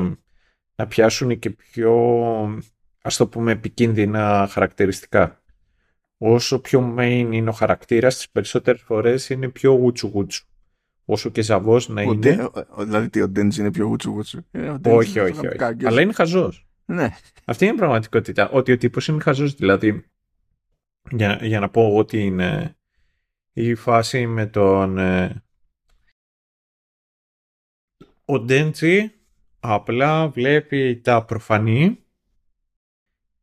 να 0.74 0.86
πιάσουν 0.86 1.39
και 1.39 1.51
πιο 1.51 1.94
ας 3.03 3.16
το 3.16 3.28
πούμε 3.28 3.53
επικίνδυνα 3.53 4.48
χαρακτηριστικά. 4.51 5.43
Όσο 6.18 6.60
πιο 6.60 6.94
main 6.98 7.28
είναι 7.32 7.48
ο 7.48 7.52
χαρακτήρας, 7.52 8.16
τις 8.16 8.30
περισσότερες 8.30 8.82
φορές 8.82 9.30
είναι 9.30 9.48
πιο 9.48 9.72
γουτσου 9.72 10.06
γουτσου 10.06 10.47
όσο 11.06 11.30
και 11.30 11.43
ζαβός 11.43 11.88
να 11.88 12.02
είναι. 12.02 12.51
δηλαδή 12.78 13.20
ο 13.20 13.28
Ντέντζ 13.28 13.59
είναι 13.59 13.70
πιο 13.70 13.86
γουτσου 13.86 14.10
γουτσου. 14.10 14.40
Ε, 14.51 14.76
όχι, 14.84 15.18
όχι, 15.18 15.47
όχι. 15.47 15.86
Αλλά 15.86 16.01
είναι 16.01 16.12
χαζός. 16.12 16.66
Ναι. 16.84 17.09
Αυτή 17.44 17.64
είναι 17.64 17.74
η 17.74 17.76
πραγματικότητα. 17.76 18.51
Ότι 18.51 18.72
ο 18.72 18.76
τύπος 18.76 19.09
είναι 19.09 19.22
χαζός. 19.22 19.55
Δηλαδή, 19.55 20.05
για, 21.10 21.38
για 21.43 21.60
να 21.60 21.68
πω 21.68 21.97
ότι 21.97 22.24
είναι 22.24 22.76
η 23.52 23.74
φάση 23.74 24.26
με 24.26 24.47
τον. 24.47 24.98
Ε, 24.98 25.43
ο 28.24 28.40
Ντέντζι 28.40 29.12
απλά 29.60 30.28
βλέπει 30.28 31.01
τα 31.01 31.24
προφανή 31.24 31.98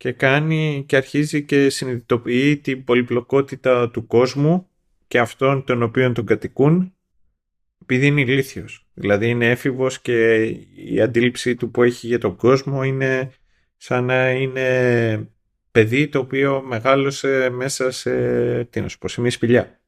και 0.04 0.12
κάνει 0.12 0.84
και 0.88 0.96
αρχίζει 0.96 1.44
και 1.44 1.68
συνειδητοποιεί 1.68 2.56
την 2.56 2.84
πολυπλοκότητα 2.84 3.90
του 3.90 4.06
κόσμου 4.06 4.68
και 5.08 5.18
αυτών 5.18 5.64
των 5.64 5.82
οποίων 5.82 6.14
τον 6.14 6.26
κατοικούν 6.26 6.94
επειδή 7.82 8.06
είναι 8.06 8.20
ηλίθιος. 8.20 8.86
Δηλαδή 8.94 9.28
είναι 9.28 9.50
έφηβος 9.50 10.00
και 10.00 10.44
η 10.74 11.00
αντίληψη 11.00 11.54
του 11.54 11.70
που 11.70 11.82
έχει 11.82 12.06
για 12.06 12.18
τον 12.18 12.36
κόσμο 12.36 12.82
είναι 12.82 13.32
σαν 13.76 14.04
να 14.04 14.30
είναι 14.30 15.28
παιδί 15.70 16.08
το 16.08 16.18
οποίο 16.18 16.62
μεγάλωσε 16.62 17.50
μέσα 17.50 17.90
σε, 17.90 18.64
τι 18.64 18.80
να 18.80 18.88
σου 18.88 18.98
πω, 18.98 19.08
σε 19.08 19.20
μια 19.20 19.30
σπηλιά. 19.30 19.80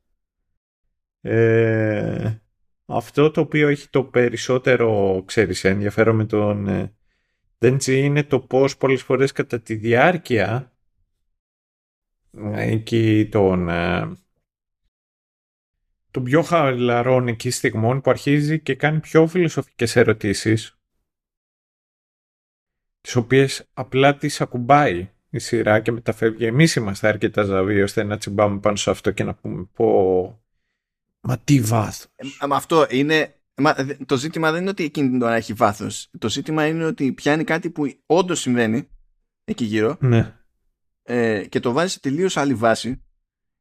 Ε, 1.21 2.35
αυτό 2.87 3.31
το 3.31 3.41
οποίο 3.41 3.69
έχει 3.69 3.89
το 3.89 4.05
περισσότερο, 4.05 5.23
ξέρεις, 5.27 5.65
ενδιαφέρον 5.65 6.17
με 6.17 6.25
τον 6.25 6.91
ε, 7.59 7.77
είναι 7.87 8.25
το 8.25 8.41
πώς 8.41 8.77
πολλές 8.77 9.03
φορές 9.03 9.33
κατά 9.33 9.61
τη 9.61 9.75
διάρκεια 9.75 10.73
εκεί 12.53 13.29
τον, 13.31 13.69
ε, 13.69 14.17
των 16.11 16.25
πιο 16.25 16.43
χαλαρών 16.43 17.29
εκεί 17.29 17.51
στιγμών 17.51 18.01
που 18.01 18.11
αρχίζει 18.11 18.61
και 18.61 18.75
κάνει 18.75 19.01
πιο 19.01 19.27
φιλοσοφικές 19.27 19.97
ερωτήσεις 19.97 20.79
τις 23.01 23.17
οποίες 23.17 23.69
απλά 23.75 24.17
τις 24.17 24.41
ακουμπάει 24.41 25.11
η 25.31 25.39
σειρά 25.39 25.81
και 25.81 25.93
μεταφεύγει. 25.93 26.45
Εμείς 26.45 26.75
είμαστε 26.75 27.09
αρκετά 27.09 27.43
ζαβοί 27.43 27.83
ώστε 27.83 28.03
να 28.03 28.19
τσιμπάμε 28.19 28.59
πάνω 28.59 28.77
σε 28.77 28.91
αυτό 28.91 29.11
και 29.11 29.25
να 29.25 29.35
πούμε 29.35 29.69
πω 29.75 30.41
μα 31.21 31.39
τι 31.39 31.61
βάθος. 31.61 32.07
Ε, 32.17 32.27
αυτό 32.51 32.87
είναι 32.91 33.36
το 34.07 34.17
ζήτημα 34.17 34.51
δεν 34.51 34.61
είναι 34.61 34.71
ότι 34.71 34.85
εκείνη 34.85 35.09
την 35.09 35.23
ώρα 35.23 35.35
έχει 35.35 35.53
βάθος. 35.53 36.11
Το 36.19 36.29
ζήτημα 36.29 36.67
είναι 36.67 36.85
ότι 36.85 37.13
πιάνει 37.13 37.45
κάτι 37.45 37.71
που 37.71 37.93
όντως 38.07 38.41
συμβαίνει 38.41 38.89
εκεί 39.45 39.65
γύρω 39.65 39.97
ναι. 40.01 40.35
ε, 41.03 41.47
και 41.49 41.61
το 41.61 41.73
βάζει 41.73 41.93
σε 41.93 42.01
τελείως 42.01 42.37
άλλη 42.37 42.55
βάση 42.55 43.03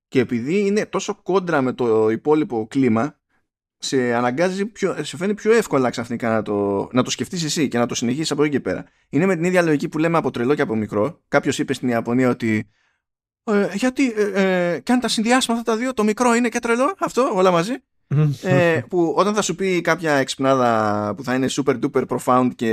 και 0.08 0.20
επειδή 0.20 0.66
είναι 0.66 0.86
τόσο 0.86 1.16
κόντρα 1.16 1.62
με 1.62 1.74
το 1.74 2.10
υπόλοιπο 2.10 2.68
κλίμα 2.68 3.20
σε 3.78 4.14
αναγκάζει 4.14 4.66
πιο, 4.66 5.04
σε 5.04 5.18
φαίνει 5.18 5.34
πιο 5.34 5.54
εύκολα 5.54 5.90
ξαφνικά 5.90 6.30
να 6.30 6.42
το, 6.42 6.90
να 6.92 7.04
το 7.04 7.10
σκεφτείς 7.10 7.44
εσύ 7.44 7.68
και 7.68 7.78
να 7.78 7.86
το 7.86 7.96
συνεχίσεις 7.96 8.32
από 8.32 8.44
εκεί 8.44 8.52
και 8.52 8.60
πέρα. 8.60 8.86
Είναι 9.10 9.26
με 9.26 9.36
την 9.36 9.44
ίδια 9.44 9.62
λογική 9.62 9.90
που 9.90 9.98
λέμε 9.98 10.18
από 10.18 10.32
τρελό 10.32 10.56
και 10.56 10.62
από 10.62 10.76
μικρό. 10.76 11.24
Κάποιος 11.28 11.60
είπε 11.60 11.74
στην 11.74 11.88
Ιαπωνία 11.88 12.30
ότι 12.30 12.70
ε, 13.44 13.70
γιατί 13.74 14.14
ε, 14.16 14.74
ε, 14.74 14.80
και 14.80 14.92
αν 14.92 15.00
τα 15.00 15.08
συνδυάσουμε 15.08 15.58
αυτά 15.58 15.72
τα 15.72 15.78
δύο 15.78 15.94
το 15.94 16.04
μικρό 16.04 16.34
είναι 16.34 16.50
και 16.50 16.60
τρελό 16.60 16.96
αυτό 17.00 17.32
όλα 17.34 17.52
μαζί 17.52 17.74
ε, 18.42 18.80
που 18.90 19.14
όταν 19.18 19.34
θα 19.34 19.42
σου 19.42 19.56
πει 19.56 19.82
κάποια 19.82 20.14
εξυπνάδα 20.14 21.14
που 21.16 21.24
θα 21.24 21.36
είναι 21.36 21.48
super 21.50 21.80
duper 21.84 22.06
profound 22.08 22.50
και 22.56 22.72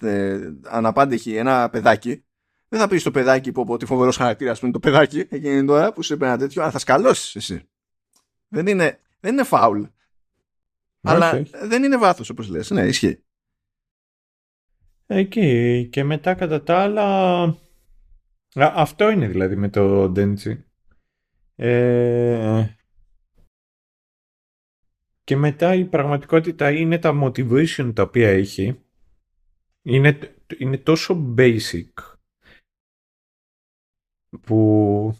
ε, 0.00 0.38
αναπάντεχη 0.62 1.36
ένα 1.36 1.70
παιδάκι 1.70 2.24
δεν 2.68 2.80
θα 2.80 2.88
πεις 2.88 3.00
στο 3.00 3.10
παιδάκι 3.10 3.52
που 3.52 3.60
από 3.60 3.76
τη 3.76 3.86
φοβερός 3.86 4.16
χαρακτήρας 4.16 4.58
που 4.58 4.64
είναι 4.64 4.74
το 4.74 4.80
παιδάκι 4.80 5.18
εκείνη 5.18 5.64
τώρα 5.64 5.92
που 5.92 6.02
σου 6.02 6.14
είπε 6.14 6.26
ένα 6.26 6.38
τέτοιο 6.38 6.62
αλλά 6.62 6.70
θα 6.70 6.78
σκαλώσεις 6.78 7.36
εσύ 7.36 7.64
δεν 8.52 8.66
είναι, 8.66 9.00
δεν 9.20 9.32
είναι 9.32 9.44
φάουλ. 9.44 9.82
Αλλά 11.02 11.42
δεν 11.62 11.82
είναι 11.82 11.98
βάθος 11.98 12.30
όπως 12.30 12.48
λες. 12.48 12.70
Ναι 12.70 12.86
ισχύει. 12.86 13.24
Εκεί 15.06 15.88
και 15.92 16.04
μετά 16.04 16.34
κατά 16.34 16.62
τα 16.62 16.78
άλλα 16.78 17.56
αυτό 18.54 19.10
είναι 19.10 19.28
δηλαδή 19.28 19.56
με 19.56 19.68
το 19.68 20.12
Denji. 20.16 20.58
Ε, 21.54 22.64
και 25.30 25.36
μετά 25.36 25.74
η 25.74 25.84
πραγματικότητα 25.84 26.70
είναι 26.70 26.98
τα 26.98 27.20
motivation 27.22 27.92
τα 27.94 28.02
οποία 28.02 28.28
έχει. 28.28 28.80
Είναι, 29.82 30.36
είναι 30.58 30.78
τόσο 30.78 31.34
basic 31.38 31.92
που 34.40 35.14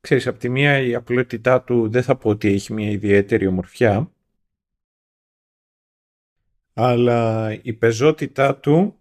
ξέρεις 0.00 0.26
από 0.26 0.38
τη 0.38 0.48
μία 0.48 0.78
η 0.78 0.94
απλότητά 0.94 1.62
του 1.62 1.88
δεν 1.88 2.02
θα 2.02 2.16
πω 2.16 2.30
ότι 2.30 2.48
έχει 2.48 2.72
μια 2.72 2.90
ιδιαίτερη 2.90 3.46
ομορφιά 3.46 4.12
αλλά 6.72 7.52
η 7.62 7.72
πεζότητά 7.72 8.56
του 8.56 9.00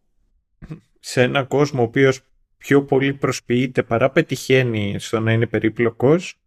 σε 1.00 1.22
ένα 1.22 1.44
κόσμο 1.44 1.82
ο 1.82 1.84
οποίος 1.84 2.22
πιο 2.58 2.86
πολύ 2.86 3.14
προσποιείται 3.14 3.84
παρά 3.84 4.10
πετυχαίνει 4.12 5.00
στο 5.00 5.20
να 5.20 5.32
είναι 5.32 5.48
περίπλοκος 5.48 6.40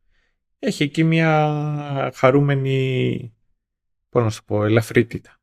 έχει 0.58 0.82
εκεί 0.82 1.04
μια 1.04 2.10
χαρούμενη 2.14 3.34
πώς 4.10 4.22
να 4.22 4.30
σου 4.30 4.44
πω, 4.44 4.64
ελαφρύτητα. 4.64 5.34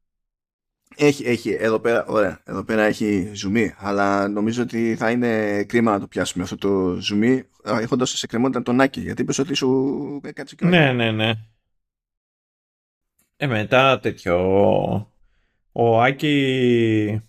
Έχει, 0.96 1.24
έχει, 1.26 1.52
εδώ 1.60 1.80
πέρα, 1.80 2.06
ωραία, 2.06 2.42
εδώ 2.44 2.64
πέρα 2.64 2.84
έχει 2.84 3.32
ζουμί, 3.34 3.74
αλλά 3.78 4.28
νομίζω 4.28 4.64
ότι 4.64 4.96
θα 4.96 5.12
είναι 5.12 5.64
κρίμα 5.64 5.92
να 5.92 6.00
το 6.00 6.08
πιάσουμε 6.08 6.44
αυτό 6.44 6.56
το 6.56 7.02
ζουμί, 7.02 7.44
έχοντας 7.64 8.10
σε 8.10 8.28
κρεμότητα 8.28 8.62
τον 8.62 8.82
Άκη, 8.82 9.00
γιατί 9.00 9.22
είπες 9.22 9.38
ότι 9.38 9.54
σου 9.54 10.20
κάτσε 10.34 10.56
και 10.56 10.66
Ναι, 10.66 10.92
ναι, 10.92 11.12
ναι. 11.12 11.34
Ε, 13.38 13.48
μετά 13.48 14.00
τέτοιο, 14.00 14.38
ο 15.72 16.02
Άκη 16.02 17.22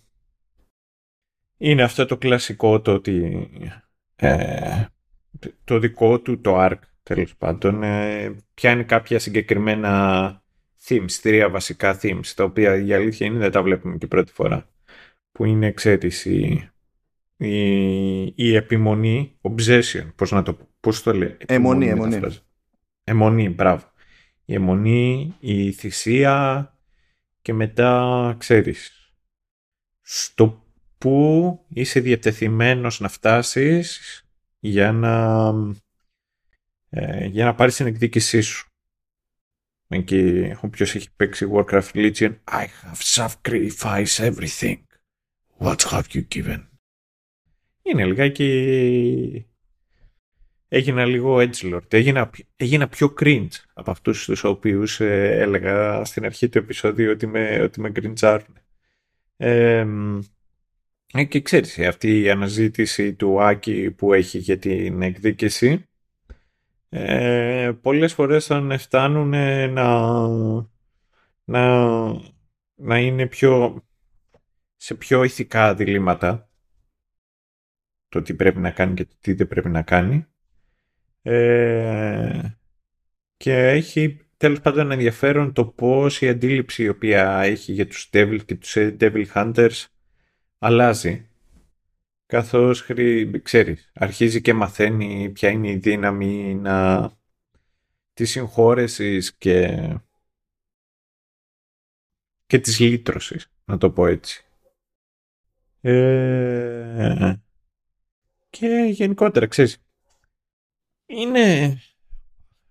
είναι 1.57 1.83
αυτό 1.83 2.05
το 2.05 2.17
κλασικό 2.17 2.81
το 2.81 2.93
ότι 2.93 3.49
ε, 4.15 4.85
το 5.63 5.79
δικό 5.79 6.19
του 6.19 6.41
το 6.41 6.65
ARC 6.65 6.79
τέλος 7.03 7.35
πάντων 7.35 7.83
ε, 7.83 8.35
πιάνει 8.53 8.83
κάποια 8.83 9.19
συγκεκριμένα 9.19 10.43
themes, 10.89 11.11
τρία 11.21 11.49
βασικά 11.49 11.99
themes, 12.01 12.27
τα 12.35 12.43
οποία 12.43 12.75
η 12.75 12.93
αλήθεια 12.93 13.27
είναι 13.27 13.39
δεν 13.39 13.51
τα 13.51 13.63
βλέπουμε 13.63 13.97
και 13.97 14.07
πρώτη 14.07 14.31
φορά. 14.31 14.69
Που 15.31 15.45
είναι, 15.45 15.71
ξέρεις, 15.71 16.25
η, 16.25 16.69
η, 18.35 18.55
επιμονή, 18.55 19.37
obsession, 19.41 20.11
πώς 20.15 20.31
να 20.31 20.43
το 20.43 20.53
πω, 20.53 20.67
πώς 20.79 21.03
το 21.03 21.13
λέει. 21.13 21.37
Εμονή, 21.45 21.87
εμονή. 21.87 22.19
Εμονή, 23.03 23.49
μπράβο. 23.49 23.91
Η 24.45 24.53
αιμονή, 24.53 25.35
η 25.39 25.71
θυσία 25.71 26.73
και 27.41 27.53
μετά, 27.53 28.35
ξέρεις, 28.37 29.11
στο 30.01 30.63
που 30.97 31.59
είσαι 31.67 31.99
διατεθειμένος 31.99 32.99
να 32.99 33.07
φτάσεις 33.07 33.99
για 34.59 34.91
να, 34.91 35.53
ε, 36.89 37.25
για 37.25 37.45
να 37.45 37.55
πάρεις 37.55 37.75
την 37.75 37.85
εκδίκησή 37.85 38.41
σου. 38.41 38.68
Εκεί 39.91 40.51
όποιος 40.61 40.95
έχει 40.95 41.09
παίξει 41.15 41.47
Warcraft 41.53 41.91
Legion 41.93 42.35
I 42.43 42.65
have 42.83 43.01
sacrificed 43.01 44.19
everything. 44.19 44.77
What 45.59 45.77
have 45.77 46.03
you 46.13 46.23
given? 46.35 46.67
Είναι 47.81 48.05
λιγάκι... 48.05 49.45
Έγινα 50.67 51.05
λίγο 51.05 51.37
edgelord. 51.39 51.93
Έγινα, 51.93 52.29
έγινα 52.55 52.87
πιο 52.87 53.13
cringe 53.19 53.47
από 53.73 53.91
αυτούς 53.91 54.25
τους 54.25 54.43
οποίους 54.43 54.99
ε, 54.99 55.39
έλεγα 55.39 56.05
στην 56.05 56.25
αρχή 56.25 56.49
του 56.49 56.57
επεισόδου 56.57 57.09
ότι 57.09 57.27
με, 57.27 57.61
ότι 57.61 57.79
με 57.81 57.91
cringeάρουν. 57.95 58.53
Ε, 59.37 59.85
και 61.29 61.41
ξέρεις, 61.41 61.79
αυτή 61.79 62.21
η 62.21 62.29
αναζήτηση 62.29 63.13
του 63.13 63.41
Άκη 63.41 63.91
που 63.91 64.13
έχει 64.13 64.37
για 64.37 64.57
την 64.57 65.01
εκδίκηση 65.01 65.88
ε, 66.89 67.71
πολλές 67.81 68.13
φορές 68.13 68.45
θα 68.45 68.77
φτάνουν 68.77 69.29
να, 69.73 70.27
να, 71.43 72.13
να 72.75 72.99
είναι 72.99 73.27
πιο, 73.27 73.83
σε 74.75 74.95
πιο 74.95 75.23
ηθικά 75.23 75.75
διλήμματα 75.75 76.49
το 78.09 78.21
τι 78.21 78.33
πρέπει 78.33 78.59
να 78.59 78.71
κάνει 78.71 78.93
και 78.93 79.05
το 79.05 79.15
τι 79.19 79.33
δεν 79.33 79.47
πρέπει 79.47 79.69
να 79.69 79.81
κάνει 79.81 80.25
ε, 81.21 82.41
και 83.37 83.67
έχει 83.67 84.19
τέλος 84.37 84.61
πάντων 84.61 84.91
ενδιαφέρον 84.91 85.53
το 85.53 85.65
πώς 85.65 86.21
η 86.21 86.29
αντίληψη 86.29 86.83
η 86.83 86.89
οποία 86.89 87.39
έχει 87.41 87.71
για 87.71 87.87
τους 87.87 88.09
Devil 88.13 88.39
και 88.45 88.55
τους 88.55 88.75
Devil 88.77 89.25
Hunters 89.33 89.85
αλλάζει 90.57 91.28
καθώς 92.29 92.85
ξέρεις, 93.41 93.91
αρχίζει 93.93 94.41
και 94.41 94.53
μαθαίνει 94.53 95.29
ποια 95.29 95.49
είναι 95.49 95.69
η 95.69 95.75
δύναμη 95.75 96.55
να... 96.55 97.11
της 98.13 98.29
συγχώρεσης 98.29 99.35
και... 99.35 99.77
και 102.45 102.59
της 102.59 102.79
λύτρωσης, 102.79 103.51
να 103.65 103.77
το 103.77 103.91
πω 103.91 104.05
έτσι. 104.05 104.45
Ε... 105.81 107.33
Και 108.49 108.67
γενικότερα, 108.91 109.47
ξέρεις, 109.47 109.77
είναι 111.05 111.77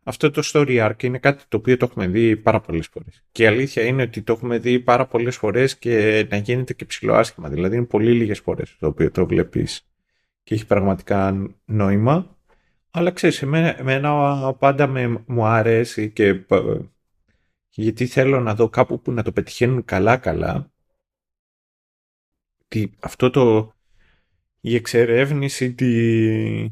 αυτό 0.08 0.30
το 0.30 0.42
story 0.44 0.88
arc 0.88 1.02
είναι 1.02 1.18
κάτι 1.18 1.44
το 1.48 1.56
οποίο 1.56 1.76
το 1.76 1.86
έχουμε 1.90 2.06
δει 2.06 2.36
πάρα 2.36 2.60
πολλές 2.60 2.86
φορές. 2.86 3.24
Και 3.32 3.42
η 3.42 3.46
αλήθεια 3.46 3.82
είναι 3.82 4.02
ότι 4.02 4.22
το 4.22 4.32
έχουμε 4.32 4.58
δει 4.58 4.80
πάρα 4.80 5.06
πολλές 5.06 5.36
φορές 5.36 5.78
και 5.78 6.26
να 6.30 6.36
γίνεται 6.36 6.74
και 6.74 6.84
ψηλό 6.84 7.14
άσχημα. 7.14 7.48
Δηλαδή 7.48 7.76
είναι 7.76 7.84
πολύ 7.84 8.12
λίγες 8.12 8.40
φορές 8.40 8.76
το 8.78 8.86
οποίο 8.86 9.10
το 9.10 9.26
βλέπεις 9.26 9.88
και 10.42 10.54
έχει 10.54 10.66
πραγματικά 10.66 11.48
νόημα. 11.64 12.36
Αλλά 12.90 13.10
ξέρεις, 13.10 13.42
εμένα, 13.42 14.54
πάντα 14.58 14.86
με, 14.86 15.24
μου 15.26 15.44
αρέσει 15.44 16.10
και 16.10 16.44
γιατί 17.68 18.06
θέλω 18.06 18.40
να 18.40 18.54
δω 18.54 18.68
κάπου 18.68 19.00
που 19.00 19.12
να 19.12 19.22
το 19.22 19.32
πετυχαίνουν 19.32 19.84
καλά-καλά. 19.84 20.72
Αυτό 23.00 23.30
το 23.30 23.72
η 24.60 24.74
εξερεύνηση 24.74 25.74
τη, 25.74 26.70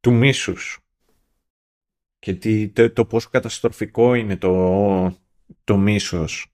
του 0.00 0.12
μίσους 0.12 0.80
και 2.20 2.34
τι, 2.34 2.68
το, 2.68 2.90
το 2.90 3.04
πόσο 3.04 3.28
καταστροφικό 3.30 4.14
είναι 4.14 4.36
το, 4.36 5.16
το 5.64 5.76
μίσος 5.76 6.46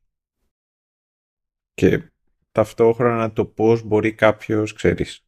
και 1.74 2.02
ταυτόχρονα 2.52 3.32
το 3.32 3.44
πώς 3.44 3.82
μπορεί 3.82 4.12
κάποιος, 4.12 4.72
ξέρεις, 4.72 5.26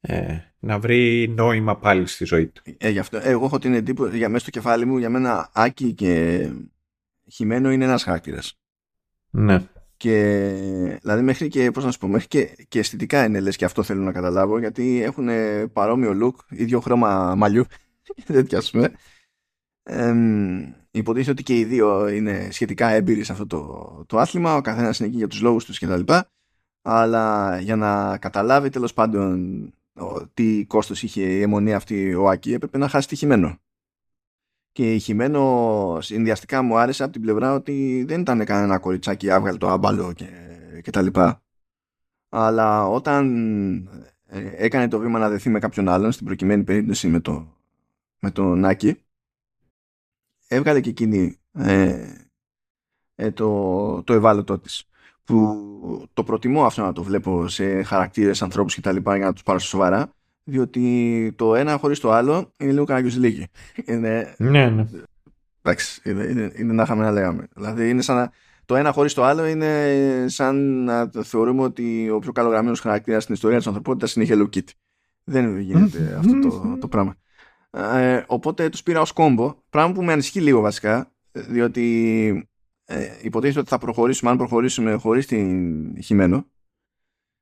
ε, 0.00 0.38
να 0.58 0.78
βρει 0.78 1.28
νόημα 1.28 1.78
πάλι 1.78 2.06
στη 2.06 2.24
ζωή 2.24 2.46
του. 2.46 2.62
Ε, 2.78 2.88
γι 2.88 2.98
αυτό, 2.98 3.18
εγώ 3.22 3.44
έχω 3.44 3.58
την 3.58 3.74
εντύπωση, 3.74 4.16
για 4.16 4.28
μέσα 4.28 4.40
στο 4.40 4.50
κεφάλι 4.50 4.84
μου, 4.84 4.98
για 4.98 5.10
μένα 5.10 5.50
Άκη 5.52 5.94
και 5.94 6.42
Χιμένο 7.30 7.70
είναι 7.70 7.84
ένας 7.84 8.02
χάκυρας. 8.02 8.58
Ναι. 9.30 9.68
Και 9.96 10.52
δηλαδή 11.02 11.22
μέχρι 11.22 11.48
και, 11.48 11.70
πώς 11.70 11.84
να 11.84 11.90
σου 11.90 11.98
πω, 11.98 12.06
μέχρι 12.06 12.28
και, 12.28 12.56
και 12.68 12.78
αισθητικά 12.78 13.24
είναι 13.24 13.40
λες 13.40 13.56
και 13.56 13.64
αυτό 13.64 13.82
θέλω 13.82 14.02
να 14.02 14.12
καταλάβω 14.12 14.58
γιατί 14.58 15.02
έχουν 15.02 15.28
παρόμοιο 15.72 16.18
look, 16.22 16.56
ίδιο 16.56 16.80
χρώμα 16.80 17.34
μαλλιού 17.34 17.64
τέτοια 18.26 18.58
ας 18.58 18.70
πούμε 18.70 18.92
υποτίθεται 20.90 21.30
ότι 21.30 21.42
και 21.42 21.58
οι 21.58 21.64
δύο 21.64 22.08
είναι 22.08 22.48
σχετικά 22.50 22.88
έμπειροι 22.88 23.24
σε 23.24 23.32
αυτό 23.32 23.46
το, 23.46 24.04
το 24.06 24.18
άθλημα, 24.18 24.56
ο 24.56 24.60
καθένας 24.60 24.98
είναι 24.98 25.08
εκεί 25.08 25.16
για 25.16 25.26
τους 25.26 25.40
λόγους 25.40 25.64
τους 25.64 25.78
κτλ. 25.78 26.12
Αλλά 26.82 27.58
για 27.60 27.76
να 27.76 28.18
καταλάβει 28.18 28.68
τέλος 28.68 28.94
πάντων 28.94 29.72
τι 30.34 30.64
κόστος 30.64 31.02
είχε 31.02 31.22
η 31.22 31.42
αιμονία 31.42 31.76
αυτή 31.76 32.14
ο 32.14 32.28
Άκη 32.28 32.52
έπρεπε 32.52 32.78
να 32.78 32.88
χάσει 32.88 33.08
τη 33.08 33.16
χειμένο. 33.16 33.56
Και 34.72 34.94
η 34.94 34.98
χειμένο 34.98 35.98
συνδυαστικά 36.00 36.62
μου 36.62 36.78
άρεσε 36.78 37.02
από 37.02 37.12
την 37.12 37.20
πλευρά 37.22 37.54
ότι 37.54 38.04
δεν 38.08 38.20
ήταν 38.20 38.44
κανένα 38.44 38.78
κοριτσάκι 38.78 39.30
άβγαλε 39.30 39.58
το 39.58 39.68
άμπαλο 39.68 40.12
και, 40.12 40.26
και 40.82 40.90
τα 40.90 41.02
λοιπά. 41.02 41.42
Αλλά 42.28 42.86
όταν 42.86 43.26
ε, 44.26 44.50
έκανε 44.56 44.88
το 44.88 44.98
βήμα 44.98 45.18
να 45.18 45.28
δεθεί 45.28 45.50
με 45.50 45.58
κάποιον 45.58 45.88
άλλον, 45.88 46.12
στην 46.12 46.26
προκειμένη 46.26 46.64
περίπτωση 46.64 47.08
με, 47.08 47.20
το, 47.20 47.56
με 48.18 48.30
τον 48.30 48.64
Άκη, 48.64 49.02
έβγαλε 50.48 50.80
και 50.80 50.90
εκείνη 50.90 51.38
ε, 51.52 52.14
ε, 53.14 53.30
το, 53.30 54.02
το 54.02 54.12
ευάλωτό 54.12 54.58
της 54.58 54.84
που 55.24 56.08
το 56.12 56.24
προτιμώ 56.24 56.64
αυτό 56.64 56.82
να 56.82 56.92
το 56.92 57.02
βλέπω 57.02 57.48
σε 57.48 57.82
χαρακτήρες, 57.82 58.42
ανθρώπους 58.42 58.74
και 58.74 58.80
τα 58.80 58.92
λοιπά 58.92 59.16
για 59.16 59.26
να 59.26 59.32
τους 59.32 59.42
πάρω 59.42 59.58
σοβαρά 59.58 60.12
διότι 60.48 61.32
το 61.36 61.54
ένα 61.54 61.76
χωρίς 61.76 62.00
το 62.00 62.12
άλλο 62.12 62.52
είναι 62.56 62.72
λίγο 62.72 62.86
λίγη. 63.16 63.46
Είναι... 63.84 64.34
Ναι, 64.38 64.68
ναι. 64.68 64.86
Εντάξει, 65.62 66.00
είναι, 66.04 66.24
είναι, 66.24 66.52
είναι 66.56 66.72
να 66.72 66.82
είχαμε 66.82 67.04
να 67.04 67.10
λέγαμε. 67.10 67.48
Δηλαδή 67.54 67.88
είναι 67.88 68.02
σαν 68.02 68.16
να, 68.16 68.32
το 68.64 68.76
ένα 68.76 68.92
χωρίς 68.92 69.14
το 69.14 69.24
άλλο 69.24 69.46
είναι 69.46 69.94
σαν 70.28 70.84
να 70.84 71.10
θεωρούμε 71.22 71.62
ότι 71.62 72.10
ο 72.10 72.18
πιο 72.18 72.32
καλογραμμένος 72.32 72.80
χαρακτήρας 72.80 73.22
στην 73.22 73.34
ιστορία 73.34 73.56
της 73.56 73.66
ανθρωπότητας 73.66 74.14
είναι 74.14 74.24
η 74.24 74.28
Hello 74.30 74.56
Kitty. 74.56 74.70
Δεν 75.24 75.58
γίνεται 75.68 76.16
αυτό 76.18 76.38
το, 76.38 76.76
το 76.80 76.88
πράγμα. 76.88 77.16
Ε, 77.70 78.24
οπότε 78.26 78.68
τους 78.68 78.82
πήρα 78.82 79.00
ως 79.00 79.12
κόμπο, 79.12 79.54
πράγμα 79.70 79.92
που 79.92 80.02
με 80.02 80.12
ανησυχεί 80.12 80.40
λίγο 80.40 80.60
βασικά, 80.60 81.12
διότι 81.32 82.48
ε, 82.84 83.18
υποτίθεται 83.22 83.60
ότι 83.60 83.68
θα 83.68 83.78
προχωρήσουμε 83.78 84.30
αν 84.30 84.36
προχωρήσουμε 84.36 84.92
χωρίς 84.94 85.26
την 85.26 86.02
χειμένο. 86.02 86.46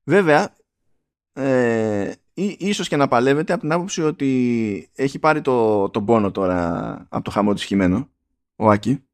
Βέβαια, 0.05 0.57
ε, 1.33 2.13
ή, 2.35 2.57
ίσως 2.59 2.89
και 2.89 2.97
να 2.97 3.09
παλεύεται 3.09 3.53
από 3.53 3.63
την 3.63 3.73
άποψη 3.73 4.03
ότι 4.03 4.91
έχει 4.95 5.19
πάρει 5.19 5.41
το, 5.41 5.89
τον 5.91 6.05
πόνο 6.05 6.31
τώρα 6.31 7.07
από 7.11 7.25
το 7.25 7.31
χαμό 7.31 7.55
της 7.55 7.65
χειμένο, 7.65 8.11
ο 8.57 8.71
Άκη, 8.71 9.07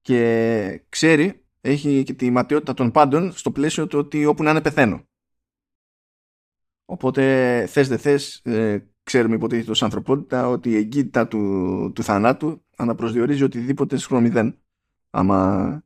και 0.00 0.82
ξέρει, 0.88 1.44
έχει 1.60 2.02
και 2.02 2.14
τη 2.14 2.30
ματιότητα 2.30 2.74
των 2.74 2.90
πάντων 2.90 3.32
στο 3.32 3.50
πλαίσιο 3.50 3.86
του 3.86 3.98
ότι 3.98 4.24
όπου 4.24 4.42
να 4.42 4.50
είναι 4.50 4.60
πεθαίνω. 4.60 5.08
Οπότε 6.84 7.66
θες 7.66 7.88
δεν 7.88 7.98
θες, 7.98 8.40
ε, 8.44 8.90
ξέρουμε 9.10 9.34
υποτίθεται 9.34 9.70
ως 9.70 9.82
ανθρωπότητα 9.82 10.48
ότι 10.48 10.70
η 10.70 10.76
εγκύτητα 10.76 11.26
του, 11.28 11.92
του 11.94 12.02
θανάτου 12.02 12.62
αναπροσδιορίζει 12.76 13.42
οτιδήποτε 13.42 13.96
σχρομιδέν 13.96 14.58
άμα, 15.10 15.82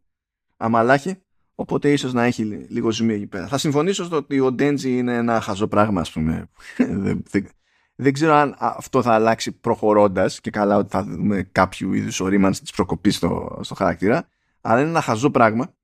άμα 0.56 0.82
λάχει. 0.82 1.22
Οπότε 1.54 1.92
ίσως 1.92 2.12
να 2.12 2.24
έχει 2.24 2.44
λίγο 2.44 2.90
ζημί 2.90 3.14
εκεί 3.14 3.26
πέρα. 3.26 3.46
Θα 3.46 3.58
συμφωνήσω 3.58 4.04
στο 4.04 4.16
ότι 4.16 4.40
ο 4.40 4.52
Ντέντζι 4.52 4.96
είναι 4.96 5.16
ένα 5.16 5.40
χαζό 5.40 5.68
πράγμα, 5.68 6.00
ας 6.00 6.12
πούμε. 6.12 6.48
δεν, 7.04 7.22
δεν, 7.94 8.12
ξέρω 8.12 8.32
αν 8.32 8.56
αυτό 8.58 9.02
θα 9.02 9.12
αλλάξει 9.14 9.52
προχωρώντας 9.52 10.40
και 10.40 10.50
καλά 10.50 10.76
ότι 10.76 10.90
θα 10.90 11.04
δούμε 11.04 11.42
κάποιο 11.52 11.94
είδους 11.94 12.20
ορίμανση 12.20 12.60
της 12.60 12.70
προκοπής 12.70 13.16
στο, 13.16 13.58
στο 13.62 13.74
χαρακτήρα. 13.74 14.28
Αλλά 14.60 14.80
είναι 14.80 14.88
ένα 14.88 15.00
χαζό 15.00 15.30
πράγμα. 15.30 15.74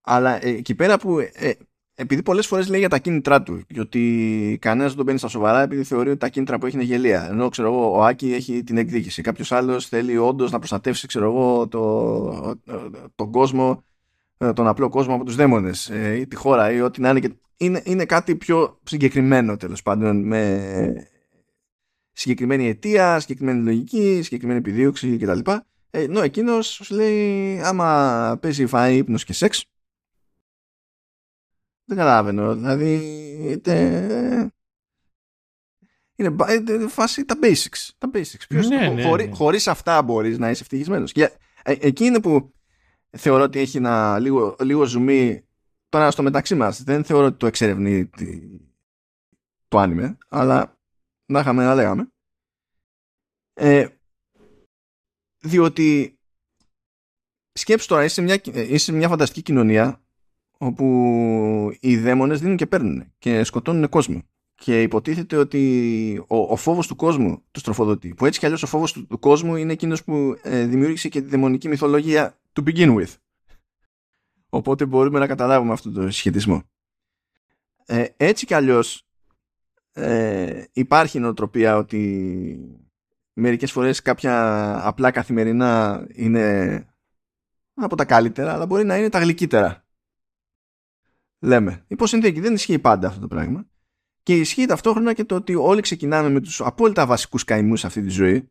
Αλλά 0.00 0.44
ε, 0.44 0.48
εκεί 0.48 0.74
πέρα 0.74 0.98
που 0.98 1.18
ε, 1.18 1.52
επειδή 1.94 2.22
πολλές 2.22 2.46
φορές 2.46 2.68
λέει 2.68 2.80
για 2.80 2.88
τα 2.88 2.98
κίνητρά 2.98 3.42
του 3.42 3.64
και 3.66 3.80
ότι 3.80 4.58
κανένας 4.60 4.86
δεν 4.86 4.96
τον 4.96 5.04
παίρνει 5.04 5.20
στα 5.20 5.28
σοβαρά 5.28 5.62
επειδή 5.62 5.82
θεωρεί 5.82 6.08
ότι 6.08 6.18
τα 6.18 6.28
κίνητρα 6.28 6.58
που 6.58 6.66
έχει 6.66 6.74
είναι 6.74 6.84
γελία. 6.84 7.28
Ενώ 7.30 7.48
ξέρω 7.48 7.68
εγώ, 7.68 7.96
ο 7.96 8.04
Άκη 8.04 8.32
έχει 8.32 8.62
την 8.62 8.76
εκδίκηση. 8.76 9.22
Κάποιος 9.22 9.52
άλλος 9.52 9.86
θέλει 9.86 10.16
όντως 10.16 10.50
να 10.50 10.58
προστατεύσει 10.58 11.06
ξέρω 11.06 11.24
εγώ, 11.24 11.68
το, 11.68 12.56
τον 13.14 13.30
κόσμο, 13.30 13.84
ε, 14.38 14.52
τον 14.52 14.66
απλό 14.66 14.88
κόσμο 14.88 15.14
από 15.14 15.24
τους 15.24 15.34
δαίμονες 15.34 15.90
ε, 15.90 16.16
ή 16.16 16.26
τη 16.26 16.36
χώρα 16.36 16.72
ή 16.72 16.80
ό,τι 16.80 17.00
να 17.00 17.10
είναι. 17.10 17.20
Και 17.20 17.32
είναι, 17.56 17.82
είναι 17.84 18.04
κάτι 18.04 18.36
πιο 18.36 18.80
συγκεκριμένο 18.82 19.56
τέλος 19.56 19.82
πάντων 19.82 20.26
με 20.26 21.08
συγκεκριμένη 22.12 22.68
αιτία, 22.68 23.20
συγκεκριμένη 23.20 23.62
λογική, 23.62 24.20
συγκεκριμένη 24.22 24.58
επιδίωξη 24.58 25.16
κτλ. 25.16 25.50
Ε, 25.90 26.02
ενώ 26.02 26.20
εκείνος 26.20 26.66
σου 26.66 26.94
λέει 26.94 27.60
άμα 27.62 28.38
παίζει 28.42 28.66
φάει 28.66 28.96
ύπνος 28.96 29.24
και 29.24 29.32
σεξ 29.32 29.66
δεν 31.84 31.96
καταλαβαίνω. 31.96 32.54
Δηλαδή. 32.54 32.94
Είναι, 36.16 36.36
είναι 36.68 36.88
φάση 36.88 37.24
τα 37.24 37.38
basics. 37.42 37.90
Τα 37.98 38.10
basics. 38.14 38.44
Ποιος, 38.48 38.68
ναι, 38.68 38.88
ναι, 38.88 39.02
χωρί, 39.02 39.26
ναι. 39.26 39.34
Χωρίς 39.34 39.68
αυτά 39.68 40.02
μπορείς 40.02 40.38
να 40.38 40.50
είσαι 40.50 40.62
ευτυχισμένος. 40.62 41.12
Και, 41.12 41.30
ε, 41.62 41.76
εκεί 41.80 42.04
είναι 42.04 42.20
που 42.20 42.52
θεωρώ 43.10 43.42
ότι 43.42 43.58
έχει 43.58 43.76
ένα 43.76 44.18
λίγο, 44.18 44.56
λίγο 44.60 44.84
ζουμί 44.84 45.46
τώρα 45.88 46.10
στο 46.10 46.22
μεταξύ 46.22 46.54
μας. 46.54 46.82
Δεν 46.82 47.04
θεωρώ 47.04 47.26
ότι 47.26 47.36
το 47.36 47.46
εξερευνεί 47.46 48.10
το 49.68 49.78
άνιμε, 49.78 50.18
αλλά 50.28 50.78
να 51.26 51.40
είχαμε 51.40 51.64
να 51.64 51.74
λέγαμε. 51.74 52.12
Ε, 53.54 53.88
διότι 55.38 56.18
σκέψου 57.52 57.88
τώρα, 57.88 58.04
είσαι 58.04 58.22
μια, 58.22 58.40
είσαι 58.44 58.92
μια 58.92 59.08
φανταστική 59.08 59.42
κοινωνία 59.42 60.02
όπου 60.62 61.76
οι 61.80 61.96
δαίμονες 61.96 62.40
δίνουν 62.40 62.56
και 62.56 62.66
παίρνουν 62.66 63.12
και 63.18 63.44
σκοτώνουν 63.44 63.88
κόσμο. 63.88 64.22
Και 64.54 64.82
υποτίθεται 64.82 65.36
ότι 65.36 66.24
ο, 66.28 66.36
ο 66.36 66.56
φόβος 66.56 66.86
του 66.86 66.96
κόσμου 66.96 67.42
τους 67.50 67.62
στροφοδοτεί. 67.62 68.14
Που 68.14 68.26
έτσι 68.26 68.38
κι 68.38 68.44
αλλιώς 68.44 68.62
ο 68.62 68.66
φόβος 68.66 68.92
του, 68.92 69.18
κόσμου 69.18 69.56
είναι 69.56 69.72
εκείνος 69.72 70.04
που 70.04 70.38
ε, 70.42 70.66
δημιούργησε 70.66 71.08
και 71.08 71.20
τη 71.20 71.28
δαιμονική 71.28 71.68
μυθολογία 71.68 72.38
to 72.52 72.62
begin 72.64 72.96
with. 72.98 73.14
Οπότε 74.48 74.86
μπορούμε 74.86 75.18
να 75.18 75.26
καταλάβουμε 75.26 75.72
αυτό 75.72 75.90
το 75.90 76.10
σχετισμό. 76.10 76.62
Ε, 77.86 78.04
έτσι 78.16 78.46
κι 78.46 78.54
αλλιώς 78.54 79.06
ε, 79.92 80.64
υπάρχει 80.72 81.18
νοοτροπία 81.18 81.76
ότι 81.76 82.80
μερικές 83.32 83.72
φορές 83.72 84.02
κάποια 84.02 84.86
απλά 84.86 85.10
καθημερινά 85.10 86.04
είναι 86.12 86.86
από 87.74 87.96
τα 87.96 88.04
καλύτερα 88.04 88.52
αλλά 88.52 88.66
μπορεί 88.66 88.84
να 88.84 88.96
είναι 88.96 89.08
τα 89.08 89.18
γλυκύτερα 89.18 89.81
λέμε. 91.42 91.84
Υπό 91.88 92.06
συνθήκη 92.06 92.40
δεν 92.40 92.54
ισχύει 92.54 92.78
πάντα 92.78 93.08
αυτό 93.08 93.20
το 93.20 93.26
πράγμα. 93.26 93.66
Και 94.22 94.36
ισχύει 94.36 94.66
ταυτόχρονα 94.66 95.12
και 95.12 95.24
το 95.24 95.34
ότι 95.34 95.54
όλοι 95.54 95.80
ξεκινάμε 95.80 96.28
με 96.28 96.40
τους 96.40 96.60
απόλυτα 96.60 97.06
βασικούς 97.06 97.44
καημούς 97.44 97.80
σε 97.80 97.86
αυτή 97.86 98.02
τη 98.02 98.08
ζωή 98.08 98.50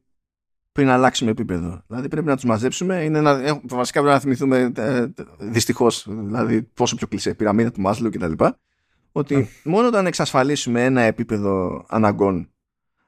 πριν 0.72 0.90
αλλάξουμε 0.90 1.32
επίπεδο. 1.32 1.84
Δηλαδή 1.88 2.08
πρέπει 2.08 2.28
να 2.28 2.36
τους 2.36 2.44
μαζέψουμε. 2.44 3.04
Είναι 3.04 3.22
να, 3.22 3.62
βασικά 3.64 4.00
πρέπει 4.00 4.16
να 4.16 4.22
θυμηθούμε 4.22 4.72
ε, 4.76 5.06
δυστυχώς, 5.40 6.06
δηλαδή 6.10 6.62
πόσο 6.62 6.96
πιο 6.96 7.08
κλεισέ, 7.08 7.34
πυραμίδα 7.34 7.72
του 7.72 7.82
Μάσλου 7.82 8.10
κτλ. 8.10 8.32
Ότι 9.12 9.50
μόνο 9.64 9.88
όταν 9.88 10.06
εξασφαλίσουμε 10.06 10.84
ένα 10.84 11.02
επίπεδο 11.02 11.86
αναγκών 11.88 12.52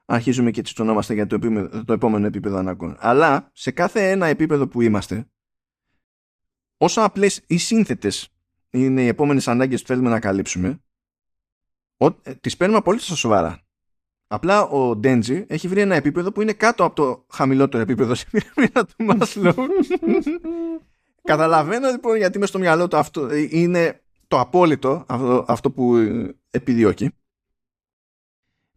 αρχίζουμε 0.04 0.50
και 0.50 0.62
τσιτωνόμαστε 0.62 1.14
για 1.14 1.26
το, 1.26 1.34
επίπεδο, 1.34 1.84
το 1.84 1.92
επόμενο 1.92 2.26
επίπεδο 2.26 2.56
αναγκών. 2.56 2.96
Αλλά 2.98 3.50
σε 3.52 3.70
κάθε 3.70 4.10
ένα 4.10 4.26
επίπεδο 4.26 4.66
που 4.66 4.80
είμαστε, 4.80 5.28
όσο 6.76 7.00
απλές 7.00 7.42
ή 7.46 7.56
σύνθετες 7.56 8.33
είναι 8.74 9.02
οι 9.02 9.06
επόμενες 9.06 9.48
ανάγκες 9.48 9.80
που 9.80 9.86
θέλουμε 9.86 10.10
να 10.10 10.20
καλύψουμε, 10.20 10.78
ε, 12.22 12.34
τις 12.34 12.56
παίρνουμε 12.56 12.78
απολύτως 12.78 13.06
στα 13.06 13.16
σοβαρά. 13.16 13.62
Απλά 14.26 14.62
ο 14.62 14.96
Ντέντζι 14.96 15.44
έχει 15.48 15.68
βρει 15.68 15.80
ένα 15.80 15.94
επίπεδο 15.94 16.32
που 16.32 16.42
είναι 16.42 16.52
κάτω 16.52 16.84
από 16.84 16.94
το 16.94 17.26
χαμηλότερο 17.30 17.82
επίπεδο 17.82 18.14
σε 18.14 18.26
πυραμίδα 18.30 18.86
του 18.86 19.04
Μάσλο. 19.04 19.54
Καταλαβαίνω 21.22 21.90
λοιπόν 21.90 22.16
γιατί 22.16 22.38
με 22.38 22.46
στο 22.46 22.58
μυαλό 22.58 22.88
του 22.88 22.96
αυτό 22.96 23.26
ε, 23.26 23.48
είναι 23.50 24.02
το 24.28 24.40
απόλυτο 24.40 25.04
αυτό, 25.08 25.44
αυτό 25.48 25.70
που 25.70 25.96
ε, 25.96 26.34
επιδιώκει 26.50 27.10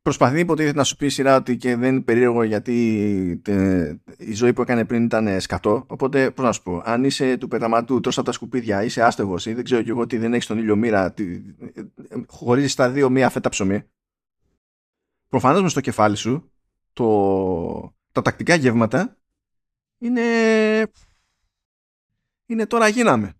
προσπαθεί 0.08 0.40
υποτίθεται 0.40 0.77
να 0.77 0.84
σου 0.84 0.95
πει 0.95 1.08
σειρά 1.08 1.36
ότι 1.36 1.58
και 1.58 1.76
δεν 1.76 1.94
είναι 1.94 2.03
περίεργο 2.03 2.44
γιατί 2.44 2.74
η 4.18 4.34
ζωή 4.34 4.53
που 4.53 4.61
έκανε 4.61 4.86
πριν 4.86 5.03
ήταν 5.03 5.42
σκατό. 5.42 5.86
Οπότε, 5.88 6.32
πώς 6.32 6.45
να 6.45 6.52
σου 6.52 6.64
πω, 6.64 6.82
αν 6.86 7.03
είσαι 7.03 7.38
του 7.38 7.48
πεταματού, 7.48 8.00
τρως 8.00 8.18
από 8.18 8.26
τα 8.26 8.32
σκουπίδια, 8.32 8.84
είσαι 8.84 9.03
άστεγος 9.03 9.45
ή 9.45 9.53
δεν 9.53 9.64
ξέρω 9.64 9.82
κι 9.82 9.90
εγώ 9.90 10.02
ότι 10.02 10.18
δεν 10.18 10.34
έχεις 10.34 10.45
τον 10.45 10.58
ήλιο 10.58 10.76
μοίρα, 10.76 11.14
χωρίζεις 12.27 12.72
στα 12.72 12.90
δύο 12.90 13.10
μία 13.10 13.30
φέτα 13.30 13.50
ψωμί. 13.50 13.84
Προφανώς 15.27 15.61
μες 15.61 15.72
στο 15.72 15.82
κεφάλι 15.82 16.16
σου 16.16 16.52
το, 16.94 17.95
τα 18.11 18.22
τακτικά 18.22 18.56
γεύματα 18.56 19.18
είναι. 19.98 20.22
Είναι 22.45 22.66
τώρα 22.66 22.88
γίναμε. 22.88 23.34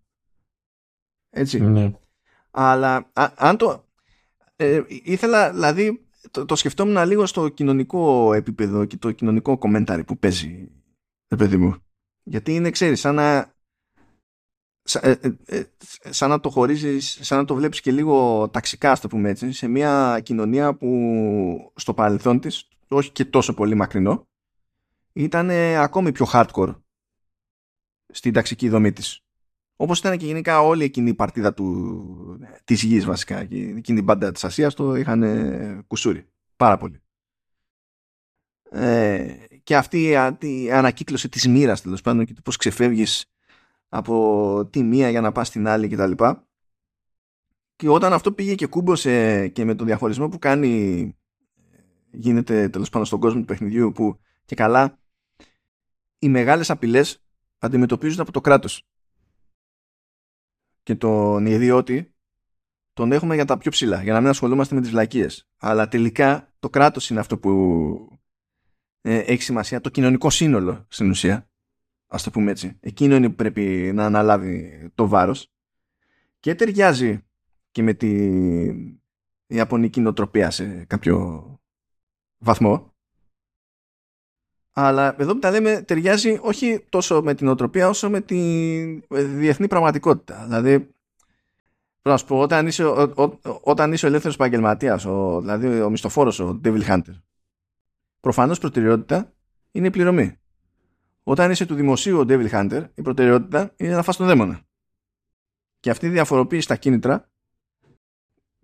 Έτσι. 1.30 1.60
Ναι. 1.60 1.92
Αλλά 2.52 3.12
αν 3.36 3.58
το. 3.58 3.86
Ε, 4.56 4.82
ήθελα 4.88 5.52
δηλαδή 5.52 6.07
το, 6.32 6.46
το 6.46 6.56
σκεφτόμουν 6.56 7.08
λίγο 7.08 7.26
στο 7.26 7.50
κοινωνικό 7.50 8.34
επίπεδο 8.34 8.86
και 8.86 8.98
το 8.98 9.12
κοινωνικό 9.12 9.58
κομμένταρι 9.58 10.04
που 10.04 10.18
παίζει, 10.18 10.70
παιδί 11.38 11.58
μου. 11.58 11.76
Γιατί 12.24 12.56
είναι, 12.56 12.70
ξέρεις, 12.70 13.00
σαν 13.00 13.16
να, 13.16 13.56
ε, 14.94 15.12
ε, 15.12 15.32
ε, 15.46 15.64
σαν 16.10 16.30
να 16.30 16.40
το 16.40 16.50
χωρίζεις, 16.50 17.20
σαν 17.22 17.38
να 17.38 17.46
το 17.46 17.56
βλέπεις 17.56 17.82
και 17.82 17.92
λίγο 17.92 18.50
ταξικά, 18.50 18.96
στο 18.96 19.08
το 19.08 19.16
πούμε 19.16 19.30
έτσι, 19.30 19.52
σε 19.52 19.68
μια 19.68 20.22
κοινωνία 20.24 20.76
που 20.76 21.72
στο 21.76 21.94
παρελθόν 21.94 22.40
της, 22.40 22.68
όχι 22.88 23.12
και 23.12 23.26
τόσο 23.26 23.54
πολύ 23.54 23.76
μακρινό, 23.76 24.28
ήταν 25.14 25.50
ακόμη 25.78 26.12
πιο 26.12 26.26
hardcore 26.34 26.76
στην 28.08 28.34
ταξική 28.34 28.70
δομή 28.70 28.92
της. 28.92 29.27
Όπως 29.80 30.00
ήταν 30.00 30.18
και 30.18 30.26
γενικά 30.26 30.62
όλη 30.62 30.84
εκείνη 30.84 31.10
η 31.10 31.14
παρτίδα 31.14 31.54
του, 31.54 32.40
της 32.64 32.84
γης 32.84 33.06
βασικά 33.06 33.46
και 33.46 33.56
εκείνη 33.56 34.00
η 34.00 34.02
μπάντα 34.06 34.32
της 34.32 34.44
Ασίας 34.44 34.74
το 34.74 34.96
είχαν 34.96 35.24
κουσούρι. 35.88 36.28
Πάρα 36.56 36.78
πολύ. 36.78 37.02
Ε, 38.70 39.36
και 39.64 39.76
αυτή 39.76 40.10
η 40.40 40.72
ανακύκλωση 40.72 41.30
της 41.30 41.48
μοίρας 41.48 41.82
τέλος 41.82 42.02
πάντων 42.02 42.26
και 42.26 42.34
το 42.34 42.42
πώς 42.42 42.56
ξεφεύγεις 42.58 43.26
από 43.90 44.68
τη 44.72 44.84
μία 44.84 45.10
για 45.10 45.22
να 45.22 45.32
πας 45.32 45.48
στην 45.48 45.68
άλλη 45.68 45.88
κτλ. 45.88 46.12
Και, 46.12 46.36
και 47.76 47.90
όταν 47.90 48.14
αυτό 48.14 48.32
πήγε 48.32 48.56
και 48.56 48.68
κούμπωσε 48.68 49.48
και 49.48 49.66
με 49.66 49.76
τον 49.76 49.86
διαχωρισμό 49.86 50.30
που 50.30 50.40
κάνει 50.40 51.16
γίνεται 52.12 52.70
τέλος 52.70 52.90
πάντων 52.90 53.06
στον 53.06 53.20
κόσμο 53.20 53.40
του 53.40 53.46
παιχνιδιού 53.46 53.92
που 53.92 54.20
και 54.46 54.56
καλά 54.56 55.00
οι 56.20 56.30
μεγάλες 56.30 56.70
απειλές 56.70 57.24
αντιμετωπίζονται 57.58 58.22
από 58.22 58.32
το 58.32 58.42
κράτος 58.42 58.88
και 60.88 60.96
τον 60.96 61.46
ιδιώτη 61.46 62.14
τον 62.94 63.12
έχουμε 63.12 63.36
για 63.36 63.46
τα 63.46 63.58
πιο 63.58 63.72
ψηλά 63.72 64.04
για 64.04 64.14
να 64.14 64.20
μην 64.20 64.30
ασχολούμαστε 64.30 64.76
με 64.76 64.82
τις 64.82 64.90
βλακίες. 64.90 65.50
Αλλά 65.58 65.88
τελικά 65.88 66.54
το 66.60 66.70
κράτος 66.70 67.10
είναι 67.10 67.20
αυτό 67.20 67.38
που 67.38 68.20
ε, 69.02 69.18
έχει 69.18 69.42
σημασία 69.42 69.82
το 69.82 69.90
κοινωνικό 69.90 70.30
σύνολο 70.30 70.86
στην 70.90 71.10
ουσία 71.10 71.50
ας 72.08 72.24
το 72.24 72.32
πούμε 72.32 72.52
έτσι. 72.52 72.78
Εκείνο 72.80 73.16
είναι 73.16 73.30
που 73.30 73.36
πρέπει 73.36 73.92
να 73.94 74.06
αναλάβει 74.06 74.90
το 74.96 75.08
βάρος. 75.08 75.52
Και 76.40 76.56
ταιριάζει 76.56 77.26
και 77.72 77.84
με 77.84 77.94
τη 77.94 78.32
ιαπωνική 79.48 80.00
νοοτροπία 80.00 80.52
σε 80.52 80.86
κάποιο 80.86 81.46
βαθμό 82.38 82.96
αλλά 84.80 85.16
εδώ 85.18 85.34
που 85.34 85.40
τα 85.40 85.52
λέμε 85.52 85.82
ταιριάζει 85.82 86.40
όχι 86.42 86.86
τόσο 86.90 87.22
με 87.22 87.34
την 87.34 87.48
οτροπία 87.48 87.90
όσο 87.90 88.10
με 88.10 88.22
τη 88.22 88.38
διεθνή 89.10 89.68
πραγματικότητα. 89.68 90.44
Δηλαδή, 90.46 90.78
πρέπει 90.80 90.96
να 92.02 92.18
σου 92.18 92.26
πω, 92.26 92.40
όταν 92.40 92.68
είσαι, 92.68 92.84
ο, 92.86 93.02
ο, 93.02 93.40
όταν 93.62 93.94
είσαι 93.94 94.06
ο 94.06 94.10
ελεύθερος 94.10 94.36
επαγγελματίας, 94.36 95.06
ο, 95.06 95.40
δηλαδή 95.42 95.82
ο 95.82 95.90
μισθοφόρος, 95.90 96.40
ο 96.40 96.62
Devil 96.64 96.82
Hunter, 96.88 97.22
προφανώς 98.20 98.60
προτεραιότητα 98.60 99.34
είναι 99.72 99.88
η 99.88 99.90
πληρωμή. 99.90 100.40
Όταν 101.24 101.52
είσαι 101.52 101.66
του 101.66 101.76
δημοσίου 101.76 102.20
ο 102.20 102.26
Devil 102.28 102.50
Hunter, 102.50 102.84
η 102.96 103.02
προτεραιότητα 103.02 103.74
είναι 103.78 103.96
να 103.96 104.04
φας 104.04 104.18
τον 104.18 104.28
δαίμονα. 104.28 104.62
Και 105.80 105.90
αυτή 105.90 106.06
η 106.06 106.10
διαφοροποίηση 106.10 106.62
στα 106.62 106.76
κίνητρα 106.76 107.30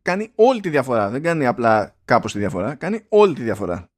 κάνει 0.01 0.31
όλη 0.35 0.59
τη 0.59 0.69
διαφορά. 0.69 1.09
Δεν 1.09 1.21
κάνει 1.23 1.45
απλά 1.45 1.95
κάπως 2.05 2.31
τη 2.31 2.39
διαφορά, 2.39 2.75
κάνει 2.75 3.05
όλη 3.09 3.33
τη 3.33 3.43
διαφορά 3.43 3.92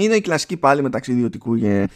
είναι 0.00 0.14
η 0.14 0.20
κλασική 0.20 0.56
πάλι 0.56 0.82
μεταξύ 0.82 1.12
ιδιωτικού 1.12 1.58
και 1.58 1.88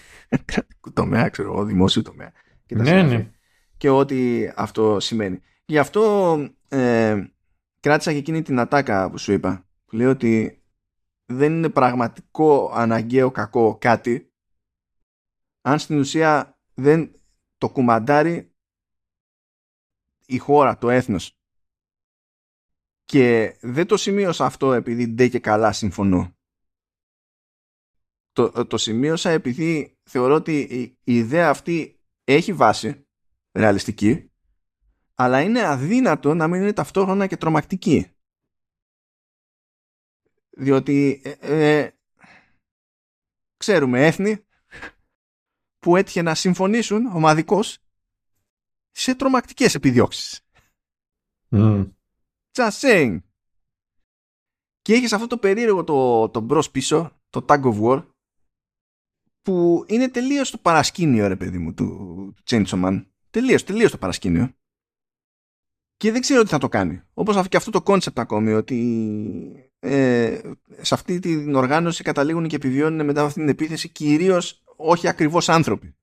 κρατικού 0.44 0.92
τομέα, 0.92 1.28
ξέρω 1.28 1.52
εγώ, 1.52 1.64
δημόσιου 1.64 2.02
τομέα. 2.02 2.32
Και, 2.66 2.74
ναι, 2.74 3.02
ναι. 3.02 3.30
και 3.76 3.88
ό,τι 3.88 4.48
αυτό 4.56 5.00
σημαίνει. 5.00 5.40
Γι' 5.64 5.78
αυτό 5.78 6.36
ε, 6.68 7.24
κράτησα 7.80 8.12
και 8.12 8.18
εκείνη 8.18 8.42
την 8.42 8.58
ατάκα 8.58 9.10
που 9.10 9.18
σου 9.18 9.32
είπα. 9.32 9.66
Που 9.84 9.96
λέει 9.96 10.06
ότι 10.06 10.62
δεν 11.26 11.52
είναι 11.52 11.68
πραγματικό 11.68 12.70
αναγκαίο 12.74 13.30
κακό 13.30 13.76
κάτι 13.80 14.32
αν 15.60 15.78
στην 15.78 15.98
ουσία 15.98 16.58
δεν 16.74 17.10
το 17.58 17.70
κουμαντάρει 17.70 18.52
η 20.26 20.38
χώρα, 20.38 20.78
το 20.78 20.90
έθνος. 20.90 21.38
Και 23.04 23.56
δεν 23.60 23.86
το 23.86 23.96
σημείωσα 23.96 24.44
αυτό 24.44 24.72
επειδή 24.72 25.06
ντε 25.06 25.28
και 25.28 25.38
καλά 25.38 25.72
συμφωνώ 25.72 26.36
το, 28.34 28.66
το 28.66 28.76
σημείωσα 28.76 29.30
επειδή 29.30 29.98
θεωρώ 30.02 30.34
ότι 30.34 30.58
η, 31.04 31.14
ιδέα 31.16 31.48
αυτή 31.48 32.00
έχει 32.24 32.52
βάση 32.52 33.06
ρεαλιστική 33.52 34.30
αλλά 35.14 35.40
είναι 35.40 35.66
αδύνατο 35.66 36.34
να 36.34 36.48
μην 36.48 36.60
είναι 36.60 36.72
ταυτόχρονα 36.72 37.26
και 37.26 37.36
τρομακτική. 37.36 38.10
Διότι 40.50 41.22
ε, 41.24 41.80
ε, 41.80 41.90
ξέρουμε 43.56 44.06
έθνη 44.06 44.44
που 45.78 45.96
έτυχε 45.96 46.22
να 46.22 46.34
συμφωνήσουν 46.34 47.06
ομαδικώς 47.06 47.78
σε 48.90 49.14
τρομακτικές 49.14 49.74
επιδιώξεις. 49.74 50.40
Mm. 51.50 51.90
Just 52.52 52.70
saying. 52.70 53.18
Και 54.82 54.94
έχεις 54.94 55.12
αυτό 55.12 55.26
το 55.26 55.38
περίεργο 55.38 55.84
το, 55.84 56.28
το 56.28 56.40
μπρος 56.40 56.70
πίσω, 56.70 57.20
το 57.30 57.44
tug 57.48 57.62
of 57.62 57.80
war, 57.82 58.13
που 59.44 59.84
είναι 59.86 60.08
τελείως 60.08 60.50
το 60.50 60.58
παρασκήνιο 60.58 61.26
ρε 61.26 61.36
παιδί 61.36 61.58
μου 61.58 61.74
του 61.74 62.34
Chainsaw 62.50 62.84
Man. 62.84 63.06
Τελείως, 63.30 63.64
τελείως 63.64 63.90
το 63.90 63.98
παρασκήνιο. 63.98 64.54
Και 65.96 66.12
δεν 66.12 66.20
ξέρω 66.20 66.42
τι 66.42 66.48
θα 66.48 66.58
το 66.58 66.68
κάνει. 66.68 67.02
Όπως 67.14 67.48
και 67.48 67.56
αυτό 67.56 67.70
το 67.70 67.82
concept 67.82 68.18
ακόμη 68.18 68.52
ότι 68.52 69.72
ε, 69.78 70.40
σε 70.80 70.94
αυτή 70.94 71.18
την 71.18 71.54
οργάνωση 71.54 72.02
καταλήγουν 72.02 72.48
και 72.48 72.56
επιβιώνουν 72.56 73.04
μετά 73.06 73.18
από 73.18 73.28
αυτή 73.28 73.40
την 73.40 73.48
επίθεση 73.48 73.88
κυρίως 73.88 74.62
όχι 74.76 75.08
ακριβώς 75.08 75.48
άνθρωποι. 75.48 75.96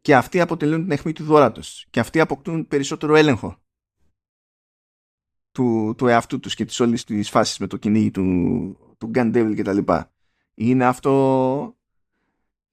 Και 0.00 0.16
αυτοί 0.16 0.40
αποτελούν 0.40 0.82
την 0.82 0.90
αιχμή 0.90 1.12
του 1.12 1.24
δόρατος. 1.24 1.86
Και 1.90 2.00
αυτοί 2.00 2.20
αποκτούν 2.20 2.66
περισσότερο 2.66 3.14
έλεγχο 3.14 3.62
του, 5.50 5.94
του 5.96 6.06
εαυτού 6.06 6.40
τους 6.40 6.54
και 6.54 6.64
της 6.64 6.80
όλης 6.80 7.04
της 7.04 7.30
φάσης 7.30 7.58
με 7.58 7.66
το 7.66 7.76
κυνήγι 7.76 8.10
του, 8.10 8.24
του 8.98 9.10
Gun 9.14 9.34
Devil 9.34 9.54
κτλ. 9.56 9.92
Είναι 10.54 10.84
αυτό 10.84 11.78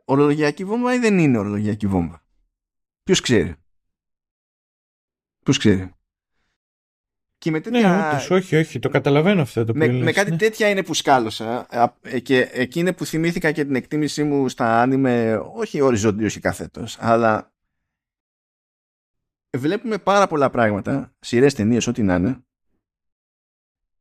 ορολογιακή 0.05 0.65
βόμβα 0.65 0.93
ή 0.93 0.97
δεν 0.97 1.19
είναι 1.19 1.37
ορολογιακή 1.37 1.87
βόμβα; 1.87 2.23
Ποιος 3.03 3.21
ξέρει; 3.21 3.55
Ποιος 5.43 5.57
ξέρει; 5.57 5.93
Και 7.37 7.51
με 7.51 7.59
τέτοια... 7.59 8.19
Ναι, 8.29 8.35
όχι, 8.35 8.55
όχι, 8.55 8.79
το 8.79 8.89
καταλαβαίνω 8.89 9.41
αυτό 9.41 9.65
το 9.65 9.75
με, 9.75 9.87
με 9.87 10.11
κάτι 10.11 10.31
ναι. 10.31 10.37
τέτοια 10.37 10.69
είναι 10.69 10.83
που 10.83 10.93
σκάλωσα 10.93 11.67
ε, 12.01 12.19
και 12.19 12.49
εκεί 12.51 12.79
είναι 12.79 12.93
που 12.93 13.05
θυμήθηκα 13.05 13.51
και 13.51 13.65
την 13.65 13.75
εκτίμησή 13.75 14.23
μου 14.23 14.49
στα 14.49 14.81
άνιμε 14.81 15.41
όχι 15.53 15.81
οριζοντίως 15.81 16.35
ή 16.35 16.39
καθέτως, 16.39 16.97
αλλά 16.99 17.53
βλέπουμε 19.57 19.97
πάρα 19.97 20.27
πολλά 20.27 20.49
πράγματα, 20.49 21.13
σειρές 21.19 21.53
ταινίες, 21.53 21.87
ό,τι 21.87 22.03
να 22.03 22.15
είναι, 22.15 22.43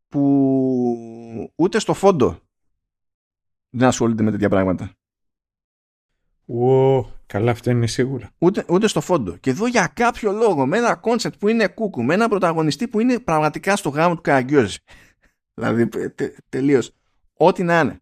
που 0.08 1.52
ούτε 1.54 1.78
στο 1.78 1.94
φόντο 1.94 2.40
δεν 3.70 3.88
ασχολούνται 3.88 4.22
με 4.22 4.30
τέτοια 4.30 4.48
πράγματα. 4.48 4.94
Ω, 6.52 7.06
καλά 7.26 7.50
αυτό 7.50 7.70
είναι 7.70 7.86
σίγουρα. 7.86 8.30
Ούτε, 8.38 8.64
ούτε 8.68 8.88
στο 8.88 9.00
φόντο. 9.00 9.36
Και 9.36 9.50
εδώ 9.50 9.66
για 9.66 9.92
κάποιο 9.94 10.32
λόγο, 10.32 10.66
με 10.66 10.78
ένα 10.78 10.94
concept 10.94 11.38
που 11.38 11.48
είναι 11.48 11.68
κούκου, 11.68 12.02
με 12.02 12.14
ένα 12.14 12.28
πρωταγωνιστή 12.28 12.88
που 12.88 13.00
είναι 13.00 13.18
πραγματικά 13.18 13.76
του 13.76 13.88
γάμου 13.88 14.14
ο 14.14 14.20
Καραγκιόζης. 14.20 14.78
δηλαδή 15.54 15.88
τε, 15.88 16.34
τελείως. 16.48 16.92
Ό,τι 17.34 17.62
να 17.62 17.80
είναι. 17.80 18.00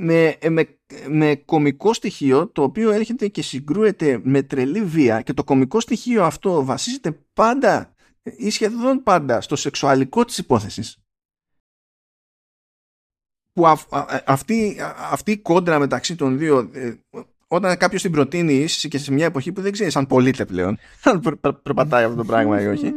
Με, 0.00 0.38
με, 0.48 0.78
με 1.08 1.34
κομικό 1.36 1.92
στοιχείο 1.92 2.48
το 2.48 2.62
οποίο 2.62 2.90
έρχεται 2.90 3.28
και 3.28 3.42
συγκρούεται 3.42 4.20
με 4.22 4.42
τρελή 4.42 4.82
βία 4.84 5.22
και 5.22 5.32
το 5.32 5.44
κομικό 5.44 5.80
στοιχείο 5.80 6.24
αυτό 6.24 6.64
βασίζεται 6.64 7.18
πάντα 7.32 7.94
ή 8.36 8.50
σχεδόν 8.50 9.02
πάντα 9.02 9.40
στο 9.40 9.56
σεξουαλικό 9.56 10.24
της 10.24 10.38
υπόθεσης 10.38 10.98
που 13.58 13.66
αυτή, 14.26 14.76
αυτή 15.10 15.30
η 15.30 15.36
κόντρα 15.38 15.78
μεταξύ 15.78 16.14
των 16.16 16.38
δύο 16.38 16.70
ε, 16.72 16.92
όταν 17.46 17.76
κάποιος 17.76 18.02
την 18.02 18.10
προτείνει 18.10 18.54
είσαι 18.54 18.88
και 18.88 18.98
σε 18.98 19.12
μια 19.12 19.26
εποχή 19.26 19.52
που 19.52 19.60
δεν 19.60 19.72
ξέρεις 19.72 19.96
αν 19.96 20.06
πωλείται 20.06 20.44
πλέον 20.44 20.78
αν 21.04 21.40
περπατάει 21.62 22.04
αυτό 22.04 22.16
το 22.16 22.24
πράγμα 22.24 22.62
ή 22.62 22.66
όχι 22.66 22.92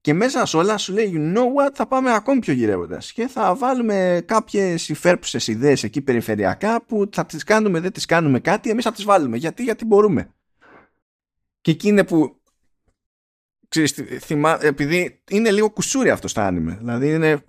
και 0.00 0.14
μέσα 0.14 0.46
σε 0.46 0.56
όλα 0.56 0.78
σου 0.78 0.92
λέει 0.92 1.12
you 1.14 1.36
know 1.36 1.42
what 1.42 1.70
θα 1.74 1.86
πάμε 1.86 2.14
ακόμη 2.14 2.40
πιο 2.40 2.52
γυρεύοντας 2.52 3.12
και 3.12 3.26
θα 3.26 3.54
βάλουμε 3.54 4.22
κάποιες 4.26 4.88
υφέρπουσες 4.88 5.46
ιδέες 5.46 5.82
εκεί 5.82 6.00
περιφερειακά 6.00 6.82
που 6.84 7.08
θα 7.12 7.26
τις 7.26 7.44
κάνουμε 7.44 7.80
δεν 7.80 7.92
τις 7.92 8.06
κάνουμε 8.06 8.40
κάτι 8.40 8.70
εμείς 8.70 8.84
θα 8.84 8.92
τις 8.92 9.04
βάλουμε. 9.04 9.36
Γιατί 9.36 9.62
γιατί 9.62 9.84
μπορούμε 9.84 10.30
και 11.60 11.70
εκεί 11.70 11.88
είναι 11.88 12.04
που 12.04 12.40
ξέρεις, 13.72 14.20
θυμά, 14.24 14.64
επειδή 14.64 15.22
είναι 15.30 15.50
λίγο 15.50 15.70
κουσούρι 15.70 16.10
αυτό 16.10 16.28
στα 16.28 16.46
άνιμε. 16.46 16.76
Δηλαδή 16.78 17.14
είναι, 17.14 17.44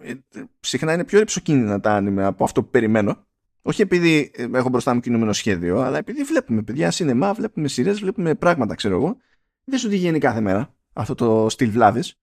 συχνά 0.60 0.94
είναι 0.94 1.04
πιο 1.04 1.20
ρηψοκίνητα 1.20 1.80
τα 1.80 1.94
άνιμε 1.94 2.26
από 2.26 2.44
αυτό 2.44 2.64
που 2.64 2.70
περιμένω. 2.70 3.26
Όχι 3.62 3.82
επειδή 3.82 4.32
έχω 4.54 4.70
μπροστά 4.70 4.94
μου 4.94 5.00
κινούμενο 5.00 5.34
σχέδιο, 5.34 5.80
αλλά 5.80 5.98
επειδή 5.98 6.24
βλέπουμε 6.24 6.62
παιδιά 6.62 6.92
σινεμά, 6.92 7.34
βλέπουμε 7.34 7.68
σειρές, 7.68 8.00
βλέπουμε 8.00 8.36
πράγματα, 8.36 8.76
ξέρω 8.76 8.96
εγώ. 8.96 9.18
Δεν 9.64 9.80
σου 9.80 9.90
βγαίνει 9.90 10.20
κάθε 10.20 10.42
μέρα 10.42 10.76
αυτό 10.94 11.16
το 11.16 11.50
στυλ 11.50 11.70
βλάβης. 11.70 12.20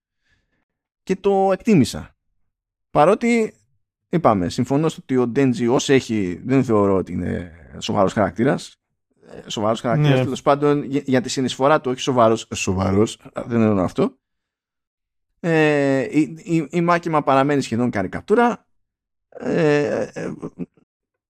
Και 1.02 1.16
το 1.16 1.52
εκτίμησα. 1.52 2.16
Παρότι 2.90 3.54
είπαμε, 4.08 4.48
συμφωνώ 4.48 4.88
στο 4.88 5.00
ότι 5.02 5.16
ο 5.16 5.26
Ντέντζι 5.26 5.66
ως 5.66 5.88
έχει 5.88 6.40
δεν 6.44 6.64
θεωρώ 6.64 6.96
ότι 6.96 7.12
είναι 7.12 7.52
σοβαρός 7.78 8.12
χαρακτήρας 8.12 8.79
σοβαρός 9.46 9.80
χαρακτήρας 9.80 10.18
ναι. 10.18 10.24
τέλος 10.24 10.42
πάντων 10.42 10.84
για, 10.84 11.20
τη 11.20 11.28
συνεισφορά 11.28 11.80
του, 11.80 11.90
όχι 11.90 12.00
σοβαρός. 12.00 12.46
Σοβαρός, 12.54 13.20
δεν 13.46 13.60
εννοώ 13.60 13.84
αυτό. 13.84 14.18
Ε, 15.40 16.06
η, 16.10 16.36
η, 16.44 16.68
η 16.70 16.80
μάκημα 16.80 17.22
παραμένει 17.22 17.62
σχεδόν 17.62 17.90
καρικατούρα. 17.90 18.66
Ε, 19.28 20.10
ε, 20.12 20.32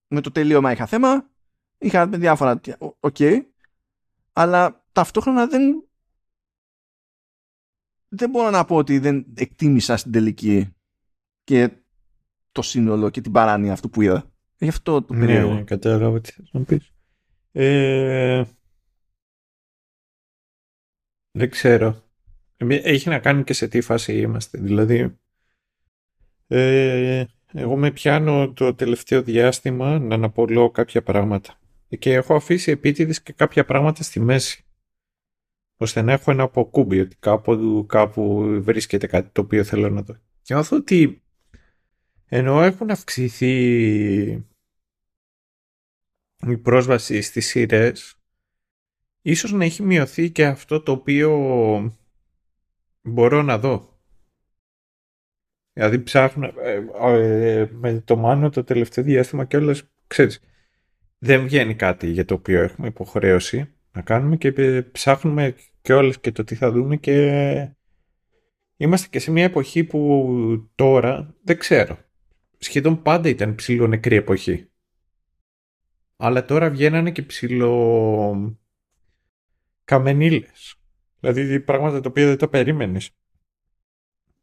με 0.07 0.21
το 0.21 0.31
τελείωμα 0.31 0.71
είχα 0.71 0.85
θέμα. 0.85 1.29
Είχα 1.77 2.07
διάφορα. 2.07 2.59
Ok. 2.79 3.15
Okay, 3.19 3.41
αλλά 4.33 4.83
ταυτόχρονα 4.91 5.47
δεν. 5.47 5.85
Δεν 8.13 8.29
μπορώ 8.29 8.49
να 8.49 8.65
πω 8.65 8.75
ότι 8.75 8.99
δεν 8.99 9.25
εκτίμησα 9.33 9.97
στην 9.97 10.11
τελική 10.11 10.75
και 11.43 11.71
το 12.51 12.61
σύνολο 12.61 13.09
και 13.09 13.21
την 13.21 13.31
παράνοια 13.31 13.73
αυτού 13.73 13.89
που 13.89 14.01
είδα. 14.01 14.31
Γι' 14.57 14.67
αυτό 14.67 15.01
το 15.01 15.13
περίεργο. 15.13 15.53
Ναι, 15.53 15.63
κατάλαβα 15.63 16.21
τι 16.21 16.31
θες 16.31 16.49
να 16.51 16.61
πεις. 16.61 16.93
Ε, 17.51 18.43
δεν 21.31 21.49
ξέρω. 21.49 22.03
Έχει 22.67 23.09
να 23.09 23.19
κάνει 23.19 23.43
και 23.43 23.53
σε 23.53 23.67
τι 23.67 23.81
φάση 23.81 24.17
είμαστε. 24.17 24.57
Δηλαδή, 24.57 25.19
ε, 26.47 27.25
εγώ 27.53 27.77
με 27.77 27.91
πιάνω 27.91 28.53
το 28.53 28.75
τελευταίο 28.75 29.21
διάστημα 29.21 29.99
να 29.99 30.15
αναπολώ 30.15 30.71
κάποια 30.71 31.03
πράγματα. 31.03 31.59
Και 31.99 32.13
έχω 32.13 32.35
αφήσει 32.35 32.71
επίτηδες 32.71 33.21
και 33.21 33.33
κάποια 33.33 33.65
πράγματα 33.65 34.03
στη 34.03 34.19
μέση. 34.19 34.65
Ώστε 35.77 36.01
να 36.01 36.11
έχω 36.11 36.31
ένα 36.31 36.43
αποκούμπι 36.43 36.99
ότι 36.99 37.15
κάπου, 37.19 37.85
κάπου 37.87 38.41
βρίσκεται 38.61 39.07
κάτι 39.07 39.29
το 39.29 39.41
οποίο 39.41 39.63
θέλω 39.63 39.89
να 39.89 40.01
δω. 40.01 40.13
Και 40.41 40.53
νιώθω 40.53 40.77
ότι 40.77 41.21
ενώ 42.25 42.61
έχουν 42.61 42.89
αυξηθεί 42.89 44.45
η 46.47 46.57
πρόσβαση 46.57 47.21
στις 47.21 47.45
σειρές, 47.47 48.15
ίσως 49.21 49.51
να 49.51 49.65
έχει 49.65 49.83
μειωθεί 49.83 50.31
και 50.31 50.45
αυτό 50.45 50.81
το 50.81 50.91
οποίο 50.91 51.31
μπορώ 53.01 53.41
να 53.41 53.57
δω. 53.57 53.99
Δηλαδή 55.73 55.99
ψάχνω 55.99 56.45
ε, 56.45 56.83
ε, 57.01 57.69
με 57.71 58.01
το 58.05 58.15
Μάνο 58.15 58.49
το 58.49 58.63
τελευταίο 58.63 59.03
διάστημα 59.03 59.45
και 59.45 59.57
όλες, 59.57 59.91
ξέρεις, 60.07 60.41
δεν 61.17 61.43
βγαίνει 61.43 61.75
κάτι 61.75 62.07
για 62.07 62.25
το 62.25 62.33
οποίο 62.33 62.61
έχουμε 62.61 62.87
υποχρέωση 62.87 63.73
να 63.91 64.01
κάνουμε 64.01 64.37
και 64.37 64.81
ψάχνουμε 64.91 65.55
και 65.81 65.93
όλες 65.93 66.19
και 66.19 66.31
το 66.31 66.43
τι 66.43 66.55
θα 66.55 66.71
δούμε 66.71 66.97
και 66.97 67.75
είμαστε 68.77 69.07
και 69.07 69.19
σε 69.19 69.31
μια 69.31 69.43
εποχή 69.43 69.83
που 69.83 70.69
τώρα 70.75 71.35
δεν 71.43 71.57
ξέρω. 71.57 71.97
Σχεδόν 72.57 73.01
πάντα 73.01 73.29
ήταν 73.29 73.55
ψηλό 73.55 73.87
νεκρή 73.87 74.15
εποχή. 74.15 74.70
Αλλά 76.23 76.45
τώρα 76.45 76.69
βγαίνανε 76.69 77.11
και 77.11 77.21
ψηλό 77.21 78.57
καμενίλες. 79.83 80.75
Δηλαδή 81.19 81.59
πράγματα 81.59 82.01
τα 82.01 82.09
οποία 82.09 82.25
δεν 82.25 82.37
τα 82.37 82.47
περίμενες. 82.47 83.11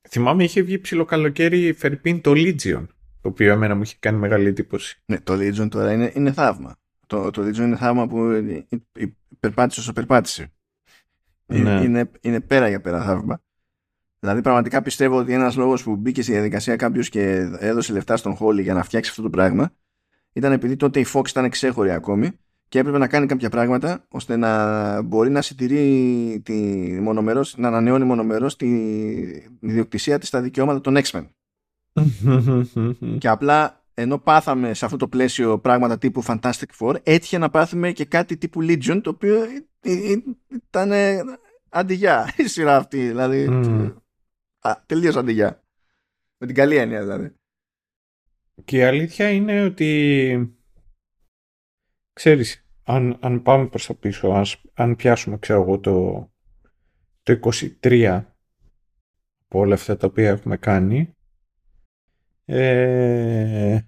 Θυμάμαι 0.08 0.44
είχε 0.44 0.62
βγει 0.62 0.78
ψηλό 0.78 1.04
καλοκαίρι 1.04 1.72
Φερπίν 1.72 2.20
το 2.20 2.32
Legion, 2.34 2.86
το 3.20 3.28
οποίο 3.28 3.52
εμένα 3.52 3.74
μου 3.74 3.82
είχε 3.82 3.96
κάνει 3.98 4.18
μεγάλη 4.18 4.46
εντύπωση. 4.46 5.02
Ναι, 5.06 5.20
το 5.20 5.34
Legion 5.34 5.68
τώρα 5.70 5.92
είναι, 5.92 6.12
είναι 6.14 6.32
θαύμα. 6.32 6.76
Το, 7.06 7.30
το 7.30 7.42
Legion 7.42 7.56
είναι 7.56 7.76
θαύμα 7.76 8.06
που 8.06 8.44
περπάτησε 9.40 9.80
όσο 9.80 9.92
περπάτησε. 9.92 10.52
Ναι. 11.46 11.82
Είναι, 11.82 12.10
είναι 12.20 12.40
πέρα 12.40 12.68
για 12.68 12.80
πέρα 12.80 13.02
θαύμα. 13.02 13.42
Δηλαδή 14.18 14.40
πραγματικά 14.40 14.82
πιστεύω 14.82 15.18
ότι 15.18 15.32
ένας 15.32 15.56
λόγος 15.56 15.82
που 15.82 15.96
μπήκε 15.96 16.22
στη 16.22 16.32
διαδικασία 16.32 16.76
κάποιος 16.76 17.08
και 17.08 17.50
έδωσε 17.58 17.92
λεφτά 17.92 18.16
στον 18.16 18.34
Χόλι 18.34 18.62
για 18.62 18.74
να 18.74 18.82
φτιάξει 18.82 19.10
αυτό 19.10 19.22
το 19.22 19.30
πράγμα 19.30 19.72
ήταν 20.38 20.52
επειδή 20.52 20.76
τότε 20.76 21.00
η 21.00 21.06
Fox 21.12 21.28
ήταν 21.28 21.48
ξέχωρη 21.48 21.90
ακόμη 21.90 22.30
και 22.68 22.78
έπρεπε 22.78 22.98
να 22.98 23.08
κάνει 23.08 23.26
κάποια 23.26 23.50
πράγματα 23.50 24.04
ώστε 24.08 24.36
να 24.36 25.02
μπορεί 25.02 25.30
να 25.30 25.42
συντηρεί 25.42 26.40
τη 26.44 26.54
μονομερός, 27.00 27.56
να 27.56 27.68
ανανεώνει 27.68 28.04
μονομερός 28.04 28.56
τη 28.56 28.68
ιδιοκτησία 29.60 30.18
της 30.18 30.28
στα 30.28 30.40
δικαιώματα 30.40 30.80
των 30.80 30.96
X-Men. 31.02 31.26
και 33.18 33.28
απλά 33.28 33.82
ενώ 33.94 34.18
πάθαμε 34.18 34.74
σε 34.74 34.84
αυτό 34.84 34.96
το 34.96 35.08
πλαίσιο 35.08 35.58
πράγματα 35.58 35.98
τύπου 35.98 36.24
Fantastic 36.24 36.70
Four, 36.78 36.94
έτυχε 37.02 37.38
να 37.38 37.50
πάθουμε 37.50 37.92
και 37.92 38.04
κάτι 38.04 38.36
τύπου 38.36 38.60
Legion, 38.62 39.00
το 39.02 39.10
οποίο 39.10 39.36
ήταν 40.48 40.92
αντιγιά 41.68 42.34
η 42.36 42.48
σειρά 42.48 42.76
αυτή. 42.76 43.06
Δηλαδή, 43.06 43.48
mm. 43.50 43.92
τελείως 44.86 45.16
αντιγιά. 45.16 45.62
Με 46.38 46.46
την 46.46 46.54
καλή 46.56 46.76
έννοια 46.76 47.00
δηλαδή. 47.00 47.37
Και 48.64 48.76
η 48.76 48.82
αλήθεια 48.82 49.30
είναι 49.30 49.64
ότι 49.64 50.56
ξέρεις, 52.12 52.66
αν, 52.82 53.18
αν 53.20 53.42
πάμε 53.42 53.66
προς 53.66 53.86
τα 53.86 53.94
πίσω, 53.94 54.42
αν 54.74 54.96
πιάσουμε 54.96 55.38
ξέρω 55.38 55.62
εγώ 55.62 55.78
το, 55.78 56.28
το 57.22 57.40
23 57.82 58.22
από 59.44 59.58
όλα 59.58 59.74
αυτά 59.74 59.96
τα 59.96 60.06
οποία 60.06 60.28
έχουμε 60.28 60.56
κάνει, 60.56 61.16
ε, 62.44 63.78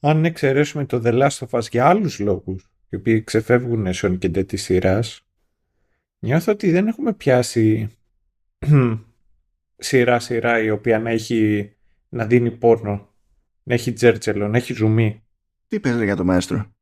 αν 0.00 0.24
εξαιρέσουμε 0.24 0.84
το 0.84 1.02
The 1.04 1.22
Last 1.22 1.48
of 1.48 1.58
Us 1.58 1.70
για 1.70 1.86
άλλους 1.86 2.18
λόγους, 2.18 2.72
οι 2.88 2.96
οποίοι 2.96 3.24
ξεφεύγουν 3.24 3.92
Σον 3.92 4.18
και 4.18 4.28
της 4.28 4.62
σειράς, 4.62 5.26
νιώθω 6.18 6.52
ότι 6.52 6.70
δεν 6.70 6.86
έχουμε 6.86 7.12
πιάσει 7.12 7.96
σειρά-σειρά 9.76 10.62
η 10.62 10.70
οποία 10.70 10.98
να 10.98 11.10
έχει 11.10 11.72
να 12.14 12.26
δίνει 12.26 12.50
πόρνο, 12.50 13.14
να 13.62 13.74
έχει 13.74 13.92
τζέρτζελο, 13.92 14.48
να 14.48 14.56
έχει 14.56 14.72
ζουμί. 14.72 15.24
Τι 15.68 15.80
πες 15.80 16.02
για 16.02 16.16
το 16.16 16.24
μαέστρο; 16.24 16.74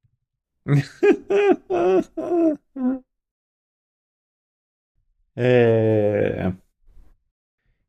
ε, 5.33 6.51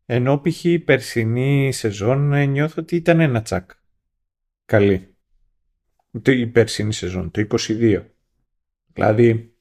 ενώ 0.06 0.42
π.χ. 0.42 0.64
η 0.64 0.80
περσινή 0.80 1.72
σεζόν 1.72 2.34
ε, 2.34 2.46
νιώθω 2.46 2.82
ότι 2.82 2.96
ήταν 2.96 3.20
ένα 3.20 3.42
τσακ. 3.42 3.72
Καλή. 4.66 5.16
Η 6.26 6.48
περσινή 6.48 6.94
σεζόν, 6.94 7.32
το 7.32 7.48
22. 7.50 8.06
Δηλαδή, 8.94 9.58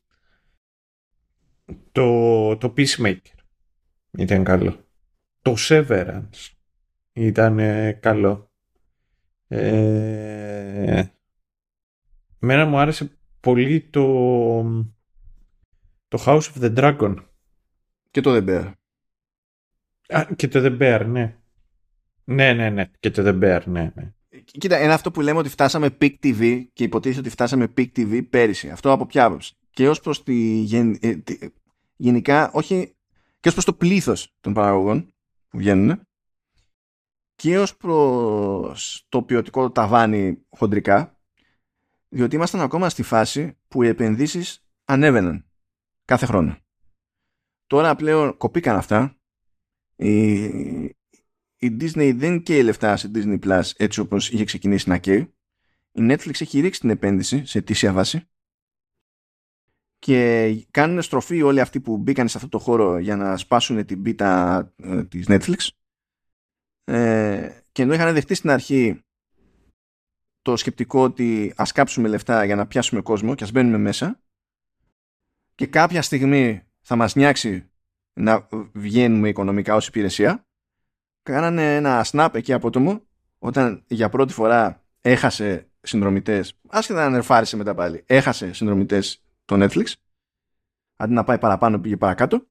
το, 1.92 2.56
το 2.56 2.74
Peacemaker 2.76 3.16
ήταν 4.18 4.44
καλό. 4.44 4.86
Το 5.42 5.54
Severance 5.58 6.52
ήταν 7.12 7.58
καλό. 8.00 8.50
Ε, 9.48 11.04
μένα 12.38 12.66
μου 12.66 12.78
άρεσε 12.78 13.18
πολύ 13.40 13.80
το, 13.80 14.62
το 16.08 16.22
House 16.26 16.42
of 16.54 16.62
the 16.62 16.76
Dragon. 16.76 17.16
Και 18.10 18.20
το 18.20 18.36
The 18.36 18.48
Bear. 18.48 18.72
Α, 20.08 20.26
και 20.36 20.48
το 20.48 20.60
The 20.62 20.78
Bear, 20.78 21.06
ναι. 21.06 21.36
Ναι, 22.24 22.52
ναι, 22.52 22.70
ναι. 22.70 22.90
Και 23.00 23.10
το 23.10 23.22
The 23.26 23.42
Bear, 23.42 23.62
ναι, 23.64 23.92
ναι. 23.94 24.12
Κοίτα, 24.44 24.82
είναι 24.82 24.92
αυτό 24.92 25.10
που 25.10 25.20
λέμε 25.20 25.38
ότι 25.38 25.48
φτάσαμε 25.48 25.96
Peak 26.00 26.14
TV 26.22 26.62
και 26.72 26.84
υποτίθεται 26.84 27.20
ότι 27.20 27.30
φτάσαμε 27.30 27.72
Peak 27.76 27.86
TV 27.96 28.26
πέρυσι. 28.30 28.70
Αυτό 28.70 28.92
από 28.92 29.06
ποια 29.06 29.24
άποψη. 29.24 29.54
Και 29.70 29.88
ως 29.88 30.00
προς 30.00 30.22
τη, 30.22 30.34
γεν, 30.60 30.98
ε, 31.00 31.16
τη, 31.16 31.38
γενικά, 31.96 32.50
όχι 32.52 32.94
και 33.40 33.48
ως 33.48 33.54
προς 33.54 33.64
το 33.64 33.72
πλήθος 33.72 34.34
των 34.40 34.52
παραγωγών 34.52 35.14
που 35.48 35.58
βγαίνουν 35.58 36.00
και 37.42 37.58
ως 37.58 37.76
προς 37.76 39.06
το 39.08 39.22
ποιοτικό 39.22 39.70
ταβάνι 39.70 40.38
χοντρικά 40.50 41.18
διότι 42.08 42.36
ήμασταν 42.36 42.60
ακόμα 42.60 42.88
στη 42.88 43.02
φάση 43.02 43.58
που 43.68 43.82
οι 43.82 43.88
επενδύσεις 43.88 44.66
ανέβαιναν 44.84 45.46
κάθε 46.04 46.26
χρόνο. 46.26 46.56
Τώρα 47.66 47.94
πλέον 47.94 48.36
κοπήκαν 48.36 48.76
αυτά. 48.76 49.16
Η, 49.96 50.34
η 51.56 51.76
Disney 51.80 52.12
δεν 52.16 52.42
καίει 52.42 52.62
λεφτά 52.62 52.96
σε 52.96 53.10
Disney 53.14 53.38
Plus 53.38 53.70
έτσι 53.76 54.00
όπως 54.00 54.30
είχε 54.30 54.44
ξεκινήσει 54.44 54.88
να 54.88 54.98
καίει. 54.98 55.34
Η 55.92 56.00
Netflix 56.00 56.40
έχει 56.40 56.60
ρίξει 56.60 56.80
την 56.80 56.90
επένδυση 56.90 57.46
σε 57.46 57.58
αιτήσια 57.58 57.92
βάση 57.92 58.28
και 59.98 60.52
κάνουν 60.70 61.02
στροφή 61.02 61.42
όλοι 61.42 61.60
αυτοί 61.60 61.80
που 61.80 61.96
μπήκαν 61.96 62.28
σε 62.28 62.36
αυτό 62.36 62.48
το 62.48 62.58
χώρο 62.58 62.98
για 62.98 63.16
να 63.16 63.36
σπάσουν 63.36 63.86
την 63.86 64.02
πίτα 64.02 64.72
ε, 64.76 65.04
της 65.04 65.26
Netflix 65.28 65.68
ε, 66.84 67.60
και 67.72 67.82
ενώ 67.82 67.94
είχαν 67.94 68.14
δεχτεί 68.14 68.34
στην 68.34 68.50
αρχή 68.50 69.00
το 70.42 70.56
σκεπτικό 70.56 71.02
ότι 71.02 71.52
ας 71.56 71.72
κάψουμε 71.72 72.08
λεφτά 72.08 72.44
για 72.44 72.56
να 72.56 72.66
πιάσουμε 72.66 73.00
κόσμο 73.00 73.34
και 73.34 73.44
ας 73.44 73.52
μπαίνουμε 73.52 73.78
μέσα 73.78 74.20
και 75.54 75.66
κάποια 75.66 76.02
στιγμή 76.02 76.62
θα 76.80 76.96
μας 76.96 77.14
νιάξει 77.14 77.70
να 78.12 78.48
βγαίνουμε 78.72 79.28
οικονομικά 79.28 79.74
ως 79.74 79.86
υπηρεσία 79.86 80.46
κάνανε 81.22 81.76
ένα 81.76 82.06
snap 82.10 82.30
εκεί 82.32 82.52
απότομο 82.52 83.02
όταν 83.38 83.84
για 83.86 84.08
πρώτη 84.08 84.32
φορά 84.32 84.84
έχασε 85.00 85.70
συνδρομητές 85.80 86.60
άσχετα 86.68 87.08
να 87.08 87.16
ερφάρισε 87.16 87.56
μετά 87.56 87.74
πάλι 87.74 88.02
έχασε 88.06 88.52
συνδρομητές 88.52 89.22
το 89.44 89.64
Netflix 89.64 89.92
αντί 91.02 91.12
να 91.12 91.24
πάει 91.24 91.38
παραπάνω 91.38 91.80
πήγε 91.80 91.96
παρακάτω. 91.96 92.46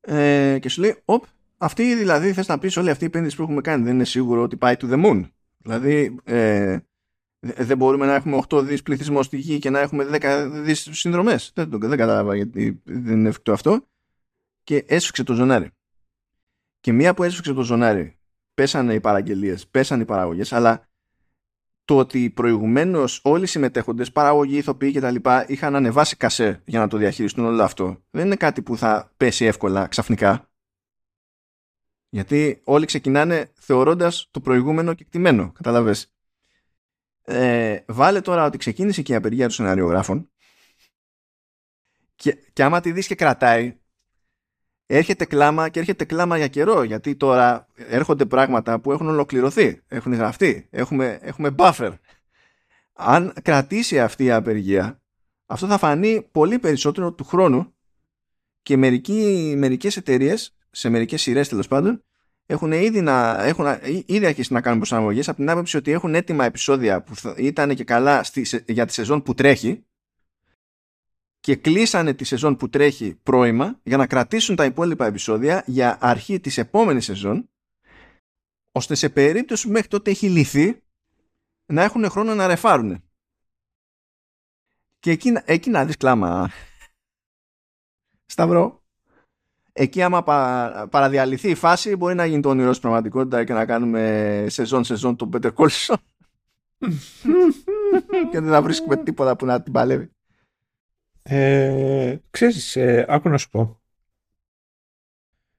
Ε, 0.00 0.58
και 0.60 0.68
σου 0.68 0.80
λέει 0.80 1.02
οπ 1.04 1.24
αυτή 1.62 1.94
δηλαδή 1.94 2.32
θες 2.32 2.48
να 2.48 2.58
πεις 2.58 2.76
όλη 2.76 2.90
αυτή 2.90 3.04
η 3.04 3.06
επένδυση 3.06 3.36
που 3.36 3.42
έχουμε 3.42 3.60
κάνει 3.60 3.84
δεν 3.84 3.94
είναι 3.94 4.04
σίγουρο 4.04 4.42
ότι 4.42 4.56
πάει 4.56 4.74
to 4.78 4.90
the 4.90 5.04
moon. 5.04 5.28
Δηλαδή 5.58 6.18
ε, 6.24 6.78
δεν 7.40 7.76
μπορούμε 7.76 8.06
να 8.06 8.14
έχουμε 8.14 8.42
8 8.48 8.62
δις 8.62 8.82
πληθυσμό 8.82 9.22
στη 9.22 9.36
γη 9.36 9.58
και 9.58 9.70
να 9.70 9.80
έχουμε 9.80 10.06
10 10.10 10.48
δις 10.52 10.88
συνδρομές. 10.90 11.52
Δεν, 11.54 11.68
δεν 11.70 11.98
κατάλαβα 11.98 12.36
γιατί 12.36 12.80
δεν 12.84 13.18
είναι 13.18 13.28
εφικτό 13.28 13.52
αυτό. 13.52 13.86
Και 14.62 14.84
έσφιξε 14.88 15.22
το 15.22 15.34
ζωνάρι. 15.34 15.70
Και 16.80 16.92
μία 16.92 17.14
που 17.14 17.22
έσφιξε 17.22 17.52
το 17.52 17.62
ζωνάρι 17.62 18.18
πέσανε 18.54 18.94
οι 18.94 19.00
παραγγελίες, 19.00 19.66
πέσανε 19.66 20.02
οι 20.02 20.04
παραγωγές, 20.04 20.52
αλλά 20.52 20.88
το 21.84 21.96
ότι 21.96 22.30
προηγουμένως 22.30 23.20
όλοι 23.24 23.42
οι 23.42 23.46
συμμετέχοντες, 23.46 24.12
παραγωγοί, 24.12 24.56
ηθοποιοί 24.56 24.92
κτλ. 24.92 25.14
είχαν 25.46 25.74
ανεβάσει 25.74 26.16
κασέ 26.16 26.62
για 26.64 26.78
να 26.78 26.88
το 26.88 26.96
διαχειριστούν 26.96 27.44
όλο 27.44 27.62
αυτό. 27.62 28.02
Δεν 28.10 28.26
είναι 28.26 28.36
κάτι 28.36 28.62
που 28.62 28.76
θα 28.76 29.12
πέσει 29.16 29.44
εύκολα 29.44 29.86
ξαφνικά. 29.86 30.49
Γιατί 32.10 32.60
όλοι 32.64 32.86
ξεκινάνε 32.86 33.50
θεωρώντας 33.54 34.28
το 34.30 34.40
προηγούμενο 34.40 34.94
κεκτημένο. 34.94 35.52
Καταλαβες. 35.52 36.12
Ε, 37.22 37.78
βάλε 37.86 38.20
τώρα 38.20 38.44
ότι 38.44 38.58
ξεκίνησε 38.58 39.02
και 39.02 39.12
η 39.12 39.16
απεργία 39.16 39.44
των 39.44 39.54
σεναριογράφων 39.54 40.30
και, 42.14 42.38
και 42.52 42.62
άμα 42.62 42.80
τη 42.80 42.92
δεις 42.92 43.06
και 43.06 43.14
κρατάει 43.14 43.78
έρχεται 44.86 45.24
κλάμα 45.24 45.68
και 45.68 45.78
έρχεται 45.78 46.04
κλάμα 46.04 46.36
για 46.36 46.48
καιρό 46.48 46.82
γιατί 46.82 47.16
τώρα 47.16 47.66
έρχονται 47.74 48.26
πράγματα 48.26 48.80
που 48.80 48.92
έχουν 48.92 49.08
ολοκληρωθεί, 49.08 49.80
έχουν 49.88 50.12
γραφτεί, 50.14 50.66
έχουμε, 50.70 51.18
έχουμε 51.22 51.54
buffer. 51.58 51.92
Αν 52.92 53.32
κρατήσει 53.42 54.00
αυτή 54.00 54.24
η 54.24 54.30
απεργία, 54.30 55.02
αυτό 55.46 55.66
θα 55.66 55.78
φανεί 55.78 56.28
πολύ 56.32 56.58
περισσότερο 56.58 57.12
του 57.12 57.24
χρόνου 57.24 57.74
και 58.62 58.76
μερικοί, 58.76 59.54
μερικές 59.56 59.96
εταιρείες, 59.96 60.56
σε 60.70 60.88
μερικές 60.88 61.22
σειρές 61.22 61.48
τέλος 61.48 61.68
πάντων, 61.68 62.04
έχουν 62.46 62.72
ήδη, 62.72 63.00
να, 63.00 63.44
έχουν 63.44 63.66
ήδη 64.06 64.26
αρχίσει 64.26 64.52
να 64.52 64.60
κάνουν 64.60 64.78
προσαρμογές 64.78 65.28
από 65.28 65.36
την 65.36 65.50
άποψη 65.50 65.76
ότι 65.76 65.90
έχουν 65.90 66.14
έτοιμα 66.14 66.44
επεισόδια 66.44 67.02
που 67.02 67.14
ήταν 67.36 67.74
και 67.74 67.84
καλά 67.84 68.22
στη, 68.22 68.46
για 68.66 68.86
τη 68.86 68.92
σεζόν 68.92 69.22
που 69.22 69.34
τρέχει 69.34 69.84
και 71.40 71.56
κλείσανε 71.56 72.14
τη 72.14 72.24
σεζόν 72.24 72.56
που 72.56 72.68
τρέχει 72.68 73.14
πρώιμα 73.22 73.80
για 73.82 73.96
να 73.96 74.06
κρατήσουν 74.06 74.56
τα 74.56 74.64
υπόλοιπα 74.64 75.06
επεισόδια 75.06 75.64
για 75.66 75.98
αρχή 76.00 76.40
της 76.40 76.58
επόμενης 76.58 77.04
σεζόν 77.04 77.50
ώστε 78.72 78.94
σε 78.94 79.08
περίπτωση 79.08 79.66
που 79.66 79.72
μέχρι 79.72 79.88
τότε 79.88 80.10
έχει 80.10 80.28
λυθεί 80.28 80.82
να 81.66 81.82
έχουν 81.82 82.10
χρόνο 82.10 82.34
να 82.34 82.46
ρεφάρουν. 82.46 83.04
Και 84.98 85.10
εκεί, 85.10 85.32
εκεί 85.44 85.70
να 85.70 85.84
δεις 85.84 85.96
κλάμα. 85.96 86.50
Σταυρό. 88.26 88.79
Εκεί 89.80 90.02
άμα 90.02 90.22
πα, 90.22 90.88
παραδιαλυθεί 90.90 91.50
η 91.50 91.54
φάση 91.54 91.96
μπορεί 91.96 92.14
να 92.14 92.26
γίνει 92.26 92.42
το 92.42 92.48
όνειρο 92.48 92.70
στην 92.70 92.82
πραγματικότητα 92.82 93.44
και 93.44 93.52
να 93.52 93.66
κάνουμε 93.66 94.44
σεζόν 94.48 94.84
σεζόν 94.84 95.16
το 95.16 95.28
Better 95.32 95.50
Call 95.54 95.68
Saul. 95.68 95.94
και 98.30 98.40
δεν 98.40 98.48
θα 98.48 98.62
βρίσκουμε 98.62 98.96
τίποτα 98.96 99.36
που 99.36 99.46
να 99.46 99.62
την 99.62 99.72
παλεύει. 99.72 100.10
Ε, 101.22 102.16
ξέρεις, 102.30 102.76
ε, 102.76 103.04
άκου 103.08 103.28
να 103.28 103.38
σου 103.38 103.50
πω. 103.50 103.80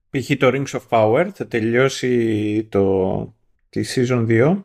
Π.χ. 0.10 0.32
το 0.38 0.48
Rings 0.54 0.80
of 0.80 0.88
Power 0.90 1.30
θα 1.34 1.48
τελειώσει 1.48 2.64
το, 2.72 3.36
τη 3.70 3.82
season 3.96 4.28
2 4.28 4.64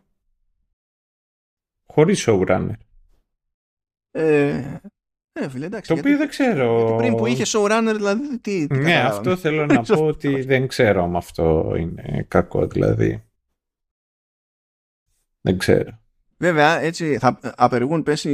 χωρίς 1.86 2.24
showrunner. 2.28 2.76
Ε, 4.10 4.76
ε, 5.38 5.48
φίλε, 5.48 5.66
εντάξει, 5.66 5.94
το 5.94 5.98
οποίο 5.98 6.16
δεν 6.16 6.28
ξέρω. 6.28 6.76
Γιατί 6.78 6.94
πριν 6.96 7.14
που 7.14 7.26
είχες 7.26 7.56
showrunner, 7.56 7.92
δηλαδή. 7.94 8.38
Τι, 8.38 8.66
τι 8.66 8.78
ναι, 8.78 8.96
αυτό 8.96 9.36
θέλω 9.36 9.66
να 9.74 9.82
πω 9.82 10.06
ότι 10.06 10.42
δεν 10.42 10.66
ξέρω 10.66 11.04
αν 11.04 11.16
αυτό 11.16 11.74
είναι 11.78 12.24
κακό, 12.28 12.66
δηλαδή. 12.66 13.24
Δεν 15.40 15.58
ξέρω. 15.58 15.98
Βέβαια, 16.36 16.80
έτσι 16.80 17.18
θα 17.18 17.38
απεργούν 17.56 18.02
πέσει 18.02 18.30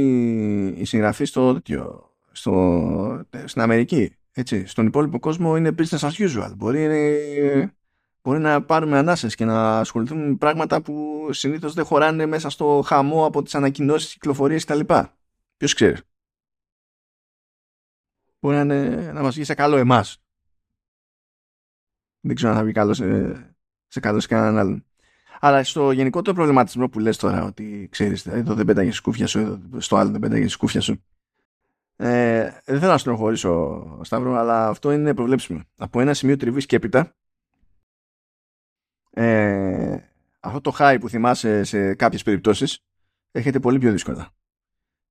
οι 0.77 0.85
συγγραφείς 0.85 1.29
στο 1.29 1.53
τέτοιο 1.53 2.13
στο, 2.31 3.25
στην 3.45 3.61
Αμερική. 3.61 4.15
Έτσι. 4.31 4.65
Στον 4.65 4.85
υπόλοιπο 4.85 5.19
κόσμο 5.19 5.57
είναι 5.57 5.75
business 5.77 5.97
as 5.97 6.11
usual. 6.11 6.51
Μπορεί, 6.55 6.87
μπορεί 8.21 8.39
να 8.39 8.61
πάρουμε 8.61 8.97
ανάσες 8.97 9.35
και 9.35 9.45
να 9.45 9.79
ασχοληθούμε 9.79 10.27
με 10.27 10.35
πράγματα 10.35 10.81
που 10.81 11.27
συνήθως 11.31 11.73
δεν 11.73 11.85
χωράνε 11.85 12.25
μέσα 12.25 12.49
στο 12.49 12.83
χαμό 12.85 13.25
από 13.25 13.43
τις 13.43 13.55
ανακοινώσεις, 13.55 14.13
κυκλοφορίες 14.13 14.65
κτλ. 14.65 14.79
Ποιος 15.57 15.73
ξέρει. 15.73 15.97
Μπορεί 18.43 18.55
να, 18.55 18.61
είναι, 18.61 19.11
να 19.11 19.21
μας 19.21 19.35
βγει 19.35 19.43
σε 19.43 19.53
καλό 19.53 19.77
εμάς. 19.77 20.21
Δεν 22.19 22.35
ξέρω 22.35 22.51
αν 22.51 22.57
θα 22.57 22.63
βγει 22.63 22.73
καλό 22.73 22.93
σε, 22.93 23.33
σε 23.87 23.99
καλό 23.99 24.19
σε 24.19 24.27
κανέναν 24.27 24.57
άλλον. 24.57 24.85
Αλλά 25.39 25.63
στο 25.63 25.91
γενικό 25.91 26.21
το 26.21 26.33
προβληματισμό 26.33 26.89
που 26.89 26.99
λες 26.99 27.17
τώρα 27.17 27.43
ότι 27.43 27.87
ξέρεις 27.91 28.25
εδώ 28.25 28.53
δεν 28.53 28.65
πέταγες 28.65 28.95
σκούφια 28.95 29.27
σου, 29.27 29.39
εδώ 29.39 29.79
στο 29.79 29.95
άλλο 29.95 30.11
δεν 30.11 30.19
πέταγες 30.19 30.51
σκούφια 30.51 30.81
σου. 30.81 31.03
Ε, 31.95 32.41
δεν 32.65 32.79
θέλω 32.79 32.91
να 32.91 32.97
στενοχωρήσω, 32.97 33.99
Σταύρο, 34.01 34.35
αλλά 34.35 34.67
αυτό 34.67 34.91
είναι 34.91 35.13
προβλέψιμο. 35.13 35.61
Από 35.77 36.01
ένα 36.01 36.13
σημείο 36.13 36.37
τριβής 36.37 36.65
και 36.65 36.75
έπειτα, 36.75 37.15
ε, 39.09 39.97
αυτό 40.39 40.61
το 40.61 40.75
high 40.79 40.97
που 40.99 41.09
θυμάσαι 41.09 41.63
σε 41.63 41.95
κάποιες 41.95 42.23
περιπτώσεις 42.23 42.85
έρχεται 43.31 43.59
πολύ 43.59 43.79
πιο 43.79 43.91
δύσκολα. 43.91 44.33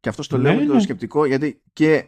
Και 0.00 0.08
αυτό 0.08 0.26
το 0.26 0.38
λέω 0.38 0.54
με 0.54 0.64
το 0.64 0.74
ναι. 0.74 0.80
σκεπτικό 0.80 1.24
γιατί 1.24 1.62
και, 1.72 2.06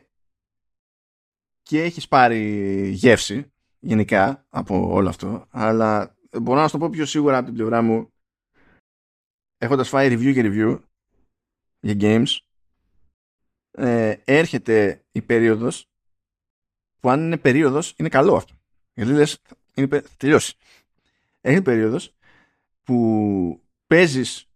και 1.64 1.82
έχεις 1.82 2.08
πάρει 2.08 2.40
γεύση 2.88 3.52
γενικά 3.78 4.46
από 4.48 4.92
όλο 4.92 5.08
αυτό, 5.08 5.46
αλλά 5.50 6.16
μπορώ 6.40 6.60
να 6.60 6.66
σου 6.66 6.72
το 6.72 6.78
πω 6.78 6.90
πιο 6.90 7.06
σίγουρα 7.06 7.36
από 7.36 7.46
την 7.46 7.54
πλευρά 7.54 7.82
μου 7.82 8.12
έχοντας 9.58 9.88
φάει 9.88 10.08
review 10.14 10.32
και 10.32 10.42
review 10.44 10.80
για 11.80 11.94
games 11.98 12.38
ε, 13.70 14.16
έρχεται 14.24 15.04
η 15.12 15.22
περίοδος 15.22 15.88
που 17.00 17.10
αν 17.10 17.20
είναι 17.20 17.38
περίοδος 17.38 17.94
είναι 17.96 18.08
καλό 18.08 18.34
αυτό. 18.34 18.54
Γιατί 18.94 19.12
λες 19.12 19.42
είναι, 19.74 20.02
τελειώσει. 20.16 20.56
Έχει 21.40 21.62
περίοδος 21.62 22.14
που 22.82 23.62
παίζεις 23.86 24.48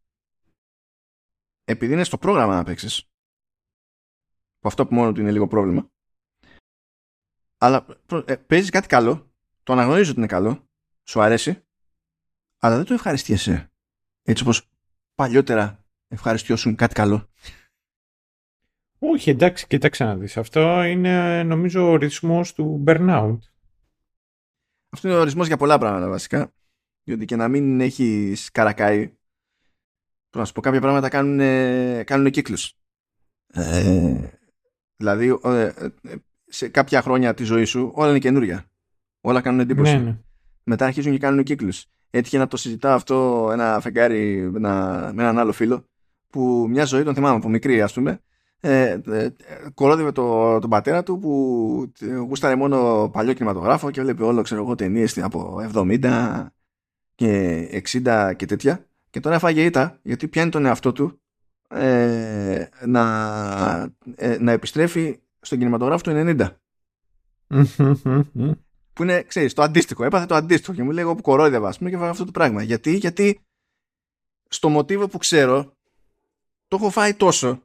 επειδή 1.65 1.93
είναι 1.93 2.05
στο 2.05 2.19
πρόγραμμα 2.19 2.55
να 2.55 2.65
παίξεις 2.65 3.05
που 4.59 4.69
αυτό 4.69 4.87
που 4.87 4.95
μόνο 4.95 5.13
του 5.13 5.21
είναι 5.21 5.33
λίγο 5.33 5.47
πρόβλημα 5.47 5.91
αλλά 7.59 7.87
ε, 8.25 8.37
παίζεις 8.37 8.71
κάτι 8.71 8.87
καλό 8.87 9.33
το 9.63 9.73
αναγνωρίζεις 9.73 10.09
ότι 10.09 10.19
είναι 10.19 10.27
καλό 10.27 10.69
σου 11.03 11.21
αρέσει 11.21 11.63
αλλά 12.59 12.77
δεν 12.77 12.85
το 12.85 12.95
ευχαριστιέσαι 12.95 13.73
έτσι 14.23 14.43
όπως 14.43 14.69
παλιότερα 15.15 15.85
ευχαριστιώσουν 16.09 16.75
κάτι 16.75 16.95
καλό 16.95 17.29
όχι, 18.99 19.31
εντάξει, 19.31 19.67
κοίταξε 19.67 20.05
να 20.05 20.17
δεις. 20.17 20.37
Αυτό 20.37 20.83
είναι 20.83 21.43
νομίζω 21.43 21.87
ο 21.87 21.91
ορισμός 21.91 22.53
του 22.53 22.85
burnout. 22.87 23.39
Αυτό 24.91 25.09
είναι 25.09 25.17
ο 25.17 25.21
ορισμός 25.21 25.47
για 25.47 25.57
πολλά 25.57 25.79
πράγματα 25.79 26.09
βασικά. 26.09 26.53
Διότι 27.03 27.25
και 27.25 27.37
να 27.37 27.49
μην 27.49 27.81
έχεις 27.81 28.51
καρακάει, 28.51 29.17
να 30.37 30.45
σου 30.45 30.53
πω 30.53 30.61
κάποια 30.61 30.81
πράγματα 30.81 31.09
κάνουν, 31.09 31.39
κάνουν 32.05 32.31
κύκλους. 32.31 32.75
Ε, 33.47 34.31
δηλαδή, 34.97 35.39
ε, 35.45 35.73
σε 36.49 36.69
κάποια 36.69 37.03
χρόνια 37.03 37.35
της 37.35 37.47
ζωής 37.47 37.69
σου 37.69 37.91
όλα 37.95 38.11
είναι 38.11 38.19
καινούρια. 38.19 38.65
Όλα 39.21 39.41
κάνουν 39.41 39.61
εντύπωση. 39.61 39.97
Ναι, 39.97 40.03
ναι. 40.03 40.19
Μετά 40.63 40.85
αρχίζουν 40.85 41.13
και 41.13 41.19
κάνουν 41.19 41.43
κύκλους. 41.43 41.87
Έτυχε 42.11 42.39
να 42.39 42.47
το 42.47 42.57
συζητάω 42.57 42.95
αυτό 42.95 43.49
ένα 43.53 43.81
φεγγάρι 43.81 44.51
με, 44.51 44.59
ένα, 44.59 45.11
με 45.15 45.23
έναν 45.23 45.39
άλλο 45.39 45.53
φίλο 45.53 45.85
που 46.31 46.67
μια 46.69 46.85
ζωή 46.85 47.03
τον 47.03 47.15
θυμάμαι 47.15 47.37
από 47.37 47.49
μικρή 47.49 47.83
ας 47.83 47.93
πούμε 47.93 48.21
ε, 48.61 48.99
ε, 49.07 49.29
κορόδευε 49.75 50.13
το, 50.13 50.59
τον 50.59 50.71
πατέρα 50.71 51.03
του 51.03 51.19
που 51.19 51.93
γούσταρε 52.29 52.57
μόνο 52.57 53.09
παλιό 53.13 53.33
κινηματογράφο 53.33 53.91
και 53.91 54.01
βλέπει 54.01 54.23
όλο 54.23 54.43
ξέρω 54.43 54.63
εγώ 54.63 54.75
ταινίες 54.75 55.19
από 55.19 55.69
70 55.75 56.47
και 57.15 57.83
60 58.05 58.33
και 58.37 58.47
τέτοια 58.47 58.87
και 59.11 59.21
τώρα 59.21 59.37
έφαγε 59.37 59.65
ήττα 59.65 59.99
γιατί 60.03 60.29
πιάνει 60.29 60.51
τον 60.51 60.67
εαυτό 60.67 60.93
του 60.93 61.21
ε, 61.69 62.67
να, 62.87 63.05
ε, 64.15 64.37
να 64.41 64.53
επιστρέφει 64.53 65.19
στον 65.49 65.59
κινηματογράφο 65.59 66.03
του 66.03 66.13
90 66.15 66.51
που 68.93 69.03
είναι 69.03 69.23
ξέρεις 69.23 69.55
το 69.55 69.63
αντίστοιχο 69.63 70.05
έπαθε 70.05 70.27
το 70.27 70.35
αντίστοιχο 70.35 70.75
και 70.75 70.83
μου 70.83 70.91
λέει 70.91 71.05
εγώ 71.05 71.15
που 71.15 71.23
κορόδευα 71.23 71.69
ας 71.69 71.79
πούμε 71.79 71.91
και 71.91 71.97
έφαγε 71.97 72.11
αυτό 72.11 72.25
το 72.25 72.31
πράγμα 72.31 72.63
γιατί, 72.63 72.97
γιατί 72.97 73.41
στο 74.49 74.69
μοτίβο 74.69 75.09
που 75.09 75.19
ξέρω 75.19 75.77
το 76.69 76.77
έχω 76.77 76.91
φάει 76.91 77.15
τόσο 77.15 77.63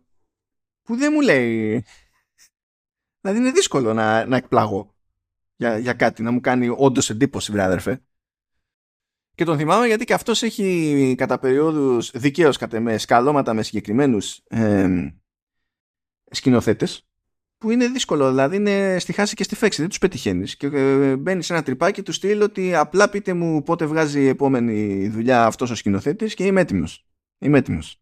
που 0.84 0.96
δεν 0.96 1.12
μου 1.14 1.22
λέει. 1.22 1.86
Δηλαδή 3.22 3.40
είναι 3.40 3.52
δύσκολο 3.52 3.94
να, 3.94 4.26
να 4.26 4.38
εκπλαγώ 4.38 4.96
για, 5.56 5.78
για 5.78 5.94
κάτι, 5.94 6.24
να 6.24 6.32
μου 6.32 6.40
κάνει 6.40 6.76
όντως 6.78 7.10
εντύπωση, 7.10 7.52
βράδερφε. 7.52 8.04
Και 9.36 9.44
τον 9.44 9.58
θυμάμαι 9.58 9.88
γιατί 9.88 10.06
και 10.06 10.14
αυτός 10.14 10.44
έχει 10.44 11.16
κατά 11.18 11.40
περιόδους 11.40 12.12
δικαίως 12.12 12.58
κατά 12.58 12.80
με 12.80 12.98
σκαλώματα 12.98 13.54
με 13.54 13.64
συγκεκριμένους 13.64 14.42
ε, 14.48 15.14
σκηνοθέτες 16.32 17.08
που 17.64 17.72
είναι 17.72 17.88
δύσκολο, 17.88 18.30
δηλαδή 18.30 18.56
είναι 18.56 19.00
στη 19.00 19.14
χάση 19.14 19.36
και 19.36 19.44
στη 19.44 19.56
φέξη, 19.56 19.80
δεν 19.80 19.90
τους 19.90 19.98
πετυχαίνεις. 19.98 20.58
και 20.58 20.68
ε, 20.68 21.16
μπαίνεις 21.16 21.46
σε 21.46 21.54
ένα 21.54 21.64
τρυπάκι 21.64 22.02
του 22.02 22.12
στυλ 22.12 22.42
ότι 22.42 22.76
απλά 22.76 23.10
πείτε 23.10 23.34
μου 23.34 23.64
πότε 23.64 23.86
βγάζει 23.86 24.22
η 24.22 24.28
επόμενη 24.28 25.08
δουλειά 25.08 25.46
αυτός 25.46 25.70
ο 25.70 25.76
σκηνοθέτης 25.76 26.34
και 26.34 26.46
είμαι 26.46 26.62
έτοιμος. 26.62 27.06
Είμαι 27.40 27.58
έτοιμος. 27.58 28.02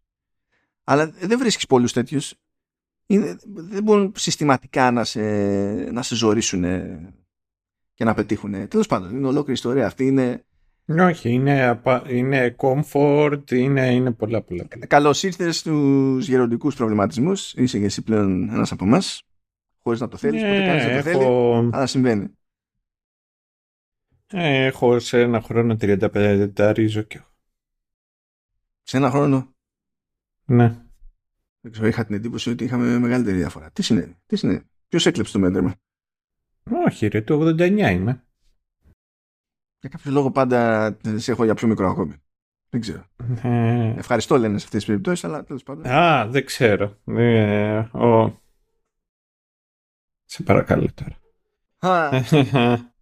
Αλλά 0.83 1.11
δεν 1.19 1.37
βρίσκεις 1.37 1.65
πολλούς 1.65 1.93
τέτοιους 1.93 2.33
είναι, 3.05 3.37
δεν 3.45 3.83
μπορούν 3.83 4.11
συστηματικά 4.15 4.91
να 4.91 5.03
σε, 5.03 5.21
να 5.91 6.01
σε 6.01 6.15
ζωρίσουν 6.15 6.63
και 7.93 8.03
να 8.03 8.13
πετύχουν. 8.13 8.67
Τέλος 8.67 8.87
πάντων, 8.87 9.15
είναι 9.15 9.27
ολόκληρη 9.27 9.51
ιστορία 9.51 9.85
αυτή. 9.85 10.05
Είναι, 10.05 10.45
Όχι, 10.99 11.29
είναι, 11.29 11.81
είναι 12.07 12.55
comfort, 12.57 13.51
είναι, 13.51 13.93
είναι 13.93 14.11
πολλά 14.11 14.41
πολλά. 14.41 14.67
Καλώς 14.87 15.23
ήρθες 15.23 15.57
στους 15.57 16.27
γεροντικούς 16.27 16.75
προβληματισμούς. 16.75 17.53
Είσαι 17.53 17.79
και 17.79 17.85
εσύ 17.85 18.01
πλέον 18.01 18.49
ένας 18.49 18.71
από 18.71 18.85
εμάς. 18.85 19.25
Χωρίς 19.83 19.99
να 19.99 20.07
το 20.07 20.17
θέλεις, 20.17 20.41
ναι, 20.41 20.49
ποτέ 20.49 20.87
δεν 20.87 20.95
το 20.95 21.01
θέλει. 21.01 21.25
Αλλά 21.73 21.85
συμβαίνει. 21.85 22.29
Ε, 24.33 24.65
έχω 24.65 24.99
σε 24.99 25.21
ένα 25.21 25.41
χρόνο 25.41 25.73
35 25.79 26.49
τα 26.53 26.73
ρίζω 26.73 27.01
και 27.01 27.21
Σε 28.81 28.97
ένα 28.97 29.09
χρόνο; 29.09 29.55
Ναι. 30.45 30.81
Δεν 31.61 31.71
ξέρω, 31.71 31.87
είχα 31.87 32.05
την 32.05 32.15
εντύπωση 32.15 32.49
ότι 32.49 32.63
είχαμε 32.63 32.99
μεγαλύτερη 32.99 33.37
διαφορά. 33.37 33.71
Τι 33.71 33.81
συνέβη, 33.81 34.17
τι 34.25 34.35
συνέβη. 34.35 34.63
Ποιος 34.87 35.05
έκλεψε 35.05 35.33
το 35.33 35.39
μέτρημα. 35.39 35.75
Όχι, 36.85 37.07
ρε, 37.07 37.21
το 37.21 37.39
89 37.47 37.69
είμαι. 37.77 38.23
Για 39.79 39.89
κάποιο 39.89 40.11
λόγο 40.11 40.31
πάντα 40.31 40.97
σε 41.15 41.31
έχω 41.31 41.43
για 41.43 41.53
πιο 41.53 41.67
μικρό 41.67 41.89
ακόμη. 41.89 42.13
Δεν 42.69 42.81
ξέρω. 42.81 43.05
Ε... 43.41 43.93
Ευχαριστώ 43.97 44.37
λένε 44.37 44.57
σε 44.57 44.65
αυτές 44.65 44.79
τις 44.79 44.85
περιπτώσεις, 44.85 45.23
αλλά 45.23 45.43
τέλος 45.43 45.63
πάντων. 45.63 45.85
Α, 45.85 46.27
δεν 46.27 46.45
ξέρω. 46.45 46.97
Ε, 47.05 47.77
ο... 47.77 48.40
Σε 50.31 50.43
παρακαλώ 50.43 50.89
τώρα. 50.93 51.19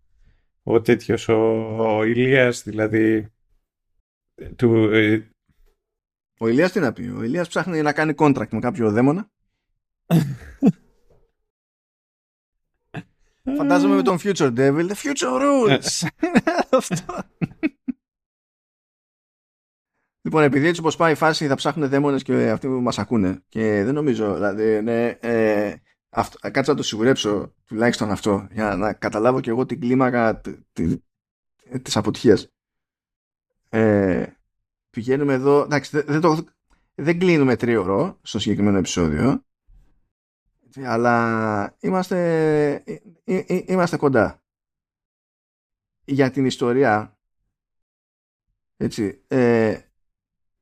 ο 0.64 0.82
τέτοιος, 0.82 1.28
ο, 1.28 1.36
ο 1.98 2.04
Ηλίας 2.04 2.64
δηλαδή. 2.64 3.34
Του, 4.56 4.94
ε... 4.94 5.30
Ο 6.40 6.48
Ηλίας 6.48 6.72
τι 6.72 6.80
να 6.80 6.94
πει. 6.94 7.08
Ο 7.08 7.24
Ηλίας 7.24 7.48
ψάχνει 7.48 7.82
να 7.82 7.94
κάνει 7.94 8.14
contract 8.18 8.50
με 8.52 8.60
κάποιο 8.60 8.92
δαίμονα. 8.92 9.32
Φαντάζομαι 13.58 13.96
με 13.96 14.02
τον 14.02 14.18
Future 14.22 14.58
Devil. 14.58 14.90
The 14.90 14.96
Future 14.96 15.42
Rules. 15.42 16.08
Αυτό. 16.78 17.24
Λοιπόν, 20.22 20.44
επειδή 20.44 20.68
έτσι 20.68 20.82
όπως 20.82 20.96
πάει 20.96 21.12
η 21.12 21.16
φάση 21.16 21.48
θα 21.48 21.56
ψάχνουν 21.56 21.90
δαίμονες 21.90 22.24
και 22.24 22.50
αυτοί 22.50 22.68
που 22.68 22.74
μας 22.74 23.00
ακούνε 23.00 23.44
και 23.48 23.84
δεν 23.84 23.94
νομίζω, 23.94 24.34
δηλαδή, 24.34 24.82
ναι, 24.82 25.08
ε, 25.08 25.76
αυτό, 26.10 26.52
κάτσα 26.52 26.72
να 26.72 26.78
το 26.78 26.84
σιγουρέψω 26.84 27.54
τουλάχιστον 27.66 28.12
αυτό 28.12 28.48
για 28.52 28.76
να 28.76 28.94
καταλάβω 28.94 29.40
και 29.42 29.50
εγώ 29.50 29.66
την 29.66 29.80
κλίμακα 29.80 30.42
της 31.82 31.98
αποτυχίας. 31.98 32.48
Ε, 33.70 34.26
πηγαίνουμε 34.90 35.34
εδώ, 35.34 35.62
εντάξει, 35.62 36.02
δεν, 36.02 36.22
το, 36.22 36.46
δεν 36.96 37.20
κλείνουμε 37.20 37.56
τρίωρο 37.56 38.20
στο 38.22 38.40
συγκεκριμένο 38.40 38.78
επεισόδιο 38.78 39.44
αλλά 40.78 41.76
είμαστε, 41.80 42.18
ε, 42.86 43.02
ε, 43.24 43.44
ε, 43.48 43.64
είμαστε 43.68 43.98
κοντά. 43.98 44.44
Για 46.06 46.32
την 46.32 46.46
ιστορία, 46.46 47.18
έτσι, 48.78 49.24
ε, 49.28 49.80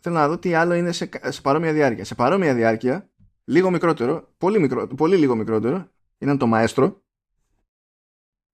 θέλω 0.02 0.16
να 0.16 0.28
δω 0.28 0.38
τι 0.38 0.54
άλλο 0.54 0.74
είναι 0.74 0.92
σε, 0.92 1.10
σε 1.24 1.42
παρόμοια 1.42 1.74
διάρκεια. 1.74 2.06
Σε 2.06 2.16
παρόμοια 2.16 2.54
διάρκεια, 2.54 3.10
λίγο 3.48 3.70
μικρότερο, 3.72 4.34
πολύ, 4.38 4.60
μικρό, 4.60 4.88
πολύ 4.88 5.18
λίγο 5.18 5.36
μικρότερο, 5.36 5.90
ήταν 6.18 6.38
το 6.38 6.48
μαέστρο. 6.48 7.02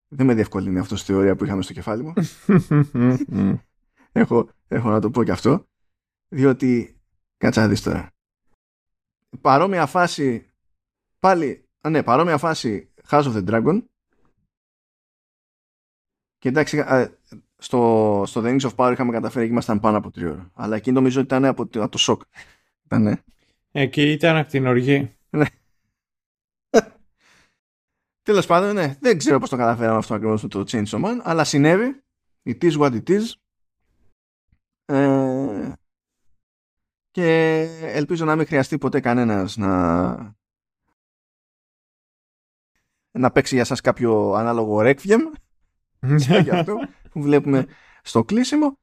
Δεν 0.07 0.25
με 0.25 0.33
διευκολύνει 0.33 0.79
αυτός 0.79 0.99
στη 0.99 1.11
θεωρία 1.11 1.35
που 1.35 1.45
είχαμε 1.45 1.61
στο 1.61 1.73
κεφάλι 1.73 2.03
μου. 2.03 2.13
έχω, 4.11 4.49
έχω 4.67 4.89
να 4.89 4.99
το 4.99 5.09
πω 5.09 5.23
και 5.23 5.31
αυτό. 5.31 5.65
Διότι, 6.27 7.01
κάτσα 7.37 7.61
να 7.61 7.67
δεις 7.67 7.81
τώρα. 7.81 8.11
Παρόμοια 9.41 9.85
φάση 9.85 10.53
Πάλι, 11.23 11.69
α, 11.81 11.89
ναι, 11.89 12.03
παρόμοια 12.03 12.37
φάση 12.37 12.91
House 13.09 13.23
of 13.23 13.35
the 13.35 13.49
Dragon. 13.49 13.83
Και 16.37 16.49
εντάξει, 16.49 16.83
στο, 17.57 18.23
στο 18.25 18.41
The 18.43 18.45
Rings 18.45 18.69
of 18.69 18.75
Power 18.75 18.91
είχαμε 18.91 19.11
καταφέρει 19.11 19.45
και 19.45 19.51
ήμασταν 19.51 19.79
πάνω 19.79 19.97
από 19.97 20.11
τρία 20.11 20.31
ώρα. 20.31 20.51
Αλλά 20.53 20.75
εκεί 20.75 20.91
νομίζω 20.91 21.21
ότι 21.21 21.35
ήταν 21.35 21.45
από, 21.45 21.89
το 21.89 21.97
σοκ. 21.97 22.21
Ήτανε. 22.85 23.23
Εκεί 23.75 24.11
ήταν 24.11 24.37
από 24.37 24.49
την 24.49 24.65
οργή. 24.67 25.15
Ναι. 25.29 25.45
Τέλος 28.21 28.45
πάντων, 28.45 28.73
ναι, 28.73 28.97
δεν 28.99 29.17
ξέρω 29.17 29.39
πώς 29.39 29.49
το 29.49 29.57
καταφέραμε 29.57 29.97
αυτό 29.97 30.13
ακριβώς 30.13 30.43
με 30.43 30.49
το 30.49 30.63
Chainsaw 30.67 31.03
Man, 31.03 31.19
αλλά 31.23 31.43
συνέβη. 31.43 32.03
It 32.43 32.63
is 32.63 32.77
what 32.79 33.03
it 33.03 33.09
is. 33.09 33.21
Ε, 34.85 35.73
και 37.11 37.61
ελπίζω 37.81 38.25
να 38.25 38.35
μην 38.35 38.45
χρειαστεί 38.45 38.77
ποτέ 38.77 38.99
κανένας 38.99 39.57
να 39.57 40.35
να 43.11 43.31
παίξει 43.31 43.55
για 43.55 43.65
σας 43.65 43.81
κάποιο 43.81 44.33
ανάλογο 44.33 44.77
Requiem 44.81 45.19
για 46.43 46.59
αυτό 46.59 46.77
που 47.09 47.21
βλέπουμε 47.21 47.67
στο 48.01 48.23
κλείσιμο. 48.23 48.77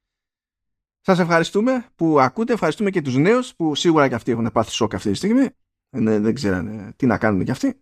Σας 1.00 1.18
ευχαριστούμε 1.18 1.86
που 1.94 2.20
ακούτε, 2.20 2.52
ευχαριστούμε 2.52 2.90
και 2.90 3.02
τους 3.02 3.16
νέους 3.16 3.54
που 3.54 3.74
σίγουρα 3.74 4.08
και 4.08 4.14
αυτοί 4.14 4.30
έχουν 4.30 4.50
πάθει 4.52 4.70
σοκ 4.70 4.94
αυτή 4.94 5.10
τη 5.10 5.16
στιγμή. 5.16 5.48
Δεν, 5.90 6.22
δεν 6.22 6.34
ξέρανε 6.34 6.92
τι 6.96 7.06
να 7.06 7.18
κάνουν 7.18 7.44
κι 7.44 7.50
αυτοί. 7.50 7.80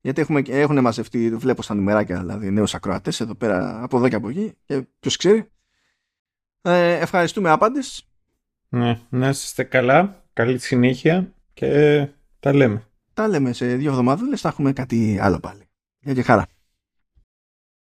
Γιατί 0.00 0.20
έχουμε, 0.20 0.42
έχουν 0.46 0.80
μαζευτεί, 0.80 1.36
βλέπω 1.36 1.62
στα 1.62 1.74
νουμεράκια 1.74 2.18
δηλαδή 2.18 2.50
νέους 2.50 2.74
ακροατές 2.74 3.20
εδώ 3.20 3.34
πέρα 3.34 3.82
από 3.82 3.96
εδώ 3.96 4.08
και 4.08 4.14
από 4.14 4.28
εκεί 4.28 4.52
και 4.64 4.82
ποιος 5.00 5.16
ξέρει. 5.16 5.50
Ε, 6.62 6.92
ευχαριστούμε 6.92 7.50
άπαντες. 7.50 8.08
Ναι, 8.68 9.00
να 9.08 9.28
είστε 9.28 9.62
καλά, 9.62 10.24
καλή 10.32 10.58
συνέχεια 10.58 11.34
και 11.54 12.08
τα 12.40 12.52
λέμε. 12.52 12.84
Τα 13.14 13.28
λέμε 13.28 13.52
σε 13.52 13.76
δύο 13.76 13.90
εβδομάδες, 13.90 14.40
θα 14.40 14.48
έχουμε 14.48 14.72
κάτι 14.72 15.18
άλλο 15.20 15.40
πάλι. 15.40 15.62
Για 16.00 16.14
και 16.14 16.22
χαρά. 16.22 16.46